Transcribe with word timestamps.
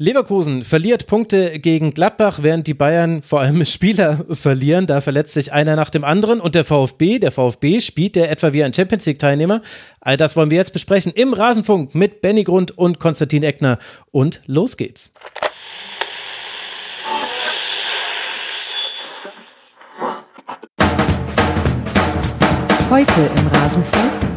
Leverkusen 0.00 0.62
verliert 0.62 1.08
Punkte 1.08 1.58
gegen 1.58 1.90
Gladbach, 1.90 2.38
während 2.42 2.68
die 2.68 2.74
Bayern 2.74 3.20
vor 3.20 3.40
allem 3.40 3.64
Spieler 3.66 4.24
verlieren. 4.30 4.86
Da 4.86 5.00
verletzt 5.00 5.34
sich 5.34 5.52
einer 5.52 5.74
nach 5.74 5.90
dem 5.90 6.04
anderen. 6.04 6.40
Und 6.40 6.54
der 6.54 6.64
VfB, 6.64 7.18
der 7.18 7.32
VfB 7.32 7.80
spielt 7.80 8.14
der 8.14 8.30
etwa 8.30 8.52
wie 8.52 8.62
ein 8.62 8.72
Champions 8.72 9.06
League-Teilnehmer. 9.06 9.60
All 10.00 10.16
das 10.16 10.36
wollen 10.36 10.50
wir 10.50 10.56
jetzt 10.56 10.72
besprechen 10.72 11.12
im 11.12 11.34
Rasenfunk 11.34 11.96
mit 11.96 12.20
Benny 12.20 12.44
Grund 12.44 12.78
und 12.78 13.00
Konstantin 13.00 13.42
Eckner. 13.42 13.78
Und 14.12 14.40
los 14.46 14.76
geht's. 14.76 15.12
Heute 22.88 23.30
im 23.36 23.46
Rasenfunk. 23.48 24.27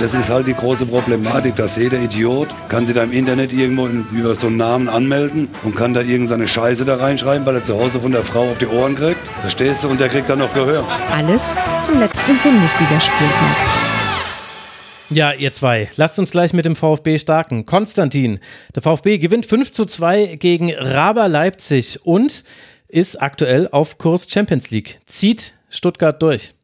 Das 0.00 0.14
ist 0.14 0.28
halt 0.28 0.46
die 0.46 0.54
große 0.54 0.86
Problematik, 0.86 1.56
dass 1.56 1.76
jeder 1.76 1.98
Idiot 1.98 2.46
kann 2.68 2.86
sich 2.86 2.94
da 2.94 3.02
im 3.02 3.10
Internet 3.10 3.52
irgendwo 3.52 3.88
über 4.16 4.36
so 4.36 4.46
einen 4.46 4.56
Namen 4.56 4.88
anmelden 4.88 5.48
und 5.64 5.74
kann 5.74 5.92
da 5.92 6.02
irgendeine 6.02 6.46
Scheiße 6.46 6.84
da 6.84 6.96
reinschreiben, 6.96 7.44
weil 7.44 7.56
er 7.56 7.64
zu 7.64 7.74
Hause 7.80 8.00
von 8.00 8.12
der 8.12 8.22
Frau 8.22 8.48
auf 8.48 8.58
die 8.58 8.68
Ohren 8.68 8.94
kriegt. 8.94 9.26
Verstehst 9.40 9.82
du? 9.82 9.88
Und 9.88 10.00
der 10.00 10.08
kriegt 10.08 10.30
dann 10.30 10.38
noch 10.38 10.54
Gehör. 10.54 10.86
Alles 11.12 11.42
zum 11.82 11.98
letzten 11.98 12.36
Bundesligaspieltag. 12.38 13.56
Ja, 15.10 15.32
ihr 15.32 15.50
zwei, 15.52 15.90
lasst 15.96 16.20
uns 16.20 16.30
gleich 16.30 16.52
mit 16.52 16.64
dem 16.64 16.76
VfB 16.76 17.18
starten. 17.18 17.66
Konstantin, 17.66 18.38
der 18.76 18.82
VfB 18.82 19.18
gewinnt 19.18 19.46
5 19.46 19.72
zu 19.72 19.84
2 19.84 20.36
gegen 20.36 20.72
Raber 20.74 21.26
Leipzig 21.26 21.98
und 22.04 22.44
ist 22.86 23.20
aktuell 23.20 23.68
auf 23.72 23.98
Kurs 23.98 24.28
Champions 24.30 24.70
League. 24.70 25.00
Zieht 25.06 25.54
Stuttgart 25.70 26.22
durch. 26.22 26.54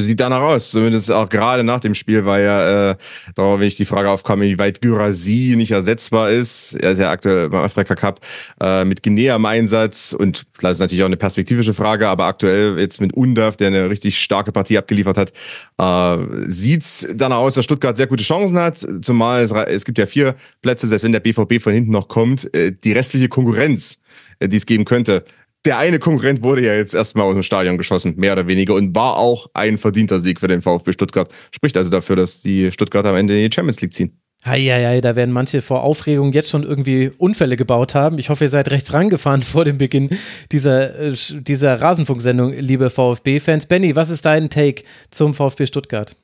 Sieht 0.00 0.18
danach 0.18 0.40
aus, 0.40 0.72
zumindest 0.72 1.12
auch 1.12 1.28
gerade 1.28 1.62
nach 1.62 1.78
dem 1.78 1.94
Spiel, 1.94 2.26
weil 2.26 2.44
ja, 2.44 2.90
äh, 2.90 2.96
wenn 3.36 3.62
ich 3.62 3.76
die 3.76 3.84
Frage 3.84 4.10
aufkam, 4.10 4.40
wie 4.40 4.58
weit 4.58 4.80
Gyrasi 4.80 5.54
nicht 5.56 5.70
ersetzbar 5.70 6.30
ist. 6.30 6.74
Er 6.74 6.92
ist 6.92 6.98
ja 6.98 7.10
aktuell 7.10 7.48
beim 7.48 7.62
Afrika 7.62 7.94
Cup 7.94 8.20
äh, 8.60 8.84
mit 8.84 9.04
Guinea 9.04 9.36
im 9.36 9.46
Einsatz. 9.46 10.12
Und 10.12 10.46
klar 10.58 10.72
ist 10.72 10.80
natürlich 10.80 11.02
auch 11.02 11.06
eine 11.06 11.16
perspektivische 11.16 11.74
Frage, 11.74 12.08
aber 12.08 12.24
aktuell 12.24 12.78
jetzt 12.78 13.00
mit 13.00 13.12
Undaf, 13.12 13.56
der 13.56 13.68
eine 13.68 13.88
richtig 13.88 14.18
starke 14.18 14.50
Partie 14.50 14.78
abgeliefert 14.78 15.16
hat, 15.16 15.32
äh, 15.78 16.48
sieht's 16.48 17.06
danach 17.14 17.38
aus, 17.38 17.54
dass 17.54 17.64
Stuttgart 17.64 17.96
sehr 17.96 18.08
gute 18.08 18.24
Chancen 18.24 18.58
hat, 18.58 18.84
zumal 19.02 19.44
es, 19.44 19.52
es 19.52 19.84
gibt 19.84 19.98
ja 19.98 20.06
vier 20.06 20.34
Plätze, 20.62 20.88
selbst 20.88 21.04
wenn 21.04 21.12
der 21.12 21.20
BVB 21.20 21.62
von 21.62 21.72
hinten 21.72 21.92
noch 21.92 22.08
kommt, 22.08 22.52
äh, 22.52 22.72
die 22.72 22.92
restliche 22.92 23.28
Konkurrenz, 23.28 24.02
äh, 24.40 24.48
die 24.48 24.56
es 24.56 24.66
geben 24.66 24.84
könnte, 24.84 25.24
der 25.64 25.78
eine 25.78 25.98
Konkurrent 25.98 26.42
wurde 26.42 26.62
ja 26.62 26.74
jetzt 26.74 26.94
erstmal 26.94 27.26
aus 27.26 27.34
dem 27.34 27.42
Stadion 27.42 27.78
geschossen, 27.78 28.14
mehr 28.16 28.32
oder 28.32 28.46
weniger, 28.46 28.74
und 28.74 28.94
war 28.94 29.16
auch 29.16 29.48
ein 29.54 29.78
verdienter 29.78 30.20
Sieg 30.20 30.40
für 30.40 30.48
den 30.48 30.62
VfB 30.62 30.92
Stuttgart. 30.92 31.30
Spricht 31.50 31.76
also 31.76 31.90
dafür, 31.90 32.16
dass 32.16 32.42
die 32.42 32.70
Stuttgarter 32.70 33.10
am 33.10 33.16
Ende 33.16 33.34
in 33.38 33.48
die 33.48 33.54
Champions 33.54 33.80
League 33.80 33.94
ziehen. 33.94 34.18
Heieiei, 34.46 35.00
da 35.00 35.16
werden 35.16 35.32
manche 35.32 35.62
vor 35.62 35.82
Aufregung 35.82 36.32
jetzt 36.32 36.50
schon 36.50 36.64
irgendwie 36.64 37.10
Unfälle 37.16 37.56
gebaut 37.56 37.94
haben. 37.94 38.18
Ich 38.18 38.28
hoffe, 38.28 38.44
ihr 38.44 38.50
seid 38.50 38.70
rechts 38.70 38.92
rangefahren 38.92 39.40
vor 39.42 39.64
dem 39.64 39.78
Beginn 39.78 40.10
dieser, 40.52 40.98
äh, 40.98 41.14
dieser 41.32 41.80
Rasenfunksendung, 41.80 42.52
liebe 42.52 42.90
VfB-Fans. 42.90 43.66
Benny, 43.66 43.96
was 43.96 44.10
ist 44.10 44.26
dein 44.26 44.50
Take 44.50 44.82
zum 45.10 45.32
VfB 45.32 45.66
Stuttgart? 45.66 46.14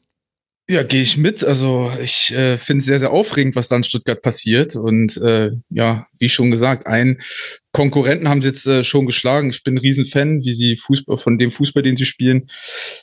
Ja, 0.69 0.85
gehe 0.85 1.03
ich 1.03 1.17
mit. 1.17 1.43
Also 1.43 1.91
ich 2.01 2.33
äh, 2.33 2.57
finde 2.57 2.79
es 2.81 2.87
sehr, 2.87 3.01
sehr 3.01 3.11
aufregend, 3.11 3.57
was 3.57 3.67
da 3.67 3.77
in 3.77 3.83
Stuttgart 3.83 4.23
passiert. 4.23 4.77
Und 4.77 5.17
äh, 5.17 5.51
ja, 5.69 6.07
wie 6.17 6.29
schon 6.29 6.53
gesagt, 6.53 6.87
ein 6.87 7.21
Konkurrenten 7.73 8.29
haben 8.29 8.41
sie 8.41 8.49
jetzt 8.49 8.67
äh, 8.67 8.85
schon 8.85 9.07
geschlagen. 9.07 9.51
Ich 9.51 9.65
bin 9.65 9.75
ein 9.75 9.79
Riesenfan, 9.79 10.45
wie 10.45 10.53
sie 10.53 10.77
Fußball, 10.77 11.19
von 11.19 11.39
dem 11.39 11.51
Fußball, 11.51 11.83
den 11.83 11.97
sie 11.97 12.05
spielen. 12.07 12.49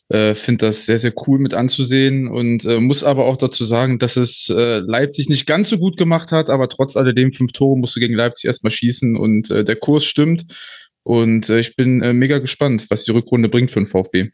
Äh, 0.08 0.33
Finde 0.33 0.67
das 0.67 0.86
sehr, 0.86 0.97
sehr 0.97 1.11
cool 1.27 1.39
mit 1.39 1.53
anzusehen 1.53 2.30
und 2.30 2.64
äh, 2.64 2.80
muss 2.80 3.03
aber 3.03 3.25
auch 3.25 3.36
dazu 3.38 3.66
sagen, 3.66 3.99
dass 3.99 4.16
es 4.16 4.49
äh, 4.49 4.80
Leipzig 4.80 5.27
nicht 5.27 5.45
ganz 5.45 5.69
so 5.69 5.77
gut 5.77 5.97
gemacht 5.97 6.31
hat, 6.31 6.49
aber 6.49 6.69
trotz 6.69 6.95
alledem 6.95 7.33
fünf 7.33 7.52
Tore 7.52 7.77
musst 7.77 7.97
du 7.97 7.99
gegen 7.99 8.14
Leipzig 8.14 8.47
erstmal 8.47 8.71
schießen 8.71 9.17
und 9.17 9.52
äh, 9.52 9.66
der 9.66 9.75
Kurs 9.75 10.05
stimmt. 10.05 10.45
Und 11.03 11.49
äh, 11.49 11.59
ich 11.59 11.75
bin 11.75 12.02
äh, 12.02 12.14
mega 12.14 12.39
gespannt, 12.39 12.86
was 12.89 13.03
die 13.03 13.11
Rückrunde 13.11 13.49
bringt 13.49 13.71
für 13.71 13.80
den 13.80 13.88
VfB. 13.88 14.30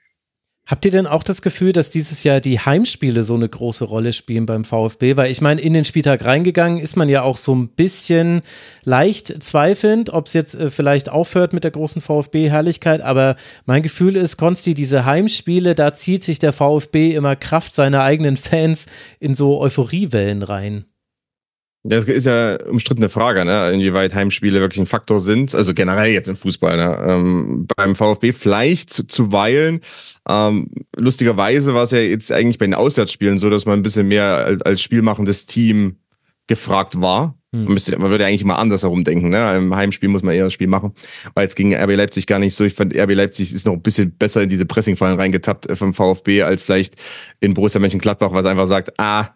Habt 0.66 0.86
ihr 0.86 0.92
denn 0.92 1.08
auch 1.08 1.24
das 1.24 1.42
Gefühl, 1.42 1.74
dass 1.74 1.90
dieses 1.90 2.24
Jahr 2.24 2.40
die 2.40 2.58
Heimspiele 2.58 3.26
so 3.26 3.34
eine 3.34 3.50
große 3.50 3.84
Rolle 3.84 4.14
spielen 4.14 4.46
beim 4.46 4.64
VfB? 4.64 5.18
Weil 5.18 5.30
ich 5.30 5.42
meine, 5.42 5.60
in 5.60 5.74
den 5.74 5.84
Spieltag 5.84 6.24
reingegangen 6.24 6.80
ist 6.80 6.96
man 6.96 7.10
ja 7.10 7.22
auch 7.22 7.36
so 7.36 7.54
ein 7.54 7.68
bisschen 7.68 8.42
leicht 8.86 9.44
zweifelnd, 9.44 10.12
ob 10.12 10.28
es 10.28 10.34
jetzt 10.34 10.56
äh, 10.56 10.72
vielleicht 10.72 11.10
aufhört 11.10 11.52
mit 11.52 11.66
der 11.66 11.72
großen 11.72 12.02
VfB-Herrlichkeit. 12.02 13.02
Aber 13.02 13.36
mein 13.66 13.84
Gefühl 13.84 14.16
ist, 14.16 14.38
Konsti, 14.38 14.74
diese 14.74 15.04
Heimspiele, 15.04 15.76
da 15.76 15.94
zieht 15.94 16.24
sich 16.24 16.40
der 16.40 16.54
VfB 16.54 17.14
immer 17.14 17.36
Kraft 17.36 17.76
seiner 17.76 18.04
eigenen 18.04 18.38
Fans 18.38 18.86
in 19.20 19.36
so 19.36 19.60
Euphoriewellen 19.60 20.44
rein. 20.44 20.86
Das 21.86 22.06
ist 22.06 22.26
ja 22.26 22.58
umstrittene 22.64 23.10
Frage, 23.10 23.44
ne? 23.44 23.72
inwieweit 23.74 24.14
Heimspiele 24.14 24.62
wirklich 24.62 24.80
ein 24.80 24.86
Faktor 24.86 25.20
sind. 25.20 25.54
Also 25.54 25.74
generell 25.74 26.12
jetzt 26.12 26.30
im 26.30 26.38
Fußball. 26.38 26.78
Ne? 26.78 27.06
Ähm, 27.06 27.68
beim 27.76 27.96
VfB 27.96 28.32
vielleicht 28.32 28.90
zu, 28.90 29.06
zuweilen. 29.06 29.82
Ähm, 30.28 30.70
lustigerweise 30.96 31.74
war 31.74 31.84
es 31.84 31.92
ja 31.92 32.00
jetzt 32.00 32.32
eigentlich 32.32 32.58
bei 32.58 32.66
den 32.66 32.74
Auswärtsspielen 32.74 33.38
so, 33.38 33.50
dass 33.50 33.66
man 33.66 33.80
ein 33.80 33.84
bisschen 33.84 34.08
mehr 34.08 34.24
als, 34.46 34.62
als 34.62 34.82
spielmachendes 34.82 35.46
Team 35.46 35.98
gefragt 36.48 37.02
war. 37.02 37.38
Hm. 37.52 37.66
Man, 37.66 37.74
müsste, 37.74 37.98
man 37.98 38.10
würde 38.10 38.24
ja 38.24 38.30
eigentlich 38.30 38.46
mal 38.46 38.56
anders 38.56 38.84
herum 38.84 39.04
denken. 39.04 39.28
Ne? 39.28 39.58
Im 39.58 39.76
Heimspiel 39.76 40.08
muss 40.08 40.24
man 40.24 40.36
eher 40.36 40.46
das 40.46 40.54
Spiel 40.54 40.68
machen. 40.68 40.94
Weil 41.34 41.44
jetzt 41.44 41.56
gegen 41.56 41.76
RB 41.76 41.96
Leipzig 41.96 42.28
gar 42.28 42.40
nicht 42.40 42.56
so. 42.56 42.64
Ich 42.64 42.76
fand, 42.76 42.96
RB 42.96 43.14
Leipzig 43.14 43.54
ist 43.54 43.66
noch 43.66 43.74
ein 43.74 43.82
bisschen 43.82 44.16
besser 44.16 44.42
in 44.42 44.48
diese 44.48 44.66
Pressingfallen 44.66 45.20
reingetappt 45.20 45.70
äh, 45.70 45.76
vom 45.76 45.94
VfB 45.94 46.44
als 46.44 46.64
vielleicht 46.64 46.96
in 47.42 47.54
Borussia 47.54 47.82
Mönchengladbach, 47.82 48.32
was 48.32 48.46
einfach 48.46 48.68
sagt, 48.68 48.98
ah, 49.00 49.36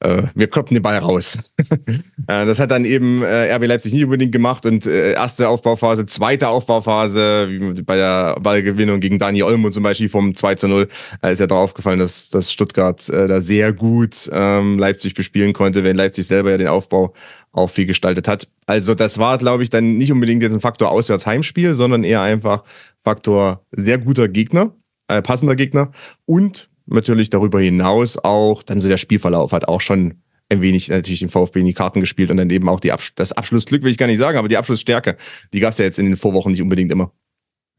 äh, 0.00 0.22
wir 0.34 0.48
kloppen 0.48 0.74
den 0.74 0.82
Ball 0.82 0.98
raus. 0.98 1.38
Äh, 2.26 2.44
das 2.44 2.58
hat 2.58 2.70
dann 2.70 2.84
eben 2.84 3.22
äh, 3.22 3.54
RB 3.54 3.66
Leipzig 3.66 3.94
nicht 3.94 4.04
unbedingt 4.04 4.32
gemacht 4.32 4.66
und 4.66 4.86
äh, 4.86 5.12
erste 5.12 5.48
Aufbauphase, 5.48 6.04
zweite 6.04 6.48
Aufbauphase, 6.48 7.48
wie 7.48 7.82
bei 7.82 7.96
der 7.96 8.38
Ballgewinnung 8.38 9.00
gegen 9.00 9.18
Dani 9.18 9.42
Olmo 9.42 9.70
zum 9.70 9.82
Beispiel 9.82 10.10
vom 10.10 10.34
2 10.34 10.54
zu 10.56 10.68
0, 10.68 10.88
äh, 11.22 11.32
ist 11.32 11.38
ja 11.38 11.46
darauf 11.46 11.72
gefallen, 11.72 11.98
dass, 11.98 12.28
dass 12.28 12.52
Stuttgart 12.52 13.08
äh, 13.08 13.28
da 13.28 13.40
sehr 13.40 13.72
gut 13.72 14.28
ähm, 14.30 14.78
Leipzig 14.78 15.14
bespielen 15.14 15.54
konnte, 15.54 15.84
wenn 15.84 15.96
Leipzig 15.96 16.26
selber 16.26 16.50
ja 16.50 16.58
den 16.58 16.68
Aufbau 16.68 17.14
auch 17.52 17.70
viel 17.70 17.86
gestaltet 17.86 18.28
hat. 18.28 18.48
Also 18.66 18.94
das 18.94 19.18
war, 19.18 19.38
glaube 19.38 19.62
ich, 19.62 19.70
dann 19.70 19.96
nicht 19.96 20.12
unbedingt 20.12 20.42
jetzt 20.42 20.52
ein 20.52 20.60
Faktor 20.60 20.90
Auswärts-Heimspiel, 20.90 21.74
sondern 21.74 22.04
eher 22.04 22.20
einfach 22.20 22.64
Faktor 23.00 23.64
sehr 23.72 23.96
guter 23.96 24.28
Gegner, 24.28 24.74
äh, 25.08 25.22
passender 25.22 25.56
Gegner 25.56 25.92
und 26.26 26.67
natürlich 26.88 27.30
darüber 27.30 27.60
hinaus 27.60 28.18
auch, 28.18 28.62
dann 28.62 28.80
so 28.80 28.88
der 28.88 28.96
Spielverlauf 28.96 29.52
hat 29.52 29.68
auch 29.68 29.80
schon 29.80 30.22
ein 30.48 30.62
wenig 30.62 30.88
natürlich 30.88 31.20
den 31.20 31.28
VfB 31.28 31.60
in 31.60 31.66
die 31.66 31.74
Karten 31.74 32.00
gespielt 32.00 32.30
und 32.30 32.38
dann 32.38 32.50
eben 32.50 32.68
auch 32.68 32.80
die 32.80 32.92
Abs 32.92 33.12
das 33.14 33.32
Abschlussglück 33.32 33.82
will 33.82 33.90
ich 33.90 33.98
gar 33.98 34.06
nicht 34.06 34.18
sagen, 34.18 34.38
aber 34.38 34.48
die 34.48 34.56
Abschlussstärke, 34.56 35.16
die 35.52 35.60
gab 35.60 35.72
es 35.72 35.78
ja 35.78 35.84
jetzt 35.84 35.98
in 35.98 36.06
den 36.06 36.16
Vorwochen 36.16 36.52
nicht 36.52 36.62
unbedingt 36.62 36.90
immer. 36.90 37.12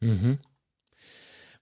Mhm. 0.01 0.37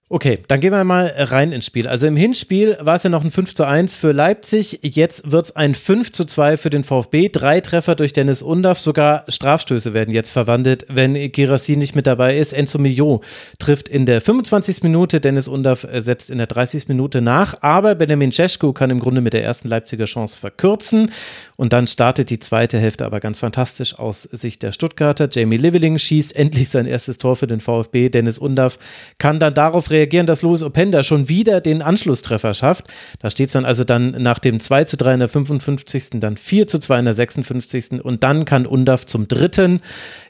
Okay, 0.10 0.40
dann 0.48 0.62
gehen 0.62 0.72
wir 0.72 0.86
mal 0.86 1.14
rein 1.18 1.52
ins 1.52 1.66
Spiel. 1.66 1.86
Also 1.86 2.08
im 2.08 2.16
Hinspiel 2.16 2.78
war 2.80 2.96
es 2.96 3.04
ja 3.04 3.10
noch 3.10 3.26
ein 3.26 3.30
5 3.30 3.54
zu 3.54 3.66
1 3.66 3.94
für 3.94 4.14
Leipzig. 4.14 4.80
Jetzt 4.82 5.34
wird 5.34 5.48
es 5.48 5.56
ein 5.58 5.76
5 5.76 6.14
zu 6.14 6.24
2 6.24 6.56
für 6.56 6.70
den 6.70 6.86
VfB. 6.86 7.28
Drei 7.28 7.60
Treffer 7.60 7.94
durch 7.96 8.14
Dennis 8.14 8.42
Undaff. 8.42 8.80
Sogar 8.80 9.26
Strafstöße 9.28 9.94
werden 9.94 10.14
jetzt 10.14 10.30
verwandelt, 10.30 10.86
wenn 10.88 11.14
Girassi 11.34 11.76
nicht 11.76 11.94
mit 11.94 12.08
dabei 12.08 12.38
ist. 12.38 12.54
Enzo 12.54 12.80
Mio 12.80 13.22
trifft 13.60 13.90
in 13.90 14.06
der 14.06 14.22
25. 14.22 14.82
Minute. 14.84 15.20
Dennis 15.20 15.50
Undaff 15.50 15.86
setzt 15.92 16.30
in 16.30 16.38
der 16.38 16.48
30. 16.48 16.88
Minute 16.88 17.20
nach. 17.20 17.62
Aber 17.62 17.94
Benjamin 17.94 18.32
Cesko 18.32 18.72
kann 18.72 18.90
im 18.90 19.02
Grunde 19.02 19.20
mit 19.20 19.34
der 19.34 19.44
ersten 19.44 19.68
Leipziger 19.68 20.06
Chance 20.06 20.40
verkürzen. 20.40 21.12
Und 21.58 21.74
dann 21.74 21.88
startet 21.88 22.30
die 22.30 22.38
zweite 22.38 22.80
Hälfte 22.80 23.06
aber 23.06 23.20
ganz 23.20 23.40
fantastisch 23.40 23.98
aus 23.98 24.24
Sicht 24.24 24.62
der 24.62 24.72
Stuttgarter. 24.72 25.28
Jamie 25.30 25.58
Liveling 25.58 25.98
schießt 25.98 26.36
endlich 26.36 26.70
sein 26.70 26.86
erstes 26.86 27.18
Tor 27.18 27.36
für 27.36 27.48
den 27.48 27.60
VfB. 27.62 28.10
Dennis 28.10 28.38
Undaff 28.38 28.78
kann 29.18 29.40
dann 29.40 29.56
darauf 29.56 29.90
reagieren, 29.90 30.28
dass 30.28 30.44
Louis 30.44 30.62
Openda 30.62 31.02
schon 31.02 31.30
wieder 31.30 31.60
den 31.60 31.82
Anschlusstreffer 31.82 32.54
schafft. 32.54 32.86
Da 33.20 33.32
steht 33.32 33.48
es 33.48 33.54
dann 33.54 33.66
also 33.66 33.84
dann 33.84 34.12
nach 34.22 34.38
dem 34.38 34.60
2 34.60 34.84
zu 34.84 34.98
3 34.98 35.16
in 35.16 35.20
der 35.20 35.30
55. 35.30 36.20
dann 36.20 36.38
4 36.38 36.68
zu 36.68 36.80
2 36.80 37.00
in 37.00 37.06
der 37.06 37.14
56. 37.16 38.04
Und 38.04 38.24
dann 38.24 38.46
kann 38.46 38.68
Undaff 38.68 39.08
zum 39.08 39.28
dritten 39.28 39.82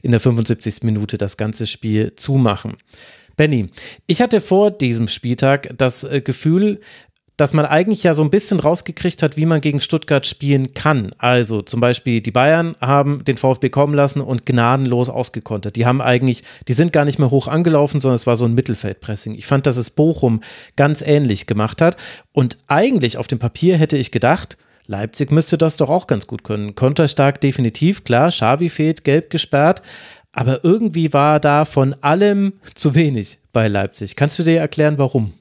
in 0.01 0.11
der 0.11 0.21
75. 0.21 0.83
Minute 0.83 1.17
das 1.17 1.35
ganze 1.35 1.67
Spiel 1.67 2.15
zumachen. 2.15 2.77
Benny, 3.37 3.67
ich 4.07 4.23
hatte 4.23 4.41
vor 4.41 4.71
diesem 4.71 5.07
Spieltag 5.07 5.69
das 5.77 6.03
äh, 6.03 6.21
Gefühl, 6.21 6.79
dass 7.37 7.53
man 7.53 7.65
eigentlich 7.65 8.03
ja 8.03 8.15
so 8.15 8.23
ein 8.23 8.31
bisschen 8.31 8.59
rausgekriegt 8.59 9.21
hat, 9.21 9.37
wie 9.37 9.45
man 9.45 9.61
gegen 9.61 9.79
Stuttgart 9.79 10.25
spielen 10.25 10.73
kann. 10.73 11.11
Also 11.19 11.61
zum 11.61 11.79
Beispiel 11.79 12.19
die 12.19 12.31
Bayern 12.31 12.75
haben 12.81 13.23
den 13.23 13.37
VfB 13.37 13.69
kommen 13.69 13.93
lassen 13.93 14.21
und 14.21 14.45
gnadenlos 14.45 15.09
ausgekontert. 15.09 15.75
Die 15.75 15.85
haben 15.85 16.01
eigentlich, 16.01 16.43
die 16.67 16.73
sind 16.73 16.91
gar 16.91 17.05
nicht 17.05 17.19
mehr 17.19 17.29
hoch 17.29 17.47
angelaufen, 17.47 17.99
sondern 17.99 18.15
es 18.15 18.27
war 18.27 18.35
so 18.35 18.45
ein 18.45 18.55
Mittelfeldpressing. 18.55 19.35
Ich 19.35 19.45
fand, 19.45 19.67
dass 19.67 19.77
es 19.77 19.91
Bochum 19.91 20.41
ganz 20.75 21.03
ähnlich 21.03 21.45
gemacht 21.45 21.79
hat. 21.81 21.95
Und 22.33 22.57
eigentlich 22.67 23.17
auf 23.17 23.27
dem 23.27 23.39
Papier 23.39 23.77
hätte 23.77 23.97
ich 23.97 24.11
gedacht, 24.11 24.57
Leipzig 24.87 25.31
müsste 25.31 25.57
das 25.57 25.77
doch 25.77 25.89
auch 25.89 26.07
ganz 26.07 26.27
gut 26.27 26.43
können. 26.43 26.73
Konterstark 26.73 27.41
definitiv, 27.41 28.03
klar, 28.03 28.29
Xavi 28.29 28.69
fehlt, 28.69 29.03
gelb 29.03 29.29
gesperrt. 29.29 29.81
Aber 30.31 30.63
irgendwie 30.63 31.13
war 31.13 31.39
da 31.39 31.65
von 31.65 31.93
allem 32.01 32.53
zu 32.73 32.95
wenig 32.95 33.39
bei 33.53 33.67
Leipzig. 33.67 34.15
Kannst 34.15 34.39
du 34.39 34.43
dir 34.43 34.59
erklären, 34.59 34.97
warum? 34.97 35.33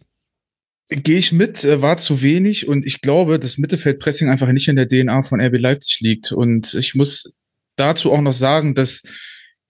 Gehe 0.88 1.18
ich 1.18 1.32
mit, 1.32 1.64
äh, 1.64 1.82
war 1.82 1.96
zu 1.96 2.22
wenig 2.22 2.68
und 2.68 2.86
ich 2.86 3.00
glaube, 3.00 3.38
das 3.38 3.58
Mittelfeldpressing 3.58 4.28
einfach 4.28 4.50
nicht 4.52 4.68
in 4.68 4.76
der 4.76 4.88
DNA 4.88 5.24
von 5.24 5.40
RB 5.40 5.58
Leipzig 5.58 6.00
liegt. 6.00 6.32
Und 6.32 6.74
ich 6.74 6.94
muss 6.94 7.34
dazu 7.74 8.12
auch 8.12 8.20
noch 8.20 8.32
sagen, 8.32 8.74
dass 8.74 9.02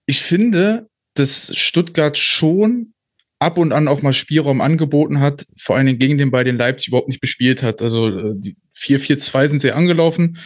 ich 0.05 0.21
finde, 0.21 0.87
dass 1.15 1.57
Stuttgart 1.57 2.17
schon 2.17 2.93
ab 3.39 3.57
und 3.57 3.71
an 3.71 3.87
auch 3.87 4.01
mal 4.01 4.13
Spielraum 4.13 4.61
angeboten 4.61 5.19
hat, 5.19 5.45
vor 5.59 5.75
allen 5.75 5.85
Dingen 5.85 5.99
gegen 5.99 6.17
den 6.17 6.31
bei 6.31 6.43
den 6.43 6.57
Leipzig 6.57 6.89
überhaupt 6.89 7.09
nicht 7.09 7.21
bespielt 7.21 7.61
hat. 7.61 7.81
Also 7.81 8.07
äh, 8.07 8.33
die 8.35 8.55
4-4-2 8.75 9.47
sind 9.47 9.61
sie 9.61 9.71
angelaufen, 9.71 10.37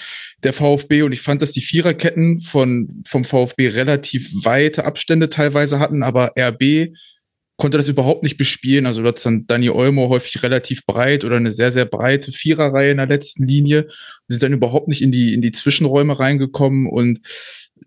der 0.44 0.53
VfB, 0.53 1.03
und 1.03 1.12
ich 1.12 1.21
fand, 1.21 1.41
dass 1.41 1.51
die 1.51 1.62
Viererketten 1.62 2.39
von, 2.39 3.03
vom 3.06 3.23
VfB 3.23 3.69
relativ 3.69 4.31
weite 4.44 4.85
Abstände 4.85 5.29
teilweise 5.29 5.79
hatten, 5.79 6.03
aber 6.03 6.33
RB 6.38 6.94
konnte 7.62 7.78
das 7.78 7.90
überhaupt 7.90 8.24
nicht 8.24 8.38
bespielen. 8.38 8.88
Also 8.88 9.04
dort 9.04 9.24
dann 9.24 9.46
Dani 9.46 9.69
Olmo 9.69 10.10
häufig 10.10 10.42
relativ 10.42 10.84
breit 10.84 11.24
oder 11.24 11.36
eine 11.38 11.52
sehr, 11.52 11.72
sehr 11.72 11.86
breite 11.86 12.31
Viererreihe 12.31 12.90
in 12.90 12.98
der 12.98 13.06
letzten 13.06 13.46
Linie 13.46 13.84
und 13.84 14.30
sind 14.30 14.42
dann 14.42 14.54
überhaupt 14.54 14.88
nicht 14.88 15.04
in 15.04 15.12
die, 15.12 15.36
in 15.36 15.44
die 15.44 15.52
Zwischenräume 15.52 16.18
reingekommen 16.18 16.88
und 16.88 17.19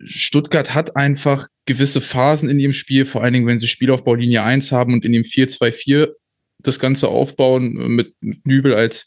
Stuttgart 0.00 0.75
hat 0.75 0.94
einfach 0.94 1.49
gewisse 1.67 2.00
Phasen 2.00 2.49
in 2.49 2.61
ihrem 2.61 2.73
Spiel, 2.73 3.05
vor 3.05 3.25
allen 3.25 3.35
Dingen, 3.35 3.49
wenn 3.49 3.59
sie 3.59 3.67
Spielaufbaulinie 3.67 4.44
1 4.44 4.71
haben 4.71 4.93
und 4.93 5.05
in 5.05 5.11
dem 5.11 5.25
4-2-4 5.25 6.11
das 6.61 6.79
Ganze 6.79 7.09
aufbauen, 7.09 7.73
mit, 7.73 8.15
mit 8.20 8.47
Nübel 8.47 8.75
als 8.75 9.06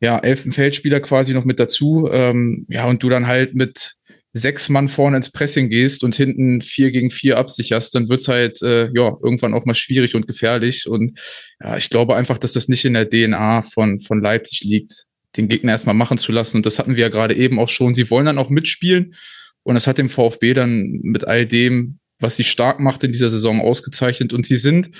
ja, 0.00 0.18
elften 0.18 0.52
quasi 1.00 1.32
noch 1.32 1.46
mit 1.46 1.58
dazu. 1.58 2.10
Ähm, 2.12 2.66
ja, 2.68 2.84
und 2.84 3.02
du 3.02 3.08
dann 3.08 3.26
halt 3.26 3.54
mit 3.54 3.94
sechs 4.32 4.68
Mann 4.68 4.88
vorne 4.88 5.16
ins 5.16 5.30
Pressing 5.30 5.70
gehst 5.70 6.04
und 6.04 6.14
hinten 6.14 6.60
vier 6.60 6.90
gegen 6.90 7.10
vier 7.10 7.38
absicherst, 7.38 7.94
dann 7.94 8.08
wird's 8.08 8.28
halt 8.28 8.62
äh, 8.62 8.90
ja 8.94 9.16
irgendwann 9.22 9.54
auch 9.54 9.64
mal 9.64 9.74
schwierig 9.74 10.14
und 10.14 10.26
gefährlich. 10.26 10.88
Und 10.88 11.18
ja, 11.62 11.76
ich 11.76 11.90
glaube 11.90 12.14
einfach, 12.14 12.38
dass 12.38 12.52
das 12.52 12.68
nicht 12.68 12.84
in 12.84 12.94
der 12.94 13.08
DNA 13.08 13.62
von, 13.62 13.98
von 13.98 14.22
Leipzig 14.22 14.60
liegt, 14.64 15.04
den 15.36 15.48
Gegner 15.48 15.72
erstmal 15.72 15.94
machen 15.94 16.18
zu 16.18 16.32
lassen. 16.32 16.58
Und 16.58 16.66
das 16.66 16.78
hatten 16.78 16.96
wir 16.96 17.02
ja 17.02 17.08
gerade 17.08 17.34
eben 17.34 17.58
auch 17.58 17.68
schon. 17.68 17.94
Sie 17.94 18.10
wollen 18.10 18.26
dann 18.26 18.38
auch 18.38 18.50
mitspielen. 18.50 19.14
Und 19.62 19.74
das 19.74 19.86
hat 19.86 19.98
dem 19.98 20.08
VfB 20.08 20.54
dann 20.54 21.00
mit 21.02 21.26
all 21.26 21.46
dem, 21.46 21.98
was 22.20 22.36
sie 22.36 22.44
stark 22.44 22.80
macht 22.80 23.04
in 23.04 23.12
dieser 23.12 23.28
Saison, 23.28 23.60
ausgezeichnet. 23.60 24.32
Und 24.32 24.46
sie 24.46 24.56
sind 24.56 24.90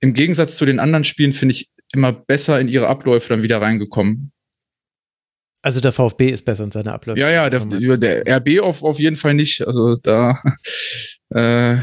im 0.00 0.14
Gegensatz 0.14 0.56
zu 0.56 0.66
den 0.66 0.78
anderen 0.78 1.04
Spielen, 1.04 1.32
finde 1.32 1.54
ich, 1.54 1.70
immer 1.92 2.12
besser 2.12 2.60
in 2.60 2.68
ihre 2.68 2.88
Abläufe 2.88 3.28
dann 3.28 3.42
wieder 3.42 3.60
reingekommen. 3.60 4.32
Also 5.66 5.80
der 5.80 5.90
VfB 5.90 6.28
ist 6.28 6.44
besser 6.44 6.62
in 6.62 6.70
seiner 6.70 6.94
Abläufe. 6.94 7.18
Ja, 7.18 7.28
ja, 7.28 7.50
der, 7.50 7.64
der 7.96 8.36
RB 8.36 8.60
auf, 8.60 8.84
auf 8.84 9.00
jeden 9.00 9.16
Fall 9.16 9.34
nicht. 9.34 9.66
Also 9.66 9.96
da 9.96 10.40
äh, 11.30 11.78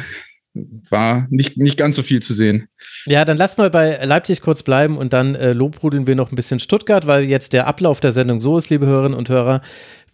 war 0.53 1.27
nicht, 1.31 1.57
nicht 1.57 1.77
ganz 1.77 1.95
so 1.95 2.03
viel 2.03 2.21
zu 2.21 2.33
sehen. 2.33 2.67
Ja, 3.05 3.25
dann 3.25 3.38
lass 3.38 3.57
mal 3.57 3.71
bei 3.71 4.03
Leipzig 4.05 4.41
kurz 4.41 4.61
bleiben 4.61 4.97
und 4.97 5.11
dann 5.11 5.33
äh, 5.33 5.51
lobrudeln 5.51 6.05
wir 6.05 6.15
noch 6.15 6.31
ein 6.31 6.35
bisschen 6.35 6.59
Stuttgart, 6.59 7.07
weil 7.07 7.23
jetzt 7.23 7.53
der 7.53 7.65
Ablauf 7.65 8.00
der 8.00 8.11
Sendung 8.11 8.39
so 8.39 8.57
ist, 8.57 8.69
liebe 8.69 8.85
Hörerinnen 8.85 9.17
und 9.17 9.29
Hörer. 9.29 9.61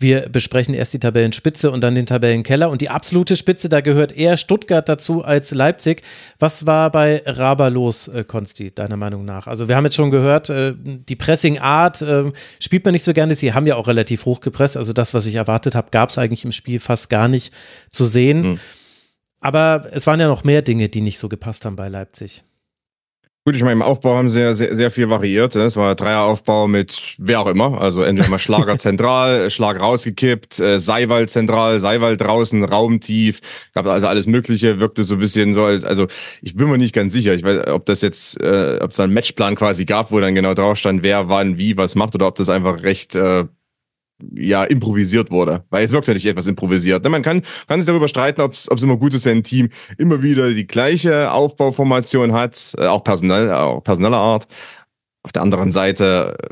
Wir 0.01 0.29
besprechen 0.29 0.73
erst 0.73 0.93
die 0.93 0.99
Tabellenspitze 0.99 1.71
und 1.71 1.81
dann 1.81 1.93
den 1.93 2.05
Tabellenkeller. 2.05 2.69
Und 2.69 2.79
die 2.79 2.89
absolute 2.89 3.35
Spitze, 3.35 3.67
da 3.67 3.81
gehört 3.81 4.13
eher 4.13 4.37
Stuttgart 4.37 4.87
dazu 4.87 5.25
als 5.25 5.51
Leipzig. 5.51 6.03
Was 6.39 6.65
war 6.65 6.89
bei 6.89 7.21
Raber 7.25 7.69
los, 7.69 8.07
äh, 8.07 8.23
Konsti, 8.23 8.71
deiner 8.71 8.95
Meinung 8.95 9.25
nach? 9.25 9.47
Also 9.47 9.67
wir 9.67 9.75
haben 9.75 9.83
jetzt 9.83 9.95
schon 9.95 10.09
gehört, 10.09 10.49
äh, 10.49 10.73
die 10.77 11.17
Pressing-Art 11.17 12.01
äh, 12.01 12.31
spielt 12.61 12.85
man 12.85 12.93
nicht 12.93 13.03
so 13.03 13.11
gerne. 13.11 13.35
Sie 13.35 13.53
haben 13.53 13.67
ja 13.67 13.75
auch 13.75 13.89
relativ 13.89 14.23
hoch 14.23 14.39
gepresst. 14.39 14.77
Also 14.77 14.93
das, 14.93 15.13
was 15.13 15.25
ich 15.25 15.35
erwartet 15.35 15.75
habe, 15.75 15.89
gab 15.91 16.07
es 16.07 16.17
eigentlich 16.17 16.45
im 16.45 16.53
Spiel 16.53 16.79
fast 16.79 17.09
gar 17.09 17.27
nicht 17.27 17.53
zu 17.89 18.05
sehen. 18.05 18.43
Hm. 18.43 18.59
Aber 19.41 19.85
es 19.91 20.05
waren 20.07 20.19
ja 20.19 20.27
noch 20.27 20.43
mehr 20.43 20.61
Dinge, 20.61 20.89
die 20.89 21.01
nicht 21.01 21.19
so 21.19 21.29
gepasst 21.29 21.65
haben 21.65 21.75
bei 21.75 21.87
Leipzig. 21.87 22.43
Gut, 23.45 23.55
ich 23.55 23.63
meine, 23.63 23.73
im 23.73 23.81
Aufbau 23.81 24.17
haben 24.17 24.29
sie 24.29 24.41
ja 24.41 24.53
sehr, 24.53 24.75
sehr 24.75 24.91
viel 24.91 25.09
variiert. 25.09 25.55
Es 25.55 25.77
war 25.77 25.95
Dreieraufbau 25.95 26.67
mit 26.67 27.15
wer 27.17 27.39
auch 27.39 27.47
immer. 27.47 27.81
Also 27.81 28.03
entweder 28.03 28.29
mal 28.29 28.37
Schlager 28.37 28.77
zentral, 28.77 29.49
Schlag 29.49 29.79
rausgekippt, 29.79 30.59
äh, 30.59 30.79
Seiwald 30.79 31.29
zentral, 31.29 31.79
Seiwald 31.79 32.19
draußen, 32.19 32.63
Raumtief. 32.65 33.39
Gab 33.73 33.87
also 33.87 34.07
alles 34.07 34.27
Mögliche, 34.27 34.79
wirkte 34.79 35.05
so 35.05 35.15
ein 35.15 35.19
bisschen 35.19 35.53
so, 35.53 35.63
also 35.63 36.07
ich 36.41 36.55
bin 36.55 36.69
mir 36.69 36.77
nicht 36.77 36.93
ganz 36.93 37.13
sicher. 37.13 37.33
Ich 37.33 37.43
weiß, 37.43 37.67
ob 37.69 37.85
das 37.85 38.01
jetzt, 38.01 38.39
äh, 38.41 38.77
ob 38.81 38.91
es 38.91 38.99
einen 38.99 39.13
Matchplan 39.13 39.55
quasi 39.55 39.85
gab, 39.85 40.11
wo 40.11 40.19
dann 40.19 40.35
genau 40.35 40.53
drauf 40.53 40.77
stand, 40.77 41.01
wer 41.01 41.29
wann 41.29 41.57
wie 41.57 41.77
was 41.77 41.95
macht 41.95 42.13
oder 42.15 42.27
ob 42.27 42.35
das 42.35 42.49
einfach 42.49 42.83
recht 42.83 43.15
äh, 43.15 43.45
ja, 44.33 44.63
improvisiert 44.63 45.31
wurde. 45.31 45.63
Weil 45.69 45.85
es 45.85 45.91
wirkt 45.91 46.07
ja 46.07 46.13
nicht 46.13 46.25
etwas 46.25 46.47
improvisiert. 46.47 47.07
Man 47.07 47.21
kann, 47.21 47.41
kann 47.67 47.79
sich 47.79 47.87
darüber 47.87 48.07
streiten, 48.07 48.41
ob 48.41 48.53
es 48.53 48.67
immer 48.67 48.97
gut 48.97 49.13
ist, 49.13 49.25
wenn 49.25 49.37
ein 49.37 49.43
Team 49.43 49.69
immer 49.97 50.21
wieder 50.21 50.53
die 50.53 50.67
gleiche 50.67 51.31
Aufbauformation 51.31 52.33
hat, 52.33 52.75
äh, 52.77 52.85
auch 52.85 53.03
personell, 53.03 53.51
auch 53.51 53.81
personeller 53.81 54.17
Art. 54.17 54.47
Auf 55.23 55.31
der 55.31 55.41
anderen 55.41 55.71
Seite, 55.71 56.37
äh, 56.41 56.47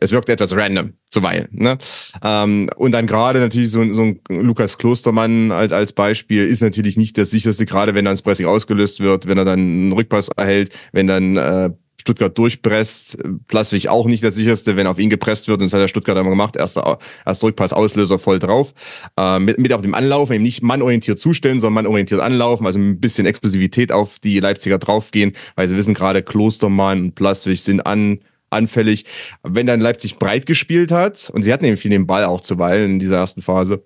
es 0.00 0.12
wirkt 0.12 0.28
etwas 0.28 0.54
random 0.54 0.92
zuweilen. 1.08 1.48
Ne? 1.50 1.78
Ähm, 2.22 2.70
und 2.76 2.92
dann 2.92 3.06
gerade 3.06 3.40
natürlich 3.40 3.70
so, 3.70 3.92
so 3.92 4.02
ein 4.02 4.20
Lukas 4.28 4.78
Klostermann 4.78 5.50
als, 5.50 5.72
als 5.72 5.92
Beispiel 5.92 6.46
ist 6.46 6.62
natürlich 6.62 6.96
nicht 6.96 7.18
das 7.18 7.30
sicherste, 7.30 7.66
gerade 7.66 7.94
wenn 7.94 8.04
dann 8.04 8.14
das 8.14 8.22
Pressing 8.22 8.46
ausgelöst 8.46 9.00
wird, 9.00 9.26
wenn 9.26 9.38
er 9.38 9.44
dann 9.44 9.58
einen 9.58 9.92
Rückpass 9.92 10.28
erhält, 10.36 10.72
wenn 10.92 11.06
dann 11.06 11.36
äh, 11.36 11.70
Stuttgart 12.00 12.36
durchpresst. 12.36 13.18
Plaswig 13.48 13.88
auch 13.88 14.06
nicht 14.06 14.22
das 14.22 14.34
sicherste, 14.34 14.76
wenn 14.76 14.86
auf 14.86 14.98
ihn 14.98 15.10
gepresst 15.10 15.48
wird. 15.48 15.60
Und 15.60 15.66
das 15.66 15.72
hat 15.72 15.80
der 15.80 15.88
Stuttgart 15.88 16.16
einmal 16.16 16.32
gemacht. 16.32 16.56
Erster, 16.56 16.98
erster 17.26 17.46
Rückpass, 17.48 17.72
Auslöser 17.72 18.18
voll 18.18 18.38
drauf. 18.38 18.72
Äh, 19.18 19.40
mit, 19.40 19.58
mit 19.58 19.72
auf 19.72 19.82
dem 19.82 19.94
Anlaufen, 19.94 20.34
eben 20.34 20.44
nicht 20.44 20.62
mannorientiert 20.62 21.18
zustellen, 21.18 21.60
sondern 21.60 21.84
mannorientiert 21.84 22.20
anlaufen. 22.20 22.66
Also 22.66 22.78
ein 22.78 23.00
bisschen 23.00 23.26
Explosivität 23.26 23.92
auf 23.92 24.18
die 24.18 24.40
Leipziger 24.40 24.78
draufgehen, 24.78 25.32
weil 25.56 25.68
sie 25.68 25.76
wissen 25.76 25.94
gerade, 25.94 26.22
Klostermann 26.22 27.00
und 27.00 27.14
Plaswig 27.14 27.62
sind 27.62 27.84
an, 27.84 28.20
anfällig. 28.50 29.04
Wenn 29.42 29.66
dann 29.66 29.80
Leipzig 29.80 30.18
breit 30.18 30.46
gespielt 30.46 30.92
hat, 30.92 31.30
und 31.34 31.42
sie 31.42 31.52
hatten 31.52 31.64
eben 31.64 31.76
viel 31.76 31.90
den 31.90 32.06
Ball 32.06 32.24
auch 32.24 32.40
zuweilen 32.40 32.92
in 32.92 32.98
dieser 32.98 33.16
ersten 33.16 33.42
Phase, 33.42 33.82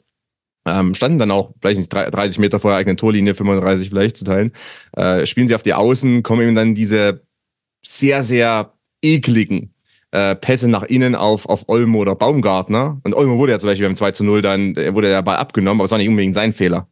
ähm, 0.65 0.95
standen 0.95 1.19
dann 1.19 1.31
auch 1.31 1.55
vielleicht 1.61 1.79
nicht 1.79 1.93
30 1.93 2.39
Meter 2.39 2.61
vor 2.61 2.71
der 2.71 2.79
eigenen 2.79 2.97
Torlinie, 2.97 3.35
35 3.35 3.89
vielleicht 3.89 4.17
zu 4.17 4.25
teilen, 4.25 4.53
äh, 4.93 5.27
spielen 5.27 5.49
sie 5.49 5.55
auf 5.55 5.65
die 5.65 5.75
Außen, 5.75 6.23
kommen 6.23 6.43
eben 6.43 6.55
dann 6.55 6.75
diese 6.75 7.23
sehr, 7.85 8.23
sehr 8.23 8.73
ekligen 9.03 9.75
äh, 10.13 10.35
Pässe 10.37 10.69
nach 10.69 10.85
innen 10.85 11.15
auf, 11.15 11.47
auf 11.47 11.69
Olmo 11.69 12.01
oder 12.01 12.15
Baumgartner. 12.15 13.01
Und 13.03 13.15
Olmo 13.15 13.39
wurde 13.39 13.53
ja 13.53 13.59
zum 13.59 13.69
Beispiel 13.69 13.87
beim 13.87 13.97
2 13.97 14.13
zu 14.13 14.25
0 14.25 14.43
dann, 14.43 14.77
wurde 14.77 15.09
der 15.09 15.23
Ball 15.23 15.37
abgenommen, 15.37 15.81
aber 15.81 15.87
es 15.87 15.91
war 15.91 15.99
nicht 15.99 16.09
unbedingt 16.09 16.35
sein 16.35 16.53
Fehler. 16.53 16.89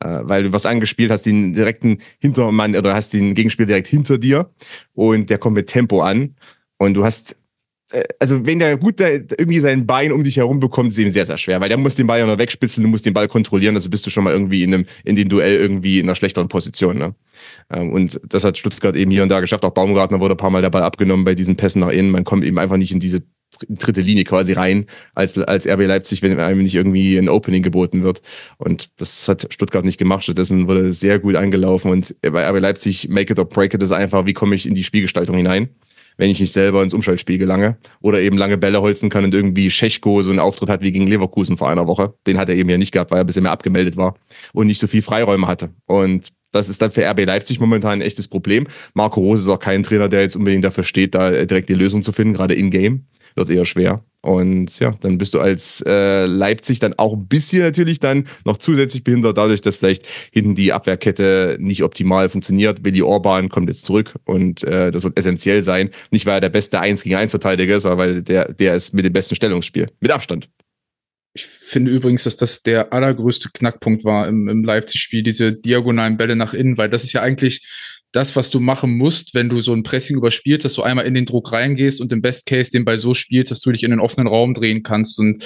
Äh, 0.00 0.20
weil 0.22 0.44
du 0.44 0.52
was 0.52 0.66
angespielt 0.66 1.10
hast, 1.10 1.22
den 1.22 1.52
direkten 1.52 1.98
Hintermann 2.18 2.76
oder 2.76 2.94
hast 2.94 3.12
den 3.12 3.34
Gegenspiel 3.34 3.66
direkt 3.66 3.86
hinter 3.86 4.18
dir 4.18 4.50
und 4.92 5.30
der 5.30 5.38
kommt 5.38 5.56
mit 5.56 5.68
Tempo 5.68 6.02
an 6.02 6.34
und 6.78 6.94
du 6.94 7.04
hast 7.04 7.36
also 8.18 8.46
wenn 8.46 8.58
der 8.58 8.76
gut 8.76 9.00
irgendwie 9.00 9.60
sein 9.60 9.86
Bein 9.86 10.12
um 10.12 10.24
dich 10.24 10.36
herum 10.36 10.60
bekommt, 10.60 10.90
ist 10.90 10.98
ihm 10.98 11.10
sehr, 11.10 11.26
sehr 11.26 11.38
schwer, 11.38 11.60
weil 11.60 11.68
der 11.68 11.78
muss 11.78 11.94
den 11.94 12.06
Ball 12.06 12.18
ja 12.18 12.26
noch 12.26 12.38
wegspitzeln, 12.38 12.82
du 12.82 12.90
musst 12.90 13.06
den 13.06 13.14
Ball 13.14 13.28
kontrollieren, 13.28 13.76
also 13.76 13.90
bist 13.90 14.06
du 14.06 14.10
schon 14.10 14.24
mal 14.24 14.32
irgendwie 14.32 14.62
in 14.62 14.74
einem, 14.74 14.86
in 15.04 15.16
dem 15.16 15.28
Duell 15.28 15.56
irgendwie 15.56 16.00
in 16.00 16.06
einer 16.06 16.16
schlechteren 16.16 16.48
Position. 16.48 16.98
Ne? 16.98 17.14
Ähm, 17.72 17.92
und 17.92 18.20
das 18.28 18.44
hat 18.44 18.58
Stuttgart 18.58 18.96
eben 18.96 19.10
hier 19.10 19.22
und 19.22 19.28
da 19.28 19.40
geschafft. 19.40 19.64
Auch 19.64 19.70
Baumgartner 19.70 20.20
wurde 20.20 20.34
ein 20.34 20.38
paar 20.38 20.50
Mal 20.50 20.62
der 20.62 20.70
Ball 20.70 20.82
abgenommen 20.82 21.24
bei 21.24 21.34
diesen 21.34 21.56
Pässen 21.56 21.80
nach 21.80 21.90
innen. 21.90 22.10
Man 22.10 22.24
kommt 22.24 22.44
eben 22.44 22.58
einfach 22.58 22.76
nicht 22.76 22.92
in 22.92 23.00
diese 23.00 23.22
dritte 23.68 24.00
Linie 24.00 24.24
quasi 24.24 24.52
rein 24.52 24.86
als, 25.14 25.38
als 25.38 25.66
RB 25.66 25.86
Leipzig, 25.86 26.22
wenn 26.22 26.38
einem 26.40 26.62
nicht 26.62 26.74
irgendwie 26.74 27.16
ein 27.16 27.28
Opening 27.28 27.62
geboten 27.62 28.02
wird. 28.02 28.20
Und 28.58 28.90
das 28.96 29.28
hat 29.28 29.46
Stuttgart 29.52 29.84
nicht 29.84 29.98
gemacht. 29.98 30.24
Stattdessen 30.24 30.66
wurde 30.66 30.92
sehr 30.92 31.18
gut 31.20 31.36
angelaufen. 31.36 31.90
Und 31.90 32.16
bei 32.20 32.48
RB 32.48 32.60
Leipzig, 32.60 33.08
make 33.08 33.32
it 33.32 33.38
or 33.38 33.48
break 33.48 33.74
it, 33.74 33.82
ist 33.82 33.92
einfach, 33.92 34.26
wie 34.26 34.32
komme 34.32 34.54
ich 34.56 34.66
in 34.66 34.74
die 34.74 34.84
Spielgestaltung 34.84 35.36
hinein? 35.36 35.68
Wenn 36.16 36.30
ich 36.30 36.40
nicht 36.40 36.52
selber 36.52 36.82
ins 36.82 36.94
Umschaltspiel 36.94 37.38
gelange. 37.38 37.76
Oder 38.00 38.20
eben 38.20 38.38
lange 38.38 38.58
Bälle 38.58 38.80
holzen 38.80 39.10
kann 39.10 39.24
und 39.24 39.34
irgendwie 39.34 39.70
Schechko 39.70 40.22
so 40.22 40.30
einen 40.30 40.38
Auftritt 40.38 40.68
hat 40.68 40.80
wie 40.80 40.92
gegen 40.92 41.06
Leverkusen 41.06 41.56
vor 41.56 41.68
einer 41.68 41.86
Woche. 41.86 42.14
Den 42.26 42.38
hat 42.38 42.48
er 42.48 42.54
eben 42.54 42.70
ja 42.70 42.78
nicht 42.78 42.92
gehabt, 42.92 43.10
weil 43.10 43.18
er 43.18 43.24
ein 43.24 43.26
bisschen 43.26 43.42
mehr 43.42 43.52
abgemeldet 43.52 43.96
war 43.96 44.14
und 44.52 44.66
nicht 44.66 44.80
so 44.80 44.86
viel 44.86 45.02
Freiräume 45.02 45.46
hatte. 45.46 45.70
Und 45.86 46.32
das 46.54 46.68
ist 46.68 46.80
dann 46.80 46.92
für 46.92 47.04
RB 47.04 47.24
Leipzig 47.24 47.58
momentan 47.58 47.98
ein 47.98 48.00
echtes 48.00 48.28
Problem. 48.28 48.68
Marco 48.94 49.20
Rose 49.20 49.42
ist 49.42 49.48
auch 49.48 49.58
kein 49.58 49.82
Trainer, 49.82 50.08
der 50.08 50.20
jetzt 50.20 50.36
unbedingt 50.36 50.64
dafür 50.64 50.84
steht, 50.84 51.14
da 51.14 51.30
direkt 51.30 51.68
die 51.68 51.74
Lösung 51.74 52.02
zu 52.02 52.12
finden, 52.12 52.34
gerade 52.34 52.54
in-game. 52.54 53.06
Wird 53.34 53.50
eher 53.50 53.64
schwer. 53.64 54.04
Und 54.24 54.78
ja, 54.78 54.92
dann 55.02 55.18
bist 55.18 55.34
du 55.34 55.40
als 55.40 55.84
äh, 55.86 56.24
Leipzig 56.24 56.78
dann 56.78 56.94
auch 56.94 57.12
ein 57.12 57.28
bisschen 57.28 57.60
natürlich 57.60 58.00
dann 58.00 58.26
noch 58.46 58.56
zusätzlich 58.56 59.04
behindert, 59.04 59.36
dadurch, 59.36 59.60
dass 59.60 59.76
vielleicht 59.76 60.06
hinten 60.32 60.54
die 60.54 60.72
Abwehrkette 60.72 61.58
nicht 61.60 61.82
optimal 61.82 62.30
funktioniert. 62.30 62.84
Willi 62.86 63.02
Orban 63.02 63.50
kommt 63.50 63.68
jetzt 63.68 63.84
zurück 63.84 64.14
und 64.24 64.64
äh, 64.64 64.90
das 64.90 65.04
wird 65.04 65.18
essentiell 65.18 65.62
sein. 65.62 65.90
Nicht, 66.10 66.24
weil 66.24 66.38
er 66.38 66.40
der 66.40 66.48
beste 66.48 66.80
1 66.80 67.02
gegen 67.02 67.16
1 67.16 67.32
Verteidiger 67.32 67.76
ist, 67.76 67.82
sondern 67.82 67.98
weil 67.98 68.22
der, 68.22 68.50
der 68.50 68.74
ist 68.74 68.94
mit 68.94 69.04
dem 69.04 69.12
besten 69.12 69.34
Stellungsspiel. 69.34 69.90
Mit 70.00 70.10
Abstand. 70.10 70.48
Ich 71.34 71.44
finde 71.44 71.90
übrigens, 71.90 72.24
dass 72.24 72.36
das 72.36 72.62
der 72.62 72.92
allergrößte 72.92 73.50
Knackpunkt 73.52 74.04
war 74.04 74.28
im, 74.28 74.48
im 74.48 74.64
Leipzig-Spiel, 74.64 75.22
diese 75.22 75.52
diagonalen 75.52 76.16
Bälle 76.16 76.36
nach 76.36 76.54
innen, 76.54 76.78
weil 76.78 76.88
das 76.88 77.04
ist 77.04 77.12
ja 77.12 77.20
eigentlich 77.20 77.66
das, 78.14 78.36
was 78.36 78.50
du 78.50 78.60
machen 78.60 78.96
musst, 78.96 79.34
wenn 79.34 79.48
du 79.48 79.60
so 79.60 79.72
ein 79.72 79.82
Pressing 79.82 80.16
überspielst, 80.16 80.64
dass 80.64 80.74
du 80.74 80.82
einmal 80.82 81.04
in 81.04 81.14
den 81.14 81.26
Druck 81.26 81.50
reingehst 81.50 82.00
und 82.00 82.12
im 82.12 82.22
Best 82.22 82.46
Case 82.46 82.70
den 82.70 82.84
Ball 82.84 82.98
so 82.98 83.12
spielst, 83.12 83.50
dass 83.50 83.60
du 83.60 83.72
dich 83.72 83.82
in 83.82 83.90
den 83.90 83.98
offenen 83.98 84.28
Raum 84.28 84.54
drehen 84.54 84.84
kannst. 84.84 85.18
Und 85.18 85.42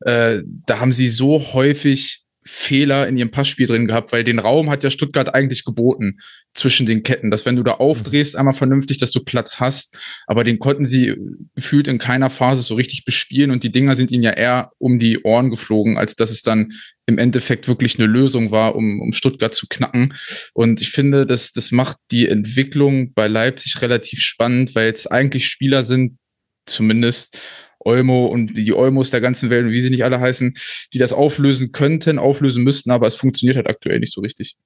äh, 0.00 0.40
da 0.66 0.78
haben 0.78 0.92
sie 0.92 1.08
so 1.08 1.52
häufig 1.52 2.22
Fehler 2.44 3.06
in 3.06 3.16
ihrem 3.16 3.30
Passspiel 3.30 3.66
drin 3.66 3.86
gehabt, 3.86 4.12
weil 4.12 4.24
den 4.24 4.38
Raum 4.38 4.70
hat 4.70 4.82
ja 4.82 4.90
Stuttgart 4.90 5.34
eigentlich 5.34 5.64
geboten 5.64 6.18
zwischen 6.54 6.86
den 6.86 7.02
Ketten, 7.02 7.30
dass 7.30 7.46
wenn 7.46 7.56
du 7.56 7.62
da 7.62 7.74
aufdrehst, 7.74 8.36
einmal 8.36 8.54
vernünftig, 8.54 8.98
dass 8.98 9.10
du 9.10 9.20
Platz 9.20 9.60
hast, 9.60 9.96
aber 10.26 10.44
den 10.44 10.58
konnten 10.58 10.84
sie 10.84 11.14
gefühlt 11.54 11.86
in 11.86 11.98
keiner 11.98 12.30
Phase 12.30 12.62
so 12.62 12.74
richtig 12.74 13.04
bespielen 13.04 13.50
und 13.50 13.62
die 13.62 13.72
Dinger 13.72 13.94
sind 13.94 14.10
ihnen 14.10 14.24
ja 14.24 14.32
eher 14.32 14.72
um 14.78 14.98
die 14.98 15.22
Ohren 15.22 15.50
geflogen, 15.50 15.96
als 15.96 16.16
dass 16.16 16.30
es 16.30 16.42
dann 16.42 16.72
im 17.06 17.18
Endeffekt 17.18 17.68
wirklich 17.68 17.98
eine 17.98 18.06
Lösung 18.06 18.50
war, 18.50 18.76
um, 18.76 19.00
um 19.00 19.12
Stuttgart 19.12 19.54
zu 19.54 19.66
knacken. 19.68 20.14
Und 20.54 20.80
ich 20.80 20.90
finde, 20.90 21.26
das, 21.26 21.52
das 21.52 21.72
macht 21.72 21.96
die 22.10 22.28
Entwicklung 22.28 23.12
bei 23.12 23.26
Leipzig 23.26 23.80
relativ 23.82 24.20
spannend, 24.20 24.74
weil 24.74 24.92
es 24.92 25.06
eigentlich 25.06 25.46
Spieler 25.46 25.82
sind, 25.82 26.18
zumindest 26.66 27.38
Olmo 27.80 28.26
und 28.26 28.56
die 28.56 28.72
Olmos 28.72 29.10
der 29.10 29.20
ganzen 29.20 29.50
Welt 29.50 29.64
und 29.64 29.72
wie 29.72 29.82
sie 29.82 29.90
nicht 29.90 30.04
alle 30.04 30.20
heißen, 30.20 30.54
die 30.92 30.98
das 30.98 31.12
auflösen 31.12 31.72
könnten, 31.72 32.18
auflösen 32.18 32.62
müssten, 32.62 32.92
aber 32.92 33.08
es 33.08 33.16
funktioniert 33.16 33.56
halt 33.56 33.68
aktuell 33.68 33.98
nicht 33.98 34.12
so 34.12 34.20
richtig. 34.20 34.56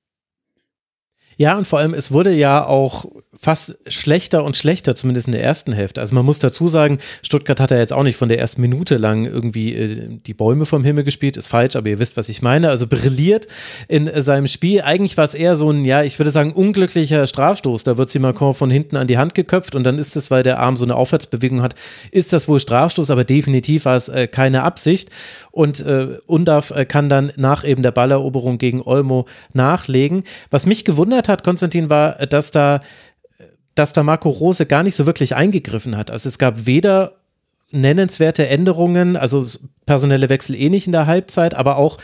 Ja, 1.38 1.56
und 1.56 1.66
vor 1.66 1.78
allem, 1.78 1.94
es 1.94 2.12
wurde 2.12 2.32
ja 2.32 2.64
auch 2.64 3.04
fast 3.40 3.76
schlechter 3.86 4.44
und 4.44 4.56
schlechter, 4.56 4.94
zumindest 4.94 5.28
in 5.28 5.32
der 5.32 5.42
ersten 5.42 5.72
Hälfte. 5.72 6.00
Also 6.00 6.14
man 6.14 6.24
muss 6.24 6.38
dazu 6.38 6.68
sagen, 6.68 6.98
Stuttgart 7.22 7.60
hat 7.60 7.70
ja 7.70 7.78
jetzt 7.78 7.92
auch 7.92 8.02
nicht 8.02 8.16
von 8.16 8.28
der 8.28 8.38
ersten 8.38 8.60
Minute 8.60 8.96
lang 8.96 9.24
irgendwie 9.24 9.74
äh, 9.74 10.08
die 10.26 10.34
Bäume 10.34 10.66
vom 10.66 10.84
Himmel 10.84 11.04
gespielt, 11.04 11.36
ist 11.36 11.46
falsch, 11.46 11.76
aber 11.76 11.88
ihr 11.88 11.98
wisst, 11.98 12.16
was 12.16 12.28
ich 12.28 12.42
meine. 12.42 12.70
Also 12.70 12.86
brilliert 12.86 13.46
in 13.88 14.06
äh, 14.06 14.22
seinem 14.22 14.46
Spiel. 14.46 14.82
Eigentlich 14.82 15.16
war 15.16 15.24
es 15.24 15.34
eher 15.34 15.56
so 15.56 15.70
ein, 15.70 15.84
ja, 15.84 16.02
ich 16.02 16.18
würde 16.18 16.30
sagen, 16.30 16.52
unglücklicher 16.52 17.26
Strafstoß. 17.26 17.84
Da 17.84 17.98
wird 17.98 18.10
sie 18.10 18.18
Macron 18.18 18.54
von 18.54 18.70
hinten 18.70 18.96
an 18.96 19.06
die 19.06 19.18
Hand 19.18 19.34
geköpft 19.34 19.74
und 19.74 19.84
dann 19.84 19.98
ist 19.98 20.16
es, 20.16 20.30
weil 20.30 20.42
der 20.42 20.58
Arm 20.60 20.76
so 20.76 20.84
eine 20.84 20.94
Aufwärtsbewegung 20.94 21.62
hat, 21.62 21.74
ist 22.10 22.32
das 22.32 22.48
wohl 22.48 22.60
Strafstoß, 22.60 23.10
aber 23.10 23.24
definitiv 23.24 23.84
war 23.84 23.96
es 23.96 24.08
äh, 24.08 24.26
keine 24.26 24.62
Absicht. 24.62 25.10
Und 25.50 25.80
äh, 25.80 26.18
Undaf 26.26 26.70
äh, 26.70 26.84
kann 26.84 27.08
dann 27.08 27.32
nach 27.36 27.64
eben 27.64 27.82
der 27.82 27.90
Balleroberung 27.90 28.58
gegen 28.58 28.82
Olmo 28.82 29.26
nachlegen. 29.52 30.24
Was 30.50 30.66
mich 30.66 30.84
gewundert 30.84 31.28
hat, 31.28 31.44
Konstantin, 31.44 31.90
war, 31.90 32.26
dass 32.26 32.50
da 32.50 32.80
dass 33.76 33.92
da 33.92 34.02
Marco 34.02 34.30
Rose 34.30 34.66
gar 34.66 34.82
nicht 34.82 34.96
so 34.96 35.06
wirklich 35.06 35.36
eingegriffen 35.36 35.96
hat. 35.96 36.10
Also 36.10 36.28
es 36.28 36.38
gab 36.38 36.66
weder 36.66 37.12
nennenswerte 37.70 38.48
Änderungen, 38.48 39.16
also 39.16 39.46
personelle 39.86 40.28
Wechsel 40.28 40.56
eh 40.56 40.68
nicht 40.68 40.86
in 40.86 40.92
der 40.92 41.06
Halbzeit, 41.06 41.54
aber 41.54 41.76
auch 41.76 41.98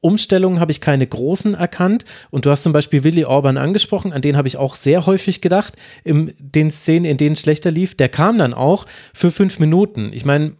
Umstellungen 0.00 0.60
habe 0.60 0.70
ich 0.70 0.80
keine 0.80 1.06
großen 1.06 1.54
erkannt. 1.54 2.04
Und 2.30 2.46
du 2.46 2.50
hast 2.50 2.62
zum 2.62 2.72
Beispiel 2.72 3.02
Willy 3.04 3.24
Orban 3.24 3.56
angesprochen, 3.56 4.12
an 4.12 4.22
den 4.22 4.36
habe 4.36 4.46
ich 4.46 4.56
auch 4.56 4.74
sehr 4.74 5.06
häufig 5.06 5.40
gedacht, 5.40 5.74
in 6.04 6.34
den 6.38 6.70
Szenen, 6.70 7.04
in 7.04 7.16
denen 7.16 7.32
es 7.32 7.40
schlechter 7.40 7.70
lief. 7.70 7.96
Der 7.96 8.08
kam 8.08 8.38
dann 8.38 8.54
auch 8.54 8.86
für 9.12 9.32
fünf 9.32 9.58
Minuten. 9.58 10.10
Ich 10.12 10.24
meine, 10.24 10.52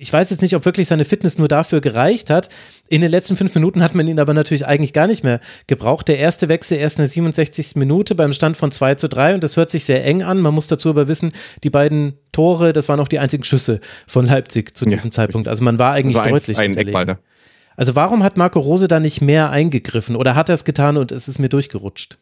ich 0.00 0.10
weiß 0.10 0.30
jetzt 0.30 0.40
nicht, 0.40 0.56
ob 0.56 0.64
wirklich 0.64 0.88
seine 0.88 1.04
Fitness 1.04 1.36
nur 1.36 1.46
dafür 1.46 1.82
gereicht 1.82 2.30
hat. 2.30 2.48
In 2.88 3.02
den 3.02 3.10
letzten 3.10 3.36
fünf 3.36 3.54
Minuten 3.54 3.82
hat 3.82 3.94
man 3.94 4.08
ihn 4.08 4.18
aber 4.18 4.32
natürlich 4.32 4.66
eigentlich 4.66 4.94
gar 4.94 5.06
nicht 5.06 5.24
mehr 5.24 5.40
gebraucht. 5.66 6.08
Der 6.08 6.18
erste 6.18 6.48
Wechsel 6.48 6.78
erst 6.78 6.98
in 6.98 7.02
der 7.02 7.10
67. 7.10 7.76
Minute 7.76 8.14
beim 8.14 8.32
Stand 8.32 8.56
von 8.56 8.72
2 8.72 8.94
zu 8.94 9.10
3 9.10 9.34
und 9.34 9.44
das 9.44 9.58
hört 9.58 9.68
sich 9.68 9.84
sehr 9.84 10.02
eng 10.06 10.22
an. 10.22 10.40
Man 10.40 10.54
muss 10.54 10.66
dazu 10.66 10.88
aber 10.88 11.06
wissen, 11.06 11.32
die 11.64 11.68
beiden 11.68 12.14
Tore, 12.32 12.72
das 12.72 12.88
waren 12.88 12.98
auch 12.98 13.08
die 13.08 13.18
einzigen 13.18 13.44
Schüsse 13.44 13.80
von 14.06 14.24
Leipzig 14.24 14.74
zu 14.74 14.86
diesem 14.86 15.10
ja, 15.10 15.12
Zeitpunkt. 15.12 15.48
Also 15.48 15.64
man 15.64 15.78
war 15.78 15.92
eigentlich 15.92 16.16
war 16.16 16.28
deutlich 16.30 16.58
ein, 16.58 16.72
ein 16.72 16.78
Eckball, 16.78 17.04
ne? 17.04 17.18
Also 17.76 17.94
warum 17.94 18.22
hat 18.22 18.38
Marco 18.38 18.58
Rose 18.58 18.88
da 18.88 19.00
nicht 19.00 19.20
mehr 19.20 19.50
eingegriffen 19.50 20.16
oder 20.16 20.34
hat 20.34 20.48
er 20.48 20.54
es 20.54 20.64
getan 20.64 20.96
und 20.96 21.12
es 21.12 21.28
ist 21.28 21.38
mir 21.38 21.50
durchgerutscht? 21.50 22.18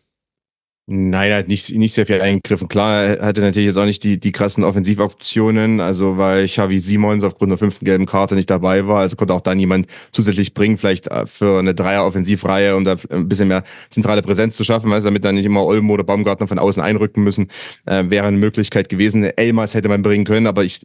Nein, 0.90 1.30
er 1.30 1.36
hat 1.36 1.48
nicht, 1.48 1.76
nicht 1.76 1.92
sehr 1.92 2.06
viel 2.06 2.22
eingegriffen. 2.22 2.66
Klar, 2.66 3.02
er 3.02 3.26
hatte 3.26 3.42
natürlich 3.42 3.66
jetzt 3.66 3.76
auch 3.76 3.84
nicht 3.84 4.02
die, 4.04 4.18
die 4.18 4.32
krassen 4.32 4.64
Offensivoptionen, 4.64 5.80
also 5.80 6.16
weil 6.16 6.46
Xavi 6.46 6.78
Simons 6.78 7.24
aufgrund 7.24 7.50
der 7.50 7.58
fünften 7.58 7.84
gelben 7.84 8.06
Karte 8.06 8.34
nicht 8.34 8.48
dabei 8.48 8.86
war, 8.86 9.00
also 9.00 9.14
konnte 9.14 9.34
auch 9.34 9.42
da 9.42 9.54
niemand 9.54 9.86
zusätzlich 10.12 10.54
bringen, 10.54 10.78
vielleicht 10.78 11.10
für 11.26 11.58
eine 11.58 11.74
Dreier-Offensivreihe 11.74 12.74
und 12.74 12.86
da 12.86 12.96
ein 13.10 13.28
bisschen 13.28 13.48
mehr 13.48 13.64
zentrale 13.90 14.22
Präsenz 14.22 14.56
zu 14.56 14.64
schaffen, 14.64 14.90
weil 14.90 15.02
damit 15.02 15.26
dann 15.26 15.34
nicht 15.34 15.44
immer 15.44 15.62
Olmo 15.62 15.92
oder 15.92 16.04
Baumgartner 16.04 16.46
von 16.46 16.58
außen 16.58 16.82
einrücken 16.82 17.22
müssen, 17.22 17.48
äh, 17.84 18.04
wäre 18.08 18.26
eine 18.26 18.38
Möglichkeit 18.38 18.88
gewesen. 18.88 19.24
Elmas 19.24 19.74
hätte 19.74 19.90
man 19.90 20.00
bringen 20.00 20.24
können, 20.24 20.46
aber 20.46 20.64
ich, 20.64 20.80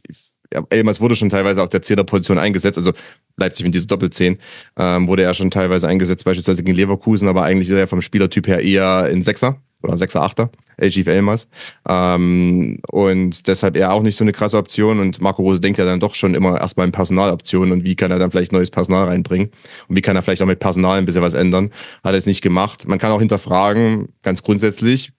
Elmas 0.68 1.00
wurde 1.00 1.16
schon 1.16 1.30
teilweise 1.30 1.62
auf 1.62 1.70
der 1.70 1.80
Zehnerposition 1.80 2.38
eingesetzt, 2.38 2.76
also 2.76 2.92
Leipzig 3.38 3.64
mit 3.64 3.74
dieser 3.74 3.86
Doppelzehn, 3.86 4.36
ähm, 4.76 5.08
wurde 5.08 5.22
er 5.22 5.32
schon 5.32 5.50
teilweise 5.50 5.88
eingesetzt, 5.88 6.26
beispielsweise 6.26 6.62
gegen 6.62 6.76
Leverkusen, 6.76 7.26
aber 7.26 7.44
eigentlich 7.44 7.70
ist 7.70 7.74
er 7.74 7.88
vom 7.88 8.02
Spielertyp 8.02 8.46
her 8.48 8.60
eher 8.60 9.08
in 9.08 9.22
Sechser 9.22 9.62
oder 9.84 9.94
6er, 9.94 10.34
8er, 10.34 10.48
LG 10.78 11.06
Elmas. 11.06 11.48
Ähm, 11.88 12.80
und 12.88 13.46
deshalb 13.46 13.76
eher 13.76 13.92
auch 13.92 14.02
nicht 14.02 14.16
so 14.16 14.24
eine 14.24 14.32
krasse 14.32 14.56
Option. 14.56 14.98
Und 14.98 15.20
Marco 15.20 15.42
Rose 15.42 15.60
denkt 15.60 15.78
ja 15.78 15.84
dann 15.84 16.00
doch 16.00 16.14
schon 16.14 16.34
immer 16.34 16.60
erstmal 16.60 16.86
in 16.86 16.92
Personaloptionen 16.92 17.72
und 17.72 17.84
wie 17.84 17.94
kann 17.94 18.10
er 18.10 18.18
dann 18.18 18.30
vielleicht 18.30 18.52
neues 18.52 18.70
Personal 18.70 19.06
reinbringen 19.06 19.50
und 19.88 19.96
wie 19.96 20.02
kann 20.02 20.16
er 20.16 20.22
vielleicht 20.22 20.42
auch 20.42 20.46
mit 20.46 20.58
Personal 20.58 20.98
ein 20.98 21.04
bisschen 21.04 21.22
was 21.22 21.34
ändern. 21.34 21.70
Hat 22.02 22.12
er 22.12 22.18
es 22.18 22.26
nicht 22.26 22.42
gemacht. 22.42 22.88
Man 22.88 22.98
kann 22.98 23.12
auch 23.12 23.20
hinterfragen, 23.20 24.08
ganz 24.22 24.42
grundsätzlich, 24.42 25.12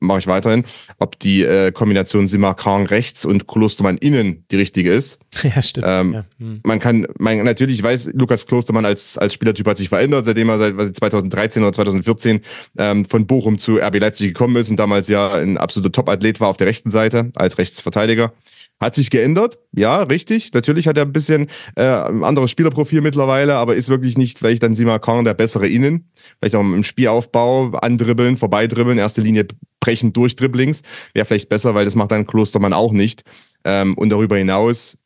mache 0.00 0.18
ich 0.18 0.26
weiterhin, 0.26 0.64
ob 0.98 1.18
die 1.18 1.42
äh, 1.42 1.72
Kombination 1.72 2.28
Simakan 2.28 2.86
rechts 2.86 3.24
und 3.24 3.48
Klostermann 3.48 3.98
innen 3.98 4.44
die 4.50 4.56
richtige 4.56 4.92
ist. 4.92 5.18
Ja, 5.42 5.60
stimmt. 5.60 5.86
Ähm, 5.88 6.12
ja. 6.14 6.24
Hm. 6.38 6.60
Man 6.64 6.78
kann, 6.78 7.06
man, 7.18 7.44
natürlich 7.44 7.82
weiß, 7.82 8.10
Lukas 8.14 8.46
Klostermann 8.46 8.86
als, 8.86 9.18
als 9.18 9.34
Spielertyp 9.34 9.66
hat 9.66 9.76
sich 9.76 9.90
verändert, 9.90 10.24
seitdem 10.24 10.48
er 10.48 10.58
seit 10.58 10.96
2013 10.96 11.62
oder 11.62 11.72
2014 11.74 12.40
ähm, 12.78 13.04
von 13.04 13.26
Bochum 13.26 13.58
zu 13.58 13.76
RB 13.76 13.98
Leipzig 14.00 14.28
gekommen 14.28 14.56
ist 14.56 14.70
und 14.70 14.76
damals 14.76 15.08
ja 15.08 15.34
ein 15.34 15.58
absoluter 15.58 15.92
Top-Athlet 15.92 16.40
war 16.40 16.48
auf 16.48 16.56
der 16.56 16.66
rechten 16.66 16.90
Seite 16.90 17.30
als 17.34 17.58
Rechtsverteidiger. 17.58 18.32
Hat 18.78 18.94
sich 18.94 19.08
geändert, 19.08 19.58
ja, 19.72 20.02
richtig. 20.02 20.52
Natürlich 20.52 20.86
hat 20.86 20.98
er 20.98 21.04
ein 21.04 21.12
bisschen 21.12 21.48
äh, 21.76 21.84
ein 21.84 22.22
anderes 22.22 22.50
Spielerprofil 22.50 23.00
mittlerweile, 23.00 23.54
aber 23.54 23.74
ist 23.74 23.88
wirklich 23.88 24.18
nicht 24.18 24.38
vielleicht 24.38 24.62
dann 24.62 24.74
Sima 24.74 24.98
Khan 24.98 25.24
der 25.24 25.32
bessere 25.32 25.66
Innen. 25.66 26.10
Vielleicht 26.38 26.56
auch 26.56 26.60
im 26.60 26.84
Spielaufbau 26.84 27.70
andribbeln, 27.70 28.36
vorbeidribbeln, 28.36 28.98
erste 28.98 29.22
Linie 29.22 29.46
brechen 29.86 30.12
durch 30.12 30.36
Dribblings. 30.36 30.82
Wäre 31.14 31.24
vielleicht 31.24 31.48
besser, 31.48 31.74
weil 31.74 31.84
das 31.84 31.94
macht 31.94 32.10
dann 32.10 32.26
Klostermann 32.26 32.72
auch 32.72 32.92
nicht. 32.92 33.22
Ähm, 33.64 33.94
und 33.94 34.10
darüber 34.10 34.36
hinaus, 34.36 34.98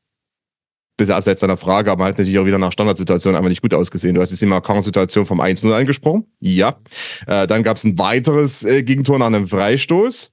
bisschen 0.96 1.14
abseits 1.14 1.40
deiner 1.40 1.56
Frage, 1.56 1.90
aber 1.90 2.04
halt 2.04 2.18
natürlich 2.18 2.38
auch 2.38 2.46
wieder 2.46 2.58
nach 2.58 2.72
Standardsituation 2.72 3.34
einfach 3.34 3.49
nicht 3.49 3.62
gut 3.62 3.75
ausgesehen. 3.75 4.14
Du 4.14 4.20
hast 4.20 4.30
die 4.30 4.37
Sima 4.37 4.60
Khan-Situation 4.60 5.26
vom 5.26 5.40
1-0 5.40 5.72
angesprochen. 5.72 6.26
Ja. 6.40 6.78
Äh, 7.26 7.46
dann 7.46 7.62
gab 7.62 7.76
es 7.76 7.84
ein 7.84 7.99
weiteres 7.99 8.64
äh, 8.64 8.82
Gegentor 8.82 9.18
nach 9.18 9.26
einem 9.26 9.46
Freistoß. 9.46 10.32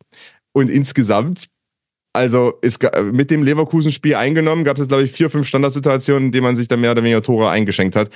Und 0.54 0.70
insgesamt 0.70 1.50
also 2.14 2.54
ist 2.62 2.80
mit 3.12 3.30
dem 3.30 3.44
Leverkusen-Spiel 3.44 4.16
eingenommen, 4.16 4.64
gab 4.64 4.80
es, 4.80 4.88
glaube 4.88 5.04
ich, 5.04 5.12
vier, 5.12 5.30
fünf 5.30 5.48
Standardsituationen, 5.48 6.28
in 6.28 6.32
denen 6.32 6.46
man 6.46 6.56
sich 6.56 6.68
dann 6.68 6.82
mehr 6.82 6.92
oder 6.92 7.04
weniger 7.04 7.22
Tore 7.22 7.50
eingeschenkt 7.50 7.96
hat. 7.96 8.10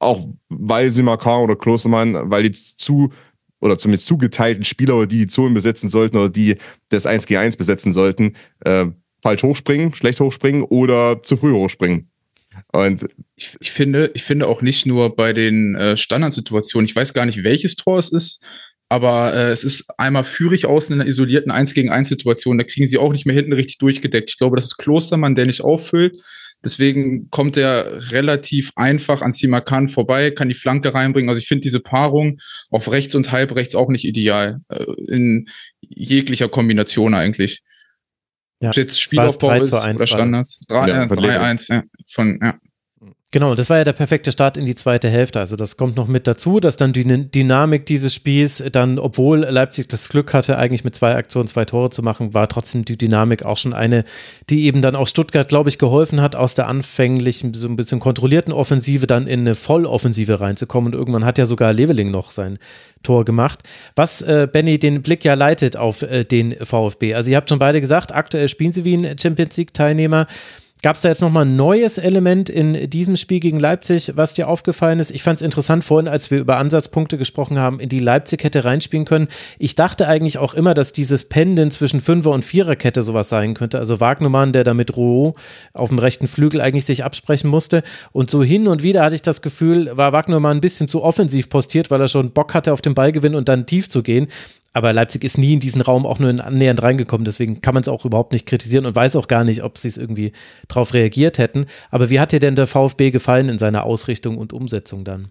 Auch 0.00 0.26
weil 0.48 0.90
Simakar 0.90 1.42
oder 1.42 1.54
Klostermann, 1.54 2.28
weil 2.28 2.42
die 2.42 2.52
zu 2.52 3.12
oder 3.60 3.78
zumindest 3.78 4.06
zugeteilten 4.06 4.64
Spieler 4.64 4.96
oder 4.96 5.06
die 5.06 5.18
die 5.18 5.26
Zonen 5.26 5.54
besetzen 5.54 5.88
sollten 5.88 6.16
oder 6.16 6.28
die 6.28 6.56
das 6.88 7.06
1 7.06 7.26
gegen 7.26 7.40
1 7.40 7.56
besetzen 7.56 7.92
sollten, 7.92 8.34
äh, 8.64 8.86
falsch 9.22 9.42
hochspringen, 9.42 9.94
schlecht 9.94 10.20
hochspringen 10.20 10.62
oder 10.62 11.22
zu 11.22 11.36
früh 11.36 11.52
hochspringen. 11.52 12.10
Und 12.72 13.06
ich, 13.34 13.56
ich, 13.60 13.70
finde, 13.70 14.10
ich 14.14 14.24
finde 14.24 14.46
auch 14.46 14.62
nicht 14.62 14.86
nur 14.86 15.14
bei 15.14 15.32
den 15.32 15.74
äh, 15.74 15.96
Standardsituationen, 15.96 16.86
ich 16.86 16.96
weiß 16.96 17.12
gar 17.12 17.26
nicht, 17.26 17.44
welches 17.44 17.76
Tor 17.76 17.98
es 17.98 18.10
ist, 18.10 18.42
aber 18.88 19.34
äh, 19.34 19.50
es 19.50 19.64
ist 19.64 19.86
einmal 19.98 20.24
führig 20.24 20.66
außen 20.66 20.94
in 20.94 21.00
einer 21.00 21.08
isolierten 21.08 21.50
1 21.50 21.74
gegen 21.74 21.90
1 21.90 22.08
Situation. 22.08 22.58
Da 22.58 22.64
kriegen 22.64 22.86
sie 22.86 22.98
auch 22.98 23.12
nicht 23.12 23.26
mehr 23.26 23.34
hinten 23.34 23.52
richtig 23.52 23.78
durchgedeckt. 23.78 24.30
Ich 24.30 24.38
glaube, 24.38 24.56
das 24.56 24.66
ist 24.66 24.76
Klostermann, 24.76 25.34
der 25.34 25.46
nicht 25.46 25.60
auffüllt. 25.60 26.16
Deswegen 26.64 27.30
kommt 27.30 27.56
er 27.56 28.10
relativ 28.12 28.72
einfach 28.76 29.22
an 29.22 29.32
Simakan 29.32 29.88
vorbei, 29.88 30.30
kann 30.30 30.48
die 30.48 30.54
Flanke 30.54 30.94
reinbringen. 30.94 31.28
Also 31.28 31.40
ich 31.40 31.48
finde 31.48 31.62
diese 31.62 31.80
Paarung 31.80 32.38
auf 32.70 32.90
rechts 32.90 33.14
und 33.14 33.30
halb 33.30 33.54
rechts 33.54 33.74
auch 33.74 33.88
nicht 33.88 34.04
ideal. 34.04 34.60
Äh, 34.68 34.84
in 35.08 35.46
jeglicher 35.80 36.48
Kombination 36.48 37.14
eigentlich. 37.14 37.62
Ja, 38.60 38.72
jetzt 38.72 39.00
Spielaufbau 39.00 39.52
ist 39.60 39.72
oder 39.72 40.06
Standards. 40.06 40.60
3-1, 40.68 41.68
ja, 41.68 41.76
ja, 41.76 41.82
von, 42.08 42.38
ja. 42.42 42.58
Genau, 43.32 43.56
das 43.56 43.68
war 43.70 43.78
ja 43.78 43.84
der 43.84 43.92
perfekte 43.92 44.30
Start 44.30 44.56
in 44.56 44.66
die 44.66 44.76
zweite 44.76 45.10
Hälfte. 45.10 45.40
Also 45.40 45.56
das 45.56 45.76
kommt 45.76 45.96
noch 45.96 46.06
mit 46.06 46.28
dazu, 46.28 46.60
dass 46.60 46.76
dann 46.76 46.92
die 46.92 47.04
Dynamik 47.04 47.84
dieses 47.84 48.14
Spiels 48.14 48.62
dann, 48.70 49.00
obwohl 49.00 49.40
Leipzig 49.40 49.88
das 49.88 50.08
Glück 50.08 50.32
hatte, 50.32 50.56
eigentlich 50.58 50.84
mit 50.84 50.94
zwei 50.94 51.16
Aktionen 51.16 51.48
zwei 51.48 51.64
Tore 51.64 51.90
zu 51.90 52.02
machen, 52.02 52.34
war 52.34 52.48
trotzdem 52.48 52.84
die 52.84 52.96
Dynamik 52.96 53.44
auch 53.44 53.56
schon 53.56 53.74
eine, 53.74 54.04
die 54.48 54.64
eben 54.66 54.80
dann 54.80 54.94
auch 54.94 55.08
Stuttgart, 55.08 55.48
glaube 55.48 55.68
ich, 55.68 55.78
geholfen 55.78 56.20
hat, 56.20 56.36
aus 56.36 56.54
der 56.54 56.68
anfänglichen, 56.68 57.52
so 57.52 57.66
ein 57.66 57.74
bisschen 57.74 57.98
kontrollierten 57.98 58.52
Offensive 58.52 59.08
dann 59.08 59.26
in 59.26 59.40
eine 59.40 59.56
Volloffensive 59.56 60.40
reinzukommen. 60.40 60.94
Und 60.94 60.98
irgendwann 60.98 61.24
hat 61.24 61.36
ja 61.36 61.46
sogar 61.46 61.72
Leveling 61.72 62.12
noch 62.12 62.30
sein 62.30 62.58
Tor 63.02 63.24
gemacht. 63.24 63.64
Was, 63.96 64.22
äh, 64.22 64.46
Benny, 64.50 64.78
den 64.78 65.02
Blick 65.02 65.24
ja 65.24 65.34
leitet 65.34 65.76
auf 65.76 66.02
äh, 66.02 66.24
den 66.24 66.52
VfB. 66.52 67.14
Also 67.14 67.32
ihr 67.32 67.36
habt 67.36 67.48
schon 67.48 67.58
beide 67.58 67.80
gesagt, 67.80 68.14
aktuell 68.14 68.48
spielen 68.48 68.72
sie 68.72 68.84
wie 68.84 68.96
ein 68.96 69.18
Champions 69.18 69.56
League-Teilnehmer. 69.56 70.28
Gab 70.82 70.94
es 70.94 71.00
da 71.00 71.08
jetzt 71.08 71.22
nochmal 71.22 71.46
ein 71.46 71.56
neues 71.56 71.96
Element 71.96 72.50
in 72.50 72.90
diesem 72.90 73.16
Spiel 73.16 73.40
gegen 73.40 73.58
Leipzig, 73.58 74.12
was 74.14 74.34
dir 74.34 74.46
aufgefallen 74.46 75.00
ist? 75.00 75.10
Ich 75.10 75.22
fand 75.22 75.38
es 75.38 75.42
interessant 75.42 75.84
vorhin, 75.84 76.06
als 76.06 76.30
wir 76.30 76.38
über 76.38 76.58
Ansatzpunkte 76.58 77.16
gesprochen 77.16 77.58
haben, 77.58 77.80
in 77.80 77.88
die 77.88 77.98
Leipzig 77.98 78.44
hätte 78.44 78.64
reinspielen 78.64 79.06
können. 79.06 79.28
Ich 79.58 79.74
dachte 79.74 80.06
eigentlich 80.06 80.36
auch 80.36 80.52
immer, 80.52 80.74
dass 80.74 80.92
dieses 80.92 81.30
Pendeln 81.30 81.70
zwischen 81.70 82.02
Fünfer- 82.02 82.32
und 82.32 82.44
Viererkette 82.44 83.00
sowas 83.00 83.30
sein 83.30 83.54
könnte. 83.54 83.78
Also 83.78 84.00
Wagnermann, 84.00 84.52
der 84.52 84.64
da 84.64 84.74
mit 84.74 84.94
Rouault 84.94 85.36
auf 85.72 85.88
dem 85.88 85.98
rechten 85.98 86.28
Flügel 86.28 86.60
eigentlich 86.60 86.84
sich 86.84 87.04
absprechen 87.04 87.48
musste. 87.48 87.82
Und 88.12 88.30
so 88.30 88.44
hin 88.44 88.68
und 88.68 88.82
wieder 88.82 89.02
hatte 89.02 89.14
ich 89.14 89.22
das 89.22 89.40
Gefühl, 89.40 89.96
war 89.96 90.12
Wagnermann 90.12 90.58
ein 90.58 90.60
bisschen 90.60 90.88
zu 90.88 91.02
offensiv 91.02 91.48
postiert, 91.48 91.90
weil 91.90 92.02
er 92.02 92.08
schon 92.08 92.32
Bock 92.32 92.52
hatte, 92.52 92.74
auf 92.74 92.82
den 92.82 92.94
Ballgewinn 92.94 93.34
und 93.34 93.48
dann 93.48 93.64
tief 93.64 93.88
zu 93.88 94.02
gehen. 94.02 94.28
Aber 94.76 94.92
Leipzig 94.92 95.24
ist 95.24 95.38
nie 95.38 95.54
in 95.54 95.60
diesen 95.60 95.80
Raum 95.80 96.04
auch 96.04 96.18
nur 96.18 96.28
annähernd 96.28 96.82
reingekommen, 96.82 97.24
deswegen 97.24 97.62
kann 97.62 97.72
man 97.72 97.80
es 97.80 97.88
auch 97.88 98.04
überhaupt 98.04 98.32
nicht 98.32 98.44
kritisieren 98.44 98.84
und 98.84 98.94
weiß 98.94 99.16
auch 99.16 99.26
gar 99.26 99.42
nicht, 99.42 99.62
ob 99.62 99.78
sie 99.78 99.88
es 99.88 99.96
irgendwie 99.96 100.32
drauf 100.68 100.92
reagiert 100.92 101.38
hätten. 101.38 101.64
Aber 101.90 102.10
wie 102.10 102.20
hat 102.20 102.32
dir 102.32 102.40
denn 102.40 102.56
der 102.56 102.66
VfB 102.66 103.10
gefallen 103.10 103.48
in 103.48 103.58
seiner 103.58 103.84
Ausrichtung 103.84 104.36
und 104.36 104.52
Umsetzung 104.52 105.02
dann? 105.02 105.30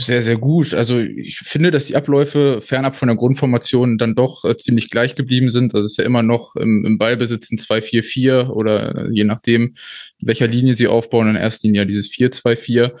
Sehr, 0.00 0.22
sehr 0.22 0.36
gut. 0.36 0.74
Also 0.74 1.00
ich 1.00 1.38
finde, 1.38 1.72
dass 1.72 1.86
die 1.86 1.96
Abläufe 1.96 2.60
fernab 2.60 2.94
von 2.94 3.08
der 3.08 3.16
Grundformation 3.16 3.98
dann 3.98 4.14
doch 4.14 4.44
äh, 4.44 4.56
ziemlich 4.56 4.90
gleich 4.90 5.16
geblieben 5.16 5.50
sind. 5.50 5.74
Das 5.74 5.84
ist 5.84 5.98
ja 5.98 6.04
immer 6.04 6.22
noch 6.22 6.54
im, 6.54 6.84
im 6.84 6.98
Ballbesitz 6.98 7.50
ein 7.50 7.58
2-4-4 7.58 8.46
oder 8.46 8.94
äh, 8.94 9.08
je 9.10 9.24
nachdem, 9.24 9.74
welcher 10.20 10.46
Linie 10.46 10.76
sie 10.76 10.86
aufbauen, 10.86 11.30
in 11.30 11.34
erster 11.34 11.66
Linie 11.66 11.84
dieses 11.84 12.12
4-2-4. 12.12 12.92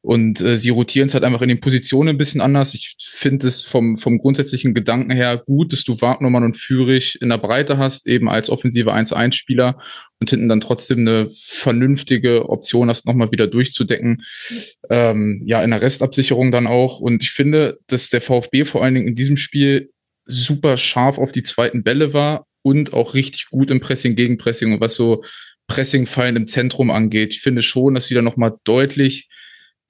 Und 0.00 0.40
äh, 0.40 0.56
sie 0.56 0.70
rotieren 0.70 1.08
es 1.08 1.14
halt 1.14 1.24
einfach 1.24 1.42
in 1.42 1.50
den 1.50 1.60
Positionen 1.60 2.10
ein 2.10 2.18
bisschen 2.18 2.40
anders. 2.40 2.72
Ich 2.72 2.96
finde 2.98 3.46
es 3.48 3.62
vom, 3.62 3.98
vom 3.98 4.16
grundsätzlichen 4.16 4.72
Gedanken 4.72 5.10
her 5.10 5.42
gut, 5.44 5.74
dass 5.74 5.84
du 5.84 6.00
Wagnermann 6.00 6.44
und 6.44 6.56
Führig 6.56 7.20
in 7.20 7.28
der 7.28 7.38
Breite 7.38 7.76
hast, 7.76 8.06
eben 8.06 8.30
als 8.30 8.48
offensive 8.48 8.94
1-1-Spieler 8.94 9.78
und 10.20 10.30
hinten 10.30 10.48
dann 10.48 10.60
trotzdem 10.60 11.00
eine 11.00 11.28
vernünftige 11.30 12.48
Option 12.48 12.88
hast, 12.88 13.06
nochmal 13.06 13.32
wieder 13.32 13.46
durchzudecken. 13.46 14.24
Ähm, 14.88 15.42
ja, 15.44 15.62
in 15.62 15.70
der 15.70 15.82
Restabsicherung 15.82 16.50
dann 16.50 16.66
auch. 16.66 17.00
Und 17.00 17.22
ich 17.22 17.30
finde, 17.30 17.78
dass 17.86 18.08
der 18.08 18.20
VfB 18.20 18.64
vor 18.64 18.82
allen 18.82 18.94
Dingen 18.94 19.08
in 19.08 19.14
diesem 19.14 19.36
Spiel 19.36 19.90
super 20.24 20.76
scharf 20.76 21.18
auf 21.18 21.32
die 21.32 21.42
zweiten 21.42 21.82
Bälle 21.82 22.12
war 22.12 22.46
und 22.62 22.94
auch 22.94 23.14
richtig 23.14 23.48
gut 23.50 23.70
im 23.70 23.80
Pressing, 23.80 24.16
Gegenpressing 24.16 24.72
und 24.72 24.80
was 24.80 24.94
so 24.94 25.22
Pressing-Fallen 25.68 26.36
im 26.36 26.46
Zentrum 26.46 26.90
angeht. 26.90 27.34
Ich 27.34 27.40
finde 27.40 27.62
schon, 27.62 27.94
dass 27.94 28.06
sie 28.06 28.14
da 28.14 28.22
nochmal 28.22 28.54
deutlich 28.64 29.28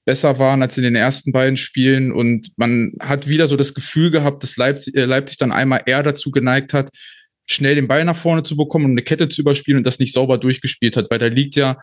besser 0.05 0.39
waren 0.39 0.63
als 0.63 0.77
in 0.77 0.85
den 0.85 0.95
ersten 0.95 1.33
beiden 1.33 1.57
Spielen 1.57 2.13
und 2.13 2.53
man 2.57 2.93
hat 3.01 3.29
wieder 3.29 3.49
so 3.49 3.57
das 3.57 3.75
Gefühl 3.75 4.11
gehabt, 4.11 4.43
dass 4.43 4.57
Leipzig, 4.57 4.97
äh, 4.97 5.05
Leipzig 5.05 5.37
dann 5.37 5.53
einmal 5.53 5.83
eher 5.85 6.03
dazu 6.03 6.31
geneigt 6.31 6.73
hat, 6.73 6.91
schnell 7.47 7.77
den 7.77 7.89
Ball 7.89 8.05
nach 8.05 8.17
vorne 8.17 8.43
zu 8.43 8.57
bekommen 8.57 8.87
und 8.87 8.91
eine 8.93 9.03
Kette 9.03 9.29
zu 9.29 9.41
überspielen 9.41 9.79
und 9.79 9.87
das 9.87 9.99
nicht 9.99 10.13
sauber 10.13 10.39
durchgespielt 10.39 10.97
hat, 10.97 11.11
weil 11.11 11.19
da 11.19 11.27
liegt 11.27 11.57
ja 11.57 11.79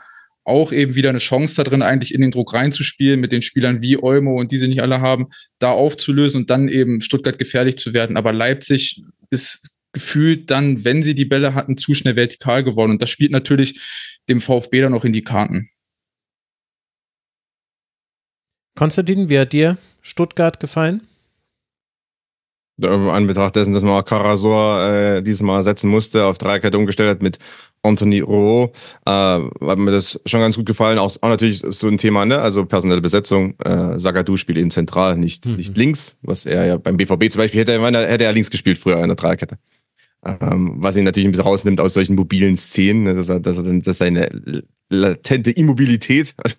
auch 0.45 0.73
eben 0.73 0.95
wieder 0.95 1.09
eine 1.09 1.19
Chance 1.19 1.55
da 1.55 1.63
drin, 1.63 1.81
eigentlich 1.81 2.13
in 2.13 2.21
den 2.21 2.31
Druck 2.31 2.53
reinzuspielen, 2.53 3.19
mit 3.19 3.31
den 3.31 3.41
Spielern 3.41 3.81
wie 3.81 3.97
Olmo 3.97 4.39
und 4.39 4.51
die 4.51 4.57
sie 4.57 4.67
nicht 4.67 4.81
alle 4.81 4.99
haben, 4.99 5.27
da 5.59 5.71
aufzulösen 5.71 6.41
und 6.41 6.49
dann 6.49 6.67
eben 6.67 6.99
Stuttgart 6.99 7.39
gefährlich 7.39 7.77
zu 7.77 7.93
werden. 7.93 8.17
Aber 8.17 8.33
Leipzig 8.33 9.01
ist 9.29 9.69
gefühlt 9.93 10.51
dann, 10.51 10.83
wenn 10.83 11.03
sie 11.03 11.15
die 11.15 11.25
Bälle 11.25 11.53
hatten, 11.53 11.77
zu 11.77 11.93
schnell 11.93 12.15
vertikal 12.15 12.63
geworden. 12.63 12.91
Und 12.91 13.01
das 13.01 13.09
spielt 13.09 13.31
natürlich 13.31 13.79
dem 14.27 14.41
VfB 14.41 14.81
dann 14.81 14.93
auch 14.93 15.05
in 15.05 15.13
die 15.13 15.23
Karten. 15.23 15.69
Konstantin, 18.75 19.29
wie 19.29 19.39
hat 19.39 19.53
dir 19.53 19.77
Stuttgart 20.01 20.59
gefallen? 20.59 21.01
An 22.81 23.27
Betracht 23.27 23.55
dessen, 23.55 23.73
dass 23.73 23.83
man 23.83 24.03
Karasor 24.03 24.83
äh, 24.83 25.21
dieses 25.21 25.43
Mal 25.43 25.61
setzen 25.61 25.89
musste, 25.91 26.25
auf 26.25 26.39
Dreierkette 26.39 26.77
umgestellt 26.77 27.09
hat 27.09 27.21
mit 27.21 27.37
Anthony 27.83 28.21
Rouault, 28.21 28.71
äh, 29.05 29.11
hat 29.11 29.77
mir 29.77 29.91
das 29.91 30.19
schon 30.25 30.39
ganz 30.39 30.55
gut 30.55 30.65
gefallen. 30.65 30.97
Auch, 30.97 31.15
auch 31.21 31.29
natürlich 31.29 31.59
so 31.59 31.87
ein 31.87 31.99
Thema, 31.99 32.25
ne? 32.25 32.39
also 32.39 32.65
personelle 32.65 33.01
Besetzung. 33.01 33.59
Äh, 33.59 33.99
Sagadou 33.99 34.37
spielt 34.37 34.57
eben 34.57 34.71
zentral, 34.71 35.17
nicht, 35.17 35.45
mhm. 35.45 35.55
nicht 35.55 35.77
links, 35.77 36.17
was 36.23 36.45
er 36.45 36.65
ja 36.65 36.77
beim 36.77 36.97
BVB 36.97 37.29
zum 37.29 37.39
Beispiel 37.39 37.61
hätte, 37.61 37.79
hätte 37.79 38.23
er 38.23 38.33
links 38.33 38.49
gespielt 38.49 38.79
früher 38.79 38.99
in 39.01 39.07
der 39.07 39.17
Dreierkette. 39.17 39.59
Ähm, 40.25 40.75
was 40.77 40.95
ihn 40.95 41.03
natürlich 41.03 41.27
ein 41.27 41.31
bisschen 41.31 41.45
rausnimmt 41.45 41.81
aus 41.81 41.93
solchen 41.93 42.15
mobilen 42.15 42.57
Szenen, 42.57 43.03
ne, 43.03 43.15
dass 43.15 43.27
er, 43.27 43.41
dass 43.41 43.57
er 43.57 43.63
dass 43.63 43.97
seine 43.97 44.63
latente 44.93 45.51
Immobilität, 45.51 46.33
also 46.43 46.55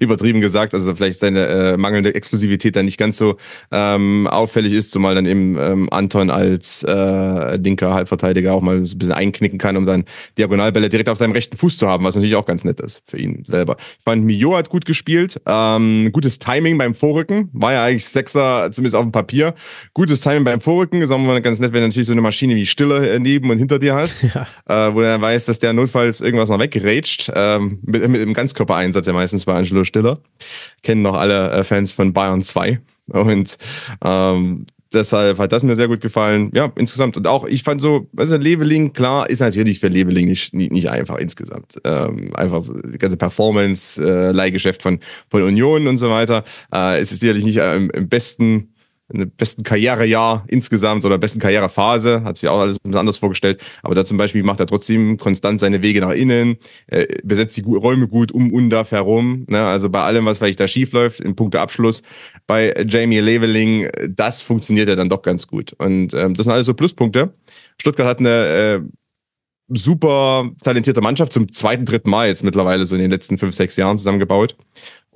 übertrieben 0.00 0.40
gesagt, 0.40 0.74
also 0.74 0.94
vielleicht 0.94 1.20
seine 1.20 1.46
äh, 1.46 1.76
mangelnde 1.76 2.14
Explosivität 2.14 2.76
dann 2.76 2.86
nicht 2.86 2.98
ganz 2.98 3.16
so 3.16 3.36
ähm, 3.70 4.26
auffällig 4.26 4.72
ist, 4.72 4.90
zumal 4.90 5.14
dann 5.14 5.26
eben 5.26 5.56
ähm, 5.58 5.88
Anton 5.92 6.30
als 6.30 6.82
äh, 6.82 7.56
linker 7.56 7.94
Halbverteidiger 7.94 8.52
auch 8.52 8.62
mal 8.62 8.84
so 8.86 8.94
ein 8.94 8.98
bisschen 8.98 9.14
einknicken 9.14 9.58
kann, 9.58 9.76
um 9.76 9.86
dann 9.86 10.04
Diagonalbälle 10.38 10.88
direkt 10.88 11.08
auf 11.08 11.18
seinem 11.18 11.32
rechten 11.32 11.56
Fuß 11.56 11.78
zu 11.78 11.88
haben, 11.88 12.04
was 12.04 12.14
natürlich 12.14 12.36
auch 12.36 12.46
ganz 12.46 12.64
nett 12.64 12.80
ist 12.80 13.02
für 13.06 13.18
ihn 13.18 13.44
selber. 13.46 13.76
Ich 13.98 14.04
fand, 14.04 14.24
Mio 14.24 14.56
hat 14.56 14.70
gut 14.70 14.86
gespielt, 14.86 15.40
ähm, 15.46 16.10
gutes 16.12 16.38
Timing 16.38 16.78
beim 16.78 16.94
Vorrücken, 16.94 17.50
war 17.52 17.72
ja 17.72 17.84
eigentlich 17.84 18.06
Sechser, 18.06 18.70
zumindest 18.72 18.96
auf 18.96 19.04
dem 19.04 19.12
Papier. 19.12 19.54
Gutes 19.94 20.20
Timing 20.20 20.44
beim 20.44 20.60
Vorrücken, 20.60 21.02
ist 21.02 21.10
auch 21.10 21.18
mal 21.18 21.40
ganz 21.42 21.58
nett, 21.58 21.72
wenn 21.72 21.80
du 21.82 21.88
natürlich 21.88 22.06
so 22.06 22.12
eine 22.12 22.22
Maschine 22.22 22.56
wie 22.56 22.66
Stille 22.66 23.18
neben 23.20 23.50
und 23.50 23.58
hinter 23.58 23.78
dir 23.78 23.94
hast, 23.94 24.22
ja. 24.34 24.88
äh, 24.88 24.94
wo 24.94 25.00
du 25.00 25.06
dann 25.06 25.20
weißt, 25.20 25.48
dass 25.48 25.58
der 25.58 25.72
notfalls 25.72 26.20
irgendwas 26.20 26.48
noch 26.48 26.58
weggerätscht. 26.58 27.30
Ähm, 27.34 27.65
mit, 27.82 28.08
mit 28.08 28.20
dem 28.20 28.34
Ganzkörpereinsatz 28.34 29.06
ja 29.06 29.12
meistens 29.12 29.44
bei 29.44 29.54
Angelo 29.54 29.84
Stiller. 29.84 30.18
Kennen 30.82 31.02
noch 31.02 31.14
alle 31.14 31.50
äh, 31.50 31.64
Fans 31.64 31.92
von 31.92 32.12
Bayern 32.12 32.42
2. 32.42 32.80
Und 33.08 33.58
ähm, 34.04 34.66
deshalb 34.92 35.38
hat 35.38 35.52
das 35.52 35.62
mir 35.62 35.76
sehr 35.76 35.88
gut 35.88 36.00
gefallen. 36.00 36.50
Ja, 36.54 36.72
insgesamt. 36.76 37.16
Und 37.16 37.26
auch, 37.26 37.44
ich 37.46 37.62
fand 37.62 37.80
so, 37.80 38.08
also 38.16 38.36
Leveling, 38.36 38.92
klar, 38.92 39.28
ist 39.30 39.40
natürlich 39.40 39.80
für 39.80 39.88
Leveling 39.88 40.28
nicht, 40.28 40.54
nicht, 40.54 40.72
nicht 40.72 40.90
einfach 40.90 41.16
insgesamt. 41.16 41.80
Ähm, 41.84 42.34
einfach 42.34 42.60
so, 42.60 42.74
die 42.74 42.98
ganze 42.98 43.16
Performance, 43.16 44.02
äh, 44.02 44.32
Leihgeschäft 44.32 44.82
von, 44.82 45.00
von 45.28 45.42
Union 45.42 45.86
und 45.86 45.98
so 45.98 46.10
weiter. 46.10 46.44
Äh, 46.72 47.00
es 47.00 47.12
ist 47.12 47.20
sicherlich 47.20 47.44
nicht 47.44 47.58
äh, 47.58 47.76
im 47.76 48.08
besten 48.08 48.72
in 49.12 49.30
besten 49.30 49.62
Karrierejahr 49.62 50.44
insgesamt 50.48 51.04
oder 51.04 51.18
besten 51.18 51.38
Karrierephase, 51.38 52.24
hat 52.24 52.38
sich 52.38 52.48
auch 52.48 52.60
alles 52.60 52.78
anders 52.84 53.18
vorgestellt. 53.18 53.62
Aber 53.82 53.94
da 53.94 54.04
zum 54.04 54.16
Beispiel 54.16 54.42
macht 54.42 54.60
er 54.60 54.66
trotzdem 54.66 55.16
konstant 55.16 55.60
seine 55.60 55.82
Wege 55.82 56.00
nach 56.00 56.10
innen, 56.10 56.56
äh, 56.88 57.06
besetzt 57.22 57.56
die 57.56 57.62
Räume 57.62 58.08
gut 58.08 58.32
um 58.32 58.52
und 58.52 58.70
da 58.70 58.84
herum. 58.84 59.44
Ne? 59.48 59.62
Also 59.64 59.88
bei 59.88 60.02
allem, 60.02 60.26
was 60.26 60.38
vielleicht 60.38 60.60
da 60.60 60.66
schief 60.66 60.92
läuft, 60.92 61.20
in 61.20 61.36
puncto 61.36 61.58
Abschluss, 61.58 62.02
bei 62.46 62.74
Jamie 62.86 63.20
Leveling, 63.20 63.88
das 64.08 64.42
funktioniert 64.42 64.88
ja 64.88 64.96
dann 64.96 65.08
doch 65.08 65.22
ganz 65.22 65.46
gut. 65.46 65.72
Und 65.78 66.12
ähm, 66.14 66.34
das 66.34 66.44
sind 66.44 66.52
alles 66.52 66.66
so 66.66 66.74
Pluspunkte. 66.74 67.32
Stuttgart 67.78 68.06
hat 68.06 68.18
eine 68.18 68.46
äh, 68.46 68.80
super 69.68 70.50
talentierte 70.62 71.00
Mannschaft 71.00 71.32
zum 71.32 71.50
zweiten, 71.50 71.84
dritten 71.84 72.10
Mal 72.10 72.28
jetzt 72.28 72.44
mittlerweile 72.44 72.86
so 72.86 72.94
in 72.94 73.02
den 73.02 73.10
letzten 73.10 73.38
fünf, 73.38 73.54
sechs 73.54 73.76
Jahren 73.76 73.98
zusammengebaut. 73.98 74.56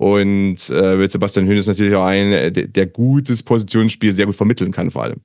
Und 0.01 0.71
äh, 0.71 0.95
mit 0.95 1.11
Sebastian 1.11 1.45
Höhn 1.45 1.59
ist 1.59 1.67
natürlich 1.67 1.93
auch 1.93 2.05
ein, 2.05 2.31
der, 2.31 2.49
der 2.49 2.87
gutes 2.87 3.43
Positionsspiel 3.43 4.13
sehr 4.13 4.25
gut 4.25 4.35
vermitteln 4.35 4.71
kann, 4.71 4.89
vor 4.89 5.03
allem. 5.03 5.21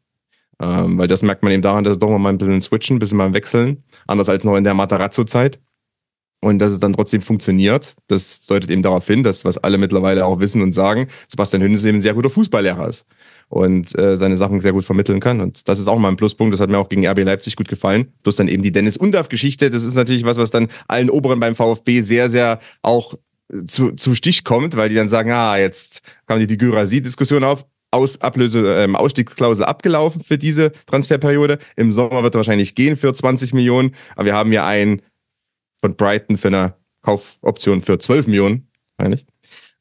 Ähm, 0.61 0.99
weil 0.99 1.09
das 1.09 1.23
merkt 1.23 1.43
man 1.43 1.51
eben 1.51 1.63
daran, 1.63 1.83
dass 1.83 1.93
es 1.93 1.99
doch 1.99 2.11
mal 2.19 2.29
ein 2.29 2.37
bisschen 2.37 2.61
switchen, 2.61 2.97
ein 2.97 2.99
bisschen 2.99 3.17
mal 3.17 3.33
wechseln. 3.33 3.83
Anders 4.07 4.29
als 4.29 4.45
noch 4.45 4.55
in 4.55 4.65
der 4.65 4.75
Matarazzo-Zeit. 4.75 5.61
Und 6.43 6.59
dass 6.59 6.75
es 6.75 6.79
dann 6.79 6.93
trotzdem 6.93 7.23
funktioniert, 7.23 7.97
das 8.09 8.43
deutet 8.43 8.71
eben 8.71 8.83
darauf 8.83 9.07
hin, 9.07 9.23
dass 9.23 9.47
was 9.47 9.57
alle 9.57 9.79
mittlerweile 9.79 10.27
auch 10.27 10.41
wissen 10.41 10.61
und 10.61 10.73
sagen, 10.73 11.07
Sebastian 11.27 11.63
Hönes 11.63 11.87
eben 11.87 11.97
ein 11.97 12.01
sehr 12.01 12.13
guter 12.13 12.29
Fußballlehrer 12.29 12.87
ist 12.87 13.07
und 13.49 13.99
äh, 13.99 14.19
seine 14.19 14.37
Sachen 14.37 14.61
sehr 14.61 14.75
gut 14.75 14.85
vermitteln 14.85 15.21
kann. 15.21 15.41
Und 15.41 15.71
das 15.71 15.79
ist 15.79 15.89
auch 15.89 15.99
mal 15.99 16.09
ein 16.09 16.17
Pluspunkt. 16.17 16.53
Das 16.53 16.61
hat 16.61 16.69
mir 16.69 16.77
auch 16.77 16.91
gegen 16.91 17.07
RB 17.07 17.25
Leipzig 17.25 17.57
gut 17.57 17.69
gefallen. 17.69 18.13
Plus 18.23 18.37
dann 18.37 18.49
eben 18.49 18.63
die 18.63 18.73
Dennis 18.73 18.99
Undaff-Geschichte. 18.99 19.71
Das 19.71 19.85
ist 19.85 19.95
natürlich 19.95 20.25
was, 20.25 20.37
was 20.37 20.51
dann 20.51 20.69
allen 20.87 21.09
Oberen 21.09 21.41
beim 21.41 21.55
VfB 21.55 22.03
sehr, 22.03 22.29
sehr 22.29 22.61
auch 22.83 23.15
zu, 23.67 23.93
zu 23.93 24.15
Stich 24.15 24.45
kommt, 24.45 24.77
weil 24.77 24.89
die 24.89 24.95
dann 24.95 25.09
sagen, 25.09 25.31
ah, 25.31 25.57
jetzt 25.57 26.03
kam 26.27 26.39
die, 26.39 26.47
die 26.47 26.59
Gyrasi-Diskussion 26.59 27.45
auf. 27.45 27.67
Aus, 27.93 28.21
Ablöse, 28.21 28.83
ähm, 28.83 28.97
Ausstiegsklausel 28.97 29.65
abgelaufen 29.65 30.21
für 30.21 30.37
diese 30.37 30.73
Transferperiode. 30.87 31.59
Im 31.77 31.93
Sommer 31.93 32.23
wird 32.25 32.35
er 32.35 32.39
wahrscheinlich 32.39 32.75
gehen 32.75 32.97
für 32.97 33.15
20 33.15 33.55
Millionen. 33.55 33.95
Aber 34.17 34.27
wir 34.27 34.35
haben 34.35 34.53
ja 34.53 34.67
einen 34.67 35.03
von 35.81 35.95
Brighton 35.95 36.37
für 36.37 36.49
eine 36.49 36.75
Kaufoption 37.03 37.83
für 37.83 37.99
12 37.99 38.27
Millionen, 38.27 38.69
eigentlich. 38.99 39.25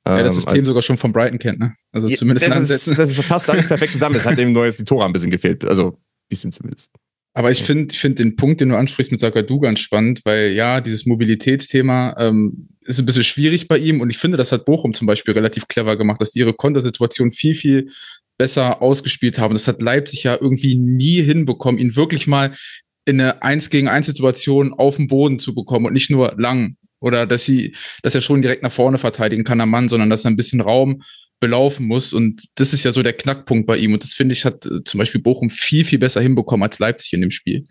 Ja, 0.07 0.21
das 0.21 0.33
ähm, 0.33 0.35
System 0.35 0.53
also, 0.53 0.65
sogar 0.67 0.81
schon 0.83 0.97
von 0.97 1.11
Brighton 1.11 1.39
kennt, 1.39 1.59
ne? 1.59 1.75
Also 1.91 2.07
zumindest 2.09 2.47
das 2.47 2.69
ist, 2.69 2.99
das 2.99 3.09
ist 3.09 3.23
fast 3.23 3.49
alles 3.49 3.67
perfekt 3.67 3.93
zusammen. 3.93 4.15
Es 4.15 4.25
hat 4.25 4.37
eben 4.37 4.51
nur 4.51 4.65
jetzt 4.65 4.79
die 4.79 4.85
Tore 4.85 5.03
ein 5.03 5.13
bisschen 5.13 5.31
gefehlt. 5.31 5.65
Also 5.65 5.87
ein 5.87 5.97
bisschen 6.29 6.51
zumindest. 6.51 6.91
Aber 7.37 7.51
ich 7.51 7.63
finde, 7.63 7.93
ich 7.93 7.99
finde 7.99 8.23
den 8.23 8.37
Punkt, 8.37 8.61
den 8.61 8.69
du 8.69 8.77
ansprichst 8.77 9.11
mit 9.11 9.19
Sakadu 9.19 9.59
ganz 9.59 9.81
spannend, 9.81 10.21
weil 10.23 10.53
ja, 10.53 10.79
dieses 10.79 11.05
Mobilitätsthema 11.05 12.15
ähm, 12.17 12.69
ist 12.85 12.97
ein 12.97 13.05
bisschen 13.05 13.25
schwierig 13.25 13.67
bei 13.67 13.77
ihm 13.77 13.99
und 13.99 14.09
ich 14.09 14.17
finde, 14.17 14.37
das 14.37 14.53
hat 14.53 14.63
Bochum 14.63 14.93
zum 14.93 15.05
Beispiel 15.05 15.33
relativ 15.33 15.67
clever 15.67 15.97
gemacht, 15.97 16.21
dass 16.21 16.31
die 16.31 16.39
ihre 16.39 16.53
Kontersituation 16.53 17.33
viel, 17.33 17.53
viel 17.53 17.89
besser 18.37 18.81
ausgespielt 18.81 19.37
haben. 19.37 19.53
Das 19.53 19.67
hat 19.67 19.81
Leipzig 19.81 20.23
ja 20.23 20.37
irgendwie 20.39 20.75
nie 20.75 21.21
hinbekommen, 21.23 21.79
ihn 21.79 21.97
wirklich 21.97 22.25
mal 22.25 22.55
in 23.03 23.19
eine 23.19 23.43
Eins 23.43 23.69
gegen 23.69 23.89
Eins 23.89 24.05
Situation 24.05 24.73
auf 24.73 24.95
dem 24.95 25.07
Boden 25.07 25.37
zu 25.39 25.53
bekommen 25.53 25.87
und 25.87 25.93
nicht 25.93 26.09
nur 26.09 26.35
lang 26.37 26.77
oder 27.01 27.27
dass 27.27 27.43
sie, 27.43 27.75
dass 28.01 28.15
er 28.15 28.21
schon 28.21 28.41
direkt 28.43 28.63
nach 28.63 28.71
vorne 28.71 28.97
verteidigen 28.97 29.43
kann 29.43 29.59
am 29.59 29.69
Mann, 29.71 29.89
sondern 29.89 30.09
dass 30.09 30.23
er 30.23 30.31
ein 30.31 30.37
bisschen 30.37 30.61
Raum 30.61 31.01
belaufen 31.39 31.85
muss. 31.85 32.13
Und 32.13 32.43
das 32.55 32.73
ist 32.73 32.83
ja 32.83 32.93
so 32.93 33.03
der 33.03 33.13
Knackpunkt 33.13 33.67
bei 33.67 33.77
ihm. 33.77 33.93
Und 33.93 34.03
das 34.03 34.13
finde 34.13 34.33
ich, 34.33 34.45
hat 34.45 34.65
äh, 34.65 34.83
zum 34.83 34.97
Beispiel 34.97 35.21
Bochum 35.21 35.49
viel, 35.49 35.85
viel 35.85 35.99
besser 35.99 36.21
hinbekommen 36.21 36.63
als 36.63 36.79
Leipzig 36.79 37.13
in 37.13 37.21
dem 37.21 37.31
Spiel. 37.31 37.65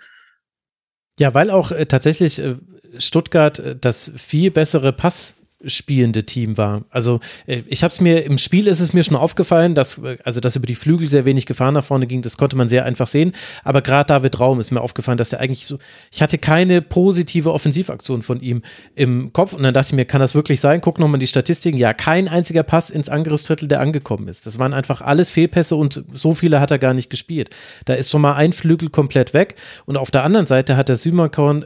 Ja, 1.19 1.35
weil 1.35 1.51
auch 1.51 1.71
äh, 1.73 1.87
tatsächlich 1.87 2.39
äh, 2.39 2.57
Stuttgart 2.99 3.59
äh, 3.59 3.77
das 3.79 4.13
viel 4.17 4.51
bessere 4.51 4.93
Pass 4.93 5.37
spielende 5.67 6.25
Team 6.25 6.57
war. 6.57 6.83
Also 6.91 7.21
äh, 7.47 7.63
ich 7.67 7.83
habe 7.83 7.93
es 7.93 8.01
mir 8.01 8.25
im 8.25 8.39
Spiel 8.39 8.67
ist 8.67 8.81
es 8.81 8.93
mir 8.93 9.05
schon 9.05 9.17
aufgefallen, 9.17 9.75
dass 9.75 9.99
äh, 9.99 10.19
also 10.25 10.41
dass 10.41 10.57
über 10.57 10.67
die 10.67 10.75
Flügel 10.75 11.09
sehr 11.09 11.25
wenig 11.25 11.47
Gefahr 11.47 11.73
nach 11.73 11.85
vorne 11.85 12.07
ging. 12.07 12.23
Das 12.23 12.37
konnte 12.37 12.57
man 12.57 12.69
sehr 12.69 12.85
einfach 12.85 13.07
sehen. 13.07 13.33
Aber 13.63 13.83
gerade 13.83 14.09
David 14.09 14.39
Raum 14.41 14.61
ist 14.61 14.71
mir 14.71 14.81
aufgefallen, 14.81 15.19
dass 15.19 15.33
er 15.33 15.41
eigentlich 15.41 15.67
so. 15.67 15.79
Ich 16.13 16.23
hatte 16.23 16.39
keine 16.39 16.83
positive 16.83 17.53
Offensivaktion 17.53 18.23
von 18.23 18.41
ihm 18.41 18.63
im 18.95 19.33
Kopf 19.33 19.53
und 19.53 19.63
dann 19.63 19.75
dachte 19.75 19.89
ich 19.89 19.95
mir, 19.95 20.05
kann 20.05 20.21
das 20.21 20.35
wirklich 20.35 20.61
sein? 20.61 20.81
Guck 20.81 20.99
nochmal 20.99 21.19
die 21.19 21.27
Statistiken. 21.27 21.79
Ja, 21.79 21.93
kein 21.95 22.29
einziger 22.29 22.63
Pass 22.63 22.91
ins 22.91 23.09
Angriffsdrittel, 23.09 23.69
der 23.69 23.81
angekommen 23.81 24.29
ist. 24.29 24.47
Das 24.47 24.59
waren 24.59 24.73
einfach 24.73 25.01
alles 25.01 25.31
Fehlpässe 25.31 25.77
und 25.77 26.05
so 26.13 26.35
viele 26.35 26.61
hat 26.61 26.71
er 26.71 26.79
gar 26.79 26.95
nicht 26.95 27.11
gespielt. 27.11 27.51
Da 27.85 27.95
ist 27.95 28.11
schon 28.11 28.21
mal 28.21 28.35
ein 28.35 28.53
Flügel 28.53 28.91
komplett 28.91 29.35
weg 29.35 29.57
und 29.87 29.97
auf 29.97 30.11
der 30.11 30.25
anderen 30.25 30.47
Seite 30.47 30.77
hat 30.77 30.89
der 30.89 30.97
Sümakon 30.97 31.65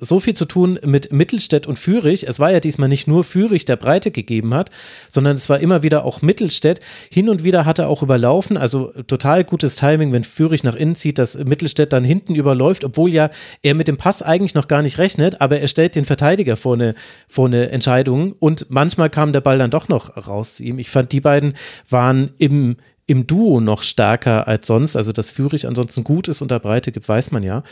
so 0.00 0.20
viel 0.20 0.34
zu 0.34 0.44
tun 0.44 0.78
mit 0.84 1.12
Mittelstädt 1.12 1.66
und 1.66 1.78
Fürich. 1.78 2.26
Es 2.26 2.40
war 2.40 2.50
ja 2.50 2.60
diesmal 2.60 2.88
nicht 2.90 3.08
nur 3.08 3.24
Fürich 3.24 3.64
der 3.64 3.76
Breite 3.76 4.10
gegeben 4.10 4.52
hat, 4.52 4.68
sondern 5.08 5.36
es 5.36 5.48
war 5.48 5.60
immer 5.60 5.82
wieder 5.82 6.04
auch 6.04 6.20
Mittelstädt. 6.20 6.80
Hin 7.10 7.30
und 7.30 7.42
wieder 7.42 7.64
hat 7.64 7.78
er 7.78 7.88
auch 7.88 8.02
überlaufen, 8.02 8.58
also 8.58 8.92
total 9.06 9.44
gutes 9.44 9.76
Timing, 9.76 10.12
wenn 10.12 10.24
Fürich 10.24 10.62
nach 10.62 10.74
innen 10.74 10.94
zieht, 10.94 11.16
dass 11.16 11.38
Mittelstädt 11.38 11.94
dann 11.94 12.04
hinten 12.04 12.34
überläuft, 12.34 12.84
obwohl 12.84 13.10
ja 13.10 13.30
er 13.62 13.74
mit 13.74 13.88
dem 13.88 13.96
Pass 13.96 14.22
eigentlich 14.22 14.54
noch 14.54 14.68
gar 14.68 14.82
nicht 14.82 14.98
rechnet, 14.98 15.40
aber 15.40 15.60
er 15.60 15.68
stellt 15.68 15.94
den 15.94 16.04
Verteidiger 16.04 16.58
vor 16.58 16.74
eine, 16.74 16.94
vor 17.26 17.46
eine 17.46 17.70
Entscheidung 17.70 18.34
und 18.38 18.66
manchmal 18.68 19.08
kam 19.08 19.32
der 19.32 19.40
Ball 19.40 19.56
dann 19.56 19.70
doch 19.70 19.88
noch 19.88 20.16
raus 20.28 20.56
zu 20.56 20.64
ihm. 20.64 20.78
Ich 20.78 20.90
fand, 20.90 21.12
die 21.12 21.20
beiden 21.20 21.54
waren 21.88 22.32
im, 22.38 22.76
im 23.06 23.26
Duo 23.26 23.60
noch 23.60 23.82
stärker 23.82 24.48
als 24.48 24.66
sonst. 24.66 24.96
Also, 24.96 25.12
dass 25.12 25.30
Fürich 25.30 25.66
ansonsten 25.66 26.04
gut 26.04 26.28
ist 26.28 26.42
und 26.42 26.50
da 26.50 26.58
Breite 26.58 26.92
gibt, 26.92 27.08
weiß 27.08 27.30
man 27.30 27.42
ja. 27.42 27.62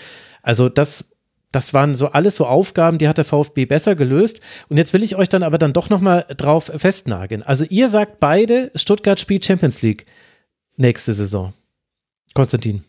Also, 0.43 0.69
das 0.69 1.13
das 1.53 1.73
waren 1.73 1.95
so 1.95 2.09
alles 2.09 2.37
so 2.37 2.47
Aufgaben, 2.47 2.99
die 2.99 3.09
hat 3.09 3.19
der 3.19 3.25
VfB 3.25 3.65
besser 3.65 3.95
gelöst. 3.95 4.41
Und 4.69 4.77
jetzt 4.77 4.93
will 4.93 5.03
ich 5.03 5.17
euch 5.17 5.29
dann 5.29 5.43
aber 5.43 5.59
dann 5.59 5.73
doch 5.73 5.89
nochmal 5.91 6.27
drauf 6.37 6.71
festnageln. 6.75 7.43
Also 7.43 7.65
ihr 7.69 7.89
sagt 7.89 8.21
beide, 8.21 8.71
Stuttgart 8.75 9.19
spielt 9.19 9.45
Champions 9.45 9.83
League 9.83 10.05
nächste 10.77 11.13
Saison. 11.13 11.53
Konstantin. 12.35 12.85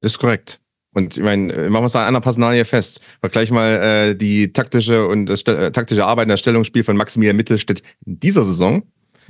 Ist 0.00 0.18
korrekt. 0.18 0.60
Und 0.92 1.16
ich 1.16 1.22
meine, 1.22 1.68
machen 1.68 1.82
wir 1.82 1.86
es 1.86 1.96
an 1.96 2.06
einer 2.06 2.20
Personalie 2.20 2.64
fest. 2.64 3.00
Vergleich 3.20 3.50
mal 3.50 3.68
äh, 3.68 4.14
die 4.14 4.52
taktische 4.52 5.06
und 5.06 5.26
das 5.26 5.42
äh, 5.42 5.70
taktische 5.70 6.06
Arbeit 6.06 6.24
in 6.24 6.30
der 6.30 6.36
Stellungsspiel 6.38 6.84
von 6.84 6.96
Maximilian 6.96 7.36
Mittelstädt 7.36 7.82
in 8.06 8.18
dieser 8.20 8.44
Saison 8.44 8.82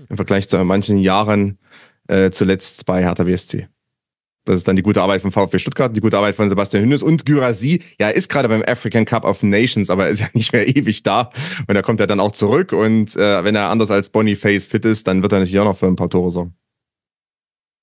im 0.08 0.16
Vergleich 0.16 0.48
zu 0.48 0.62
manchen 0.64 0.98
Jahren 0.98 1.58
äh, 2.08 2.30
zuletzt 2.30 2.86
bei 2.86 3.02
Hertha 3.02 3.24
BSC. 3.24 3.68
Das 4.46 4.56
ist 4.56 4.68
dann 4.68 4.76
die 4.76 4.82
gute 4.82 5.02
Arbeit 5.02 5.22
von 5.22 5.32
VfB 5.32 5.58
Stuttgart, 5.58 5.94
die 5.94 6.00
gute 6.00 6.16
Arbeit 6.16 6.36
von 6.36 6.48
Sebastian 6.48 6.84
Hünnes 6.84 7.02
und 7.02 7.26
Gyrasi. 7.26 7.82
Ja, 8.00 8.10
ist 8.10 8.28
gerade 8.28 8.48
beim 8.48 8.62
African 8.66 9.04
Cup 9.04 9.24
of 9.24 9.42
Nations, 9.42 9.90
aber 9.90 10.08
ist 10.08 10.20
ja 10.20 10.28
nicht 10.34 10.52
mehr 10.52 10.66
ewig 10.76 11.02
da. 11.02 11.30
Und 11.66 11.74
da 11.74 11.82
kommt 11.82 12.00
er 12.00 12.06
dann 12.06 12.20
auch 12.20 12.32
zurück. 12.32 12.72
Und 12.72 13.16
äh, 13.16 13.44
wenn 13.44 13.56
er 13.56 13.68
anders 13.70 13.90
als 13.90 14.08
Boniface 14.08 14.68
fit 14.68 14.84
ist, 14.84 15.08
dann 15.08 15.22
wird 15.22 15.32
er 15.32 15.40
natürlich 15.40 15.58
auch 15.58 15.64
noch 15.64 15.76
für 15.76 15.86
ein 15.86 15.96
paar 15.96 16.08
Tore 16.08 16.30
sorgen. 16.30 16.54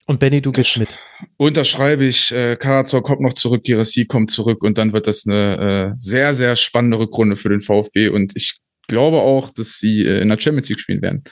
Und 0.06 0.20
Benny, 0.20 0.42
du 0.42 0.52
gehst 0.52 0.78
mit. 0.78 1.00
Unterschreibe 1.38 2.06
ich. 2.06 2.32
Äh, 2.32 2.56
Karazor 2.58 3.04
kommt 3.04 3.22
noch 3.22 3.34
zurück, 3.34 3.64
Girassi 3.64 4.06
kommt 4.06 4.32
zurück 4.32 4.64
und 4.64 4.78
dann 4.78 4.94
wird 4.94 5.08
das 5.08 5.26
eine 5.26 5.92
äh, 5.92 5.96
sehr, 5.96 6.34
sehr 6.34 6.56
spannende 6.56 7.00
Rückrunde 7.00 7.36
für 7.36 7.50
den 7.50 7.62
VfB. 7.62 8.10
Und 8.10 8.36
ich 8.36 8.58
glaube 8.88 9.18
auch, 9.18 9.50
dass 9.50 9.80
sie 9.80 10.06
äh, 10.06 10.22
in 10.22 10.30
der 10.30 10.40
Champions 10.40 10.70
League 10.70 10.80
spielen 10.80 11.02
werden. 11.02 11.24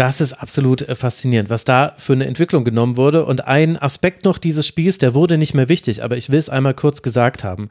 Das 0.00 0.22
ist 0.22 0.32
absolut 0.32 0.80
äh, 0.80 0.94
faszinierend, 0.94 1.50
was 1.50 1.64
da 1.64 1.94
für 1.98 2.14
eine 2.14 2.24
Entwicklung 2.24 2.64
genommen 2.64 2.96
wurde. 2.96 3.26
Und 3.26 3.46
ein 3.46 3.76
Aspekt 3.76 4.24
noch 4.24 4.38
dieses 4.38 4.66
Spiels, 4.66 4.96
der 4.96 5.12
wurde 5.12 5.36
nicht 5.36 5.52
mehr 5.52 5.68
wichtig, 5.68 6.02
aber 6.02 6.16
ich 6.16 6.30
will 6.30 6.38
es 6.38 6.48
einmal 6.48 6.72
kurz 6.72 7.02
gesagt 7.02 7.44
haben. 7.44 7.68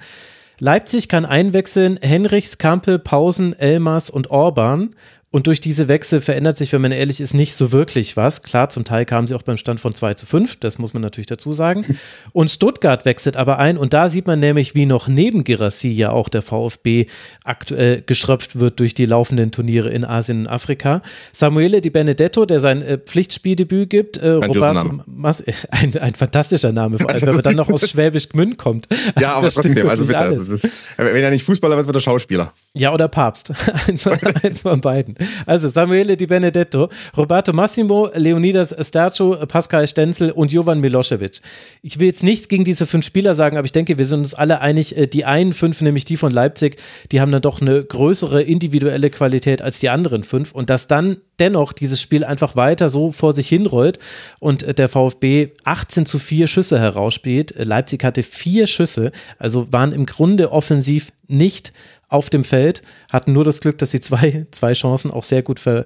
Leipzig 0.59 1.09
kann 1.09 1.25
einwechseln 1.25 1.97
Henrichs, 1.99 2.59
Kampel, 2.59 2.99
Pausen, 2.99 3.53
Elmas 3.53 4.11
und 4.11 4.29
Orban 4.29 4.95
und 5.31 5.45
durch 5.45 5.61
diese 5.61 5.87
Wechsel 5.87 6.21
verändert 6.21 6.57
sich, 6.57 6.73
wenn 6.73 6.81
man 6.81 6.91
ehrlich 6.91 7.21
ist, 7.21 7.35
nicht 7.35 7.53
so 7.53 7.71
wirklich 7.71 8.17
was. 8.17 8.41
Klar, 8.41 8.69
zum 8.69 8.83
Teil 8.83 9.05
kamen 9.05 9.27
sie 9.27 9.35
auch 9.35 9.43
beim 9.43 9.57
Stand 9.57 9.79
von 9.79 9.93
2 9.93 10.15
zu 10.15 10.25
5, 10.25 10.55
das 10.55 10.79
muss 10.79 10.93
man 10.93 11.03
natürlich 11.03 11.27
dazu 11.27 11.53
sagen. 11.53 11.85
Und 12.33 12.49
Stuttgart 12.49 13.05
wechselt 13.05 13.37
aber 13.37 13.59
ein 13.59 13.77
und 13.77 13.93
da 13.93 14.09
sieht 14.09 14.27
man 14.27 14.39
nämlich, 14.39 14.75
wie 14.75 14.85
noch 14.85 15.07
neben 15.07 15.43
Girassi 15.43 15.89
ja 15.89 16.11
auch 16.11 16.29
der 16.29 16.41
VfB 16.41 17.05
aktuell 17.43 18.01
geschröpft 18.01 18.59
wird 18.59 18.79
durch 18.79 18.93
die 18.93 19.05
laufenden 19.05 19.51
Turniere 19.51 19.89
in 19.89 20.05
Asien 20.05 20.41
und 20.41 20.47
Afrika. 20.47 21.01
Samuele 21.31 21.81
Di 21.81 21.89
Benedetto, 21.89 22.45
der 22.45 22.59
sein 22.59 22.81
äh, 22.81 22.97
Pflichtspieldebüt 22.97 23.89
gibt, 23.89 24.17
äh, 24.17 24.29
Roberto 24.29 25.01
Mas 25.05 25.43
ein, 25.71 25.95
ein 25.97 26.15
fantastischer 26.15 26.71
Name, 26.71 26.97
vor 26.97 27.09
allem, 27.09 27.21
wenn 27.21 27.35
man 27.35 27.43
dann 27.43 27.55
noch 27.55 27.69
aus 27.69 27.89
Schwäbisch 27.89 28.29
Gmünd 28.29 28.57
kommt. 28.57 28.87
Also 28.89 29.05
ja, 29.19 29.33
aber 29.33 29.49
trotzdem, 29.49 29.87
also 29.87 30.05
bitte, 30.05 30.17
also 30.17 30.53
ist, 30.53 30.67
wenn 30.97 31.23
er 31.23 31.31
nicht 31.31 31.43
Fußballer 31.43 31.77
wird, 31.77 31.87
wird 31.87 31.97
er 31.97 32.01
Schauspieler. 32.01 32.53
Ja, 32.73 32.93
oder 32.93 33.07
Papst. 33.07 33.51
eins, 33.87 34.07
eins 34.07 34.61
von 34.61 34.81
beiden. 34.81 35.15
Also 35.45 35.69
Samuele 35.69 36.17
Di 36.17 36.25
Benedetto, 36.25 36.89
Roberto 37.15 37.53
Massimo, 37.53 38.09
Leonidas 38.13 38.75
Stercio, 38.87 39.37
Pascal 39.47 39.87
Stenzel 39.87 40.31
und 40.31 40.51
Jovan 40.51 40.79
Milosevic. 40.79 41.41
Ich 41.81 41.99
will 41.99 42.07
jetzt 42.07 42.23
nichts 42.23 42.47
gegen 42.47 42.63
diese 42.63 42.85
fünf 42.85 43.05
Spieler 43.05 43.35
sagen, 43.35 43.57
aber 43.57 43.65
ich 43.65 43.71
denke, 43.71 43.97
wir 43.97 44.05
sind 44.05 44.19
uns 44.19 44.33
alle 44.33 44.61
einig, 44.61 44.97
äh, 44.97 45.07
die 45.07 45.25
einen 45.25 45.53
fünf, 45.53 45.81
nämlich 45.81 46.05
die 46.05 46.17
von 46.17 46.31
Leipzig, 46.31 46.77
die 47.11 47.21
haben 47.21 47.31
dann 47.31 47.41
doch 47.41 47.61
eine 47.61 47.83
größere 47.83 48.41
individuelle 48.41 49.09
Qualität 49.09 49.61
als 49.61 49.79
die 49.79 49.89
anderen 49.89 50.23
fünf 50.23 50.51
und 50.51 50.69
dass 50.69 50.87
dann 50.87 51.17
dennoch 51.39 51.73
dieses 51.73 52.01
Spiel 52.01 52.23
einfach 52.23 52.55
weiter 52.55 52.89
so 52.89 53.11
vor 53.11 53.33
sich 53.33 53.47
hinrollt 53.47 53.99
und 54.39 54.63
äh, 54.63 54.73
der 54.73 54.89
VfB 54.89 55.49
18 55.65 56.05
zu 56.05 56.19
4 56.19 56.47
Schüsse 56.47 56.79
herausspielt. 56.79 57.53
Leipzig 57.57 58.03
hatte 58.03 58.23
vier 58.23 58.67
Schüsse, 58.67 59.11
also 59.37 59.71
waren 59.71 59.93
im 59.93 60.05
Grunde 60.05 60.51
offensiv 60.51 61.11
nicht 61.27 61.73
auf 62.09 62.29
dem 62.29 62.43
Feld, 62.43 62.81
hatten 63.11 63.33
nur 63.33 63.43
das 63.43 63.61
Glück, 63.61 63.77
dass 63.77 63.91
sie 63.91 64.01
zwei, 64.01 64.47
zwei 64.51 64.73
Chancen 64.73 65.11
auch 65.11 65.23
sehr 65.23 65.43
gut 65.43 65.59
ver, 65.59 65.85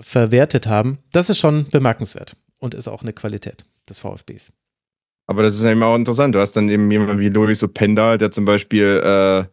verwertet 0.00 0.66
haben. 0.66 0.98
Das 1.12 1.30
ist 1.30 1.38
schon 1.38 1.68
bemerkenswert 1.70 2.36
und 2.58 2.74
ist 2.74 2.88
auch 2.88 3.02
eine 3.02 3.12
Qualität 3.12 3.64
des 3.88 3.98
VfBs. 3.98 4.52
Aber 5.26 5.42
das 5.42 5.54
ist 5.54 5.64
eben 5.64 5.82
auch 5.82 5.96
interessant. 5.96 6.34
Du 6.34 6.40
hast 6.40 6.52
dann 6.52 6.68
eben 6.68 6.90
jemanden 6.90 7.18
wie 7.18 7.30
Luis 7.30 7.62
Openda, 7.62 8.18
der 8.18 8.30
zum 8.30 8.44
Beispiel 8.44 9.00
äh, 9.02 9.44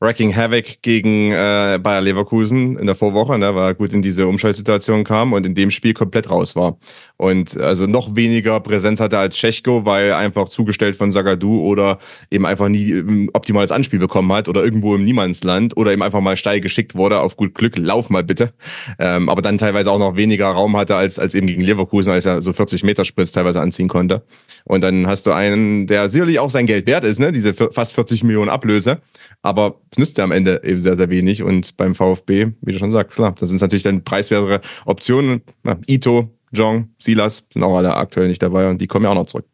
Wrecking 0.00 0.34
Havoc 0.34 0.82
gegen 0.82 1.32
äh, 1.32 1.78
Bayer 1.80 2.00
Leverkusen 2.00 2.78
in 2.78 2.86
der 2.86 2.94
Vorwoche, 2.94 3.38
ne, 3.38 3.46
er 3.46 3.74
gut 3.74 3.92
in 3.92 4.02
diese 4.02 4.26
Umschaltsituation 4.26 5.04
kam 5.04 5.32
und 5.34 5.44
in 5.44 5.54
dem 5.54 5.70
Spiel 5.70 5.92
komplett 5.92 6.30
raus 6.30 6.56
war. 6.56 6.78
Und 7.20 7.60
also 7.60 7.86
noch 7.86 8.16
weniger 8.16 8.60
Präsenz 8.60 8.98
hatte 8.98 9.18
als 9.18 9.36
Tschechko, 9.36 9.84
weil 9.84 10.14
einfach 10.14 10.48
zugestellt 10.48 10.96
von 10.96 11.12
Sagadu 11.12 11.60
oder 11.60 11.98
eben 12.30 12.46
einfach 12.46 12.70
nie 12.70 12.92
ein 12.92 13.28
optimales 13.34 13.72
Anspiel 13.72 13.98
bekommen 13.98 14.32
hat 14.32 14.48
oder 14.48 14.64
irgendwo 14.64 14.94
im 14.94 15.04
Niemandsland 15.04 15.76
oder 15.76 15.92
eben 15.92 16.00
einfach 16.00 16.22
mal 16.22 16.38
steil 16.38 16.62
geschickt 16.62 16.94
wurde, 16.94 17.20
auf 17.20 17.36
gut 17.36 17.54
Glück, 17.54 17.76
lauf 17.76 18.08
mal 18.08 18.24
bitte. 18.24 18.54
Ähm, 18.98 19.28
aber 19.28 19.42
dann 19.42 19.58
teilweise 19.58 19.90
auch 19.90 19.98
noch 19.98 20.16
weniger 20.16 20.46
Raum 20.46 20.74
hatte 20.78 20.96
als, 20.96 21.18
als 21.18 21.34
eben 21.34 21.46
gegen 21.46 21.60
Leverkusen, 21.60 22.10
als 22.10 22.24
er 22.24 22.40
so 22.40 22.54
40 22.54 22.84
Meter 22.84 23.04
Spritz 23.04 23.32
teilweise 23.32 23.60
anziehen 23.60 23.88
konnte. 23.88 24.22
Und 24.64 24.80
dann 24.80 25.06
hast 25.06 25.26
du 25.26 25.32
einen, 25.32 25.86
der 25.86 26.08
sicherlich 26.08 26.38
auch 26.38 26.48
sein 26.48 26.64
Geld 26.64 26.86
wert 26.86 27.04
ist, 27.04 27.20
ne, 27.20 27.32
diese 27.32 27.52
fast 27.52 27.92
40 27.96 28.24
Millionen 28.24 28.48
Ablöse 28.48 29.02
aber 29.42 29.80
es 29.90 29.98
nützt 29.98 30.18
ja 30.18 30.24
am 30.24 30.32
Ende 30.32 30.60
eben 30.64 30.80
sehr, 30.80 30.96
sehr 30.96 31.10
wenig. 31.10 31.42
Und 31.42 31.76
beim 31.76 31.94
VfB, 31.94 32.48
wie 32.60 32.72
du 32.72 32.78
schon 32.78 32.92
sagst, 32.92 33.16
klar, 33.16 33.34
das 33.38 33.48
sind 33.48 33.60
natürlich 33.60 33.82
dann 33.82 34.04
preiswertere 34.04 34.60
Optionen. 34.84 35.42
Na, 35.62 35.78
Ito, 35.86 36.30
Jong, 36.52 36.94
Silas 36.98 37.46
sind 37.52 37.62
auch 37.62 37.76
alle 37.76 37.94
aktuell 37.94 38.28
nicht 38.28 38.42
dabei 38.42 38.68
und 38.68 38.80
die 38.80 38.86
kommen 38.86 39.04
ja 39.04 39.10
auch 39.10 39.14
noch 39.14 39.26
zurück. 39.26 39.46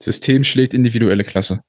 System 0.00 0.44
schlägt 0.44 0.74
individuelle 0.74 1.24
Klasse. 1.24 1.62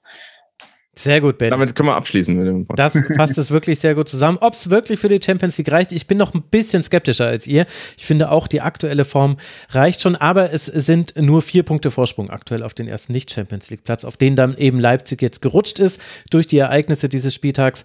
Sehr 0.97 1.21
gut, 1.21 1.37
Ben. 1.37 1.51
Damit 1.51 1.75
können 1.75 1.89
wir 1.89 1.95
abschließen. 1.95 2.65
Das 2.75 2.97
fasst 3.15 3.37
es 3.37 3.51
wirklich 3.51 3.79
sehr 3.79 3.93
gut 3.93 4.09
zusammen. 4.09 4.39
Ob 4.41 4.53
es 4.53 4.71
wirklich 4.71 4.99
für 4.99 5.09
die 5.09 5.19
Champions 5.23 5.57
League 5.59 5.71
reicht, 5.71 5.91
ich 5.91 6.07
bin 6.07 6.17
noch 6.17 6.33
ein 6.33 6.41
bisschen 6.41 6.81
skeptischer 6.81 7.27
als 7.27 7.45
ihr. 7.45 7.67
Ich 7.97 8.05
finde 8.05 8.31
auch, 8.31 8.47
die 8.47 8.61
aktuelle 8.61 9.05
Form 9.05 9.37
reicht 9.69 10.01
schon, 10.01 10.15
aber 10.15 10.51
es 10.51 10.65
sind 10.65 11.13
nur 11.15 11.43
vier 11.43 11.61
Punkte 11.61 11.91
Vorsprung 11.91 12.31
aktuell 12.31 12.63
auf 12.63 12.73
den 12.73 12.87
ersten 12.87 13.13
Nicht-Champions 13.13 13.69
League-Platz, 13.69 14.05
auf 14.05 14.17
den 14.17 14.35
dann 14.35 14.57
eben 14.57 14.79
Leipzig 14.79 15.21
jetzt 15.21 15.43
gerutscht 15.43 15.77
ist 15.77 16.01
durch 16.31 16.47
die 16.47 16.57
Ereignisse 16.57 17.09
dieses 17.09 17.33
Spieltags. 17.35 17.83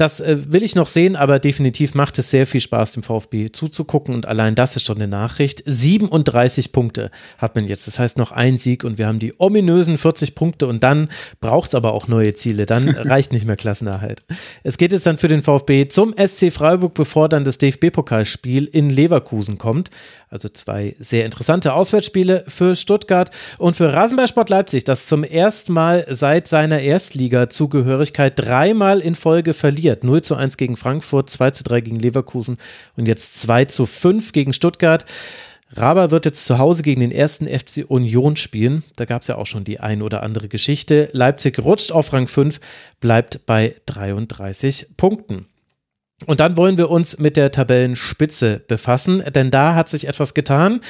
Das 0.00 0.18
äh, 0.20 0.50
will 0.50 0.62
ich 0.62 0.74
noch 0.74 0.86
sehen, 0.86 1.14
aber 1.14 1.38
definitiv 1.38 1.94
macht 1.94 2.18
es 2.18 2.30
sehr 2.30 2.46
viel 2.46 2.62
Spaß, 2.62 2.92
dem 2.92 3.02
VfB 3.02 3.52
zuzugucken 3.52 4.14
und 4.14 4.26
allein 4.26 4.54
das 4.54 4.74
ist 4.76 4.86
schon 4.86 4.96
eine 4.96 5.08
Nachricht. 5.08 5.62
37 5.66 6.72
Punkte 6.72 7.10
hat 7.36 7.54
man 7.54 7.66
jetzt. 7.66 7.86
Das 7.86 7.98
heißt 7.98 8.16
noch 8.16 8.32
ein 8.32 8.56
Sieg 8.56 8.82
und 8.82 8.96
wir 8.96 9.06
haben 9.06 9.18
die 9.18 9.34
ominösen 9.38 9.98
40 9.98 10.34
Punkte 10.34 10.66
und 10.68 10.82
dann 10.82 11.10
braucht 11.42 11.68
es 11.68 11.74
aber 11.74 11.92
auch 11.92 12.08
neue 12.08 12.32
Ziele. 12.34 12.64
Dann 12.64 12.88
reicht 12.88 13.34
nicht 13.34 13.44
mehr 13.44 13.56
Klassenerhalt. 13.56 14.22
Es 14.62 14.78
geht 14.78 14.92
jetzt 14.92 15.06
dann 15.06 15.18
für 15.18 15.28
den 15.28 15.42
VfB 15.42 15.86
zum 15.88 16.14
SC 16.16 16.50
Freiburg, 16.50 16.94
bevor 16.94 17.28
dann 17.28 17.44
das 17.44 17.58
DFB-Pokalspiel 17.58 18.64
in 18.64 18.88
Leverkusen 18.88 19.58
kommt. 19.58 19.90
Also 20.30 20.48
zwei 20.48 20.94
sehr 21.00 21.24
interessante 21.24 21.74
Auswärtsspiele 21.74 22.44
für 22.46 22.76
Stuttgart 22.76 23.30
und 23.58 23.74
für 23.74 23.92
Rasenballsport 23.92 24.48
Leipzig, 24.48 24.84
das 24.84 25.06
zum 25.06 25.24
ersten 25.24 25.72
Mal 25.72 26.06
seit 26.08 26.46
seiner 26.46 26.78
Erstliga-Zugehörigkeit 26.78 28.32
dreimal 28.36 29.00
in 29.00 29.16
Folge 29.16 29.52
verliert. 29.52 29.89
0 30.02 30.22
zu 30.22 30.34
1 30.34 30.56
gegen 30.56 30.76
Frankfurt, 30.76 31.30
2 31.30 31.50
zu 31.50 31.64
3 31.64 31.80
gegen 31.80 31.98
Leverkusen 31.98 32.58
und 32.96 33.06
jetzt 33.06 33.40
2 33.40 33.66
zu 33.66 33.86
5 33.86 34.32
gegen 34.32 34.52
Stuttgart. 34.52 35.04
Raba 35.72 36.10
wird 36.10 36.24
jetzt 36.24 36.46
zu 36.46 36.58
Hause 36.58 36.82
gegen 36.82 37.00
den 37.00 37.12
ersten 37.12 37.46
FC 37.46 37.84
Union 37.86 38.36
spielen. 38.36 38.82
Da 38.96 39.04
gab 39.04 39.22
es 39.22 39.28
ja 39.28 39.36
auch 39.36 39.46
schon 39.46 39.62
die 39.62 39.78
ein 39.78 40.02
oder 40.02 40.22
andere 40.22 40.48
Geschichte. 40.48 41.08
Leipzig 41.12 41.60
rutscht 41.60 41.92
auf 41.92 42.12
Rang 42.12 42.26
5, 42.26 42.60
bleibt 42.98 43.46
bei 43.46 43.76
33 43.86 44.96
Punkten. 44.96 45.46
Und 46.26 46.40
dann 46.40 46.56
wollen 46.56 46.76
wir 46.76 46.90
uns 46.90 47.18
mit 47.18 47.36
der 47.36 47.50
Tabellenspitze 47.50 48.62
befassen, 48.66 49.22
denn 49.34 49.50
da 49.50 49.74
hat 49.74 49.88
sich 49.88 50.06
etwas 50.06 50.34
getan. 50.34 50.80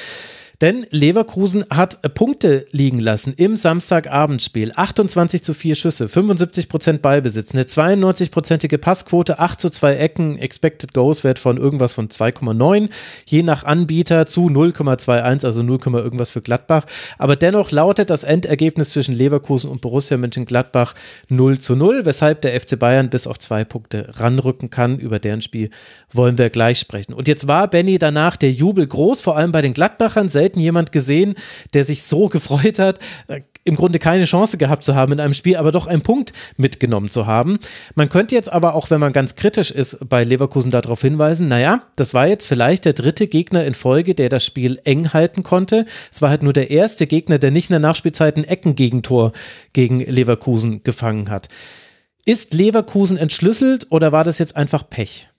Denn 0.61 0.85
Leverkusen 0.91 1.65
hat 1.71 2.13
Punkte 2.13 2.65
liegen 2.71 2.99
lassen 2.99 3.33
im 3.35 3.55
Samstagabendspiel. 3.55 4.71
28 4.75 5.43
zu 5.43 5.55
4 5.55 5.73
Schüsse, 5.73 6.07
75 6.07 6.69
Prozent 6.69 7.01
Ballbesitz, 7.01 7.53
eine 7.53 7.63
92-prozentige 7.63 8.77
Passquote, 8.77 9.39
8 9.39 9.59
zu 9.59 9.71
2 9.71 9.95
Ecken, 9.95 10.37
Expected 10.37 10.93
Goals 10.93 11.23
Wert 11.23 11.39
von 11.39 11.57
irgendwas 11.57 11.93
von 11.93 12.09
2,9, 12.09 12.91
je 13.25 13.41
nach 13.41 13.63
Anbieter 13.63 14.27
zu 14.27 14.49
0,21, 14.49 15.45
also 15.45 15.63
0, 15.63 15.79
irgendwas 15.95 16.29
für 16.29 16.41
Gladbach. 16.41 16.85
Aber 17.17 17.35
dennoch 17.35 17.71
lautet 17.71 18.11
das 18.11 18.23
Endergebnis 18.23 18.91
zwischen 18.91 19.15
Leverkusen 19.15 19.67
und 19.67 19.81
Borussia 19.81 20.17
Mönchengladbach 20.17 20.93
0 21.29 21.57
zu 21.57 21.75
0, 21.75 22.05
weshalb 22.05 22.41
der 22.41 22.59
FC 22.59 22.77
Bayern 22.77 23.09
bis 23.09 23.25
auf 23.25 23.39
zwei 23.39 23.63
Punkte 23.63 24.11
ranrücken 24.19 24.69
kann. 24.69 24.99
Über 24.99 25.17
deren 25.17 25.41
Spiel 25.41 25.71
wollen 26.13 26.37
wir 26.37 26.51
gleich 26.51 26.77
sprechen. 26.77 27.13
Und 27.13 27.27
jetzt 27.27 27.47
war 27.47 27.67
Benny 27.67 27.97
danach 27.97 28.37
der 28.37 28.51
Jubel 28.51 28.85
groß, 28.85 29.21
vor 29.21 29.37
allem 29.37 29.51
bei 29.51 29.63
den 29.63 29.73
Gladbachern. 29.73 30.29
Selten 30.29 30.50
selten 30.51 30.59
jemand 30.59 30.91
gesehen, 30.91 31.35
der 31.73 31.85
sich 31.85 32.03
so 32.03 32.27
gefreut 32.27 32.79
hat, 32.79 32.99
äh, 33.27 33.41
im 33.63 33.75
Grunde 33.75 33.99
keine 33.99 34.25
Chance 34.25 34.57
gehabt 34.57 34.83
zu 34.83 34.95
haben 34.95 35.13
in 35.13 35.19
einem 35.19 35.35
Spiel, 35.35 35.55
aber 35.55 35.71
doch 35.71 35.85
einen 35.85 36.01
Punkt 36.01 36.33
mitgenommen 36.57 37.11
zu 37.11 37.27
haben. 37.27 37.59
Man 37.93 38.09
könnte 38.09 38.33
jetzt 38.33 38.51
aber 38.51 38.73
auch, 38.73 38.89
wenn 38.89 38.99
man 38.99 39.13
ganz 39.13 39.35
kritisch 39.35 39.69
ist, 39.69 40.09
bei 40.09 40.23
Leverkusen 40.23 40.71
darauf 40.71 41.01
hinweisen, 41.01 41.45
naja, 41.47 41.83
das 41.95 42.15
war 42.15 42.25
jetzt 42.25 42.47
vielleicht 42.47 42.85
der 42.85 42.93
dritte 42.93 43.27
Gegner 43.27 43.63
in 43.65 43.75
Folge, 43.75 44.15
der 44.15 44.29
das 44.29 44.43
Spiel 44.43 44.79
eng 44.83 45.13
halten 45.13 45.43
konnte. 45.43 45.85
Es 46.11 46.23
war 46.23 46.31
halt 46.31 46.41
nur 46.41 46.53
der 46.53 46.71
erste 46.71 47.05
Gegner, 47.05 47.37
der 47.37 47.51
nicht 47.51 47.69
in 47.69 47.73
der 47.73 47.79
Nachspielzeit 47.79 48.35
ein 48.35 48.45
Eckengegentor 48.45 49.31
gegen 49.73 49.99
Leverkusen 49.99 50.81
gefangen 50.81 51.29
hat. 51.29 51.47
Ist 52.25 52.55
Leverkusen 52.55 53.17
entschlüsselt 53.17 53.87
oder 53.91 54.11
war 54.11 54.23
das 54.23 54.39
jetzt 54.39 54.55
einfach 54.55 54.89
Pech? 54.89 55.30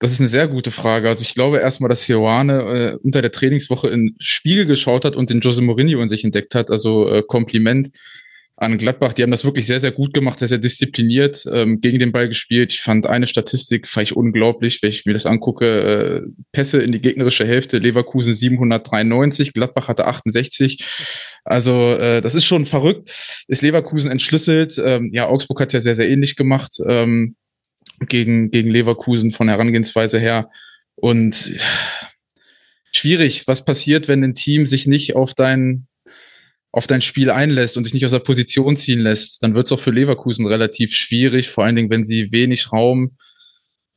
Das 0.00 0.12
ist 0.12 0.20
eine 0.20 0.28
sehr 0.28 0.48
gute 0.48 0.70
Frage. 0.70 1.08
Also 1.10 1.22
ich 1.22 1.34
glaube 1.34 1.58
erstmal, 1.58 1.90
dass 1.90 2.08
Ioane 2.08 2.62
äh, 2.62 2.98
unter 3.02 3.20
der 3.20 3.32
Trainingswoche 3.32 3.88
in 3.88 4.16
Spiegel 4.18 4.64
geschaut 4.64 5.04
hat 5.04 5.14
und 5.14 5.28
den 5.28 5.40
Jose 5.40 5.60
Mourinho 5.60 6.00
in 6.00 6.08
sich 6.08 6.24
entdeckt 6.24 6.54
hat. 6.54 6.70
Also 6.70 7.06
äh, 7.06 7.22
Kompliment 7.22 7.90
an 8.56 8.78
Gladbach. 8.78 9.12
Die 9.12 9.22
haben 9.22 9.30
das 9.30 9.44
wirklich 9.44 9.66
sehr, 9.66 9.78
sehr 9.78 9.90
gut 9.90 10.14
gemacht, 10.14 10.38
sehr, 10.38 10.48
sehr 10.48 10.58
diszipliniert 10.58 11.46
ähm, 11.52 11.82
gegen 11.82 11.98
den 11.98 12.12
Ball 12.12 12.28
gespielt. 12.28 12.72
Ich 12.72 12.80
fand 12.80 13.06
eine 13.06 13.26
Statistik, 13.26 13.86
fand 13.86 14.10
ich 14.10 14.16
unglaublich, 14.16 14.82
wenn 14.82 14.88
ich 14.88 15.04
mir 15.04 15.12
das 15.12 15.26
angucke. 15.26 15.66
Äh, 15.66 16.22
Pässe 16.52 16.80
in 16.80 16.92
die 16.92 17.02
gegnerische 17.02 17.46
Hälfte, 17.46 17.76
Leverkusen 17.76 18.32
793, 18.32 19.52
Gladbach 19.52 19.88
hatte 19.88 20.06
68. 20.06 20.82
Also 21.44 21.94
äh, 21.94 22.22
das 22.22 22.34
ist 22.34 22.46
schon 22.46 22.64
verrückt. 22.64 23.10
Ist 23.48 23.60
Leverkusen 23.60 24.10
entschlüsselt. 24.10 24.80
Ähm, 24.82 25.10
ja, 25.12 25.26
Augsburg 25.26 25.60
hat 25.60 25.74
ja 25.74 25.82
sehr, 25.82 25.94
sehr 25.94 26.08
ähnlich 26.08 26.36
gemacht. 26.36 26.72
Ähm, 26.86 27.36
gegen, 28.00 28.50
gegen 28.50 28.70
Leverkusen 28.70 29.30
von 29.30 29.48
Herangehensweise 29.48 30.18
her. 30.18 30.50
Und 30.96 31.52
schwierig, 32.92 33.46
was 33.46 33.64
passiert, 33.64 34.08
wenn 34.08 34.24
ein 34.24 34.34
Team 34.34 34.66
sich 34.66 34.86
nicht 34.86 35.16
auf 35.16 35.34
dein, 35.34 35.86
auf 36.72 36.86
dein 36.86 37.02
Spiel 37.02 37.30
einlässt 37.30 37.76
und 37.76 37.84
sich 37.84 37.94
nicht 37.94 38.04
aus 38.04 38.10
der 38.10 38.20
Position 38.20 38.76
ziehen 38.76 39.00
lässt, 39.00 39.42
dann 39.42 39.54
wird 39.54 39.66
es 39.66 39.72
auch 39.72 39.80
für 39.80 39.90
Leverkusen 39.90 40.46
relativ 40.46 40.94
schwierig, 40.94 41.48
vor 41.48 41.64
allen 41.64 41.76
Dingen, 41.76 41.90
wenn 41.90 42.04
sie 42.04 42.32
wenig 42.32 42.72
Raum 42.72 43.16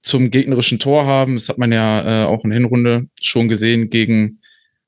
zum 0.02 0.32
gegnerischen 0.32 0.80
Tor 0.80 1.06
haben. 1.06 1.36
Das 1.36 1.50
hat 1.50 1.58
man 1.58 1.72
ja 1.72 2.24
äh, 2.24 2.26
auch 2.26 2.44
in 2.44 2.50
der 2.50 2.60
Hinrunde 2.60 3.08
schon 3.22 3.48
gesehen 3.48 3.90
gegen 3.90 4.40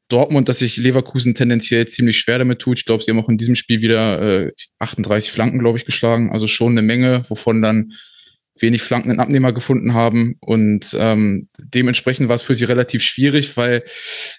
Dortmund, 0.09 0.49
dass 0.49 0.59
sich 0.59 0.77
Leverkusen 0.77 1.33
tendenziell 1.33 1.87
ziemlich 1.87 2.17
schwer 2.17 2.37
damit 2.37 2.59
tut. 2.59 2.77
Ich 2.77 2.85
glaube, 2.85 3.03
sie 3.03 3.11
haben 3.11 3.19
auch 3.19 3.29
in 3.29 3.37
diesem 3.37 3.55
Spiel 3.55 3.81
wieder 3.81 4.45
äh, 4.45 4.51
38 4.79 5.31
Flanken, 5.31 5.59
glaube 5.59 5.77
ich, 5.77 5.85
geschlagen. 5.85 6.31
Also 6.31 6.47
schon 6.47 6.73
eine 6.73 6.83
Menge, 6.83 7.23
wovon 7.29 7.61
dann 7.61 7.93
wenig 8.59 8.81
flankenden 8.81 9.19
Abnehmer 9.19 9.51
gefunden 9.51 9.93
haben. 9.93 10.37
Und 10.39 10.95
ähm, 10.97 11.47
dementsprechend 11.57 12.29
war 12.29 12.35
es 12.35 12.41
für 12.41 12.55
sie 12.55 12.65
relativ 12.65 13.03
schwierig, 13.03 13.57
weil 13.57 13.83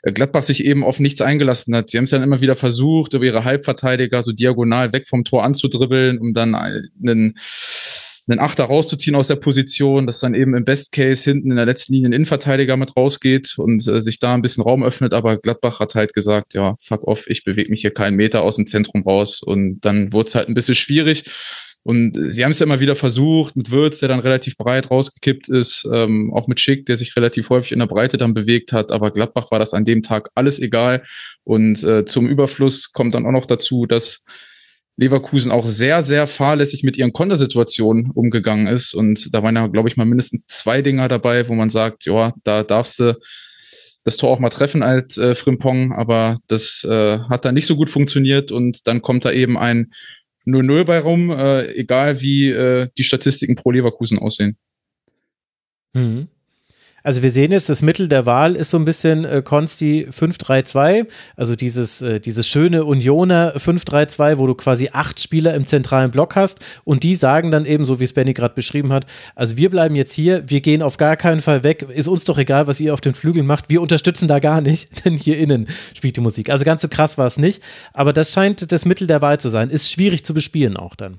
Gladbach 0.02 0.42
sich 0.42 0.64
eben 0.64 0.84
auf 0.84 1.00
nichts 1.00 1.20
eingelassen 1.20 1.74
hat. 1.76 1.90
Sie 1.90 1.98
haben 1.98 2.04
es 2.04 2.10
dann 2.10 2.22
immer 2.22 2.40
wieder 2.40 2.56
versucht, 2.56 3.12
über 3.14 3.24
ihre 3.24 3.44
Halbverteidiger 3.44 4.22
so 4.22 4.32
diagonal 4.32 4.92
weg 4.92 5.06
vom 5.08 5.24
Tor 5.24 5.44
anzudribbeln, 5.44 6.18
um 6.18 6.32
dann 6.32 6.54
einen, 6.54 7.38
einen 8.28 8.40
Achter 8.40 8.64
rauszuziehen 8.64 9.14
aus 9.14 9.28
der 9.28 9.36
Position, 9.36 10.06
dass 10.06 10.20
dann 10.20 10.34
eben 10.34 10.54
im 10.54 10.64
Best 10.64 10.92
Case 10.92 11.30
hinten 11.30 11.50
in 11.50 11.56
der 11.56 11.66
letzten 11.66 11.92
Linie 11.92 12.08
ein 12.08 12.14
Innenverteidiger 12.14 12.76
mit 12.76 12.96
rausgeht 12.96 13.54
und 13.58 13.86
äh, 13.86 14.00
sich 14.00 14.18
da 14.18 14.32
ein 14.32 14.42
bisschen 14.42 14.62
Raum 14.62 14.82
öffnet. 14.82 15.12
Aber 15.12 15.36
Gladbach 15.36 15.78
hat 15.78 15.94
halt 15.94 16.14
gesagt, 16.14 16.54
ja, 16.54 16.74
fuck 16.80 17.04
off, 17.04 17.26
ich 17.28 17.44
bewege 17.44 17.70
mich 17.70 17.82
hier 17.82 17.92
keinen 17.92 18.16
Meter 18.16 18.42
aus 18.42 18.56
dem 18.56 18.66
Zentrum 18.66 19.02
raus. 19.02 19.42
Und 19.42 19.80
dann 19.80 20.12
wurde 20.12 20.28
es 20.28 20.34
halt 20.34 20.48
ein 20.48 20.54
bisschen 20.54 20.74
schwierig. 20.74 21.24
Und 21.86 22.18
sie 22.32 22.42
haben 22.42 22.50
es 22.50 22.58
ja 22.58 22.66
immer 22.66 22.80
wieder 22.80 22.96
versucht, 22.96 23.54
mit 23.54 23.70
Würz, 23.70 24.00
der 24.00 24.08
dann 24.08 24.18
relativ 24.18 24.56
breit 24.56 24.90
rausgekippt 24.90 25.48
ist, 25.48 25.86
ähm, 25.92 26.34
auch 26.34 26.48
mit 26.48 26.58
Schick, 26.58 26.84
der 26.84 26.96
sich 26.96 27.14
relativ 27.14 27.48
häufig 27.48 27.70
in 27.70 27.78
der 27.78 27.86
Breite 27.86 28.18
dann 28.18 28.34
bewegt 28.34 28.72
hat. 28.72 28.90
Aber 28.90 29.12
Gladbach 29.12 29.52
war 29.52 29.60
das 29.60 29.72
an 29.72 29.84
dem 29.84 30.02
Tag 30.02 30.28
alles 30.34 30.58
egal. 30.58 31.04
Und 31.44 31.84
äh, 31.84 32.04
zum 32.04 32.26
Überfluss 32.26 32.90
kommt 32.90 33.14
dann 33.14 33.24
auch 33.24 33.30
noch 33.30 33.46
dazu, 33.46 33.86
dass 33.86 34.24
Leverkusen 34.96 35.52
auch 35.52 35.64
sehr, 35.64 36.02
sehr 36.02 36.26
fahrlässig 36.26 36.82
mit 36.82 36.96
ihren 36.96 37.12
Kontersituationen 37.12 38.10
umgegangen 38.10 38.66
ist. 38.66 38.92
Und 38.92 39.32
da 39.32 39.44
waren 39.44 39.54
ja, 39.54 39.68
glaube 39.68 39.88
ich, 39.88 39.96
mal 39.96 40.06
mindestens 40.06 40.44
zwei 40.48 40.82
Dinger 40.82 41.06
dabei, 41.06 41.48
wo 41.48 41.54
man 41.54 41.70
sagt, 41.70 42.04
ja, 42.06 42.34
da 42.42 42.64
darfst 42.64 42.98
du 42.98 43.16
das 44.02 44.16
Tor 44.16 44.30
auch 44.30 44.40
mal 44.40 44.50
treffen 44.50 44.82
als 44.82 45.18
äh, 45.18 45.36
Frimpong, 45.36 45.92
aber 45.92 46.36
das 46.48 46.82
äh, 46.82 47.18
hat 47.28 47.44
dann 47.44 47.54
nicht 47.54 47.66
so 47.66 47.76
gut 47.76 47.90
funktioniert 47.90 48.50
und 48.50 48.88
dann 48.88 49.02
kommt 49.02 49.24
da 49.24 49.30
eben 49.30 49.56
ein 49.56 49.92
0-0 50.46 50.84
bei 50.84 51.00
rum, 51.00 51.30
äh, 51.30 51.72
egal 51.74 52.20
wie 52.20 52.50
äh, 52.50 52.88
die 52.96 53.04
Statistiken 53.04 53.56
pro 53.56 53.70
Leverkusen 53.70 54.18
aussehen. 54.18 54.56
Mhm. 55.94 56.28
Also 57.06 57.22
wir 57.22 57.30
sehen 57.30 57.52
jetzt, 57.52 57.68
das 57.68 57.82
Mittel 57.82 58.08
der 58.08 58.26
Wahl 58.26 58.56
ist 58.56 58.72
so 58.72 58.78
ein 58.78 58.84
bisschen 58.84 59.24
äh, 59.24 59.40
Consti 59.40 60.08
5-3-2, 60.10 61.06
also 61.36 61.54
dieses, 61.54 62.02
äh, 62.02 62.18
dieses 62.18 62.48
schöne 62.48 62.84
Unioner 62.84 63.56
5-3-2, 63.56 64.38
wo 64.38 64.48
du 64.48 64.56
quasi 64.56 64.88
acht 64.92 65.20
Spieler 65.20 65.54
im 65.54 65.64
zentralen 65.64 66.10
Block 66.10 66.34
hast. 66.34 66.58
Und 66.82 67.04
die 67.04 67.14
sagen 67.14 67.52
dann 67.52 67.64
eben, 67.64 67.84
so 67.84 68.00
wie 68.00 68.04
es 68.04 68.12
Benny 68.12 68.34
gerade 68.34 68.56
beschrieben 68.56 68.92
hat, 68.92 69.06
also 69.36 69.56
wir 69.56 69.70
bleiben 69.70 69.94
jetzt 69.94 70.14
hier, 70.14 70.50
wir 70.50 70.60
gehen 70.60 70.82
auf 70.82 70.96
gar 70.96 71.16
keinen 71.16 71.40
Fall 71.40 71.62
weg, 71.62 71.82
ist 71.82 72.08
uns 72.08 72.24
doch 72.24 72.38
egal, 72.38 72.66
was 72.66 72.80
ihr 72.80 72.92
auf 72.92 73.00
den 73.00 73.14
Flügeln 73.14 73.46
macht, 73.46 73.68
wir 73.68 73.82
unterstützen 73.82 74.26
da 74.26 74.40
gar 74.40 74.60
nicht, 74.60 75.04
denn 75.04 75.16
hier 75.16 75.38
innen 75.38 75.68
spielt 75.94 76.16
die 76.16 76.20
Musik. 76.20 76.50
Also 76.50 76.64
ganz 76.64 76.82
so 76.82 76.88
krass 76.88 77.18
war 77.18 77.28
es 77.28 77.38
nicht, 77.38 77.62
aber 77.92 78.12
das 78.12 78.32
scheint 78.32 78.72
das 78.72 78.84
Mittel 78.84 79.06
der 79.06 79.22
Wahl 79.22 79.38
zu 79.38 79.48
sein. 79.48 79.70
Ist 79.70 79.92
schwierig 79.92 80.24
zu 80.24 80.34
bespielen 80.34 80.76
auch 80.76 80.96
dann 80.96 81.18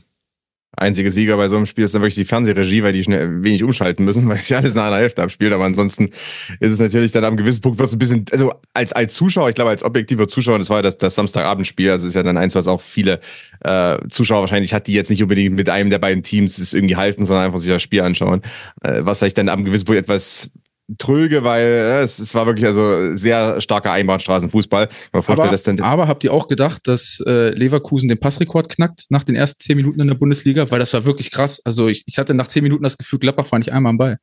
einzige 0.77 1.11
Sieger 1.11 1.37
bei 1.37 1.47
so 1.49 1.57
einem 1.57 1.65
Spiel 1.65 1.83
ist 1.83 1.93
dann 1.93 2.01
wirklich 2.01 2.15
die 2.15 2.25
Fernsehregie, 2.25 2.83
weil 2.83 2.93
die 2.93 3.03
schnell 3.03 3.43
wenig 3.43 3.63
umschalten 3.63 4.05
müssen, 4.05 4.27
weil 4.29 4.37
sich 4.37 4.55
alles 4.55 4.75
nach 4.75 4.87
einer 4.87 4.97
Hälfte 4.97 5.23
abspielt. 5.23 5.51
Aber 5.51 5.65
ansonsten 5.65 6.11
ist 6.59 6.71
es 6.71 6.79
natürlich 6.79 7.11
dann 7.11 7.25
am 7.25 7.35
gewissen 7.35 7.61
Punkt 7.61 7.79
wird 7.79 7.87
es 7.87 7.95
ein 7.95 7.99
bisschen, 7.99 8.25
also 8.31 8.53
als, 8.73 8.93
als 8.93 9.13
Zuschauer, 9.15 9.49
ich 9.49 9.55
glaube 9.55 9.71
als 9.71 9.83
objektiver 9.83 10.27
Zuschauer, 10.27 10.59
das 10.59 10.69
war 10.69 10.81
das, 10.81 10.97
das 10.97 11.15
Samstagabendspiel, 11.15 11.91
also 11.91 12.07
ist 12.07 12.13
ja 12.13 12.23
dann 12.23 12.37
eins, 12.37 12.55
was 12.55 12.67
auch 12.67 12.81
viele 12.81 13.19
äh, 13.63 13.97
Zuschauer 14.09 14.41
wahrscheinlich 14.41 14.73
hat, 14.73 14.87
die 14.87 14.93
jetzt 14.93 15.09
nicht 15.09 15.21
unbedingt 15.21 15.55
mit 15.55 15.69
einem 15.69 15.89
der 15.89 15.99
beiden 15.99 16.23
Teams 16.23 16.57
es 16.59 16.73
irgendwie 16.73 16.95
halten, 16.95 17.25
sondern 17.25 17.45
einfach 17.45 17.59
sich 17.59 17.71
das 17.71 17.81
Spiel 17.81 18.01
anschauen. 18.01 18.41
Äh, 18.83 18.99
was 19.01 19.19
vielleicht 19.19 19.37
dann 19.37 19.49
am 19.49 19.65
gewissen 19.65 19.85
Punkt 19.85 19.99
etwas 19.99 20.51
tröge, 20.97 21.43
weil 21.43 21.65
äh, 21.65 22.01
es, 22.01 22.19
es 22.19 22.33
war 22.33 22.45
wirklich 22.45 22.65
also 22.65 23.15
sehr 23.15 23.59
starker 23.59 23.91
Einbahnstraßenfußball. 23.91 24.87
Aber, 25.11 25.49
aber 25.85 26.07
habt 26.07 26.23
ihr 26.23 26.33
auch 26.33 26.47
gedacht, 26.47 26.87
dass 26.87 27.21
äh, 27.25 27.49
Leverkusen 27.49 28.07
den 28.07 28.19
Passrekord 28.19 28.69
knackt 28.69 29.05
nach 29.09 29.23
den 29.23 29.35
ersten 29.35 29.59
zehn 29.59 29.77
Minuten 29.77 29.99
in 29.99 30.07
der 30.07 30.15
Bundesliga? 30.15 30.69
Weil 30.71 30.79
das 30.79 30.93
war 30.93 31.05
wirklich 31.05 31.31
krass. 31.31 31.61
Also 31.65 31.87
ich, 31.87 32.03
ich 32.05 32.17
hatte 32.17 32.33
nach 32.33 32.47
zehn 32.47 32.63
Minuten 32.63 32.83
das 32.83 32.97
Gefühl, 32.97 33.19
Gladbach 33.19 33.51
war 33.51 33.59
nicht 33.59 33.73
einmal 33.73 33.91
am 33.91 33.97
Ball. 33.97 34.19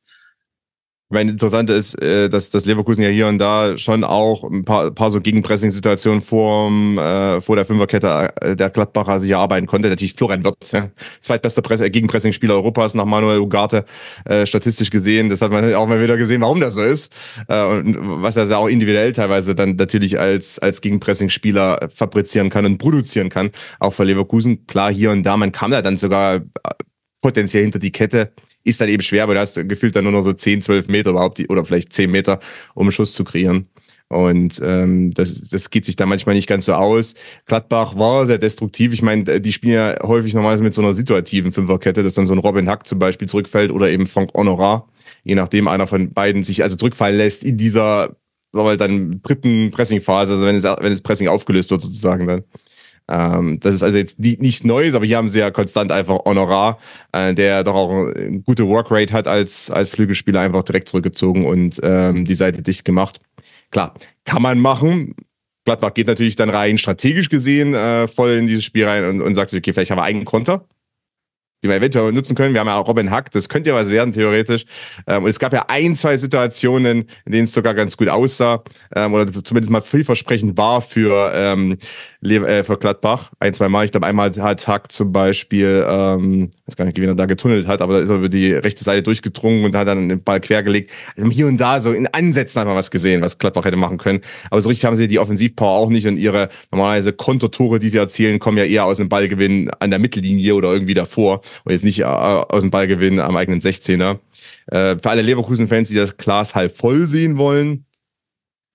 Ich 1.11 1.19
interessant 1.19 1.69
ist, 1.69 2.01
äh, 2.01 2.29
dass, 2.29 2.49
dass 2.49 2.65
Leverkusen 2.65 3.03
ja 3.03 3.09
hier 3.09 3.27
und 3.27 3.37
da 3.37 3.77
schon 3.77 4.03
auch 4.03 4.43
ein 4.43 4.65
paar, 4.65 4.89
paar 4.89 5.11
so 5.11 5.21
Gegenpressing-Situationen 5.21 6.21
vor, 6.21 6.71
äh, 6.71 7.41
vor 7.41 7.55
der 7.55 7.65
Fünferkette 7.67 8.33
äh, 8.41 8.55
der 8.55 8.71
Gladbacher 8.71 9.19
sich 9.19 9.29
erarbeiten 9.29 9.67
konnte. 9.67 9.87
Natürlich 9.87 10.15
Florian 10.15 10.43
Wirtz, 10.43 10.71
ja. 10.71 10.89
zweitbester 11.21 11.61
Press 11.61 11.79
äh, 11.81 11.91
Gegenpressing-Spieler 11.91 12.55
Europas 12.55 12.95
nach 12.95 13.05
Manuel 13.05 13.39
Ugarte, 13.39 13.85
äh, 14.25 14.47
statistisch 14.47 14.89
gesehen. 14.89 15.29
Das 15.29 15.43
hat 15.43 15.51
man 15.51 15.75
auch 15.75 15.87
mal 15.87 16.01
wieder 16.01 16.17
gesehen, 16.17 16.41
warum 16.41 16.59
das 16.59 16.73
so 16.73 16.81
ist. 16.81 17.13
Äh, 17.47 17.65
und 17.65 17.97
was 18.23 18.35
er 18.35 18.57
auch 18.57 18.67
individuell 18.67 19.13
teilweise 19.13 19.53
dann 19.53 19.75
natürlich 19.75 20.19
als, 20.19 20.57
als 20.57 20.81
Gegenpressing-Spieler 20.81 21.87
fabrizieren 21.93 22.49
kann 22.49 22.65
und 22.65 22.79
produzieren 22.79 23.29
kann. 23.29 23.51
Auch 23.79 23.93
für 23.93 24.05
Leverkusen. 24.05 24.65
Klar, 24.65 24.91
hier 24.91 25.11
und 25.11 25.21
da, 25.21 25.37
man 25.37 25.51
kam 25.51 25.69
da 25.69 25.83
dann 25.83 25.97
sogar 25.97 26.41
potenziell 27.25 27.63
hinter 27.63 27.79
die 27.79 27.91
Kette 27.91 28.33
ist 28.63 28.79
dann 28.79 28.87
eben 28.87 29.01
schwer, 29.01 29.27
weil 29.27 29.33
du 29.33 29.41
hast 29.41 29.55
gefühlt 29.67 29.95
dann 29.95 30.03
nur 30.03 30.13
noch 30.13 30.21
so 30.21 30.31
10, 30.31 30.61
12 30.61 30.89
Meter 30.89 31.09
überhaupt, 31.09 31.43
oder 31.49 31.65
vielleicht 31.65 31.91
10 31.91 32.11
Meter, 32.11 32.39
um 32.75 32.83
einen 32.83 32.91
Schuss 32.91 33.15
zu 33.15 33.23
kreieren. 33.23 33.67
Und 34.09 34.61
ähm, 34.63 35.11
das, 35.11 35.49
das 35.49 35.71
geht 35.71 35.85
sich 35.85 35.95
da 35.95 36.05
manchmal 36.05 36.35
nicht 36.35 36.45
ganz 36.45 36.67
so 36.67 36.75
aus. 36.75 37.15
Gladbach 37.47 37.97
war 37.97 38.27
sehr 38.27 38.37
destruktiv. 38.37 38.93
Ich 38.93 39.01
meine, 39.01 39.41
die 39.41 39.53
spielen 39.53 39.73
ja 39.73 39.97
häufig 40.03 40.35
normalerweise 40.35 40.61
mit 40.61 40.75
so 40.75 40.83
einer 40.83 40.93
situativen 40.93 41.51
Fünferkette, 41.51 42.03
dass 42.03 42.13
dann 42.13 42.27
so 42.27 42.33
ein 42.33 42.37
Robin 42.37 42.69
Hack 42.69 42.85
zum 42.85 42.99
Beispiel 42.99 43.27
zurückfällt 43.27 43.71
oder 43.71 43.89
eben 43.89 44.05
Frank 44.05 44.31
Honorar, 44.35 44.87
je 45.23 45.33
nachdem 45.33 45.67
einer 45.67 45.87
von 45.87 46.13
beiden 46.13 46.43
sich 46.43 46.61
also 46.61 46.75
zurückfallen 46.75 47.17
lässt 47.17 47.43
in 47.43 47.57
dieser 47.57 48.15
aber 48.53 48.69
halt 48.69 48.81
dann 48.81 49.19
dritten 49.23 49.71
Pressing-Phase, 49.71 50.33
also 50.33 50.45
wenn 50.45 50.55
es, 50.55 50.63
wenn 50.63 50.91
das 50.91 51.01
Pressing 51.01 51.27
aufgelöst 51.27 51.71
wird 51.71 51.81
sozusagen 51.81 52.27
dann. 52.27 52.43
Ähm, 53.09 53.59
das 53.59 53.75
ist 53.75 53.83
also 53.83 53.97
jetzt 53.97 54.17
die, 54.17 54.37
nichts 54.37 54.63
Neues, 54.63 54.95
aber 54.95 55.05
hier 55.05 55.17
haben 55.17 55.29
sie 55.29 55.39
ja 55.39 55.51
konstant 55.51 55.91
einfach 55.91 56.25
Honorar, 56.25 56.79
äh, 57.11 57.33
der 57.33 57.63
doch 57.63 57.75
auch 57.75 58.07
eine 58.07 58.39
gute 58.39 58.67
Workrate 58.67 59.13
hat 59.13 59.27
als, 59.27 59.69
als 59.69 59.91
Flügelspieler, 59.91 60.41
einfach 60.41 60.63
direkt 60.63 60.89
zurückgezogen 60.89 61.45
und 61.45 61.79
ähm, 61.83 62.25
die 62.25 62.35
Seite 62.35 62.61
dicht 62.61 62.85
gemacht. 62.85 63.19
Klar, 63.71 63.93
kann 64.23 64.41
man 64.41 64.59
machen. 64.59 65.15
Gladbach 65.65 65.93
geht 65.93 66.07
natürlich 66.07 66.35
dann 66.35 66.49
rein, 66.49 66.77
strategisch 66.77 67.29
gesehen, 67.29 67.73
äh, 67.73 68.07
voll 68.07 68.31
in 68.31 68.47
dieses 68.47 68.63
Spiel 68.63 68.85
rein 68.85 69.05
und, 69.05 69.21
und 69.21 69.35
sagt 69.35 69.49
sich, 69.49 69.59
okay, 69.59 69.73
vielleicht 69.73 69.91
haben 69.91 69.97
wir 69.97 70.03
einen 70.03 70.25
Konter 70.25 70.65
die 71.65 71.69
wir 71.69 71.77
eventuell 71.77 72.11
nutzen 72.11 72.35
können. 72.35 72.53
Wir 72.53 72.59
haben 72.59 72.67
ja 72.67 72.77
auch 72.77 72.87
Robin 72.87 73.09
Hack, 73.09 73.31
das 73.31 73.49
könnte 73.49 73.71
ja 73.71 73.75
was 73.75 73.89
werden, 73.89 74.13
theoretisch. 74.13 74.65
Ähm, 75.07 75.23
und 75.23 75.29
es 75.29 75.39
gab 75.39 75.51
ja 75.51 75.65
ein, 75.67 75.95
zwei 75.95 76.15
Situationen, 76.15 77.09
in 77.25 77.31
denen 77.31 77.45
es 77.45 77.53
sogar 77.53 77.73
ganz 77.73 77.97
gut 77.97 78.07
aussah 78.07 78.63
ähm, 78.95 79.13
oder 79.13 79.25
zumindest 79.43 79.71
mal 79.71 79.81
vielversprechend 79.81 80.57
war 80.57 80.81
für 80.81 81.31
ähm, 81.33 81.71
äh, 81.73 81.77
für 82.63 82.77
Gladbach 82.77 83.31
ein, 83.39 83.53
zwei 83.53 83.69
Mal. 83.69 83.85
Ich 83.85 83.91
glaube, 83.91 84.05
einmal 84.05 84.31
hat 84.35 84.67
Hack 84.67 84.91
zum 84.91 85.11
Beispiel, 85.11 85.85
ähm, 85.87 86.51
weiß 86.65 86.75
gar 86.75 86.85
nicht, 86.85 86.97
wie 86.97 87.05
er 87.05 87.15
da 87.15 87.25
getunnelt 87.25 87.67
hat, 87.67 87.81
aber 87.81 87.95
da 87.95 87.99
ist 87.99 88.09
er 88.09 88.17
über 88.17 88.29
die 88.29 88.53
rechte 88.53 88.83
Seite 88.83 89.03
durchgedrungen 89.03 89.65
und 89.65 89.75
hat 89.75 89.87
dann 89.87 90.09
den 90.09 90.23
Ball 90.23 90.39
quergelegt. 90.39 90.91
Also 91.15 91.29
hier 91.29 91.47
und 91.47 91.57
da 91.57 91.79
so 91.79 91.91
in 91.91 92.07
Ansätzen 92.07 92.59
hat 92.59 92.67
man 92.67 92.75
was 92.75 92.91
gesehen, 92.91 93.21
was 93.21 93.37
Gladbach 93.37 93.65
hätte 93.65 93.77
machen 93.77 93.97
können. 93.97 94.21
Aber 94.49 94.61
so 94.61 94.69
richtig 94.69 94.85
haben 94.85 94.95
sie 94.95 95.07
die 95.07 95.19
Offensivpower 95.19 95.77
auch 95.77 95.89
nicht 95.89 96.07
und 96.07 96.17
ihre 96.17 96.49
normalerweise 96.71 97.13
Kontertore, 97.13 97.79
die 97.79 97.89
sie 97.89 97.97
erzielen, 97.97 98.39
kommen 98.39 98.57
ja 98.57 98.65
eher 98.65 98.85
aus 98.85 98.97
dem 98.97 99.09
Ballgewinn 99.09 99.69
an 99.79 99.89
der 99.89 99.99
Mittellinie 99.99 100.55
oder 100.55 100.71
irgendwie 100.73 100.93
davor 100.93 101.41
und 101.63 101.71
jetzt 101.71 101.85
nicht 101.85 101.99
äh, 101.99 102.03
aus 102.03 102.61
dem 102.61 102.71
Ballgewinn 102.71 103.19
am 103.19 103.35
eigenen 103.35 103.61
16er. 103.61 104.19
Äh, 104.67 104.97
für 105.01 105.09
alle 105.09 105.21
Leverkusen-Fans, 105.21 105.89
die 105.89 105.95
das 105.95 106.17
Glas 106.17 106.55
halb 106.55 106.75
voll 106.75 107.07
sehen 107.07 107.37
wollen, 107.37 107.85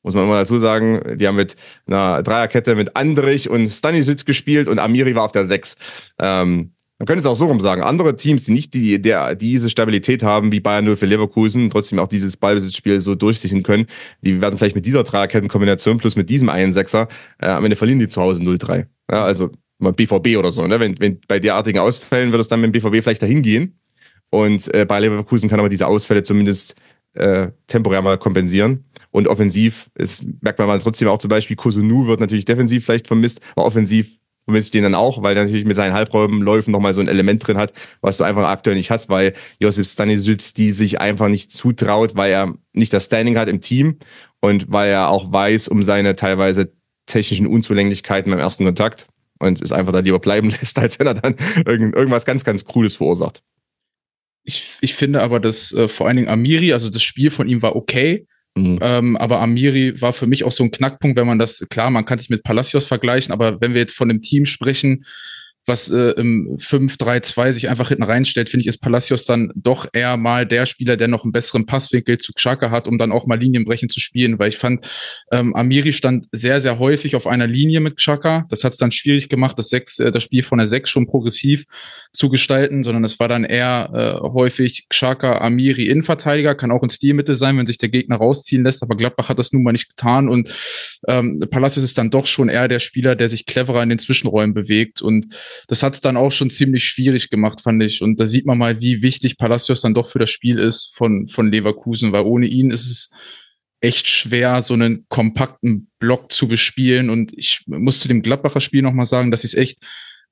muss 0.02 0.14
man 0.14 0.24
immer 0.24 0.38
dazu 0.38 0.58
sagen, 0.58 1.18
die 1.18 1.26
haben 1.26 1.36
mit 1.36 1.56
einer 1.86 2.22
Dreierkette 2.22 2.74
mit 2.74 2.96
Andrich 2.96 3.50
und 3.50 3.68
Stanisic 3.68 4.24
gespielt 4.24 4.68
und 4.68 4.78
Amiri 4.78 5.14
war 5.14 5.24
auf 5.24 5.32
der 5.32 5.46
6. 5.46 5.76
Ähm, 6.18 6.72
man 7.00 7.06
könnte 7.06 7.20
es 7.20 7.26
auch 7.26 7.34
so 7.34 7.46
rum 7.46 7.60
sagen. 7.60 7.82
Andere 7.82 8.14
Teams, 8.14 8.44
die 8.44 8.52
nicht 8.52 8.74
die, 8.74 9.00
der, 9.00 9.34
diese 9.34 9.70
Stabilität 9.70 10.22
haben, 10.22 10.52
wie 10.52 10.60
Bayern 10.60 10.84
0 10.84 10.96
für 10.96 11.06
Leverkusen, 11.06 11.70
trotzdem 11.70 11.98
auch 11.98 12.08
dieses 12.08 12.36
Ballbesitzspiel 12.36 13.00
so 13.00 13.14
durchsichern 13.14 13.62
können, 13.62 13.86
die 14.20 14.42
werden 14.42 14.58
vielleicht 14.58 14.76
mit 14.76 14.84
dieser 14.84 15.02
Dreierkettenkombination 15.02 15.96
plus 15.96 16.16
mit 16.16 16.28
diesem 16.28 16.50
einen 16.50 16.74
Sechser 16.74 17.08
äh, 17.38 17.46
am 17.46 17.64
Ende 17.64 17.76
verlieren 17.76 18.00
die 18.00 18.08
zu 18.08 18.20
Hause 18.20 18.42
0-3. 18.42 18.84
Ja, 19.10 19.24
also 19.24 19.50
mal 19.78 19.94
BVB 19.94 20.36
oder 20.36 20.52
so. 20.52 20.66
Ne? 20.66 20.78
Wenn, 20.78 21.00
wenn 21.00 21.20
bei 21.26 21.38
derartigen 21.38 21.78
Ausfällen 21.78 22.32
wird 22.32 22.40
es 22.42 22.48
dann 22.48 22.60
mit 22.60 22.74
dem 22.74 22.82
BVB 22.82 23.02
vielleicht 23.02 23.22
dahin 23.22 23.40
gehen. 23.40 23.80
Und 24.28 24.72
äh, 24.74 24.84
bei 24.84 25.00
Leverkusen 25.00 25.48
kann 25.48 25.58
aber 25.58 25.70
diese 25.70 25.86
Ausfälle 25.86 26.22
zumindest 26.22 26.76
äh, 27.14 27.48
temporär 27.66 28.02
mal 28.02 28.18
kompensieren. 28.18 28.84
Und 29.10 29.28
offensiv 29.28 29.90
ist, 29.94 30.24
merkt 30.42 30.58
man 30.58 30.68
mal 30.68 30.78
trotzdem 30.78 31.08
auch 31.08 31.18
zum 31.18 31.28
Beispiel, 31.28 31.56
Kosunu 31.56 32.06
wird 32.06 32.20
natürlich 32.20 32.44
defensiv 32.44 32.84
vielleicht 32.84 33.08
vermisst, 33.08 33.40
aber 33.56 33.66
offensiv 33.66 34.20
vermisse 34.44 34.66
ich 34.66 34.70
den 34.70 34.84
dann 34.84 34.94
auch, 34.94 35.22
weil 35.22 35.36
er 35.36 35.44
natürlich 35.44 35.64
mit 35.64 35.76
seinen 35.76 35.94
Halbräumenläufen 35.94 36.72
nochmal 36.72 36.94
so 36.94 37.00
ein 37.00 37.08
Element 37.08 37.46
drin 37.46 37.56
hat, 37.56 37.72
was 38.00 38.16
du 38.16 38.24
einfach 38.24 38.48
aktuell 38.48 38.76
nicht 38.76 38.90
hast, 38.90 39.08
weil 39.08 39.34
Josip 39.58 39.86
Stanisic 39.86 40.54
die 40.56 40.72
sich 40.72 41.00
einfach 41.00 41.28
nicht 41.28 41.52
zutraut, 41.52 42.16
weil 42.16 42.30
er 42.30 42.54
nicht 42.72 42.92
das 42.92 43.06
Standing 43.06 43.38
hat 43.38 43.48
im 43.48 43.60
Team 43.60 43.98
und 44.40 44.66
weil 44.72 44.90
er 44.90 45.08
auch 45.08 45.32
weiß 45.32 45.68
um 45.68 45.82
seine 45.82 46.16
teilweise 46.16 46.72
technischen 47.06 47.46
Unzulänglichkeiten 47.46 48.30
beim 48.30 48.40
ersten 48.40 48.64
Kontakt 48.64 49.06
und 49.38 49.60
es 49.62 49.72
einfach 49.72 49.92
da 49.92 50.00
lieber 50.00 50.18
bleiben 50.18 50.50
lässt, 50.60 50.78
als 50.78 50.98
wenn 50.98 51.06
er 51.06 51.14
dann 51.14 51.36
irgendwas 51.66 52.24
ganz, 52.24 52.44
ganz 52.44 52.64
Cooles 52.64 52.96
verursacht. 52.96 53.42
Ich, 54.44 54.78
ich 54.80 54.94
finde 54.94 55.22
aber, 55.22 55.38
dass 55.38 55.72
äh, 55.72 55.88
vor 55.88 56.06
allen 56.06 56.16
Dingen 56.16 56.28
Amiri, 56.28 56.72
also 56.72 56.88
das 56.88 57.02
Spiel 57.02 57.30
von 57.30 57.48
ihm 57.48 57.60
war 57.62 57.76
okay, 57.76 58.26
Mhm. 58.60 58.78
Ähm, 58.82 59.16
aber 59.16 59.40
Amiri 59.40 60.00
war 60.00 60.12
für 60.12 60.26
mich 60.26 60.44
auch 60.44 60.52
so 60.52 60.64
ein 60.64 60.70
Knackpunkt, 60.70 61.16
wenn 61.16 61.26
man 61.26 61.38
das, 61.38 61.66
klar, 61.70 61.90
man 61.90 62.04
kann 62.04 62.18
sich 62.18 62.30
mit 62.30 62.42
Palacios 62.42 62.84
vergleichen, 62.84 63.32
aber 63.32 63.60
wenn 63.60 63.74
wir 63.74 63.80
jetzt 63.80 63.94
von 63.94 64.10
einem 64.10 64.22
Team 64.22 64.44
sprechen, 64.44 65.04
was 65.66 65.90
äh, 65.90 66.10
im 66.16 66.56
5-3-2 66.58 67.52
sich 67.52 67.68
einfach 67.68 67.88
hinten 67.88 68.02
reinstellt, 68.02 68.50
finde 68.50 68.62
ich, 68.62 68.66
ist 68.66 68.80
Palacios 68.80 69.24
dann 69.24 69.52
doch 69.54 69.86
eher 69.92 70.16
mal 70.16 70.46
der 70.46 70.66
Spieler, 70.66 70.96
der 70.96 71.08
noch 71.08 71.24
einen 71.24 71.32
besseren 71.32 71.66
Passwinkel 71.66 72.18
zu 72.18 72.32
Xhaka 72.32 72.70
hat, 72.70 72.88
um 72.88 72.98
dann 72.98 73.12
auch 73.12 73.26
mal 73.26 73.38
Linienbrechen 73.38 73.88
zu 73.88 74.00
spielen, 74.00 74.38
weil 74.38 74.48
ich 74.48 74.58
fand, 74.58 74.88
ähm, 75.30 75.54
Amiri 75.54 75.92
stand 75.92 76.26
sehr, 76.32 76.60
sehr 76.60 76.78
häufig 76.78 77.14
auf 77.14 77.26
einer 77.26 77.46
Linie 77.46 77.80
mit 77.80 77.96
Xhaka. 77.96 78.46
Das 78.48 78.64
hat 78.64 78.72
es 78.72 78.78
dann 78.78 78.90
schwierig 78.90 79.28
gemacht, 79.28 79.58
das, 79.58 79.68
sechs, 79.68 79.98
äh, 79.98 80.10
das 80.10 80.22
Spiel 80.22 80.42
von 80.42 80.58
der 80.58 80.66
6 80.66 80.88
schon 80.88 81.06
progressiv 81.06 81.66
zu 82.12 82.28
gestalten, 82.28 82.82
sondern 82.82 83.04
es 83.04 83.20
war 83.20 83.28
dann 83.28 83.44
eher 83.44 83.90
äh, 83.92 84.28
häufig 84.28 84.86
Xhaka, 84.88 85.38
Amiri, 85.38 85.86
Innenverteidiger, 85.86 86.54
kann 86.54 86.72
auch 86.72 86.82
ein 86.82 86.90
Stilmittel 86.90 87.34
sein, 87.34 87.56
wenn 87.56 87.66
sich 87.66 87.78
der 87.78 87.88
Gegner 87.88 88.16
rausziehen 88.16 88.64
lässt, 88.64 88.82
aber 88.82 88.96
Gladbach 88.96 89.28
hat 89.28 89.38
das 89.38 89.52
nun 89.52 89.62
mal 89.62 89.72
nicht 89.72 89.90
getan 89.90 90.28
und 90.28 90.52
ähm, 91.08 91.44
Palacios 91.50 91.84
ist 91.84 91.98
dann 91.98 92.10
doch 92.10 92.26
schon 92.26 92.48
eher 92.48 92.68
der 92.68 92.80
Spieler, 92.80 93.14
der 93.14 93.28
sich 93.28 93.46
cleverer 93.46 93.82
in 93.82 93.88
den 93.88 93.98
Zwischenräumen 93.98 94.54
bewegt 94.54 95.02
und 95.02 95.26
das 95.68 95.82
hat 95.82 95.94
es 95.94 96.00
dann 96.00 96.16
auch 96.16 96.32
schon 96.32 96.50
ziemlich 96.50 96.84
schwierig 96.84 97.30
gemacht, 97.30 97.60
fand 97.60 97.82
ich. 97.82 98.02
Und 98.02 98.20
da 98.20 98.26
sieht 98.26 98.46
man 98.46 98.58
mal, 98.58 98.80
wie 98.80 99.02
wichtig 99.02 99.38
Palacios 99.38 99.80
dann 99.80 99.94
doch 99.94 100.08
für 100.08 100.18
das 100.18 100.30
Spiel 100.30 100.58
ist 100.58 100.94
von, 100.96 101.26
von 101.26 101.50
Leverkusen, 101.50 102.12
weil 102.12 102.24
ohne 102.24 102.46
ihn 102.46 102.70
ist 102.70 102.90
es 102.90 103.10
echt 103.80 104.08
schwer, 104.08 104.62
so 104.62 104.74
einen 104.74 105.06
kompakten 105.08 105.90
Block 105.98 106.32
zu 106.32 106.48
bespielen. 106.48 107.10
Und 107.10 107.36
ich 107.36 107.62
muss 107.66 108.00
zu 108.00 108.08
dem 108.08 108.22
Gladbacher 108.22 108.60
Spiel 108.60 108.82
nochmal 108.82 109.06
sagen, 109.06 109.30
dass 109.30 109.44
ich 109.44 109.52
es 109.52 109.58
echt 109.58 109.78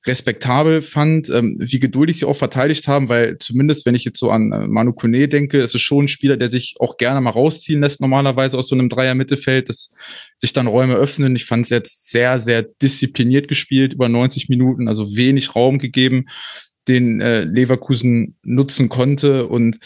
respektabel 0.06 0.80
fand, 0.80 1.28
ähm, 1.28 1.56
wie 1.58 1.80
geduldig 1.80 2.18
sie 2.18 2.24
auch 2.24 2.36
verteidigt 2.36 2.86
haben, 2.86 3.08
weil 3.08 3.36
zumindest, 3.38 3.84
wenn 3.84 3.94
ich 3.94 4.04
jetzt 4.04 4.18
so 4.18 4.30
an 4.30 4.52
äh, 4.52 4.66
Manu 4.68 4.92
Kone 4.92 5.28
denke, 5.28 5.58
ist 5.58 5.74
es 5.74 5.82
schon 5.82 6.04
ein 6.04 6.08
Spieler, 6.08 6.36
der 6.36 6.50
sich 6.50 6.76
auch 6.78 6.96
gerne 6.96 7.20
mal 7.20 7.30
rausziehen 7.30 7.80
lässt, 7.80 8.00
normalerweise 8.00 8.56
aus 8.56 8.68
so 8.68 8.76
einem 8.76 8.88
Dreier-Mittelfeld, 8.88 9.68
dass 9.68 9.96
sich 10.38 10.52
dann 10.52 10.68
Räume 10.68 10.94
öffnen. 10.94 11.34
Ich 11.34 11.46
fand 11.46 11.64
es 11.64 11.70
jetzt 11.70 12.10
sehr, 12.10 12.38
sehr 12.38 12.62
diszipliniert 12.62 13.48
gespielt, 13.48 13.94
über 13.94 14.08
90 14.08 14.48
Minuten, 14.48 14.86
also 14.86 15.16
wenig 15.16 15.56
Raum 15.56 15.78
gegeben, 15.78 16.26
den 16.86 17.20
äh, 17.20 17.42
Leverkusen 17.42 18.36
nutzen 18.44 18.88
konnte 18.88 19.46
und 19.46 19.78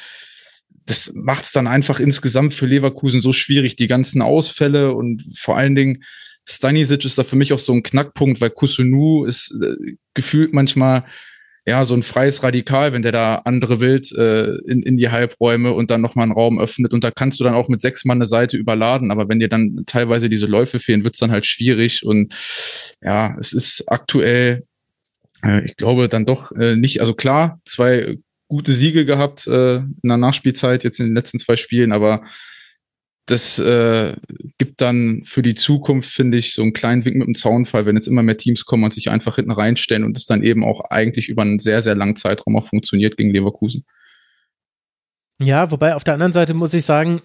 das 0.85 1.13
macht 1.15 1.45
es 1.45 1.53
dann 1.53 1.67
einfach 1.67 2.01
insgesamt 2.01 2.55
für 2.55 2.67
Leverkusen 2.67 3.21
so 3.21 3.33
schwierig, 3.33 3.77
die 3.77 3.87
ganzen 3.87 4.21
Ausfälle 4.21 4.93
und 4.93 5.25
vor 5.37 5.57
allen 5.57 5.77
Dingen 5.77 6.03
Stanisic 6.49 7.05
ist 7.05 7.19
da 7.19 7.25
für 7.25 7.37
mich 7.37 7.53
auch 7.53 7.59
so 7.59 7.73
ein 7.73 7.83
Knackpunkt, 7.83 8.41
weil 8.41 8.51
Kusunu 8.51 9.25
ist 9.25 9.55
äh, 9.63 9.95
gefühlt 10.15 10.53
manchmal 10.53 11.05
ja 11.67 11.85
so 11.85 11.95
ein 11.95 12.03
freies 12.03 12.43
Radikal, 12.43 12.93
wenn 12.93 13.03
der 13.03 13.13
da 13.13 13.37
andere 13.45 13.81
wild 13.81 14.11
äh, 14.13 14.57
in, 14.67 14.83
in 14.83 14.97
die 14.97 15.11
Halbräume 15.11 15.73
und 15.73 15.91
dann 15.91 16.01
nochmal 16.01 16.25
einen 16.25 16.33
Raum 16.33 16.59
öffnet. 16.59 16.93
Und 16.93 17.05
da 17.05 17.11
kannst 17.11 17.39
du 17.39 17.45
dann 17.45 17.55
auch 17.55 17.69
mit 17.69 17.81
sechs 17.81 18.05
Mann 18.05 18.19
eine 18.19 18.27
Seite 18.27 18.57
überladen. 18.57 19.11
Aber 19.11 19.29
wenn 19.29 19.39
dir 19.39 19.49
dann 19.49 19.85
teilweise 19.87 20.29
diese 20.29 20.47
Läufe 20.47 20.81
fehlen, 20.81 21.05
wird's 21.05 21.21
dann 21.21 21.31
halt 21.31 21.47
schwierig. 21.47 22.05
Und 22.05 22.35
ja, 23.01 23.37
es 23.39 23.53
ist 23.53 23.85
aktuell, 23.87 24.65
äh, 25.45 25.65
ich 25.65 25.77
glaube, 25.77 26.09
dann 26.09 26.27
doch 26.27 26.51
äh, 26.53 26.75
nicht, 26.75 27.01
also 27.01 27.15
klar, 27.15 27.61
zwei 27.65 28.19
gute 28.49 28.73
Siege 28.73 29.05
gehabt 29.05 29.47
äh, 29.47 29.77
in 29.77 29.97
der 30.03 30.17
Nachspielzeit, 30.17 30.85
jetzt 30.85 30.99
in 30.99 31.07
den 31.07 31.15
letzten 31.15 31.39
zwei 31.39 31.57
Spielen, 31.57 31.93
aber 31.93 32.23
das 33.27 33.59
äh, 33.59 34.17
gibt 34.59 34.81
dann 34.81 35.23
für 35.25 35.43
die 35.43 35.55
Zukunft, 35.55 36.11
finde 36.11 36.39
ich, 36.39 36.55
so 36.55 36.63
einen 36.63 36.73
kleinen 36.73 37.05
Wink 37.05 37.17
mit 37.17 37.29
dem 37.29 37.35
Zaunfall, 37.35 37.87
wenn 37.87 37.97
jetzt 37.97 38.09
immer 38.09 38.23
mehr 38.23 38.37
Teams 38.37 38.65
kommen 38.65 38.85
und 38.85 38.93
sich 38.93 39.11
einfach 39.11 39.37
hinten 39.37 39.53
reinstellen 39.53 40.05
und 40.05 40.17
es 40.17 40.27
dann 40.27 40.43
eben 40.43 40.65
auch 40.65 40.81
eigentlich 40.91 41.29
über 41.29 41.43
einen 41.43 41.61
sehr, 41.61 41.83
sehr 41.83 41.95
langen 41.95 42.17
Zeitraum 42.17 42.57
auch 42.57 42.67
funktioniert 42.67 43.17
gegen 43.17 43.31
Leverkusen. 43.31 43.85
Ja, 45.41 45.71
wobei 45.71 45.95
auf 45.95 46.05
der 46.05 46.15
anderen 46.15 46.33
Seite 46.33 46.55
muss 46.55 46.75
ich 46.75 46.85
sagen, 46.85 47.21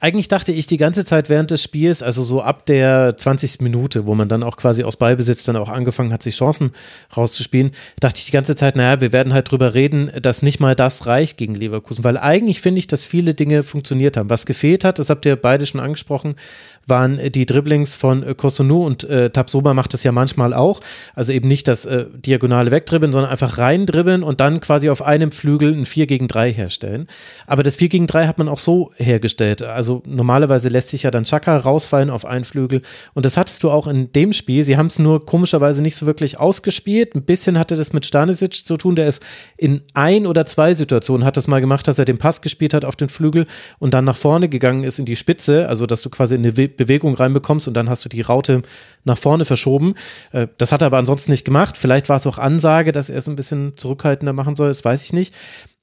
eigentlich 0.00 0.28
dachte 0.28 0.52
ich 0.52 0.66
die 0.66 0.76
ganze 0.76 1.04
Zeit 1.04 1.28
während 1.28 1.50
des 1.50 1.62
Spiels, 1.62 2.02
also 2.02 2.22
so 2.22 2.42
ab 2.42 2.66
der 2.66 3.16
20. 3.16 3.60
Minute, 3.60 4.06
wo 4.06 4.14
man 4.14 4.28
dann 4.28 4.42
auch 4.42 4.56
quasi 4.56 4.84
aus 4.84 4.96
Ballbesitz 4.96 5.44
dann 5.44 5.56
auch 5.56 5.68
angefangen 5.68 6.12
hat, 6.12 6.22
sich 6.22 6.36
Chancen 6.36 6.72
rauszuspielen, 7.16 7.72
dachte 8.00 8.18
ich 8.18 8.26
die 8.26 8.32
ganze 8.32 8.54
Zeit, 8.56 8.76
naja, 8.76 9.00
wir 9.00 9.12
werden 9.12 9.32
halt 9.32 9.50
drüber 9.50 9.74
reden, 9.74 10.10
dass 10.22 10.42
nicht 10.42 10.60
mal 10.60 10.74
das 10.74 11.06
reicht 11.06 11.36
gegen 11.36 11.54
Leverkusen, 11.54 12.04
weil 12.04 12.16
eigentlich 12.16 12.60
finde 12.60 12.78
ich, 12.78 12.86
dass 12.86 13.04
viele 13.04 13.34
Dinge 13.34 13.62
funktioniert 13.62 14.16
haben. 14.16 14.30
Was 14.30 14.46
gefehlt 14.46 14.84
hat, 14.84 14.98
das 14.98 15.10
habt 15.10 15.26
ihr 15.26 15.36
beide 15.36 15.66
schon 15.66 15.80
angesprochen, 15.80 16.36
waren 16.86 17.20
die 17.32 17.46
Dribblings 17.46 17.94
von 17.94 18.22
äh, 18.22 18.34
Kosunu 18.34 18.84
und 18.84 19.04
äh, 19.04 19.30
Tabsoba 19.30 19.74
macht 19.74 19.94
das 19.94 20.04
ja 20.04 20.12
manchmal 20.12 20.54
auch. 20.54 20.80
Also 21.14 21.32
eben 21.32 21.48
nicht 21.48 21.68
das 21.68 21.84
äh, 21.84 22.06
diagonale 22.14 22.70
Wegdribbeln, 22.70 23.12
sondern 23.12 23.30
einfach 23.30 23.58
reindribbeln 23.58 24.22
und 24.22 24.40
dann 24.40 24.60
quasi 24.60 24.90
auf 24.90 25.02
einem 25.02 25.30
Flügel 25.30 25.74
ein 25.74 25.84
4 25.84 26.06
gegen 26.06 26.28
3 26.28 26.52
herstellen. 26.52 27.06
Aber 27.46 27.62
das 27.62 27.76
4 27.76 27.88
gegen 27.88 28.06
3 28.06 28.26
hat 28.26 28.38
man 28.38 28.48
auch 28.48 28.58
so 28.58 28.92
hergestellt. 28.96 29.62
Also 29.62 29.87
normalerweise 30.06 30.68
lässt 30.68 30.88
sich 30.88 31.02
ja 31.02 31.10
dann 31.10 31.24
Chaka 31.24 31.56
rausfallen 31.56 32.10
auf 32.10 32.24
einen 32.24 32.44
Flügel 32.44 32.82
und 33.14 33.26
das 33.26 33.36
hattest 33.36 33.62
du 33.62 33.70
auch 33.70 33.86
in 33.86 34.12
dem 34.12 34.32
Spiel. 34.32 34.64
Sie 34.64 34.76
haben 34.76 34.86
es 34.86 34.98
nur 34.98 35.24
komischerweise 35.24 35.82
nicht 35.82 35.96
so 35.96 36.06
wirklich 36.06 36.38
ausgespielt. 36.38 37.14
Ein 37.14 37.22
bisschen 37.22 37.58
hatte 37.58 37.76
das 37.76 37.92
mit 37.92 38.06
Stanisic 38.06 38.54
zu 38.54 38.76
tun, 38.76 38.96
der 38.96 39.08
ist 39.08 39.22
in 39.56 39.82
ein 39.94 40.26
oder 40.26 40.46
zwei 40.46 40.74
Situationen 40.74 41.24
hat 41.24 41.36
das 41.36 41.48
mal 41.48 41.60
gemacht, 41.60 41.88
dass 41.88 41.98
er 41.98 42.04
den 42.04 42.18
Pass 42.18 42.42
gespielt 42.42 42.74
hat 42.74 42.84
auf 42.84 42.96
den 42.96 43.08
Flügel 43.08 43.46
und 43.78 43.94
dann 43.94 44.04
nach 44.04 44.16
vorne 44.16 44.48
gegangen 44.48 44.84
ist 44.84 44.98
in 44.98 45.04
die 45.04 45.16
Spitze, 45.16 45.68
also 45.68 45.86
dass 45.86 46.02
du 46.02 46.10
quasi 46.10 46.34
in 46.34 46.44
eine 46.44 46.52
Bewegung 46.52 47.14
reinbekommst 47.14 47.68
und 47.68 47.74
dann 47.74 47.88
hast 47.88 48.04
du 48.04 48.08
die 48.08 48.22
Raute 48.22 48.62
nach 49.04 49.18
vorne 49.18 49.44
verschoben. 49.44 49.94
Äh, 50.32 50.48
das 50.58 50.72
hat 50.72 50.82
er 50.82 50.86
aber 50.86 50.98
ansonsten 50.98 51.30
nicht 51.30 51.44
gemacht. 51.44 51.76
Vielleicht 51.76 52.08
war 52.08 52.16
es 52.16 52.26
auch 52.26 52.38
Ansage, 52.38 52.92
dass 52.92 53.10
er 53.10 53.18
es 53.18 53.28
ein 53.28 53.36
bisschen 53.36 53.76
zurückhaltender 53.76 54.32
machen 54.32 54.56
soll, 54.56 54.68
das 54.68 54.84
weiß 54.84 55.04
ich 55.04 55.12
nicht. 55.12 55.34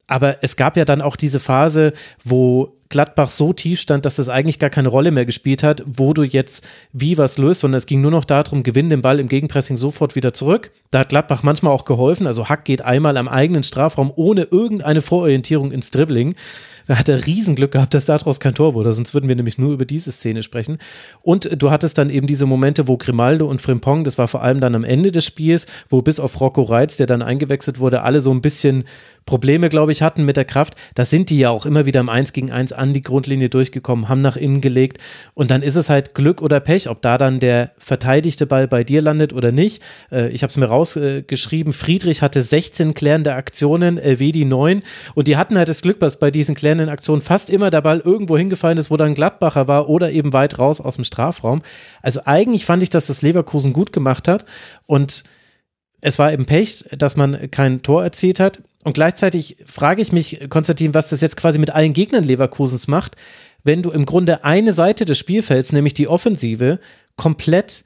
Aber 0.08 0.44
es 0.44 0.56
gab 0.56 0.78
ja 0.78 0.86
dann 0.86 1.02
auch 1.02 1.16
diese 1.16 1.40
Phase, 1.40 1.94
wo 2.24 2.75
Gladbach 2.90 3.30
so 3.30 3.54
tief 3.54 3.80
stand, 3.80 4.06
dass 4.06 4.18
das 4.18 4.30
eigentlich 4.30 4.60
gar 4.60 4.70
keine 4.70 4.90
Rolle 4.90 5.12
mehr 5.12 5.26
gespielt 5.26 5.64
hat, 5.64 5.84
wo 5.86 6.14
du 6.14 6.24
jetzt 6.24 6.66
wie 6.94 7.18
was 7.18 7.38
löst, 7.38 7.62
sondern 7.62 7.78
es 7.78 7.88
ging 7.88 8.02
nur 8.02 8.12
noch 8.12 8.26
darum, 8.26 8.64
gewinn 8.64 8.90
den 8.90 9.02
Ball 9.02 9.20
im 9.20 9.28
Gegenpressing 9.28 9.78
sofort 9.78 10.16
wieder 10.16 10.34
zurück. 10.34 10.72
Da 10.92 11.00
hat 11.00 11.10
Gladbach 11.10 11.44
manchmal 11.44 11.74
auch 11.74 11.86
geholfen, 11.86 12.28
also 12.28 12.48
Hack 12.48 12.66
geht 12.66 12.84
einmal 12.84 13.18
am 13.18 13.28
eigenen 13.28 13.64
Strafraum 13.64 14.12
ohne 14.16 14.44
irgendeine 14.44 15.02
Vororientierung 15.02 15.72
ins 15.72 15.92
Dribbling. 15.92 16.36
Da 16.88 16.98
hat 16.98 17.10
er 17.10 17.26
Riesenglück 17.26 17.72
gehabt, 17.72 17.94
dass 17.94 18.06
daraus 18.06 18.40
kein 18.40 18.54
Tor 18.54 18.74
wurde, 18.74 18.94
sonst 18.94 19.14
würden 19.14 19.28
wir 19.28 19.36
nämlich 19.36 19.58
nur 19.58 19.74
über 19.74 19.86
diese 19.86 20.12
Szene 20.12 20.44
sprechen. 20.44 20.78
Und 21.22 21.62
du 21.62 21.72
hattest 21.72 21.98
dann 21.98 22.10
eben 22.10 22.28
diese 22.28 22.46
Momente, 22.46 22.88
wo 22.88 22.98
Grimaldo 22.98 23.48
und 23.48 23.62
Frimpong, 23.62 24.04
das 24.04 24.18
war 24.18 24.28
vor 24.28 24.42
allem 24.42 24.60
dann 24.60 24.76
am 24.76 24.84
Ende 24.84 25.12
des 25.12 25.26
Spiels, 25.26 25.68
wo 25.90 26.02
bis 26.02 26.20
auf 26.20 26.40
Rocco 26.40 26.62
Reitz, 26.62 26.98
der 26.98 27.08
dann 27.08 27.22
eingewechselt 27.22 27.80
wurde, 27.80 28.04
alle 28.04 28.22
so 28.22 28.32
ein 28.32 28.42
bisschen 28.42 28.86
Probleme, 29.26 29.70
glaube 29.70 29.92
ich, 29.92 30.04
hatten 30.04 30.24
mit 30.24 30.38
der 30.38 30.46
Kraft. 30.46 30.76
Da 30.94 31.04
sind 31.04 31.32
die 31.32 31.40
ja 31.40 31.50
auch 31.50 31.66
immer 31.66 31.88
wieder 31.88 32.00
im 32.00 32.10
1 32.10 32.32
gegen 32.34 32.52
1 32.52 32.74
an 32.74 32.94
die 32.94 33.02
Grundlinie 33.02 33.50
durchgekommen, 33.50 34.08
haben 34.08 34.22
nach 34.22 34.38
innen 34.38 34.62
gelegt. 34.62 35.00
Und 35.34 35.50
dann 35.50 35.64
ist 35.64 35.76
es 35.76 35.90
halt 35.90 36.14
Glück 36.14 36.44
oder 36.44 36.60
Pech, 36.60 36.90
ob 36.90 37.02
da 37.02 37.18
dann 37.18 37.40
der 37.40 37.72
verteidigte 37.80 38.46
Ball 38.46 38.68
bei 38.68 38.84
dir 38.84 39.02
landet 39.02 39.34
oder 39.34 39.52
nicht. 39.52 39.82
Äh, 40.12 40.30
ich 40.30 40.44
habe 40.44 40.52
es 40.52 40.58
mir 40.58 40.68
rausgeschrieben. 40.68 41.74
Friedrich 41.74 42.22
hatte 42.22 42.44
16 42.44 42.94
klärende 42.94 43.34
Aktionen, 43.34 43.98
Elvedi 43.98 44.46
9. 44.46 44.84
Und 45.16 45.28
die 45.28 45.38
hatten 45.38 45.58
halt 45.58 45.70
das 45.70 45.82
Glück, 45.82 46.00
dass 46.00 46.20
bei 46.20 46.30
diesen 46.30 46.54
klärenden 46.54 46.75
Aktionen 46.80 47.22
fast 47.22 47.50
immer 47.50 47.70
der 47.70 47.82
Ball 47.82 48.00
irgendwo 48.00 48.38
hingefallen 48.38 48.78
ist, 48.78 48.92
wo 48.92 48.98
dann 48.98 49.14
Gladbacher 49.14 49.68
war 49.68 49.90
oder 49.90 50.12
eben 50.12 50.34
weit 50.34 50.60
raus 50.60 50.82
aus 50.82 50.96
dem 50.96 51.04
Strafraum. 51.04 51.62
Also 52.02 52.22
eigentlich 52.26 52.66
fand 52.66 52.84
ich, 52.84 52.90
dass 52.90 53.08
das 53.08 53.22
Leverkusen 53.22 53.74
gut 53.74 53.94
gemacht 53.94 54.28
hat. 54.28 54.46
Und 54.86 55.24
es 56.02 56.20
war 56.20 56.32
eben 56.32 56.46
Pech, 56.46 56.86
dass 56.98 57.16
man 57.16 57.50
kein 57.52 57.82
Tor 57.82 58.04
erzielt 58.04 58.40
hat. 58.40 58.62
Und 58.84 58.94
gleichzeitig 58.94 59.58
frage 59.66 60.02
ich 60.02 60.12
mich, 60.12 60.48
Konstantin, 60.50 60.94
was 60.94 61.10
das 61.10 61.22
jetzt 61.22 61.38
quasi 61.38 61.58
mit 61.58 61.72
allen 61.72 61.94
Gegnern 61.94 62.24
Leverkusens 62.24 62.88
macht, 62.88 63.16
wenn 63.64 63.82
du 63.82 63.90
im 63.90 64.06
Grunde 64.06 64.44
eine 64.44 64.74
Seite 64.74 65.06
des 65.06 65.18
Spielfelds, 65.18 65.74
nämlich 65.74 65.96
die 65.96 66.08
Offensive, 66.08 66.80
komplett 67.16 67.84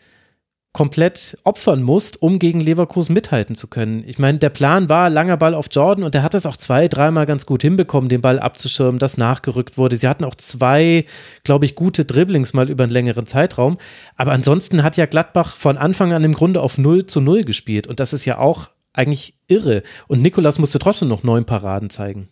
komplett 0.72 1.38
opfern 1.46 1.82
musst, 1.82 2.22
um 2.22 2.38
gegen 2.38 2.60
Leverkusen 2.60 3.14
mithalten 3.14 3.56
zu 3.56 3.68
können. 3.68 4.04
Ich 4.06 4.20
meine, 4.20 4.38
der 4.38 4.50
Plan 4.50 4.88
war 4.88 5.10
langer 5.10 5.38
Ball 5.38 5.56
auf 5.56 5.68
Jordan 5.72 6.04
und 6.04 6.14
er 6.14 6.22
hat 6.22 6.36
es 6.36 6.46
auch 6.46 6.58
zwei, 6.58 6.88
dreimal 6.88 7.26
ganz 7.26 7.48
gut 7.48 7.64
hinbekommen, 7.64 8.08
den 8.08 8.22
Ball 8.22 8.40
abzuschirmen, 8.40 9.00
das 9.00 9.18
nachgerückt 9.18 9.78
wurde. 9.78 9.98
Sie 9.98 10.08
hatten 10.08 10.24
auch 10.24 10.36
zwei, 10.36 11.06
glaube 11.44 11.66
ich, 11.66 11.76
gute 11.76 12.06
Dribblings 12.06 12.54
mal 12.54 12.70
über 12.70 12.84
einen 12.84 12.94
längeren 12.94 13.26
Zeitraum. 13.26 13.78
Aber 14.16 14.32
ansonsten 14.32 14.84
hat 14.84 14.96
ja 14.96 15.08
Gladbach 15.08 15.56
von 15.56 15.78
Anfang 15.78 16.14
an 16.14 16.24
im 16.24 16.34
Grunde 16.34 16.62
auf 16.62 16.78
0 16.78 17.08
zu 17.08 17.20
0 17.20 17.44
gespielt 17.44 17.88
und 17.88 18.00
das 18.00 18.14
ist 18.14 18.26
ja 18.26 18.38
auch 18.38 18.70
eigentlich 18.94 19.40
irre. 19.48 19.82
Und 20.08 20.22
Nikolas 20.22 20.60
musste 20.60 20.78
trotzdem 20.78 21.08
noch 21.08 21.24
neun 21.24 21.46
Paraden 21.46 21.90
zeigen. 21.90 22.30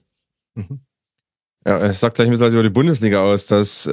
Mhm. 0.54 0.82
Ja, 1.68 1.86
es 1.86 1.99
sagt 1.99 2.15
gleich 2.15 2.30
ein 2.30 2.32
bisschen 2.32 2.53
über 2.53 2.63
die 2.63 2.70
Bundesliga 2.70 3.22
aus, 3.22 3.45
dass 3.45 3.86
äh, 3.86 3.91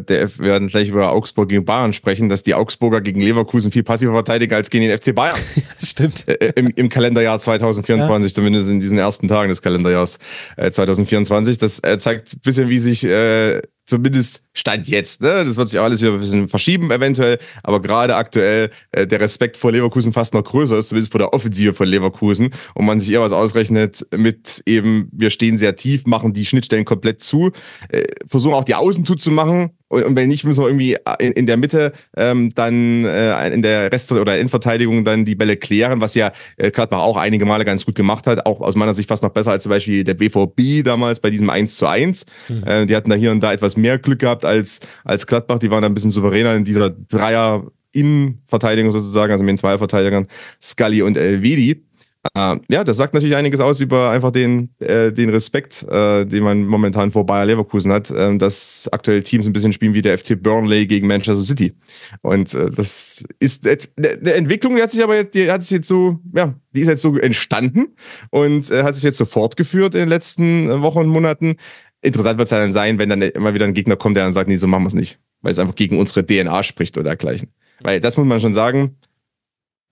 der, 0.00 0.38
wir 0.38 0.46
werden 0.46 0.68
gleich 0.68 0.90
über 0.90 1.10
Augsburg 1.10 1.48
gegen 1.48 1.64
Bayern 1.64 1.92
sprechen, 1.92 2.28
dass 2.28 2.44
die 2.44 2.54
Augsburger 2.54 3.00
gegen 3.00 3.20
Leverkusen 3.20 3.72
viel 3.72 3.82
passiver 3.82 4.12
verteidigen 4.12 4.54
als 4.54 4.70
gegen 4.70 4.86
den 4.86 4.96
FC 4.96 5.12
Bayern. 5.12 5.34
Stimmt. 5.76 6.28
Äh, 6.28 6.52
im, 6.54 6.70
Im 6.76 6.88
Kalenderjahr 6.88 7.40
2024, 7.40 8.30
ja. 8.30 8.34
zumindest 8.36 8.70
in 8.70 8.78
diesen 8.78 8.96
ersten 8.96 9.26
Tagen 9.26 9.48
des 9.48 9.60
Kalenderjahrs 9.60 10.20
äh, 10.56 10.70
2024. 10.70 11.58
Das 11.58 11.82
äh, 11.82 11.98
zeigt 11.98 12.32
ein 12.32 12.40
bisschen, 12.44 12.68
wie 12.68 12.78
sich 12.78 13.02
äh, 13.02 13.60
zumindest 13.86 14.46
Stand 14.52 14.88
jetzt, 14.88 15.20
ne? 15.20 15.44
Das 15.44 15.56
wird 15.56 15.68
sich 15.68 15.78
auch 15.78 15.84
alles 15.84 16.00
wieder 16.00 16.12
ein 16.12 16.20
bisschen 16.20 16.48
verschieben, 16.48 16.90
eventuell. 16.90 17.38
Aber 17.62 17.80
gerade 17.80 18.16
aktuell 18.16 18.70
äh, 18.92 19.06
der 19.06 19.20
Respekt 19.20 19.56
vor 19.56 19.72
Leverkusen 19.72 20.12
fast 20.12 20.34
noch 20.34 20.44
größer 20.44 20.76
ist, 20.78 20.88
zumindest 20.88 21.12
vor 21.12 21.18
der 21.18 21.32
Offensive 21.32 21.74
von 21.74 21.86
Leverkusen. 21.86 22.50
Und 22.74 22.86
man 22.86 23.00
sich 23.00 23.12
eher 23.12 23.20
was 23.20 23.32
ausrechnet 23.32 24.06
mit 24.16 24.62
eben, 24.66 25.08
wir 25.12 25.30
stehen 25.30 25.58
sehr 25.58 25.76
tief, 25.76 26.06
machen 26.06 26.32
die 26.32 26.46
Schnittstellen 26.46 26.84
komplett 26.84 27.22
zu, 27.22 27.52
äh, 27.88 28.04
versuchen 28.26 28.54
auch 28.54 28.64
die 28.64 28.74
Außen 28.74 29.04
zuzumachen. 29.04 29.75
Und, 29.88 30.04
und 30.04 30.16
wenn 30.16 30.28
nicht, 30.28 30.44
müssen 30.44 30.62
wir 30.62 30.68
irgendwie 30.68 30.96
in, 31.18 31.32
in 31.32 31.46
der 31.46 31.56
Mitte 31.56 31.92
ähm, 32.16 32.52
dann 32.54 33.04
äh, 33.04 33.48
in 33.50 33.62
der 33.62 33.92
Rest- 33.92 34.10
oder 34.12 34.36
Innenverteidigung 34.36 35.04
dann 35.04 35.24
die 35.24 35.34
Bälle 35.34 35.56
klären, 35.56 36.00
was 36.00 36.14
ja 36.14 36.32
äh, 36.56 36.70
Gladbach 36.70 37.00
auch 37.00 37.16
einige 37.16 37.44
Male 37.44 37.64
ganz 37.64 37.84
gut 37.86 37.94
gemacht 37.94 38.26
hat. 38.26 38.46
Auch 38.46 38.60
aus 38.60 38.74
meiner 38.74 38.94
Sicht 38.94 39.08
fast 39.08 39.22
noch 39.22 39.30
besser 39.30 39.52
als 39.52 39.62
zum 39.62 39.70
Beispiel 39.70 40.04
der 40.04 40.14
BVB 40.14 40.84
damals 40.84 41.20
bei 41.20 41.30
diesem 41.30 41.50
1 41.50 41.76
zu 41.76 41.86
1. 41.86 42.26
Mhm. 42.48 42.64
Äh, 42.64 42.86
die 42.86 42.96
hatten 42.96 43.10
da 43.10 43.16
hier 43.16 43.30
und 43.30 43.40
da 43.40 43.52
etwas 43.52 43.76
mehr 43.76 43.98
Glück 43.98 44.18
gehabt 44.18 44.44
als, 44.44 44.80
als 45.04 45.26
Gladbach. 45.26 45.58
Die 45.58 45.70
waren 45.70 45.82
da 45.82 45.88
ein 45.88 45.94
bisschen 45.94 46.10
souveräner 46.10 46.54
in 46.54 46.64
dieser 46.64 46.90
Dreier- 46.90 47.64
Innenverteidigung 47.92 48.92
sozusagen, 48.92 49.32
also 49.32 49.42
mit 49.42 49.52
den 49.52 49.58
zwei 49.58 49.78
Verteidigern, 49.78 50.26
Scully 50.60 51.00
und 51.00 51.16
Elvedi. 51.16 51.82
Äh, 52.34 52.56
ja, 52.68 52.84
das 52.84 52.96
sagt 52.96 53.14
natürlich 53.14 53.36
einiges 53.36 53.60
aus 53.60 53.80
über 53.80 54.10
einfach 54.10 54.30
den, 54.30 54.70
äh, 54.78 55.12
den 55.12 55.30
Respekt, 55.30 55.82
äh, 55.88 56.24
den 56.24 56.42
man 56.42 56.64
momentan 56.64 57.10
vor 57.10 57.26
Bayer 57.26 57.46
Leverkusen 57.46 57.92
hat, 57.92 58.10
äh, 58.10 58.36
dass 58.36 58.88
aktuell 58.92 59.22
Teams 59.22 59.46
ein 59.46 59.52
bisschen 59.52 59.72
spielen 59.72 59.94
wie 59.94 60.02
der 60.02 60.18
FC 60.18 60.40
Burnley 60.40 60.86
gegen 60.86 61.06
Manchester 61.06 61.44
City. 61.44 61.74
Und 62.22 62.54
äh, 62.54 62.70
das 62.70 63.24
ist 63.40 63.66
eine 63.66 64.32
Entwicklung, 64.32 64.76
die 64.76 64.82
hat 64.82 64.90
sich 64.90 65.02
aber 65.02 65.16
jetzt, 65.16 65.34
die 65.34 65.50
hat 65.50 65.62
sich 65.62 65.72
jetzt 65.72 65.88
so, 65.88 66.18
ja, 66.34 66.54
die 66.74 66.80
ist 66.80 66.88
jetzt 66.88 67.02
so 67.02 67.16
entstanden 67.16 67.96
und 68.30 68.70
äh, 68.70 68.82
hat 68.82 68.94
sich 68.94 69.04
jetzt 69.04 69.18
so 69.18 69.24
fortgeführt 69.24 69.94
in 69.94 70.00
den 70.00 70.08
letzten 70.08 70.82
Wochen 70.82 71.00
und 71.00 71.08
Monaten. 71.08 71.56
Interessant 72.02 72.38
wird 72.38 72.46
es 72.46 72.50
dann 72.50 72.72
sein, 72.72 72.98
wenn 72.98 73.08
dann 73.08 73.22
immer 73.22 73.54
wieder 73.54 73.64
ein 73.64 73.74
Gegner 73.74 73.96
kommt, 73.96 74.16
der 74.16 74.24
dann 74.24 74.32
sagt, 74.32 74.48
nee, 74.48 74.58
so 74.58 74.66
machen 74.66 74.84
wir 74.84 74.88
es 74.88 74.94
nicht, 74.94 75.18
weil 75.42 75.52
es 75.52 75.58
einfach 75.58 75.74
gegen 75.74 75.98
unsere 75.98 76.24
DNA 76.24 76.62
spricht 76.62 76.96
oder 76.96 77.04
dergleichen. 77.04 77.50
Weil 77.80 78.00
das 78.00 78.16
muss 78.16 78.26
man 78.26 78.40
schon 78.40 78.54
sagen, 78.54 78.96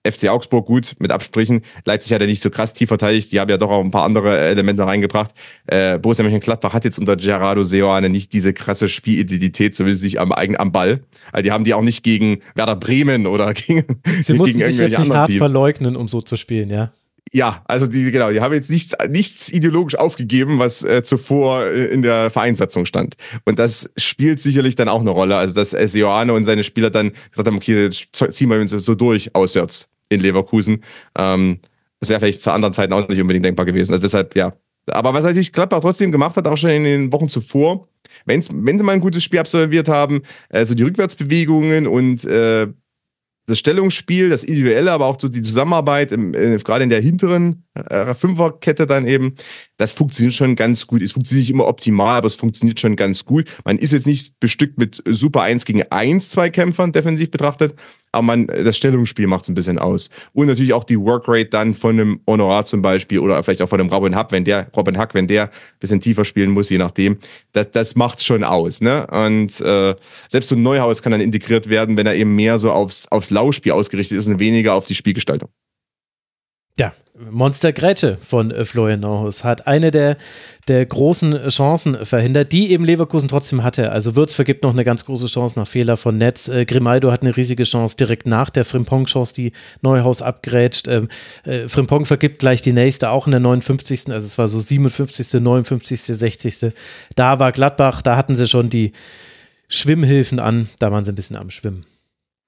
FC 0.06 0.28
Augsburg 0.28 0.66
gut 0.66 0.96
mit 0.98 1.10
Absprichen. 1.10 1.62
Leipzig 1.84 2.12
hat 2.12 2.20
ja 2.20 2.26
nicht 2.26 2.42
so 2.42 2.50
krass 2.50 2.74
tief 2.74 2.88
verteidigt. 2.88 3.32
Die 3.32 3.40
haben 3.40 3.50
ja 3.50 3.56
doch 3.56 3.70
auch 3.70 3.82
ein 3.82 3.90
paar 3.90 4.04
andere 4.04 4.38
Elemente 4.38 4.86
reingebracht. 4.86 5.32
Äh, 5.66 5.98
Borussia 5.98 6.22
Mönchengladbach 6.22 6.74
hat 6.74 6.84
jetzt 6.84 6.98
unter 6.98 7.16
Gerardo 7.16 7.64
Seoane 7.64 8.10
nicht 8.10 8.32
diese 8.32 8.52
krasse 8.52 8.88
Spielidentität, 8.88 9.74
zumindest 9.74 10.04
nicht 10.04 10.20
am 10.20 10.32
eigenen 10.32 10.60
am 10.60 10.72
Ball. 10.72 11.00
Also 11.32 11.42
die 11.42 11.52
haben 11.52 11.64
die 11.64 11.74
auch 11.74 11.82
nicht 11.82 12.02
gegen 12.02 12.40
Werder 12.54 12.76
Bremen 12.76 13.26
oder 13.26 13.54
gegen 13.54 14.00
Sie 14.20 14.34
mussten 14.34 14.58
gegen 14.58 14.70
sich 14.70 14.78
jetzt 14.78 14.98
nicht 14.98 15.12
hart 15.12 15.28
Teams. 15.28 15.38
verleugnen, 15.38 15.96
um 15.96 16.06
so 16.08 16.20
zu 16.20 16.36
spielen, 16.36 16.70
ja? 16.70 16.92
Ja, 17.32 17.62
also 17.64 17.88
die, 17.88 18.12
genau, 18.12 18.30
die 18.30 18.40
haben 18.40 18.54
jetzt 18.54 18.70
nichts, 18.70 18.94
nichts 19.08 19.50
ideologisch 19.52 19.96
aufgegeben, 19.96 20.60
was 20.60 20.84
äh, 20.84 21.02
zuvor 21.02 21.64
äh, 21.64 21.86
in 21.86 22.02
der 22.02 22.30
Vereinssatzung 22.30 22.86
stand. 22.86 23.16
Und 23.44 23.58
das 23.58 23.90
spielt 23.96 24.38
sicherlich 24.38 24.76
dann 24.76 24.88
auch 24.88 25.00
eine 25.00 25.10
Rolle. 25.10 25.36
Also, 25.36 25.52
dass 25.52 25.70
Seoane 25.70 26.32
und 26.32 26.44
seine 26.44 26.62
Spieler 26.62 26.90
dann 26.90 27.12
gesagt 27.30 27.48
haben, 27.48 27.56
okay, 27.56 27.90
ziehen 27.90 28.50
wir 28.50 28.60
uns 28.60 28.70
so 28.70 28.94
durch 28.94 29.34
auswärts 29.34 29.93
in 30.14 30.20
Leverkusen. 30.20 30.84
Ähm, 31.16 31.60
das 32.00 32.08
wäre 32.08 32.20
vielleicht 32.20 32.40
zu 32.40 32.52
anderen 32.52 32.74
Zeiten 32.74 32.92
auch 32.92 33.08
nicht 33.08 33.20
unbedingt 33.20 33.44
denkbar 33.44 33.66
gewesen. 33.66 33.92
Also 33.92 34.02
deshalb, 34.02 34.34
ja. 34.36 34.54
Aber 34.86 35.14
was 35.14 35.24
natürlich 35.24 35.52
Gladbach 35.52 35.80
trotzdem 35.80 36.12
gemacht 36.12 36.36
hat, 36.36 36.46
auch 36.46 36.56
schon 36.56 36.70
in 36.70 36.84
den 36.84 37.12
Wochen 37.12 37.28
zuvor, 37.28 37.88
wenn's, 38.26 38.50
wenn 38.52 38.78
sie 38.78 38.84
mal 38.84 38.92
ein 38.92 39.00
gutes 39.00 39.24
Spiel 39.24 39.38
absolviert 39.38 39.88
haben, 39.88 40.22
äh, 40.50 40.64
so 40.64 40.74
die 40.74 40.82
Rückwärtsbewegungen 40.82 41.86
und 41.86 42.24
äh, 42.24 42.66
das 43.46 43.58
Stellungsspiel, 43.58 44.30
das 44.30 44.44
Individuelle, 44.44 44.92
aber 44.92 45.06
auch 45.06 45.18
so 45.20 45.28
die 45.28 45.42
Zusammenarbeit, 45.42 46.12
im, 46.12 46.34
äh, 46.34 46.56
gerade 46.56 46.84
in 46.84 46.90
der 46.90 47.00
hinteren 47.00 47.64
äh, 47.74 48.14
Fünferkette 48.14 48.86
dann 48.86 49.06
eben, 49.06 49.34
das 49.76 49.92
funktioniert 49.92 50.34
schon 50.34 50.56
ganz 50.56 50.86
gut. 50.86 51.02
Es 51.02 51.12
funktioniert 51.12 51.44
nicht 51.44 51.54
immer 51.54 51.66
optimal, 51.66 52.18
aber 52.18 52.26
es 52.26 52.36
funktioniert 52.36 52.78
schon 52.80 52.96
ganz 52.96 53.24
gut. 53.24 53.48
Man 53.64 53.78
ist 53.78 53.92
jetzt 53.92 54.06
nicht 54.06 54.38
bestückt 54.38 54.78
mit 54.78 55.02
super 55.06 55.42
1 55.42 55.64
gegen 55.64 55.82
1 55.82 56.30
Zweikämpfern 56.30 56.92
defensiv 56.92 57.30
betrachtet, 57.30 57.74
aber 58.12 58.22
man, 58.22 58.46
das 58.46 58.76
Stellungsspiel 58.76 59.26
macht 59.26 59.42
es 59.42 59.48
ein 59.48 59.54
bisschen 59.54 59.78
aus. 59.78 60.10
Und 60.32 60.46
natürlich 60.46 60.72
auch 60.72 60.84
die 60.84 60.98
Workrate 60.98 61.46
dann 61.46 61.74
von 61.74 61.98
einem 61.98 62.20
Honorar 62.26 62.64
zum 62.64 62.82
Beispiel 62.82 63.18
oder 63.18 63.42
vielleicht 63.42 63.62
auch 63.62 63.68
von 63.68 63.80
einem 63.80 63.90
Robin 63.90 64.14
Hack, 64.14 64.30
wenn 64.30 64.44
der, 64.44 64.70
Robin 64.76 64.96
Hack, 64.96 65.14
wenn 65.14 65.26
der 65.26 65.44
ein 65.44 65.50
bisschen 65.80 66.00
tiefer 66.00 66.24
spielen 66.24 66.50
muss, 66.50 66.70
je 66.70 66.78
nachdem, 66.78 67.18
das, 67.52 67.72
das 67.72 67.96
macht 67.96 68.22
schon 68.22 68.44
aus. 68.44 68.80
Ne? 68.80 69.06
Und 69.08 69.60
äh, 69.60 69.96
selbst 70.28 70.48
so 70.48 70.54
ein 70.54 70.62
Neuhaus 70.62 71.02
kann 71.02 71.12
dann 71.12 71.20
integriert 71.20 71.68
werden, 71.68 71.96
wenn 71.96 72.06
er 72.06 72.14
eben 72.14 72.36
mehr 72.36 72.58
so 72.58 72.70
aufs, 72.70 73.08
aufs 73.08 73.30
Lauspiel 73.30 73.72
ausgerichtet 73.72 74.18
ist 74.18 74.28
und 74.28 74.38
weniger 74.38 74.74
auf 74.74 74.86
die 74.86 74.94
Spielgestaltung. 74.94 75.48
Ja, 76.76 76.92
Monster 77.30 77.72
Grätsche 77.72 78.18
von 78.20 78.50
äh, 78.50 78.64
Florian 78.64 78.98
Neuhaus 78.98 79.44
hat 79.44 79.68
eine 79.68 79.92
der, 79.92 80.16
der 80.66 80.84
großen 80.84 81.48
Chancen 81.48 82.04
verhindert, 82.04 82.50
die 82.50 82.72
eben 82.72 82.84
Leverkusen 82.84 83.28
trotzdem 83.28 83.62
hatte. 83.62 83.92
Also 83.92 84.16
Würz 84.16 84.34
vergibt 84.34 84.64
noch 84.64 84.72
eine 84.72 84.82
ganz 84.82 85.04
große 85.04 85.26
Chance 85.26 85.56
nach 85.56 85.68
Fehler 85.68 85.96
von 85.96 86.18
Netz. 86.18 86.48
Äh, 86.48 86.64
Grimaldo 86.64 87.12
hat 87.12 87.22
eine 87.22 87.36
riesige 87.36 87.62
Chance 87.62 87.96
direkt 87.96 88.26
nach 88.26 88.50
der 88.50 88.64
Frimpong-Chance, 88.64 89.34
die 89.34 89.52
Neuhaus 89.82 90.22
abgrätscht. 90.22 90.88
Ähm, 90.88 91.08
äh, 91.44 91.68
Frimpong 91.68 92.04
vergibt 92.04 92.40
gleich 92.40 92.62
die 92.62 92.72
nächste, 92.72 93.10
auch 93.10 93.28
in 93.28 93.30
der 93.30 93.40
59. 93.40 94.10
Also 94.10 94.26
es 94.26 94.36
war 94.36 94.48
so 94.48 94.58
57., 94.58 95.40
59., 95.40 96.00
60. 96.00 96.72
Da 97.14 97.38
war 97.38 97.52
Gladbach, 97.52 98.02
da 98.02 98.16
hatten 98.16 98.34
sie 98.34 98.48
schon 98.48 98.68
die 98.68 98.90
Schwimmhilfen 99.68 100.40
an, 100.40 100.68
da 100.80 100.90
waren 100.90 101.04
sie 101.04 101.12
ein 101.12 101.14
bisschen 101.16 101.36
am 101.36 101.50
Schwimmen. 101.50 101.86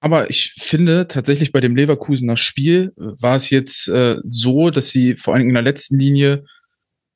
Aber 0.00 0.30
ich 0.30 0.54
finde 0.58 1.08
tatsächlich 1.08 1.52
bei 1.52 1.60
dem 1.60 1.74
Leverkusener 1.74 2.36
Spiel 2.36 2.92
äh, 2.96 3.04
war 3.20 3.36
es 3.36 3.50
jetzt 3.50 3.88
äh, 3.88 4.16
so, 4.24 4.70
dass 4.70 4.90
sie 4.90 5.16
vor 5.16 5.34
allen 5.34 5.40
Dingen 5.40 5.50
in 5.50 5.54
der 5.54 5.62
letzten 5.62 5.98
Linie 5.98 6.44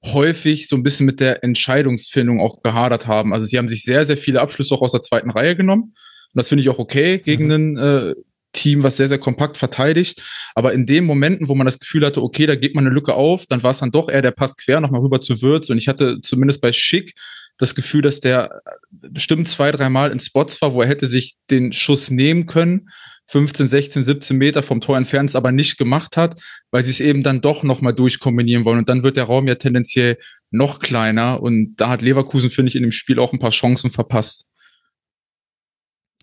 häufig 0.04 0.66
so 0.66 0.76
ein 0.76 0.82
bisschen 0.82 1.06
mit 1.06 1.20
der 1.20 1.44
Entscheidungsfindung 1.44 2.40
auch 2.40 2.62
gehadert 2.62 3.06
haben. 3.06 3.32
Also 3.34 3.44
sie 3.44 3.58
haben 3.58 3.68
sich 3.68 3.82
sehr, 3.82 4.06
sehr 4.06 4.16
viele 4.16 4.40
Abschlüsse 4.40 4.74
auch 4.74 4.82
aus 4.82 4.92
der 4.92 5.02
zweiten 5.02 5.30
Reihe 5.30 5.56
genommen. 5.56 5.94
Und 6.32 6.38
das 6.38 6.48
finde 6.48 6.62
ich 6.62 6.70
auch 6.70 6.78
okay 6.78 7.18
gegen 7.18 7.46
mhm. 7.46 7.52
ein 7.52 7.76
äh, 7.76 8.14
Team, 8.52 8.82
was 8.82 8.96
sehr, 8.96 9.08
sehr 9.08 9.18
kompakt 9.18 9.58
verteidigt. 9.58 10.22
Aber 10.54 10.72
in 10.72 10.86
den 10.86 11.04
Momenten, 11.04 11.48
wo 11.48 11.54
man 11.54 11.66
das 11.66 11.78
Gefühl 11.78 12.04
hatte, 12.06 12.22
okay, 12.22 12.46
da 12.46 12.56
geht 12.56 12.74
man 12.74 12.86
eine 12.86 12.94
Lücke 12.94 13.14
auf, 13.14 13.46
dann 13.46 13.62
war 13.62 13.72
es 13.72 13.78
dann 13.78 13.90
doch 13.90 14.08
eher 14.08 14.22
der 14.22 14.32
Pass 14.32 14.56
quer 14.56 14.80
nochmal 14.80 15.02
rüber 15.02 15.20
zu 15.20 15.42
Würz. 15.42 15.70
Und 15.70 15.78
ich 15.78 15.88
hatte 15.88 16.20
zumindest 16.22 16.60
bei 16.60 16.72
Schick 16.72 17.14
das 17.60 17.74
Gefühl, 17.74 18.02
dass 18.02 18.20
der 18.20 18.62
bestimmt 18.90 19.48
zwei, 19.48 19.70
dreimal 19.70 20.10
in 20.10 20.20
Spots 20.20 20.60
war, 20.62 20.72
wo 20.72 20.82
er 20.82 20.88
hätte 20.88 21.06
sich 21.06 21.36
den 21.50 21.72
Schuss 21.72 22.10
nehmen 22.10 22.46
können. 22.46 22.88
15, 23.28 23.68
16, 23.68 24.02
17 24.02 24.36
Meter 24.36 24.62
vom 24.64 24.80
Tor 24.80 24.96
entfernt, 24.96 25.36
aber 25.36 25.52
nicht 25.52 25.78
gemacht 25.78 26.16
hat, 26.16 26.40
weil 26.72 26.82
sie 26.82 26.90
es 26.90 26.98
eben 26.98 27.22
dann 27.22 27.40
doch 27.40 27.62
nochmal 27.62 27.94
durchkombinieren 27.94 28.64
wollen. 28.64 28.80
Und 28.80 28.88
dann 28.88 29.04
wird 29.04 29.16
der 29.16 29.24
Raum 29.24 29.46
ja 29.46 29.54
tendenziell 29.54 30.18
noch 30.50 30.80
kleiner. 30.80 31.40
Und 31.40 31.76
da 31.76 31.90
hat 31.90 32.02
Leverkusen, 32.02 32.50
finde 32.50 32.70
ich, 32.70 32.76
in 32.76 32.82
dem 32.82 32.90
Spiel 32.90 33.20
auch 33.20 33.32
ein 33.32 33.38
paar 33.38 33.52
Chancen 33.52 33.92
verpasst. 33.92 34.46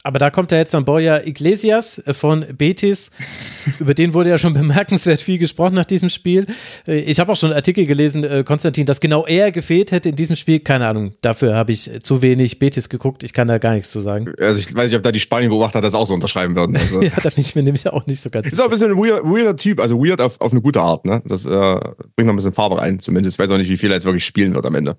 Aber 0.04 0.20
da 0.20 0.30
kommt 0.30 0.52
ja 0.52 0.58
jetzt 0.58 0.74
dann 0.74 0.86
Borja 0.86 1.22
Iglesias 1.26 2.00
äh, 2.00 2.14
von 2.14 2.46
Betis. 2.58 3.12
Über 3.80 3.94
den 3.94 4.14
wurde 4.14 4.30
ja 4.30 4.38
schon 4.38 4.54
bemerkenswert 4.54 5.22
viel 5.22 5.38
gesprochen 5.38 5.76
nach 5.76 5.86
diesem 5.86 6.10
Spiel. 6.10 6.46
Äh, 6.88 7.00
ich 7.00 7.20
habe 7.20 7.32
auch 7.32 7.36
schon 7.36 7.52
Artikel 7.52 7.86
gelesen, 7.86 8.24
äh, 8.24 8.44
Konstantin, 8.46 8.86
dass 8.86 9.00
genau 9.00 9.26
er 9.26 9.52
gefehlt 9.52 9.92
hätte 9.92 10.10
in 10.10 10.16
diesem 10.16 10.36
Spiel. 10.36 10.60
Keine 10.60 10.88
Ahnung, 10.88 11.14
dafür 11.22 11.56
habe 11.56 11.72
ich 11.72 11.90
zu 12.02 12.22
wenig 12.22 12.60
Betis 12.60 12.90
geguckt. 12.90 13.24
Ich 13.24 13.34
kann 13.34 13.48
da 13.48 13.58
gar 13.58 13.74
nichts 13.74 13.92
zu 13.92 14.00
sagen. 14.00 14.32
Also 14.40 14.60
ich 14.60 14.74
weiß 14.74 14.90
nicht, 14.90 14.98
ob 14.98 15.04
da 15.04 15.12
die 15.12 15.20
Spanier-Beobachter 15.20 15.82
das 15.82 15.94
auch 15.94 16.08
so 16.08 16.14
unterschreiben 16.14 16.56
würden. 16.56 16.78
Also. 16.88 17.02
ja, 17.02 17.12
da 17.22 17.30
bin 17.30 17.40
ich 17.40 17.56
mir 17.56 17.64
nämlich 17.64 17.88
auch 17.90 18.06
nicht 18.06 18.22
so 18.22 18.30
ganz 18.30 18.46
sicher. 18.46 18.54
Ist 18.54 18.60
auch 18.60 18.66
ein 18.66 18.70
bisschen 18.70 18.92
ein 18.92 18.98
weird, 18.98 19.24
weirder 19.24 19.58
Typ, 19.58 19.80
also 19.82 20.00
weird 20.00 20.22
auf, 20.22 20.40
auf 20.40 20.52
eine 20.52 20.62
gute 20.62 20.80
Art. 20.80 21.06
Ne? 21.06 21.22
Das 21.26 21.46
äh, 21.46 21.50
bringt 21.50 22.28
noch 22.28 22.30
ein 22.30 22.36
bisschen 22.36 22.54
Farbe 22.54 22.78
rein 22.78 23.00
zumindest. 23.00 23.36
Ich 23.36 23.40
weiß 23.40 23.50
auch 23.50 23.58
nicht, 23.58 23.70
wie 23.70 23.78
viel 23.78 23.90
er 23.92 23.96
jetzt 23.96 24.06
wirklich 24.06 24.26
spielen 24.26 24.54
wird 24.54 24.66
am 24.66 24.76
Ende. 24.76 24.96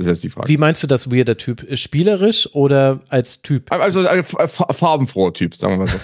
Das 0.00 0.06
ist 0.06 0.12
jetzt 0.12 0.24
die 0.24 0.30
Frage. 0.30 0.48
Wie 0.48 0.56
meinst 0.56 0.82
du 0.82 0.86
das 0.86 1.10
weirder 1.12 1.36
Typ? 1.36 1.66
Spielerisch 1.74 2.48
oder 2.54 3.00
als 3.10 3.42
Typ? 3.42 3.70
Also 3.70 4.06
ein 4.06 4.24
farbenfroher 4.24 5.34
Typ, 5.34 5.54
sagen 5.54 5.74
wir 5.74 5.78
mal 5.84 5.88
so. 5.88 5.98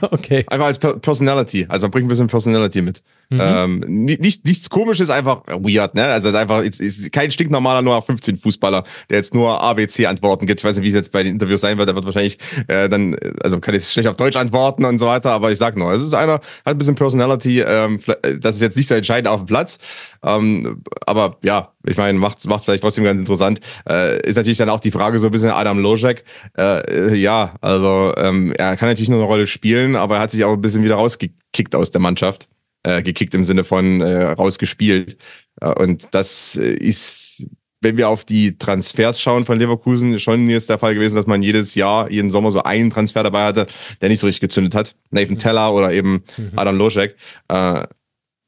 okay. 0.12 0.46
Einfach 0.48 0.64
als 0.64 0.78
Personality. 0.78 1.66
Also 1.68 1.90
bringt 1.90 2.06
ein 2.06 2.08
bisschen 2.08 2.26
Personality 2.26 2.80
mit. 2.80 3.02
Mhm. 3.28 3.40
Ähm, 3.42 3.84
nicht, 3.86 4.46
nichts 4.46 4.70
komisches, 4.70 5.10
einfach 5.10 5.42
weird, 5.46 5.94
ne? 5.94 6.04
Also 6.04 6.28
es 6.28 6.34
ist 6.34 6.40
einfach 6.40 6.62
ist, 6.62 6.80
ist 6.80 7.12
kein 7.12 7.30
stinknormaler 7.30 7.82
nur 7.82 8.00
15 8.00 8.38
Fußballer, 8.38 8.84
der 9.10 9.18
jetzt 9.18 9.34
nur 9.34 9.60
ABC 9.60 10.06
Antworten 10.06 10.46
gibt. 10.46 10.60
Ich 10.60 10.64
weiß 10.64 10.76
nicht, 10.76 10.84
wie 10.84 10.88
es 10.88 10.94
jetzt 10.94 11.12
bei 11.12 11.22
den 11.22 11.34
Interviews 11.34 11.60
sein 11.60 11.76
wird. 11.76 11.86
Der 11.86 11.94
wird 11.94 12.06
wahrscheinlich 12.06 12.38
äh, 12.68 12.88
dann, 12.88 13.14
also 13.42 13.60
kann 13.60 13.74
ich 13.74 13.86
schlecht 13.86 14.08
auf 14.08 14.16
Deutsch 14.16 14.36
antworten 14.36 14.86
und 14.86 14.98
so 14.98 15.04
weiter, 15.04 15.32
aber 15.32 15.52
ich 15.52 15.58
sag 15.58 15.76
nur, 15.76 15.92
es 15.92 16.00
ist 16.00 16.14
einer, 16.14 16.34
hat 16.34 16.42
ein 16.64 16.78
bisschen 16.78 16.94
Personality, 16.94 17.60
ähm, 17.60 18.00
das 18.40 18.54
ist 18.56 18.62
jetzt 18.62 18.76
nicht 18.78 18.88
so 18.88 18.94
entscheidend 18.94 19.28
auf 19.28 19.40
dem 19.40 19.46
Platz. 19.46 19.78
Ähm, 20.22 20.82
aber 21.04 21.36
ja, 21.42 21.73
ich 21.86 21.96
meine, 21.96 22.18
macht 22.18 22.38
es 22.38 22.64
vielleicht 22.64 22.82
trotzdem 22.82 23.04
ganz 23.04 23.20
interessant. 23.20 23.60
Äh, 23.88 24.26
ist 24.26 24.36
natürlich 24.36 24.58
dann 24.58 24.70
auch 24.70 24.80
die 24.80 24.90
Frage 24.90 25.18
so 25.18 25.26
ein 25.26 25.32
bisschen 25.32 25.50
Adam 25.50 25.78
Lojek. 25.78 26.24
Äh, 26.56 27.14
ja, 27.14 27.54
also 27.60 28.14
ähm, 28.16 28.52
er 28.52 28.76
kann 28.76 28.88
natürlich 28.88 29.08
nur 29.08 29.18
eine 29.18 29.28
Rolle 29.28 29.46
spielen, 29.46 29.96
aber 29.96 30.16
er 30.16 30.22
hat 30.22 30.30
sich 30.30 30.44
auch 30.44 30.52
ein 30.52 30.60
bisschen 30.60 30.84
wieder 30.84 30.96
rausgekickt 30.96 31.74
aus 31.74 31.90
der 31.90 32.00
Mannschaft 32.00 32.48
äh, 32.84 33.02
gekickt 33.02 33.34
im 33.34 33.44
Sinne 33.44 33.64
von 33.64 34.00
äh, 34.00 34.24
rausgespielt. 34.32 35.16
Äh, 35.60 35.72
und 35.80 36.08
das 36.12 36.56
ist, 36.56 37.46
wenn 37.80 37.96
wir 37.96 38.08
auf 38.08 38.24
die 38.24 38.56
Transfers 38.58 39.20
schauen 39.20 39.44
von 39.44 39.58
Leverkusen, 39.58 40.18
schon 40.18 40.48
jetzt 40.48 40.70
der 40.70 40.78
Fall 40.78 40.94
gewesen, 40.94 41.16
dass 41.16 41.26
man 41.26 41.42
jedes 41.42 41.74
Jahr, 41.74 42.10
jeden 42.10 42.30
Sommer 42.30 42.50
so 42.50 42.62
einen 42.62 42.90
Transfer 42.90 43.22
dabei 43.22 43.44
hatte, 43.44 43.66
der 44.00 44.08
nicht 44.08 44.20
so 44.20 44.26
richtig 44.26 44.42
gezündet 44.42 44.74
hat. 44.74 44.94
Nathan 45.10 45.38
Teller 45.38 45.72
oder 45.72 45.92
eben 45.92 46.24
mhm. 46.36 46.52
Adam 46.56 46.76
Loschek. 46.76 47.16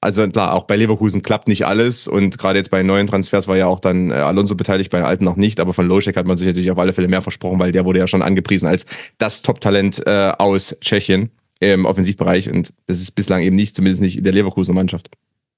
Also 0.01 0.29
klar, 0.29 0.53
auch 0.53 0.65
bei 0.65 0.77
Leverkusen 0.77 1.23
klappt 1.23 1.49
nicht 1.49 1.67
alles 1.67 2.07
und 2.07 2.39
gerade 2.39 2.59
jetzt 2.59 2.71
bei 2.71 2.83
neuen 2.83 3.07
Transfers 3.07 3.49
war 3.49 3.57
ja 3.57 3.67
auch 3.67 3.81
dann 3.81 4.11
äh, 4.11 4.15
Alonso 4.15 4.55
beteiligt, 4.55 4.91
bei 4.91 4.99
den 4.99 5.07
alten 5.07 5.25
noch 5.25 5.37
nicht, 5.37 5.59
aber 5.59 5.73
von 5.73 5.87
Loschek 5.87 6.17
hat 6.17 6.27
man 6.27 6.37
sich 6.37 6.47
natürlich 6.47 6.71
auf 6.71 6.79
alle 6.79 6.93
Fälle 6.93 7.09
mehr 7.09 7.23
versprochen, 7.23 7.59
weil 7.59 7.73
der 7.73 7.85
wurde 7.85 7.99
ja 7.99 8.07
schon 8.07 8.23
angepriesen 8.23 8.69
als 8.69 8.87
das 9.19 9.43
Top-Talent 9.43 10.07
äh, 10.07 10.33
aus 10.39 10.77
Tschechien 10.81 11.31
im 11.61 11.87
Offensivbereich 11.87 12.51
und 12.51 12.75
das 12.87 13.01
ist 13.01 13.13
bislang 13.13 13.43
eben 13.43 13.57
nicht, 13.57 13.75
zumindest 13.75 14.03
nicht 14.03 14.19
in 14.19 14.25
der 14.25 14.35
Leverkusener 14.35 14.75
Mannschaft. 14.75 15.09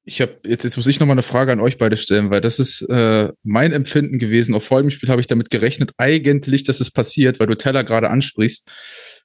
Ich 0.05 0.22
habe 0.22 0.39
jetzt, 0.47 0.64
jetzt 0.64 0.76
muss 0.78 0.86
ich 0.86 1.01
nochmal 1.01 1.16
eine 1.16 1.22
Frage 1.22 1.53
an 1.53 1.61
euch 1.61 1.76
beide 1.76 1.99
stellen, 1.99 2.30
weil 2.30 2.41
das 2.41 2.59
ist 2.59 2.80
äh, 2.82 3.30
mein 3.43 3.72
Empfinden 3.72 4.18
gewesen. 4.18 4.55
Auf 4.55 4.64
folgendem 4.64 4.91
Spiel 4.91 5.11
habe 5.11 5.20
ich 5.20 5.26
damit 5.26 5.51
gerechnet, 5.51 5.91
eigentlich, 5.99 6.64
dass 6.64 6.80
es 6.80 6.91
passiert, 6.91 7.41
weil 7.41 7.47
du 7.47 7.57
Teller 7.57 7.84
gerade 7.84 8.09
ansprichst, 8.09 8.70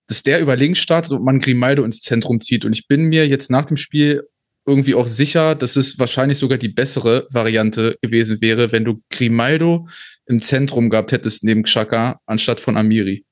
dass 0.08 0.24
der 0.24 0.42
über 0.42 0.58
links 0.58 0.80
startet 0.80 1.14
und 1.14 1.24
man 1.24 1.40
Grimaldo 1.40 1.86
ins 1.86 2.02
Zentrum 2.02 2.42
zieht. 2.42 2.66
Und 2.66 2.74
ich 2.74 2.88
bin 2.90 3.04
mir 3.04 3.26
jetzt 3.28 3.50
nach 3.50 3.64
dem 3.64 3.78
Spiel 3.78 4.24
irgendwie 4.66 4.96
auch 4.96 5.08
sicher, 5.08 5.56
dass 5.56 5.76
es 5.76 6.00
wahrscheinlich 6.00 6.38
sogar 6.38 6.58
die 6.58 6.70
bessere 6.70 7.28
Variante 7.32 7.98
gewesen 8.02 8.42
wäre, 8.42 8.72
wenn 8.72 8.86
du 8.86 9.02
Grimaldo 9.10 9.88
im 10.26 10.42
Zentrum 10.42 10.90
gehabt 10.90 11.12
hättest 11.12 11.44
neben 11.44 11.64
Xhaka 11.64 12.20
anstatt 12.26 12.60
von 12.60 12.78
Amiri. 12.78 13.26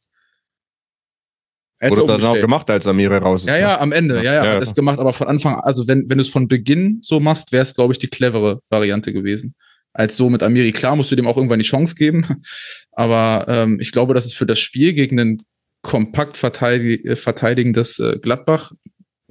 Wurde 1.90 2.06
dann 2.06 2.24
auch 2.24 2.40
gemacht, 2.40 2.70
als 2.70 2.86
Amiri 2.86 3.18
raus 3.18 3.42
ist. 3.42 3.48
Ja, 3.48 3.58
ja, 3.58 3.80
am 3.80 3.92
Ende. 3.92 4.18
Ja, 4.18 4.34
ja, 4.36 4.46
ja 4.46 4.52
hat 4.54 4.62
es 4.62 4.76
gemacht. 4.76 5.00
Aber 5.00 5.14
von 5.14 5.28
Anfang, 5.28 5.56
also 5.62 5.88
wenn, 5.88 6.08
wenn 6.10 6.20
du 6.20 6.22
es 6.22 6.30
von 6.30 6.48
Beginn 6.48 7.00
so 7.02 7.20
machst, 7.20 7.52
wäre 7.52 7.64
es, 7.64 7.74
glaube 7.74 7.94
ich, 7.94 7.98
die 7.98 8.08
clevere 8.08 8.60
Variante 8.70 9.12
gewesen. 9.14 9.56
Als 9.94 10.16
so 10.16 10.30
mit 10.30 10.44
Amiri. 10.44 10.74
Klar 10.74 10.96
musst 10.96 11.12
du 11.12 11.16
dem 11.16 11.28
auch 11.28 11.38
irgendwann 11.38 11.60
die 11.60 11.66
Chance 11.66 11.96
geben. 11.96 12.26
Aber 12.92 13.46
ähm, 13.48 13.80
ich 13.82 13.92
glaube, 13.92 14.14
dass 14.14 14.26
es 14.26 14.34
für 14.34 14.46
das 14.46 14.60
Spiel 14.60 14.94
gegen 14.94 15.20
ein 15.20 15.42
kompakt 15.82 16.38
verteidig 16.38 17.04
äh, 17.06 17.16
verteidigendes 17.16 17.98
äh, 17.98 18.20
Gladbach 18.22 18.74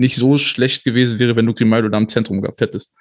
nicht 0.01 0.17
so 0.17 0.39
schlecht 0.39 0.83
gewesen 0.85 1.19
wäre, 1.19 1.37
wenn 1.37 1.47
du 1.47 1.55
Grimaldo 1.55 1.89
da 1.89 1.99
im 1.99 2.09
Zentrum 2.09 2.41
gehabt 2.41 2.61
hättest. 2.61 2.93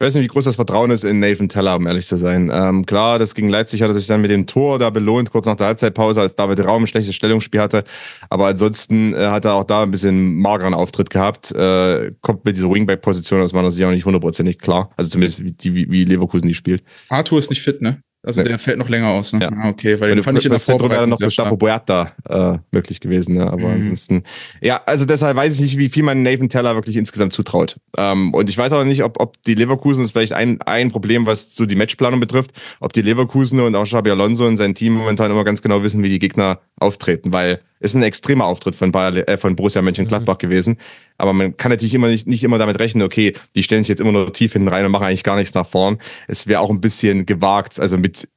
Ich 0.00 0.06
weiß 0.06 0.14
nicht, 0.14 0.22
wie 0.22 0.28
groß 0.28 0.44
das 0.44 0.54
Vertrauen 0.54 0.92
ist 0.92 1.02
in 1.02 1.18
Nathan 1.18 1.48
Teller, 1.48 1.74
um 1.74 1.84
ehrlich 1.88 2.06
zu 2.06 2.16
sein. 2.16 2.52
Ähm, 2.54 2.86
klar, 2.86 3.18
das 3.18 3.34
gegen 3.34 3.48
Leipzig 3.48 3.82
hat 3.82 3.88
er 3.90 3.94
sich 3.94 4.06
dann 4.06 4.20
mit 4.20 4.30
dem 4.30 4.46
Tor 4.46 4.78
da 4.78 4.90
belohnt, 4.90 5.32
kurz 5.32 5.46
nach 5.46 5.56
der 5.56 5.66
Halbzeitpause, 5.66 6.20
als 6.20 6.36
David 6.36 6.60
Raum 6.60 6.84
ein 6.84 6.86
schlechtes 6.86 7.16
Stellungsspiel 7.16 7.60
hatte. 7.60 7.82
Aber 8.30 8.46
ansonsten 8.46 9.12
äh, 9.12 9.26
hat 9.26 9.44
er 9.44 9.54
auch 9.54 9.64
da 9.64 9.82
ein 9.82 9.90
bisschen 9.90 10.36
mageren 10.36 10.72
Auftritt 10.72 11.10
gehabt. 11.10 11.50
Äh, 11.50 12.12
kommt 12.20 12.44
mit 12.44 12.54
dieser 12.54 12.70
Wingback-Position 12.70 13.40
aus 13.40 13.52
meiner 13.52 13.72
Sicht 13.72 13.84
auch 13.84 13.90
nicht 13.90 14.04
hundertprozentig 14.04 14.60
klar. 14.60 14.90
Also 14.96 15.10
zumindest 15.10 15.42
wie, 15.42 15.74
wie, 15.74 15.90
wie 15.90 16.04
Leverkusen 16.04 16.46
die 16.46 16.54
spielt. 16.54 16.84
Arthur 17.08 17.40
ist 17.40 17.50
nicht 17.50 17.62
fit, 17.62 17.82
ne? 17.82 18.00
Also 18.28 18.42
nee. 18.42 18.48
der 18.48 18.58
fällt 18.58 18.76
noch 18.76 18.90
länger 18.90 19.08
aus, 19.08 19.32
ne? 19.32 19.40
Ja. 19.40 19.50
Ah, 19.56 19.70
okay, 19.70 19.98
weil 19.98 20.14
den 20.14 20.22
fand 20.22 20.36
ich 20.36 20.44
in 20.44 20.52
der 20.52 20.60
wäre 20.60 21.08
noch 21.08 21.18
Gustavo 21.18 21.56
Boerta 21.56 22.12
äh, 22.28 22.58
möglich 22.72 23.00
gewesen, 23.00 23.36
ne? 23.36 23.46
Aber 23.46 23.68
mhm. 23.68 23.80
ansonsten, 23.80 24.22
ja, 24.60 24.82
also 24.84 25.06
deshalb 25.06 25.34
weiß 25.34 25.54
ich 25.54 25.60
nicht, 25.62 25.78
wie 25.78 25.88
viel 25.88 26.02
man 26.02 26.22
Nathan 26.22 26.50
Teller 26.50 26.74
wirklich 26.74 26.98
insgesamt 26.98 27.32
zutraut. 27.32 27.76
Ähm, 27.96 28.34
und 28.34 28.50
ich 28.50 28.58
weiß 28.58 28.74
auch 28.74 28.84
nicht, 28.84 29.02
ob, 29.02 29.18
ob 29.18 29.42
die 29.44 29.54
Leverkusen 29.54 30.04
ist 30.04 30.12
vielleicht 30.12 30.34
ein, 30.34 30.60
ein 30.60 30.90
Problem, 30.90 31.24
was 31.24 31.56
so 31.56 31.64
die 31.64 31.74
Matchplanung 31.74 32.20
betrifft, 32.20 32.50
ob 32.80 32.92
die 32.92 33.00
Leverkusen 33.00 33.60
und 33.60 33.74
auch 33.74 33.84
Xabi 33.84 34.10
Alonso 34.10 34.46
und 34.46 34.58
sein 34.58 34.74
Team 34.74 34.92
momentan 34.92 35.30
immer 35.30 35.44
ganz 35.44 35.62
genau 35.62 35.82
wissen, 35.82 36.02
wie 36.02 36.10
die 36.10 36.18
Gegner 36.18 36.60
auftreten, 36.78 37.32
weil 37.32 37.60
es 37.80 37.94
ein 37.94 38.02
extremer 38.02 38.44
Auftritt 38.44 38.76
von, 38.76 38.92
Bayer, 38.92 39.26
äh, 39.26 39.38
von 39.38 39.56
Borussia 39.56 39.80
Mönchengladbach 39.80 40.34
mhm. 40.34 40.38
gewesen. 40.38 40.76
Aber 41.18 41.32
man 41.32 41.56
kann 41.56 41.70
natürlich 41.70 41.94
immer 41.94 42.08
nicht, 42.08 42.26
nicht 42.26 42.44
immer 42.44 42.58
damit 42.58 42.78
rechnen, 42.78 43.02
okay, 43.02 43.34
die 43.54 43.62
stellen 43.62 43.82
sich 43.82 43.88
jetzt 43.88 44.00
immer 44.00 44.12
nur 44.12 44.32
tief 44.32 44.52
hinten 44.52 44.68
rein 44.68 44.86
und 44.86 44.92
machen 44.92 45.04
eigentlich 45.04 45.24
gar 45.24 45.36
nichts 45.36 45.54
nach 45.54 45.66
vorn. 45.66 45.98
Es 46.28 46.46
wäre 46.46 46.60
auch 46.60 46.70
ein 46.70 46.80
bisschen 46.80 47.26
gewagt, 47.26 47.78
also 47.78 47.98
mit 47.98 48.28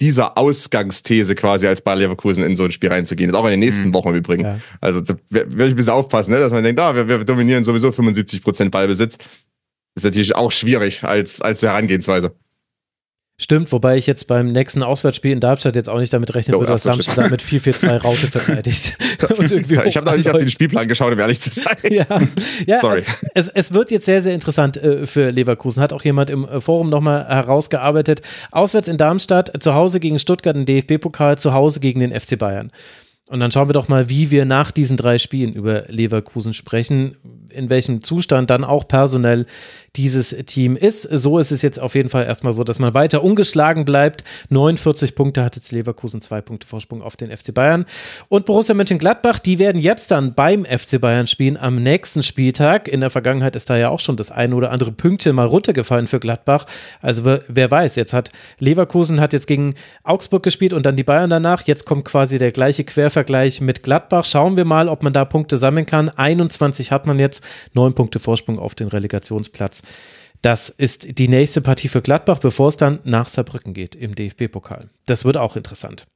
dieser 0.00 0.36
Ausgangsthese 0.36 1.36
quasi 1.36 1.66
als 1.68 1.80
Bayer 1.80 1.96
Leverkusen 1.96 2.44
in 2.44 2.56
so 2.56 2.64
ein 2.64 2.72
Spiel 2.72 2.90
reinzugehen. 2.90 3.30
Das 3.30 3.40
auch 3.40 3.44
in 3.44 3.52
den 3.52 3.60
nächsten 3.60 3.88
mhm. 3.88 3.94
Wochen 3.94 4.08
im 4.08 4.16
Übrigen. 4.16 4.44
Ja. 4.44 4.60
Also 4.80 5.00
da 5.00 5.14
würde 5.30 5.66
ich 5.66 5.72
ein 5.72 5.76
bisschen 5.76 5.92
aufpassen, 5.92 6.32
ne? 6.32 6.40
dass 6.40 6.52
man 6.52 6.64
denkt, 6.64 6.80
ah, 6.80 6.94
wir, 6.94 7.06
wir 7.06 7.24
dominieren 7.24 7.62
sowieso 7.62 7.92
75 7.92 8.42
Prozent 8.42 8.70
Ballbesitz. 8.72 9.18
Das 9.18 10.02
ist 10.02 10.04
natürlich 10.04 10.34
auch 10.34 10.50
schwierig 10.50 11.04
als, 11.04 11.40
als 11.40 11.62
Herangehensweise. 11.62 12.34
Stimmt, 13.36 13.72
wobei 13.72 13.96
ich 13.96 14.06
jetzt 14.06 14.28
beim 14.28 14.52
nächsten 14.52 14.84
Auswärtsspiel 14.84 15.32
in 15.32 15.40
Darmstadt 15.40 15.74
jetzt 15.74 15.88
auch 15.88 15.98
nicht 15.98 16.12
damit 16.12 16.32
rechnen 16.36 16.56
würde, 16.56 16.70
dass 16.70 16.84
Darmstadt 16.84 17.18
damit 17.18 17.42
4-4-2 17.42 17.96
Raute 18.00 18.28
verteidigt. 18.28 18.96
ja, 19.68 19.84
ich 19.84 19.96
habe 19.96 20.06
noch 20.06 20.16
nicht 20.16 20.28
auf 20.28 20.38
den 20.38 20.48
Spielplan 20.48 20.86
geschaut, 20.86 21.12
um 21.12 21.18
ehrlich 21.18 21.40
zu 21.40 21.50
sein. 21.50 21.76
ja, 21.90 22.06
ja 22.64 22.80
Sorry. 22.80 23.02
Es, 23.34 23.48
es, 23.48 23.48
es, 23.48 23.74
wird 23.74 23.90
jetzt 23.90 24.06
sehr, 24.06 24.22
sehr 24.22 24.34
interessant 24.34 24.76
äh, 24.76 25.04
für 25.06 25.30
Leverkusen. 25.30 25.82
Hat 25.82 25.92
auch 25.92 26.04
jemand 26.04 26.30
im 26.30 26.44
äh, 26.44 26.60
Forum 26.60 26.90
nochmal 26.90 27.26
herausgearbeitet. 27.26 28.22
Auswärts 28.52 28.86
in 28.86 28.98
Darmstadt, 28.98 29.50
zu 29.60 29.74
Hause 29.74 29.98
gegen 29.98 30.20
Stuttgart 30.20 30.54
im 30.54 30.64
DFB-Pokal, 30.64 31.36
zu 31.36 31.52
Hause 31.52 31.80
gegen 31.80 31.98
den 31.98 32.12
FC 32.12 32.38
Bayern. 32.38 32.70
Und 33.26 33.40
dann 33.40 33.50
schauen 33.50 33.68
wir 33.68 33.72
doch 33.72 33.88
mal, 33.88 34.10
wie 34.10 34.30
wir 34.30 34.44
nach 34.44 34.70
diesen 34.70 34.98
drei 34.98 35.16
Spielen 35.16 35.54
über 35.54 35.84
Leverkusen 35.88 36.52
sprechen, 36.52 37.16
in 37.50 37.70
welchem 37.70 38.02
Zustand 38.02 38.50
dann 38.50 38.64
auch 38.64 38.86
personell 38.86 39.46
dieses 39.96 40.30
Team 40.46 40.76
ist. 40.76 41.02
So 41.02 41.38
ist 41.38 41.52
es 41.52 41.62
jetzt 41.62 41.80
auf 41.80 41.94
jeden 41.94 42.08
Fall 42.08 42.24
erstmal 42.24 42.52
so, 42.52 42.64
dass 42.64 42.78
man 42.78 42.94
weiter 42.94 43.22
ungeschlagen 43.22 43.84
bleibt. 43.84 44.24
49 44.48 45.14
Punkte 45.14 45.44
hat 45.44 45.56
jetzt 45.56 45.70
Leverkusen, 45.70 46.20
zwei 46.20 46.40
Punkte 46.40 46.66
Vorsprung 46.66 47.00
auf 47.00 47.16
den 47.16 47.34
FC 47.34 47.54
Bayern. 47.54 47.86
Und 48.28 48.44
Borussia 48.44 48.74
Mönchengladbach, 48.74 49.38
die 49.38 49.58
werden 49.58 49.80
jetzt 49.80 50.10
dann 50.10 50.34
beim 50.34 50.64
FC 50.64 51.00
Bayern 51.00 51.26
spielen 51.26 51.56
am 51.56 51.82
nächsten 51.82 52.22
Spieltag. 52.22 52.88
In 52.88 53.00
der 53.00 53.10
Vergangenheit 53.10 53.54
ist 53.56 53.70
da 53.70 53.76
ja 53.76 53.88
auch 53.88 54.00
schon 54.00 54.16
das 54.16 54.30
eine 54.30 54.54
oder 54.54 54.72
andere 54.72 54.92
Pünktchen 54.92 55.36
mal 55.36 55.46
runtergefallen 55.46 56.08
für 56.08 56.18
Gladbach. 56.18 56.66
Also 57.00 57.24
wer 57.24 57.70
weiß, 57.70 57.96
jetzt 57.96 58.12
hat 58.12 58.30
Leverkusen 58.58 59.20
hat 59.20 59.32
jetzt 59.32 59.46
gegen 59.46 59.74
Augsburg 60.02 60.42
gespielt 60.42 60.72
und 60.72 60.84
dann 60.84 60.96
die 60.96 61.04
Bayern 61.04 61.30
danach. 61.30 61.62
Jetzt 61.66 61.84
kommt 61.84 62.04
quasi 62.04 62.38
der 62.38 62.50
gleiche 62.50 62.84
Quervergleich 63.14 63.60
mit 63.60 63.84
Gladbach. 63.84 64.24
Schauen 64.24 64.56
wir 64.56 64.64
mal, 64.64 64.88
ob 64.88 65.04
man 65.04 65.12
da 65.12 65.24
Punkte 65.24 65.56
sammeln 65.56 65.86
kann. 65.86 66.08
21 66.08 66.90
hat 66.90 67.06
man 67.06 67.20
jetzt, 67.20 67.44
neun 67.72 67.94
Punkte 67.94 68.18
Vorsprung 68.18 68.58
auf 68.58 68.74
den 68.74 68.88
Relegationsplatz. 68.88 69.82
Das 70.42 70.68
ist 70.68 71.18
die 71.18 71.28
nächste 71.28 71.60
Partie 71.60 71.86
für 71.86 72.02
Gladbach, 72.02 72.40
bevor 72.40 72.68
es 72.68 72.76
dann 72.76 72.98
nach 73.04 73.28
Saarbrücken 73.28 73.72
geht 73.72 73.94
im 73.94 74.16
DFB-Pokal. 74.16 74.88
Das 75.06 75.24
wird 75.24 75.36
auch 75.36 75.54
interessant. 75.54 76.06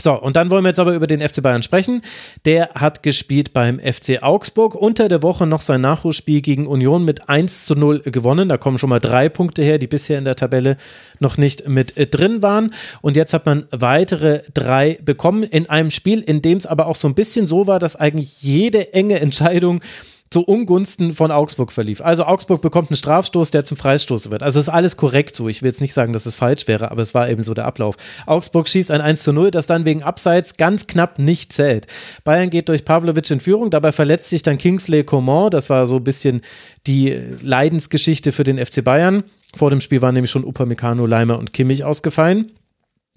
So, 0.00 0.12
und 0.12 0.36
dann 0.36 0.48
wollen 0.50 0.62
wir 0.62 0.68
jetzt 0.68 0.78
aber 0.78 0.94
über 0.94 1.08
den 1.08 1.20
FC 1.20 1.42
Bayern 1.42 1.64
sprechen. 1.64 2.02
Der 2.44 2.68
hat 2.76 3.02
gespielt 3.02 3.52
beim 3.52 3.80
FC 3.80 4.22
Augsburg. 4.22 4.76
Unter 4.76 5.08
der 5.08 5.24
Woche 5.24 5.44
noch 5.44 5.60
sein 5.60 5.80
Nachholspiel 5.80 6.40
gegen 6.40 6.68
Union 6.68 7.04
mit 7.04 7.28
1 7.28 7.66
zu 7.66 7.74
0 7.74 8.02
gewonnen. 8.02 8.48
Da 8.48 8.58
kommen 8.58 8.78
schon 8.78 8.90
mal 8.90 9.00
drei 9.00 9.28
Punkte 9.28 9.62
her, 9.62 9.78
die 9.78 9.88
bisher 9.88 10.16
in 10.18 10.24
der 10.24 10.36
Tabelle 10.36 10.76
noch 11.18 11.36
nicht 11.36 11.68
mit 11.68 11.96
äh, 11.96 12.06
drin 12.06 12.42
waren. 12.42 12.72
Und 13.00 13.16
jetzt 13.16 13.34
hat 13.34 13.44
man 13.44 13.66
weitere 13.72 14.42
drei 14.54 15.00
bekommen 15.04 15.42
in 15.42 15.68
einem 15.68 15.90
Spiel, 15.90 16.20
in 16.20 16.42
dem 16.42 16.58
es 16.58 16.66
aber 16.66 16.86
auch 16.86 16.94
so 16.94 17.08
ein 17.08 17.16
bisschen 17.16 17.48
so 17.48 17.66
war, 17.66 17.80
dass 17.80 17.96
eigentlich 17.96 18.40
jede 18.40 18.92
enge 18.92 19.18
Entscheidung 19.18 19.80
zu 20.30 20.42
Ungunsten 20.42 21.12
von 21.12 21.30
Augsburg 21.30 21.72
verlief. 21.72 22.00
Also 22.00 22.24
Augsburg 22.24 22.60
bekommt 22.60 22.90
einen 22.90 22.96
Strafstoß, 22.96 23.50
der 23.50 23.64
zum 23.64 23.76
Freistoß 23.76 24.30
wird. 24.30 24.42
Also 24.42 24.60
ist 24.60 24.68
alles 24.68 24.96
korrekt 24.96 25.34
so. 25.34 25.48
Ich 25.48 25.62
will 25.62 25.68
jetzt 25.68 25.80
nicht 25.80 25.94
sagen, 25.94 26.12
dass 26.12 26.26
es 26.26 26.34
falsch 26.34 26.68
wäre, 26.68 26.90
aber 26.90 27.02
es 27.02 27.14
war 27.14 27.28
eben 27.28 27.42
so 27.42 27.54
der 27.54 27.64
Ablauf. 27.64 27.96
Augsburg 28.26 28.68
schießt 28.68 28.90
ein 28.90 29.00
1 29.00 29.22
zu 29.22 29.32
0, 29.32 29.50
das 29.50 29.66
dann 29.66 29.84
wegen 29.84 30.02
Abseits 30.02 30.56
ganz 30.56 30.86
knapp 30.86 31.18
nicht 31.18 31.52
zählt. 31.52 31.86
Bayern 32.24 32.50
geht 32.50 32.68
durch 32.68 32.84
Pavlovic 32.84 33.30
in 33.30 33.40
Führung, 33.40 33.70
dabei 33.70 33.92
verletzt 33.92 34.28
sich 34.28 34.42
dann 34.42 34.58
Kingsley 34.58 35.04
Coman. 35.04 35.50
Das 35.50 35.70
war 35.70 35.86
so 35.86 35.96
ein 35.96 36.04
bisschen 36.04 36.42
die 36.86 37.18
Leidensgeschichte 37.42 38.32
für 38.32 38.44
den 38.44 38.64
FC 38.64 38.84
Bayern. 38.84 39.24
Vor 39.56 39.70
dem 39.70 39.80
Spiel 39.80 40.02
waren 40.02 40.14
nämlich 40.14 40.30
schon 40.30 40.44
Upamecano, 40.44 41.06
Leimer 41.06 41.38
und 41.38 41.52
Kimmich 41.52 41.84
ausgefallen. 41.84 42.52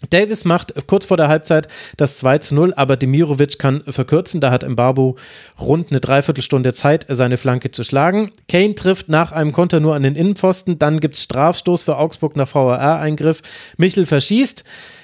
Davis 0.10 0.46
macht 0.46 0.74
kurz 0.88 1.06
vor 1.06 1.18
der 1.18 1.28
Halbzeit 1.28 1.68
das 1.98 2.18
2 2.18 2.40
zu 2.40 2.56
0, 2.56 2.74
aber 2.76 2.98
Demirovic 2.98 3.60
kann 3.60 3.82
verkürzen. 3.82 4.42
Da 4.42 4.52
hat 4.52 4.68
Mbabu 4.68 5.16
rund 5.60 5.92
eine 5.92 6.00
Dreiviertelstunde 6.00 6.74
Zeit, 6.74 7.06
seine 7.08 7.38
Flanke 7.38 7.72
zu 7.72 7.84
schlagen. 7.84 8.32
Kane 8.48 8.76
trifft 8.76 9.10
nach 9.10 9.32
einem 9.32 9.52
Konter 9.52 9.80
nur 9.80 9.96
an 9.96 10.04
den 10.04 10.16
Innenpfosten. 10.16 10.80
Dann 10.80 11.00
gibt 11.00 11.16
es 11.16 11.24
Strafstoß 11.24 11.84
für 11.84 11.98
Augsburg 11.98 12.36
nach 12.36 12.54
VAR-Eingriff. 12.54 13.42
Michel 13.78 14.06
verschießt. 14.06 14.64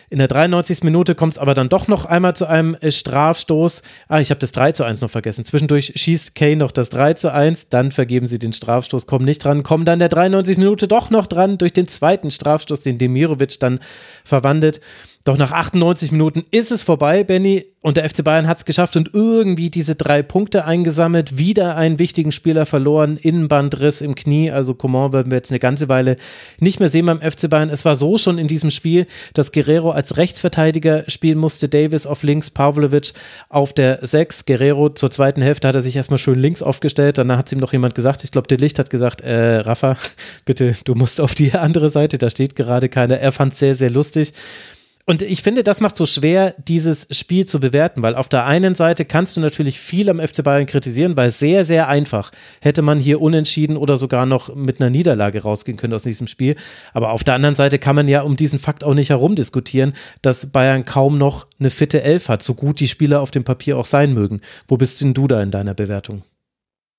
In 0.10 0.20
der 0.20 0.30
93. 0.30 0.84
Minute 0.84 1.16
kommt 1.16 1.34
es 1.34 1.38
aber 1.38 1.54
dann 1.54 1.68
doch 1.68 1.90
noch 1.90 2.06
einmal 2.06 2.34
zu 2.34 2.46
einem 2.46 2.76
äh, 2.76 2.94
Strafstoß. 2.94 3.82
Ah, 4.08 4.22
ich 4.22 4.30
habe 4.30 4.40
das 4.40 4.54
3 4.54 4.72
zu 4.72 4.86
1 4.86 5.02
noch 5.02 5.10
vergessen. 5.10 5.44
Zwischendurch 5.44 5.92
schießt 5.98 6.34
Kane 6.34 6.56
noch 6.56 6.72
das 6.72 6.88
3 6.90 7.16
zu 7.16 7.34
1, 7.34 7.68
dann 7.68 7.92
vergeben 7.92 8.26
sie 8.26 8.40
den 8.40 8.54
Strafstoß, 8.54 9.06
kommen 9.06 9.26
nicht 9.26 9.44
dran, 9.44 9.64
kommen 9.64 9.84
dann 9.84 10.00
der 10.00 10.08
93. 10.08 10.60
Minute 10.60 10.88
doch 10.88 11.10
noch 11.10 11.28
dran 11.28 11.58
durch 11.58 11.74
den 11.74 11.90
zweiten 11.90 12.32
Strafstoß, 12.32 12.82
den 12.82 12.98
Demirovic 12.98 13.60
dann 13.60 13.82
verwandelt. 14.24 14.80
Doch 15.28 15.38
nach 15.38 15.52
98 15.52 16.14
Minuten 16.14 16.44
ist 16.52 16.72
es 16.72 16.84
vorbei, 16.84 17.26
Benny, 17.26 17.66
und 17.82 17.98
der 17.98 18.10
FC 18.10 18.24
Bayern 18.24 18.48
hat 18.48 18.60
es 18.60 18.66
geschafft 18.66 18.96
und 18.96 19.10
irgendwie 19.14 19.70
diese 19.70 19.96
drei 19.96 20.24
Punkte 20.24 20.64
eingesammelt, 20.64 21.38
wieder 21.38 21.76
einen 21.76 22.00
wichtigen 22.00 22.32
Spieler 22.32 22.66
verloren, 22.66 23.18
Innenbandriss 23.18 24.00
im 24.00 24.16
Knie, 24.16 24.52
also 24.52 24.74
Coman 24.74 25.12
werden 25.12 25.30
wir 25.30 25.36
jetzt 25.36 25.52
eine 25.52 25.60
ganze 25.60 25.90
Weile 25.90 26.16
nicht 26.62 26.80
mehr 26.80 26.88
sehen 26.88 27.08
beim 27.08 27.20
FC 27.20 27.50
Bayern. 27.50 27.70
Es 27.70 27.84
war 27.84 27.98
so 27.98 28.18
schon 28.18 28.38
in 28.38 28.48
diesem 28.48 28.72
Spiel, 28.72 29.06
dass 29.34 29.52
Guerrero 29.52 29.92
als 29.92 30.16
Rechtsverteidiger 30.16 31.04
spielen 31.10 31.40
musste, 31.40 31.68
Davis 31.68 32.06
auf 32.06 32.24
links, 32.24 32.50
Pavlovic 32.50 33.12
auf 33.50 33.74
der 33.74 34.00
6. 34.02 34.46
Guerrero 34.46 34.92
zur 34.92 35.12
zweiten 35.12 35.42
Hälfte 35.42 35.68
hat 35.68 35.76
er 35.76 35.82
sich 35.82 35.98
erstmal 35.98 36.20
schön 36.20 36.40
links 36.40 36.64
aufgestellt, 36.64 37.18
danach 37.18 37.40
hat 37.40 37.48
es 37.48 37.52
ihm 37.52 37.60
noch 37.60 37.74
jemand 37.74 37.96
gesagt, 37.96 38.24
ich 38.24 38.32
glaube, 38.32 38.48
der 38.48 38.60
Licht 38.60 38.80
hat 38.80 38.90
gesagt, 38.90 39.20
äh, 39.20 39.58
Rafa, 39.58 39.98
bitte, 40.46 40.74
du 40.86 40.96
musst 40.96 41.20
auf 41.20 41.36
die 41.36 41.52
andere 41.52 41.90
Seite, 41.90 42.18
da 42.18 42.30
steht 42.30 42.56
gerade 42.56 42.88
keiner. 42.88 43.18
Er 43.18 43.34
fand 43.34 43.52
es 43.52 43.60
sehr, 43.60 43.76
sehr 43.76 43.90
lustig. 43.90 44.32
Und 45.10 45.22
ich 45.22 45.42
finde, 45.42 45.64
das 45.64 45.80
macht 45.80 45.96
so 45.96 46.06
schwer, 46.06 46.54
dieses 46.58 47.08
Spiel 47.12 47.46
zu 47.46 47.62
bewerten, 47.62 48.02
weil 48.02 48.14
auf 48.14 48.28
der 48.28 48.46
einen 48.46 48.76
Seite 48.76 49.06
kannst 49.06 49.38
du 49.38 49.40
natürlich 49.40 49.80
viel 49.80 50.10
am 50.10 50.20
FC 50.20 50.44
Bayern 50.44 50.66
kritisieren, 50.66 51.16
weil 51.16 51.32
sehr, 51.32 51.64
sehr 51.64 51.88
einfach 51.88 52.34
hätte 52.60 52.82
man 52.82 53.00
hier 53.00 53.22
unentschieden 53.22 53.78
oder 53.78 53.96
sogar 53.96 54.26
noch 54.26 54.54
mit 54.54 54.82
einer 54.82 54.90
Niederlage 54.90 55.44
rausgehen 55.44 55.78
können 55.78 55.94
aus 55.94 56.04
diesem 56.04 56.28
Spiel. 56.28 56.58
Aber 56.92 57.12
auf 57.12 57.24
der 57.24 57.36
anderen 57.36 57.56
Seite 57.56 57.80
kann 57.80 57.96
man 57.96 58.10
ja 58.10 58.22
um 58.22 58.36
diesen 58.36 58.60
Fakt 58.60 58.84
auch 58.84 58.96
nicht 58.96 59.10
herumdiskutieren, 59.10 59.94
dass 60.22 60.48
Bayern 60.48 60.84
kaum 60.84 61.18
noch 61.18 61.48
eine 61.58 61.70
fitte 61.70 62.02
Elf 62.02 62.28
hat, 62.28 62.44
so 62.44 62.54
gut 62.54 62.82
die 62.82 62.90
Spieler 62.90 63.22
auf 63.22 63.32
dem 63.32 63.46
Papier 63.46 63.78
auch 63.78 63.86
sein 63.86 64.14
mögen. 64.14 64.42
Wo 64.68 64.76
bist 64.76 65.00
denn 65.00 65.14
du 65.14 65.26
da 65.30 65.42
in 65.42 65.52
deiner 65.52 65.74
Bewertung? 65.74 66.24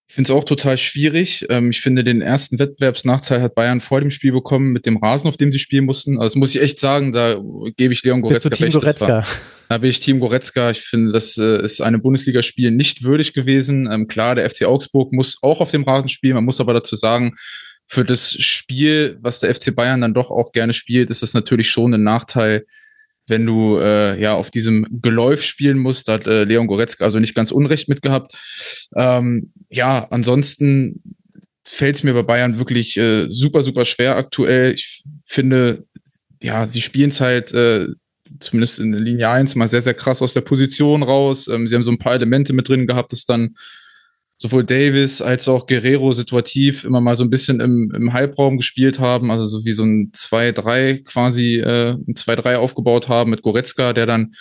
Ich 0.08 0.14
finde 0.14 0.32
es 0.32 0.36
auch 0.36 0.44
total 0.44 0.78
schwierig. 0.78 1.46
Ähm, 1.50 1.70
ich 1.70 1.82
finde, 1.82 2.02
den 2.02 2.22
ersten 2.22 2.58
Wettbewerbsnachteil 2.58 3.42
hat 3.42 3.54
Bayern 3.54 3.82
vor 3.82 4.00
dem 4.00 4.10
Spiel 4.10 4.32
bekommen 4.32 4.72
mit 4.72 4.86
dem 4.86 4.96
Rasen, 4.96 5.28
auf 5.28 5.36
dem 5.36 5.52
sie 5.52 5.58
spielen 5.58 5.84
mussten. 5.84 6.16
Also 6.16 6.28
das 6.28 6.36
muss 6.36 6.54
ich 6.54 6.62
echt 6.62 6.80
sagen, 6.80 7.12
da 7.12 7.36
gebe 7.76 7.92
ich 7.92 8.02
Leon 8.02 8.22
Goretzka 8.22 8.48
Bist 8.48 8.62
du 8.62 8.64
Team 8.64 8.72
recht. 8.72 9.00
Goretzka? 9.00 9.24
Da 9.68 9.78
bin 9.78 9.90
ich 9.90 10.00
Team 10.00 10.18
Goretzka. 10.18 10.70
Ich 10.70 10.80
finde, 10.80 11.12
das 11.12 11.36
äh, 11.36 11.62
ist 11.62 11.82
einem 11.82 12.00
Bundesligaspiel 12.00 12.70
nicht 12.70 13.02
würdig 13.02 13.34
gewesen. 13.34 13.86
Ähm, 13.92 14.06
klar, 14.06 14.34
der 14.34 14.48
FC 14.48 14.64
Augsburg 14.64 15.12
muss 15.12 15.42
auch 15.42 15.60
auf 15.60 15.72
dem 15.72 15.84
Rasen 15.84 16.08
spielen. 16.08 16.36
Man 16.36 16.44
muss 16.44 16.58
aber 16.58 16.72
dazu 16.72 16.96
sagen, 16.96 17.34
für 17.86 18.04
das 18.04 18.32
Spiel, 18.32 19.18
was 19.20 19.40
der 19.40 19.54
FC 19.54 19.76
Bayern 19.76 20.00
dann 20.00 20.14
doch 20.14 20.30
auch 20.30 20.52
gerne 20.52 20.72
spielt, 20.72 21.10
ist 21.10 21.20
das 21.20 21.34
natürlich 21.34 21.68
schon 21.70 21.92
ein 21.92 22.02
Nachteil, 22.02 22.64
wenn 23.26 23.44
du 23.44 23.76
äh, 23.76 24.18
ja 24.18 24.34
auf 24.34 24.50
diesem 24.50 24.86
Geläuf 25.02 25.42
spielen 25.42 25.78
musst. 25.78 26.08
Da 26.08 26.14
hat 26.14 26.26
äh, 26.26 26.44
Leon 26.44 26.66
Goretzka 26.66 27.04
also 27.04 27.18
nicht 27.18 27.34
ganz 27.34 27.50
unrecht 27.50 27.88
mitgehabt. 27.88 28.32
Ähm, 28.96 29.52
ja, 29.70 30.06
ansonsten 30.10 31.02
fällt 31.64 31.96
es 31.96 32.02
mir 32.02 32.14
bei 32.14 32.22
Bayern 32.22 32.58
wirklich 32.58 32.96
äh, 32.96 33.26
super, 33.28 33.62
super 33.62 33.84
schwer 33.84 34.16
aktuell. 34.16 34.72
Ich 34.72 35.02
finde, 35.24 35.84
ja, 36.42 36.66
sie 36.66 36.80
spielen 36.80 37.10
es 37.10 37.20
halt 37.20 37.52
äh, 37.52 37.88
zumindest 38.40 38.78
in 38.78 38.92
Linie 38.92 39.28
1 39.28 39.54
mal 39.54 39.68
sehr, 39.68 39.82
sehr 39.82 39.94
krass 39.94 40.22
aus 40.22 40.34
der 40.34 40.40
Position 40.40 41.02
raus. 41.02 41.48
Ähm, 41.48 41.68
sie 41.68 41.74
haben 41.74 41.84
so 41.84 41.90
ein 41.90 41.98
paar 41.98 42.14
Elemente 42.14 42.52
mit 42.52 42.68
drin 42.68 42.86
gehabt, 42.86 43.12
das 43.12 43.24
dann 43.24 43.54
sowohl 44.38 44.64
Davis 44.64 45.20
als 45.20 45.48
auch 45.48 45.66
Guerrero 45.66 46.12
situativ 46.12 46.84
immer 46.84 47.00
mal 47.00 47.16
so 47.16 47.24
ein 47.24 47.30
bisschen 47.30 47.60
im, 47.60 47.92
im 47.94 48.12
Halbraum 48.12 48.56
gespielt 48.56 49.00
haben, 49.00 49.32
also 49.32 49.48
so 49.48 49.64
wie 49.64 49.72
so 49.72 49.82
ein 49.82 50.12
2-3 50.12 51.02
quasi, 51.02 51.56
äh, 51.56 51.90
ein 51.90 52.14
2-3 52.14 52.56
aufgebaut 52.56 53.08
haben 53.08 53.30
mit 53.30 53.42
Goretzka, 53.42 53.92
der 53.92 54.06
dann 54.06 54.34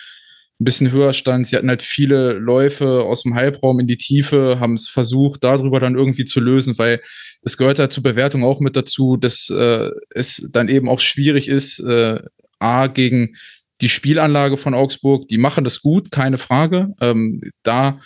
ein 0.59 0.65
bisschen 0.65 0.91
höher 0.91 1.13
stand. 1.13 1.47
Sie 1.47 1.55
hatten 1.55 1.69
halt 1.69 1.83
viele 1.83 2.33
Läufe 2.33 3.03
aus 3.03 3.23
dem 3.23 3.35
Halbraum 3.35 3.79
in 3.79 3.87
die 3.87 3.97
Tiefe, 3.97 4.59
haben 4.59 4.73
es 4.73 4.89
versucht, 4.89 5.43
darüber 5.43 5.79
dann 5.79 5.95
irgendwie 5.95 6.25
zu 6.25 6.39
lösen, 6.39 6.77
weil 6.77 7.01
es 7.43 7.57
gehört 7.57 7.79
halt 7.79 7.93
zur 7.93 8.03
Bewertung 8.03 8.43
auch 8.43 8.59
mit 8.59 8.75
dazu, 8.75 9.17
dass 9.17 9.49
äh, 9.49 9.89
es 10.09 10.47
dann 10.51 10.67
eben 10.67 10.89
auch 10.89 10.99
schwierig 10.99 11.47
ist, 11.47 11.79
äh, 11.79 12.19
A, 12.59 12.87
gegen 12.87 13.35
die 13.81 13.89
Spielanlage 13.89 14.57
von 14.57 14.73
Augsburg, 14.73 15.27
die 15.27 15.37
machen 15.37 15.63
das 15.63 15.81
gut, 15.81 16.11
keine 16.11 16.39
Frage. 16.39 16.89
Ähm, 16.99 17.41
da 17.61 17.99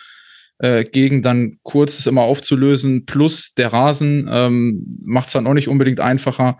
äh, 0.59 0.83
gegen 0.83 1.23
dann 1.23 1.57
kurz 1.63 1.97
es 1.97 2.07
immer 2.07 2.21
aufzulösen, 2.21 3.05
plus 3.05 3.53
der 3.53 3.71
Rasen 3.71 4.29
ähm, 4.29 4.99
macht 5.03 5.27
es 5.27 5.33
dann 5.33 5.47
auch 5.47 5.53
nicht 5.53 5.69
unbedingt 5.69 6.01
einfacher. 6.01 6.59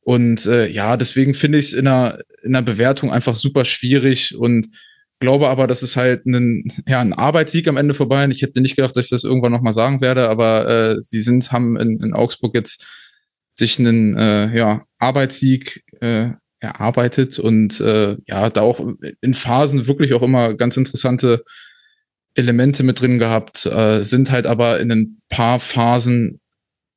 Und 0.00 0.46
äh, 0.46 0.68
ja, 0.68 0.96
deswegen 0.96 1.34
finde 1.34 1.58
ich 1.58 1.66
es 1.66 1.72
in 1.72 1.86
einer, 1.86 2.18
in 2.42 2.54
einer 2.54 2.64
Bewertung 2.64 3.12
einfach 3.12 3.34
super 3.34 3.64
schwierig 3.64 4.36
und 4.36 4.68
glaube 5.22 5.48
aber, 5.48 5.66
dass 5.66 5.82
es 5.82 5.96
halt 5.96 6.26
ein, 6.26 6.70
ja, 6.86 7.00
ein 7.00 7.12
Arbeitssieg 7.12 7.68
am 7.68 7.76
Ende 7.76 7.94
vorbei. 7.94 8.24
Und 8.24 8.32
ich 8.32 8.42
hätte 8.42 8.60
nicht 8.60 8.76
gedacht, 8.76 8.96
dass 8.96 9.06
ich 9.06 9.10
das 9.10 9.24
irgendwann 9.24 9.52
nochmal 9.52 9.72
sagen 9.72 10.00
werde, 10.00 10.28
aber 10.28 10.68
äh, 10.68 10.96
sie 11.00 11.22
sind, 11.22 11.52
haben 11.52 11.76
in, 11.78 12.02
in 12.02 12.12
Augsburg 12.12 12.54
jetzt 12.54 12.84
sich 13.54 13.78
einen 13.78 14.16
äh, 14.16 14.54
ja, 14.56 14.84
Arbeitssieg 14.98 15.84
äh, 16.00 16.30
erarbeitet 16.58 17.38
und 17.38 17.80
äh, 17.80 18.16
ja, 18.26 18.50
da 18.50 18.60
auch 18.60 18.80
in 19.20 19.34
Phasen 19.34 19.86
wirklich 19.86 20.12
auch 20.14 20.22
immer 20.22 20.54
ganz 20.54 20.76
interessante 20.76 21.44
Elemente 22.34 22.82
mit 22.82 23.00
drin 23.00 23.18
gehabt, 23.18 23.66
äh, 23.66 24.02
sind 24.02 24.30
halt 24.30 24.46
aber 24.46 24.80
in 24.80 24.90
ein 24.90 25.20
paar 25.28 25.60
Phasen 25.60 26.40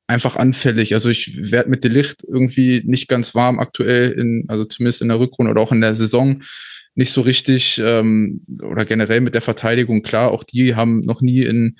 einfach 0.08 0.36
anfällig. 0.36 0.94
Also 0.94 1.10
ich 1.10 1.50
werde 1.50 1.70
mit 1.70 1.84
Delicht 1.84 2.24
irgendwie 2.26 2.82
nicht 2.84 3.08
ganz 3.08 3.34
warm 3.34 3.58
aktuell, 3.58 4.12
in, 4.12 4.44
also 4.48 4.64
zumindest 4.64 5.02
in 5.02 5.08
der 5.08 5.18
Rückrunde 5.18 5.50
oder 5.50 5.60
auch 5.60 5.72
in 5.72 5.80
der 5.80 5.94
Saison 5.94 6.42
nicht 6.96 7.12
so 7.12 7.20
richtig 7.20 7.80
ähm, 7.84 8.42
oder 8.62 8.84
generell 8.84 9.20
mit 9.20 9.34
der 9.34 9.42
Verteidigung. 9.42 10.02
Klar, 10.02 10.32
auch 10.32 10.42
die 10.42 10.74
haben 10.74 11.00
noch 11.00 11.20
nie 11.20 11.42
in 11.42 11.76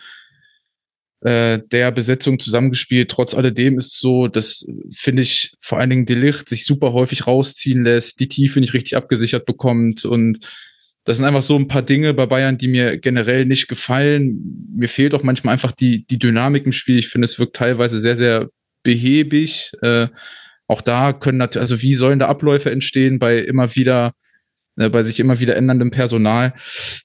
äh, 1.23 1.59
der 1.73 1.91
Besetzung 1.91 2.39
zusammengespielt. 2.39 3.11
Trotz 3.11 3.35
alledem 3.35 3.79
ist 3.79 3.99
so, 3.99 4.29
dass 4.29 4.67
finde 4.95 5.23
ich 5.23 5.55
vor 5.59 5.79
allen 5.79 5.91
Dingen 5.91 6.07
Delicht 6.07 6.49
sich 6.49 6.67
super 6.67 6.93
häufig 6.93 7.27
rausziehen 7.27 7.83
lässt, 7.83 8.21
die 8.21 8.29
Tiefe 8.29 8.61
nicht 8.61 8.75
richtig 8.75 8.97
abgesichert 8.97 9.47
bekommt 9.47 10.05
und 10.05 10.39
das 11.05 11.19
sind 11.19 11.27
einfach 11.27 11.43
so 11.43 11.57
ein 11.57 11.69
paar 11.69 11.83
Dinge 11.83 12.15
bei 12.15 12.27
Bayern, 12.27 12.59
die 12.59 12.67
mir 12.67 12.99
generell 12.99 13.47
nicht 13.47 13.69
gefallen. 13.69 14.67
Mir 14.77 14.89
fehlt 14.89 15.15
auch 15.15 15.23
manchmal 15.23 15.53
einfach 15.53 15.71
die, 15.71 16.05
die 16.05 16.19
Dynamik 16.19 16.67
im 16.67 16.73
Spiel. 16.73 16.99
Ich 16.99 17.09
finde, 17.09 17.27
es 17.27 17.39
wirkt 17.39 17.55
teilweise 17.55 18.01
sehr, 18.01 18.17
sehr 18.17 18.51
behäbig. 18.83 19.71
Äh, 19.83 20.09
auch 20.67 20.83
da 20.83 21.13
können 21.13 21.39
natürlich, 21.39 21.63
also 21.63 21.81
wie 21.81 21.95
sollen 21.95 22.19
da 22.19 22.27
Abläufe 22.27 22.73
entstehen 22.73 23.21
bei 23.21 23.39
immer 23.39 23.77
wieder, 23.77 24.15
äh, 24.77 24.89
bei 24.89 25.03
sich 25.03 25.21
immer 25.21 25.39
wieder 25.41 25.57
änderndem 25.57 25.91
Personal? 25.91 26.55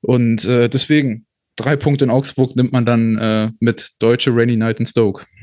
Und 0.02 0.46
äh, 0.46 0.70
deswegen, 0.70 1.26
drei 1.56 1.76
Punkte 1.76 2.06
in 2.06 2.12
Augsburg 2.12 2.56
nimmt 2.56 2.72
man 2.72 2.86
dann 2.86 3.18
äh, 3.18 3.50
mit 3.60 3.92
Deutsche 4.00 4.36
Rainy 4.36 4.58
Night 4.58 4.80
in 4.80 4.86
Stoke. 4.86 5.26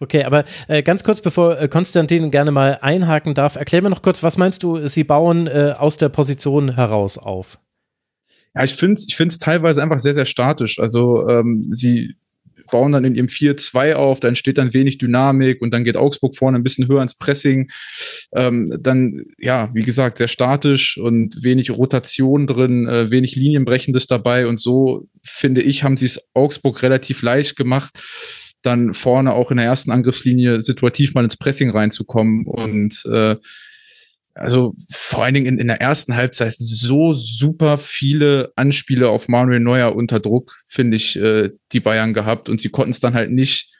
Okay, 0.00 0.24
aber 0.24 0.44
äh, 0.68 0.82
ganz 0.82 1.04
kurz, 1.04 1.20
bevor 1.20 1.60
äh, 1.60 1.68
Konstantin 1.68 2.30
gerne 2.30 2.50
mal 2.50 2.78
einhaken 2.80 3.34
darf, 3.34 3.56
erklär 3.56 3.82
mir 3.82 3.90
noch 3.90 4.00
kurz, 4.00 4.22
was 4.22 4.38
meinst 4.38 4.62
du, 4.62 4.86
sie 4.88 5.04
bauen 5.04 5.46
äh, 5.46 5.74
aus 5.76 5.98
der 5.98 6.08
Position 6.08 6.74
heraus 6.74 7.18
auf? 7.18 7.58
Ja, 8.54 8.64
ich 8.64 8.74
finde 8.74 8.94
es 8.94 9.06
ich 9.08 9.16
find's 9.16 9.38
teilweise 9.38 9.82
einfach 9.82 9.98
sehr, 9.98 10.14
sehr 10.14 10.26
statisch. 10.26 10.78
Also 10.78 11.28
ähm, 11.28 11.68
sie 11.70 12.14
bauen 12.70 12.92
dann 12.92 13.04
in 13.04 13.14
ihrem 13.14 13.26
4-2 13.26 13.94
auf, 13.94 14.20
da 14.20 14.28
entsteht 14.28 14.58
dann 14.58 14.74
wenig 14.74 14.98
Dynamik 14.98 15.60
und 15.62 15.72
dann 15.72 15.84
geht 15.84 15.96
Augsburg 15.96 16.36
vorne 16.36 16.58
ein 16.58 16.62
bisschen 16.62 16.88
höher 16.88 17.02
ins 17.02 17.16
Pressing. 17.16 17.70
Ähm, 18.34 18.76
dann, 18.80 19.24
ja, 19.38 19.70
wie 19.74 19.82
gesagt, 19.82 20.18
sehr 20.18 20.28
statisch 20.28 20.98
und 20.98 21.42
wenig 21.42 21.70
Rotation 21.70 22.46
drin, 22.46 22.88
äh, 22.88 23.10
wenig 23.10 23.36
Linienbrechendes 23.36 24.06
dabei 24.06 24.46
und 24.46 24.60
so, 24.60 25.08
finde 25.22 25.62
ich, 25.62 25.84
haben 25.84 25.96
sie 25.96 26.06
es 26.06 26.28
Augsburg 26.34 26.82
relativ 26.82 27.22
leicht 27.22 27.56
gemacht 27.56 28.02
dann 28.62 28.92
vorne 28.92 29.34
auch 29.34 29.52
in 29.52 29.56
der 29.56 29.66
ersten 29.66 29.92
Angriffslinie 29.92 30.62
situativ 30.62 31.14
mal 31.14 31.24
ins 31.24 31.36
Pressing 31.36 31.70
reinzukommen 31.70 32.44
und 32.44 33.04
äh, 33.06 33.36
also 34.38 34.74
vor 34.90 35.24
allen 35.24 35.34
Dingen 35.34 35.46
in, 35.46 35.58
in 35.58 35.66
der 35.66 35.80
ersten 35.80 36.14
Halbzeit 36.14 36.54
so 36.56 37.12
super 37.12 37.78
viele 37.78 38.52
Anspiele 38.56 39.08
auf 39.10 39.28
Manuel 39.28 39.60
Neuer 39.60 39.94
unter 39.94 40.20
Druck, 40.20 40.56
finde 40.66 40.96
ich, 40.96 41.16
äh, 41.16 41.50
die 41.72 41.80
Bayern 41.80 42.14
gehabt 42.14 42.48
und 42.48 42.60
sie 42.60 42.68
konnten 42.68 42.92
es 42.92 43.00
dann 43.00 43.14
halt 43.14 43.30
nicht 43.30 43.72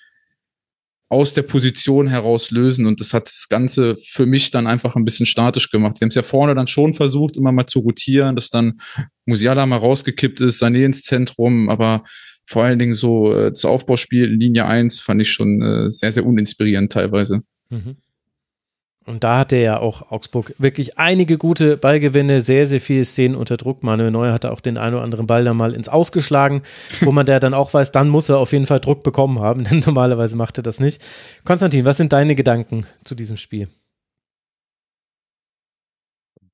aus 1.10 1.32
der 1.32 1.42
Position 1.42 2.06
heraus 2.06 2.50
lösen 2.50 2.84
und 2.84 3.00
das 3.00 3.14
hat 3.14 3.26
das 3.26 3.48
Ganze 3.48 3.96
für 3.96 4.26
mich 4.26 4.50
dann 4.50 4.66
einfach 4.66 4.94
ein 4.94 5.04
bisschen 5.04 5.26
statisch 5.26 5.70
gemacht. 5.70 5.96
Sie 5.96 6.04
haben 6.04 6.10
es 6.10 6.14
ja 6.14 6.22
vorne 6.22 6.54
dann 6.54 6.66
schon 6.66 6.92
versucht, 6.92 7.36
immer 7.36 7.52
mal 7.52 7.66
zu 7.66 7.80
rotieren, 7.80 8.36
dass 8.36 8.50
dann 8.50 8.80
Musiala 9.24 9.64
mal 9.64 9.78
rausgekippt 9.78 10.40
ist, 10.42 10.62
Sané 10.62 10.84
ins 10.84 11.02
Zentrum, 11.02 11.70
aber 11.70 12.04
vor 12.46 12.64
allen 12.64 12.78
Dingen 12.78 12.94
so 12.94 13.32
äh, 13.32 13.50
das 13.50 13.64
Aufbauspiel 13.64 14.32
in 14.32 14.40
Linie 14.40 14.66
1 14.66 15.00
fand 15.00 15.22
ich 15.22 15.30
schon 15.30 15.62
äh, 15.62 15.90
sehr, 15.90 16.12
sehr 16.12 16.26
uninspirierend 16.26 16.92
teilweise. 16.92 17.42
Mhm. 17.70 17.96
Und 19.08 19.24
da 19.24 19.38
hatte 19.38 19.56
ja 19.56 19.80
auch 19.80 20.12
Augsburg 20.12 20.54
wirklich 20.58 20.98
einige 20.98 21.38
gute 21.38 21.78
Ballgewinne, 21.78 22.42
sehr, 22.42 22.66
sehr 22.66 22.80
viele 22.80 23.06
Szenen 23.06 23.36
unter 23.36 23.56
Druck. 23.56 23.82
Manuel 23.82 24.10
Neuer 24.10 24.34
hatte 24.34 24.52
auch 24.52 24.60
den 24.60 24.76
einen 24.76 24.96
oder 24.96 25.04
anderen 25.04 25.26
Ball 25.26 25.44
da 25.44 25.54
mal 25.54 25.72
ins 25.72 25.88
Ausgeschlagen, 25.88 26.62
wo 27.00 27.10
man 27.10 27.24
der 27.24 27.40
dann 27.40 27.54
auch 27.54 27.72
weiß, 27.72 27.90
dann 27.90 28.10
muss 28.10 28.28
er 28.28 28.36
auf 28.38 28.52
jeden 28.52 28.66
Fall 28.66 28.80
Druck 28.80 29.02
bekommen 29.02 29.40
haben, 29.40 29.64
denn 29.70 29.82
normalerweise 29.84 30.36
macht 30.36 30.58
er 30.58 30.62
das 30.62 30.78
nicht. 30.78 31.02
Konstantin, 31.44 31.86
was 31.86 31.96
sind 31.96 32.12
deine 32.12 32.34
Gedanken 32.34 32.86
zu 33.02 33.14
diesem 33.14 33.38
Spiel? 33.38 33.68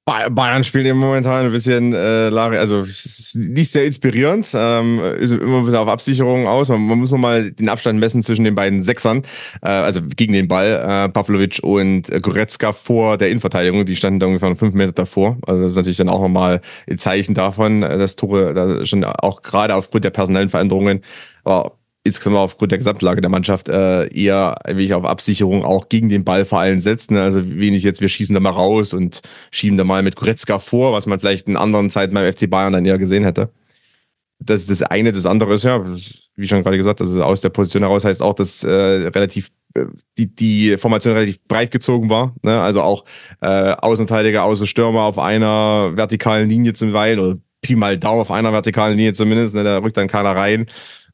Bayern 0.06 0.64
spielt 0.64 0.86
im 0.86 0.98
momentan 0.98 1.46
ein 1.46 1.52
bisschen, 1.52 1.94
äh, 1.94 2.30
also 2.36 2.80
es 2.80 3.06
ist 3.06 3.36
nicht 3.36 3.70
sehr 3.70 3.86
inspirierend, 3.86 4.48
ähm, 4.52 5.00
ist 5.18 5.30
immer 5.30 5.58
ein 5.58 5.64
bisschen 5.64 5.80
auf 5.80 5.88
Absicherung 5.88 6.46
aus. 6.46 6.68
Man, 6.68 6.82
man 6.86 6.98
muss 6.98 7.10
nochmal 7.10 7.52
den 7.52 7.70
Abstand 7.70 7.98
messen 7.98 8.22
zwischen 8.22 8.44
den 8.44 8.54
beiden 8.54 8.82
Sechsern, 8.82 9.22
äh, 9.62 9.68
also 9.68 10.02
gegen 10.02 10.34
den 10.34 10.46
Ball, 10.46 11.06
äh, 11.06 11.08
Pavlovic 11.08 11.60
und 11.62 12.10
äh, 12.10 12.20
Goretzka 12.20 12.72
vor 12.72 13.16
der 13.16 13.30
Innenverteidigung, 13.30 13.86
die 13.86 13.96
standen 13.96 14.20
da 14.20 14.26
ungefähr 14.26 14.54
fünf 14.56 14.74
Meter 14.74 14.92
davor. 14.92 15.38
Also 15.46 15.62
das 15.62 15.72
ist 15.72 15.76
natürlich 15.76 15.98
dann 15.98 16.10
auch 16.10 16.20
nochmal 16.20 16.60
ein 16.86 16.98
Zeichen 16.98 17.34
davon, 17.34 17.82
äh, 17.82 17.96
dass 17.96 18.16
Tore 18.16 18.52
da 18.52 18.84
schon 18.84 19.04
auch 19.04 19.40
gerade 19.40 19.74
aufgrund 19.74 20.04
der 20.04 20.10
personellen 20.10 20.50
Veränderungen, 20.50 21.00
aber 21.44 21.78
insgesamt 22.04 22.36
aufgrund 22.36 22.70
der 22.70 22.78
Gesamtlage 22.78 23.22
der 23.22 23.30
Mannschaft 23.30 23.68
äh, 23.68 24.06
eher 24.08 24.58
wirklich 24.66 24.92
auf 24.92 25.04
Absicherung 25.04 25.64
auch 25.64 25.88
gegen 25.88 26.10
den 26.10 26.22
Ball 26.22 26.44
vor 26.44 26.60
allem 26.60 26.78
setzen. 26.78 27.16
Also 27.16 27.42
wenig 27.44 27.82
jetzt, 27.82 28.02
wir 28.02 28.08
schießen 28.08 28.34
da 28.34 28.40
mal 28.40 28.50
raus 28.50 28.92
und 28.92 29.22
schieben 29.50 29.78
da 29.78 29.84
mal 29.84 30.02
mit 30.02 30.14
Goretzka 30.14 30.58
vor, 30.58 30.92
was 30.92 31.06
man 31.06 31.18
vielleicht 31.18 31.48
in 31.48 31.56
anderen 31.56 31.88
Zeiten 31.88 32.14
beim 32.14 32.30
FC 32.30 32.48
Bayern 32.48 32.74
dann 32.74 32.84
eher 32.84 32.98
gesehen 32.98 33.24
hätte. 33.24 33.48
Das 34.38 34.60
ist 34.60 34.70
das 34.70 34.82
eine. 34.82 35.12
Das 35.12 35.24
andere 35.24 35.54
ist 35.54 35.64
ja, 35.64 35.82
wie 36.36 36.46
schon 36.46 36.62
gerade 36.62 36.76
gesagt, 36.76 37.00
also 37.00 37.22
aus 37.22 37.40
der 37.40 37.48
Position 37.48 37.82
heraus 37.82 38.04
heißt 38.04 38.20
auch, 38.20 38.34
dass 38.34 38.62
äh, 38.64 38.70
relativ 38.70 39.50
äh, 39.74 39.86
die, 40.18 40.34
die 40.34 40.76
Formation 40.76 41.14
relativ 41.14 41.42
breit 41.48 41.70
gezogen 41.70 42.10
war. 42.10 42.34
Ne? 42.42 42.60
Also 42.60 42.82
auch 42.82 43.06
äh, 43.40 43.46
Außenverteidiger, 43.46 44.44
Außenstürmer 44.44 45.02
auf 45.02 45.18
einer 45.18 45.92
vertikalen 45.96 46.50
Linie 46.50 46.74
zum 46.74 46.92
Weilen 46.92 47.18
oder 47.18 47.38
Pi 47.62 47.76
mal 47.76 47.98
Dauer 47.98 48.20
auf 48.20 48.30
einer 48.30 48.52
vertikalen 48.52 48.98
Linie 48.98 49.14
zumindest. 49.14 49.54
Ne? 49.54 49.64
Da 49.64 49.78
rückt 49.78 49.96
dann 49.96 50.08
keiner 50.08 50.36
rein. 50.36 50.66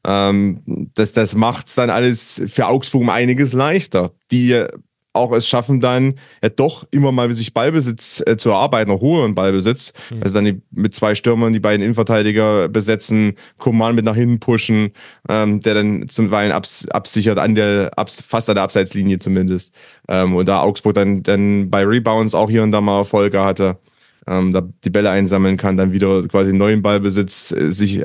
Ähm, 0.05 0.89
das 0.95 1.13
das 1.13 1.35
macht 1.35 1.67
es 1.67 1.75
dann 1.75 1.89
alles 1.89 2.41
für 2.47 2.67
Augsburg 2.67 3.01
um 3.01 3.09
einiges 3.09 3.53
leichter. 3.53 4.11
Die 4.31 4.65
auch 5.13 5.33
es 5.33 5.47
schaffen 5.47 5.81
dann 5.81 6.15
ja 6.41 6.49
doch 6.49 6.87
immer 6.91 7.11
mal 7.11 7.31
sich 7.33 7.53
Ballbesitz 7.53 8.23
äh, 8.25 8.37
zu 8.37 8.51
erarbeiten, 8.51 8.89
noch 8.91 9.01
hohen 9.01 9.35
Ballbesitz. 9.35 9.93
Mhm. 10.09 10.23
Also 10.23 10.35
dann 10.35 10.45
die, 10.45 10.61
mit 10.71 10.95
zwei 10.95 11.15
Stürmern 11.15 11.53
die 11.53 11.59
beiden 11.59 11.83
Innenverteidiger 11.83 12.69
besetzen, 12.69 13.35
Koman 13.57 13.95
mit 13.95 14.05
nach 14.05 14.15
hinten 14.15 14.39
pushen, 14.39 14.91
ähm, 15.27 15.59
der 15.61 15.73
dann 15.73 16.07
zum 16.07 16.31
Weilen 16.31 16.51
abs, 16.51 16.87
absichert 16.87 17.39
an 17.39 17.55
der, 17.55 17.91
abs, 17.97 18.21
fast 18.21 18.49
an 18.49 18.55
der 18.55 18.63
Abseitslinie 18.63 19.19
zumindest. 19.19 19.75
Ähm, 20.07 20.35
und 20.35 20.47
da 20.47 20.61
Augsburg 20.61 20.95
dann, 20.95 21.23
dann 21.23 21.69
bei 21.69 21.83
Rebounds 21.83 22.33
auch 22.33 22.49
hier 22.49 22.63
und 22.63 22.71
da 22.71 22.79
mal 22.79 22.99
Erfolge 22.99 23.43
hatte, 23.43 23.79
ähm, 24.27 24.53
da 24.53 24.63
die 24.85 24.89
Bälle 24.89 25.09
einsammeln 25.09 25.57
kann, 25.57 25.75
dann 25.75 25.91
wieder 25.91 26.21
quasi 26.27 26.53
neuen 26.53 26.81
Ballbesitz 26.81 27.51
äh, 27.51 27.71
sich 27.71 28.03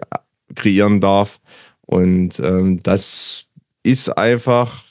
kreieren 0.55 1.01
darf. 1.01 1.41
Und 1.87 2.39
ähm, 2.41 2.83
das 2.83 3.47
ist 3.83 4.11
einfach. 4.11 4.85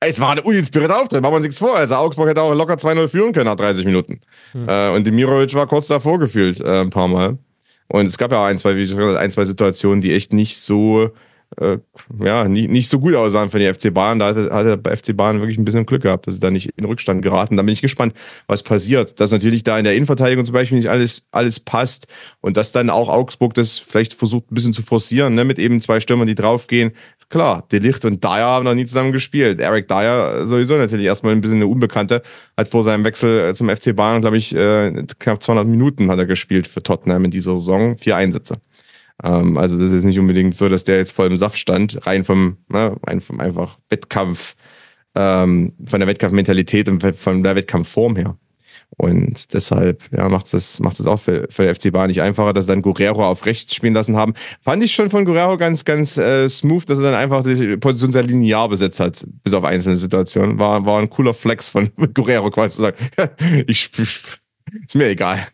Es 0.00 0.20
war 0.20 0.32
ein 0.32 0.40
uninspirierter 0.40 1.00
Auftritt, 1.00 1.22
machen 1.22 1.32
wir 1.32 1.36
uns 1.36 1.44
nichts 1.44 1.58
vor. 1.58 1.76
Also 1.76 1.94
Augsburg 1.94 2.28
hätte 2.28 2.42
auch 2.42 2.54
locker 2.54 2.74
2-0 2.74 3.08
führen 3.08 3.32
können 3.32 3.46
nach 3.46 3.56
30 3.56 3.86
Minuten. 3.86 4.20
Hm. 4.52 4.68
Äh, 4.68 4.90
und 4.90 5.06
Demirovic 5.06 5.54
war 5.54 5.66
kurz 5.66 5.86
davor 5.86 6.18
gefühlt, 6.18 6.60
äh, 6.60 6.80
ein 6.80 6.90
paar 6.90 7.08
Mal. 7.08 7.38
Und 7.88 8.06
es 8.06 8.18
gab 8.18 8.30
ja 8.30 8.38
auch 8.38 8.44
ein, 8.44 8.58
zwei, 8.58 8.76
wie 8.76 8.80
gesagt, 8.80 9.16
ein, 9.16 9.30
zwei 9.30 9.44
Situationen, 9.44 10.00
die 10.00 10.12
echt 10.12 10.32
nicht 10.32 10.58
so 10.58 11.10
äh, 11.60 11.78
ja, 12.22 12.48
nicht, 12.48 12.70
nicht 12.70 12.88
so 12.88 12.98
gut 12.98 13.14
aussahen 13.14 13.50
für 13.50 13.58
die 13.58 13.72
FC 13.72 13.92
Bayern. 13.92 14.18
Da 14.18 14.26
hatte, 14.26 14.50
hatte 14.52 14.76
bei 14.76 14.96
FC 14.96 15.16
Bayern 15.16 15.40
wirklich 15.40 15.58
ein 15.58 15.64
bisschen 15.64 15.86
Glück 15.86 16.02
gehabt, 16.02 16.26
dass 16.26 16.34
sie 16.34 16.40
da 16.40 16.50
nicht 16.50 16.70
in 16.76 16.84
Rückstand 16.84 17.22
geraten. 17.22 17.56
Da 17.56 17.62
bin 17.62 17.72
ich 17.72 17.82
gespannt, 17.82 18.14
was 18.46 18.62
passiert. 18.62 19.20
Dass 19.20 19.30
natürlich 19.30 19.62
da 19.62 19.78
in 19.78 19.84
der 19.84 19.94
Innenverteidigung 19.94 20.44
zum 20.44 20.54
Beispiel 20.54 20.76
nicht 20.76 20.88
alles, 20.88 21.28
alles 21.30 21.60
passt 21.60 22.06
und 22.40 22.56
dass 22.56 22.72
dann 22.72 22.90
auch 22.90 23.08
Augsburg 23.08 23.54
das 23.54 23.78
vielleicht 23.78 24.14
versucht 24.14 24.50
ein 24.50 24.54
bisschen 24.54 24.74
zu 24.74 24.82
forcieren, 24.82 25.34
ne, 25.34 25.44
mit 25.44 25.58
eben 25.58 25.80
zwei 25.80 26.00
Stürmern, 26.00 26.26
die 26.26 26.34
draufgehen. 26.34 26.92
Klar, 27.30 27.66
Delicht 27.72 28.04
und 28.04 28.22
Dyer 28.22 28.46
haben 28.46 28.64
noch 28.64 28.74
nie 28.74 28.86
zusammen 28.86 29.12
gespielt. 29.12 29.60
Eric 29.60 29.88
Dyer 29.88 30.46
sowieso 30.46 30.76
natürlich 30.76 31.06
erstmal 31.06 31.32
ein 31.32 31.40
bisschen 31.40 31.56
eine 31.56 31.66
Unbekannte. 31.66 32.22
Hat 32.56 32.68
vor 32.68 32.84
seinem 32.84 33.04
Wechsel 33.04 33.54
zum 33.54 33.68
FC 33.68 33.96
Bayern, 33.96 34.20
glaube 34.20 34.36
ich, 34.36 34.54
äh, 34.54 34.92
knapp 35.18 35.42
200 35.42 35.66
Minuten 35.66 36.10
hat 36.10 36.18
er 36.18 36.26
gespielt 36.26 36.68
für 36.68 36.82
Tottenham 36.82 37.24
in 37.24 37.30
dieser 37.30 37.56
Saison. 37.56 37.96
Vier 37.96 38.16
Einsätze. 38.16 38.58
Ähm, 39.22 39.56
also 39.56 39.78
das 39.78 39.92
ist 39.92 40.04
nicht 40.04 40.18
unbedingt 40.18 40.54
so, 40.54 40.68
dass 40.68 40.84
der 40.84 40.96
jetzt 40.96 41.12
voll 41.12 41.28
im 41.28 41.36
Saft 41.36 41.58
stand, 41.58 42.06
rein 42.06 42.24
vom, 42.24 42.58
ne, 42.68 42.96
rein 43.06 43.20
vom 43.20 43.40
einfach 43.40 43.78
Wettkampf, 43.88 44.56
ähm, 45.14 45.74
von 45.86 46.00
der 46.00 46.08
Wettkampfmentalität 46.08 46.88
und 46.88 47.16
von 47.16 47.42
der 47.42 47.56
Wettkampfform 47.56 48.16
her. 48.16 48.36
Und 48.96 49.52
deshalb 49.54 50.02
ja, 50.12 50.28
macht 50.28 50.52
es 50.54 50.78
macht 50.80 51.00
es 51.00 51.06
auch 51.06 51.18
für, 51.18 51.46
für 51.50 51.72
FC 51.74 51.92
Bayern 51.92 52.08
nicht 52.08 52.22
einfacher, 52.22 52.52
dass 52.52 52.66
dann 52.66 52.82
Guerrero 52.82 53.26
auf 53.26 53.44
rechts 53.44 53.74
spielen 53.74 53.94
lassen 53.94 54.16
haben. 54.16 54.34
Fand 54.60 54.82
ich 54.82 54.94
schon 54.94 55.10
von 55.10 55.24
Guerrero 55.24 55.56
ganz, 55.56 55.84
ganz 55.84 56.16
äh, 56.16 56.48
smooth, 56.48 56.88
dass 56.88 56.98
er 56.98 57.04
dann 57.04 57.14
einfach 57.14 57.42
die 57.42 57.76
Position 57.76 58.12
sehr 58.12 58.22
linear 58.22 58.68
besetzt 58.68 59.00
hat, 59.00 59.26
bis 59.42 59.54
auf 59.54 59.64
einzelne 59.64 59.96
Situationen. 59.96 60.58
War, 60.58 60.86
war 60.86 61.00
ein 61.00 61.10
cooler 61.10 61.34
Flex 61.34 61.70
von 61.70 61.90
Guerrero 62.14 62.50
quasi 62.50 62.76
zu 62.76 62.82
sagen, 62.82 62.96
ich, 63.66 63.90
ich 63.98 64.20
ist 64.86 64.94
mir 64.94 65.08
egal. 65.08 65.46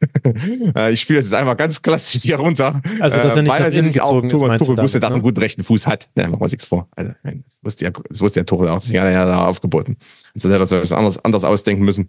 Äh, 0.76 0.92
ich 0.92 1.00
spiele 1.00 1.18
das 1.18 1.26
jetzt 1.26 1.34
einfach 1.34 1.56
ganz 1.56 1.82
klassisch 1.82 2.22
hier 2.22 2.36
runter. 2.36 2.80
Also, 3.00 3.18
dass 3.18 3.34
er 3.34 3.38
äh, 3.38 3.42
nicht 3.42 3.58
nach 3.58 3.70
innen 3.70 3.92
gezogen 3.92 4.32
auch 4.32 4.38
Thomas 4.38 4.60
ist, 4.60 4.66
Tuchel 4.66 4.82
wusste, 4.82 5.00
dass 5.00 5.10
er 5.10 5.14
einen 5.14 5.22
guten 5.22 5.40
rechten 5.40 5.64
Fuß 5.64 5.86
hat. 5.86 6.08
Ne, 6.14 6.24
machen 6.24 6.40
wir 6.40 6.42
uns 6.42 6.52
nichts 6.52 6.66
vor. 6.66 6.88
Also, 6.96 7.12
das 7.22 7.58
wusste 7.62 7.84
ja, 7.84 7.90
das 8.08 8.20
wusste 8.20 8.40
ja 8.40 8.44
Tuchel 8.44 8.68
auch. 8.68 8.80
Das 8.80 8.88
hat 8.88 8.94
er 8.94 9.10
ja 9.10 9.24
da 9.26 9.46
aufgeboten. 9.46 9.96
Und 10.34 10.42
sonst 10.42 10.52
hätte 10.52 10.62
er 10.62 10.66
sich 10.66 10.82
was 10.82 10.92
anderes, 10.92 11.24
anders 11.24 11.44
ausdenken 11.44 11.84
müssen. 11.84 12.08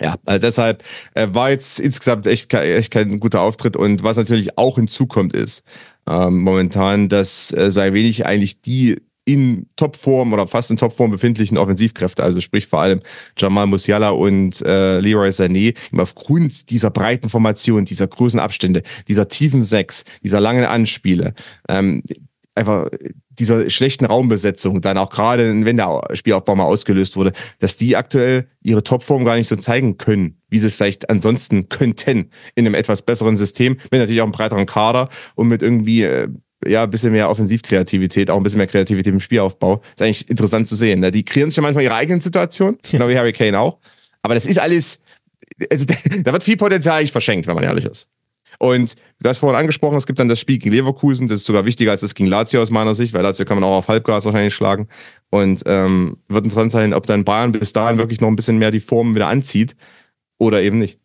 Ja, 0.00 0.16
also 0.26 0.46
deshalb 0.46 0.84
äh, 1.14 1.28
war 1.32 1.50
jetzt 1.50 1.80
insgesamt 1.80 2.26
echt, 2.26 2.52
echt 2.54 2.92
kein 2.92 3.18
guter 3.18 3.40
Auftritt. 3.40 3.76
Und 3.76 4.02
was 4.02 4.16
natürlich 4.16 4.56
auch 4.56 4.76
hinzukommt, 4.76 5.34
ist 5.34 5.64
ähm, 6.08 6.40
momentan, 6.40 7.08
dass 7.08 7.52
äh, 7.52 7.70
so 7.70 7.80
ein 7.80 7.94
wenig 7.94 8.24
eigentlich 8.24 8.62
die 8.62 9.00
in 9.28 9.66
Topform 9.76 10.32
oder 10.32 10.46
fast 10.46 10.70
in 10.70 10.78
Topform 10.78 11.10
befindlichen 11.10 11.58
Offensivkräfte, 11.58 12.22
also 12.22 12.40
sprich 12.40 12.66
vor 12.66 12.80
allem 12.80 13.00
Jamal 13.36 13.66
Musiala 13.66 14.08
und 14.08 14.62
äh, 14.62 15.00
Leroy 15.00 15.28
Sané, 15.28 15.76
aufgrund 15.98 16.70
dieser 16.70 16.90
breiten 16.90 17.28
Formation, 17.28 17.84
dieser 17.84 18.06
großen 18.06 18.40
Abstände, 18.40 18.82
dieser 19.06 19.28
tiefen 19.28 19.62
Sechs, 19.62 20.06
dieser 20.22 20.40
langen 20.40 20.64
Anspiele, 20.64 21.34
ähm, 21.68 22.02
einfach 22.54 22.88
dieser 23.28 23.68
schlechten 23.68 24.06
Raumbesetzung, 24.06 24.80
dann 24.80 24.96
auch 24.96 25.10
gerade, 25.10 25.64
wenn 25.66 25.76
der 25.76 26.08
Spielaufbau 26.14 26.56
mal 26.56 26.64
ausgelöst 26.64 27.14
wurde, 27.14 27.32
dass 27.58 27.76
die 27.76 27.96
aktuell 27.96 28.48
ihre 28.62 28.82
Topform 28.82 29.26
gar 29.26 29.36
nicht 29.36 29.46
so 29.46 29.56
zeigen 29.56 29.98
können, 29.98 30.40
wie 30.48 30.58
sie 30.58 30.68
es 30.68 30.76
vielleicht 30.76 31.10
ansonsten 31.10 31.68
könnten 31.68 32.30
in 32.54 32.64
einem 32.64 32.74
etwas 32.74 33.02
besseren 33.02 33.36
System, 33.36 33.76
mit 33.90 34.00
natürlich 34.00 34.22
auch 34.22 34.24
einem 34.24 34.32
breiteren 34.32 34.64
Kader 34.64 35.10
und 35.34 35.48
mit 35.48 35.60
irgendwie 35.60 36.02
äh, 36.02 36.28
ja, 36.66 36.82
ein 36.82 36.90
bisschen 36.90 37.12
mehr 37.12 37.30
Offensivkreativität, 37.30 38.30
auch 38.30 38.36
ein 38.36 38.42
bisschen 38.42 38.58
mehr 38.58 38.66
Kreativität 38.66 39.12
im 39.12 39.20
Spielaufbau. 39.20 39.82
Ist 39.94 40.02
eigentlich 40.02 40.28
interessant 40.28 40.68
zu 40.68 40.74
sehen. 40.74 41.00
Ne? 41.00 41.12
Die 41.12 41.24
kreieren 41.24 41.50
sich 41.50 41.56
ja 41.56 41.62
manchmal 41.62 41.84
ihre 41.84 41.94
eigenen 41.94 42.20
Situationen, 42.20 42.78
genau 42.90 43.08
wie 43.08 43.16
Harry 43.16 43.32
Kane 43.32 43.58
auch. 43.58 43.78
Aber 44.22 44.34
das 44.34 44.46
ist 44.46 44.58
alles, 44.58 45.04
also, 45.70 45.84
da 46.22 46.32
wird 46.32 46.42
viel 46.42 46.56
Potenzial 46.56 46.98
eigentlich 46.98 47.12
verschenkt, 47.12 47.46
wenn 47.46 47.54
man 47.54 47.64
ehrlich 47.64 47.84
ist. 47.84 48.08
Und 48.58 48.96
du 49.20 49.28
hast 49.28 49.38
vorhin 49.38 49.58
angesprochen, 49.58 49.96
es 49.96 50.06
gibt 50.06 50.18
dann 50.18 50.28
das 50.28 50.40
Spiel 50.40 50.58
gegen 50.58 50.74
Leverkusen, 50.74 51.28
das 51.28 51.40
ist 51.40 51.46
sogar 51.46 51.64
wichtiger 51.64 51.92
als 51.92 52.00
das 52.00 52.14
gegen 52.14 52.28
Lazio 52.28 52.60
aus 52.60 52.70
meiner 52.70 52.96
Sicht, 52.96 53.14
weil 53.14 53.22
Lazio 53.22 53.44
kann 53.44 53.56
man 53.56 53.64
auch 53.64 53.76
auf 53.76 53.88
Halbgas 53.88 54.24
wahrscheinlich 54.24 54.54
schlagen. 54.54 54.88
Und 55.30 55.62
ähm, 55.66 56.16
wird 56.28 56.44
interessant 56.44 56.72
sein, 56.72 56.92
ob 56.92 57.06
dann 57.06 57.24
Bayern 57.24 57.52
bis 57.52 57.72
dahin 57.72 57.98
wirklich 57.98 58.20
noch 58.20 58.28
ein 58.28 58.36
bisschen 58.36 58.58
mehr 58.58 58.72
die 58.72 58.80
Form 58.80 59.14
wieder 59.14 59.28
anzieht 59.28 59.76
oder 60.38 60.60
eben 60.62 60.78
nicht. 60.78 60.98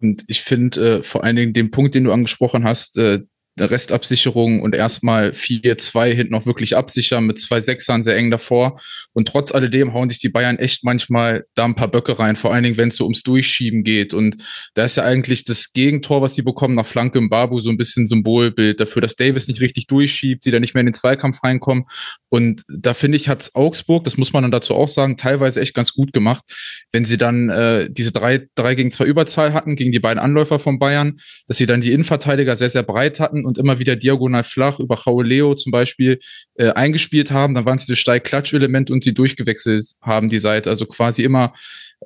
Und 0.00 0.24
ich 0.28 0.42
finde 0.42 0.98
äh, 0.98 1.02
vor 1.02 1.24
allen 1.24 1.36
Dingen 1.36 1.54
den 1.54 1.70
Punkt, 1.70 1.94
den 1.94 2.04
du 2.04 2.12
angesprochen 2.12 2.64
hast, 2.64 2.98
äh, 2.98 3.20
Restabsicherung 3.58 4.60
und 4.60 4.74
erstmal 4.74 5.30
4-2 5.30 6.12
hinten 6.12 6.34
auch 6.34 6.46
wirklich 6.46 6.76
absichern 6.76 7.24
mit 7.24 7.38
zwei 7.40 7.60
Sechsern 7.60 8.02
sehr 8.02 8.16
eng 8.16 8.30
davor. 8.30 8.80
Und 9.14 9.28
trotz 9.28 9.52
alledem 9.52 9.94
hauen 9.94 10.10
sich 10.10 10.18
die 10.18 10.28
Bayern 10.28 10.58
echt 10.58 10.84
manchmal 10.84 11.46
da 11.54 11.64
ein 11.64 11.76
paar 11.76 11.90
Böcke 11.90 12.18
rein, 12.18 12.36
vor 12.36 12.52
allen 12.52 12.64
Dingen, 12.64 12.76
wenn 12.76 12.88
es 12.88 12.96
so 12.96 13.04
ums 13.04 13.22
Durchschieben 13.22 13.84
geht. 13.84 14.12
Und 14.12 14.36
da 14.74 14.84
ist 14.84 14.96
ja 14.96 15.04
eigentlich 15.04 15.44
das 15.44 15.72
Gegentor, 15.72 16.20
was 16.20 16.34
sie 16.34 16.42
bekommen, 16.42 16.74
nach 16.74 16.86
Flanke 16.86 17.18
im 17.18 17.30
Babu 17.30 17.60
so 17.60 17.70
ein 17.70 17.76
bisschen 17.76 18.06
Symbolbild 18.06 18.80
dafür, 18.80 19.00
dass 19.00 19.16
Davis 19.16 19.48
nicht 19.48 19.60
richtig 19.60 19.86
durchschiebt, 19.86 20.42
sie 20.42 20.50
da 20.50 20.60
nicht 20.60 20.74
mehr 20.74 20.80
in 20.80 20.88
den 20.88 20.94
Zweikampf 20.94 21.42
reinkommen. 21.44 21.84
Und 22.28 22.64
da 22.68 22.94
finde 22.94 23.16
ich, 23.16 23.28
hat 23.28 23.50
Augsburg, 23.54 24.02
das 24.02 24.16
muss 24.16 24.32
man 24.32 24.42
dann 24.42 24.50
dazu 24.50 24.74
auch 24.74 24.88
sagen, 24.88 25.16
teilweise 25.16 25.60
echt 25.60 25.74
ganz 25.74 25.92
gut 25.92 26.12
gemacht, 26.12 26.44
wenn 26.90 27.04
sie 27.04 27.16
dann 27.16 27.48
äh, 27.48 27.88
diese 27.88 28.10
drei, 28.10 28.48
drei 28.56 28.74
gegen 28.74 28.90
zwei 28.90 29.04
Überzahl 29.04 29.52
hatten 29.52 29.76
gegen 29.76 29.92
die 29.92 30.00
beiden 30.00 30.18
Anläufer 30.18 30.58
von 30.58 30.80
Bayern, 30.80 31.20
dass 31.46 31.58
sie 31.58 31.66
dann 31.66 31.80
die 31.80 31.92
Innenverteidiger 31.92 32.56
sehr, 32.56 32.70
sehr 32.70 32.82
breit 32.82 33.20
hatten 33.20 33.44
und 33.44 33.58
immer 33.58 33.78
wieder 33.78 33.94
diagonal 33.94 34.42
flach 34.42 34.80
über 34.80 34.98
Leo 35.22 35.54
zum 35.54 35.70
Beispiel 35.70 36.18
äh, 36.56 36.70
eingespielt 36.70 37.30
haben. 37.30 37.54
Dann 37.54 37.66
waren 37.66 37.76
es 37.76 37.86
diese 37.86 37.96
Steig-Klatsch-Elemente 37.96 38.92
und 38.92 39.03
sie 39.04 39.14
durchgewechselt 39.14 39.92
haben, 40.02 40.28
die 40.28 40.38
Seite. 40.38 40.70
Also 40.70 40.86
quasi 40.86 41.22
immer 41.22 41.54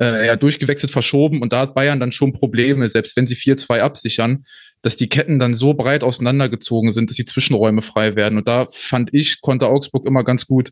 äh, 0.01 0.27
ja, 0.27 0.37
durchgewechselt, 0.37 0.91
verschoben. 0.91 1.41
Und 1.41 1.53
da 1.53 1.61
hat 1.61 1.75
Bayern 1.75 2.01
dann 2.01 2.13
schon 2.13 2.33
Probleme, 2.33 2.89
selbst 2.89 3.17
wenn 3.17 3.27
sie 3.27 3.37
4-2 3.37 3.81
absichern, 3.81 4.45
dass 4.83 4.97
die 4.97 5.09
Ketten 5.09 5.39
dann 5.39 5.55
so 5.55 5.75
breit 5.75 6.05
auseinandergezogen 6.05 6.93
sind, 6.93 7.11
dass 7.11 7.17
die 7.17 7.25
Zwischenräume 7.25 7.83
frei 7.83 8.15
werden. 8.15 8.39
Und 8.39 8.47
da 8.47 8.67
fand 8.71 9.13
ich, 9.13 9.41
konnte 9.41 9.69
Augsburg 9.69 10.07
immer 10.07 10.23
ganz 10.23 10.47
gut 10.47 10.71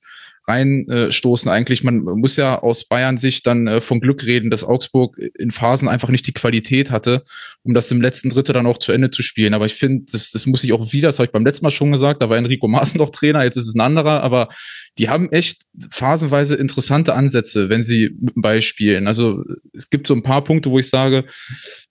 reinstoßen. 0.49 1.51
Eigentlich, 1.51 1.83
man 1.83 2.03
muss 2.03 2.37
ja 2.37 2.61
aus 2.61 2.85
Bayern 2.85 3.19
sich 3.19 3.43
dann 3.43 3.67
äh, 3.67 3.81
von 3.81 4.01
Glück 4.01 4.25
reden, 4.25 4.51
dass 4.51 4.65
Augsburg 4.65 5.19
in 5.39 5.51
Phasen 5.51 5.89
einfach 5.89 6.09
nicht 6.09 6.27
die 6.27 6.33
Qualität 6.33 6.91
hatte, 6.91 7.25
um 7.63 7.75
das 7.75 7.91
im 7.91 8.01
letzten 8.01 8.31
Drittel 8.31 8.53
dann 8.53 8.67
auch 8.67 8.79
zu 8.79 8.93
Ende 8.93 9.11
zu 9.11 9.23
spielen. 9.23 9.55
Aber 9.55 9.67
ich 9.67 9.75
finde, 9.75 10.05
das, 10.11 10.31
das 10.31 10.47
muss 10.47 10.63
ich 10.63 10.73
auch 10.73 10.93
wieder, 10.93 11.09
das 11.09 11.19
habe 11.19 11.27
ich 11.27 11.33
beim 11.33 11.45
letzten 11.45 11.65
Mal 11.65 11.71
schon 11.71 11.91
gesagt, 11.91 12.23
da 12.23 12.31
war 12.31 12.37
Enrico 12.37 12.69
Maaßen 12.69 12.99
noch 12.99 13.11
Trainer, 13.11 13.45
jetzt 13.45 13.57
ist 13.57 13.67
es 13.67 13.75
ein 13.75 13.81
anderer, 13.81 14.23
aber 14.23 14.49
die 14.99 15.09
haben 15.09 15.31
echt 15.31 15.63
phasenweise 15.91 16.55
interessante 16.55 17.15
Ansätze, 17.15 17.69
wenn 17.69 17.85
sie 17.85 18.15
mit 18.19 18.37
dem 18.37 18.43
Ball 18.43 18.63
spielen. 18.63 19.09
Also 19.09 19.45
es 19.73 19.91
gibt 19.91 20.07
so 20.07 20.15
ein 20.15 20.23
paar 20.23 20.45
Punkte, 20.45 20.71
wo 20.71 20.79
ich 20.79 20.89
sage, 20.89 21.25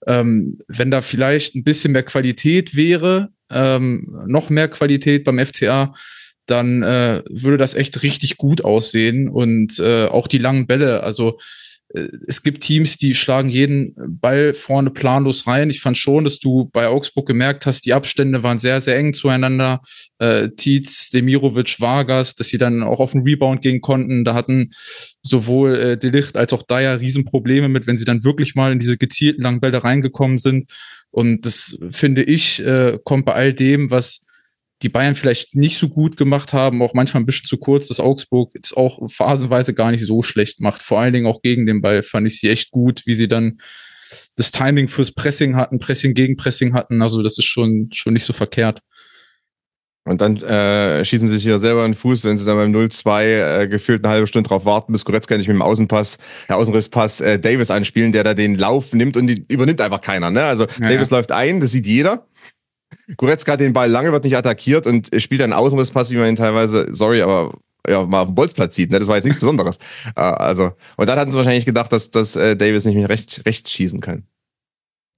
ähm, 0.06 0.58
wenn 0.66 0.90
da 0.90 1.02
vielleicht 1.02 1.54
ein 1.54 1.64
bisschen 1.64 1.92
mehr 1.92 2.02
Qualität 2.02 2.74
wäre, 2.74 3.28
ähm, 3.50 4.24
noch 4.26 4.50
mehr 4.50 4.68
Qualität 4.68 5.24
beim 5.24 5.38
FCA, 5.38 5.94
dann 6.46 6.82
äh, 6.82 7.22
würde 7.28 7.58
das 7.58 7.74
echt 7.74 8.02
richtig 8.02 8.36
gut 8.36 8.64
aussehen 8.64 9.28
und 9.28 9.78
äh, 9.78 10.06
auch 10.06 10.28
die 10.28 10.38
langen 10.38 10.66
Bälle, 10.66 11.02
also 11.02 11.38
äh, 11.92 12.08
es 12.26 12.42
gibt 12.42 12.62
Teams, 12.62 12.96
die 12.96 13.14
schlagen 13.14 13.48
jeden 13.48 13.94
Ball 14.20 14.54
vorne 14.54 14.90
planlos 14.90 15.46
rein. 15.46 15.70
Ich 15.70 15.80
fand 15.80 15.98
schon, 15.98 16.24
dass 16.24 16.38
du 16.38 16.68
bei 16.72 16.88
Augsburg 16.88 17.26
gemerkt 17.26 17.66
hast, 17.66 17.86
die 17.86 17.92
Abstände 17.92 18.42
waren 18.42 18.58
sehr, 18.58 18.80
sehr 18.80 18.96
eng 18.96 19.14
zueinander. 19.14 19.82
Äh, 20.18 20.50
Tietz, 20.56 21.10
Demirovic, 21.10 21.80
Vargas, 21.80 22.34
dass 22.34 22.48
sie 22.48 22.58
dann 22.58 22.82
auch 22.82 23.00
auf 23.00 23.12
den 23.12 23.22
Rebound 23.22 23.62
gehen 23.62 23.80
konnten. 23.80 24.24
Da 24.24 24.34
hatten 24.34 24.72
sowohl 25.22 25.76
äh, 25.76 25.98
Delicht 25.98 26.36
als 26.36 26.52
auch 26.52 26.62
Dyer 26.62 27.00
Riesenprobleme 27.00 27.68
mit, 27.68 27.86
wenn 27.86 27.98
sie 27.98 28.04
dann 28.04 28.24
wirklich 28.24 28.54
mal 28.54 28.72
in 28.72 28.78
diese 28.78 28.98
gezielten 28.98 29.42
langen 29.42 29.60
Bälle 29.60 29.84
reingekommen 29.84 30.38
sind. 30.38 30.70
Und 31.10 31.46
das 31.46 31.78
finde 31.90 32.22
ich, 32.22 32.60
äh, 32.60 32.98
kommt 33.04 33.24
bei 33.24 33.32
all 33.32 33.54
dem, 33.54 33.90
was 33.90 34.20
die 34.82 34.88
Bayern 34.88 35.14
vielleicht 35.14 35.54
nicht 35.54 35.78
so 35.78 35.88
gut 35.88 36.16
gemacht 36.16 36.52
haben, 36.52 36.82
auch 36.82 36.92
manchmal 36.92 37.22
ein 37.22 37.26
bisschen 37.26 37.46
zu 37.46 37.56
kurz, 37.56 37.88
dass 37.88 38.00
Augsburg 38.00 38.52
jetzt 38.54 38.76
auch 38.76 39.10
phasenweise 39.10 39.72
gar 39.72 39.90
nicht 39.90 40.04
so 40.04 40.22
schlecht 40.22 40.60
macht. 40.60 40.82
Vor 40.82 41.00
allen 41.00 41.14
Dingen 41.14 41.26
auch 41.26 41.40
gegen 41.40 41.66
den 41.66 41.80
Ball 41.80 42.02
fand 42.02 42.26
ich 42.26 42.40
sie 42.40 42.50
echt 42.50 42.70
gut, 42.70 43.02
wie 43.06 43.14
sie 43.14 43.28
dann 43.28 43.58
das 44.36 44.50
Timing 44.50 44.88
fürs 44.88 45.12
Pressing 45.12 45.56
hatten, 45.56 45.78
Pressing 45.78 46.12
gegen 46.12 46.36
Pressing 46.36 46.74
hatten. 46.74 47.00
Also 47.00 47.22
das 47.22 47.38
ist 47.38 47.46
schon, 47.46 47.88
schon 47.92 48.12
nicht 48.12 48.24
so 48.24 48.34
verkehrt. 48.34 48.80
Und 50.04 50.20
dann 50.20 50.36
äh, 50.36 51.04
schießen 51.04 51.26
sie 51.26 51.34
sich 51.34 51.42
hier 51.42 51.58
selber 51.58 51.84
in 51.84 51.92
den 51.92 51.98
Fuß, 51.98 52.24
wenn 52.24 52.38
sie 52.38 52.44
dann 52.44 52.56
beim 52.56 52.72
0-2 52.72 53.62
äh, 53.62 53.68
gefühlt 53.68 54.04
eine 54.04 54.14
halbe 54.14 54.28
Stunde 54.28 54.48
drauf 54.48 54.64
warten, 54.64 54.92
bis 54.92 55.04
Goretzka 55.04 55.36
nicht 55.36 55.48
mit 55.48 55.56
dem 55.56 55.62
Außenpass, 55.62 56.18
der 56.48 56.58
Außenrisspass 56.58 57.20
äh, 57.22 57.40
Davis 57.40 57.72
anspielen, 57.72 58.12
der 58.12 58.22
da 58.22 58.34
den 58.34 58.54
Lauf 58.54 58.92
nimmt 58.92 59.16
und 59.16 59.26
die 59.26 59.44
übernimmt 59.48 59.80
einfach 59.80 60.00
keiner. 60.00 60.30
Ne? 60.30 60.44
Also 60.44 60.66
ja, 60.80 60.90
Davis 60.90 61.10
ja. 61.10 61.16
läuft 61.16 61.32
ein, 61.32 61.60
das 61.60 61.72
sieht 61.72 61.88
jeder. 61.88 62.24
Goretzka 63.16 63.52
hat 63.52 63.60
den 63.60 63.72
Ball 63.72 63.90
lange, 63.90 64.12
wird 64.12 64.24
nicht 64.24 64.36
attackiert 64.36 64.86
und 64.86 65.10
spielt 65.18 65.42
einen 65.42 65.52
Außenrisspass, 65.52 66.10
wie 66.10 66.16
man 66.16 66.28
ihn 66.28 66.36
teilweise, 66.36 66.88
sorry, 66.90 67.22
aber 67.22 67.52
ja, 67.88 68.04
mal 68.04 68.22
auf 68.22 68.28
dem 68.28 68.34
Bolzplatz 68.34 68.74
sieht. 68.74 68.90
Ne? 68.90 68.98
Das 68.98 69.08
war 69.08 69.16
jetzt 69.16 69.24
nichts 69.24 69.40
Besonderes. 69.40 69.78
Äh, 70.16 70.20
also, 70.20 70.72
und 70.96 71.08
dann 71.08 71.18
hatten 71.18 71.30
sie 71.30 71.36
wahrscheinlich 71.36 71.66
gedacht, 71.66 71.92
dass, 71.92 72.10
dass 72.10 72.36
äh, 72.36 72.56
Davis 72.56 72.84
nicht 72.84 72.94
mehr 72.94 73.08
recht, 73.08 73.44
recht 73.44 73.68
schießen 73.68 74.00
kann. 74.00 74.24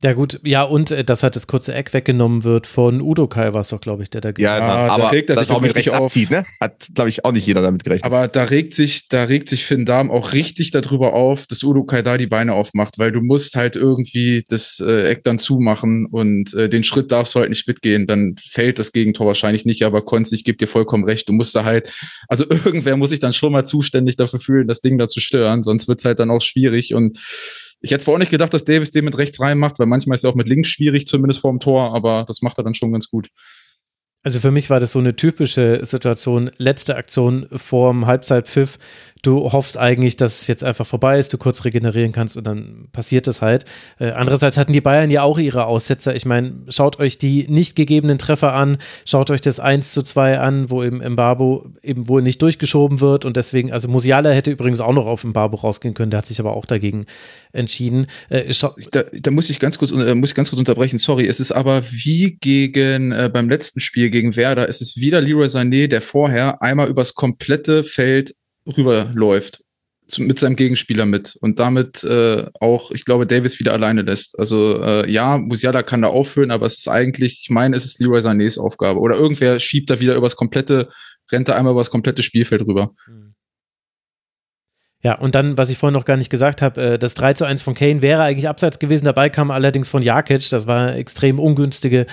Ja, 0.01 0.13
gut, 0.13 0.39
ja, 0.45 0.63
und 0.63 0.93
äh, 0.93 1.03
dass 1.03 1.25
halt 1.25 1.35
das 1.35 1.49
kurze 1.49 1.75
Eck 1.75 1.93
weggenommen 1.93 2.45
wird 2.45 2.69
von 2.69 3.01
Udo 3.01 3.27
Kai, 3.27 3.53
war 3.53 3.63
es 3.63 3.69
doch, 3.71 3.81
glaube 3.81 4.05
ich, 4.05 4.11
der 4.11 4.21
da 4.21 4.31
Ja, 4.39 4.57
ah, 4.57 4.87
aber 4.87 5.03
da 5.03 5.09
regt 5.09 5.29
das 5.29 5.51
auch 5.51 5.61
mit 5.61 5.75
Recht 5.75 5.91
auf. 5.91 6.03
abzieht, 6.03 6.31
ne? 6.31 6.45
Hat, 6.61 6.87
glaube 6.95 7.11
ich, 7.11 7.25
auch 7.25 7.33
nicht 7.33 7.45
jeder 7.49 7.63
damit 7.63 7.83
gerechnet. 7.83 8.05
Aber 8.05 8.29
da 8.29 8.45
regt 8.45 8.75
sich, 8.75 9.09
da 9.09 9.25
regt 9.25 9.49
sich 9.49 9.65
Finn 9.65 9.87
Darm 9.87 10.13
auch 10.13 10.35
richtig 10.35 10.71
darüber 10.71 11.15
auf, 11.15 11.49
dass 11.49 11.65
Udo 11.65 11.83
Kai 11.83 12.03
da 12.03 12.17
die 12.17 12.29
Beine 12.29 12.55
aufmacht, 12.55 13.01
weil 13.01 13.11
du 13.11 13.23
musst 13.23 13.57
halt 13.57 13.75
irgendwie 13.75 14.45
das 14.49 14.79
äh, 14.79 15.09
Eck 15.09 15.25
dann 15.25 15.41
zumachen 15.41 16.07
und 16.07 16.55
äh, 16.55 16.69
den 16.69 16.85
Schritt 16.85 17.11
darfst 17.11 17.35
du 17.35 17.41
halt 17.41 17.49
nicht 17.49 17.67
mitgehen. 17.67 18.07
Dann 18.07 18.37
fällt 18.41 18.79
das 18.79 18.93
Gegentor 18.93 19.27
wahrscheinlich 19.27 19.65
nicht, 19.65 19.83
aber 19.83 20.03
Konz, 20.03 20.31
ich 20.31 20.45
gebe 20.45 20.59
dir 20.59 20.69
vollkommen 20.69 21.03
recht. 21.03 21.29
Du 21.29 21.33
musst 21.33 21.57
da 21.57 21.65
halt, 21.65 21.93
also 22.29 22.45
irgendwer 22.65 22.97
muss 22.97 23.11
sich 23.11 23.19
dann 23.19 23.33
schon 23.33 23.51
mal 23.51 23.65
zuständig 23.65 24.17
dafür 24.17 24.39
fühlen, 24.39 24.69
das 24.69 24.81
Ding 24.81 24.97
da 24.97 25.09
zu 25.09 25.19
stören, 25.19 25.65
sonst 25.65 25.89
wird's 25.89 26.05
halt 26.05 26.21
dann 26.21 26.31
auch 26.31 26.43
schwierig 26.43 26.95
und 26.95 27.19
ich 27.81 27.91
hätte 27.91 28.05
zwar 28.05 28.19
nicht 28.19 28.31
gedacht, 28.31 28.53
dass 28.53 28.65
Davis 28.65 28.91
den 28.91 29.05
mit 29.05 29.19
rechts 29.19 29.41
rein 29.41 29.59
macht, 29.59 29.79
weil 29.79 29.87
manchmal 29.87 30.17
ist 30.17 30.25
er 30.25 30.31
auch 30.31 30.35
mit 30.35 30.49
links 30.49 30.69
schwierig, 30.69 31.07
zumindest 31.07 31.41
vorm 31.41 31.61
Tor, 31.61 31.95
aber 31.95 32.25
das 32.27 32.43
macht 32.43 32.59
er 32.59 32.65
dann 32.65 32.75
schon 32.75 32.93
ganz 32.93 33.09
gut. 33.09 33.31
Also 34.25 34.41
für 34.41 34.51
mich 34.51 34.69
war 34.69 34.81
das 34.81 34.93
so 34.93 34.99
eine 34.99 35.15
typische 35.15 35.81
Situation, 35.85 36.51
letzte 36.59 36.97
Aktion 36.97 37.47
vorm 37.53 38.07
Halbzeitpfiff 38.07 38.79
du 39.23 39.53
hoffst 39.53 39.77
eigentlich, 39.77 40.17
dass 40.17 40.43
es 40.43 40.47
jetzt 40.47 40.65
einfach 40.65 40.87
vorbei 40.87 41.19
ist, 41.19 41.33
du 41.33 41.39
kurz 41.39 41.65
regenerieren 41.65 42.13
kannst 42.13 42.37
und 42.37 42.47
dann 42.47 42.89
passiert 42.93 43.27
es 43.27 43.43
halt. 43.43 43.65
Äh, 43.99 44.11
andererseits 44.11 44.57
hatten 44.57 44.73
die 44.73 44.81
Bayern 44.81 45.11
ja 45.11 45.23
auch 45.23 45.39
ihre 45.39 45.67
Aussetzer. 45.67 46.15
Ich 46.15 46.27
meine, 46.27 46.53
schaut 46.69 46.99
euch 46.99 47.19
die 47.19 47.47
nicht 47.49 47.77
gegebenen 47.77 48.19
Treffer 48.19 48.55
an, 48.55 48.79
schaut 49.05 49.31
euch 49.31 49.41
das 49.41 49.61
1 49.61 49.93
zu 49.93 50.03
2 50.03 50.39
an, 50.39 50.71
wo 50.71 50.83
im 50.83 50.99
Mbabo 50.99 51.67
eben 51.83 52.09
wohl 52.09 52.23
nicht 52.23 52.41
durchgeschoben 52.43 53.01
wird 53.01 53.25
und 53.25 53.37
deswegen, 53.37 53.73
also 53.73 53.89
Musiala 53.89 54.31
hätte 54.31 54.51
übrigens 54.51 54.81
auch 54.81 54.93
noch 54.93 55.07
auf 55.07 55.25
Mbabo 55.25 55.57
rausgehen 55.57 55.95
können, 55.95 56.11
der 56.11 56.19
hat 56.19 56.27
sich 56.27 56.41
aber 56.41 56.57
auch 56.57 56.67
dagegen 56.67 57.07
entschieden. 57.53 58.07
Äh, 58.29 58.53
da, 58.93 59.05
da, 59.13 59.31
muss 59.31 59.51
ich 59.51 59.59
ganz 59.59 59.79
kurz, 59.79 59.91
äh, 59.91 60.15
muss 60.15 60.31
ich 60.31 60.37
ganz 60.37 60.51
kurz 60.51 60.59
unterbrechen, 60.59 60.99
sorry, 60.99 61.27
es 61.27 61.41
ist 61.41 61.53
aber 61.53 61.83
wie 61.91 62.39
gegen, 62.41 63.09
beim 63.33 63.49
letzten 63.49 63.81
Spiel 63.81 64.11
gegen 64.11 64.37
Werder, 64.37 64.69
es 64.69 64.81
ist 64.81 64.99
wieder 64.99 65.21
Leroy 65.21 65.47
Sané, 65.47 65.89
der 65.89 66.03
vorher 66.03 66.63
einmal 66.63 66.89
übers 66.89 67.15
komplette 67.15 67.85
Feld 67.85 68.35
rüberläuft 68.77 69.63
mit 70.17 70.39
seinem 70.39 70.57
Gegenspieler 70.57 71.05
mit 71.05 71.37
und 71.41 71.59
damit 71.59 72.03
äh, 72.03 72.47
auch, 72.61 72.91
ich 72.93 73.05
glaube, 73.05 73.27
Davis 73.27 73.59
wieder 73.59 73.75
alleine 73.75 74.03
lässt. 74.03 74.39
Also 74.39 74.81
äh, 74.81 75.11
ja, 75.11 75.37
Musiala 75.37 75.83
kann 75.83 76.01
da 76.01 76.09
auffüllen, 76.09 76.51
aber 76.51 76.65
es 76.65 76.79
ist 76.79 76.89
eigentlich, 76.89 77.41
ich 77.43 77.51
meine, 77.51 77.77
es 77.77 77.85
ist 77.85 78.01
Leroy 78.01 78.21
Sanés 78.21 78.59
Aufgabe. 78.59 79.01
Oder 79.01 79.17
irgendwer 79.17 79.61
schiebt 79.61 79.91
da 79.91 80.01
wieder 80.01 80.15
übers 80.15 80.37
komplette, 80.37 80.89
rennt 81.31 81.49
da 81.49 81.57
einmal 81.57 81.75
übers 81.75 81.91
komplette 81.91 82.23
Spielfeld 82.23 82.63
rüber. 82.63 82.93
Mhm. 83.07 83.35
Ja, 85.01 85.17
und 85.17 85.37
dann, 85.37 85.57
was 85.57 85.71
ich 85.71 85.79
vorhin 85.79 85.95
noch 85.95 86.05
gar 86.05 86.17
nicht 86.17 86.31
gesagt 86.31 86.61
habe, 86.61 86.83
äh, 86.83 86.99
das 86.99 87.15
3 87.15 87.35
zu 87.35 87.45
1 87.45 87.63
von 87.63 87.75
Kane 87.75 88.03
wäre 88.03 88.23
eigentlich 88.23 88.49
abseits 88.49 88.81
gewesen. 88.81 89.05
Dabei 89.05 89.29
kam 89.29 89.53
allerdings 89.53 89.87
von 89.87 90.03
Jakic. 90.03 90.51
Das 90.51 90.67
war 90.67 90.97
extrem 90.97 91.39
ungünstige 91.39 92.07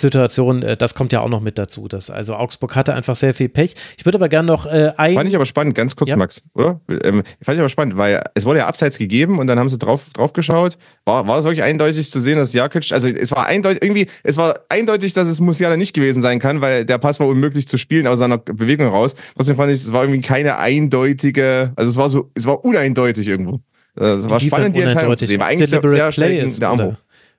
Situation. 0.00 0.62
Äh, 0.62 0.76
das 0.76 0.94
kommt 0.94 1.12
ja 1.12 1.20
auch 1.20 1.28
noch 1.28 1.40
mit 1.40 1.58
dazu. 1.58 1.88
Dass, 1.88 2.10
also 2.10 2.34
Augsburg 2.34 2.76
hatte 2.76 2.94
einfach 2.94 3.16
sehr 3.16 3.34
viel 3.34 3.48
Pech. 3.48 3.74
Ich 3.96 4.04
würde 4.04 4.18
aber 4.18 4.28
gerne 4.28 4.46
noch 4.46 4.66
äh, 4.66 4.92
ein. 4.96 5.14
Fand 5.14 5.28
ich 5.28 5.36
aber 5.36 5.46
spannend, 5.46 5.74
ganz 5.74 5.96
kurz, 5.96 6.10
ja. 6.10 6.16
Max, 6.16 6.44
oder? 6.54 6.80
Ähm, 6.88 7.22
fand 7.42 7.56
ich 7.56 7.60
aber 7.60 7.68
spannend, 7.68 7.96
weil 7.96 8.22
es 8.34 8.44
wurde 8.44 8.60
ja 8.60 8.66
abseits 8.66 8.98
gegeben 8.98 9.38
und 9.38 9.46
dann 9.46 9.58
haben 9.58 9.68
sie 9.68 9.78
drauf, 9.78 10.10
drauf 10.12 10.32
geschaut. 10.32 10.78
War, 11.04 11.26
war 11.26 11.38
es 11.38 11.44
wirklich 11.44 11.62
eindeutig 11.62 12.10
zu 12.10 12.20
sehen, 12.20 12.38
dass 12.38 12.52
Jakic, 12.52 12.92
also 12.92 13.08
es 13.08 13.30
war 13.32 13.46
eindeutig, 13.46 13.82
irgendwie, 13.82 14.06
es 14.22 14.36
war 14.36 14.60
eindeutig, 14.68 15.12
dass 15.12 15.28
es 15.28 15.40
Musiala 15.40 15.76
nicht 15.76 15.94
gewesen 15.94 16.22
sein 16.22 16.38
kann, 16.38 16.60
weil 16.60 16.84
der 16.84 16.98
Pass 16.98 17.20
war 17.20 17.26
unmöglich 17.26 17.66
zu 17.66 17.78
spielen 17.78 18.06
aus 18.06 18.18
seiner 18.18 18.38
Bewegung 18.38 18.88
raus. 18.88 19.16
Trotzdem 19.36 19.56
fand 19.56 19.72
ich, 19.72 19.78
es 19.78 19.92
war 19.92 20.02
irgendwie 20.04 20.22
keine 20.22 20.58
eindeutige, 20.58 21.72
also 21.76 21.90
es 21.90 21.96
war 21.96 22.08
so 22.08 22.30
es 22.34 22.46
war 22.46 22.64
uneindeutig 22.64 23.26
irgendwo. 23.26 23.60
Äh, 23.98 24.14
es 24.14 24.28
war 24.28 24.40
spannend, 24.40 24.76
die 24.76 24.80
Entscheidung 24.80 25.16
zu 25.16 25.26
sehen. 25.26 25.40
War 25.40 25.48
eigentlich 25.48 25.70
sehr, 25.70 25.82
sehr 25.82 26.12
schnell 26.12 26.44
ist, 26.44 26.60
der 26.60 26.68
Armbruch. 26.68 26.94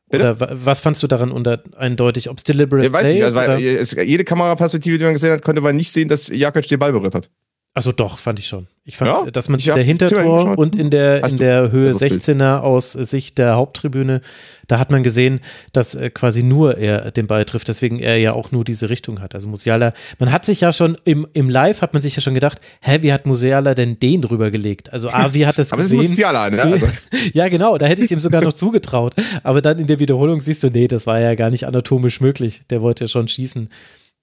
Oder? 0.09 0.31
oder 0.31 0.65
was 0.65 0.79
fandst 0.79 1.03
du 1.03 1.07
daran 1.07 1.31
unter 1.31 1.63
eindeutig? 1.75 2.29
Ob 2.29 2.37
es 2.37 2.43
deliberate 2.43 2.87
ja, 2.87 2.93
weiß 2.93 3.01
Play 3.01 3.13
nicht, 3.13 3.23
also 3.23 3.39
ist? 3.39 3.97
Es, 3.97 4.07
jede 4.07 4.23
Kameraperspektive, 4.23 4.97
die 4.97 5.03
man 5.03 5.13
gesehen 5.13 5.31
hat, 5.31 5.43
konnte 5.43 5.61
man 5.61 5.75
nicht 5.75 5.91
sehen, 5.91 6.09
dass 6.09 6.27
Jakic 6.29 6.67
den 6.67 6.79
Ball 6.79 6.91
berührt 6.91 7.15
hat. 7.15 7.29
Also 7.75 7.91
doch, 7.91 8.17
fand 8.17 8.39
ich 8.39 8.47
schon. 8.47 8.67
Ich 8.83 8.97
fand, 8.97 9.11
Ja? 9.11 9.29
dass 9.31 9.47
man 9.47 9.59
in 9.59 9.65
der 9.75 9.83
Hintertor 9.83 10.57
und 10.57 10.75
in 10.75 10.89
der, 10.89 11.23
in 11.23 11.37
der 11.37 11.71
Höhe 11.71 11.89
besseres 11.93 12.09
Bild. 12.09 12.23
16er 12.23 12.57
aus 12.61 12.93
Sicht 12.93 13.37
der 13.37 13.55
Haupttribüne, 13.55 14.21
da 14.67 14.79
hat 14.79 14.89
man 14.89 15.03
gesehen, 15.03 15.39
dass 15.71 15.93
äh, 15.93 16.09
quasi 16.09 16.41
nur 16.41 16.77
er 16.79 17.11
den 17.11 17.27
Ball 17.27 17.45
trifft, 17.45 17.67
deswegen 17.67 17.99
er 17.99 18.17
ja 18.17 18.33
auch 18.33 18.51
nur 18.51 18.63
diese 18.65 18.89
Richtung 18.89 19.21
hat. 19.21 19.35
Also 19.35 19.47
Musiala, 19.47 19.93
man 20.17 20.31
hat 20.31 20.45
sich 20.45 20.61
ja 20.61 20.73
schon 20.73 20.97
im, 21.05 21.27
im 21.33 21.47
Live 21.49 21.81
hat 21.83 21.93
man 21.93 22.01
sich 22.01 22.15
ja 22.15 22.21
schon 22.23 22.33
gedacht, 22.33 22.59
hä, 22.81 22.97
wie 23.01 23.13
hat 23.13 23.27
Musiala 23.27 23.75
denn 23.75 23.99
den 23.99 24.23
drüber 24.23 24.49
gelegt? 24.49 24.91
Also 24.91 25.09
A, 25.11 25.35
wie 25.35 25.45
hat 25.45 25.59
das 25.59 25.71
Aber 25.71 25.83
es 25.83 25.89
gesehen? 25.91 26.01
ist 26.05 26.09
Musiala, 26.09 26.49
ne? 26.49 26.63
Also, 26.63 26.87
ja, 27.33 27.47
genau, 27.49 27.77
da 27.77 27.85
hätte 27.85 28.03
ich 28.03 28.09
ihm 28.11 28.19
sogar 28.19 28.41
noch 28.41 28.53
zugetraut. 28.53 29.13
Aber 29.43 29.61
dann 29.61 29.77
in 29.77 29.85
der 29.85 29.99
Wiederholung 29.99 30.41
siehst 30.41 30.63
du, 30.63 30.69
nee, 30.69 30.87
das 30.87 31.05
war 31.05 31.19
ja 31.19 31.35
gar 31.35 31.51
nicht 31.51 31.67
anatomisch 31.67 32.19
möglich. 32.19 32.61
Der 32.71 32.81
wollte 32.81 33.03
ja 33.03 33.07
schon 33.07 33.27
schießen. 33.27 33.69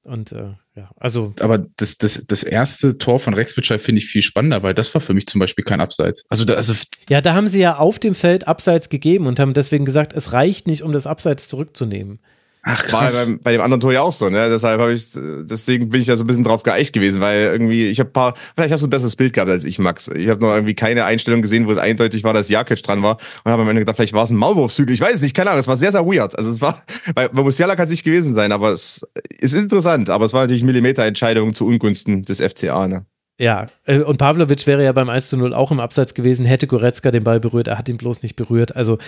Und 0.07 0.33
äh, 0.33 0.55
ja, 0.77 0.91
also 0.97 1.35
Aber 1.41 1.59
das, 1.77 1.99
das, 1.99 2.25
das 2.27 2.43
erste 2.43 2.97
Tor 2.97 3.19
von 3.19 3.35
Rex 3.35 3.55
Bitschei 3.55 3.79
finde 3.79 4.01
ich 4.01 4.07
viel 4.07 4.23
spannender, 4.23 4.63
weil 4.63 4.73
das 4.73 4.95
war 4.95 5.01
für 5.01 5.15
mich 5.15 5.27
zum 5.27 5.41
Beispiel 5.41 5.65
kein 5.65 5.81
Abseits. 5.81 6.25
Also, 6.29 6.45
da, 6.45 6.55
also 6.55 6.75
Ja, 7.09 7.21
da 7.21 7.35
haben 7.35 7.49
sie 7.49 7.61
ja 7.61 7.77
auf 7.77 7.99
dem 7.99 8.15
Feld 8.15 8.47
Abseits 8.47 8.89
gegeben 8.89 9.27
und 9.27 9.41
haben 9.41 9.53
deswegen 9.53 9.85
gesagt, 9.85 10.13
es 10.13 10.33
reicht 10.33 10.69
nicht, 10.69 10.83
um 10.83 10.93
das 10.93 11.07
Abseits 11.07 11.49
zurückzunehmen. 11.49 12.21
Ach 12.67 12.93
war 12.93 13.01
krass. 13.03 13.27
beim, 13.27 13.39
bei 13.39 13.53
dem 13.53 13.61
anderen 13.61 13.81
Tor 13.81 13.93
ja 13.93 14.03
auch 14.03 14.13
so, 14.13 14.29
ne? 14.29 14.49
Deshalb 14.51 14.81
habe 14.81 14.93
ich, 14.93 15.07
deswegen 15.15 15.89
bin 15.89 16.01
ich 16.01 16.07
da 16.07 16.17
so 16.17 16.25
ein 16.25 16.27
bisschen 16.27 16.45
drauf 16.45 16.63
geeicht 16.63 16.93
gewesen, 16.93 17.21
weil 17.21 17.41
irgendwie, 17.43 17.87
ich 17.87 18.01
habe 18.01 18.11
paar, 18.11 18.35
vielleicht 18.55 18.73
hast 18.73 18.83
du 18.83 18.87
ein 18.87 18.91
besseres 18.91 19.17
Bild 19.17 19.33
gehabt 19.33 19.51
als 19.51 19.65
ich, 19.65 19.79
Max. 19.79 20.09
Ich 20.09 20.29
habe 20.29 20.41
noch 20.45 20.53
irgendwie 20.53 20.75
keine 20.75 21.05
Einstellung 21.05 21.43
gesehen, 21.43 21.67
wo 21.67 21.73
es 21.73 21.79
eindeutig 21.79 22.25
war, 22.25 22.35
dass 22.35 22.49
Jakic 22.49 22.83
dran 22.83 23.03
war 23.03 23.19
und 23.45 23.53
habe 23.53 23.63
am 23.63 23.69
Ende 23.69 23.83
gedacht, 23.83 23.97
vielleicht 23.97 24.13
war 24.13 24.25
es 24.25 24.31
ein 24.31 24.37
Maulwurfshügel. 24.37 24.95
Ich 24.95 25.01
weiß 25.01 25.15
es 25.15 25.23
nicht, 25.23 25.35
keine 25.35 25.51
Ahnung. 25.51 25.61
Es 25.61 25.69
war 25.69 25.77
sehr, 25.77 25.93
sehr 25.93 26.05
weird. 26.05 26.37
Also 26.37 26.51
es 26.51 26.61
war, 26.61 26.83
bei, 27.15 27.29
bei 27.29 27.43
Musiala 27.43 27.77
kann 27.77 27.85
es 27.85 27.91
nicht 27.91 28.05
gewesen 28.05 28.35
sein, 28.35 28.53
aber 28.53 28.73
es 28.73 29.07
ist 29.39 29.55
interessant. 29.55 30.11
Aber 30.11 30.25
es 30.25 30.33
war 30.33 30.43
natürlich 30.43 30.65
Millimeterentscheidung 30.65 31.55
zu 31.55 31.67
Ungunsten 31.67 32.23
des 32.23 32.41
FCA, 32.41 32.89
ne? 32.89 33.07
Ja, 33.39 33.67
äh, 33.85 33.99
und 34.01 34.17
Pavlovic 34.17 34.67
wäre 34.67 34.83
ja 34.83 34.93
beim 34.93 35.11
1 35.11 35.29
zu 35.29 35.37
0 35.37 35.53
auch 35.53 35.71
im 35.71 35.79
Abseits 35.79 36.15
gewesen, 36.15 36.47
hätte 36.47 36.67
Goretzka 36.67 37.11
den 37.11 37.23
Ball 37.23 37.39
berührt, 37.39 37.69
er 37.69 37.77
hat 37.77 37.89
ihn 37.89 37.99
bloß 37.99 38.23
nicht 38.23 38.35
berührt. 38.35 38.75
Also, 38.75 38.99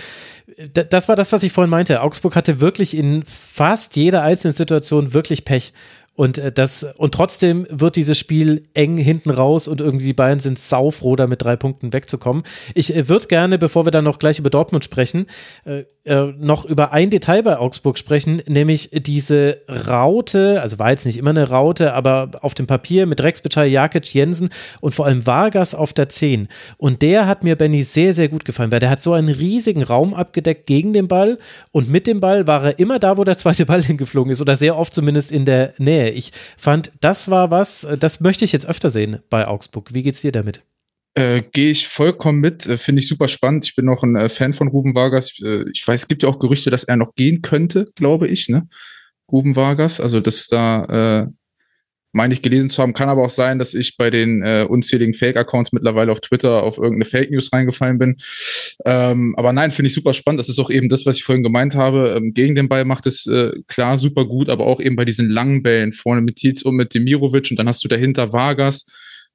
das 0.71 1.09
war 1.09 1.15
das, 1.15 1.31
was 1.31 1.41
ich 1.41 1.51
vorhin 1.51 1.71
meinte. 1.71 2.01
Augsburg 2.01 2.35
hatte 2.35 2.61
wirklich 2.61 2.95
in 2.95 3.23
fast 3.25 3.95
jeder 3.95 4.21
einzelnen 4.21 4.53
Situation 4.53 5.13
wirklich 5.13 5.45
Pech. 5.45 5.73
Und 6.19 6.37
äh, 6.37 6.51
das, 6.51 6.85
und 6.97 7.13
trotzdem 7.13 7.65
wird 7.69 7.95
dieses 7.95 8.17
Spiel 8.17 8.67
eng 8.73 8.97
hinten 8.97 9.29
raus 9.29 9.69
und 9.69 9.79
irgendwie 9.79 10.07
die 10.07 10.13
Bayern 10.13 10.41
sind 10.41 10.59
saufroh, 10.59 11.15
da 11.15 11.27
mit 11.27 11.41
drei 11.41 11.55
Punkten 11.55 11.93
wegzukommen. 11.93 12.43
Ich 12.73 12.93
äh, 12.93 13.07
würde 13.07 13.27
gerne, 13.27 13.57
bevor 13.57 13.85
wir 13.85 13.91
dann 13.91 14.03
noch 14.03 14.19
gleich 14.19 14.37
über 14.37 14.49
Dortmund 14.49 14.83
sprechen, 14.83 15.27
äh, 15.63 15.85
noch 16.37 16.65
über 16.65 16.91
ein 16.91 17.09
Detail 17.09 17.43
bei 17.43 17.57
Augsburg 17.57 17.97
sprechen, 17.97 18.41
nämlich 18.47 18.89
diese 18.91 19.61
Raute, 19.87 20.61
also 20.61 20.79
war 20.79 20.89
jetzt 20.89 21.05
nicht 21.05 21.17
immer 21.17 21.29
eine 21.29 21.49
Raute, 21.49 21.93
aber 21.93 22.31
auf 22.41 22.53
dem 22.53 22.67
Papier 22.67 23.05
mit 23.05 23.21
Rex 23.21 23.41
Bitschei, 23.41 23.67
Jakic, 23.67 24.13
Jensen 24.13 24.49
und 24.81 24.95
vor 24.95 25.05
allem 25.05 25.25
Vargas 25.27 25.75
auf 25.75 25.93
der 25.93 26.09
10. 26.09 26.47
Und 26.77 27.01
der 27.01 27.27
hat 27.27 27.43
mir, 27.43 27.55
Benny, 27.55 27.83
sehr, 27.83 28.13
sehr 28.13 28.27
gut 28.27 28.43
gefallen, 28.43 28.71
weil 28.71 28.79
der 28.79 28.89
hat 28.89 29.03
so 29.03 29.13
einen 29.13 29.29
riesigen 29.29 29.83
Raum 29.83 30.13
abgedeckt 30.13 30.65
gegen 30.65 30.93
den 30.93 31.07
Ball 31.07 31.37
und 31.71 31.89
mit 31.89 32.07
dem 32.07 32.19
Ball 32.19 32.47
war 32.47 32.65
er 32.65 32.79
immer 32.79 32.97
da, 32.97 33.17
wo 33.17 33.23
der 33.23 33.37
zweite 33.37 33.65
Ball 33.65 33.83
hingeflogen 33.83 34.33
ist 34.33 34.41
oder 34.41 34.55
sehr 34.55 34.77
oft 34.77 34.93
zumindest 34.93 35.31
in 35.31 35.45
der 35.45 35.73
Nähe. 35.77 36.08
Ich 36.11 36.31
fand, 36.57 36.91
das 37.01 37.29
war 37.29 37.51
was, 37.51 37.83
äh, 37.83 37.97
das 37.97 38.19
möchte 38.19 38.45
ich 38.45 38.51
jetzt 38.51 38.67
öfter 38.67 38.89
sehen 38.89 39.19
bei 39.29 39.47
Augsburg. 39.47 39.93
Wie 39.93 40.03
geht's 40.03 40.21
dir 40.21 40.31
damit? 40.31 40.63
Äh, 41.15 41.41
Gehe 41.51 41.71
ich 41.71 41.87
vollkommen 41.87 42.39
mit, 42.39 42.65
äh, 42.65 42.77
finde 42.77 43.01
ich 43.01 43.07
super 43.07 43.27
spannend. 43.27 43.65
Ich 43.65 43.75
bin 43.75 43.89
auch 43.89 44.03
ein 44.03 44.15
äh, 44.15 44.29
Fan 44.29 44.53
von 44.53 44.67
Ruben 44.67 44.95
Vargas. 44.95 45.33
Äh, 45.41 45.65
ich 45.73 45.85
weiß, 45.87 46.01
es 46.01 46.07
gibt 46.07 46.23
ja 46.23 46.29
auch 46.29 46.39
Gerüchte, 46.39 46.69
dass 46.69 46.83
er 46.83 46.97
noch 46.97 47.15
gehen 47.15 47.41
könnte, 47.41 47.85
glaube 47.95 48.27
ich, 48.27 48.47
ne? 48.49 48.67
Ruben 49.31 49.55
Vargas. 49.55 49.99
Also, 49.99 50.19
dass 50.19 50.47
da, 50.47 51.25
äh, 51.25 51.27
meine 52.11 52.33
ich 52.33 52.41
gelesen 52.41 52.69
zu 52.69 52.81
haben, 52.81 52.93
kann 52.93 53.09
aber 53.09 53.23
auch 53.23 53.29
sein, 53.29 53.59
dass 53.59 53.73
ich 53.73 53.97
bei 53.97 54.09
den 54.09 54.41
äh, 54.41 54.65
unzähligen 54.67 55.13
Fake-Accounts 55.13 55.71
mittlerweile 55.71 56.11
auf 56.11 56.21
Twitter 56.21 56.63
auf 56.63 56.77
irgendeine 56.77 57.05
Fake 57.05 57.31
News 57.31 57.51
reingefallen 57.53 57.99
bin. 57.99 58.15
Ähm, 58.85 59.35
aber 59.37 59.53
nein, 59.53 59.71
finde 59.71 59.87
ich 59.89 59.95
super 59.95 60.13
spannend. 60.13 60.39
Das 60.39 60.49
ist 60.49 60.59
auch 60.59 60.69
eben 60.69 60.89
das, 60.89 61.05
was 61.05 61.17
ich 61.17 61.23
vorhin 61.23 61.43
gemeint 61.43 61.75
habe. 61.75 62.15
Ähm, 62.17 62.33
gegen 62.33 62.55
den 62.55 62.69
Ball 62.69 62.85
macht 62.85 63.05
es 63.05 63.27
äh, 63.27 63.51
klar 63.67 63.99
super 63.99 64.25
gut, 64.25 64.49
aber 64.49 64.65
auch 64.65 64.79
eben 64.79 64.95
bei 64.95 65.05
diesen 65.05 65.29
langen 65.29 65.61
Bällen 65.61 65.93
vorne 65.93 66.21
mit 66.21 66.37
Tietz 66.37 66.63
und 66.63 66.75
mit 66.75 66.93
Demirovic 66.93 67.51
und 67.51 67.57
dann 67.59 67.67
hast 67.67 67.83
du 67.83 67.87
dahinter 67.87 68.33
Vargas 68.33 68.85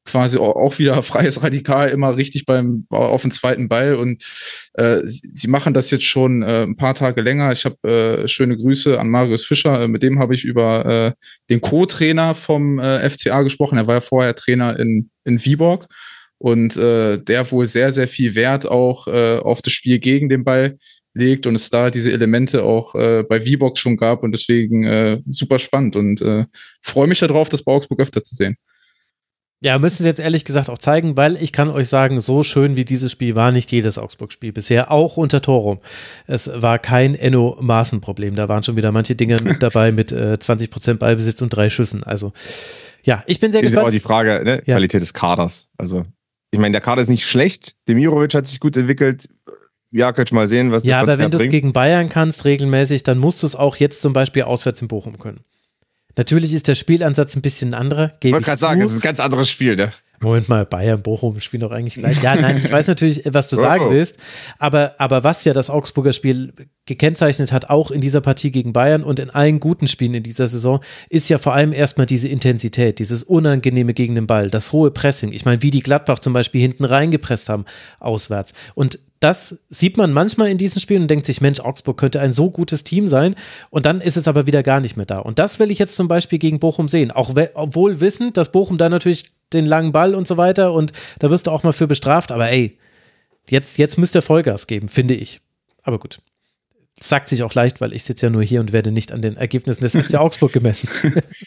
quasi 0.05 0.37
au- 0.39 0.53
auch 0.53 0.79
wieder 0.79 1.03
freies 1.03 1.43
Radikal 1.43 1.89
immer 1.91 2.17
richtig 2.17 2.45
beim 2.47 2.87
auf 2.91 3.23
den 3.23 3.31
zweiten 3.31 3.69
Ball 3.69 3.95
und 3.97 4.23
äh, 4.75 4.99
sie 5.05 5.31
sie 5.33 5.49
machen 5.49 5.75
das 5.75 5.91
jetzt 5.91 6.05
schon 6.05 6.43
äh, 6.43 6.63
ein 6.65 6.77
paar 6.77 6.95
Tage 6.95 7.21
länger. 7.23 7.53
Ich 7.53 7.65
habe 7.65 7.89
äh, 8.25 8.29
schöne 8.29 8.57
Grüße 8.57 8.99
an 9.01 9.09
Marius 9.09 9.45
Fischer, 9.45 9.83
äh, 9.83 9.89
mit 9.89 10.03
dem 10.03 10.19
habe 10.19 10.35
ich 10.35 10.45
über 10.45 10.85
äh, 10.87 11.13
den 11.51 11.61
Co-Trainer 11.61 12.35
vom 12.35 12.79
äh, 12.79 13.09
FCA 13.09 13.43
gesprochen. 13.43 13.79
Er 13.79 13.87
war 13.87 13.97
ja 13.97 14.01
vorher 14.01 14.35
Trainer 14.35 14.79
in 14.79 15.11
in 15.25 15.43
Viborg 15.45 15.87
und 16.39 16.77
äh, 16.77 17.19
der 17.19 17.51
wohl 17.51 17.67
sehr 17.67 17.93
sehr 17.93 18.09
viel 18.09 18.35
Wert 18.35 18.67
auch 18.67 19.07
äh, 19.09 19.39
auf 19.39 19.63
das 19.63 19.73
Spiel 19.73 19.99
gegen 19.99 20.29
den 20.29 20.45
Ball 20.45 20.77
legt 21.15 21.47
und 21.47 21.55
es 21.55 21.71
da 21.71 21.91
diese 21.91 22.11
Elemente 22.13 22.65
auch 22.65 22.95
äh, 22.97 23.23
bei 23.23 23.45
Viborg 23.45 23.79
schon 23.79 23.97
gab 23.97 24.23
und 24.25 24.33
deswegen 24.33 24.83
äh, 24.85 25.21
super 25.31 25.59
spannend 25.61 25.95
und 25.97 26.21
äh, 26.21 26.45
freue 26.83 27.07
mich 27.07 27.21
darauf, 27.21 27.49
das 27.49 27.63
bei 27.63 27.73
Augsburg 27.73 28.01
öfter 28.01 28.23
zu 28.23 28.35
sehen. 28.35 28.57
Ja, 29.65 29.79
müssen 29.79 30.03
sie 30.03 30.09
jetzt 30.11 30.21
ehrlich 30.21 30.45
gesagt 30.45 30.69
auch 30.69 30.77
zeigen, 30.77 31.17
weil 31.17 31.37
ich 31.37 31.51
kann 31.51 31.71
euch 31.71 31.89
sagen, 31.89 32.21
so 32.21 32.43
schön 32.43 32.77
wie 32.77 32.85
dieses 32.85 33.11
Spiel 33.11 33.35
war 33.35 33.51
nicht 33.51 33.73
jedes 33.73 33.97
Augsburg-Spiel 33.97 34.53
bisher, 34.53 34.93
auch 34.93 35.17
unter 35.17 35.41
Torum. 35.41 35.79
Es 36.27 36.51
war 36.55 36.79
kein 36.79 37.15
Enno-Maßen-Problem. 37.15 38.35
Da 38.37 38.51
waren 38.51 38.62
schon 38.62 38.77
wieder 38.77 38.93
manche 38.93 39.15
Dinge 39.15 39.41
mit 39.43 39.62
dabei 39.62 39.91
mit 39.91 40.12
äh, 40.12 40.37
20% 40.39 40.99
Ballbesitz 40.99 41.41
und 41.41 41.49
drei 41.49 41.71
Schüssen. 41.71 42.05
Also, 42.05 42.35
ja, 43.05 43.25
ich 43.27 43.41
bin 43.41 43.53
sehr 43.53 43.62
Ist 43.62 43.73
ja 43.73 43.81
auch 43.81 43.87
gespannt. 43.87 43.95
die 43.95 44.01
Frage, 44.01 44.45
ne? 44.45 44.62
Ja. 44.67 44.75
Qualität 44.75 45.01
des 45.01 45.15
Kaders. 45.15 45.71
Also, 45.79 46.05
ich 46.51 46.61
meine, 46.61 46.73
der 46.73 46.83
Kader 46.83 47.01
ist 47.01 47.09
nicht 47.09 47.25
schlecht. 47.25 47.75
Demirovic 47.89 48.35
hat 48.35 48.47
sich 48.47 48.61
gut 48.61 48.77
entwickelt. 48.77 49.31
Jakic 49.93 50.31
mal 50.33 50.47
sehen, 50.47 50.73
was 50.73 50.85
Ja, 50.85 51.01
aber 51.01 51.17
wenn 51.17 51.31
du 51.31 51.39
es 51.39 51.49
gegen 51.49 51.73
Bayern 51.73 52.11
kannst, 52.11 52.45
regelmäßig, 52.45 53.03
dann 53.03 53.17
musst 53.17 53.43
du 53.43 53.47
es 53.47 53.57
auch 53.57 53.77
jetzt 53.77 54.03
zum 54.03 54.12
Beispiel 54.12 54.43
auswärts 54.43 54.83
in 54.83 54.89
Bochum 54.89 55.19
können. 55.19 55.41
Natürlich 56.17 56.53
ist 56.53 56.69
der 56.69 56.75
Spielansatz 56.75 57.37
ein 57.37 57.43
bisschen 57.43 57.75
anderer. 57.75 58.12
Ich 58.23 58.33
wollte 58.33 58.47
gerade 58.47 58.61
sagen, 58.61 58.81
es 58.83 58.93
ist 58.93 58.99
ein 58.99 59.03
ganz 59.03 59.21
anderes 59.21 59.49
Spiel, 59.51 59.77
ne? 59.77 59.93
Moment 60.21 60.49
mal, 60.49 60.65
Bayern, 60.65 61.03
Bochum 61.03 61.39
spielen 61.41 61.61
doch 61.61 61.73
eigentlich 61.73 61.97
gleich. 61.97 62.23
Ja, 62.23 62.35
nein, 62.35 62.57
ich 62.65 62.71
weiß 62.71 62.87
natürlich, 62.87 63.23
was 63.27 63.49
du 63.49 63.57
Oh. 63.59 63.61
sagen 63.61 63.91
willst, 63.91 64.17
aber, 64.59 64.95
aber 64.99 65.23
was 65.23 65.45
ja 65.45 65.53
das 65.53 65.69
Augsburger 65.69 66.15
Spiel 66.15 66.55
gekennzeichnet 66.87 67.53
hat, 67.53 67.69
auch 67.69 67.91
in 67.91 68.01
dieser 68.01 68.23
Partie 68.23 68.51
gegen 68.51 68.73
Bayern 68.73 69.03
und 69.03 69.19
in 69.19 69.29
allen 69.29 69.61
guten 69.61 69.87
Spielen 69.87 70.15
in 70.15 70.23
dieser 70.23 70.47
Saison, 70.47 70.81
ist 71.11 71.29
ja 71.29 71.37
vor 71.37 71.53
allem 71.53 71.73
erstmal 71.75 72.07
diese 72.07 72.29
Intensität, 72.29 73.01
dieses 73.01 73.23
Unangenehme 73.23 73.93
gegen 73.93 74.15
den 74.15 74.27
Ball, 74.27 74.49
das 74.51 74.73
hohe 74.73 74.91
Pressing. 74.93 75.33
Ich 75.33 75.45
meine, 75.45 75.62
wie 75.62 75.71
die 75.71 75.81
Gladbach 75.81 76.21
zum 76.21 76.33
Beispiel 76.33 76.61
hinten 76.62 76.85
reingepresst 76.85 77.51
haben, 77.51 77.65
auswärts. 78.01 78.55
Und 78.75 78.99
das 79.25 79.64
sieht 79.70 79.97
man 79.97 80.12
manchmal 80.12 80.51
in 80.51 80.59
diesen 80.59 80.83
Spielen 80.83 81.03
und 81.03 81.09
denkt 81.09 81.25
sich, 81.25 81.41
Mensch, 81.41 81.59
Augsburg 81.59 81.97
könnte 81.97 82.20
ein 82.20 82.31
so 82.31 82.51
gutes 82.51 82.85
Team 82.85 83.07
sein 83.07 83.37
und 83.70 83.87
dann 83.87 84.03
ist 84.03 84.18
es 84.18 84.29
aber 84.29 84.47
wieder 84.47 84.62
gar 84.62 84.81
nicht 84.81 84.99
mehr 84.99 85.07
da. 85.07 85.18
Und 85.18 85.39
das 85.39 85.59
will 85.59 85.70
ich 85.70 85.79
jetzt 85.79 85.97
zum 85.97 86.09
Beispiel 86.09 86.39
gegen 86.39 86.61
Bochum 86.61 86.89
sehen, 86.89 87.11
auch 87.11 87.35
obwohl 87.55 88.01
wissend, 88.01 88.37
dass 88.37 88.53
Bochum 88.53 88.77
da 88.77 88.91
natürlich 88.91 89.31
den 89.55 89.64
langen 89.64 89.93
Ball 89.93 90.14
und 90.14 90.29
so 90.29 90.37
weiter 90.37 90.75
und 90.75 90.93
da 91.20 91.31
wirst 91.31 91.47
du 91.47 91.53
auch 91.53 91.62
mal 91.62 91.72
für 91.72 91.87
bestraft, 91.87 92.33
aber 92.33 92.51
ey, 92.51 92.77
jetzt, 93.49 93.79
jetzt 93.79 93.97
müsst 93.97 94.14
ihr 94.14 94.20
Vollgas 94.20 94.66
geben, 94.66 94.89
finde 94.89 95.14
ich. 95.14 95.41
Aber 95.85 95.99
gut. 95.99 96.20
Sagt 97.01 97.31
sich 97.31 97.43
auch 97.43 97.55
leicht, 97.55 97.81
weil 97.81 97.95
ich 97.95 98.05
sitze 98.05 98.27
ja 98.27 98.31
nur 98.31 98.43
hier 98.43 98.61
und 98.61 98.72
werde 98.72 98.93
nicht 98.93 99.11
an 99.11 99.22
den 99.22 99.39
Ergebnissen 99.39 99.81
des 99.81 99.93
FC 99.93 100.14
Augsburg 100.18 100.53
gemessen. 100.53 100.89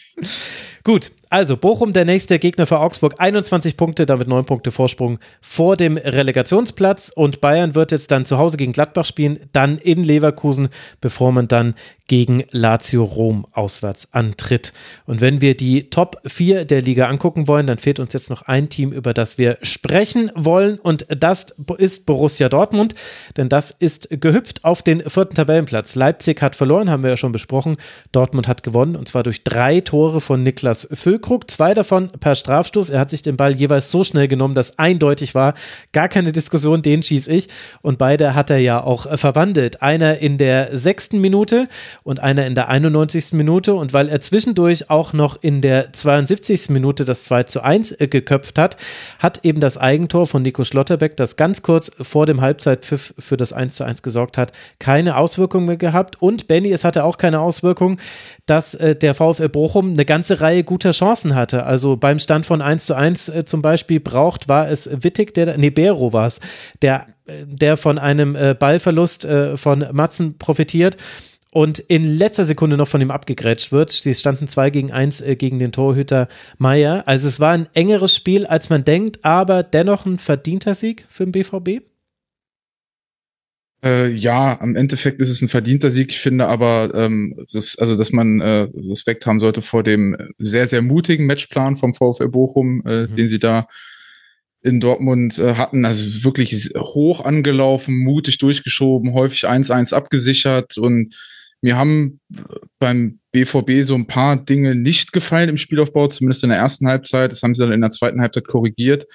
Gut, 0.84 1.12
also 1.30 1.56
Bochum, 1.56 1.92
der 1.92 2.04
nächste 2.04 2.38
Gegner 2.38 2.66
für 2.66 2.78
Augsburg, 2.78 3.14
21 3.18 3.76
Punkte, 3.76 4.06
damit 4.06 4.28
9 4.28 4.44
Punkte 4.44 4.72
Vorsprung 4.72 5.18
vor 5.40 5.76
dem 5.76 5.96
Relegationsplatz 5.96 7.12
und 7.14 7.40
Bayern 7.40 7.74
wird 7.74 7.92
jetzt 7.92 8.10
dann 8.10 8.24
zu 8.24 8.38
Hause 8.38 8.56
gegen 8.56 8.72
Gladbach 8.72 9.04
spielen, 9.04 9.38
dann 9.52 9.78
in 9.78 10.02
Leverkusen, 10.02 10.68
bevor 11.00 11.32
man 11.32 11.48
dann 11.48 11.74
gegen 12.08 12.42
Lazio 12.50 13.04
Rom 13.04 13.46
auswärts 13.52 14.12
antritt. 14.12 14.72
Und 15.04 15.20
wenn 15.20 15.40
wir 15.40 15.56
die 15.56 15.90
Top 15.90 16.20
4 16.26 16.64
der 16.64 16.80
Liga 16.80 17.06
angucken 17.06 17.46
wollen, 17.46 17.66
dann 17.66 17.78
fehlt 17.78 18.00
uns 18.00 18.14
jetzt 18.14 18.30
noch 18.30 18.42
ein 18.42 18.70
Team, 18.70 18.92
über 18.92 19.12
das 19.14 19.38
wir 19.38 19.58
sprechen 19.62 20.32
wollen 20.34 20.78
und 20.78 21.06
das 21.10 21.54
ist 21.76 22.06
Borussia 22.06 22.48
Dortmund, 22.48 22.94
denn 23.36 23.48
das 23.48 23.70
ist 23.70 24.08
gehüpft 24.10 24.64
auf 24.64 24.82
den 24.82 25.00
vierten 25.00 25.34
Tabellenplatz. 25.34 25.94
Leipzig 25.94 26.40
hat 26.40 26.56
verloren, 26.56 26.90
haben 26.90 27.02
wir 27.02 27.10
ja 27.10 27.16
schon 27.16 27.32
besprochen. 27.32 27.76
Dortmund 28.10 28.48
hat 28.48 28.62
gewonnen 28.62 28.96
und 28.96 29.06
zwar 29.08 29.22
durch 29.22 29.44
drei 29.44 29.80
Tore 29.82 30.22
von 30.22 30.42
Niklas 30.42 30.88
Füllkrug, 31.18 31.50
zwei 31.50 31.74
davon 31.74 32.08
per 32.08 32.34
Strafstoß. 32.34 32.90
Er 32.90 33.00
hat 33.00 33.10
sich 33.10 33.22
den 33.22 33.36
Ball 33.36 33.52
jeweils 33.52 33.90
so 33.90 34.04
schnell 34.04 34.28
genommen, 34.28 34.54
dass 34.54 34.78
eindeutig 34.78 35.34
war, 35.34 35.54
gar 35.92 36.08
keine 36.08 36.32
Diskussion, 36.32 36.82
den 36.82 37.02
schieß 37.02 37.26
ich. 37.28 37.48
Und 37.82 37.98
beide 37.98 38.34
hat 38.34 38.50
er 38.50 38.58
ja 38.58 38.82
auch 38.82 39.06
äh, 39.06 39.16
verwandelt. 39.16 39.82
Einer 39.82 40.18
in 40.18 40.38
der 40.38 40.76
sechsten 40.76 41.20
Minute 41.20 41.68
und 42.04 42.20
einer 42.20 42.46
in 42.46 42.54
der 42.54 42.68
91. 42.68 43.32
Minute. 43.32 43.74
Und 43.74 43.92
weil 43.92 44.08
er 44.08 44.20
zwischendurch 44.20 44.90
auch 44.90 45.12
noch 45.12 45.38
in 45.40 45.60
der 45.60 45.92
72. 45.92 46.70
Minute 46.70 47.04
das 47.04 47.24
2 47.24 47.42
zu 47.44 47.62
1 47.62 47.92
äh, 47.92 48.06
geköpft 48.06 48.58
hat, 48.58 48.76
hat 49.18 49.44
eben 49.44 49.60
das 49.60 49.76
Eigentor 49.76 50.26
von 50.26 50.42
Nico 50.42 50.62
Schlotterbeck, 50.62 51.16
das 51.16 51.36
ganz 51.36 51.62
kurz 51.62 51.90
vor 52.00 52.26
dem 52.26 52.40
Halbzeitpfiff 52.40 53.14
für 53.18 53.36
das 53.36 53.52
1 53.52 53.76
zu 53.76 53.84
1 53.84 54.02
gesorgt 54.02 54.38
hat, 54.38 54.52
keine 54.78 55.16
Auswirkung 55.16 55.64
mehr 55.64 55.76
gehabt. 55.76 56.22
Und 56.22 56.46
Benny, 56.46 56.72
es 56.72 56.84
hatte 56.84 57.04
auch 57.04 57.18
keine 57.18 57.40
Auswirkung, 57.40 57.98
dass 58.46 58.74
äh, 58.74 58.94
der 58.94 59.14
VfL 59.14 59.48
Bochum 59.48 59.92
eine 59.92 60.04
ganze 60.04 60.40
Reihe 60.40 60.62
guter 60.62 60.92
Chancen 60.92 61.07
Chancen 61.08 61.34
hatte. 61.34 61.64
Also 61.64 61.96
beim 61.96 62.18
Stand 62.18 62.46
von 62.46 62.62
1 62.62 62.86
zu 62.86 62.94
1 62.94 63.28
äh, 63.28 63.44
zum 63.44 63.62
Beispiel 63.62 64.00
braucht, 64.00 64.48
war 64.48 64.68
es 64.68 64.88
Wittig, 65.02 65.34
der, 65.34 65.56
nee, 65.56 65.70
Bero 65.70 66.12
war 66.12 66.26
es, 66.26 66.40
der, 66.82 67.06
äh, 67.26 67.44
der 67.46 67.76
von 67.76 67.98
einem 67.98 68.36
äh, 68.36 68.54
Ballverlust 68.54 69.26
von 69.56 69.86
Matzen 69.92 70.38
profitiert 70.38 70.96
und 71.50 71.78
in 71.78 72.04
letzter 72.04 72.44
Sekunde 72.44 72.76
noch 72.76 72.88
von 72.88 73.00
ihm 73.00 73.10
abgegrätscht 73.10 73.72
wird. 73.72 73.90
Sie 73.90 74.14
standen 74.14 74.48
2 74.48 74.70
gegen 74.70 74.92
1 74.92 75.20
äh, 75.22 75.36
gegen 75.36 75.58
den 75.58 75.72
Torhüter 75.72 76.28
Meier. 76.58 77.02
Also 77.06 77.28
es 77.28 77.40
war 77.40 77.52
ein 77.52 77.68
engeres 77.74 78.14
Spiel, 78.14 78.46
als 78.46 78.70
man 78.70 78.84
denkt, 78.84 79.24
aber 79.24 79.62
dennoch 79.62 80.06
ein 80.06 80.18
verdienter 80.18 80.74
Sieg 80.74 81.04
für 81.08 81.24
den 81.24 81.32
BVB. 81.32 81.87
Äh, 83.84 84.10
ja, 84.10 84.60
am 84.60 84.74
Endeffekt 84.74 85.20
ist 85.20 85.28
es 85.28 85.40
ein 85.40 85.48
verdienter 85.48 85.90
Sieg. 85.90 86.10
Ich 86.10 86.18
finde 86.18 86.48
aber, 86.48 86.92
ähm, 86.94 87.46
das, 87.52 87.78
also, 87.78 87.96
dass 87.96 88.10
man 88.10 88.40
äh, 88.40 88.68
Respekt 88.90 89.24
haben 89.26 89.38
sollte 89.38 89.62
vor 89.62 89.82
dem 89.82 90.16
sehr, 90.38 90.66
sehr 90.66 90.82
mutigen 90.82 91.26
Matchplan 91.26 91.76
vom 91.76 91.94
VfL 91.94 92.28
Bochum, 92.28 92.82
äh, 92.84 93.02
mhm. 93.02 93.14
den 93.14 93.28
sie 93.28 93.38
da 93.38 93.68
in 94.62 94.80
Dortmund 94.80 95.38
äh, 95.38 95.54
hatten. 95.54 95.84
Also 95.84 96.24
wirklich 96.24 96.70
hoch 96.76 97.24
angelaufen, 97.24 97.96
mutig 97.96 98.38
durchgeschoben, 98.38 99.14
häufig 99.14 99.48
1-1 99.48 99.94
abgesichert 99.94 100.76
und 100.78 101.14
mir 101.60 101.76
haben 101.76 102.20
beim 102.78 103.18
BVB 103.32 103.82
so 103.82 103.94
ein 103.94 104.06
paar 104.06 104.44
Dinge 104.44 104.74
nicht 104.74 105.12
gefallen 105.12 105.48
im 105.48 105.56
Spielaufbau, 105.56 106.06
zumindest 106.08 106.44
in 106.44 106.50
der 106.50 106.58
ersten 106.58 106.86
Halbzeit. 106.86 107.32
Das 107.32 107.42
haben 107.42 107.54
sie 107.54 107.62
dann 107.62 107.72
in 107.72 107.80
der 107.80 107.90
zweiten 107.90 108.20
Halbzeit 108.20 108.46
korrigiert. 108.46 109.06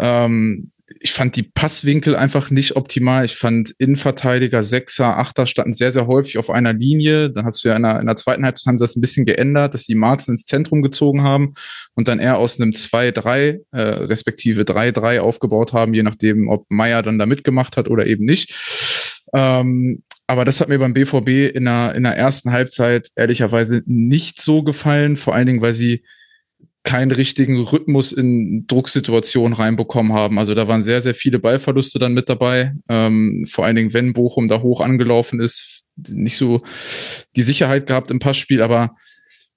Ähm, 0.00 0.70
ich 1.00 1.12
fand 1.12 1.36
die 1.36 1.42
Passwinkel 1.42 2.16
einfach 2.16 2.50
nicht 2.50 2.76
optimal. 2.76 3.24
Ich 3.24 3.36
fand 3.36 3.74
Innenverteidiger, 3.78 4.62
Sechser, 4.62 5.18
Achter 5.18 5.46
standen 5.46 5.74
sehr, 5.74 5.92
sehr 5.92 6.06
häufig 6.06 6.38
auf 6.38 6.50
einer 6.50 6.72
Linie. 6.72 7.30
Dann 7.30 7.44
hast 7.44 7.64
du 7.64 7.68
ja 7.68 7.76
in 7.76 7.82
der, 7.82 8.00
in 8.00 8.06
der 8.06 8.16
zweiten 8.16 8.44
Halbzeit 8.44 8.66
haben 8.66 8.78
sie 8.78 8.84
das 8.84 8.96
ein 8.96 9.00
bisschen 9.00 9.26
geändert, 9.26 9.74
dass 9.74 9.86
die 9.86 9.94
Marzen 9.94 10.32
ins 10.32 10.44
Zentrum 10.44 10.82
gezogen 10.82 11.22
haben 11.22 11.54
und 11.94 12.08
dann 12.08 12.18
eher 12.18 12.38
aus 12.38 12.60
einem 12.60 12.72
2-3, 12.72 13.60
äh, 13.72 13.80
respektive 13.80 14.62
3-3 14.62 15.20
aufgebaut 15.20 15.72
haben, 15.72 15.94
je 15.94 16.02
nachdem, 16.02 16.48
ob 16.48 16.66
Meier 16.68 17.02
dann 17.02 17.18
da 17.18 17.26
mitgemacht 17.26 17.76
hat 17.76 17.88
oder 17.88 18.06
eben 18.06 18.24
nicht. 18.24 18.54
Ähm, 19.34 20.02
aber 20.26 20.44
das 20.44 20.60
hat 20.60 20.68
mir 20.68 20.78
beim 20.78 20.92
BVB 20.92 21.54
in 21.54 21.64
der, 21.64 21.94
in 21.94 22.02
der 22.02 22.16
ersten 22.16 22.52
Halbzeit 22.52 23.10
ehrlicherweise 23.16 23.82
nicht 23.86 24.40
so 24.40 24.62
gefallen, 24.62 25.16
vor 25.16 25.34
allen 25.34 25.46
Dingen, 25.46 25.62
weil 25.62 25.74
sie 25.74 26.02
keinen 26.88 27.10
richtigen 27.10 27.60
Rhythmus 27.60 28.12
in 28.12 28.66
Drucksituationen 28.66 29.52
reinbekommen 29.52 30.14
haben. 30.14 30.38
Also 30.38 30.54
da 30.54 30.68
waren 30.68 30.82
sehr, 30.82 31.02
sehr 31.02 31.14
viele 31.14 31.38
Ballverluste 31.38 31.98
dann 31.98 32.14
mit 32.14 32.30
dabei. 32.30 32.72
Ähm, 32.88 33.46
vor 33.46 33.66
allen 33.66 33.76
Dingen, 33.76 33.92
wenn 33.92 34.14
Bochum 34.14 34.48
da 34.48 34.62
hoch 34.62 34.80
angelaufen 34.80 35.38
ist, 35.38 35.82
nicht 36.08 36.38
so 36.38 36.62
die 37.36 37.42
Sicherheit 37.42 37.86
gehabt 37.86 38.10
im 38.10 38.20
Passspiel, 38.20 38.62
aber 38.62 38.96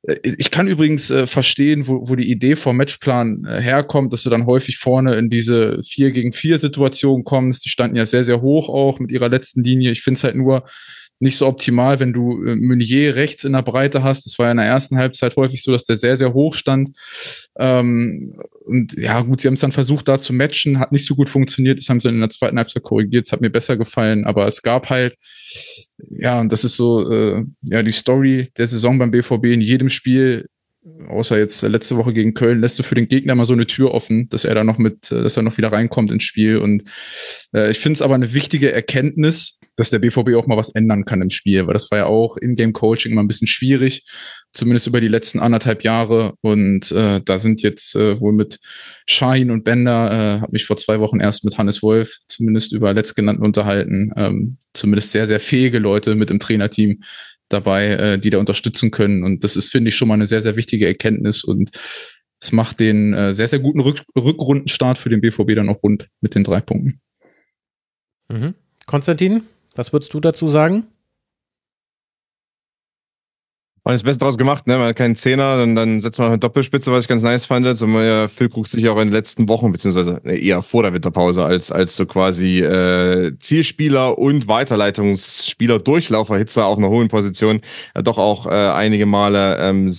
äh, 0.04 0.18
ich 0.24 0.52
kann 0.52 0.68
übrigens 0.68 1.10
äh, 1.10 1.26
verstehen, 1.26 1.88
wo, 1.88 2.10
wo 2.10 2.16
die 2.16 2.30
Idee 2.30 2.58
vom 2.58 2.76
Matchplan 2.76 3.46
äh, 3.46 3.62
herkommt, 3.62 4.12
dass 4.12 4.24
du 4.24 4.30
dann 4.30 4.46
häufig 4.46 4.78
vorne 4.78 5.16
in 5.16 5.30
diese 5.30 5.82
4 5.84 6.12
gegen 6.12 6.34
4 6.34 6.60
Situation 6.60 7.24
kommst. 7.24 7.64
Die 7.64 7.70
standen 7.70 7.96
ja 7.96 8.06
sehr, 8.06 8.26
sehr 8.26 8.42
hoch 8.42 8.68
auch 8.68 9.00
mit 9.00 9.10
ihrer 9.10 9.30
letzten 9.30 9.64
Linie. 9.64 9.92
Ich 9.92 10.02
finde 10.02 10.18
es 10.18 10.26
halt 10.26 10.36
nur 10.36 10.66
nicht 11.22 11.38
so 11.38 11.48
optimal, 11.48 12.00
wenn 12.00 12.14
du 12.14 12.44
äh, 12.44 12.56
Meunier 12.56 13.16
rechts 13.16 13.44
in 13.44 13.54
der 13.54 13.62
Breite 13.62 14.04
hast. 14.04 14.26
Das 14.26 14.38
war 14.40 14.48
ja 14.48 14.52
in 14.52 14.58
der 14.58 14.66
ersten 14.66 14.98
Halbzeit 14.98 15.36
häufig 15.36 15.64
so, 15.64 15.72
dass 15.72 15.84
der 15.84 15.98
sehr, 15.98 16.18
sehr 16.18 16.34
hoch 16.34 16.54
stand. 16.54 16.92
Ähm, 17.58 18.36
und 18.66 18.94
ja, 18.94 19.22
gut, 19.22 19.42
sie 19.42 19.48
haben 19.48 19.56
es 19.56 19.62
dann 19.62 19.72
versucht, 19.72 20.08
da 20.08 20.20
zu 20.20 20.34
matchen, 20.34 20.80
hat 20.80 20.92
nicht 20.92 21.06
so 21.06 21.16
gut 21.16 21.30
funktioniert. 21.30 21.80
Das 21.80 21.90
haben 21.90 22.00
sie 22.00 22.10
in 22.10 22.20
der 22.20 22.30
zweiten 22.30 22.58
Halbzeit 22.58 22.84
korrigiert. 22.84 23.26
Es 23.26 23.32
hat 23.32 23.42
mir 23.42 23.50
besser 23.50 23.78
gefallen, 23.78 24.26
aber 24.26 24.48
es 24.48 24.62
gab 24.62 24.90
halt 24.90 25.16
ja, 26.10 26.40
und 26.40 26.52
das 26.52 26.64
ist 26.64 26.76
so, 26.76 27.10
äh, 27.12 27.44
ja, 27.62 27.84
die 27.84 27.92
Story 27.92 28.50
der 28.58 28.68
Saison 28.68 28.98
beim 28.98 29.12
BVB 29.12 29.46
in 29.46 29.62
jedem 29.62 29.90
Spiel, 29.90 30.48
außer 31.08 31.38
jetzt 31.38 31.62
letzte 31.62 31.96
Woche 31.98 32.14
gegen 32.14 32.34
Köln, 32.34 32.62
lässt 32.62 32.80
du 32.80 32.84
für 32.84 32.96
den 32.96 33.08
Gegner 33.08 33.36
mal 33.36 33.46
so 33.46 33.54
eine 33.54 33.68
Tür 33.68 33.94
offen, 33.94 34.30
dass 34.30 34.46
er 34.46 34.56
da 34.56 34.64
noch 34.64 34.78
mit, 34.78 35.12
äh, 35.12 35.22
dass 35.22 35.38
er 35.38 35.44
noch 35.44 35.58
wieder 35.58 35.72
reinkommt 35.72 36.12
ins 36.12 36.24
Spiel. 36.24 36.58
Und 36.58 36.84
äh, 37.54 37.70
ich 37.72 37.80
finde 37.80 37.96
es 37.96 38.02
aber 38.02 38.16
eine 38.16 38.34
wichtige 38.34 38.72
Erkenntnis, 38.72 39.60
dass 39.76 39.90
der 39.90 40.00
BVB 40.00 40.36
auch 40.36 40.48
mal 40.48 40.58
was 40.58 40.70
ändern 40.70 41.06
kann 41.06 41.22
im 41.22 41.30
Spiel, 41.30 41.68
weil 41.68 41.74
das 41.74 41.90
war 41.92 42.00
ja 42.00 42.06
auch 42.06 42.38
In-Game-Coaching 42.38 43.12
immer 43.12 43.24
ein 43.24 43.28
bisschen 43.28 43.48
schwierig 43.48 44.06
zumindest 44.54 44.88
über 44.88 45.00
die 45.00 45.08
letzten 45.08 45.40
anderthalb 45.40 45.84
Jahre. 45.84 46.34
Und 46.42 46.92
äh, 46.92 47.22
da 47.24 47.40
sind 47.40 47.62
jetzt 47.62 47.96
äh, 47.96 48.20
wohl 48.20 48.34
mit 48.34 48.60
Shahin 49.08 49.52
und 49.52 49.64
Bender, 49.64 50.12
äh, 50.12 50.42
habe 50.42 50.52
mich 50.52 50.66
vor 50.66 50.78
zwei 50.78 51.00
Wochen 51.00 51.20
erst 51.20 51.46
mit 51.46 51.58
Hannes 51.58 51.82
Wolf 51.82 52.18
zumindest 52.28 52.74
über 52.74 52.94
letztgenannten 52.94 53.44
unterhalten, 53.44 54.12
ähm, 54.16 54.58
zumindest 54.74 55.12
sehr, 55.12 55.28
sehr 55.28 55.40
fähige 55.40 55.80
Leute 55.80 56.16
mit 56.16 56.32
im 56.32 56.40
Trainerteam 56.40 57.02
dabei, 57.54 57.88
äh, 57.88 58.20
die 58.20 58.30
da 58.30 58.38
unterstützen 58.40 58.92
können. 58.92 59.24
Und 59.24 59.44
das 59.44 59.56
ist, 59.56 59.70
finde 59.70 59.90
ich, 59.90 59.96
schon 59.96 60.08
mal 60.08 60.16
eine 60.16 60.28
sehr, 60.28 60.42
sehr 60.42 60.56
wichtige 60.56 60.88
Erkenntnis 60.88 61.44
und 61.44 61.72
es 62.42 62.52
macht 62.52 62.80
den 62.80 63.14
äh, 63.14 63.34
sehr, 63.34 63.48
sehr 63.48 63.60
guten 63.60 63.82
Rück 63.82 64.04
Rückrundenstart 64.16 64.98
für 64.98 65.10
den 65.10 65.22
BVB 65.22 65.56
dann 65.56 65.70
auch 65.70 65.84
rund 65.84 66.10
mit 66.22 66.34
den 66.34 66.44
drei 66.44 66.60
Punkten. 66.60 67.00
Mhm. 68.30 68.56
Konstantin, 68.88 69.44
was 69.76 69.94
würdest 69.94 70.14
du 70.14 70.20
dazu 70.20 70.48
sagen? 70.48 70.88
Man 73.84 73.96
ist 73.96 74.02
das 74.02 74.10
Beste 74.10 74.26
draus 74.26 74.38
gemacht, 74.38 74.68
ne? 74.68 74.78
Man 74.78 74.90
hat 74.90 74.96
keinen 74.96 75.16
Zehner, 75.16 75.58
dann, 75.58 75.76
dann 75.76 76.02
setzt 76.02 76.20
man 76.20 76.28
eine 76.28 76.38
Doppelspitze, 76.38 76.92
was 76.92 77.06
ich 77.06 77.08
ganz 77.08 77.24
nice 77.24 77.48
fand. 77.48 77.66
So 77.76 77.88
man 77.88 78.06
ja 78.06 78.28
Phil 78.28 78.50
sich 78.66 78.88
auch 78.88 78.98
in 78.98 79.08
den 79.08 79.14
letzten 79.14 79.48
Wochen, 79.50 79.72
beziehungsweise 79.72 80.22
eher 80.24 80.62
vor 80.62 80.84
der 80.84 80.94
Winterpause, 80.94 81.44
als, 81.44 81.72
als 81.72 81.96
so 81.96 82.06
quasi 82.06 82.60
äh, 82.60 83.34
Zielspieler 83.40 84.20
und 84.20 84.48
Weiterleitungsspieler, 84.48 85.80
Durchlaufer, 85.80 86.38
Hitzer 86.38 86.66
auf 86.66 86.78
einer 86.78 86.90
hohen 86.90 87.08
Position, 87.08 87.62
ja, 87.96 88.04
doch 88.04 88.20
auch 88.20 88.46
äh, 88.46 88.50
einige 88.50 89.08
Male 89.08 89.58
ähm, 89.58 89.92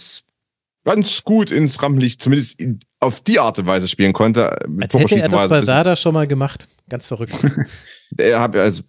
ganz 0.85 1.25
gut 1.25 1.51
ins 1.51 1.83
Rampenlicht, 1.83 2.23
zumindest 2.23 2.61
in, 2.61 2.79
auf 3.01 3.21
die 3.21 3.41
Art 3.41 3.59
und 3.59 3.67
Weise 3.67 3.89
spielen 3.89 4.13
konnte. 4.13 4.65
Als 4.81 4.95
hätte 4.95 5.21
er 5.21 5.29
das 5.29 5.49
bei 5.49 5.67
Werder 5.67 5.97
schon 5.97 6.15
mal 6.15 6.27
gemacht. 6.29 6.69
Ganz 6.89 7.07
verrückt. 7.07 7.35
er 8.17 8.41
hat 8.41 8.55
also 8.55 8.83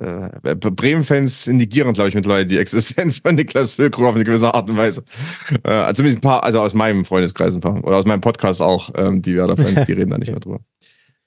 äh, 0.00 0.54
Bremen-Fans 0.54 1.46
indigieren, 1.46 1.92
glaube 1.92 2.08
ich, 2.08 2.14
mittlerweile 2.14 2.46
die 2.46 2.58
Existenz 2.58 3.18
von 3.18 3.34
Niklas 3.34 3.74
Füllkrug 3.74 4.06
auf 4.06 4.14
eine 4.14 4.24
gewisse 4.24 4.52
Art 4.52 4.68
und 4.68 4.76
Weise. 4.76 5.04
Äh, 5.62 5.92
zumindest 5.94 6.18
ein 6.18 6.20
paar, 6.20 6.42
also 6.44 6.60
aus 6.60 6.74
meinem 6.74 7.04
Freundeskreis 7.04 7.54
ein 7.54 7.60
paar, 7.60 7.82
oder 7.84 7.96
aus 7.96 8.06
meinem 8.06 8.20
Podcast 8.20 8.60
auch, 8.62 8.90
ähm, 8.96 9.22
die 9.22 9.36
Werder-Fans, 9.36 9.86
die 9.86 9.92
reden 9.92 10.10
da 10.10 10.18
nicht 10.18 10.30
mehr 10.30 10.40
drüber. 10.40 10.60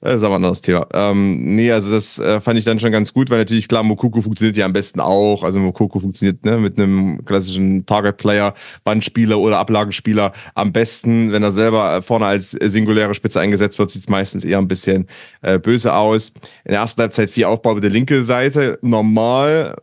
Das 0.07 0.21
ist 0.21 0.23
aber 0.23 0.35
ein 0.35 0.37
anderes 0.37 0.61
Thema. 0.61 0.87
Ähm, 0.93 1.55
nee, 1.57 1.69
also 1.69 1.91
das 1.91 2.17
äh, 2.17 2.39
fand 2.39 2.57
ich 2.57 2.63
dann 2.63 2.79
schon 2.79 2.93
ganz 2.93 3.13
gut, 3.13 3.29
weil 3.29 3.39
natürlich 3.39 3.67
klar, 3.67 3.83
Mokoko 3.83 4.21
funktioniert 4.21 4.55
ja 4.55 4.65
am 4.65 4.71
besten 4.71 5.01
auch. 5.01 5.43
Also 5.43 5.59
Mokoko 5.59 5.99
funktioniert 5.99 6.45
ne, 6.45 6.57
mit 6.57 6.79
einem 6.79 7.25
klassischen 7.25 7.85
Target-Player, 7.85 8.53
Bandspieler 8.85 9.37
oder 9.37 9.59
Ablagenspieler 9.59 10.31
am 10.55 10.71
besten. 10.71 11.33
Wenn 11.33 11.43
er 11.43 11.51
selber 11.51 12.01
vorne 12.01 12.25
als 12.25 12.51
singuläre 12.51 13.13
Spitze 13.15 13.41
eingesetzt 13.41 13.79
wird, 13.79 13.91
sieht 13.91 14.03
es 14.03 14.07
meistens 14.07 14.45
eher 14.45 14.59
ein 14.59 14.69
bisschen 14.69 15.07
äh, 15.41 15.59
böse 15.59 15.93
aus. 15.93 16.29
In 16.63 16.71
der 16.71 16.79
ersten 16.79 17.01
Halbzeit 17.01 17.29
viel 17.29 17.43
Aufbau 17.43 17.73
über 17.73 17.81
der 17.81 17.89
linke 17.89 18.23
Seite. 18.23 18.79
Normal, 18.81 19.75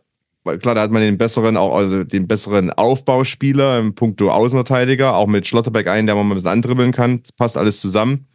weil 0.43 0.57
klar, 0.57 0.73
da 0.73 0.81
hat 0.81 0.89
man 0.91 1.03
den 1.03 1.19
besseren, 1.19 1.55
auch 1.55 1.75
also 1.75 2.03
den 2.03 2.27
besseren 2.27 2.71
Aufbauspieler 2.71 3.77
im 3.77 3.93
Punkto 3.93 4.31
Außenverteidiger, 4.31 5.15
auch 5.15 5.27
mit 5.27 5.45
Schlotterbeck 5.45 5.87
einen, 5.87 6.07
der 6.07 6.15
man 6.15 6.25
mal 6.25 6.33
ein 6.33 6.37
bisschen 6.37 6.49
andribbeln 6.49 6.91
kann. 6.91 7.21
Das 7.21 7.31
passt 7.31 7.57
alles 7.57 7.79
zusammen. 7.79 8.27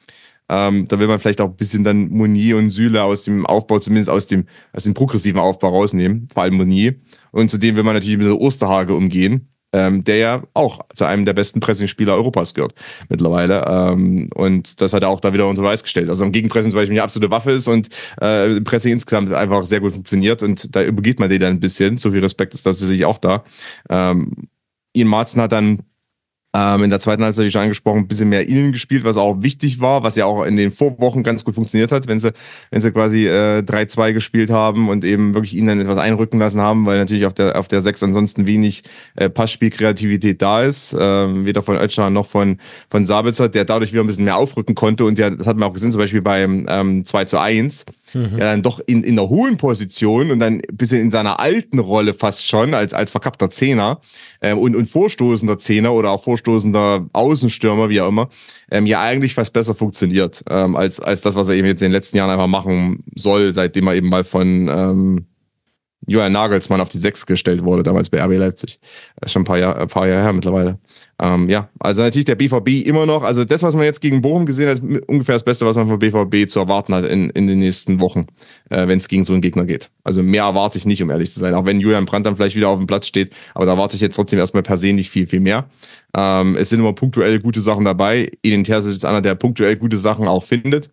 Ähm, 0.51 0.88
da 0.88 0.98
will 0.98 1.07
man 1.07 1.20
vielleicht 1.20 1.40
auch 1.40 1.48
ein 1.48 1.57
bisschen 1.57 1.84
dann 1.84 2.09
Monier 2.09 2.57
und 2.57 2.70
Süle 2.70 3.05
aus 3.05 3.22
dem 3.22 3.46
Aufbau, 3.46 3.78
zumindest 3.78 4.11
aus 4.11 4.26
dem, 4.26 4.46
aus 4.72 4.82
dem 4.82 4.94
progressiven 4.94 5.38
Aufbau 5.38 5.68
rausnehmen, 5.68 6.28
vor 6.32 6.42
allem 6.42 6.55
Monier. 6.55 6.96
Und 7.30 7.51
zudem 7.51 7.76
will 7.76 7.84
man 7.84 7.94
natürlich 7.94 8.18
mit 8.18 8.28
Osterhage 8.28 8.94
umgehen, 8.94 9.48
ähm, 9.72 10.03
der 10.03 10.16
ja 10.16 10.42
auch 10.53 10.80
zu 10.96 11.05
einem 11.05 11.24
der 11.24 11.34
besten 11.34 11.61
Pressingspieler 11.61 12.14
Europas 12.14 12.55
gehört 12.55 12.74
mittlerweile. 13.09 13.64
Ähm, 13.64 14.28
und 14.34 14.80
das 14.80 14.92
hat 14.92 15.05
er 15.05 15.09
auch 15.09 15.20
da 15.20 15.32
wieder 15.32 15.46
unter 15.46 15.62
Beweis 15.62 15.84
gestellt. 15.84 16.09
Also 16.09 16.24
am 16.24 16.32
Gegenpressen 16.32 16.72
zum 16.72 16.78
Beispiel 16.78 16.94
eine 16.94 17.05
absolute 17.05 17.30
Waffe 17.30 17.53
ist 17.53 17.68
und 17.68 17.88
äh, 18.20 18.61
Pressing 18.62 18.92
insgesamt 18.92 19.32
einfach 19.32 19.64
sehr 19.66 19.78
gut 19.78 19.92
funktioniert 19.92 20.42
und 20.42 20.74
da 20.74 20.82
übergeht 20.82 21.20
man 21.20 21.30
den 21.30 21.40
dann 21.40 21.53
ein 21.53 21.61
bisschen. 21.61 21.96
So 21.96 22.11
viel 22.11 22.20
Respekt 22.20 22.55
ist 22.55 22.66
natürlich 22.66 23.05
auch 23.05 23.18
da. 23.18 23.44
Ähm, 23.88 24.48
Ian 24.92 25.07
Marzen 25.07 25.40
hat 25.40 25.53
dann 25.53 25.84
ähm, 26.53 26.84
in 26.84 26.90
der 26.90 26.98
zweiten 26.98 27.22
Halbzeit, 27.22 27.46
wie 27.46 27.51
schon 27.51 27.62
angesprochen, 27.62 28.01
ein 28.01 28.09
bisschen 28.09 28.28
mehr 28.28 28.48
innen 28.48 28.72
gespielt, 28.72 29.05
was 29.05 29.16
auch 29.16 29.42
wichtig 29.42 29.80
war, 29.80 30.03
was 30.03 30.16
ja 30.16 30.24
auch 30.24 30.44
in 30.44 30.57
den 30.57 30.70
Vorwochen 30.70 31.22
ganz 31.22 31.44
gut 31.44 31.55
funktioniert 31.55 31.92
hat, 31.92 32.09
wenn 32.09 32.18
sie, 32.18 32.32
wenn 32.70 32.80
sie 32.80 32.90
quasi 32.90 33.26
äh, 33.26 33.62
3-2 33.62 34.12
gespielt 34.12 34.51
haben 34.51 34.88
und 34.88 35.05
eben 35.05 35.34
wirklich 35.34 35.57
ihnen 35.57 35.68
dann 35.68 35.80
etwas 35.80 35.98
einrücken 35.98 36.40
lassen 36.40 36.61
haben, 36.61 36.86
weil 36.86 36.98
natürlich 36.98 37.26
auf 37.26 37.34
der, 37.34 37.59
auf 37.59 37.68
der 37.68 37.80
6 37.80 38.03
ansonsten 38.03 38.46
wenig 38.46 38.82
äh, 39.14 39.30
Passspielkreativität 39.30 40.42
da 40.42 40.62
ist, 40.62 40.96
ähm, 40.98 41.44
weder 41.46 41.62
von 41.62 41.76
Oetschner 41.76 42.11
noch 42.11 42.26
von, 42.26 42.59
von 42.90 43.07
Sabitzer, 43.07 43.48
der 43.48 43.64
dadurch 43.64 43.92
wieder 43.92 44.03
ein 44.03 44.09
bisschen 44.09 44.24
mehr 44.24 44.36
aufrücken 44.36 44.74
konnte 44.74 45.05
und 45.05 45.18
der, 45.18 45.30
das 45.30 45.46
hat 45.46 45.57
man 45.57 45.68
auch 45.68 45.72
gesehen, 45.72 45.92
zum 45.92 46.01
Beispiel 46.01 46.22
beim 46.22 46.66
ähm, 46.68 47.05
2 47.05 47.26
zu 47.26 47.38
1, 47.38 47.84
mhm. 48.15 48.39
ja 48.39 48.47
dann 48.47 48.63
doch 48.63 48.81
in, 48.87 49.03
in 49.05 49.19
einer 49.19 49.29
hohen 49.29 49.57
Position 49.57 50.31
und 50.31 50.39
dann 50.39 50.55
ein 50.55 50.77
bisschen 50.77 51.01
in 51.01 51.11
seiner 51.11 51.41
alten 51.41 51.79
Rolle 51.79 52.15
fast 52.15 52.47
schon, 52.47 52.75
als, 52.75 52.95
als 52.95 53.11
verkappter 53.11 53.51
Zehner 53.51 54.01
äh, 54.41 54.55
und, 54.55 54.77
und 54.77 54.87
vorstoßender 54.87 55.59
Zehner 55.59 55.93
oder 55.93 56.11
auch 56.11 56.23
vorstoßender 56.23 57.07
Außenstürmer, 57.13 57.89
wie 57.89 58.01
auch 58.01 58.09
immer, 58.09 58.29
ähm, 58.71 58.87
ja 58.87 59.01
eigentlich 59.01 59.35
fast 59.35 59.53
besser 59.53 59.75
funktioniert, 59.75 60.45
ähm, 60.49 60.77
als, 60.77 61.01
als 61.01 61.23
das, 61.23 61.35
was 61.35 61.49
er 61.49 61.55
eben 61.55 61.67
jetzt 61.67 61.83
in 61.83 61.87
den 61.87 61.93
letzten 61.93 62.17
Jahren 62.17 62.31
einfach 62.31 62.47
machen 62.47 63.05
soll, 63.15 63.53
seitdem 63.53 63.87
er 63.89 63.95
eben 63.95 64.09
mal 64.09 64.25
von, 64.25 65.27
Johann 66.11 66.33
Nagelsmann 66.33 66.81
auf 66.81 66.89
die 66.89 66.99
Sechs 66.99 67.25
gestellt 67.25 67.63
wurde, 67.63 67.85
damals 67.85 68.11
bei 68.11 68.21
RB 68.21 68.37
Leipzig. 68.37 68.81
Ist 69.21 69.31
schon 69.31 69.43
ein 69.43 69.45
paar 69.45 69.59
Jahre, 69.59 69.81
ein 69.81 69.87
paar 69.87 70.09
Jahre 70.09 70.23
her 70.23 70.33
mittlerweile. 70.33 70.77
Ähm, 71.23 71.49
ja, 71.49 71.69
also 71.79 72.03
natürlich 72.03 72.25
der 72.25 72.35
BVB 72.35 72.85
immer 72.85 73.07
noch, 73.07 73.23
also 73.23 73.45
das, 73.45 73.63
was 73.63 73.77
man 73.77 73.85
jetzt 73.85 74.01
gegen 74.01 74.20
Bochum 74.20 74.45
gesehen 74.45 74.69
hat, 74.69 74.78
ist 74.78 74.82
ungefähr 75.07 75.37
das 75.37 75.45
Beste, 75.45 75.66
was 75.66 75.77
man 75.77 75.87
vom 75.87 76.01
BVB 76.01 76.51
zu 76.51 76.59
erwarten 76.59 76.97
hat 76.97 77.05
in, 77.05 77.31
in 77.31 77.47
den 77.47 77.61
nächsten 77.61 78.01
Wochen, 78.01 78.27
äh, 78.70 78.89
wenn 78.89 78.99
es 78.99 79.07
gegen 79.07 79.23
so 79.23 79.35
einen 79.35 79.41
Gegner 79.41 79.65
geht. 79.66 79.89
Also 80.03 80.24
mehr 80.24 80.43
erwarte 80.43 80.78
ich 80.78 80.85
nicht, 80.85 81.01
um 81.01 81.11
ehrlich 81.11 81.32
zu 81.32 81.39
sein, 81.39 81.55
auch 81.55 81.65
wenn 81.65 81.78
Julian 81.78 82.07
Brandt 82.07 82.27
dann 82.27 82.35
vielleicht 82.35 82.57
wieder 82.57 82.70
auf 82.70 82.78
dem 82.78 82.89
Platz 82.89 83.07
steht, 83.07 83.32
aber 83.55 83.66
da 83.66 83.73
erwarte 83.73 83.95
ich 83.95 84.03
jetzt 84.03 84.16
trotzdem 84.16 84.41
erstmal 84.41 84.65
per 84.65 84.78
se 84.78 84.93
nicht 84.93 85.11
viel, 85.11 85.28
viel 85.28 85.41
mehr. 85.41 85.66
Ähm, 86.16 86.57
es 86.57 86.70
sind 86.70 86.81
immer 86.81 86.93
punktuell 86.93 87.39
gute 87.39 87.61
Sachen 87.61 87.85
dabei. 87.85 88.32
Edin 88.43 88.65
Terzic 88.65 88.95
ist 88.95 89.05
einer, 89.05 89.20
der 89.20 89.37
punktuell 89.37 89.77
gute 89.77 89.97
Sachen 89.97 90.27
auch 90.27 90.43
findet. 90.43 90.91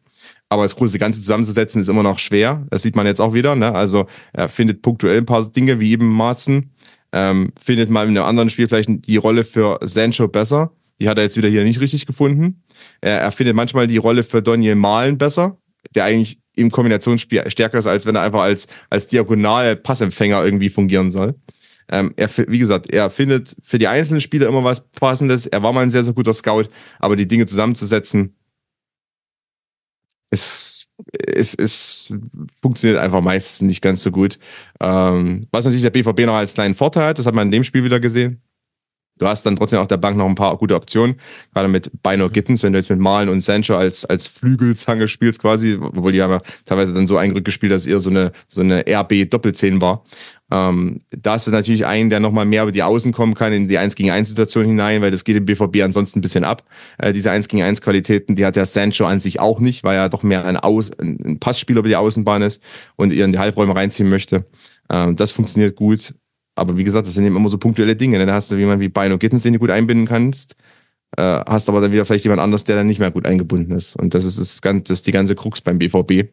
Aber 0.49 0.63
das 0.63 0.75
große 0.75 0.97
Ganze 0.97 1.19
zusammenzusetzen 1.19 1.81
ist 1.81 1.89
immer 1.89 2.03
noch 2.03 2.19
schwer. 2.19 2.65
Das 2.69 2.81
sieht 2.81 2.95
man 2.95 3.05
jetzt 3.05 3.19
auch 3.19 3.33
wieder. 3.33 3.55
Ne? 3.55 3.73
Also 3.73 4.07
er 4.33 4.47
findet 4.47 4.81
punktuell 4.81 5.17
ein 5.17 5.25
paar 5.25 5.45
Dinge, 5.45 5.79
wie 5.79 5.91
eben 5.91 6.07
Marzen. 6.07 6.71
Ähm, 7.11 7.51
findet 7.59 7.89
mal 7.89 8.07
in 8.07 8.17
einem 8.17 8.27
anderen 8.27 8.49
Spiel 8.49 8.67
vielleicht 8.67 8.89
die 9.07 9.17
Rolle 9.17 9.43
für 9.43 9.79
Sancho 9.81 10.27
besser. 10.27 10.71
Die 10.99 11.09
hat 11.09 11.17
er 11.17 11.23
jetzt 11.23 11.37
wieder 11.37 11.49
hier 11.49 11.63
nicht 11.63 11.81
richtig 11.81 12.05
gefunden. 12.05 12.63
Er, 13.01 13.19
er 13.19 13.31
findet 13.31 13.55
manchmal 13.55 13.87
die 13.87 13.97
Rolle 13.97 14.23
für 14.23 14.41
Daniel 14.41 14.75
Malen 14.75 15.17
besser, 15.17 15.57
der 15.95 16.05
eigentlich 16.05 16.39
im 16.55 16.71
Kombinationsspiel 16.71 17.49
stärker 17.49 17.77
ist, 17.77 17.87
als 17.87 18.05
wenn 18.05 18.15
er 18.15 18.23
einfach 18.23 18.41
als, 18.41 18.67
als 18.89 19.07
Diagonal-Passempfänger 19.07 20.43
irgendwie 20.43 20.69
fungieren 20.69 21.11
soll. 21.11 21.35
Ähm, 21.89 22.13
er, 22.17 22.29
wie 22.47 22.59
gesagt, 22.59 22.89
er 22.89 23.09
findet 23.09 23.55
für 23.61 23.77
die 23.77 23.87
einzelnen 23.87 24.21
Spieler 24.21 24.47
immer 24.47 24.63
was 24.63 24.89
Passendes. 24.89 25.45
Er 25.45 25.63
war 25.63 25.71
mal 25.71 25.81
ein 25.81 25.89
sehr, 25.89 26.03
sehr 26.03 26.13
guter 26.13 26.33
Scout, 26.33 26.65
aber 26.99 27.15
die 27.15 27.27
Dinge 27.27 27.45
zusammenzusetzen, 27.45 28.35
es, 30.29 30.87
es, 31.11 31.53
es 31.53 32.13
funktioniert 32.61 32.99
einfach 32.99 33.21
meistens 33.21 33.67
nicht 33.67 33.81
ganz 33.81 34.03
so 34.03 34.11
gut. 34.11 34.39
Ähm, 34.79 35.47
was 35.51 35.65
natürlich 35.65 35.83
der 35.83 35.91
BVB 35.91 36.25
noch 36.25 36.35
als 36.35 36.53
kleinen 36.53 36.75
Vorteil 36.75 37.09
hat, 37.09 37.19
das 37.19 37.25
hat 37.25 37.35
man 37.35 37.47
in 37.47 37.51
dem 37.51 37.63
Spiel 37.63 37.83
wieder 37.83 37.99
gesehen. 37.99 38.41
Du 39.17 39.27
hast 39.27 39.45
dann 39.45 39.55
trotzdem 39.55 39.79
auf 39.79 39.87
der 39.87 39.97
Bank 39.97 40.17
noch 40.17 40.25
ein 40.25 40.35
paar 40.35 40.57
gute 40.57 40.75
Optionen, 40.75 41.15
gerade 41.53 41.67
mit 41.67 41.91
Bino 42.03 42.29
Gittens, 42.29 42.63
wenn 42.63 42.73
du 42.73 42.79
jetzt 42.79 42.89
mit 42.89 42.99
Malen 42.99 43.29
und 43.29 43.41
Sancho 43.41 43.75
als, 43.75 44.05
als 44.05 44.27
Flügelzange 44.27 45.07
spielst 45.07 45.41
quasi, 45.41 45.77
obwohl 45.79 46.11
die 46.11 46.21
haben 46.21 46.31
ja 46.31 46.41
teilweise 46.65 46.93
dann 46.93 47.07
so 47.07 47.17
eingerückt 47.17 47.45
gespielt, 47.45 47.71
dass 47.71 47.81
es 47.81 47.87
eher 47.87 47.99
so 47.99 48.09
eine, 48.09 48.31
so 48.47 48.61
eine 48.61 48.85
RB-Doppelzehn 48.87 49.81
war. 49.81 50.03
Ähm, 50.49 51.01
da 51.09 51.35
ist 51.35 51.47
es 51.47 51.53
natürlich 51.53 51.85
ein, 51.85 52.09
der 52.09 52.19
nochmal 52.19 52.45
mehr 52.45 52.63
über 52.63 52.71
die 52.71 52.83
Außen 52.83 53.11
kommen 53.11 53.35
kann, 53.35 53.51
in 53.51 53.67
die 53.67 53.77
1 53.77 53.95
gegen 53.95 54.11
1 54.11 54.29
Situation 54.29 54.65
hinein, 54.65 55.01
weil 55.01 55.11
das 55.11 55.25
geht 55.25 55.35
im 55.35 55.45
BVB 55.45 55.81
ansonsten 55.83 56.19
ein 56.19 56.21
bisschen 56.21 56.45
ab. 56.45 56.63
Äh, 56.97 57.11
diese 57.11 57.31
1 57.31 57.49
gegen 57.49 57.63
1 57.63 57.81
Qualitäten, 57.81 58.35
die 58.35 58.45
hat 58.45 58.55
der 58.55 58.65
Sancho 58.65 59.05
an 59.05 59.19
sich 59.19 59.39
auch 59.39 59.59
nicht, 59.59 59.83
weil 59.83 59.97
er 59.97 60.09
doch 60.09 60.23
mehr 60.23 60.45
ein, 60.45 60.55
Aus 60.57 60.91
ein 60.99 61.39
Passspieler 61.39 61.79
über 61.79 61.89
die 61.89 61.97
Außenbahn 61.97 62.41
ist 62.43 62.61
und 62.95 63.11
ihr 63.11 63.25
in 63.25 63.33
die 63.33 63.39
Halbräume 63.39 63.75
reinziehen 63.75 64.09
möchte. 64.09 64.45
Ähm, 64.89 65.15
das 65.17 65.31
funktioniert 65.31 65.75
gut. 65.75 66.13
Aber 66.57 66.77
wie 66.77 66.83
gesagt, 66.83 67.07
das 67.07 67.13
sind 67.13 67.25
eben 67.25 67.35
immer 67.35 67.49
so 67.49 67.57
punktuelle 67.57 67.95
Dinge. 67.95 68.17
Ne? 68.17 68.25
Da 68.25 68.33
hast 68.33 68.51
du 68.51 68.55
jemanden 68.55 68.81
wie 68.81 68.89
Bino 68.89 69.17
Gittens, 69.17 69.43
den 69.43 69.53
du 69.53 69.59
gut 69.59 69.71
einbinden 69.71 70.07
kannst. 70.07 70.55
Äh, 71.15 71.21
hast 71.21 71.69
aber 71.69 71.81
dann 71.81 71.91
wieder 71.91 72.03
vielleicht 72.05 72.25
jemand 72.25 72.41
anders, 72.41 72.63
der 72.63 72.75
dann 72.75 72.87
nicht 72.87 72.99
mehr 72.99 73.11
gut 73.11 73.25
eingebunden 73.25 73.71
ist. 73.71 73.95
Und 73.95 74.13
das 74.13 74.25
ist, 74.25 74.39
das, 74.39 74.61
das 74.61 74.89
ist 74.89 75.07
die 75.07 75.11
ganze 75.11 75.35
Krux 75.35 75.61
beim 75.61 75.79
BVB. 75.79 76.29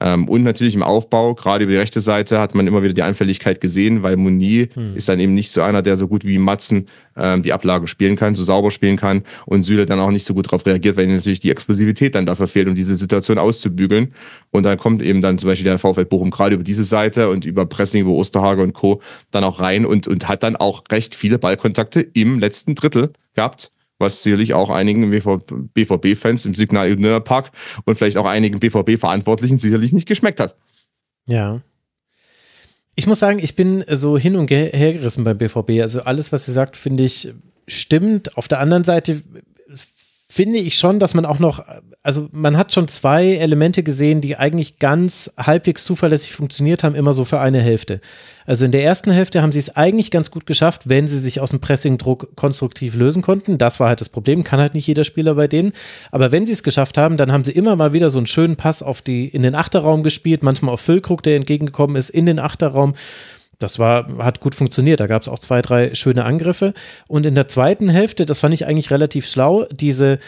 Ähm, 0.00 0.28
und 0.28 0.44
natürlich 0.44 0.74
im 0.74 0.82
Aufbau, 0.82 1.34
gerade 1.34 1.64
über 1.64 1.72
die 1.72 1.78
rechte 1.78 2.00
Seite, 2.00 2.40
hat 2.40 2.54
man 2.54 2.66
immer 2.66 2.82
wieder 2.82 2.92
die 2.92 3.02
Anfälligkeit 3.02 3.60
gesehen, 3.60 4.02
weil 4.02 4.16
Muni 4.16 4.68
hm. 4.72 4.96
ist 4.96 5.08
dann 5.08 5.18
eben 5.18 5.34
nicht 5.34 5.50
so 5.50 5.62
einer, 5.62 5.82
der 5.82 5.96
so 5.96 6.08
gut 6.08 6.24
wie 6.24 6.38
Matzen 6.38 6.88
ähm, 7.16 7.42
die 7.42 7.52
Ablage 7.52 7.86
spielen 7.86 8.16
kann, 8.16 8.34
so 8.34 8.44
sauber 8.44 8.70
spielen 8.70 8.96
kann 8.96 9.22
und 9.46 9.64
Süle 9.64 9.86
dann 9.86 10.00
auch 10.00 10.10
nicht 10.10 10.24
so 10.24 10.34
gut 10.34 10.46
darauf 10.46 10.64
reagiert, 10.66 10.96
weil 10.96 11.06
natürlich 11.08 11.40
die 11.40 11.50
Explosivität 11.50 12.14
dann 12.14 12.26
dafür 12.26 12.46
fehlt, 12.46 12.68
um 12.68 12.74
diese 12.74 12.96
Situation 12.96 13.38
auszubügeln. 13.38 14.14
Und 14.50 14.62
dann 14.62 14.78
kommt 14.78 15.02
eben 15.02 15.20
dann 15.20 15.38
zum 15.38 15.48
Beispiel 15.48 15.64
der 15.64 15.78
VfL 15.78 16.04
Bochum 16.04 16.30
gerade 16.30 16.54
über 16.54 16.64
diese 16.64 16.84
Seite 16.84 17.28
und 17.28 17.44
über 17.44 17.66
Pressing, 17.66 18.02
über 18.02 18.12
Osterhage 18.12 18.62
und 18.62 18.72
Co. 18.72 19.02
dann 19.30 19.44
auch 19.44 19.60
rein 19.60 19.84
und, 19.84 20.06
und 20.06 20.28
hat 20.28 20.42
dann 20.42 20.56
auch 20.56 20.84
recht 20.90 21.14
viele 21.14 21.38
Ballkontakte 21.38 22.00
im 22.00 22.38
letzten 22.38 22.74
Drittel 22.74 23.12
gehabt 23.34 23.72
was 23.98 24.22
sicherlich 24.22 24.54
auch 24.54 24.70
einigen 24.70 25.10
BVB-Fans 25.10 26.46
im 26.46 26.54
Signal 26.54 26.90
Iduna 26.90 27.20
Park 27.20 27.50
und 27.84 27.96
vielleicht 27.96 28.16
auch 28.16 28.26
einigen 28.26 28.60
BVB-Verantwortlichen 28.60 29.58
sicherlich 29.58 29.92
nicht 29.92 30.06
geschmeckt 30.06 30.40
hat. 30.40 30.56
Ja. 31.26 31.60
Ich 32.94 33.06
muss 33.06 33.20
sagen, 33.20 33.38
ich 33.40 33.54
bin 33.54 33.84
so 33.88 34.18
hin 34.18 34.36
und 34.36 34.50
her 34.50 34.92
gerissen 34.92 35.24
beim 35.24 35.38
BVB. 35.38 35.82
Also 35.82 36.00
alles, 36.00 36.32
was 36.32 36.46
sie 36.46 36.52
sagt, 36.52 36.76
finde 36.76 37.04
ich 37.04 37.32
stimmt. 37.68 38.36
Auf 38.36 38.48
der 38.48 38.60
anderen 38.60 38.84
Seite 38.84 39.22
finde 40.30 40.58
ich 40.58 40.78
schon, 40.78 40.98
dass 40.98 41.14
man 41.14 41.24
auch 41.24 41.38
noch, 41.38 41.64
also 42.02 42.28
man 42.32 42.58
hat 42.58 42.72
schon 42.74 42.86
zwei 42.86 43.36
Elemente 43.36 43.82
gesehen, 43.82 44.20
die 44.20 44.36
eigentlich 44.36 44.78
ganz 44.78 45.32
halbwegs 45.38 45.84
zuverlässig 45.84 46.32
funktioniert 46.32 46.84
haben, 46.84 46.94
immer 46.94 47.14
so 47.14 47.24
für 47.24 47.40
eine 47.40 47.62
Hälfte. 47.62 48.00
Also 48.44 48.66
in 48.66 48.72
der 48.72 48.84
ersten 48.84 49.10
Hälfte 49.10 49.40
haben 49.40 49.52
sie 49.52 49.58
es 49.58 49.74
eigentlich 49.76 50.10
ganz 50.10 50.30
gut 50.30 50.44
geschafft, 50.44 50.88
wenn 50.88 51.08
sie 51.08 51.18
sich 51.18 51.40
aus 51.40 51.50
dem 51.50 51.60
Pressingdruck 51.60 52.36
konstruktiv 52.36 52.94
lösen 52.94 53.22
konnten. 53.22 53.56
Das 53.56 53.80
war 53.80 53.88
halt 53.88 54.02
das 54.02 54.10
Problem, 54.10 54.44
kann 54.44 54.60
halt 54.60 54.74
nicht 54.74 54.86
jeder 54.86 55.04
Spieler 55.04 55.34
bei 55.34 55.48
denen. 55.48 55.72
Aber 56.10 56.30
wenn 56.30 56.44
sie 56.44 56.52
es 56.52 56.62
geschafft 56.62 56.98
haben, 56.98 57.16
dann 57.16 57.32
haben 57.32 57.44
sie 57.44 57.52
immer 57.52 57.76
mal 57.76 57.94
wieder 57.94 58.10
so 58.10 58.18
einen 58.18 58.26
schönen 58.26 58.56
Pass 58.56 58.82
auf 58.82 59.00
die, 59.00 59.28
in 59.28 59.42
den 59.42 59.54
Achterraum 59.54 60.02
gespielt, 60.02 60.42
manchmal 60.42 60.74
auf 60.74 60.80
Füllkrug, 60.82 61.22
der 61.22 61.36
entgegengekommen 61.36 61.96
ist, 61.96 62.10
in 62.10 62.26
den 62.26 62.38
Achterraum. 62.38 62.94
Das 63.58 63.80
war, 63.80 64.06
hat 64.18 64.40
gut 64.40 64.54
funktioniert. 64.54 65.00
Da 65.00 65.08
gab 65.08 65.22
es 65.22 65.28
auch 65.28 65.40
zwei, 65.40 65.62
drei 65.62 65.94
schöne 65.94 66.24
Angriffe. 66.24 66.74
Und 67.08 67.26
in 67.26 67.34
der 67.34 67.48
zweiten 67.48 67.88
Hälfte, 67.88 68.24
das 68.24 68.38
fand 68.38 68.54
ich 68.54 68.66
eigentlich 68.66 68.92
relativ 68.92 69.26
schlau, 69.26 69.66
diese 69.72 70.18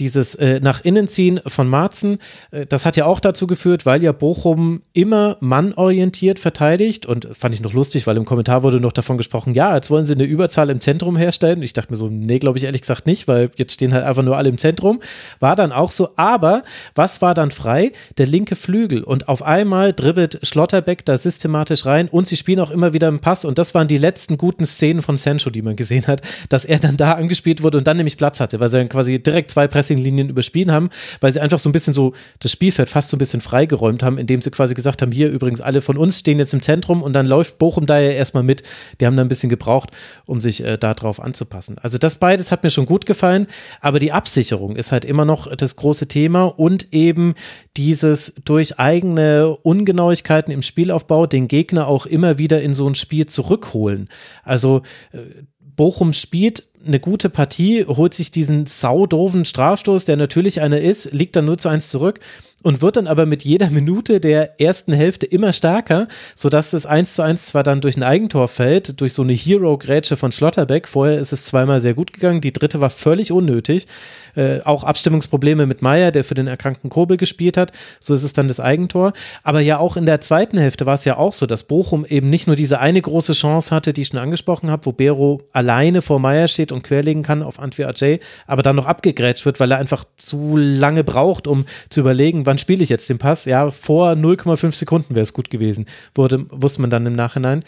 dieses 0.00 0.34
äh, 0.34 0.60
nach 0.60 0.80
innen 0.80 1.08
ziehen 1.08 1.40
von 1.46 1.68
Marzen, 1.68 2.18
äh, 2.50 2.66
das 2.66 2.86
hat 2.86 2.96
ja 2.96 3.06
auch 3.06 3.20
dazu 3.20 3.46
geführt, 3.46 3.86
weil 3.86 4.02
ja 4.02 4.12
Bochum 4.12 4.82
immer 4.92 5.36
mannorientiert 5.40 6.38
verteidigt 6.38 7.06
und 7.06 7.28
fand 7.32 7.54
ich 7.54 7.60
noch 7.60 7.72
lustig, 7.72 8.06
weil 8.06 8.16
im 8.16 8.24
Kommentar 8.24 8.62
wurde 8.62 8.80
noch 8.80 8.92
davon 8.92 9.18
gesprochen, 9.18 9.54
ja, 9.54 9.74
jetzt 9.74 9.90
wollen 9.90 10.06
sie 10.06 10.14
eine 10.14 10.24
Überzahl 10.24 10.70
im 10.70 10.80
Zentrum 10.80 11.16
herstellen. 11.16 11.62
Ich 11.62 11.72
dachte 11.72 11.92
mir 11.92 11.96
so, 11.96 12.08
nee, 12.08 12.38
glaube 12.38 12.58
ich 12.58 12.64
ehrlich 12.64 12.82
gesagt 12.82 13.06
nicht, 13.06 13.28
weil 13.28 13.50
jetzt 13.56 13.74
stehen 13.74 13.92
halt 13.92 14.04
einfach 14.04 14.22
nur 14.22 14.36
alle 14.36 14.48
im 14.48 14.58
Zentrum. 14.58 15.00
War 15.40 15.56
dann 15.56 15.72
auch 15.72 15.90
so, 15.90 16.10
aber 16.16 16.62
was 16.94 17.22
war 17.22 17.34
dann 17.34 17.50
frei? 17.50 17.92
Der 18.16 18.26
linke 18.26 18.56
Flügel 18.56 19.02
und 19.02 19.28
auf 19.28 19.42
einmal 19.42 19.92
dribbelt 19.92 20.38
Schlotterbeck 20.42 21.04
da 21.04 21.16
systematisch 21.16 21.86
rein 21.86 22.08
und 22.08 22.26
sie 22.26 22.36
spielen 22.36 22.60
auch 22.60 22.70
immer 22.70 22.92
wieder 22.92 23.08
im 23.08 23.20
Pass 23.20 23.44
und 23.44 23.58
das 23.58 23.74
waren 23.74 23.88
die 23.88 23.98
letzten 23.98 24.38
guten 24.38 24.64
Szenen 24.64 25.02
von 25.02 25.16
Sancho, 25.16 25.50
die 25.50 25.62
man 25.62 25.76
gesehen 25.76 26.06
hat, 26.06 26.22
dass 26.48 26.64
er 26.64 26.78
dann 26.78 26.96
da 26.96 27.12
angespielt 27.12 27.62
wurde 27.62 27.78
und 27.78 27.86
dann 27.86 27.96
nämlich 27.96 28.16
Platz 28.16 28.40
hatte, 28.40 28.60
weil 28.60 28.68
sie 28.68 28.78
dann 28.78 28.88
quasi 28.88 29.22
direkt 29.22 29.50
zwei 29.50 29.66
Presse 29.68 29.87
Pressinglinien 29.88 30.28
überspielen 30.28 30.70
haben, 30.70 30.90
weil 31.20 31.32
sie 31.32 31.40
einfach 31.40 31.58
so 31.58 31.68
ein 31.68 31.72
bisschen 31.72 31.94
so 31.94 32.12
das 32.40 32.52
Spielfeld 32.52 32.88
fast 32.88 33.08
so 33.08 33.16
ein 33.16 33.18
bisschen 33.18 33.40
freigeräumt 33.40 34.02
haben, 34.02 34.18
indem 34.18 34.42
sie 34.42 34.50
quasi 34.50 34.74
gesagt 34.74 35.02
haben, 35.02 35.12
hier 35.12 35.30
übrigens 35.30 35.60
alle 35.60 35.80
von 35.80 35.96
uns 35.96 36.18
stehen 36.18 36.38
jetzt 36.38 36.52
im 36.52 36.62
Zentrum 36.62 37.02
und 37.02 37.14
dann 37.14 37.26
läuft 37.26 37.58
Bochum 37.58 37.86
da 37.86 37.98
ja 37.98 38.10
erstmal 38.10 38.42
mit. 38.42 38.62
Die 39.00 39.06
haben 39.06 39.16
da 39.16 39.22
ein 39.22 39.28
bisschen 39.28 39.48
gebraucht, 39.48 39.90
um 40.26 40.40
sich 40.40 40.64
äh, 40.64 40.76
darauf 40.76 41.20
anzupassen. 41.20 41.76
Also 41.80 41.98
das 41.98 42.16
beides 42.16 42.52
hat 42.52 42.62
mir 42.62 42.70
schon 42.70 42.86
gut 42.86 43.06
gefallen, 43.06 43.46
aber 43.80 43.98
die 43.98 44.12
Absicherung 44.12 44.76
ist 44.76 44.92
halt 44.92 45.04
immer 45.04 45.24
noch 45.24 45.54
das 45.56 45.76
große 45.76 46.08
Thema 46.08 46.44
und 46.44 46.92
eben 46.92 47.34
dieses 47.76 48.34
durch 48.44 48.78
eigene 48.78 49.56
Ungenauigkeiten 49.56 50.52
im 50.52 50.62
Spielaufbau 50.62 51.26
den 51.26 51.48
Gegner 51.48 51.86
auch 51.86 52.06
immer 52.06 52.38
wieder 52.38 52.60
in 52.60 52.74
so 52.74 52.88
ein 52.88 52.94
Spiel 52.94 53.26
zurückholen. 53.26 54.08
Also 54.44 54.82
äh, 55.12 55.18
Bochum 55.60 56.12
spielt 56.12 56.67
eine 56.86 57.00
gute 57.00 57.28
Partie, 57.28 57.84
holt 57.84 58.14
sich 58.14 58.30
diesen 58.30 58.66
saudoven 58.66 59.44
Strafstoß, 59.44 60.04
der 60.04 60.16
natürlich 60.16 60.60
einer 60.60 60.80
ist, 60.80 61.12
liegt 61.12 61.36
dann 61.36 61.46
nur 61.46 61.58
zu 61.58 61.68
eins 61.68 61.90
zurück 61.90 62.20
und 62.62 62.82
wird 62.82 62.96
dann 62.96 63.06
aber 63.06 63.24
mit 63.24 63.44
jeder 63.44 63.70
Minute 63.70 64.18
der 64.18 64.60
ersten 64.60 64.92
Hälfte 64.92 65.26
immer 65.26 65.52
stärker, 65.52 66.08
sodass 66.34 66.70
das 66.70 66.86
1 66.86 67.14
zu 67.14 67.22
1 67.22 67.46
zwar 67.46 67.62
dann 67.62 67.80
durch 67.80 67.96
ein 67.96 68.02
Eigentor 68.02 68.48
fällt, 68.48 69.00
durch 69.00 69.12
so 69.12 69.22
eine 69.22 69.32
Hero-Grätsche 69.32 70.16
von 70.16 70.32
Schlotterbeck. 70.32 70.88
Vorher 70.88 71.18
ist 71.18 71.32
es 71.32 71.44
zweimal 71.44 71.78
sehr 71.78 71.94
gut 71.94 72.12
gegangen, 72.12 72.40
die 72.40 72.52
dritte 72.52 72.80
war 72.80 72.90
völlig 72.90 73.30
unnötig. 73.30 73.86
Äh, 74.34 74.60
auch 74.62 74.84
Abstimmungsprobleme 74.84 75.66
mit 75.66 75.82
Meier, 75.82 76.10
der 76.10 76.24
für 76.24 76.34
den 76.34 76.48
erkrankten 76.48 76.90
Kobel 76.90 77.16
gespielt 77.16 77.56
hat. 77.56 77.72
So 78.00 78.12
ist 78.12 78.24
es 78.24 78.32
dann 78.32 78.48
das 78.48 78.60
Eigentor. 78.60 79.12
Aber 79.44 79.60
ja, 79.60 79.78
auch 79.78 79.96
in 79.96 80.06
der 80.06 80.20
zweiten 80.20 80.58
Hälfte 80.58 80.84
war 80.84 80.94
es 80.94 81.04
ja 81.04 81.16
auch 81.16 81.32
so, 81.32 81.46
dass 81.46 81.62
Bochum 81.62 82.04
eben 82.04 82.28
nicht 82.28 82.48
nur 82.48 82.56
diese 82.56 82.80
eine 82.80 83.00
große 83.00 83.34
Chance 83.34 83.74
hatte, 83.74 83.92
die 83.92 84.02
ich 84.02 84.08
schon 84.08 84.18
angesprochen 84.18 84.70
habe, 84.70 84.86
wo 84.86 84.92
Bero 84.92 85.42
alleine 85.52 86.02
vor 86.02 86.18
Meier 86.18 86.48
steht 86.48 86.72
und 86.72 86.82
querlegen 86.82 87.22
kann 87.22 87.42
auf 87.42 87.60
Antwi 87.60 87.84
Ajay, 87.84 88.20
aber 88.46 88.62
dann 88.62 88.76
noch 88.76 88.86
abgegrätscht 88.86 89.46
wird, 89.46 89.60
weil 89.60 89.70
er 89.70 89.78
einfach 89.78 90.04
zu 90.16 90.56
lange 90.56 91.04
braucht, 91.04 91.46
um 91.46 91.66
zu 91.88 92.00
überlegen, 92.00 92.46
wann 92.48 92.58
spiele 92.58 92.82
ich 92.82 92.88
jetzt 92.88 93.08
den 93.08 93.18
Pass? 93.18 93.44
Ja, 93.44 93.70
vor 93.70 94.12
0,5 94.12 94.72
Sekunden 94.74 95.14
wäre 95.14 95.22
es 95.22 95.32
gut 95.32 95.50
gewesen, 95.50 95.86
wurde, 96.14 96.46
wusste 96.50 96.80
man 96.80 96.90
dann 96.90 97.06
im 97.06 97.12
Nachhinein. 97.12 97.62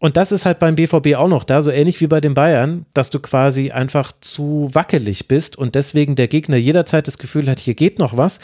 Und 0.00 0.16
das 0.16 0.32
ist 0.32 0.46
halt 0.46 0.58
beim 0.58 0.74
BVB 0.74 1.14
auch 1.16 1.28
noch 1.28 1.44
da, 1.44 1.62
so 1.62 1.70
ähnlich 1.70 2.00
wie 2.00 2.06
bei 2.06 2.20
den 2.20 2.34
Bayern, 2.34 2.86
dass 2.94 3.10
du 3.10 3.20
quasi 3.20 3.70
einfach 3.70 4.12
zu 4.20 4.70
wackelig 4.72 5.28
bist 5.28 5.56
und 5.56 5.74
deswegen 5.74 6.16
der 6.16 6.26
Gegner 6.26 6.56
jederzeit 6.56 7.06
das 7.06 7.18
Gefühl 7.18 7.48
hat, 7.48 7.58
hier 7.58 7.74
geht 7.74 7.98
noch 7.98 8.16
was. 8.16 8.40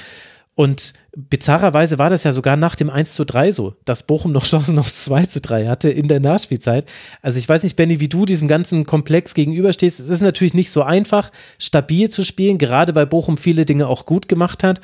Und 0.55 0.95
bizarrerweise 1.15 1.99
war 1.99 2.09
das 2.09 2.25
ja 2.25 2.33
sogar 2.33 2.57
nach 2.57 2.77
dem 2.77 2.89
1 2.89 3.15
zu 3.15 3.27
3 3.27 3.53
so, 3.53 3.75
dass 3.85 4.07
Bochum 4.07 4.33
noch 4.33 4.45
Chancen 4.47 4.79
aufs 4.79 5.05
2 5.05 5.27
zu 5.27 5.41
3 5.41 5.67
hatte 5.67 5.91
in 5.91 6.09
der 6.09 6.21
Nachspielzeit. 6.21 6.89
Also 7.23 7.39
ich 7.39 7.49
weiß 7.49 7.63
nicht, 7.63 7.77
Benny, 7.77 8.01
wie 8.01 8.09
du 8.09 8.25
diesem 8.25 8.49
ganzen 8.49 8.87
Komplex 8.87 9.35
gegenüberstehst. 9.35 10.01
Es 10.01 10.09
ist 10.09 10.23
natürlich 10.23 10.55
nicht 10.55 10.71
so 10.71 10.83
einfach, 10.83 11.33
stabil 11.59 12.09
zu 12.11 12.23
spielen, 12.23 12.57
gerade 12.57 12.95
weil 12.95 13.07
Bochum 13.07 13.37
viele 13.37 13.67
Dinge 13.67 13.87
auch 13.87 14.07
gut 14.07 14.29
gemacht 14.29 14.63
hat. 14.63 14.81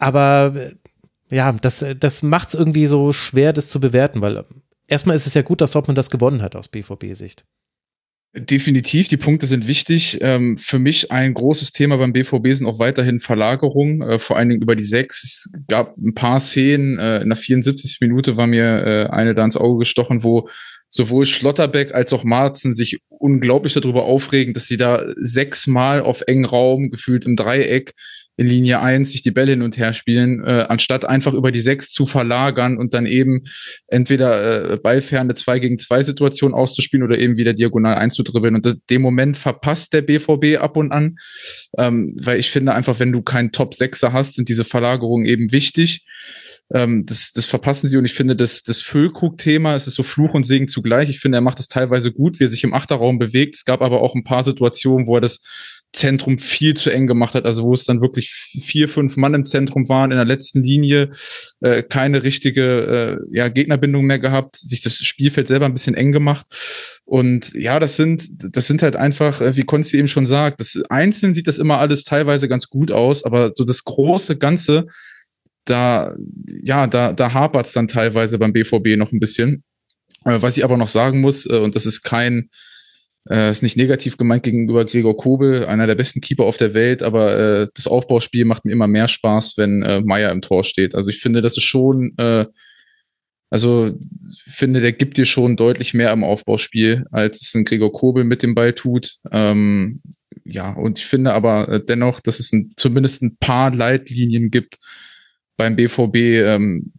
Aber 0.00 0.72
ja, 1.30 1.52
das, 1.52 1.84
das 1.98 2.22
macht 2.22 2.48
es 2.48 2.54
irgendwie 2.54 2.86
so 2.86 3.12
schwer, 3.12 3.52
das 3.52 3.68
zu 3.68 3.80
bewerten, 3.80 4.20
weil 4.20 4.44
erstmal 4.88 5.14
ist 5.14 5.26
es 5.26 5.34
ja 5.34 5.42
gut, 5.42 5.60
dass 5.60 5.70
Dortmund 5.70 5.96
das 5.96 6.10
gewonnen 6.10 6.42
hat 6.42 6.56
aus 6.56 6.68
BVB-Sicht. 6.68 7.44
Definitiv, 8.32 9.08
die 9.08 9.16
Punkte 9.16 9.48
sind 9.48 9.66
wichtig. 9.66 10.18
Ähm, 10.20 10.56
für 10.56 10.78
mich 10.78 11.10
ein 11.10 11.34
großes 11.34 11.72
Thema 11.72 11.96
beim 11.96 12.12
BVB 12.12 12.46
sind 12.52 12.66
auch 12.66 12.78
weiterhin 12.78 13.18
Verlagerungen, 13.18 14.02
äh, 14.02 14.18
vor 14.20 14.36
allen 14.36 14.48
Dingen 14.48 14.62
über 14.62 14.76
die 14.76 14.84
sechs. 14.84 15.24
Es 15.24 15.66
gab 15.66 15.96
ein 15.96 16.14
paar 16.14 16.38
Szenen, 16.38 16.96
äh, 16.98 17.22
in 17.22 17.28
der 17.28 17.36
74. 17.36 17.98
Minute 18.00 18.36
war 18.36 18.46
mir 18.46 18.86
äh, 18.86 19.06
eine 19.10 19.34
da 19.34 19.44
ins 19.44 19.56
Auge 19.56 19.80
gestochen, 19.80 20.22
wo 20.22 20.48
sowohl 20.88 21.26
Schlotterbeck 21.26 21.92
als 21.92 22.12
auch 22.12 22.22
Marzen 22.22 22.72
sich 22.72 23.00
unglaublich 23.08 23.74
darüber 23.74 24.04
aufregen, 24.04 24.54
dass 24.54 24.66
sie 24.66 24.76
da 24.76 25.04
sechsmal 25.16 26.00
auf 26.00 26.22
engen 26.28 26.44
Raum, 26.44 26.90
gefühlt 26.90 27.24
im 27.24 27.34
Dreieck, 27.34 27.94
in 28.40 28.46
Linie 28.46 28.80
1 28.80 29.12
sich 29.12 29.20
die 29.20 29.32
Bälle 29.32 29.50
hin 29.50 29.60
und 29.60 29.76
her 29.76 29.92
spielen, 29.92 30.42
äh, 30.42 30.64
anstatt 30.66 31.04
einfach 31.04 31.34
über 31.34 31.52
die 31.52 31.60
6 31.60 31.90
zu 31.90 32.06
verlagern 32.06 32.78
und 32.78 32.94
dann 32.94 33.04
eben 33.04 33.42
entweder 33.86 34.72
äh, 34.72 34.76
ballferne 34.78 35.34
2 35.34 35.58
gegen 35.58 35.78
2 35.78 36.04
Situation 36.04 36.54
auszuspielen 36.54 37.04
oder 37.04 37.18
eben 37.18 37.36
wieder 37.36 37.52
diagonal 37.52 37.96
einzudribbeln. 37.96 38.54
Und 38.54 38.64
das, 38.64 38.78
den 38.88 39.02
Moment 39.02 39.36
verpasst 39.36 39.92
der 39.92 40.00
BVB 40.00 40.58
ab 40.58 40.78
und 40.78 40.90
an, 40.90 41.18
ähm, 41.76 42.16
weil 42.18 42.40
ich 42.40 42.50
finde 42.50 42.72
einfach, 42.72 42.98
wenn 42.98 43.12
du 43.12 43.20
keinen 43.20 43.52
Top-6er 43.52 44.14
hast, 44.14 44.36
sind 44.36 44.48
diese 44.48 44.64
Verlagerungen 44.64 45.26
eben 45.26 45.52
wichtig. 45.52 46.06
Ähm, 46.72 47.04
das, 47.04 47.32
das 47.32 47.44
verpassen 47.44 47.90
sie 47.90 47.98
und 47.98 48.06
ich 48.06 48.14
finde, 48.14 48.36
das, 48.36 48.62
das 48.62 48.80
Füllkrug-Thema, 48.80 49.74
es 49.74 49.86
ist 49.86 49.96
so 49.96 50.02
Fluch 50.02 50.32
und 50.32 50.44
Segen 50.44 50.66
zugleich. 50.66 51.10
Ich 51.10 51.20
finde, 51.20 51.36
er 51.36 51.42
macht 51.42 51.58
das 51.58 51.68
teilweise 51.68 52.10
gut, 52.10 52.40
wie 52.40 52.44
er 52.44 52.48
sich 52.48 52.64
im 52.64 52.72
Achterraum 52.72 53.18
bewegt. 53.18 53.54
Es 53.56 53.66
gab 53.66 53.82
aber 53.82 54.00
auch 54.00 54.14
ein 54.14 54.24
paar 54.24 54.44
Situationen, 54.44 55.06
wo 55.06 55.16
er 55.16 55.20
das 55.20 55.40
Zentrum 55.92 56.38
viel 56.38 56.74
zu 56.74 56.90
eng 56.90 57.06
gemacht 57.06 57.34
hat, 57.34 57.44
also 57.44 57.64
wo 57.64 57.74
es 57.74 57.84
dann 57.84 58.00
wirklich 58.00 58.30
vier, 58.30 58.88
fünf 58.88 59.16
Mann 59.16 59.34
im 59.34 59.44
Zentrum 59.44 59.88
waren, 59.88 60.12
in 60.12 60.16
der 60.16 60.24
letzten 60.24 60.62
Linie 60.62 61.10
äh, 61.60 61.82
keine 61.82 62.22
richtige 62.22 63.18
äh, 63.32 63.36
ja, 63.36 63.48
Gegnerbindung 63.48 64.04
mehr 64.04 64.20
gehabt, 64.20 64.56
sich 64.56 64.82
das 64.82 64.94
Spielfeld 64.94 65.48
selber 65.48 65.66
ein 65.66 65.74
bisschen 65.74 65.94
eng 65.94 66.12
gemacht. 66.12 66.46
Und 67.04 67.52
ja, 67.54 67.80
das 67.80 67.96
sind, 67.96 68.28
das 68.54 68.68
sind 68.68 68.82
halt 68.82 68.94
einfach, 68.94 69.40
äh, 69.40 69.56
wie 69.56 69.64
Konsti 69.64 69.98
eben 69.98 70.08
schon 70.08 70.28
sagt, 70.28 70.60
das 70.60 70.80
einzeln 70.90 71.34
sieht 71.34 71.48
das 71.48 71.58
immer 71.58 71.78
alles 71.78 72.04
teilweise 72.04 72.48
ganz 72.48 72.68
gut 72.68 72.92
aus, 72.92 73.24
aber 73.24 73.50
so 73.52 73.64
das 73.64 73.82
große 73.82 74.38
Ganze, 74.38 74.86
da, 75.64 76.14
ja, 76.62 76.86
da, 76.86 77.12
da 77.12 77.32
hapert 77.32 77.66
es 77.66 77.72
dann 77.72 77.88
teilweise 77.88 78.38
beim 78.38 78.52
BVB 78.52 78.96
noch 78.96 79.12
ein 79.12 79.20
bisschen. 79.20 79.64
Äh, 80.24 80.40
was 80.40 80.56
ich 80.56 80.64
aber 80.64 80.76
noch 80.76 80.88
sagen 80.88 81.20
muss, 81.20 81.46
äh, 81.46 81.58
und 81.58 81.74
das 81.74 81.84
ist 81.84 82.02
kein, 82.02 82.50
äh, 83.28 83.50
ist 83.50 83.62
nicht 83.62 83.76
negativ 83.76 84.16
gemeint 84.16 84.42
gegenüber 84.42 84.84
Gregor 84.84 85.16
Kobel, 85.16 85.66
einer 85.66 85.86
der 85.86 85.94
besten 85.94 86.20
Keeper 86.20 86.44
auf 86.44 86.56
der 86.56 86.74
Welt, 86.74 87.02
aber 87.02 87.36
äh, 87.36 87.68
das 87.74 87.86
Aufbauspiel 87.86 88.44
macht 88.44 88.64
mir 88.64 88.72
immer 88.72 88.86
mehr 88.86 89.08
Spaß, 89.08 89.54
wenn 89.56 89.82
äh, 89.82 90.00
Meier 90.00 90.32
im 90.32 90.42
Tor 90.42 90.64
steht. 90.64 90.94
Also 90.94 91.10
ich 91.10 91.18
finde, 91.18 91.42
das 91.42 91.56
ist 91.56 91.64
schon, 91.64 92.12
äh, 92.16 92.46
also 93.50 93.90
finde, 94.46 94.80
der 94.80 94.92
gibt 94.92 95.16
dir 95.16 95.26
schon 95.26 95.56
deutlich 95.56 95.92
mehr 95.92 96.12
im 96.12 96.24
Aufbauspiel, 96.24 97.04
als 97.10 97.42
es 97.42 97.54
ein 97.54 97.64
Gregor 97.64 97.92
Kobel 97.92 98.24
mit 98.24 98.42
dem 98.42 98.54
Ball 98.54 98.72
tut. 98.72 99.16
Ähm, 99.32 100.00
ja, 100.44 100.72
und 100.72 100.98
ich 100.98 101.06
finde 101.06 101.34
aber 101.34 101.68
äh, 101.68 101.84
dennoch, 101.84 102.20
dass 102.20 102.40
es 102.40 102.52
ein, 102.52 102.72
zumindest 102.76 103.22
ein 103.22 103.36
paar 103.36 103.74
Leitlinien 103.74 104.50
gibt 104.50 104.78
beim 105.56 105.76
BVB, 105.76 106.16
ähm, 106.16 106.92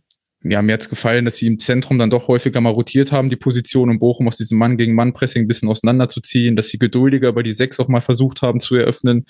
ja, 0.43 0.61
mir 0.61 0.73
hat's 0.73 0.89
gefallen, 0.89 1.25
dass 1.25 1.37
sie 1.37 1.47
im 1.47 1.59
Zentrum 1.59 1.99
dann 1.99 2.09
doch 2.09 2.27
häufiger 2.27 2.61
mal 2.61 2.71
rotiert 2.71 3.11
haben, 3.11 3.29
die 3.29 3.35
Position 3.35 3.89
um 3.89 3.99
Bochum 3.99 4.27
aus 4.27 4.37
diesem 4.37 4.57
Mann 4.57 4.77
gegen 4.77 4.95
Mann 4.95 5.13
Pressing 5.13 5.43
ein 5.43 5.47
bisschen 5.47 5.69
auseinanderzuziehen, 5.69 6.55
dass 6.55 6.69
sie 6.69 6.79
geduldiger 6.79 7.29
über 7.29 7.43
die 7.43 7.53
Sechs 7.53 7.79
auch 7.79 7.87
mal 7.87 8.01
versucht 8.01 8.41
haben 8.41 8.59
zu 8.59 8.75
eröffnen. 8.75 9.25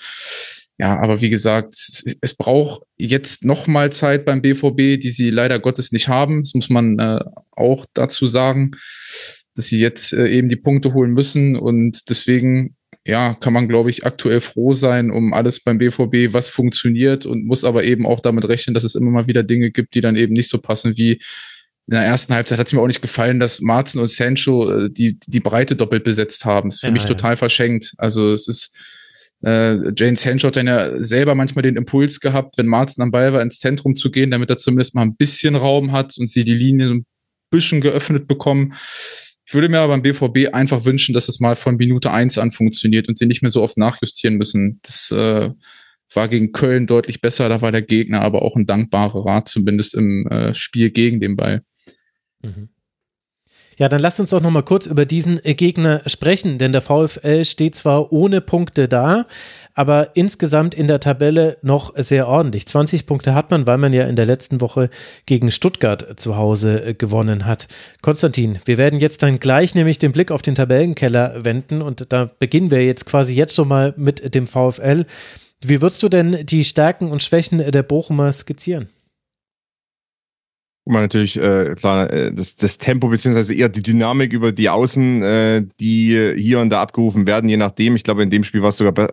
Ja, 0.78 0.98
aber 0.98 1.20
wie 1.20 1.30
gesagt, 1.30 1.74
es, 1.74 2.16
es 2.22 2.34
braucht 2.34 2.82
jetzt 2.96 3.44
noch 3.44 3.66
mal 3.66 3.92
Zeit 3.92 4.24
beim 4.24 4.40
BVB, 4.40 5.00
die 5.00 5.10
sie 5.10 5.30
leider 5.30 5.58
Gottes 5.58 5.92
nicht 5.92 6.08
haben. 6.08 6.44
Das 6.44 6.54
muss 6.54 6.70
man 6.70 6.98
äh, 6.98 7.20
auch 7.50 7.84
dazu 7.92 8.26
sagen, 8.26 8.72
dass 9.54 9.66
sie 9.66 9.80
jetzt 9.80 10.14
äh, 10.14 10.28
eben 10.28 10.48
die 10.48 10.56
Punkte 10.56 10.94
holen 10.94 11.12
müssen 11.12 11.56
und 11.56 12.08
deswegen 12.08 12.74
ja, 13.04 13.34
kann 13.34 13.52
man, 13.52 13.68
glaube 13.68 13.90
ich, 13.90 14.06
aktuell 14.06 14.40
froh 14.40 14.74
sein 14.74 15.10
um 15.10 15.32
alles 15.32 15.60
beim 15.60 15.78
BVB, 15.78 16.32
was 16.32 16.48
funktioniert 16.48 17.26
und 17.26 17.46
muss 17.46 17.64
aber 17.64 17.84
eben 17.84 18.06
auch 18.06 18.20
damit 18.20 18.48
rechnen, 18.48 18.74
dass 18.74 18.84
es 18.84 18.94
immer 18.94 19.10
mal 19.10 19.26
wieder 19.26 19.42
Dinge 19.42 19.70
gibt, 19.70 19.94
die 19.94 20.00
dann 20.00 20.16
eben 20.16 20.32
nicht 20.32 20.48
so 20.48 20.58
passen 20.58 20.96
wie 20.96 21.20
in 21.88 21.94
der 21.94 22.04
ersten 22.04 22.32
Halbzeit 22.32 22.58
hat 22.58 22.68
es 22.68 22.72
mir 22.72 22.80
auch 22.80 22.86
nicht 22.86 23.02
gefallen, 23.02 23.40
dass 23.40 23.60
Marzen 23.60 24.00
und 24.00 24.08
Sancho 24.08 24.70
äh, 24.70 24.90
die, 24.90 25.18
die 25.26 25.40
Breite 25.40 25.74
doppelt 25.74 26.04
besetzt 26.04 26.44
haben. 26.44 26.68
Das 26.68 26.76
ist 26.76 26.80
für 26.80 26.86
ja, 26.86 26.92
mich 26.92 27.02
ja. 27.02 27.08
total 27.08 27.36
verschenkt. 27.36 27.92
Also 27.98 28.32
es 28.32 28.46
ist, 28.46 28.78
äh, 29.44 29.92
Jane 29.96 30.16
Sancho 30.16 30.46
hat 30.46 30.56
dann 30.56 30.68
ja 30.68 31.02
selber 31.02 31.34
manchmal 31.34 31.62
den 31.62 31.76
Impuls 31.76 32.20
gehabt, 32.20 32.56
wenn 32.56 32.66
Marzen 32.66 33.02
am 33.02 33.10
Ball 33.10 33.32
war, 33.32 33.42
ins 33.42 33.58
Zentrum 33.58 33.96
zu 33.96 34.12
gehen, 34.12 34.30
damit 34.30 34.48
er 34.48 34.58
zumindest 34.58 34.94
mal 34.94 35.02
ein 35.02 35.16
bisschen 35.16 35.56
Raum 35.56 35.90
hat 35.90 36.16
und 36.18 36.28
sie 36.28 36.44
die 36.44 36.54
Linie 36.54 36.86
so 36.86 36.94
ein 36.94 37.06
bisschen 37.50 37.80
geöffnet 37.80 38.28
bekommen. 38.28 38.74
Ich 39.52 39.54
würde 39.54 39.68
mir 39.68 39.80
aber 39.80 39.92
beim 39.92 40.00
BVB 40.00 40.54
einfach 40.54 40.86
wünschen, 40.86 41.12
dass 41.12 41.28
es 41.28 41.38
mal 41.38 41.56
von 41.56 41.76
Minute 41.76 42.10
eins 42.10 42.38
an 42.38 42.52
funktioniert 42.52 43.10
und 43.10 43.18
sie 43.18 43.26
nicht 43.26 43.42
mehr 43.42 43.50
so 43.50 43.62
oft 43.62 43.76
nachjustieren 43.76 44.38
müssen. 44.38 44.80
Das 44.80 45.10
äh, 45.10 45.50
war 46.14 46.28
gegen 46.28 46.52
Köln 46.52 46.86
deutlich 46.86 47.20
besser, 47.20 47.50
da 47.50 47.60
war 47.60 47.70
der 47.70 47.82
Gegner 47.82 48.22
aber 48.22 48.40
auch 48.40 48.56
ein 48.56 48.64
dankbarer 48.64 49.26
Rat, 49.26 49.50
zumindest 49.50 49.94
im 49.94 50.26
äh, 50.28 50.54
Spiel 50.54 50.88
gegen 50.88 51.20
den 51.20 51.36
Ball. 51.36 51.64
Mhm. 52.40 52.70
Ja, 53.82 53.88
dann 53.88 54.00
lasst 54.00 54.20
uns 54.20 54.30
doch 54.30 54.40
noch 54.40 54.52
mal 54.52 54.62
kurz 54.62 54.86
über 54.86 55.04
diesen 55.06 55.44
äh, 55.44 55.54
Gegner 55.54 56.02
sprechen, 56.06 56.56
denn 56.56 56.70
der 56.70 56.82
VfL 56.82 57.44
steht 57.44 57.74
zwar 57.74 58.12
ohne 58.12 58.40
Punkte 58.40 58.86
da, 58.86 59.26
aber 59.74 60.14
insgesamt 60.14 60.72
in 60.72 60.86
der 60.86 61.00
Tabelle 61.00 61.56
noch 61.62 61.92
sehr 61.96 62.28
ordentlich. 62.28 62.64
20 62.68 63.06
Punkte 63.06 63.34
hat 63.34 63.50
man, 63.50 63.66
weil 63.66 63.78
man 63.78 63.92
ja 63.92 64.04
in 64.04 64.14
der 64.14 64.24
letzten 64.24 64.60
Woche 64.60 64.88
gegen 65.26 65.50
Stuttgart 65.50 66.14
zu 66.14 66.36
Hause 66.36 66.80
äh, 66.84 66.94
gewonnen 66.94 67.44
hat. 67.44 67.66
Konstantin, 68.02 68.60
wir 68.66 68.78
werden 68.78 69.00
jetzt 69.00 69.20
dann 69.24 69.40
gleich 69.40 69.74
nämlich 69.74 69.98
den 69.98 70.12
Blick 70.12 70.30
auf 70.30 70.42
den 70.42 70.54
Tabellenkeller 70.54 71.44
wenden 71.44 71.82
und 71.82 72.12
da 72.12 72.30
beginnen 72.38 72.70
wir 72.70 72.86
jetzt 72.86 73.06
quasi 73.06 73.34
jetzt 73.34 73.56
schon 73.56 73.66
mal 73.66 73.94
mit 73.96 74.32
dem 74.32 74.46
VfL. 74.46 75.06
Wie 75.60 75.82
würdest 75.82 76.04
du 76.04 76.08
denn 76.08 76.46
die 76.46 76.64
Stärken 76.64 77.10
und 77.10 77.20
Schwächen 77.20 77.58
der 77.58 77.82
Bochumer 77.82 78.32
skizzieren? 78.32 78.86
Man 80.84 81.02
natürlich 81.02 81.38
äh, 81.38 81.74
klar 81.76 82.10
äh, 82.10 82.32
das, 82.32 82.56
das 82.56 82.78
Tempo 82.78 83.08
beziehungsweise 83.08 83.54
eher 83.54 83.68
die 83.68 83.82
Dynamik 83.82 84.32
über 84.32 84.52
die 84.52 84.68
Außen, 84.68 85.22
äh, 85.22 85.64
die 85.80 86.34
hier 86.36 86.60
und 86.60 86.70
da 86.70 86.82
abgerufen 86.82 87.26
werden, 87.26 87.48
je 87.48 87.56
nachdem. 87.56 87.96
Ich 87.96 88.04
glaube, 88.04 88.22
in 88.22 88.30
dem 88.30 88.44
Spiel 88.44 88.62
war 88.62 88.70
es 88.70 88.76
sogar 88.76 88.92
be 88.92 89.12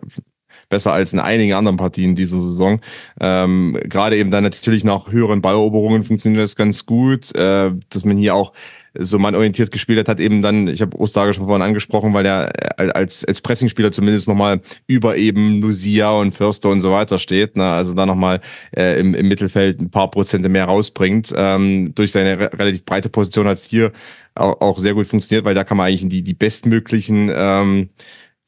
besser 0.70 0.94
als 0.94 1.14
in 1.14 1.20
einigen 1.20 1.54
anderen 1.54 1.78
Partien 1.78 2.14
dieser 2.14 2.40
Saison. 2.40 2.80
Ähm, 3.20 3.78
Gerade 3.86 4.18
eben 4.18 4.30
dann 4.30 4.44
natürlich 4.44 4.84
nach 4.84 5.12
höheren 5.12 5.41
Balleroberungen 5.41 6.04
funktioniert 6.04 6.44
das 6.44 6.56
ganz 6.56 6.86
gut, 6.86 7.34
äh, 7.36 7.72
dass 7.90 8.06
man 8.06 8.18
hier 8.18 8.36
auch 8.36 8.54
so 8.94 9.20
mannorientiert 9.20 9.72
gespielt 9.72 9.99
hat, 9.99 10.07
hat 10.07 10.20
eben 10.20 10.41
dann, 10.41 10.68
ich 10.68 10.82
habe 10.82 10.98
Osterhager 10.98 11.34
schon 11.34 11.45
vorhin 11.45 11.61
angesprochen, 11.61 12.14
weil 12.14 12.26
er 12.26 12.80
äh, 12.80 12.90
als, 12.91 13.24
als 13.26 13.41
Pressingspieler 13.41 13.91
zumindest 13.91 14.28
nochmal 14.28 14.61
über 14.88 15.18
eben 15.18 15.61
Lucia 15.61 16.11
und 16.11 16.32
Förster 16.32 16.70
und 16.70 16.82
so 16.82 16.91
weiter 16.91 17.20
steht, 17.20 17.56
ne? 17.56 17.66
also 17.66 17.94
da 17.94 18.06
nochmal 18.06 18.41
äh, 18.76 18.99
im, 18.99 19.14
im 19.14 19.28
Mittelfeld 19.28 19.80
ein 19.80 19.90
paar 19.90 20.10
Prozente 20.10 20.49
mehr 20.49 20.66
rausbringt. 20.66 21.34
Ähm, 21.36 21.94
durch 21.95 22.11
seine 22.11 22.40
re 22.40 22.49
relativ 22.57 22.86
breite 22.86 23.10
Position 23.10 23.48
hat 23.48 23.57
es 23.57 23.66
hier 23.66 23.91
auch, 24.36 24.61
auch 24.61 24.80
sehr 24.80 24.94
gut 24.94 25.07
funktioniert, 25.07 25.45
weil 25.45 25.56
da 25.56 25.64
kann 25.64 25.78
man 25.78 25.88
eigentlich 25.88 26.03
in 26.03 26.10
die, 26.10 26.24
die 26.24 26.34
bestmöglichen 26.34 27.32
ähm, 27.34 27.90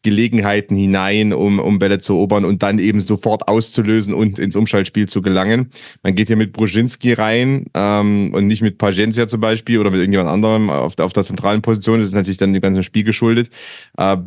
Gelegenheiten 0.03 0.75
hinein, 0.75 1.33
um, 1.33 1.59
um 1.59 1.79
Bälle 1.79 1.99
zu 1.99 2.13
erobern 2.13 2.45
und 2.45 2.63
dann 2.63 2.79
eben 2.79 3.01
sofort 3.01 3.47
auszulösen 3.47 4.13
und 4.13 4.39
ins 4.39 4.55
Umschaltspiel 4.55 5.07
zu 5.07 5.21
gelangen. 5.21 5.71
Man 6.01 6.15
geht 6.15 6.27
hier 6.27 6.37
mit 6.37 6.53
Brzezinski 6.53 7.13
rein 7.13 7.65
ähm, 7.73 8.33
und 8.33 8.47
nicht 8.47 8.61
mit 8.61 8.77
Pagencia 8.77 9.27
zum 9.27 9.41
Beispiel 9.41 9.77
oder 9.79 9.91
mit 9.91 9.99
irgendjemand 9.99 10.29
anderem 10.29 10.69
auf 10.69 10.95
der, 10.95 11.05
auf 11.05 11.13
der 11.13 11.23
zentralen 11.23 11.61
Position. 11.61 11.99
Das 11.99 12.09
ist 12.09 12.15
natürlich 12.15 12.37
dann 12.37 12.53
dem 12.53 12.61
ganzen 12.61 12.83
Spiel 12.83 13.03
geschuldet. 13.03 13.49
Äh, 13.97 14.17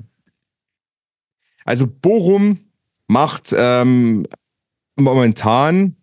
also 1.65 1.87
Bochum 1.87 2.61
macht 3.09 3.55
ähm, 3.57 4.27
momentan 4.97 5.97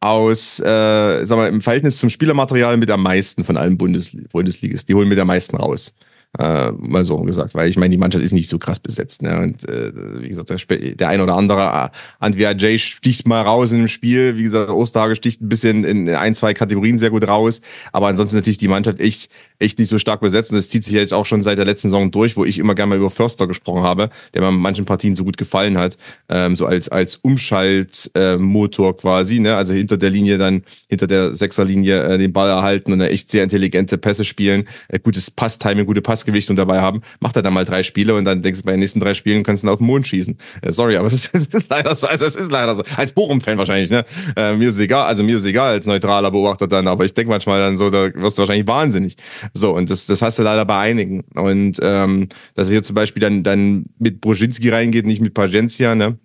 aus, 0.00 0.58
äh, 0.60 1.24
sag 1.24 1.36
mal, 1.36 1.48
im 1.48 1.60
Verhältnis 1.60 1.98
zum 1.98 2.08
Spielermaterial 2.08 2.76
mit 2.76 2.90
am 2.90 3.02
meisten 3.02 3.44
von 3.44 3.56
allen 3.56 3.76
Bundes 3.76 4.16
Bundesligas. 4.32 4.86
Die 4.86 4.94
holen 4.94 5.08
mit 5.08 5.18
am 5.18 5.28
meisten 5.28 5.56
raus. 5.56 5.94
Äh, 6.38 6.70
mal 6.70 7.02
so 7.02 7.16
gesagt, 7.18 7.56
weil 7.56 7.68
ich 7.68 7.76
meine, 7.76 7.90
die 7.90 7.98
Mannschaft 7.98 8.24
ist 8.24 8.30
nicht 8.30 8.48
so 8.48 8.56
krass 8.56 8.78
besetzt. 8.78 9.20
Ne? 9.20 9.36
Und 9.40 9.68
äh, 9.68 9.90
wie 10.22 10.28
gesagt, 10.28 10.48
der, 10.48 10.94
der 10.94 11.08
ein 11.08 11.20
oder 11.20 11.34
andere, 11.34 11.60
äh, 11.60 11.88
Antwia 12.20 12.52
Jay 12.52 12.78
sticht 12.78 13.26
mal 13.26 13.42
raus 13.42 13.72
in 13.72 13.78
dem 13.78 13.88
Spiel. 13.88 14.36
Wie 14.36 14.44
gesagt, 14.44 14.70
Osterhage 14.70 15.16
sticht 15.16 15.42
ein 15.42 15.48
bisschen 15.48 15.82
in 15.82 16.08
ein, 16.08 16.36
zwei 16.36 16.54
Kategorien 16.54 17.00
sehr 17.00 17.10
gut 17.10 17.26
raus. 17.26 17.62
Aber 17.90 18.06
ansonsten 18.06 18.36
natürlich 18.36 18.58
die 18.58 18.68
Mannschaft 18.68 19.00
echt, 19.00 19.28
echt 19.58 19.80
nicht 19.80 19.88
so 19.88 19.98
stark 19.98 20.20
besetzt. 20.20 20.52
Und 20.52 20.58
das 20.58 20.68
zieht 20.68 20.84
sich 20.84 20.94
jetzt 20.94 21.12
auch 21.12 21.26
schon 21.26 21.42
seit 21.42 21.58
der 21.58 21.64
letzten 21.64 21.88
Saison 21.88 22.12
durch, 22.12 22.36
wo 22.36 22.44
ich 22.44 22.60
immer 22.60 22.76
gerne 22.76 22.90
mal 22.90 22.98
über 22.98 23.10
Förster 23.10 23.48
gesprochen 23.48 23.82
habe, 23.82 24.10
der 24.32 24.42
mir 24.42 24.50
in 24.50 24.54
manchen 24.54 24.84
Partien 24.84 25.16
so 25.16 25.24
gut 25.24 25.36
gefallen 25.36 25.78
hat. 25.78 25.98
Ähm, 26.28 26.54
so 26.54 26.64
als, 26.64 26.88
als 26.88 27.16
Umschaltmotor 27.16 28.90
äh, 28.90 28.92
quasi. 28.92 29.40
Ne? 29.40 29.56
Also 29.56 29.72
hinter 29.72 29.96
der 29.96 30.10
Linie 30.10 30.38
dann, 30.38 30.62
hinter 30.88 31.08
der 31.08 31.34
Sechserlinie 31.34 32.04
äh, 32.04 32.18
den 32.18 32.32
Ball 32.32 32.50
erhalten 32.50 32.92
und 32.92 33.00
echt 33.00 33.32
sehr 33.32 33.42
intelligente 33.42 33.98
Pässe 33.98 34.24
spielen. 34.24 34.68
Äh, 34.86 35.00
gutes 35.00 35.28
Passtiming, 35.32 35.86
gute 35.86 36.02
Pass 36.02 36.19
Maßgewicht 36.20 36.50
und 36.50 36.56
dabei 36.56 36.80
haben, 36.80 37.02
macht 37.20 37.36
er 37.36 37.42
dann 37.42 37.54
mal 37.54 37.64
drei 37.64 37.82
Spiele 37.82 38.14
und 38.14 38.24
dann 38.24 38.42
denkst 38.42 38.60
du, 38.60 38.66
bei 38.66 38.72
den 38.72 38.80
nächsten 38.80 39.00
drei 39.00 39.14
Spielen 39.14 39.42
kannst 39.42 39.62
du 39.62 39.66
ihn 39.66 39.70
auf 39.70 39.78
den 39.78 39.86
Mond 39.86 40.06
schießen. 40.06 40.36
Äh, 40.62 40.72
sorry, 40.72 40.96
aber 40.96 41.06
es 41.08 41.26
ist, 41.26 41.54
ist, 41.54 41.68
leider 41.70 41.94
so. 41.94 42.06
Also 42.06 42.24
es 42.24 42.36
ist 42.36 42.50
leider 42.50 42.74
so. 42.74 42.82
Als 42.96 43.12
Bochum-Fan 43.12 43.58
wahrscheinlich, 43.58 43.90
ne? 43.90 44.04
Äh, 44.36 44.54
mir 44.54 44.68
ist 44.68 44.78
egal, 44.78 45.06
also 45.06 45.22
mir 45.22 45.36
ist 45.36 45.44
egal 45.44 45.72
als 45.72 45.86
neutraler 45.86 46.30
Beobachter 46.30 46.68
dann, 46.68 46.86
aber 46.88 47.04
ich 47.04 47.14
denke 47.14 47.30
manchmal 47.30 47.58
dann 47.58 47.78
so, 47.78 47.90
da 47.90 48.12
wirst 48.14 48.38
du 48.38 48.42
wahrscheinlich 48.42 48.66
wahnsinnig. 48.66 49.16
So, 49.54 49.74
und 49.74 49.90
das, 49.90 50.06
das 50.06 50.22
hast 50.22 50.38
du 50.38 50.42
leider 50.42 50.64
bei 50.64 50.78
einigen. 50.78 51.24
Und 51.34 51.78
ähm, 51.82 52.28
dass 52.54 52.68
er 52.68 52.72
hier 52.72 52.82
zum 52.82 52.94
Beispiel 52.94 53.20
dann, 53.20 53.42
dann 53.42 53.86
mit 53.98 54.20
Broschinski 54.20 54.68
reingeht, 54.68 55.06
nicht 55.06 55.20
mit 55.20 55.34
Pagencia, 55.34 55.94
ne? 55.94 56.18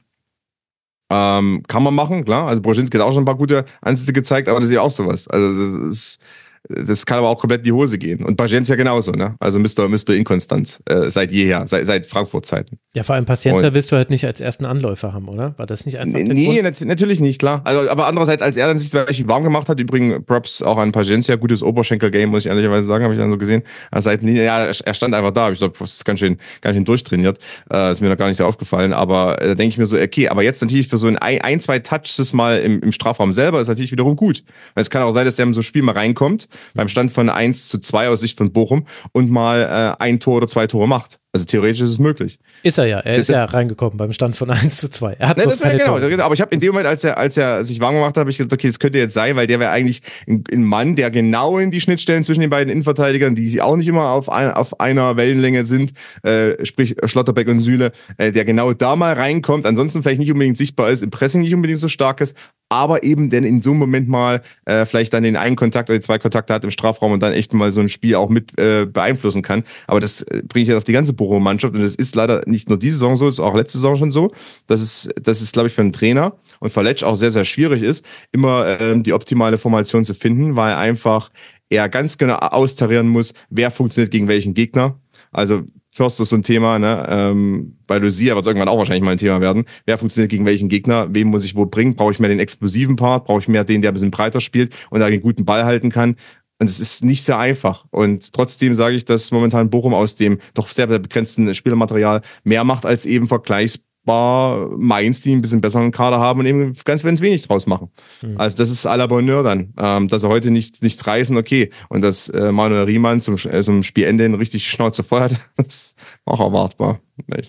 Ähm, 1.12 1.62
kann 1.68 1.84
man 1.84 1.94
machen, 1.94 2.26
klar. 2.26 2.48
Also 2.48 2.62
Broschinski 2.62 2.98
hat 2.98 3.06
auch 3.06 3.14
schon 3.14 3.24
ein 3.24 3.28
paar 3.28 3.38
gute 3.38 3.66
Ansätze 3.82 4.12
gezeigt, 4.12 4.50
aber 4.50 4.60
das 4.60 4.70
ist 4.70 4.76
ja 4.76 4.82
auch 4.82 4.90
sowas. 4.90 5.28
Also 5.28 5.80
das 5.80 5.90
ist 5.90 6.24
das 6.70 7.06
kann 7.06 7.20
aber 7.20 7.30
auch 7.30 7.38
komplett 7.38 7.60
in 7.60 7.66
die 7.66 7.72
Hose 7.72 7.98
gehen. 7.98 8.24
Und 8.24 8.38
Paciencia 8.38 8.76
genauso, 8.76 9.12
ne? 9.12 9.36
Also 9.40 9.60
Mr. 9.60 9.88
Mr. 9.88 10.12
Inkonstant 10.12 10.80
äh, 10.86 11.10
seit 11.10 11.32
jeher, 11.32 11.68
seit, 11.68 11.86
seit 11.86 12.06
Frankfurt-Zeiten. 12.06 12.80
Ja, 12.96 13.04
vor 13.04 13.16
allem 13.16 13.26
Paciencia 13.26 13.74
willst 13.74 13.92
du 13.92 13.96
halt 13.96 14.10
nicht 14.10 14.26
als 14.26 14.40
ersten 14.40 14.66
Anläufer 14.66 15.14
haben, 15.14 15.28
oder? 15.28 15.54
War 15.58 15.66
das 15.66 15.86
nicht 15.86 16.00
einfach? 16.00 16.20
Nee, 16.20 16.62
nat 16.62 16.82
natürlich 16.82 17.20
nicht, 17.20 17.40
klar. 17.40 17.62
Also, 17.66 17.90
aber 17.90 18.08
andererseits, 18.08 18.42
als 18.42 18.58
er 18.58 18.68
dann 18.68 18.80
sich 18.80 18.94
wirklich 18.94 19.28
warm 19.28 19.44
gemacht 19.44 19.70
hat, 19.70 19.80
übrigens 19.80 20.26
Props 20.26 20.62
auch 20.62 20.78
an 20.78 20.92
Paciencia, 20.92 21.36
gutes 21.36 21.62
Oberschenkel-Game, 21.62 22.30
muss 22.30 22.46
ich 22.46 22.50
ehrlicherweise 22.50 22.88
sagen, 22.88 23.04
habe 23.04 23.14
ich 23.14 23.20
dann 23.20 23.30
so 23.30 23.38
gesehen. 23.38 23.64
Seitenlinie, 23.94 24.46
ja, 24.46 24.66
er 24.66 24.94
stand 24.94 25.14
einfach 25.14 25.32
da. 25.32 25.52
Ich 25.52 25.60
glaube, 25.60 25.76
das 25.80 25.94
ist 25.94 26.06
ganz 26.06 26.20
schön, 26.20 26.38
ganz 26.62 26.76
schön 26.76 26.86
durchtrainiert. 26.86 27.40
Äh, 27.72 27.92
ist 27.92 28.02
mir 28.02 28.10
noch 28.10 28.18
gar 28.18 28.28
nicht 28.28 28.38
so 28.38 28.46
aufgefallen. 28.46 28.94
Aber 28.94 29.42
äh, 29.42 29.48
da 29.48 29.56
denke 29.56 29.74
ich 29.74 29.78
mir 29.78 29.86
so, 29.86 29.98
okay, 29.98 30.30
aber 30.30 30.44
jetzt 30.44 30.62
natürlich 30.62 30.88
für 30.88 30.98
so 30.98 31.08
ein, 31.08 31.18
ein 31.18 31.60
zwei 31.60 31.80
Touches 31.80 32.34
mal 32.34 32.60
im, 32.60 32.82
im 32.82 32.92
Strafraum 32.92 33.34
selber 33.34 33.60
ist 33.62 33.68
natürlich 33.68 33.92
wiederum 33.92 34.16
gut. 34.16 34.44
Weil 34.74 34.82
es 34.82 34.90
kann 34.90 35.04
auch 35.04 35.14
sein, 35.14 35.26
dass 35.26 35.36
der 35.36 35.46
in 35.46 35.54
so 35.54 35.60
ein 35.60 35.64
Spiel 35.64 35.82
mal 35.82 35.94
reinkommt, 35.94 36.48
beim 36.74 36.90
Stand 36.90 37.12
von 37.12 37.30
1 37.30 37.68
zu 37.68 37.80
2 37.80 38.10
aus 38.10 38.22
Sicht 38.22 38.38
von 38.38 38.52
Bochum 38.52 38.86
und 39.12 39.30
mal 39.30 39.96
äh, 40.00 40.04
ein 40.04 40.20
Tor 40.20 40.38
oder 40.38 40.48
zwei 40.48 40.68
Tore 40.68 40.88
macht. 40.88 41.20
Also 41.36 41.46
theoretisch 41.46 41.82
ist 41.82 41.92
es 41.92 42.00
möglich. 42.00 42.40
Ist 42.64 42.78
er 42.78 42.86
ja. 42.86 43.00
Er 43.00 43.18
ist 43.18 43.30
das, 43.30 43.36
ja 43.36 43.44
reingekommen 43.44 43.98
beim 43.98 44.14
Stand 44.14 44.38
von 44.38 44.50
1 44.50 44.78
zu 44.78 44.90
2. 44.90 45.18
Er 45.20 45.28
hat 45.28 45.36
ne, 45.36 45.44
das 45.44 45.60
keine 45.60 45.80
genau. 45.80 46.00
Tore. 46.00 46.24
Aber 46.24 46.34
ich 46.34 46.40
habe 46.40 46.56
in 46.56 46.62
dem 46.62 46.70
Moment, 46.70 46.88
als 46.88 47.04
er, 47.04 47.18
als 47.18 47.36
er 47.36 47.66
sich 47.66 47.82
warm 47.82 47.96
gemacht 47.96 48.12
hat, 48.12 48.22
habe 48.22 48.30
ich 48.30 48.38
gedacht, 48.38 48.54
okay, 48.54 48.68
das 48.68 48.80
könnte 48.80 49.00
jetzt 49.00 49.14
sein, 49.14 49.36
weil 49.36 49.46
der 49.46 49.60
wäre 49.60 49.72
eigentlich 49.72 50.02
ein, 50.30 50.46
ein, 50.50 50.64
Mann, 50.64 50.96
der 50.96 51.12
genau 51.12 51.60
in 51.60 51.72
die 51.72 51.82
Schnittstellen 51.82 52.24
zwischen 52.24 52.40
den 52.40 52.50
beiden 52.50 52.72
Innenverteidigern, 52.72 53.36
die 53.36 53.50
sie 53.50 53.62
auch 53.62 53.76
nicht 53.76 53.90
immer 53.90 54.12
auf, 54.12 54.30
ein, 54.30 54.50
auf 54.52 54.80
einer 54.80 55.18
Wellenlänge 55.18 55.66
sind, 55.66 55.92
äh, 56.24 56.66
sprich 56.66 56.96
Schlotterbeck 57.04 57.50
und 57.50 57.60
Süle, 57.60 57.92
äh, 58.18 58.32
der 58.32 58.46
genau 58.46 58.72
da 58.72 58.96
mal 58.96 59.12
reinkommt, 59.12 59.66
ansonsten 59.66 60.04
vielleicht 60.04 60.20
nicht 60.20 60.32
unbedingt 60.32 60.58
sichtbar 60.58 60.90
ist, 60.90 61.04
im 61.04 61.10
Pressing 61.10 61.42
nicht 61.42 61.54
unbedingt 61.54 61.80
so 61.80 61.90
stark 61.90 62.22
ist, 62.22 62.38
aber 62.70 63.04
eben 63.04 63.30
denn 63.30 63.44
in 63.44 63.62
so 63.62 63.72
einem 63.72 63.80
Moment 63.80 64.08
mal 64.08 64.42
äh, 64.66 64.86
vielleicht 64.86 65.14
dann 65.14 65.24
den 65.24 65.36
einen 65.36 65.56
Kontakt 65.56 65.90
oder 65.90 66.00
die 66.00 66.06
zwei 66.06 66.18
Kontakte 66.18 66.54
hat 66.54 66.64
im 66.64 66.72
Strafraum 66.72 67.12
und 67.12 67.22
dann 67.22 67.34
echt 67.34 67.54
mal 67.54 67.72
so 67.72 67.80
ein 67.80 67.90
Spiel 67.90 68.16
auch 68.16 68.30
mit 68.30 68.58
äh, 68.58 68.86
beeinflussen 68.86 69.42
kann. 69.42 69.64
Aber 69.88 70.00
das 70.00 70.24
äh, 70.24 70.42
bringe 70.48 70.64
ich 70.64 70.68
jetzt 70.70 70.78
auf 70.78 70.84
die 70.84 70.94
ganze 70.94 71.14
Bochum-Mannschaft 71.14 71.74
und 71.76 71.82
das 71.82 71.96
ist 71.96 72.16
leider 72.16 72.42
nicht 72.48 72.70
nur 72.70 72.80
diese 72.80 72.96
Saison 72.96 73.16
so, 73.16 73.28
ist 73.28 73.40
auch 73.40 73.56
letzte 73.56 73.78
Saison 73.78 73.98
schon 73.98 74.12
so. 74.12 74.32
Das 74.68 74.82
ist, 74.82 75.14
das 75.22 75.42
ist 75.42 75.54
glaube 75.54 75.68
ich, 75.68 75.74
für 75.74 75.82
einen 75.82 75.94
Trainer 75.94 76.34
und 76.60 76.70
für 76.72 76.82
Letsch 76.82 77.04
auch 77.04 77.16
sehr, 77.16 77.32
sehr 77.32 77.46
schwierig 77.46 77.84
ist, 77.84 78.06
immer 78.32 78.80
äh, 78.80 79.00
die 79.00 79.14
optimale 79.14 79.58
Formation 79.58 80.04
zu 80.04 80.14
finden, 80.14 80.56
weil 80.56 80.74
einfach 80.76 81.30
er 81.70 81.90
ganz 81.90 82.18
genau 82.18 82.36
austarieren 82.36 83.08
muss, 83.08 83.34
wer 83.50 83.72
funktioniert 83.72 84.12
gegen 84.12 84.28
welchen 84.28 84.54
Gegner. 84.54 85.00
Also 85.32 85.64
Förster 85.96 86.24
ist 86.24 86.30
so 86.30 86.36
ein 86.36 86.44
Thema, 86.44 86.78
ne? 86.78 87.06
Ähm, 87.08 87.78
bei 87.88 87.98
Lucia 88.00 88.36
wird 88.36 88.46
es 88.46 88.48
irgendwann 88.48 88.68
auch 88.68 88.78
wahrscheinlich 88.78 89.04
mal 89.04 89.12
ein 89.12 89.18
Thema 89.18 89.40
werden. 89.40 89.64
Wer 89.86 89.98
funktioniert 89.98 90.30
gegen 90.30 90.46
welchen 90.46 90.68
Gegner? 90.68 91.08
Wem 91.16 91.30
muss 91.30 91.46
ich 91.46 91.56
wo 91.56 91.66
bringen? 91.66 91.96
Brauche 91.96 92.12
ich 92.12 92.20
mehr 92.20 92.28
den 92.28 92.40
explosiven 92.40 92.98
Part? 92.98 93.24
Brauche 93.24 93.40
ich 93.40 93.48
mehr 93.48 93.64
den, 93.64 93.82
der 93.82 93.92
ein 93.92 93.94
bisschen 93.94 94.12
breiter 94.12 94.42
spielt 94.42 94.76
und 94.90 95.00
da 95.00 95.10
den 95.10 95.22
guten 95.22 95.46
Ball 95.46 95.64
halten 95.64 95.90
kann? 95.90 96.18
Und 96.60 96.70
es 96.70 96.82
ist 96.82 97.06
nicht 97.06 97.24
sehr 97.24 97.40
einfach. 97.40 97.86
Und 97.92 98.34
trotzdem 98.34 98.76
sage 98.76 98.98
ich, 98.98 99.06
dass 99.06 99.32
momentan 99.32 99.70
Bochum 99.70 99.94
aus 99.94 100.18
dem 100.18 100.40
doch 100.54 100.68
sehr 100.68 100.88
begrenzten 100.88 101.54
Spielermaterial 101.54 102.22
mehr 102.44 102.66
macht 102.66 102.86
als 102.86 103.06
eben 103.06 103.28
vergleichsbar 103.28 103.85
war 104.06 104.70
Mainz, 104.78 105.22
die 105.22 105.34
ein 105.34 105.42
bisschen 105.42 105.62
besseren 105.62 105.92
Kader 105.92 106.20
haben 106.20 106.40
und 106.40 106.46
eben 106.46 106.76
ganz, 106.86 107.04
ganz 107.04 107.22
wenig 107.22 107.48
draus 107.48 107.68
machen. 107.68 107.90
Mhm. 108.22 108.40
Also 108.40 108.58
das 108.58 108.70
ist 108.70 108.86
à 108.86 108.96
la 108.96 109.08
Bonheur 109.08 109.44
dann. 109.44 109.74
Ähm, 109.78 110.08
dass 110.08 110.24
er 110.24 110.30
heute 110.30 110.52
nicht, 110.52 110.84
nichts 110.84 111.06
reißen, 111.06 111.36
okay. 111.38 111.72
Und 111.90 112.02
dass 112.02 112.30
äh, 112.30 112.52
Manuel 112.52 112.84
Riemann 112.84 113.22
zum, 113.22 113.36
äh, 113.36 113.64
zum 113.64 113.84
Spielende 113.84 114.26
eine 114.26 114.40
richtig 114.40 114.70
Schnauze 114.70 115.04
voll 115.04 115.22
hat, 115.22 115.36
das 115.58 115.68
ist 115.68 115.98
auch 116.26 116.40
erwartbar. 116.40 117.00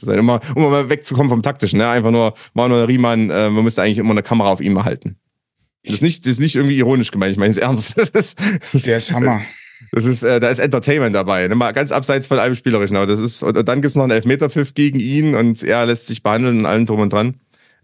Immer, 0.06 0.40
um 0.54 0.70
mal 0.70 0.88
wegzukommen 0.88 1.28
vom 1.28 1.42
Taktischen. 1.42 1.78
Ne? 1.78 1.88
Einfach 1.88 2.10
nur 2.10 2.34
Manuel 2.54 2.84
Riemann, 2.84 3.30
äh, 3.30 3.50
man 3.50 3.64
müsste 3.64 3.82
eigentlich 3.82 3.98
immer 3.98 4.12
eine 4.12 4.22
Kamera 4.22 4.50
auf 4.50 4.60
ihm 4.60 4.82
halten. 4.84 5.16
Das 5.84 5.94
ist 5.94 6.02
nicht, 6.02 6.24
das 6.26 6.32
ist 6.32 6.40
nicht 6.40 6.56
irgendwie 6.56 6.78
ironisch 6.78 7.12
gemeint, 7.12 7.32
ich 7.32 7.38
meine 7.38 7.52
es 7.52 7.58
ernst. 7.58 7.96
Das 7.96 8.08
ist, 8.08 8.40
das, 8.72 8.82
Der 8.82 8.96
ist 8.96 9.12
Hammer. 9.12 9.40
Das, 9.92 10.04
ist, 10.04 10.22
äh, 10.22 10.40
da 10.40 10.48
ist 10.48 10.58
Entertainment 10.58 11.14
dabei, 11.14 11.48
ne? 11.48 11.54
mal 11.54 11.72
ganz 11.72 11.92
abseits 11.92 12.26
von 12.26 12.38
allem 12.38 12.54
Spielerischen. 12.54 12.96
Aber 12.96 13.06
das 13.06 13.20
ist, 13.20 13.42
und, 13.42 13.56
und 13.56 13.68
dann 13.68 13.82
gibt 13.82 13.90
es 13.90 13.96
noch 13.96 14.04
einen 14.04 14.12
Elfmeterpfiff 14.12 14.74
gegen 14.74 15.00
ihn 15.00 15.34
und 15.34 15.62
er 15.62 15.86
lässt 15.86 16.06
sich 16.06 16.22
behandeln 16.22 16.60
und 16.60 16.66
allen 16.66 16.86
drum 16.86 17.00
und 17.00 17.12
dran. 17.12 17.34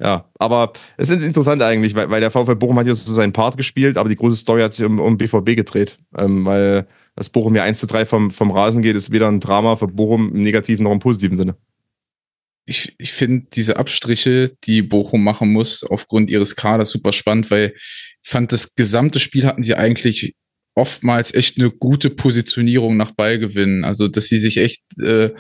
Ja, 0.01 0.29
aber 0.39 0.73
es 0.97 1.11
ist 1.11 1.23
interessant 1.23 1.63
eigentlich, 1.63 1.95
weil, 1.95 2.11
weil 2.11 2.21
der 2.21 2.33
VfL 2.33 2.57
Bochum 2.57 2.79
hat 2.79 2.89
jetzt 2.89 3.07
so 3.07 3.13
seinen 3.13 3.33
Part 3.33 3.57
gespielt, 3.57 3.97
aber 3.97 4.09
die 4.09 4.17
große 4.17 4.37
Story 4.37 4.63
hat 4.63 4.75
sich 4.75 4.85
um, 4.85 4.99
um 4.99 5.17
BVB 5.17 5.55
gedreht. 5.55 5.99
Ähm, 6.17 6.45
weil 6.45 6.89
das 7.15 7.29
Bochum 7.29 7.55
ja 7.55 7.63
1 7.63 7.79
zu 7.79 7.87
3 7.87 8.07
vom, 8.07 8.31
vom 8.31 8.51
Rasen 8.51 8.83
geht, 8.83 8.97
ist 8.97 9.13
weder 9.13 9.29
ein 9.29 9.39
Drama 9.39 9.77
für 9.77 9.87
Bochum 9.87 10.35
im 10.35 10.43
negativen 10.43 10.85
noch 10.85 10.93
im 10.93 10.99
positiven 10.99 11.37
Sinne. 11.37 11.57
Ich, 12.65 12.95
ich 12.99 13.13
finde 13.13 13.47
diese 13.53 13.77
Abstriche, 13.77 14.57
die 14.65 14.83
Bochum 14.83 15.23
machen 15.23 15.53
muss, 15.53 15.85
aufgrund 15.85 16.31
ihres 16.31 16.57
Kaders 16.57 16.91
super 16.91 17.13
spannend, 17.13 17.51
weil 17.51 17.75
ich 18.23 18.29
fand, 18.29 18.53
das 18.53 18.75
gesamte 18.75 19.21
Spiel 19.21 19.47
hatten 19.47 19.63
sie 19.63 19.75
eigentlich 19.75 20.35
oftmals 20.75 21.35
echt 21.35 21.59
eine 21.59 21.71
gute 21.71 22.11
Positionierung 22.11 22.97
nach 22.97 23.13
Ballgewinn. 23.13 23.85
Also, 23.85 24.09
dass 24.09 24.27
sie 24.27 24.39
sich 24.39 24.57
echt 24.57 24.83
äh, 25.01 25.31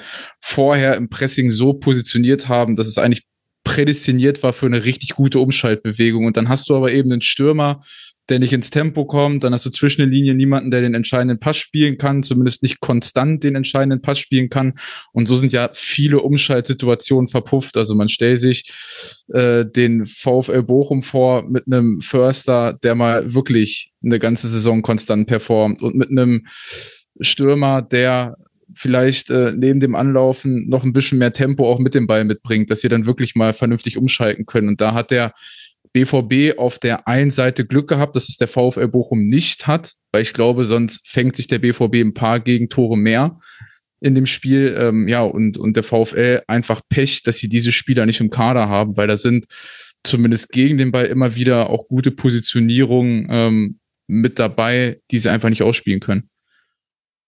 vorher 0.40 0.96
im 0.96 1.08
Pressing 1.08 1.50
so 1.50 1.74
positioniert 1.74 2.48
haben, 2.48 2.76
dass 2.76 2.86
es 2.86 2.98
eigentlich 2.98 3.24
prädestiniert 3.64 4.42
war 4.42 4.52
für 4.52 4.66
eine 4.66 4.84
richtig 4.84 5.10
gute 5.10 5.38
Umschaltbewegung. 5.38 6.26
Und 6.26 6.36
dann 6.36 6.48
hast 6.48 6.68
du 6.68 6.76
aber 6.76 6.92
eben 6.92 7.12
einen 7.12 7.22
Stürmer, 7.22 7.80
der 8.28 8.38
nicht 8.38 8.52
ins 8.52 8.70
Tempo 8.70 9.04
kommt. 9.04 9.44
Dann 9.44 9.52
hast 9.52 9.66
du 9.66 9.70
zwischen 9.70 10.00
den 10.00 10.10
Linien 10.10 10.36
niemanden, 10.36 10.70
der 10.70 10.80
den 10.80 10.94
entscheidenden 10.94 11.38
Pass 11.38 11.56
spielen 11.56 11.98
kann, 11.98 12.22
zumindest 12.22 12.62
nicht 12.62 12.80
konstant 12.80 13.42
den 13.42 13.56
entscheidenden 13.56 14.00
Pass 14.00 14.18
spielen 14.18 14.48
kann. 14.48 14.74
Und 15.12 15.26
so 15.26 15.36
sind 15.36 15.52
ja 15.52 15.70
viele 15.72 16.20
Umschaltsituationen 16.20 17.28
verpufft. 17.28 17.76
Also 17.76 17.94
man 17.94 18.08
stellt 18.08 18.38
sich 18.38 18.72
äh, 19.32 19.64
den 19.66 20.06
VfL 20.06 20.62
Bochum 20.62 21.02
vor 21.02 21.42
mit 21.48 21.66
einem 21.66 22.00
Förster, 22.00 22.78
der 22.82 22.94
mal 22.94 23.34
wirklich 23.34 23.92
eine 24.04 24.18
ganze 24.18 24.48
Saison 24.48 24.82
konstant 24.82 25.26
performt 25.26 25.82
und 25.82 25.96
mit 25.96 26.10
einem 26.10 26.46
Stürmer, 27.20 27.82
der 27.82 28.36
vielleicht 28.74 29.30
äh, 29.30 29.52
neben 29.54 29.80
dem 29.80 29.94
Anlaufen 29.94 30.68
noch 30.68 30.84
ein 30.84 30.92
bisschen 30.92 31.18
mehr 31.18 31.32
Tempo 31.32 31.70
auch 31.70 31.78
mit 31.78 31.94
dem 31.94 32.06
Ball 32.06 32.24
mitbringt, 32.24 32.70
dass 32.70 32.80
sie 32.80 32.88
dann 32.88 33.06
wirklich 33.06 33.34
mal 33.34 33.52
vernünftig 33.52 33.98
umschalten 33.98 34.46
können. 34.46 34.68
Und 34.68 34.80
da 34.80 34.94
hat 34.94 35.10
der 35.10 35.34
BVB 35.92 36.58
auf 36.58 36.78
der 36.78 37.06
einen 37.06 37.30
Seite 37.30 37.66
Glück 37.66 37.88
gehabt, 37.88 38.16
dass 38.16 38.28
es 38.28 38.36
der 38.36 38.48
VfL 38.48 38.88
Bochum 38.88 39.20
nicht 39.20 39.66
hat, 39.66 39.94
weil 40.12 40.22
ich 40.22 40.32
glaube, 40.32 40.64
sonst 40.64 41.06
fängt 41.08 41.36
sich 41.36 41.48
der 41.48 41.58
BVB 41.58 41.96
ein 41.96 42.14
paar 42.14 42.40
Gegentore 42.40 42.96
mehr 42.96 43.38
in 44.00 44.14
dem 44.14 44.26
Spiel. 44.26 44.74
Ähm, 44.78 45.08
ja, 45.08 45.22
und, 45.22 45.58
und 45.58 45.76
der 45.76 45.82
VfL 45.82 46.42
einfach 46.46 46.80
Pech, 46.88 47.22
dass 47.22 47.38
sie 47.38 47.48
diese 47.48 47.72
Spieler 47.72 48.06
nicht 48.06 48.20
im 48.20 48.30
Kader 48.30 48.68
haben, 48.68 48.96
weil 48.96 49.06
da 49.06 49.16
sind 49.16 49.46
zumindest 50.02 50.50
gegen 50.50 50.78
den 50.78 50.92
Ball 50.92 51.06
immer 51.06 51.34
wieder 51.36 51.70
auch 51.70 51.88
gute 51.88 52.10
Positionierungen 52.10 53.26
ähm, 53.30 53.78
mit 54.06 54.38
dabei, 54.38 55.00
die 55.10 55.18
sie 55.18 55.30
einfach 55.30 55.48
nicht 55.48 55.62
ausspielen 55.62 56.00
können. 56.00 56.28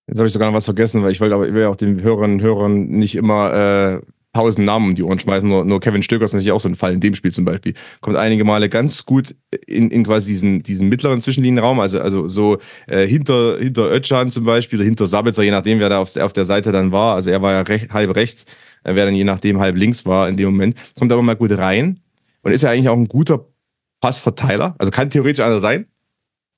Jetzt 0.07 0.19
habe 0.19 0.27
ich 0.27 0.33
sogar 0.33 0.51
noch 0.51 0.57
was 0.57 0.67
vergessen, 0.67 1.03
weil 1.03 1.13
ich 1.13 1.21
wollte 1.21 1.35
aber 1.35 1.49
ich 1.49 1.55
will 1.55 1.65
auch 1.65 1.77
den 1.77 2.03
Hörern 2.03 2.35
und 2.35 2.43
Hörern 2.43 2.89
nicht 2.89 3.15
immer 3.15 4.03
äh, 4.03 4.07
tausend 4.35 4.67
Namen 4.67 4.89
um 4.89 4.95
die 4.95 5.03
Ohren 5.03 5.19
schmeißen. 5.19 5.49
Nur, 5.49 5.65
nur 5.65 5.81
Kevin 5.81 6.03
Stöger 6.03 6.25
ist 6.25 6.33
natürlich 6.33 6.53
auch 6.53 6.61
so 6.61 6.69
ein 6.69 6.75
Fall 6.75 6.93
in 6.93 7.01
dem 7.01 7.15
Spiel 7.15 7.33
zum 7.33 7.45
Beispiel. 7.45 7.75
Kommt 8.01 8.17
einige 8.17 8.45
Male 8.45 8.69
ganz 8.69 9.07
gut 9.07 9.35
in, 9.67 9.91
in 9.91 10.05
quasi 10.05 10.33
diesen, 10.33 10.63
diesen 10.63 10.89
mittleren 10.89 11.21
Zwischenlinienraum, 11.21 11.81
also, 11.81 12.01
also 12.01 12.29
so 12.29 12.59
äh, 12.87 13.07
hinter, 13.07 13.59
hinter 13.59 13.91
Özcan 13.91 14.31
zum 14.31 14.45
Beispiel 14.45 14.79
oder 14.79 14.85
hinter 14.85 15.07
Sabitzer, 15.07 15.43
je 15.43 15.51
nachdem, 15.51 15.79
wer 15.79 15.89
da 15.89 15.99
auf, 16.01 16.15
auf 16.17 16.33
der 16.33 16.45
Seite 16.45 16.73
dann 16.73 16.93
war. 16.93 17.15
Also 17.15 17.31
er 17.31 17.41
war 17.41 17.53
ja 17.53 17.61
recht, 17.63 17.93
halb 17.93 18.15
rechts, 18.15 18.45
äh, 18.83 18.95
wer 18.95 19.07
dann 19.07 19.15
je 19.15 19.25
nachdem 19.25 19.61
halb 19.61 19.77
links 19.77 20.05
war 20.05 20.29
in 20.29 20.37
dem 20.37 20.47
Moment. 20.47 20.77
Kommt 20.99 21.13
aber 21.13 21.23
mal 21.23 21.37
gut 21.37 21.53
rein 21.53 22.01
und 22.43 22.53
ist 22.53 22.63
ja 22.63 22.71
eigentlich 22.71 22.89
auch 22.89 22.97
ein 22.97 23.09
guter 23.09 23.47
Passverteiler. 24.01 24.75
Also 24.79 24.91
kann 24.91 25.11
theoretisch 25.11 25.45
einer 25.45 25.61
sein 25.61 25.87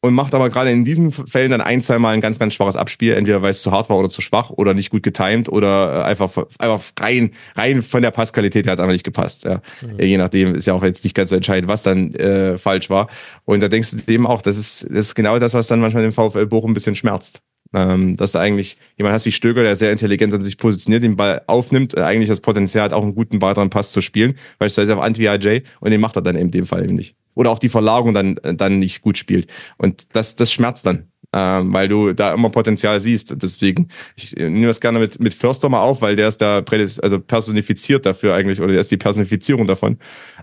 und 0.06 0.14
macht 0.14 0.34
aber 0.34 0.50
gerade 0.50 0.70
in 0.70 0.84
diesen 0.84 1.10
Fällen 1.10 1.50
dann 1.50 1.60
ein, 1.60 1.82
zwei 1.82 1.98
Mal 1.98 2.14
ein 2.14 2.20
ganz, 2.20 2.38
ganz 2.38 2.54
schwaches 2.54 2.76
Abspiel, 2.76 3.14
entweder 3.14 3.42
weil 3.42 3.50
es 3.50 3.62
zu 3.62 3.72
hart 3.72 3.90
war 3.90 3.98
oder 3.98 4.08
zu 4.08 4.20
schwach 4.20 4.50
oder 4.50 4.74
nicht 4.74 4.90
gut 4.90 5.02
getimed 5.02 5.48
oder 5.48 6.00
äh, 6.00 6.02
einfach, 6.04 6.30
einfach 6.58 6.82
rein, 6.98 7.32
rein 7.56 7.82
von 7.82 8.02
der 8.02 8.10
Passqualität 8.10 8.66
hat 8.66 8.74
es 8.74 8.80
einfach 8.80 8.92
nicht 8.92 9.04
gepasst. 9.04 9.44
Ja. 9.44 9.60
Mhm. 9.82 10.00
Je 10.00 10.16
nachdem 10.16 10.54
ist 10.54 10.66
ja 10.66 10.74
auch 10.74 10.82
jetzt 10.82 11.04
nicht 11.04 11.14
ganz 11.14 11.30
so 11.30 11.36
entscheidend, 11.36 11.68
was 11.68 11.82
dann 11.82 12.14
äh, 12.14 12.58
falsch 12.58 12.88
war. 12.90 13.08
Und 13.44 13.60
da 13.60 13.68
denkst 13.68 13.90
du 13.90 13.96
dem 13.98 14.26
auch, 14.26 14.42
das 14.42 14.56
ist, 14.56 14.84
das 14.84 15.06
ist 15.06 15.14
genau 15.14 15.38
das, 15.38 15.54
was 15.54 15.66
dann 15.66 15.80
manchmal 15.80 16.02
den 16.02 16.12
VfL 16.12 16.46
Bochum 16.46 16.70
ein 16.70 16.74
bisschen 16.74 16.96
schmerzt. 16.96 17.42
Ähm, 17.74 18.16
dass 18.16 18.30
du 18.30 18.38
eigentlich 18.38 18.78
jemand 18.96 19.12
hast 19.12 19.26
wie 19.26 19.32
Stöger, 19.32 19.64
der 19.64 19.74
sehr 19.74 19.90
intelligent 19.90 20.32
an 20.32 20.40
sich 20.40 20.56
positioniert, 20.56 21.02
den 21.02 21.16
Ball 21.16 21.42
aufnimmt, 21.48 21.98
eigentlich 21.98 22.28
das 22.28 22.40
Potenzial 22.40 22.84
hat, 22.84 22.92
auch 22.92 23.02
einen 23.02 23.16
guten 23.16 23.42
weiteren 23.42 23.70
Pass 23.70 23.90
zu 23.90 24.00
spielen, 24.00 24.36
beispielsweise 24.60 24.96
auf 24.96 25.02
Anti-IJ 25.02 25.62
und 25.80 25.90
den 25.90 26.00
macht 26.00 26.14
er 26.14 26.22
dann 26.22 26.36
in 26.36 26.52
dem 26.52 26.64
Fall 26.64 26.84
eben 26.84 26.94
nicht 26.94 27.16
oder 27.36 27.50
auch 27.50 27.60
die 27.60 27.68
Verlagerung 27.68 28.14
dann, 28.14 28.40
dann 28.42 28.80
nicht 28.80 29.02
gut 29.02 29.16
spielt. 29.16 29.48
Und 29.76 30.16
das, 30.16 30.34
das 30.34 30.52
schmerzt 30.52 30.86
dann, 30.86 31.12
ähm, 31.32 31.72
weil 31.72 31.86
du 31.86 32.12
da 32.12 32.34
immer 32.34 32.50
Potenzial 32.50 32.98
siehst. 32.98 33.34
Deswegen, 33.40 33.88
ich 34.16 34.34
nehme 34.34 34.66
das 34.66 34.80
gerne 34.80 34.98
mit, 34.98 35.20
mit 35.20 35.34
Förster 35.34 35.68
mal 35.68 35.82
auf, 35.82 36.02
weil 36.02 36.16
der 36.16 36.28
ist 36.28 36.38
da 36.38 36.64
also 36.66 37.20
personifiziert 37.20 38.06
dafür 38.06 38.34
eigentlich, 38.34 38.60
oder 38.60 38.72
der 38.72 38.80
ist 38.80 38.90
die 38.90 38.96
Personifizierung 38.96 39.66
davon. 39.66 39.98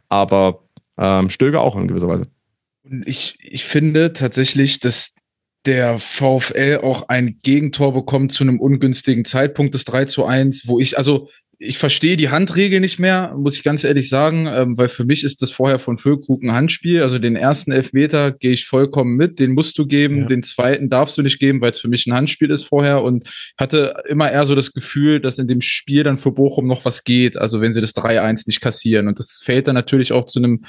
Aber 0.08 0.64
ähm, 0.98 1.30
Stöger 1.30 1.62
auch 1.62 1.76
in 1.76 1.88
gewisser 1.88 2.08
Weise. 2.08 2.28
Ich, 3.06 3.38
ich 3.42 3.66
finde 3.66 4.14
tatsächlich, 4.14 4.80
dass 4.80 5.16
der 5.66 5.98
VfL 5.98 6.82
auch 6.84 7.08
ein 7.08 7.40
Gegentor 7.42 7.94
bekommt 7.94 8.34
zu 8.34 8.44
einem 8.44 8.60
ungünstigen 8.60 9.26
Zeitpunkt 9.26 9.74
des 9.74 9.86
3 9.86 10.06
zu 10.06 10.26
1, 10.26 10.68
wo 10.68 10.80
ich, 10.80 10.98
also 10.98 11.30
ich 11.64 11.78
verstehe 11.78 12.18
die 12.18 12.30
Handregel 12.30 12.80
nicht 12.80 13.00
mehr, 13.00 13.34
muss 13.38 13.56
ich 13.56 13.64
ganz 13.64 13.84
ehrlich 13.84 14.10
sagen, 14.10 14.48
ähm, 14.48 14.78
weil 14.78 14.90
für 14.90 15.06
mich 15.06 15.24
ist 15.24 15.42
das 15.42 15.52
vorher 15.52 15.80
von 15.80 15.98
Füllkrug 15.98 16.44
ein 16.44 16.54
Handspiel. 16.54 17.02
Also 17.02 17.20
den 17.20 17.36
ersten 17.36 17.72
Elfmeter 17.72 18.32
gehe 18.32 18.52
ich 18.52 18.68
vollkommen 18.68 19.16
mit, 19.16 19.40
den 19.40 19.54
musst 19.54 19.78
du 19.78 19.88
geben, 19.88 20.22
ja. 20.22 20.26
den 20.28 20.44
zweiten 20.44 20.90
darfst 20.90 21.18
du 21.18 21.22
nicht 21.22 21.40
geben, 21.40 21.62
weil 21.62 21.72
es 21.72 21.80
für 21.80 21.88
mich 21.88 22.06
ein 22.06 22.14
Handspiel 22.14 22.52
ist 22.52 22.66
vorher 22.66 23.02
und 23.02 23.30
hatte 23.58 23.94
immer 24.08 24.32
eher 24.32 24.46
so 24.46 24.56
das 24.56 24.74
Gefühl, 24.74 25.20
dass 25.20 25.40
in 25.40 25.48
dem 25.48 25.62
Spiel 25.62 26.04
dann 26.04 26.18
für 26.18 26.32
Bochum 26.32 26.68
noch 26.68 26.86
was 26.86 27.04
geht, 27.04 27.38
also 27.38 27.62
wenn 27.62 27.74
sie 27.74 27.82
das 27.82 27.96
3-1 27.96 28.44
nicht 28.48 28.62
kassieren. 28.62 29.08
Und 29.08 29.20
das 29.20 29.42
fällt 29.44 29.68
dann 29.68 29.76
natürlich 29.76 30.12
auch 30.12 30.26
zu 30.26 30.40
einem 30.40 30.64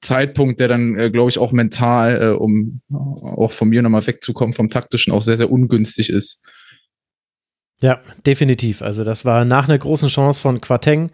Zeitpunkt, 0.00 0.60
der 0.60 0.68
dann, 0.68 0.98
äh, 0.98 1.10
glaube 1.10 1.30
ich, 1.30 1.38
auch 1.38 1.52
mental, 1.52 2.22
äh, 2.22 2.30
um 2.30 2.80
auch 2.90 3.52
von 3.52 3.68
mir 3.68 3.82
nochmal 3.82 4.06
wegzukommen 4.06 4.54
vom 4.54 4.70
taktischen, 4.70 5.12
auch 5.12 5.22
sehr, 5.22 5.36
sehr 5.36 5.52
ungünstig 5.52 6.08
ist. 6.08 6.40
Ja, 7.82 8.00
definitiv. 8.26 8.82
Also 8.82 9.04
das 9.04 9.24
war 9.24 9.44
nach 9.44 9.68
einer 9.68 9.78
großen 9.78 10.08
Chance 10.08 10.40
von 10.40 10.60
Quateng 10.60 11.10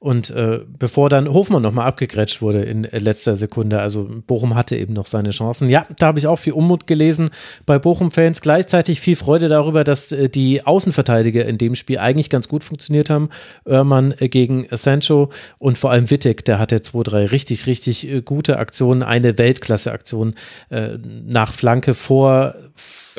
und 0.00 0.30
äh, 0.30 0.60
bevor 0.78 1.10
dann 1.10 1.32
Hofmann 1.32 1.62
nochmal 1.62 1.88
abgegrätscht 1.88 2.40
wurde 2.40 2.62
in 2.62 2.84
letzter 2.84 3.34
Sekunde, 3.34 3.80
also 3.80 4.08
Bochum 4.26 4.54
hatte 4.54 4.76
eben 4.76 4.92
noch 4.92 5.06
seine 5.06 5.30
Chancen. 5.30 5.68
Ja, 5.68 5.86
da 5.98 6.06
habe 6.06 6.20
ich 6.20 6.28
auch 6.28 6.36
viel 6.36 6.52
Unmut 6.52 6.86
gelesen 6.86 7.30
bei 7.66 7.80
Bochum-Fans. 7.80 8.40
Gleichzeitig 8.40 9.00
viel 9.00 9.16
Freude 9.16 9.48
darüber, 9.48 9.82
dass 9.82 10.12
äh, 10.12 10.28
die 10.28 10.64
Außenverteidiger 10.64 11.44
in 11.46 11.58
dem 11.58 11.74
Spiel 11.74 11.98
eigentlich 11.98 12.30
ganz 12.30 12.46
gut 12.46 12.62
funktioniert 12.62 13.10
haben. 13.10 13.28
Oermann 13.64 14.14
äh, 14.18 14.28
gegen 14.28 14.68
Sancho 14.70 15.30
und 15.58 15.78
vor 15.78 15.90
allem 15.90 16.10
Wittek, 16.10 16.44
der 16.44 16.60
hatte 16.60 16.80
zwei, 16.80 17.02
drei 17.02 17.26
richtig, 17.26 17.66
richtig 17.66 18.08
äh, 18.08 18.22
gute 18.22 18.58
Aktionen. 18.58 19.02
Eine 19.02 19.36
Weltklasse-Aktion 19.36 20.34
äh, 20.70 20.90
nach 21.26 21.52
Flanke 21.52 21.94
vor 21.94 22.54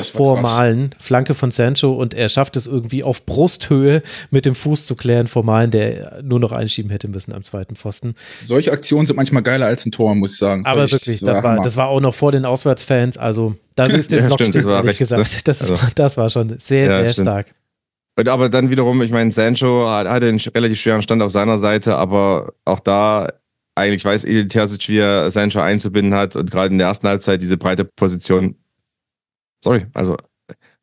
vormalen, 0.04 0.96
Flanke 0.98 1.34
von 1.34 1.52
Sancho 1.52 1.92
und 1.92 2.14
er 2.14 2.30
schafft 2.30 2.56
es 2.56 2.68
irgendwie 2.68 3.04
auf 3.04 3.26
Brusthöhe 3.26 4.02
mit 4.32 4.46
dem 4.46 4.56
Fuß 4.56 4.86
zu 4.86 4.96
klären 4.96 5.28
vor 5.28 5.44
Malen, 5.44 5.72
der 5.72 6.22
nur 6.24 6.40
noch 6.40 6.52
einschieben 6.70 6.92
hätte 6.92 7.08
müssen 7.08 7.34
am 7.34 7.44
zweiten 7.44 7.76
Pfosten. 7.76 8.14
Solche 8.44 8.72
Aktionen 8.72 9.08
sind 9.08 9.16
manchmal 9.16 9.42
geiler 9.44 9.66
als 9.66 9.86
ein 9.86 9.92
Tor, 9.92 10.14
muss 10.16 10.34
ich 10.34 10.38
sagen. 10.38 10.64
Das 10.64 10.72
Aber 10.72 10.92
wirklich, 10.92 11.22
das 11.22 11.44
war, 11.44 11.62
das 11.62 11.78
war 11.78 11.88
auch 11.88 12.00
noch 12.00 12.14
vor 12.14 12.32
den 12.32 12.46
Auswärtsfans, 12.46 13.18
also 13.18 13.56
da 13.76 13.86
ist 13.88 14.12
der 14.12 14.22
ja, 14.22 14.28
Block 14.28 14.46
stimmt, 14.46 14.66
ehrlich 14.66 14.98
gesagt. 14.98 15.48
Das, 15.48 15.62
also, 15.62 15.78
das 15.96 16.18
war 16.18 16.30
schon 16.30 16.58
sehr, 16.60 16.86
ja, 16.86 17.02
sehr 17.02 17.14
stimmt. 17.14 17.28
stark. 17.28 17.56
Aber 18.28 18.50
dann 18.50 18.70
wiederum, 18.70 19.02
ich 19.02 19.12
meine, 19.12 19.32
Sancho 19.32 19.88
hatte 19.88 20.28
einen 20.28 20.40
relativ 20.40 20.80
schweren 20.80 21.02
Stand 21.02 21.22
auf 21.22 21.32
seiner 21.32 21.58
Seite, 21.58 21.96
aber 21.96 22.54
auch 22.66 22.82
da 22.82 23.30
eigentlich 23.76 24.04
weiß 24.04 24.26
Edil 24.26 24.50
Terzic, 24.50 24.90
wie 24.90 24.98
er 24.98 25.32
Sancho 25.32 25.62
einzubinden 25.62 26.14
hat 26.14 26.36
und 26.36 26.52
gerade 26.52 26.74
in 26.74 26.78
der 26.78 26.88
ersten 26.88 27.08
Halbzeit 27.08 27.42
diese 27.42 27.58
breite 27.58 27.86
Position 27.86 28.56
sorry, 29.64 29.86
also 29.94 30.18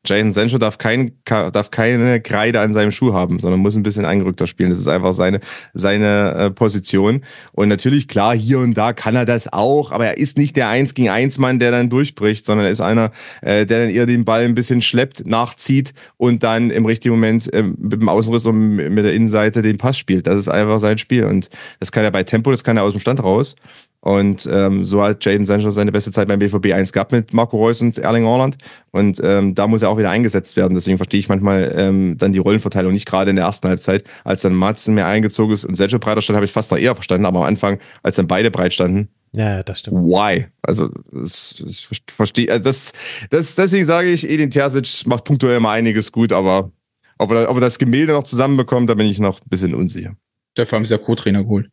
Jaden 0.07 0.33
Sancho 0.33 0.59
darf, 0.59 0.79
kein, 0.79 1.13
darf 1.25 1.71
keine 1.71 2.21
Kreide 2.21 2.61
an 2.61 2.73
seinem 2.73 2.91
Schuh 2.91 3.13
haben, 3.13 3.41
sondern 3.41 3.61
muss 3.61 3.77
ein 3.77 3.83
bisschen 3.83 4.05
eingerückter 4.05 4.47
spielen. 4.47 4.71
Das 4.71 4.79
ist 4.79 4.89
einfach 4.89 5.13
seine, 5.13 5.41
seine 5.75 6.35
äh, 6.35 6.51
Position. 6.51 7.23
Und 7.53 7.69
natürlich, 7.69 8.09
klar, 8.09 8.37
hier 8.37 8.59
und 8.59 8.75
da 8.75 8.93
kann 8.93 9.17
er 9.17 9.25
das 9.25 9.53
auch, 9.53 9.93
aber 9.93 10.07
er 10.07 10.19
ist 10.19 10.39
nicht 10.39 10.57
der 10.57 10.69
1 10.69 10.95
gegen 10.95 11.09
1 11.09 11.39
Mann, 11.39 11.59
der 11.59 11.71
dann 11.71 11.91
durchbricht, 11.91 12.47
sondern 12.47 12.67
er 12.67 12.73
ist 12.73 12.81
einer, 12.81 13.11
äh, 13.43 13.67
der 13.67 13.81
dann 13.81 13.91
eher 13.91 14.07
den 14.07 14.25
Ball 14.25 14.45
ein 14.45 14.55
bisschen 14.55 14.81
schleppt, 14.81 15.27
nachzieht 15.27 15.95
und 16.17 16.43
dann 16.43 16.71
im 16.71 16.87
richtigen 16.87 17.15
Moment 17.15 17.53
äh, 17.53 17.63
mit 17.63 18.01
dem 18.01 18.09
Außenriss 18.09 18.47
und 18.47 18.77
mit 18.77 19.05
der 19.05 19.15
Innenseite 19.15 19.63
den 19.63 19.79
Pass 19.79 19.99
spielt. 19.99 20.27
Das 20.27 20.39
ist 20.39 20.49
einfach 20.49 20.81
sein 20.81 20.99
Spiel. 20.99 21.25
Und 21.25 21.51
das 21.81 21.93
kann 21.93 22.05
er 22.05 22.11
bei 22.11 22.23
Tempo, 22.23 22.51
das 22.51 22.65
kann 22.65 22.77
er 22.77 22.83
aus 22.85 22.93
dem 22.93 23.01
Stand 23.01 23.23
raus. 23.23 23.57
Und 24.07 24.49
ähm, 24.49 24.85
so 24.85 25.03
hat 25.03 25.25
Jaden 25.25 25.47
Sancho 25.47 25.69
seine 25.71 25.91
beste 25.91 26.13
Zeit 26.13 26.29
beim 26.29 26.39
BVB 26.39 26.73
1 26.73 26.93
gehabt 26.93 27.11
mit 27.11 27.33
Marco 27.33 27.57
Reus 27.57 27.81
und 27.83 27.99
Erling 27.99 28.25
Haaland. 28.25 28.57
Und 28.93 29.21
ähm, 29.21 29.57
da 29.57 29.67
muss 29.67 29.83
er 29.83 29.91
auch 29.91 29.99
wieder 29.99 30.11
eingesetzt 30.11 30.55
werden. 30.55 30.75
Deswegen 30.77 30.97
verstehe 30.97 31.19
ich 31.19 31.29
manchmal 31.29 31.75
ähm, 31.77 32.17
dann 32.17 32.31
die 32.31 32.39
Rollenverteilung 32.39 32.93
nicht 32.93 33.09
gerade 33.09 33.31
in 33.31 33.37
der 33.37 33.47
ersten 33.47 33.67
Halbzeit. 33.67 34.05
Als 34.23 34.43
dann 34.43 34.55
Matzen 34.55 34.95
mehr 34.95 35.09
eingezogen 35.09 35.53
ist 35.53 35.65
und 35.65 35.75
Sancho 35.75 35.99
breiter 35.99 36.23
stand, 36.23 36.37
habe 36.37 36.47
ich 36.47 36.53
fast 36.53 36.71
noch 36.71 36.79
eher 36.79 36.95
verstanden. 36.95 37.27
Aber 37.27 37.41
am 37.41 37.47
Anfang, 37.47 37.81
als 38.05 38.15
dann 38.15 38.29
beide 38.29 38.53
breit 38.53 38.73
standen, 38.73 39.09
ja, 39.33 39.65
das 39.65 39.81
stimmt. 39.81 39.97
Why? 39.97 40.47
Also, 40.63 40.89
das, 41.11 41.57
das 41.59 41.89
verstehe 42.07 42.47
äh, 42.47 42.61
das, 42.61 42.93
das, 43.31 43.57
deswegen 43.57 43.87
sage 43.87 44.11
ich, 44.11 44.31
Edin 44.31 44.53
Terzic 44.53 45.05
macht 45.09 45.25
punktuell 45.25 45.57
immer 45.57 45.71
einiges 45.71 46.13
gut, 46.13 46.33
aber 46.33 46.71
ob 47.19 47.33
er, 47.33 47.51
ob 47.51 47.57
er 47.57 47.61
das 47.61 47.81
Gemälde 47.81 48.13
noch 48.13 48.23
zusammenbekommt, 48.23 48.89
da 48.89 48.95
bin 48.95 49.09
ich 49.09 49.19
noch 49.19 49.41
ein 49.41 49.49
bisschen 49.49 49.75
unsicher. 49.75 50.15
Dafür 50.55 50.77
haben 50.77 50.87
sie 50.87 50.95
ja 50.95 50.99
Co-Trainer 50.99 51.43
geholt. 51.43 51.71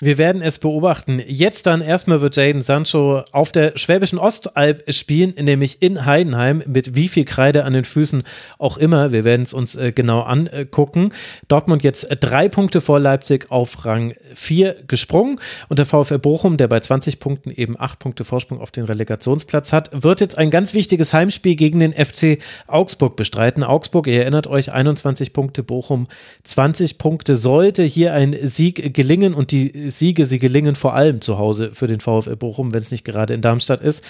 Wir 0.00 0.16
werden 0.16 0.42
es 0.42 0.60
beobachten. 0.60 1.20
Jetzt 1.26 1.66
dann 1.66 1.80
erstmal 1.80 2.20
wird 2.20 2.36
Jaden 2.36 2.62
Sancho 2.62 3.24
auf 3.32 3.50
der 3.50 3.76
Schwäbischen 3.76 4.18
Ostalb 4.18 4.84
spielen, 4.92 5.34
nämlich 5.40 5.82
in 5.82 6.04
Heidenheim, 6.04 6.62
mit 6.66 6.94
wie 6.94 7.08
viel 7.08 7.24
Kreide 7.24 7.64
an 7.64 7.72
den 7.72 7.84
Füßen 7.84 8.22
auch 8.58 8.76
immer. 8.76 9.10
Wir 9.10 9.24
werden 9.24 9.42
es 9.42 9.52
uns 9.52 9.74
äh, 9.74 9.90
genau 9.90 10.20
angucken. 10.20 11.12
Dortmund 11.48 11.82
jetzt 11.82 12.06
drei 12.20 12.48
Punkte 12.48 12.80
vor 12.80 13.00
Leipzig 13.00 13.50
auf 13.50 13.84
Rang 13.84 14.14
4 14.34 14.84
gesprungen 14.86 15.40
und 15.68 15.80
der 15.80 15.86
VfL 15.86 16.18
Bochum, 16.18 16.56
der 16.56 16.68
bei 16.68 16.78
20 16.78 17.18
Punkten 17.18 17.50
eben 17.50 17.78
acht 17.78 17.98
Punkte 17.98 18.24
Vorsprung 18.24 18.60
auf 18.60 18.70
den 18.70 18.84
Relegationsplatz 18.84 19.72
hat, 19.72 19.90
wird 19.92 20.20
jetzt 20.20 20.38
ein 20.38 20.50
ganz 20.50 20.74
wichtiges 20.74 21.12
Heimspiel 21.12 21.56
gegen 21.56 21.80
den 21.80 21.92
FC 21.92 22.38
Augsburg 22.68 23.16
bestreiten. 23.16 23.64
Augsburg, 23.64 24.06
ihr 24.06 24.20
erinnert 24.20 24.46
euch, 24.46 24.72
21 24.72 25.32
Punkte, 25.32 25.64
Bochum 25.64 26.06
20 26.44 26.98
Punkte. 26.98 27.34
Sollte 27.34 27.82
hier 27.82 28.14
ein 28.14 28.36
Sieg 28.40 28.94
gelingen, 28.94 29.23
gelingen 29.24 29.38
und 29.38 29.50
die 29.50 29.90
Siege, 29.90 30.26
sie 30.26 30.38
gelingen 30.38 30.76
vor 30.76 30.94
allem 30.94 31.20
zu 31.20 31.38
Hause 31.38 31.70
für 31.72 31.86
den 31.86 32.00
VfL 32.00 32.36
Bochum, 32.36 32.72
wenn 32.72 32.80
es 32.80 32.90
nicht 32.90 33.04
gerade 33.04 33.34
in 33.34 33.40
Darmstadt 33.40 33.80
ist, 33.80 34.04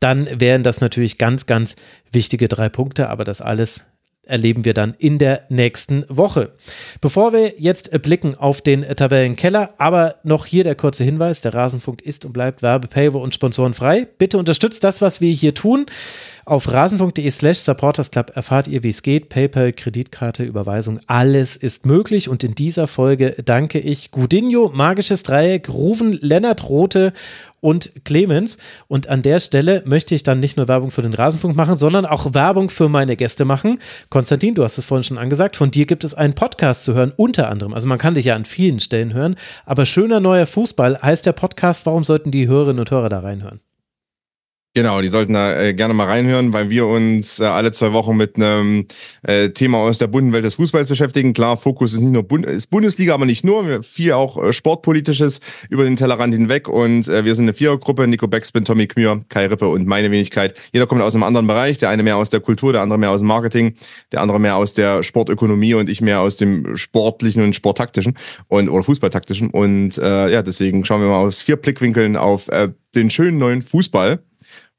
dann 0.00 0.28
wären 0.40 0.62
das 0.62 0.80
natürlich 0.80 1.18
ganz, 1.18 1.46
ganz 1.46 1.76
wichtige 2.10 2.48
drei 2.48 2.68
Punkte, 2.68 3.08
aber 3.08 3.24
das 3.24 3.40
alles 3.40 3.86
erleben 4.24 4.64
wir 4.64 4.74
dann 4.74 4.94
in 4.98 5.18
der 5.18 5.42
nächsten 5.48 6.04
Woche. 6.08 6.52
Bevor 7.00 7.32
wir 7.32 7.54
jetzt 7.58 7.90
blicken 8.02 8.36
auf 8.36 8.60
den 8.60 8.82
Tabellenkeller, 8.82 9.74
aber 9.78 10.16
noch 10.22 10.46
hier 10.46 10.64
der 10.64 10.74
kurze 10.74 11.04
Hinweis, 11.04 11.40
der 11.40 11.54
Rasenfunk 11.54 12.02
ist 12.02 12.24
und 12.24 12.32
bleibt 12.32 12.62
Werbe, 12.62 13.18
und 13.18 13.34
sponsorenfrei. 13.34 14.06
Bitte 14.18 14.38
unterstützt 14.38 14.84
das, 14.84 15.02
was 15.02 15.20
wir 15.20 15.32
hier 15.32 15.54
tun. 15.54 15.86
Auf 16.44 16.72
rasen.de 16.72 17.30
slash 17.30 17.58
supportersclub 17.58 18.30
erfahrt 18.34 18.66
ihr, 18.66 18.82
wie 18.82 18.88
es 18.88 19.02
geht. 19.02 19.28
PayPal, 19.28 19.72
Kreditkarte, 19.72 20.42
Überweisung, 20.42 21.00
alles 21.06 21.56
ist 21.56 21.86
möglich. 21.86 22.28
Und 22.28 22.42
in 22.42 22.54
dieser 22.54 22.86
Folge 22.86 23.36
danke 23.44 23.78
ich 23.78 24.10
Gudinho, 24.10 24.70
Magisches 24.72 25.22
Dreieck, 25.22 25.68
Ruven, 25.68 26.12
Lennart 26.20 26.68
Rote 26.68 27.12
und 27.62 28.04
Clemens. 28.04 28.58
Und 28.88 29.08
an 29.08 29.22
der 29.22 29.40
Stelle 29.40 29.82
möchte 29.86 30.14
ich 30.14 30.22
dann 30.22 30.40
nicht 30.40 30.58
nur 30.58 30.68
Werbung 30.68 30.90
für 30.90 31.00
den 31.00 31.14
Rasenfunk 31.14 31.56
machen, 31.56 31.78
sondern 31.78 32.04
auch 32.04 32.34
Werbung 32.34 32.68
für 32.68 32.90
meine 32.90 33.16
Gäste 33.16 33.46
machen. 33.46 33.78
Konstantin, 34.10 34.54
du 34.54 34.64
hast 34.64 34.76
es 34.76 34.84
vorhin 34.84 35.04
schon 35.04 35.16
angesagt, 35.16 35.56
von 35.56 35.70
dir 35.70 35.86
gibt 35.86 36.04
es 36.04 36.12
einen 36.12 36.34
Podcast 36.34 36.84
zu 36.84 36.92
hören, 36.92 37.12
unter 37.16 37.48
anderem. 37.48 37.72
Also 37.72 37.88
man 37.88 37.98
kann 37.98 38.14
dich 38.14 38.26
ja 38.26 38.36
an 38.36 38.44
vielen 38.44 38.80
Stellen 38.80 39.14
hören, 39.14 39.36
aber 39.64 39.86
schöner 39.86 40.20
neuer 40.20 40.46
Fußball 40.46 41.00
heißt 41.00 41.24
der 41.24 41.32
Podcast. 41.32 41.86
Warum 41.86 42.04
sollten 42.04 42.30
die 42.30 42.48
Hörerinnen 42.48 42.80
und 42.80 42.90
Hörer 42.90 43.08
da 43.08 43.20
reinhören? 43.20 43.60
Genau, 44.74 45.02
die 45.02 45.08
sollten 45.08 45.34
da 45.34 45.60
äh, 45.60 45.74
gerne 45.74 45.92
mal 45.92 46.06
reinhören, 46.06 46.54
weil 46.54 46.70
wir 46.70 46.86
uns 46.86 47.40
äh, 47.40 47.44
alle 47.44 47.72
zwei 47.72 47.92
Wochen 47.92 48.16
mit 48.16 48.36
einem 48.36 48.86
äh, 49.22 49.50
Thema 49.50 49.76
aus 49.76 49.98
der 49.98 50.06
bunten 50.06 50.32
Welt 50.32 50.44
des 50.44 50.54
Fußballs 50.54 50.88
beschäftigen. 50.88 51.34
Klar, 51.34 51.58
Fokus 51.58 51.92
ist 51.92 52.00
nicht 52.00 52.12
nur 52.12 52.22
Bund 52.22 52.46
ist 52.46 52.68
Bundesliga, 52.68 53.12
aber 53.12 53.26
nicht 53.26 53.44
nur. 53.44 53.82
Viel 53.82 54.12
auch 54.12 54.42
äh, 54.42 54.50
Sportpolitisches 54.54 55.40
über 55.68 55.84
den 55.84 55.96
Tellerrand 55.96 56.32
hinweg. 56.32 56.68
Und 56.68 57.06
äh, 57.06 57.26
wir 57.26 57.34
sind 57.34 57.44
eine 57.44 57.52
Vierergruppe. 57.52 58.06
Nico 58.06 58.26
Beckspin, 58.28 58.64
Tommy 58.64 58.86
Kmür, 58.86 59.20
Kai 59.28 59.48
Rippe 59.48 59.68
und 59.68 59.86
meine 59.86 60.10
Wenigkeit. 60.10 60.54
Jeder 60.72 60.86
kommt 60.86 61.02
aus 61.02 61.14
einem 61.14 61.24
anderen 61.24 61.46
Bereich. 61.46 61.76
Der 61.76 61.90
eine 61.90 62.02
mehr 62.02 62.16
aus 62.16 62.30
der 62.30 62.40
Kultur, 62.40 62.72
der 62.72 62.80
andere 62.80 62.98
mehr 62.98 63.10
aus 63.10 63.20
dem 63.20 63.28
Marketing, 63.28 63.74
der 64.10 64.22
andere 64.22 64.40
mehr 64.40 64.56
aus 64.56 64.72
der 64.72 65.02
Sportökonomie 65.02 65.74
und 65.74 65.90
ich 65.90 66.00
mehr 66.00 66.20
aus 66.20 66.38
dem 66.38 66.78
sportlichen 66.78 67.42
und 67.42 67.54
sporttaktischen 67.54 68.16
und 68.48 68.70
oder 68.70 68.84
Fußballtaktischen. 68.84 69.50
Und 69.50 69.98
äh, 69.98 70.32
ja, 70.32 70.42
deswegen 70.42 70.86
schauen 70.86 71.02
wir 71.02 71.08
mal 71.08 71.18
aus 71.26 71.42
vier 71.42 71.56
Blickwinkeln 71.56 72.16
auf 72.16 72.48
äh, 72.48 72.70
den 72.94 73.10
schönen 73.10 73.36
neuen 73.36 73.60
Fußball 73.60 74.22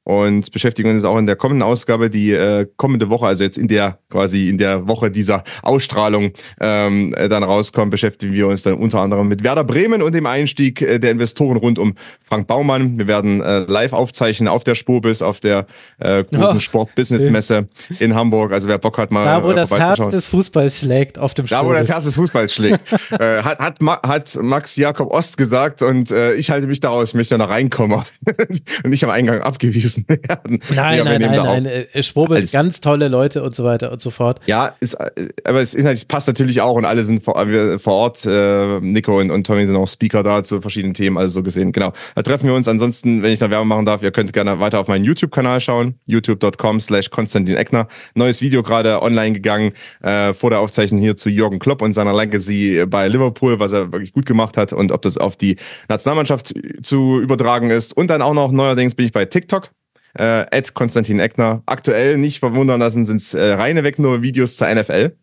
und 0.04 0.52
beschäftigen 0.52 0.90
uns 0.90 1.04
auch 1.04 1.18
in 1.18 1.26
der 1.26 1.36
kommenden 1.36 1.62
Ausgabe, 1.62 2.10
die 2.10 2.30
äh, 2.30 2.66
kommende 2.76 3.08
Woche, 3.08 3.26
also 3.26 3.42
jetzt 3.42 3.56
in 3.56 3.68
der 3.68 3.98
quasi 4.10 4.48
in 4.48 4.58
der 4.58 4.86
Woche 4.86 5.10
dieser 5.10 5.44
Ausstrahlung 5.62 6.32
ähm, 6.60 7.14
äh, 7.14 7.28
dann 7.28 7.42
rauskommt, 7.42 7.90
beschäftigen 7.90 8.34
wir 8.34 8.46
uns 8.46 8.62
dann 8.62 8.74
unter 8.74 9.00
anderem 9.00 9.28
mit 9.28 9.42
Werder 9.42 9.64
Bremen 9.64 10.02
und 10.02 10.14
dem 10.14 10.26
Einstieg 10.26 10.82
äh, 10.82 10.98
der 10.98 11.10
Investoren 11.10 11.56
rund 11.56 11.78
um 11.78 11.94
Frank 12.20 12.46
Baumann. 12.46 12.98
Wir 12.98 13.08
werden 13.08 13.40
äh, 13.40 13.60
live 13.60 13.94
aufzeichnen 13.94 14.46
auf 14.46 14.62
der 14.62 14.74
Spurbis, 14.74 15.22
auf 15.22 15.40
der 15.40 15.66
äh, 15.98 16.22
großen 16.24 16.56
oh, 16.58 16.60
Sport-Business-Messe 16.60 17.66
in 17.98 18.14
Hamburg. 18.14 18.52
Also 18.52 18.68
wer 18.68 18.78
Bock 18.78 18.98
hat, 18.98 19.10
mal 19.10 19.24
Da, 19.24 19.42
wo 19.42 19.52
äh, 19.52 19.54
das 19.54 19.70
Herz 19.70 20.08
des 20.08 20.26
Fußballs 20.26 20.80
schlägt, 20.80 21.18
auf 21.18 21.32
dem 21.32 21.46
Spobis. 21.46 21.62
Da, 21.62 21.66
wo 21.66 21.72
das 21.72 21.88
Herz 21.88 22.04
des 22.04 22.16
Fußballs 22.16 22.52
schlägt. 22.52 22.80
äh, 23.18 23.42
hat, 23.42 23.58
hat, 23.58 23.78
hat 23.80 24.36
Max 24.42 24.76
Jakob 24.76 25.10
Ost 25.10 25.38
gesagt 25.38 25.82
und 25.82 26.10
äh, 26.10 26.34
ich 26.34 26.50
halte 26.50 26.66
mich 26.66 26.80
daraus, 26.80 27.08
ich 27.08 27.14
möchte 27.14 27.38
da 27.38 27.44
noch 27.44 27.50
reinkommen. 27.50 28.02
und 28.84 28.90
nicht 28.90 29.02
am 29.02 29.10
Eingang 29.10 29.40
abgewiesen 29.40 29.93
werden. 30.08 30.60
Nein, 30.74 30.98
Ja, 30.98 31.04
nein, 31.04 31.20
nein, 31.20 31.36
nein. 31.42 31.66
äh, 31.66 32.02
Schwurbel, 32.02 32.38
Alles- 32.38 32.52
ganz 32.52 32.80
tolle 32.80 33.08
Leute 33.08 33.42
und 33.42 33.54
so 33.54 33.64
weiter 33.64 33.92
und 33.92 34.00
so 34.02 34.10
fort. 34.10 34.40
Ja, 34.46 34.74
ist, 34.80 34.94
äh, 34.94 35.28
aber 35.44 35.60
es, 35.60 35.74
ist, 35.74 35.84
halt- 35.84 35.96
es 35.98 36.04
passt 36.04 36.26
natürlich 36.26 36.60
auch 36.60 36.74
und 36.74 36.84
alle 36.84 37.04
sind 37.04 37.22
vor, 37.22 37.34
wir- 37.48 37.78
vor 37.78 37.94
Ort. 37.94 38.24
Äh, 38.26 38.80
Nico 38.80 39.18
und, 39.20 39.30
und 39.30 39.46
Tommy 39.46 39.66
sind 39.66 39.76
auch 39.76 39.86
Speaker 39.88 40.22
da 40.22 40.42
zu 40.44 40.60
verschiedenen 40.60 40.94
Themen, 40.94 41.16
also 41.18 41.34
so 41.34 41.42
gesehen. 41.42 41.72
Genau. 41.72 41.92
Da 42.14 42.22
treffen 42.22 42.46
wir 42.48 42.54
uns. 42.54 42.68
Ansonsten, 42.68 43.22
wenn 43.22 43.32
ich 43.32 43.38
da 43.38 43.50
Werbung 43.50 43.68
machen 43.68 43.84
darf, 43.84 44.02
ihr 44.02 44.10
könnt 44.10 44.32
gerne 44.32 44.60
weiter 44.60 44.80
auf 44.80 44.88
meinen 44.88 45.04
YouTube-Kanal 45.04 45.60
schauen. 45.60 45.94
youtube.com 46.06 46.80
slash 46.80 47.10
Konstantin 47.10 47.56
Eckner. 47.56 47.88
Neues 48.14 48.40
Video 48.42 48.62
gerade 48.62 49.02
online 49.02 49.32
gegangen, 49.32 49.72
äh, 50.02 50.32
vor 50.34 50.50
der 50.50 50.60
Aufzeichnung 50.60 51.00
hier 51.00 51.16
zu 51.16 51.28
Jürgen 51.30 51.58
Klopp 51.58 51.82
und 51.82 51.92
seiner 51.94 52.14
Legacy 52.14 52.84
bei 52.86 53.08
Liverpool, 53.08 53.58
was 53.60 53.72
er 53.72 53.92
wirklich 53.92 54.12
gut 54.12 54.26
gemacht 54.26 54.56
hat 54.56 54.72
und 54.72 54.92
ob 54.92 55.02
das 55.02 55.18
auf 55.18 55.36
die 55.36 55.56
Nationalmannschaft 55.88 56.54
zu 56.82 57.20
übertragen 57.20 57.70
ist. 57.70 57.96
Und 57.96 58.08
dann 58.08 58.22
auch 58.22 58.34
noch 58.34 58.52
neuerdings 58.52 58.94
bin 58.94 59.06
ich 59.06 59.12
bei 59.12 59.24
TikTok 59.24 59.70
äh, 60.14 60.62
Konstantin 60.74 61.18
Eckner. 61.18 61.62
Aktuell 61.66 62.18
nicht 62.18 62.38
verwundern 62.38 62.80
lassen, 62.80 63.04
sind 63.04 63.16
es 63.16 63.34
äh, 63.34 63.52
reine 63.52 63.84
weg 63.84 63.98
nur 63.98 64.22
Videos 64.22 64.56
zur 64.56 64.72
NFL. 64.72 65.16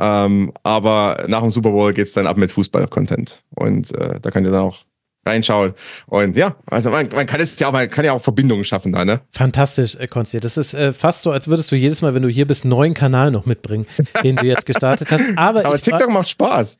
Ähm, 0.00 0.52
aber 0.62 1.24
nach 1.28 1.40
dem 1.40 1.50
Super 1.50 1.70
Bowl 1.70 1.92
geht's 1.92 2.12
dann 2.12 2.26
ab 2.26 2.36
mit 2.36 2.52
Fußball-Content. 2.52 3.42
Und 3.50 3.92
äh, 3.96 4.20
da 4.20 4.30
könnt 4.30 4.46
ihr 4.46 4.52
dann 4.52 4.62
auch 4.62 4.84
reinschauen. 5.26 5.74
Und 6.06 6.36
ja, 6.36 6.56
also 6.66 6.90
man, 6.90 7.08
man 7.14 7.26
kann 7.26 7.40
es 7.40 7.58
ja 7.58 7.68
auch, 7.68 7.72
man 7.72 7.88
kann 7.88 8.04
ja 8.04 8.12
auch 8.12 8.22
Verbindungen 8.22 8.64
schaffen 8.64 8.92
da, 8.92 9.04
ne? 9.04 9.20
Fantastisch, 9.30 9.96
äh, 9.96 10.06
Konsti. 10.06 10.40
Das 10.40 10.56
ist 10.56 10.74
äh, 10.74 10.92
fast 10.92 11.22
so, 11.22 11.32
als 11.32 11.48
würdest 11.48 11.70
du 11.70 11.76
jedes 11.76 12.00
Mal, 12.02 12.14
wenn 12.14 12.22
du 12.22 12.28
hier 12.28 12.46
bist, 12.46 12.64
einen 12.64 12.70
neuen 12.70 12.94
Kanal 12.94 13.30
noch 13.30 13.46
mitbringen, 13.46 13.86
den 14.22 14.36
du 14.36 14.46
jetzt 14.46 14.66
gestartet 14.66 15.10
hast. 15.10 15.24
Aber, 15.36 15.64
Aber 15.66 15.78
TikTok 15.78 16.10
macht 16.10 16.28
Spaß. 16.28 16.78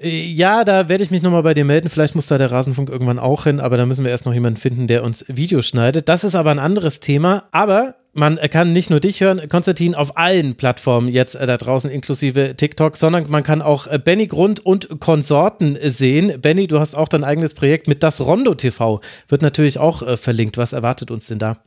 Äh, 0.00 0.32
Ja, 0.32 0.64
da 0.64 0.88
werde 0.88 1.04
ich 1.04 1.10
mich 1.10 1.22
nochmal 1.22 1.42
bei 1.42 1.54
dir 1.54 1.64
melden. 1.64 1.88
Vielleicht 1.88 2.14
muss 2.14 2.26
da 2.26 2.38
der 2.38 2.50
Rasenfunk 2.50 2.88
irgendwann 2.88 3.18
auch 3.18 3.44
hin, 3.44 3.60
aber 3.60 3.76
da 3.76 3.86
müssen 3.86 4.04
wir 4.04 4.10
erst 4.10 4.26
noch 4.26 4.34
jemanden 4.34 4.58
finden, 4.58 4.86
der 4.86 5.04
uns 5.04 5.24
Videos 5.28 5.66
schneidet. 5.66 6.08
Das 6.08 6.24
ist 6.24 6.34
aber 6.34 6.50
ein 6.50 6.58
anderes 6.58 7.00
Thema. 7.00 7.44
Aber 7.52 7.94
man 8.12 8.38
kann 8.50 8.72
nicht 8.72 8.90
nur 8.90 8.98
dich 8.98 9.20
hören, 9.20 9.48
Konstantin, 9.48 9.94
auf 9.94 10.16
allen 10.16 10.56
Plattformen 10.56 11.08
jetzt 11.08 11.36
äh, 11.36 11.46
da 11.46 11.56
draußen, 11.56 11.90
inklusive 11.90 12.56
TikTok, 12.56 12.96
sondern 12.96 13.30
man 13.30 13.42
kann 13.42 13.62
auch 13.62 13.86
äh, 13.86 13.98
Benny 13.98 14.26
Grund 14.26 14.64
und 14.64 15.00
Konsorten 15.00 15.78
sehen. 15.82 16.40
Benny, 16.40 16.66
du 16.66 16.80
hast 16.80 16.94
auch 16.96 17.08
dein 17.08 17.24
eigenes 17.24 17.54
Projekt 17.54 17.86
mit 17.86 18.02
Das 18.02 18.20
Rondo 18.20 18.54
TV. 18.54 19.00
Wird 19.28 19.42
natürlich 19.42 19.78
auch 19.78 20.18
verlinkt. 20.18 20.56
Was 20.56 20.72
erwartet 20.72 21.10
uns 21.10 21.26
denn 21.26 21.38
da? 21.38 21.58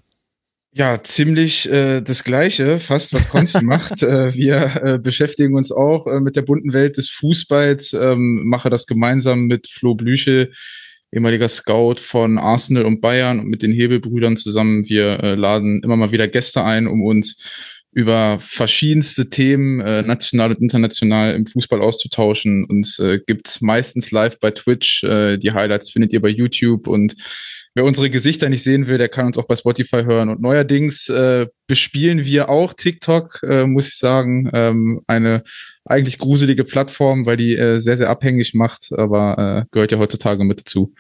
Ja, 0.76 1.04
ziemlich 1.04 1.70
äh, 1.72 2.02
das 2.02 2.24
Gleiche, 2.24 2.80
fast 2.80 3.14
was 3.14 3.30
Konsti 3.30 3.64
macht. 3.64 4.02
Äh, 4.02 4.34
wir 4.34 4.82
äh, 4.84 4.98
beschäftigen 4.98 5.56
uns 5.56 5.72
auch 5.72 6.08
äh, 6.08 6.20
mit 6.20 6.36
der 6.36 6.42
bunten 6.42 6.74
Welt 6.74 6.98
des 6.98 7.10
Fußballs, 7.10 7.94
ähm, 7.94 8.42
mache 8.46 8.72
das 8.72 8.88
gemeinsam 8.88 9.46
mit 9.46 9.68
Flo 9.68 9.94
Blüche, 9.94 10.50
ehemaliger 11.12 11.48
Scout 11.48 11.98
von 12.00 12.40
Arsenal 12.40 12.86
und 12.86 13.02
Bayern 13.02 13.40
und 13.40 13.50
mit 13.50 13.62
den 13.62 13.72
Hebelbrüdern 13.72 14.36
zusammen. 14.36 14.84
Wir 14.90 15.20
äh, 15.20 15.36
laden 15.36 15.84
immer 15.84 15.96
mal 15.96 16.12
wieder 16.12 16.28
Gäste 16.28 16.64
ein, 16.64 16.88
um 16.88 17.04
uns 17.04 17.38
über 17.92 18.40
verschiedenste 18.40 19.30
Themen, 19.30 19.80
äh, 19.80 20.02
national 20.02 20.50
und 20.50 20.60
international 20.60 21.36
im 21.36 21.46
Fußball 21.46 21.82
auszutauschen. 21.82 22.66
Und 22.66 22.98
äh, 23.00 23.20
gibt's 23.28 23.62
meistens 23.62 24.10
live 24.10 24.40
bei 24.40 24.50
Twitch. 24.50 25.04
Äh, 25.04 25.38
die 25.38 25.52
Highlights 25.52 25.92
findet 25.92 26.14
ihr 26.14 26.22
bei 26.22 26.30
YouTube 26.30 26.88
und 26.88 27.16
Wer 27.76 27.86
unsere 27.86 28.12
Gesichter 28.12 28.50
nicht 28.50 28.64
sehen 28.64 28.88
will, 28.88 29.00
der 29.00 29.10
kann 29.10 29.26
uns 29.26 29.38
auch 29.38 29.48
bei 29.48 29.56
Spotify 29.56 30.04
hören. 30.04 30.30
Und 30.30 30.42
neuerdings 30.42 31.10
äh, 31.10 31.48
bespielen 31.66 32.24
wir 32.24 32.50
auch 32.50 32.74
TikTok, 32.74 33.42
äh, 33.44 33.66
muss 33.66 33.88
ich 33.88 33.98
sagen. 33.98 34.50
Ähm, 34.54 35.02
eine 35.08 35.44
eigentlich 35.84 36.20
gruselige 36.20 36.66
Plattform, 36.66 37.26
weil 37.26 37.38
die 37.38 37.56
äh, 37.56 37.80
sehr, 37.80 37.98
sehr 37.98 38.10
abhängig 38.10 38.54
macht, 38.54 38.92
aber 38.92 39.64
äh, 39.64 39.70
gehört 39.72 39.92
ja 39.92 39.98
heutzutage 39.98 40.44
mit 40.44 40.60
dazu. 40.60 40.94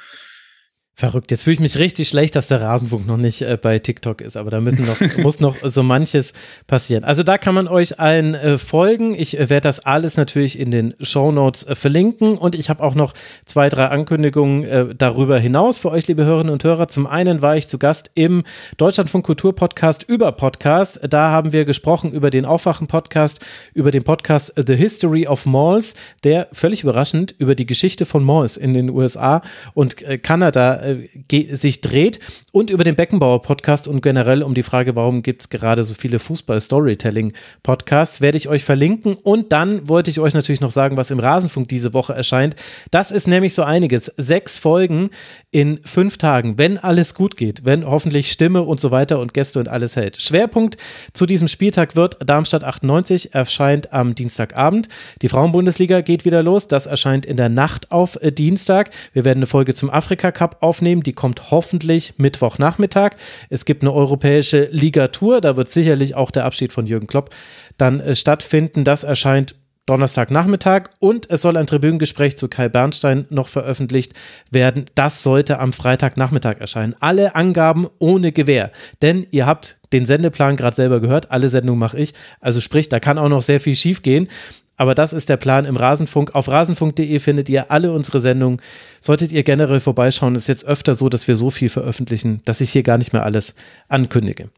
Verrückt. 0.95 1.31
Jetzt 1.31 1.41
fühle 1.41 1.55
ich 1.55 1.59
mich 1.59 1.75
richtig 1.79 2.07
schlecht, 2.07 2.35
dass 2.35 2.49
der 2.49 2.61
Rasenfunk 2.61 3.07
noch 3.07 3.17
nicht 3.17 3.41
äh, 3.41 3.57
bei 3.59 3.79
TikTok 3.79 4.21
ist, 4.21 4.37
aber 4.37 4.51
da 4.51 4.61
müssen 4.61 4.85
noch, 4.85 4.99
muss 5.17 5.39
noch 5.39 5.55
so 5.63 5.81
manches 5.81 6.33
passieren. 6.67 7.03
Also 7.03 7.23
da 7.23 7.39
kann 7.39 7.55
man 7.55 7.67
euch 7.67 7.99
allen 7.99 8.35
äh, 8.35 8.59
folgen. 8.59 9.15
Ich 9.15 9.39
äh, 9.39 9.49
werde 9.49 9.61
das 9.61 9.79
alles 9.79 10.17
natürlich 10.17 10.59
in 10.59 10.69
den 10.69 10.93
Show 11.01 11.31
Notes 11.31 11.63
äh, 11.63 11.73
verlinken 11.73 12.37
und 12.37 12.53
ich 12.53 12.69
habe 12.69 12.83
auch 12.83 12.93
noch 12.93 13.15
zwei, 13.47 13.69
drei 13.69 13.85
Ankündigungen 13.85 14.65
äh, 14.65 14.93
darüber 14.95 15.39
hinaus 15.39 15.79
für 15.79 15.89
euch, 15.89 16.07
liebe 16.07 16.25
Hörerinnen 16.25 16.53
und 16.53 16.63
Hörer. 16.63 16.87
Zum 16.89 17.07
einen 17.07 17.41
war 17.41 17.57
ich 17.57 17.67
zu 17.67 17.79
Gast 17.79 18.11
im 18.13 18.43
Deutschlandfunk 18.77 19.25
Kultur 19.25 19.55
Podcast 19.55 20.03
über 20.07 20.31
Podcast. 20.31 20.99
Da 21.09 21.31
haben 21.31 21.53
wir 21.53 21.65
gesprochen 21.65 22.11
über 22.11 22.29
den 22.29 22.45
Aufwachen 22.45 22.85
Podcast, 22.85 23.39
über 23.73 23.89
den 23.89 24.03
Podcast 24.03 24.53
The 24.63 24.75
History 24.75 25.25
of 25.25 25.47
Malls, 25.47 25.95
der 26.23 26.49
völlig 26.51 26.83
überraschend 26.83 27.33
über 27.39 27.55
die 27.55 27.65
Geschichte 27.65 28.05
von 28.05 28.23
Malls 28.23 28.57
in 28.57 28.75
den 28.75 28.91
USA 28.91 29.41
und 29.73 29.99
äh, 30.03 30.19
Kanada 30.19 30.82
äh, 30.83 31.55
sich 31.55 31.81
dreht 31.81 32.19
und 32.51 32.69
über 32.69 32.83
den 32.83 32.95
Beckenbauer 32.95 33.41
Podcast 33.41 33.87
und 33.87 34.01
generell 34.01 34.43
um 34.43 34.53
die 34.53 34.63
Frage, 34.63 34.95
warum 34.95 35.23
gibt 35.23 35.43
es 35.43 35.49
gerade 35.49 35.83
so 35.83 35.93
viele 35.93 36.19
Fußball-Storytelling-Podcasts, 36.19 38.21
werde 38.21 38.37
ich 38.37 38.49
euch 38.49 38.63
verlinken. 38.63 39.15
Und 39.15 39.51
dann 39.51 39.87
wollte 39.87 40.11
ich 40.11 40.19
euch 40.19 40.33
natürlich 40.33 40.61
noch 40.61 40.71
sagen, 40.71 40.97
was 40.97 41.11
im 41.11 41.19
Rasenfunk 41.19 41.67
diese 41.67 41.93
Woche 41.93 42.13
erscheint. 42.13 42.55
Das 42.91 43.11
ist 43.11 43.27
nämlich 43.27 43.53
so 43.53 43.63
einiges. 43.63 44.05
Sechs 44.17 44.57
Folgen 44.57 45.09
in 45.51 45.79
fünf 45.83 46.17
Tagen, 46.17 46.57
wenn 46.57 46.77
alles 46.77 47.15
gut 47.15 47.37
geht, 47.37 47.65
wenn 47.65 47.85
hoffentlich 47.85 48.31
Stimme 48.31 48.63
und 48.63 48.79
so 48.79 48.91
weiter 48.91 49.19
und 49.19 49.33
Gäste 49.33 49.59
und 49.59 49.69
alles 49.69 49.95
hält. 49.95 50.21
Schwerpunkt 50.21 50.77
zu 51.13 51.25
diesem 51.25 51.47
Spieltag 51.47 51.95
wird 51.95 52.17
Darmstadt 52.25 52.63
98, 52.63 53.33
erscheint 53.33 53.93
am 53.93 54.15
Dienstagabend. 54.15 54.89
Die 55.21 55.29
Frauenbundesliga 55.29 56.01
geht 56.01 56.25
wieder 56.25 56.43
los. 56.43 56.67
Das 56.67 56.85
erscheint 56.85 57.25
in 57.25 57.37
der 57.37 57.49
Nacht 57.49 57.91
auf 57.91 58.17
äh, 58.21 58.31
Dienstag. 58.31 58.89
Wir 59.13 59.25
werden 59.25 59.39
eine 59.39 59.45
Folge 59.45 59.73
zum 59.73 59.89
Afrika 59.89 60.31
Cup 60.31 60.57
aufnehmen. 60.73 61.03
Die 61.03 61.13
kommt 61.13 61.51
hoffentlich 61.51 62.15
Mittwochnachmittag. 62.17 63.11
Es 63.49 63.65
gibt 63.65 63.83
eine 63.83 63.93
europäische 63.93 64.69
Ligatur. 64.71 65.39
Da 65.39 65.55
wird 65.55 65.69
sicherlich 65.69 66.15
auch 66.15 66.31
der 66.31 66.45
Abschied 66.45 66.73
von 66.73 66.87
Jürgen 66.87 67.05
Klopp 67.05 67.29
dann 67.77 67.99
äh, 67.99 68.15
stattfinden. 68.15 68.83
Das 68.83 69.03
erscheint 69.03 69.55
Donnerstagnachmittag 69.85 70.83
und 70.99 71.29
es 71.29 71.41
soll 71.41 71.57
ein 71.57 71.67
Tribünengespräch 71.67 72.37
zu 72.37 72.47
Kai 72.47 72.69
Bernstein 72.69 73.25
noch 73.29 73.49
veröffentlicht 73.49 74.13
werden. 74.49 74.85
Das 74.95 75.23
sollte 75.23 75.59
am 75.59 75.73
Freitagnachmittag 75.73 76.59
erscheinen. 76.59 76.95
Alle 77.01 77.35
Angaben 77.35 77.87
ohne 77.99 78.31
Gewähr, 78.31 78.71
denn 79.01 79.27
ihr 79.31 79.45
habt 79.45 79.79
den 79.91 80.05
Sendeplan 80.05 80.55
gerade 80.55 80.75
selber 80.75 81.01
gehört. 81.01 81.31
Alle 81.31 81.49
Sendungen 81.49 81.79
mache 81.79 81.99
ich. 81.99 82.13
Also 82.39 82.61
sprich, 82.61 82.87
da 82.87 83.01
kann 83.01 83.17
auch 83.17 83.27
noch 83.27 83.41
sehr 83.41 83.59
viel 83.59 83.75
schief 83.75 84.01
gehen. 84.01 84.29
Aber 84.75 84.95
das 84.95 85.13
ist 85.13 85.29
der 85.29 85.37
Plan 85.37 85.65
im 85.65 85.77
Rasenfunk. 85.77 86.33
Auf 86.33 86.47
rasenfunk.de 86.47 87.19
findet 87.19 87.47
ihr 87.49 87.69
alle 87.69 87.91
unsere 87.91 88.19
Sendungen. 88.19 88.59
Solltet 88.99 89.31
ihr 89.31 89.43
generell 89.43 89.79
vorbeischauen, 89.79 90.35
ist 90.35 90.47
jetzt 90.47 90.65
öfter 90.65 90.95
so, 90.95 91.09
dass 91.09 91.27
wir 91.27 91.35
so 91.35 91.51
viel 91.51 91.69
veröffentlichen, 91.69 92.41
dass 92.45 92.61
ich 92.61 92.71
hier 92.71 92.83
gar 92.83 92.97
nicht 92.97 93.13
mehr 93.13 93.23
alles 93.23 93.53
ankündige. 93.87 94.49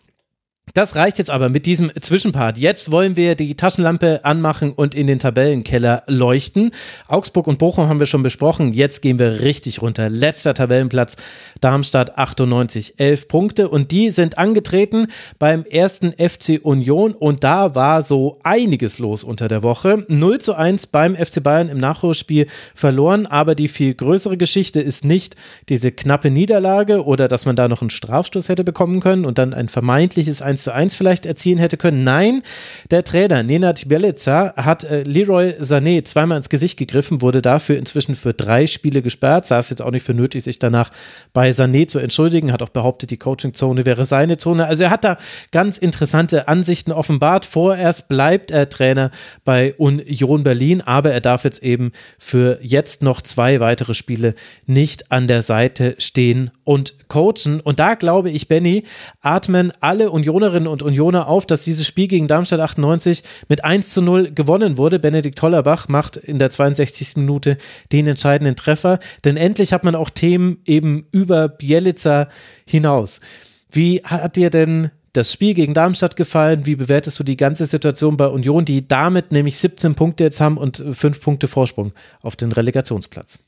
Das 0.73 0.95
reicht 0.95 1.19
jetzt 1.19 1.29
aber 1.29 1.47
mit 1.47 1.67
diesem 1.67 1.91
Zwischenpart. 2.01 2.57
Jetzt 2.57 2.91
wollen 2.91 3.15
wir 3.15 3.35
die 3.35 3.55
Taschenlampe 3.55 4.25
anmachen 4.25 4.73
und 4.73 4.93
in 4.93 5.07
den 5.07 5.19
Tabellenkeller 5.19 6.03
leuchten. 6.07 6.71
Augsburg 7.07 7.47
und 7.47 7.59
Bochum 7.59 7.87
haben 7.87 7.99
wir 7.99 8.07
schon 8.07 8.23
besprochen. 8.23 8.73
Jetzt 8.73 9.01
gehen 9.01 9.19
wir 9.19 9.41
richtig 9.41 9.81
runter. 9.81 10.09
Letzter 10.09 10.53
Tabellenplatz. 10.53 11.15
Darmstadt 11.61 12.17
98, 12.17 12.95
11 12.97 13.27
Punkte. 13.27 13.69
Und 13.69 13.91
die 13.91 14.09
sind 14.09 14.37
angetreten 14.37 15.07
beim 15.39 15.63
ersten 15.63 16.11
FC 16.11 16.59
Union. 16.61 17.13
Und 17.13 17.43
da 17.43 17.75
war 17.75 18.01
so 18.01 18.39
einiges 18.43 18.99
los 18.99 19.23
unter 19.23 19.47
der 19.47 19.63
Woche. 19.63 20.03
0 20.09 20.39
zu 20.39 20.55
1 20.55 20.87
beim 20.87 21.15
FC 21.15 21.41
Bayern 21.41 21.69
im 21.69 21.77
Nachholspiel 21.77 22.47
verloren. 22.73 23.27
Aber 23.27 23.55
die 23.55 23.67
viel 23.67 23.93
größere 23.93 24.35
Geschichte 24.35 24.81
ist 24.81 25.05
nicht 25.05 25.35
diese 25.69 25.91
knappe 25.91 26.31
Niederlage 26.31 27.05
oder 27.05 27.27
dass 27.27 27.45
man 27.45 27.55
da 27.55 27.69
noch 27.69 27.81
einen 27.81 27.91
Strafstoß 27.91 28.49
hätte 28.49 28.65
bekommen 28.65 28.99
können 28.99 29.25
und 29.25 29.37
dann 29.37 29.53
ein 29.53 29.69
vermeintliches 29.69 30.41
1 30.41 30.54
zu 30.63 30.73
1 30.73 30.95
vielleicht 30.95 31.25
erzielen 31.25 31.59
hätte 31.59 31.77
können. 31.77 32.03
Nein, 32.03 32.43
der 32.91 33.03
Trainer 33.03 33.43
Nenad 33.43 33.87
Bielica 33.87 34.53
hat 34.55 34.83
äh, 34.83 35.03
Leroy 35.03 35.55
Sané 35.59 36.03
zweimal 36.03 36.37
ins 36.37 36.49
Gesicht 36.49 36.77
gegriffen, 36.77 37.21
wurde 37.21 37.41
dafür 37.41 37.77
inzwischen 37.77 38.15
für 38.15 38.33
drei 38.33 38.67
Spiele 38.67 39.01
gesperrt, 39.01 39.47
sah 39.47 39.59
es 39.59 39.69
jetzt 39.69 39.81
auch 39.81 39.91
nicht 39.91 40.03
für 40.03 40.13
nötig, 40.13 40.43
sich 40.43 40.59
danach 40.59 40.91
bei 41.33 41.49
Sané 41.51 41.87
zu 41.87 41.99
entschuldigen, 41.99 42.51
hat 42.51 42.61
auch 42.61 42.69
behauptet, 42.69 43.11
die 43.11 43.17
Coachingzone 43.17 43.85
wäre 43.85 44.05
seine 44.05 44.37
Zone. 44.37 44.65
Also 44.67 44.83
er 44.83 44.89
hat 44.89 45.03
da 45.03 45.17
ganz 45.51 45.77
interessante 45.77 46.47
Ansichten 46.47 46.91
offenbart. 46.91 47.45
Vorerst 47.45 48.07
bleibt 48.07 48.51
er 48.51 48.69
Trainer 48.69 49.11
bei 49.43 49.73
Union 49.75 50.43
Berlin, 50.43 50.81
aber 50.81 51.11
er 51.11 51.21
darf 51.21 51.43
jetzt 51.43 51.63
eben 51.63 51.91
für 52.19 52.59
jetzt 52.61 53.03
noch 53.03 53.21
zwei 53.21 53.59
weitere 53.59 53.93
Spiele 53.93 54.35
nicht 54.65 55.11
an 55.11 55.27
der 55.27 55.41
Seite 55.41 55.95
stehen 55.97 56.51
und 56.63 57.07
coachen. 57.07 57.59
Und 57.61 57.79
da 57.79 57.95
glaube 57.95 58.29
ich, 58.29 58.47
Benny, 58.47 58.83
atmen 59.21 59.71
alle 59.79 60.11
Unionerinnen 60.45 60.67
und 60.67 60.83
Unioner 60.83 61.27
auf, 61.27 61.45
dass 61.45 61.63
dieses 61.63 61.87
Spiel 61.87 62.07
gegen 62.07 62.27
Darmstadt 62.27 62.59
98 62.59 63.23
mit 63.49 63.63
1 63.63 63.89
zu 63.89 64.01
0 64.01 64.31
gewonnen 64.31 64.77
wurde. 64.77 64.99
Benedikt 64.99 65.39
Tollerbach 65.39 65.87
macht 65.87 66.17
in 66.17 66.37
der 66.37 66.51
62. 66.51 67.17
Minute 67.17 67.57
den 67.91 68.07
entscheidenden 68.07 68.55
Treffer. 68.55 68.99
Denn 69.23 69.37
endlich 69.37 69.73
hat 69.73 69.83
man 69.83 69.95
auch 69.95 70.09
Themen 70.09 70.59
eben 70.65 71.07
über 71.11 71.47
Bielica 71.47 72.29
hinaus. 72.67 73.21
Wie 73.71 74.01
hat 74.03 74.35
dir 74.35 74.51
denn 74.51 74.91
das 75.13 75.33
Spiel 75.33 75.55
gegen 75.55 75.73
Darmstadt 75.73 76.15
gefallen? 76.15 76.65
Wie 76.65 76.75
bewertest 76.75 77.17
du 77.17 77.23
die 77.23 77.37
ganze 77.37 77.65
Situation 77.65 78.17
bei 78.17 78.27
Union, 78.27 78.65
die 78.65 78.87
damit 78.87 79.31
nämlich 79.31 79.57
17 79.57 79.95
Punkte 79.95 80.25
jetzt 80.25 80.41
haben 80.41 80.57
und 80.57 80.77
5 80.91 81.21
Punkte 81.21 81.47
Vorsprung 81.47 81.93
auf 82.21 82.35
den 82.35 82.51
Relegationsplatz? 82.51 83.39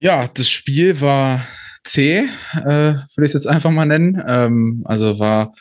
Ja, 0.00 0.28
das 0.34 0.50
Spiel 0.50 1.00
war 1.00 1.40
zäh, 1.84 2.28
äh, 2.54 2.64
würde 2.64 3.06
ich 3.18 3.30
es 3.30 3.32
jetzt 3.34 3.48
einfach 3.48 3.70
mal 3.70 3.86
nennen. 3.86 4.22
Ähm, 4.26 4.82
also 4.84 5.18
war 5.18 5.54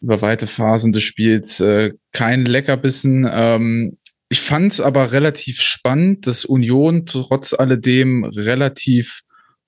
über 0.00 0.20
weite 0.20 0.46
Phasen 0.46 0.92
des 0.92 1.02
Spiels 1.02 1.60
äh, 1.60 1.92
kein 2.12 2.44
Leckerbissen. 2.44 3.26
Ähm, 3.30 3.96
ich 4.28 4.40
fand 4.40 4.72
es 4.72 4.80
aber 4.80 5.12
relativ 5.12 5.60
spannend, 5.60 6.26
dass 6.26 6.44
Union 6.44 7.06
trotz 7.06 7.54
alledem 7.54 8.24
relativ 8.24 9.22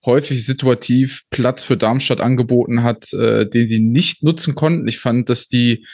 häufig 0.04 0.44
situativ 0.44 1.22
Platz 1.30 1.64
für 1.64 1.76
Darmstadt 1.76 2.20
angeboten 2.20 2.82
hat, 2.82 3.12
äh, 3.12 3.48
den 3.48 3.66
sie 3.66 3.80
nicht 3.80 4.22
nutzen 4.22 4.54
konnten. 4.54 4.86
Ich 4.88 4.98
fand, 4.98 5.28
dass 5.28 5.48
die 5.48 5.86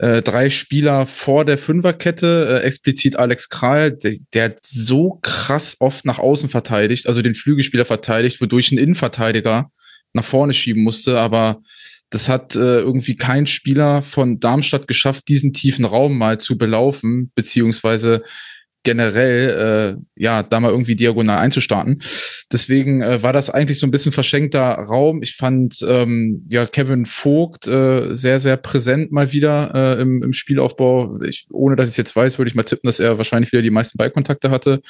äh, 0.00 0.22
drei 0.22 0.48
Spieler 0.48 1.06
vor 1.06 1.44
der 1.44 1.58
Fünferkette, 1.58 2.62
äh, 2.62 2.66
explizit 2.66 3.16
Alex 3.16 3.50
Kral, 3.50 3.92
der, 3.92 4.14
der 4.32 4.44
hat 4.44 4.62
so 4.62 5.18
krass 5.20 5.76
oft 5.78 6.06
nach 6.06 6.18
außen 6.18 6.48
verteidigt, 6.48 7.06
also 7.06 7.20
den 7.20 7.34
Flügelspieler 7.34 7.84
verteidigt, 7.84 8.40
wodurch 8.40 8.72
ein 8.72 8.78
Innenverteidiger 8.78 9.70
nach 10.14 10.24
vorne 10.24 10.54
schieben 10.54 10.82
musste, 10.82 11.20
aber 11.20 11.60
das 12.08 12.30
hat 12.30 12.56
äh, 12.56 12.80
irgendwie 12.80 13.14
kein 13.14 13.46
Spieler 13.46 14.02
von 14.02 14.40
Darmstadt 14.40 14.88
geschafft, 14.88 15.28
diesen 15.28 15.52
tiefen 15.52 15.84
Raum 15.84 16.16
mal 16.16 16.38
zu 16.38 16.56
belaufen, 16.56 17.30
beziehungsweise 17.34 18.24
generell 18.82 19.96
äh, 19.96 20.02
ja 20.16 20.42
da 20.42 20.60
mal 20.60 20.70
irgendwie 20.70 20.96
diagonal 20.96 21.38
einzustarten. 21.38 22.02
Deswegen 22.50 23.02
äh, 23.02 23.22
war 23.22 23.32
das 23.32 23.50
eigentlich 23.50 23.78
so 23.78 23.86
ein 23.86 23.90
bisschen 23.90 24.12
verschenkter 24.12 24.74
Raum. 24.74 25.22
Ich 25.22 25.36
fand 25.36 25.84
ähm, 25.86 26.46
ja 26.48 26.66
Kevin 26.66 27.06
Vogt 27.06 27.66
äh, 27.66 28.14
sehr 28.14 28.40
sehr 28.40 28.56
präsent 28.56 29.12
mal 29.12 29.32
wieder 29.32 29.72
äh, 29.74 30.02
im, 30.02 30.22
im 30.22 30.32
Spielaufbau. 30.32 31.20
Ich, 31.22 31.46
ohne 31.52 31.76
dass 31.76 31.90
ich 31.90 31.96
jetzt 31.96 32.16
weiß, 32.16 32.38
würde 32.38 32.48
ich 32.48 32.54
mal 32.54 32.62
tippen, 32.62 32.88
dass 32.88 33.00
er 33.00 33.18
wahrscheinlich 33.18 33.52
wieder 33.52 33.62
die 33.62 33.70
meisten 33.70 33.98
Ballkontakte 33.98 34.50
hatte 34.50 34.80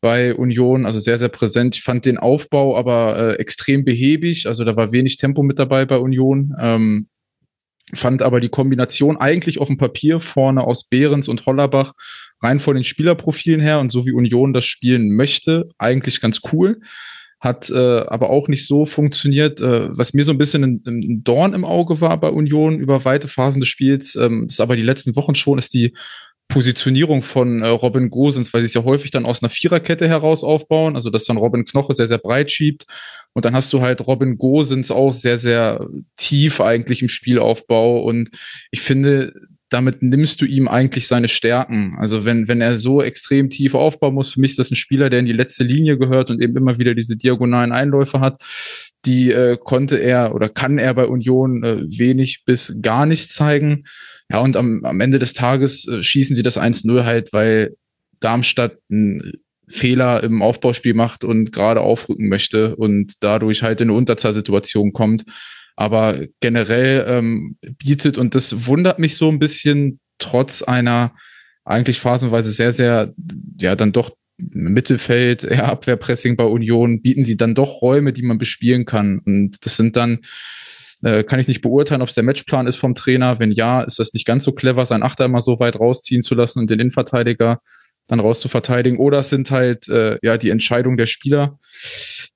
bei 0.00 0.34
Union, 0.34 0.84
also 0.84 1.00
sehr 1.00 1.18
sehr 1.18 1.28
präsent. 1.28 1.76
Ich 1.76 1.82
fand 1.82 2.04
den 2.04 2.18
Aufbau 2.18 2.76
aber 2.76 3.18
äh, 3.18 3.32
extrem 3.34 3.84
behäbig. 3.84 4.46
Also 4.46 4.64
da 4.64 4.76
war 4.76 4.92
wenig 4.92 5.16
Tempo 5.16 5.42
mit 5.42 5.58
dabei 5.58 5.86
bei 5.86 5.98
Union. 5.98 6.54
Ähm, 6.60 7.08
fand 7.94 8.22
aber 8.22 8.40
die 8.40 8.48
Kombination 8.48 9.16
eigentlich 9.16 9.58
auf 9.60 9.68
dem 9.68 9.76
Papier 9.76 10.20
vorne 10.20 10.64
aus 10.64 10.84
Behrens 10.88 11.28
und 11.28 11.46
Hollerbach 11.46 11.92
rein 12.42 12.58
von 12.58 12.74
den 12.74 12.84
Spielerprofilen 12.84 13.60
her 13.60 13.80
und 13.80 13.92
so 13.92 14.06
wie 14.06 14.12
Union 14.12 14.52
das 14.52 14.64
spielen 14.64 15.14
möchte, 15.14 15.68
eigentlich 15.78 16.20
ganz 16.20 16.40
cool. 16.52 16.80
Hat 17.38 17.70
äh, 17.70 18.00
aber 18.06 18.30
auch 18.30 18.48
nicht 18.48 18.66
so 18.66 18.86
funktioniert. 18.86 19.60
Äh, 19.60 19.96
was 19.96 20.14
mir 20.14 20.24
so 20.24 20.32
ein 20.32 20.38
bisschen 20.38 20.64
ein, 20.64 20.82
ein, 20.86 21.22
Dorn 21.22 21.52
im 21.52 21.64
Auge 21.64 22.00
war 22.00 22.18
bei 22.18 22.30
Union 22.30 22.80
über 22.80 23.04
weite 23.04 23.28
Phasen 23.28 23.60
des 23.60 23.68
Spiels, 23.68 24.16
ähm, 24.16 24.46
ist 24.48 24.60
aber 24.60 24.74
die 24.74 24.82
letzten 24.82 25.16
Wochen 25.16 25.34
schon, 25.34 25.58
ist 25.58 25.74
die 25.74 25.94
Positionierung 26.48 27.22
von 27.22 27.62
äh, 27.62 27.68
Robin 27.68 28.08
Gosens, 28.08 28.54
weil 28.54 28.60
sie 28.60 28.66
es 28.66 28.74
ja 28.74 28.84
häufig 28.84 29.10
dann 29.10 29.26
aus 29.26 29.42
einer 29.42 29.50
Viererkette 29.50 30.08
heraus 30.08 30.44
aufbauen, 30.44 30.94
also 30.94 31.10
dass 31.10 31.24
dann 31.24 31.36
Robin 31.36 31.64
Knoche 31.64 31.94
sehr, 31.94 32.06
sehr 32.06 32.18
breit 32.18 32.50
schiebt 32.50 32.86
und 33.32 33.44
dann 33.44 33.54
hast 33.54 33.72
du 33.72 33.80
halt 33.80 34.06
Robin 34.06 34.38
Gosens 34.38 34.90
auch 34.90 35.12
sehr, 35.12 35.38
sehr 35.38 35.86
tief 36.16 36.60
eigentlich 36.60 37.02
im 37.02 37.08
Spielaufbau 37.08 38.00
und 38.00 38.30
ich 38.70 38.80
finde, 38.80 39.32
damit 39.68 40.02
nimmst 40.02 40.40
du 40.40 40.44
ihm 40.44 40.68
eigentlich 40.68 41.08
seine 41.08 41.28
Stärken. 41.28 41.96
Also 41.98 42.24
wenn, 42.24 42.46
wenn 42.46 42.60
er 42.60 42.76
so 42.76 43.02
extrem 43.02 43.50
tief 43.50 43.74
aufbauen 43.74 44.14
muss, 44.14 44.32
für 44.32 44.40
mich 44.40 44.52
ist 44.52 44.58
das 44.58 44.70
ein 44.70 44.76
Spieler, 44.76 45.10
der 45.10 45.20
in 45.20 45.26
die 45.26 45.32
letzte 45.32 45.64
Linie 45.64 45.98
gehört 45.98 46.30
und 46.30 46.40
eben 46.40 46.56
immer 46.56 46.78
wieder 46.78 46.94
diese 46.94 47.16
diagonalen 47.16 47.72
Einläufe 47.72 48.20
hat. 48.20 48.42
Die 49.06 49.30
äh, 49.30 49.56
konnte 49.56 49.96
er 49.96 50.34
oder 50.34 50.48
kann 50.48 50.78
er 50.78 50.92
bei 50.94 51.06
Union 51.06 51.62
äh, 51.62 51.82
wenig 51.98 52.42
bis 52.44 52.76
gar 52.82 53.06
nicht 53.06 53.30
zeigen. 53.30 53.84
Ja, 54.30 54.40
und 54.40 54.56
am, 54.56 54.84
am 54.84 55.00
Ende 55.00 55.18
des 55.18 55.32
Tages 55.32 55.86
äh, 55.86 56.02
schießen 56.02 56.34
sie 56.34 56.42
das 56.42 56.58
1-0 56.58 57.04
halt, 57.04 57.32
weil 57.32 57.76
Darmstadt 58.20 58.78
einen 58.90 59.32
Fehler 59.68 60.22
im 60.22 60.42
Aufbauspiel 60.42 60.94
macht 60.94 61.24
und 61.24 61.52
gerade 61.52 61.80
aufrücken 61.80 62.28
möchte 62.28 62.76
und 62.76 63.14
dadurch 63.20 63.62
halt 63.62 63.80
in 63.80 63.88
eine 63.88 63.96
Unterzahlsituation 63.96 64.92
kommt. 64.92 65.24
Aber 65.76 66.18
generell 66.40 67.04
ähm, 67.08 67.56
bietet, 67.78 68.18
und 68.18 68.34
das 68.34 68.66
wundert 68.66 68.98
mich 68.98 69.16
so 69.16 69.28
ein 69.28 69.38
bisschen, 69.38 70.00
trotz 70.18 70.62
einer 70.62 71.14
eigentlich 71.64 72.00
phasenweise 72.00 72.50
sehr, 72.50 72.72
sehr, 72.72 73.12
ja, 73.60 73.76
dann 73.76 73.92
doch 73.92 74.16
Mittelfeld, 74.38 75.44
eher 75.44 75.68
Abwehrpressing 75.68 76.36
bei 76.36 76.44
Union, 76.44 77.00
bieten 77.00 77.24
sie 77.24 77.36
dann 77.36 77.54
doch 77.54 77.80
Räume, 77.80 78.12
die 78.12 78.22
man 78.22 78.38
bespielen 78.38 78.84
kann. 78.84 79.20
Und 79.20 79.64
das 79.64 79.76
sind 79.76 79.96
dann, 79.96 80.18
äh, 81.02 81.24
kann 81.24 81.40
ich 81.40 81.48
nicht 81.48 81.62
beurteilen, 81.62 82.02
ob 82.02 82.08
es 82.08 82.14
der 82.14 82.24
Matchplan 82.24 82.66
ist 82.66 82.76
vom 82.76 82.94
Trainer. 82.94 83.38
Wenn 83.38 83.50
ja, 83.50 83.80
ist 83.82 83.98
das 83.98 84.12
nicht 84.12 84.26
ganz 84.26 84.44
so 84.44 84.52
clever, 84.52 84.84
seinen 84.84 85.02
Achter 85.02 85.24
immer 85.24 85.40
so 85.40 85.58
weit 85.58 85.78
rausziehen 85.80 86.22
zu 86.22 86.34
lassen 86.34 86.58
und 86.58 86.70
den 86.70 86.80
Innenverteidiger 86.80 87.60
dann 88.06 88.20
raus 88.20 88.40
zu 88.40 88.48
verteidigen. 88.48 88.98
Oder 88.98 89.20
es 89.20 89.30
sind 89.30 89.50
halt 89.50 89.88
äh, 89.88 90.18
ja 90.22 90.36
die 90.36 90.50
Entscheidungen 90.50 90.96
der 90.96 91.06
Spieler. 91.06 91.58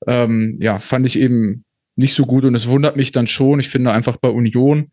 Ähm, 0.06 0.56
ja, 0.60 0.78
fand 0.78 1.06
ich 1.06 1.18
eben 1.18 1.64
nicht 1.96 2.14
so 2.14 2.24
gut 2.26 2.44
und 2.44 2.54
es 2.54 2.66
wundert 2.66 2.96
mich 2.96 3.12
dann 3.12 3.26
schon. 3.26 3.60
Ich 3.60 3.68
finde 3.68 3.92
einfach 3.92 4.16
bei 4.16 4.28
Union, 4.28 4.90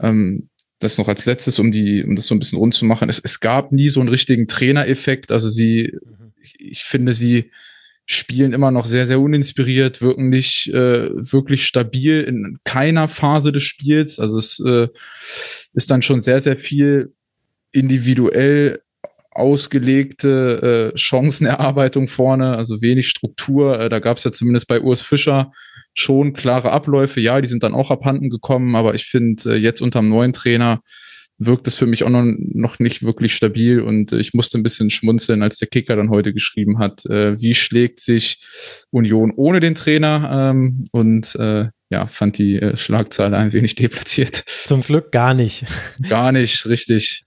ähm, 0.00 0.48
das 0.78 0.98
noch 0.98 1.08
als 1.08 1.24
letztes, 1.24 1.58
um 1.58 1.72
die, 1.72 2.04
um 2.04 2.16
das 2.16 2.26
so 2.26 2.34
ein 2.34 2.38
bisschen 2.38 2.58
rund 2.58 2.74
zu 2.74 2.84
machen, 2.84 3.08
es, 3.08 3.18
es 3.18 3.40
gab 3.40 3.72
nie 3.72 3.88
so 3.88 4.00
einen 4.00 4.10
richtigen 4.10 4.46
Trainereffekt. 4.46 5.32
Also 5.32 5.48
sie, 5.48 5.94
mhm. 5.94 6.25
Ich, 6.40 6.54
ich, 6.58 6.84
finde, 6.84 7.14
sie 7.14 7.50
spielen 8.04 8.52
immer 8.52 8.70
noch 8.70 8.84
sehr, 8.84 9.04
sehr 9.04 9.20
uninspiriert, 9.20 10.00
wirken 10.00 10.28
nicht 10.28 10.68
äh, 10.68 11.10
wirklich 11.10 11.66
stabil 11.66 12.22
in 12.22 12.58
keiner 12.64 13.08
Phase 13.08 13.52
des 13.52 13.64
Spiels. 13.64 14.20
Also 14.20 14.38
es 14.38 14.60
äh, 14.60 14.88
ist 15.74 15.90
dann 15.90 16.02
schon 16.02 16.20
sehr, 16.20 16.40
sehr 16.40 16.56
viel 16.56 17.12
individuell 17.72 18.80
ausgelegte 19.36 20.92
äh, 20.94 20.98
Chancenerarbeitung 20.98 22.08
vorne, 22.08 22.56
also 22.56 22.80
wenig 22.80 23.08
Struktur. 23.08 23.78
Äh, 23.78 23.88
da 23.88 23.98
gab 23.98 24.16
es 24.16 24.24
ja 24.24 24.32
zumindest 24.32 24.66
bei 24.66 24.80
Urs 24.80 25.02
Fischer 25.02 25.52
schon 25.92 26.32
klare 26.32 26.70
Abläufe. 26.70 27.20
Ja, 27.20 27.40
die 27.40 27.48
sind 27.48 27.62
dann 27.62 27.74
auch 27.74 27.90
abhanden 27.90 28.30
gekommen, 28.30 28.74
aber 28.76 28.94
ich 28.94 29.04
finde, 29.04 29.54
äh, 29.54 29.56
jetzt 29.56 29.82
unter 29.82 30.00
dem 30.00 30.08
neuen 30.08 30.32
Trainer 30.32 30.80
wirkt 31.38 31.66
es 31.66 31.74
für 31.74 31.86
mich 31.86 32.04
auch 32.04 32.10
noch, 32.10 32.24
noch 32.24 32.78
nicht 32.78 33.02
wirklich 33.02 33.34
stabil 33.34 33.80
und 33.80 34.12
äh, 34.12 34.18
ich 34.18 34.34
musste 34.34 34.58
ein 34.58 34.62
bisschen 34.62 34.90
schmunzeln, 34.90 35.42
als 35.42 35.58
der 35.58 35.68
Kicker 35.68 35.96
dann 35.96 36.10
heute 36.10 36.32
geschrieben 36.32 36.78
hat, 36.78 37.04
äh, 37.06 37.40
wie 37.40 37.54
schlägt 37.54 38.00
sich 38.00 38.42
Union 38.90 39.32
ohne 39.36 39.60
den 39.60 39.74
Trainer 39.74 40.50
ähm, 40.52 40.86
und 40.92 41.34
äh, 41.36 41.68
ja, 41.90 42.06
fand 42.06 42.38
die 42.38 42.60
äh, 42.60 42.76
Schlagzeile 42.76 43.36
ein 43.36 43.52
wenig 43.52 43.74
deplatziert. 43.76 44.44
Zum 44.64 44.82
Glück 44.82 45.12
gar 45.12 45.34
nicht. 45.34 45.64
Gar 46.08 46.32
nicht, 46.32 46.66
richtig. 46.66 47.24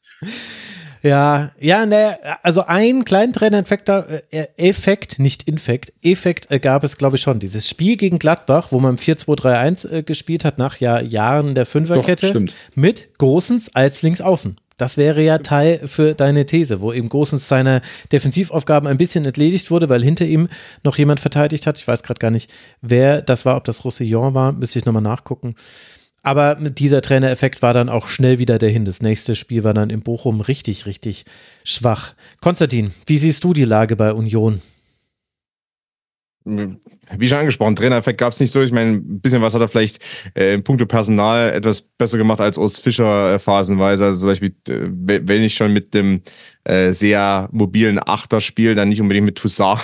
Ja, 1.01 1.51
ja, 1.59 1.85
ne, 1.85 2.17
also 2.43 2.65
einen 2.65 3.05
kleinen 3.05 3.31
Trainereffekt, 3.33 3.87
äh, 3.89 4.21
Effekt, 4.57 5.19
nicht 5.19 5.43
Infekt, 5.43 5.93
Effekt 6.01 6.51
äh, 6.51 6.59
gab 6.59 6.83
es, 6.83 6.97
glaube 6.97 7.15
ich, 7.15 7.21
schon. 7.21 7.39
Dieses 7.39 7.69
Spiel 7.69 7.95
gegen 7.95 8.19
Gladbach, 8.19 8.67
wo 8.71 8.79
man 8.79 8.97
4-2-3-1 8.97 9.91
äh, 9.91 10.03
gespielt 10.03 10.43
hat, 10.43 10.57
nach 10.57 10.77
ja, 10.77 10.99
Jahren 10.99 11.55
der 11.55 11.65
Fünferkette, 11.65 12.33
Doch, 12.33 12.53
mit 12.75 13.17
Großens 13.17 13.75
als 13.75 14.01
Linksaußen. 14.01 14.57
Das 14.79 14.95
wäre 14.95 15.21
ja 15.21 15.39
Teil 15.39 15.81
für 15.85 16.15
deine 16.15 16.45
These, 16.45 16.79
wo 16.79 16.93
eben 16.93 17.09
Großens 17.09 17.49
seine 17.49 17.81
Defensivaufgaben 18.13 18.87
ein 18.87 18.97
bisschen 18.97 19.25
entledigt 19.25 19.71
wurde, 19.71 19.89
weil 19.89 20.01
hinter 20.01 20.25
ihm 20.25 20.47
noch 20.83 20.97
jemand 20.97 21.19
verteidigt 21.19 21.67
hat. 21.67 21.77
Ich 21.77 21.87
weiß 21.87 22.01
gerade 22.01 22.19
gar 22.19 22.31
nicht, 22.31 22.49
wer 22.81 23.21
das 23.21 23.45
war, 23.45 23.57
ob 23.57 23.65
das 23.65 23.83
Roussillon 23.83 24.33
war, 24.33 24.53
müsste 24.53 24.79
ich 24.79 24.85
nochmal 24.85 25.01
nachgucken. 25.01 25.55
Aber 26.29 26.53
dieser 26.53 27.01
Trainereffekt 27.01 27.63
war 27.63 27.73
dann 27.73 27.89
auch 27.89 28.05
schnell 28.05 28.37
wieder 28.37 28.59
dahin. 28.59 28.85
Das 28.85 29.01
nächste 29.01 29.35
Spiel 29.35 29.63
war 29.63 29.73
dann 29.73 29.89
in 29.89 30.01
Bochum 30.01 30.41
richtig, 30.41 30.85
richtig 30.85 31.25
schwach. 31.63 32.13
Konstantin, 32.39 32.91
wie 33.07 33.17
siehst 33.17 33.43
du 33.43 33.51
die 33.51 33.63
Lage 33.63 33.95
bei 33.95 34.13
Union? 34.13 34.61
Wie 36.45 37.27
schon 37.27 37.37
angesprochen, 37.39 37.75
Trainereffekt 37.75 38.19
gab 38.19 38.33
es 38.33 38.39
nicht 38.39 38.51
so. 38.51 38.61
Ich 38.61 38.71
meine, 38.71 38.97
ein 38.97 39.21
bisschen 39.21 39.41
was 39.41 39.55
hat 39.55 39.61
er 39.61 39.69
vielleicht 39.69 40.03
äh, 40.35 40.53
in 40.53 40.63
puncto 40.63 40.85
Personal 40.85 41.51
etwas 41.51 41.81
besser 41.81 42.19
gemacht 42.19 42.41
als 42.41 42.59
Urs 42.59 42.77
Fischer 42.77 43.33
äh, 43.33 43.39
phasenweise. 43.39 44.05
Also 44.05 44.19
zum 44.19 44.29
Beispiel, 44.29 44.55
äh, 44.67 45.21
wenn 45.23 45.41
ich 45.41 45.55
schon 45.55 45.73
mit 45.73 45.95
dem 45.95 46.21
äh, 46.63 46.91
sehr 46.93 47.49
mobilen 47.51 47.99
Achter 47.99 48.39
spiele, 48.39 48.75
dann 48.75 48.89
nicht 48.89 49.01
unbedingt 49.01 49.25
mit 49.25 49.39
Toussaint 49.39 49.79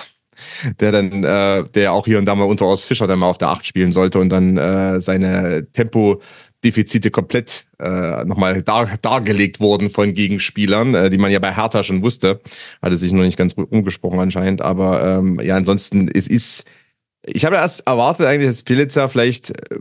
der 0.80 0.91
dann, 0.91 1.24
äh, 1.24 1.64
der 1.74 1.94
auch 1.94 2.06
hier 2.06 2.18
und 2.20 2.26
da 2.26 2.36
mal 2.36 2.45
unter 2.45 2.66
Urs 2.66 2.86
Fischer 2.86 3.07
dann 3.07 3.20
mal 3.20 3.30
auf 3.30 3.38
der 3.38 3.49
Acht 3.49 3.66
spielen 3.66 3.91
sollte 3.91 4.20
und 4.20 4.30
dann 4.30 4.57
äh, 4.57 5.02
seine 5.02 5.68
Tempo-Defizite 5.72 7.12
komplett 7.12 7.66
äh, 7.80 8.24
nochmal 8.26 8.64
dar, 8.64 8.90
dargelegt 9.02 9.60
wurden 9.60 9.90
von 9.90 10.14
Gegenspielern, 10.14 10.95
äh, 10.95 11.10
die 11.10 11.18
man 11.18 11.32
ja 11.32 11.40
bei 11.40 11.53
Hertha 11.53 11.84
schon 11.84 12.03
wusste. 12.03 12.41
Hatte 12.82 12.98
sich 12.98 13.12
noch 13.12 13.24
nicht 13.24 13.38
ganz 13.38 13.53
umgesprochen 13.53 14.20
anscheinend, 14.20 14.62
aber 14.62 15.20
ähm, 15.20 15.40
ja, 15.41 15.56
ansonsten, 15.56 16.10
es 16.14 16.28
ist, 16.28 16.66
ich 17.24 17.45
habe 17.45 17.56
erst 17.56 17.88
erwartet 17.88 18.26
eigentlich, 18.26 18.49
dass 18.49 18.64
Pilitzer 18.64 19.10
vielleicht 19.10 19.52
äh, 19.52 19.80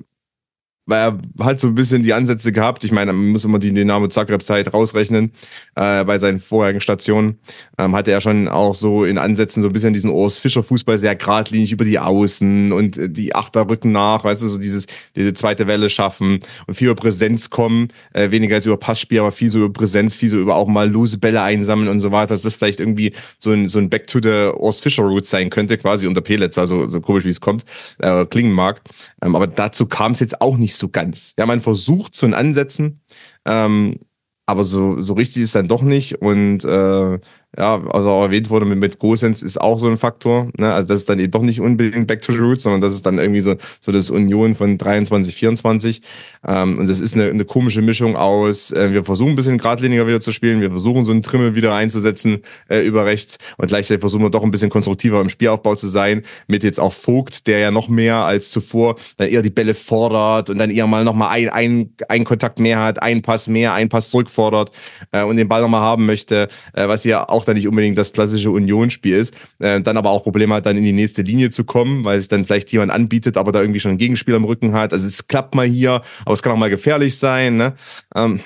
er 0.87 1.19
halt 1.39 1.61
so 1.61 1.69
ein 1.69 1.75
bisschen 1.75 2.03
die 2.03 2.13
Ansätze 2.13 2.53
gehabt. 2.53 2.85
Ich 2.85 2.93
meine, 2.93 3.13
man 3.13 3.29
muss 3.29 3.45
immer 3.45 3.59
die 3.59 3.73
Dynamo 3.73 4.09
Zagreb-Zeit 4.09 4.73
rausrechnen. 4.75 5.33
Äh, 5.77 6.05
bei 6.05 6.19
seinen 6.19 6.39
vorherigen 6.39 6.81
Stationen 6.81 7.39
ähm, 7.79 7.97
hatte 7.97 8.11
er 8.11 8.21
schon 8.21 8.49
auch 8.49 8.75
so 8.75 9.05
in 9.05 9.17
Ansätzen 9.17 9.63
so 9.63 9.69
ein 9.69 9.73
bisschen 9.73 9.95
diesen 9.95 10.11
Urs 10.11 10.39
Fischer-Fußball 10.39 10.99
sehr 10.99 11.17
geradlinig 11.17 11.73
über 11.73 11.85
die 11.85 11.99
Außen 11.99 12.73
und 12.73 12.99
äh, 12.99 13.09
die 13.09 13.35
Achterrücken 13.35 13.93
nach, 13.93 14.25
weißt 14.25 14.43
du, 14.43 14.49
so 14.49 14.59
dieses, 14.59 14.87
diese 15.17 15.33
zweite 15.33 15.67
Welle 15.67 15.89
schaffen 15.89 16.41
und 16.67 16.75
viel 16.75 16.89
über 16.89 16.97
Präsenz 16.97 17.49
kommen, 17.49 17.89
äh, 18.13 18.31
weniger 18.31 18.57
als 18.57 18.67
über 18.67 18.77
Passspiel, 18.77 19.21
aber 19.21 19.33
viel 19.33 19.51
so 19.51 19.61
über 19.61 19.73
Präsenz, 19.73 20.15
viel 20.15 20.29
so 20.29 20.39
über 20.39 20.55
auch 20.55 20.69
mal 20.69 20.91
lose 20.91 21.17
Bälle 21.17 21.41
einsammeln 21.41 21.89
und 21.89 22.01
so 22.01 22.13
weiter, 22.13 22.35
dass 22.35 22.43
das 22.43 22.57
vielleicht 22.57 22.81
irgendwie 22.81 23.13
so 23.39 23.53
ein, 23.53 23.69
so 23.69 23.79
ein 23.79 23.89
Back 23.89 24.07
to 24.07 24.21
the 24.23 24.53
Urs 24.55 24.81
Fischer-Route 24.81 25.27
sein 25.27 25.49
könnte, 25.49 25.79
quasi 25.79 26.07
unter 26.07 26.21
Pelitz, 26.21 26.59
also 26.59 26.87
so 26.87 27.01
komisch 27.01 27.25
wie 27.25 27.31
es 27.31 27.41
kommt, 27.41 27.65
äh, 27.99 28.27
klingen 28.27 28.53
mag. 28.53 28.83
Ähm, 29.23 29.35
aber 29.35 29.47
dazu 29.47 29.87
kam 29.87 30.13
es 30.13 30.21
jetzt 30.21 30.41
auch 30.41 30.57
nicht 30.57 30.74
so 30.77 30.89
ganz. 30.89 31.35
Ja, 31.39 31.47
man 31.47 31.61
versucht 31.61 32.15
zu 32.15 32.27
Ansätzen, 32.35 33.01
ähm, 33.45 33.99
aber 34.47 34.65
so, 34.65 35.01
so 35.01 35.15
richtig 35.15 35.43
ist 35.43 35.55
dann 35.55 35.69
doch 35.69 35.83
nicht. 35.83 36.21
Und 36.21 36.65
äh, 36.65 37.19
ja, 37.57 37.83
also 37.89 38.11
auch 38.11 38.25
erwähnt 38.25 38.51
wurde 38.51 38.67
mit, 38.67 38.79
mit 38.79 38.99
Gosens 38.99 39.43
ist 39.43 39.61
auch 39.61 39.79
so 39.79 39.89
ein 39.89 39.97
Faktor. 39.97 40.49
Ne? 40.57 40.73
Also 40.73 40.89
das 40.89 41.01
ist 41.01 41.09
dann 41.09 41.19
eben 41.19 41.31
doch 41.31 41.43
nicht 41.43 41.61
unbedingt 41.61 42.07
Back 42.07 42.23
to 42.23 42.33
the 42.33 42.39
Roots, 42.39 42.65
sondern 42.65 42.81
das 42.81 42.93
ist 42.93 43.07
dann 43.07 43.19
irgendwie 43.19 43.41
so, 43.41 43.55
so 43.81 43.93
das 43.93 44.11
Union 44.11 44.55
von 44.55 44.77
23, 44.77 45.35
24. 45.35 46.03
Ähm, 46.47 46.79
und 46.79 46.89
das 46.89 47.01
ist 47.01 47.15
eine, 47.15 47.27
eine 47.27 47.45
komische 47.45 47.83
Mischung 47.83 48.17
aus, 48.17 48.73
äh, 48.73 48.93
wir 48.93 49.05
versuchen 49.05 49.31
ein 49.31 49.37
bisschen 49.37 49.59
geradliniger 49.59 50.07
wieder 50.07 50.21
zu 50.21 50.33
spielen, 50.33 50.61
wir 50.61 50.71
versuchen 50.71 51.05
so 51.05 51.13
einen 51.13 51.23
Trimmel 51.23 51.55
wieder 51.55 51.75
einzusetzen 51.75 52.43
äh, 52.69 52.81
über 52.81 53.07
rechts 53.07 53.39
und 53.57 53.69
gleichzeitig 53.69 54.01
versuchen 54.01 54.23
wir 54.23 54.31
doch 54.31 54.43
ein 54.43 54.51
bisschen 54.51 54.71
konstruktiver 54.71 55.21
im 55.21 55.29
Spielaufbau 55.29 55.75
zu 55.75 55.87
sein, 55.87 56.23
mit 56.47 56.65
jetzt 56.65 56.81
auch 56.81 56.93
Vogt, 56.93 57.47
der 57.47 57.61
ja 57.61 57.71
noch 57.71 57.89
mehr 57.89 58.17
als 58.17 58.51
zuvor 58.51 58.97
dann 59.17 59.29
eher 59.29 59.43
die 59.43 59.51
Bälle 59.51 59.75
fordert 59.75 60.51
und 60.51 60.59
dann 60.59 60.71
eher 60.71 60.87
mal 60.87 61.05
nochmal 61.05 61.31
ein, 61.31 61.49
ein, 61.49 61.91
ein 62.09 62.25
Kontakt 62.25 62.59
mehr 62.59 62.81
hat, 62.81 63.03
ein 63.03 63.23
Pass 63.23 63.49
mehr, 63.49 63.73
ein 63.73 63.89
Pass 63.89 64.11
zurückfordert 64.11 64.71
äh, 65.13 65.23
und 65.23 65.37
den 65.37 65.49
Ball 65.49 65.63
nochmal 65.63 65.81
haben 65.81 66.05
möchte, 66.05 66.49
äh, 66.75 66.89
was 66.89 67.05
ja 67.05 67.29
auch 67.29 67.44
dann 67.45 67.57
nicht 67.57 67.69
unbedingt 67.69 67.99
das 67.99 68.13
klassische 68.13 68.51
Unionsspiel 68.51 69.17
ist, 69.17 69.35
äh, 69.59 69.81
dann 69.81 69.97
aber 69.97 70.11
auch 70.11 70.23
Probleme 70.23 70.55
hat, 70.55 70.67
dann 70.67 70.77
in 70.77 70.85
die 70.85 70.93
nächste 70.93 71.23
Linie 71.23 71.51
zu 71.51 71.65
kommen, 71.65 72.05
weil 72.05 72.19
es 72.19 72.29
dann 72.29 72.45
vielleicht 72.45 72.73
jemand 72.73 72.93
anbietet, 72.93 73.37
aber 73.37 73.53
da 73.53 73.61
irgendwie 73.61 73.81
schon 73.81 73.91
einen 73.91 73.99
Gegenspieler 73.99 74.37
im 74.37 74.45
Rücken 74.45 74.73
hat. 74.73 74.93
Also 74.93 75.07
es 75.07 75.29
klappt 75.29 75.55
mal 75.55 75.67
hier, 75.67 76.03
aber 76.25 76.35
es 76.35 76.43
kann 76.43 76.53
auch 76.53 76.57
mal 76.57 76.71
gefährlich 76.71 77.17
sein. 77.19 77.57
Ne? 77.57 77.75
Ähm, 78.15 78.41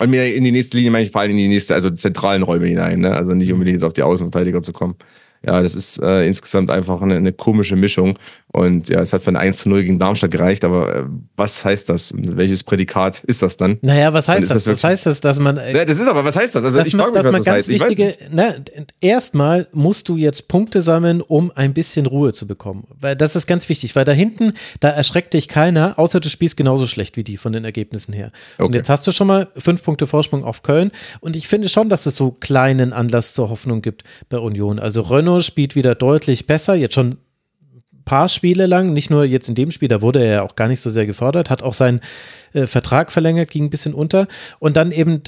und 0.00 0.10
mir 0.10 0.32
in 0.34 0.44
die 0.44 0.52
nächste 0.52 0.76
Linie 0.76 0.92
meine 0.92 1.04
ich 1.06 1.10
vor 1.10 1.22
allem 1.22 1.32
in 1.32 1.38
die 1.38 1.48
nächste, 1.48 1.74
also 1.74 1.90
zentralen 1.90 2.44
Räume 2.44 2.66
hinein, 2.66 3.00
ne? 3.00 3.14
Also 3.14 3.34
nicht 3.34 3.52
unbedingt 3.52 3.76
jetzt 3.76 3.84
auf 3.84 3.94
die 3.94 4.02
Außenverteidiger 4.02 4.62
zu 4.62 4.72
kommen 4.72 4.94
ja, 5.48 5.62
das 5.62 5.74
ist 5.74 6.00
äh, 6.02 6.26
insgesamt 6.26 6.70
einfach 6.70 7.02
eine, 7.02 7.16
eine, 7.16 7.32
komische 7.32 7.76
Mischung. 7.76 8.18
Und 8.50 8.88
ja, 8.88 9.00
es 9.00 9.12
hat 9.12 9.22
für 9.22 9.30
ein 9.30 9.36
1 9.36 9.58
zu 9.58 9.68
0 9.68 9.82
gegen 9.82 9.98
Darmstadt 9.98 10.30
gereicht, 10.30 10.64
aber 10.64 10.96
äh, 10.96 11.04
was 11.36 11.64
heißt 11.64 11.88
das? 11.88 12.14
Welches 12.16 12.64
Prädikat 12.64 13.22
ist 13.24 13.42
das 13.42 13.56
dann? 13.56 13.78
Naja, 13.82 14.12
was 14.12 14.28
heißt 14.28 14.50
das? 14.50 14.64
das 14.64 14.66
was 14.66 14.84
heißt 14.84 15.06
das, 15.06 15.20
dass 15.20 15.38
man. 15.38 15.58
Äh, 15.58 15.76
ja, 15.76 15.84
das 15.84 15.98
ist 15.98 16.08
aber, 16.08 16.24
was 16.24 16.36
heißt 16.36 16.54
das? 16.54 16.64
Also 16.64 16.80
ich 16.80 16.96
frage 16.96 17.12
mich, 17.12 17.24
was 17.24 17.44
das 17.44 17.54
heißt. 17.54 17.68
Wichtige, 17.68 18.14
na, 18.30 18.54
erstmal 19.00 19.68
musst 19.72 20.08
du 20.08 20.16
jetzt 20.16 20.48
Punkte 20.48 20.80
sammeln, 20.80 21.20
um 21.20 21.52
ein 21.54 21.74
bisschen 21.74 22.06
Ruhe 22.06 22.32
zu 22.32 22.46
bekommen. 22.46 22.86
Weil 23.00 23.16
das 23.16 23.36
ist 23.36 23.46
ganz 23.46 23.68
wichtig, 23.68 23.94
weil 23.96 24.04
da 24.04 24.12
hinten, 24.12 24.54
da 24.80 24.88
erschreckt 24.88 25.34
dich 25.34 25.48
keiner, 25.48 25.98
außer 25.98 26.20
du 26.20 26.28
spielst 26.28 26.56
genauso 26.56 26.86
schlecht 26.86 27.16
wie 27.16 27.24
die 27.24 27.36
von 27.36 27.52
den 27.52 27.64
Ergebnissen 27.64 28.12
her. 28.12 28.30
Okay. 28.54 28.66
Und 28.66 28.74
jetzt 28.74 28.88
hast 28.88 29.06
du 29.06 29.10
schon 29.10 29.26
mal 29.26 29.48
fünf 29.56 29.82
Punkte 29.82 30.06
Vorsprung 30.06 30.44
auf 30.44 30.62
Köln. 30.62 30.90
Und 31.20 31.36
ich 31.36 31.48
finde 31.48 31.68
schon, 31.68 31.88
dass 31.88 32.06
es 32.06 32.16
so 32.16 32.30
kleinen 32.30 32.92
Anlass 32.92 33.34
zur 33.34 33.50
Hoffnung 33.50 33.82
gibt 33.82 34.04
bei 34.28 34.38
Union. 34.38 34.78
Also 34.78 35.02
Renault 35.02 35.37
spielt 35.46 35.74
wieder 35.74 35.94
deutlich 35.94 36.46
besser, 36.46 36.74
jetzt 36.74 36.94
schon 36.94 37.16
ein 37.92 38.04
paar 38.04 38.28
Spiele 38.28 38.66
lang, 38.66 38.92
nicht 38.92 39.10
nur 39.10 39.24
jetzt 39.24 39.48
in 39.48 39.54
dem 39.54 39.70
Spiel, 39.70 39.88
da 39.88 40.02
wurde 40.02 40.20
er 40.24 40.32
ja 40.32 40.42
auch 40.42 40.56
gar 40.56 40.68
nicht 40.68 40.80
so 40.80 40.90
sehr 40.90 41.06
gefordert, 41.06 41.50
hat 41.50 41.62
auch 41.62 41.74
seinen 41.74 42.00
äh, 42.52 42.66
Vertrag 42.66 43.12
verlängert, 43.12 43.50
ging 43.50 43.64
ein 43.64 43.70
bisschen 43.70 43.94
unter 43.94 44.28
und 44.58 44.76
dann 44.76 44.92
eben 44.92 45.22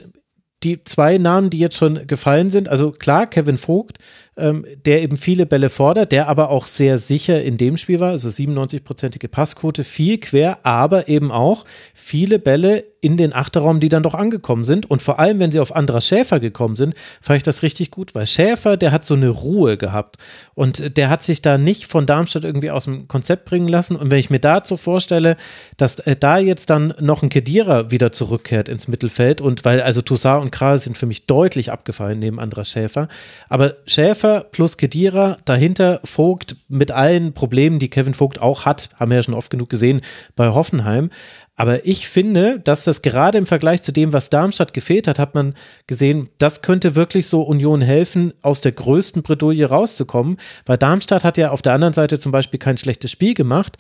die 0.63 0.85
zwei 0.85 1.17
Namen, 1.17 1.49
die 1.51 1.59
jetzt 1.59 1.77
schon 1.77 2.07
gefallen 2.07 2.51
sind, 2.51 2.69
also 2.69 2.93
klar, 2.93 3.27
Kevin 3.27 3.57
Vogt, 3.57 3.99
ähm, 4.37 4.65
der 4.85 5.03
eben 5.03 5.17
viele 5.17 5.47
Bälle 5.47 5.71
fordert, 5.71 6.13
der 6.13 6.29
aber 6.29 6.51
auch 6.51 6.67
sehr 6.67 6.99
sicher 6.99 7.43
in 7.43 7.57
dem 7.57 7.77
Spiel 7.77 8.01
war, 8.01 8.11
also 8.11 8.29
97-prozentige 8.29 9.29
Passquote, 9.29 9.85
viel 9.85 10.19
quer, 10.19 10.59
aber 10.65 11.09
eben 11.09 11.31
auch 11.31 11.65
viele 11.95 12.39
Bälle 12.39 12.85
in 13.03 13.17
den 13.17 13.33
Achterraum, 13.33 13.81
die 13.81 13.89
dann 13.89 14.03
doch 14.03 14.15
angekommen 14.15 14.63
sind. 14.63 14.91
Und 14.91 15.01
vor 15.01 15.19
allem, 15.19 15.39
wenn 15.39 15.51
sie 15.51 15.61
auf 15.61 15.75
Andras 15.75 16.07
Schäfer 16.07 16.39
gekommen 16.39 16.77
sind, 16.77 16.95
fand 17.21 17.39
ich 17.39 17.43
das 17.43 17.63
richtig 17.63 17.91
gut, 17.91 18.15
weil 18.15 18.27
Schäfer, 18.27 18.77
der 18.77 18.93
hat 18.93 19.07
so 19.07 19.15
eine 19.15 19.31
Ruhe 19.31 19.79
gehabt 19.79 20.17
und 20.55 20.97
der 20.99 21.09
hat 21.09 21.23
sich 21.23 21.41
da 21.41 21.57
nicht 21.57 21.87
von 21.87 22.05
Darmstadt 22.05 22.45
irgendwie 22.45 22.71
aus 22.71 22.85
dem 22.85 23.09
Konzept 23.09 23.47
bringen 23.47 23.69
lassen. 23.69 23.97
Und 23.97 24.11
wenn 24.11 24.19
ich 24.19 24.29
mir 24.29 24.39
dazu 24.39 24.77
vorstelle, 24.77 25.37
dass 25.79 25.99
äh, 26.01 26.15
da 26.15 26.39
jetzt 26.39 26.69
dann 26.69 26.93
noch 27.01 27.23
ein 27.23 27.31
Kedira 27.31 27.91
wieder 27.91 28.13
zurückkehrt 28.13 28.69
ins 28.69 28.87
Mittelfeld 28.87 29.41
und 29.41 29.65
weil 29.65 29.81
also 29.81 30.03
Toussaint 30.03 30.43
und 30.43 30.51
Kral 30.51 30.79
sind 30.79 30.99
für 30.99 31.07
mich 31.07 31.27
deutlich 31.27 31.73
abgefallen 31.73 32.19
neben 32.19 32.39
Andras 32.39 32.71
Schäfer, 32.71 33.09
aber 33.49 33.77
Schäfer 33.87 34.20
plus 34.53 34.77
Kedira, 34.77 35.37
dahinter 35.45 36.01
Vogt 36.05 36.57
mit 36.69 36.91
allen 36.91 37.33
Problemen, 37.33 37.79
die 37.79 37.91
Kevin 37.91 38.15
Vogt 38.15 38.41
auch 38.41 38.65
hat, 38.65 38.91
haben 38.97 39.11
wir 39.11 39.17
ja 39.17 39.23
schon 39.23 39.35
oft 39.35 39.51
genug 39.51 39.69
gesehen 39.69 40.01
bei 40.37 40.49
Hoffenheim. 40.49 41.11
Aber 41.57 41.87
ich 41.87 42.09
finde, 42.09 42.59
dass 42.61 42.85
das 42.85 43.03
gerade 43.03 43.37
im 43.37 43.45
Vergleich 43.45 43.83
zu 43.83 43.93
dem, 43.93 44.13
was 44.13 44.31
Darmstadt 44.31 44.73
gefehlt 44.73 45.07
hat, 45.07 45.19
hat 45.19 45.35
man 45.35 45.55
gesehen, 45.87 46.31
das 46.39 46.63
könnte 46.63 46.95
wirklich 46.95 47.27
so 47.27 47.43
Union 47.43 47.83
helfen, 47.83 48.33
aus 48.41 48.63
der 48.63 48.73
größten 48.73 49.23
Bredouille 49.23 49.67
rauszukommen. 49.67 50.39
Weil 50.65 50.79
Darmstadt 50.79 51.23
hat 51.23 51.37
ja 51.37 51.51
auf 51.51 51.61
der 51.61 51.75
anderen 51.75 51.93
Seite 51.93 52.19
zum 52.19 52.33
Beispiel 52.33 52.59
kein 52.59 52.79
schlechtes 52.79 53.11
Spiel 53.11 53.35
gemacht. 53.35 53.77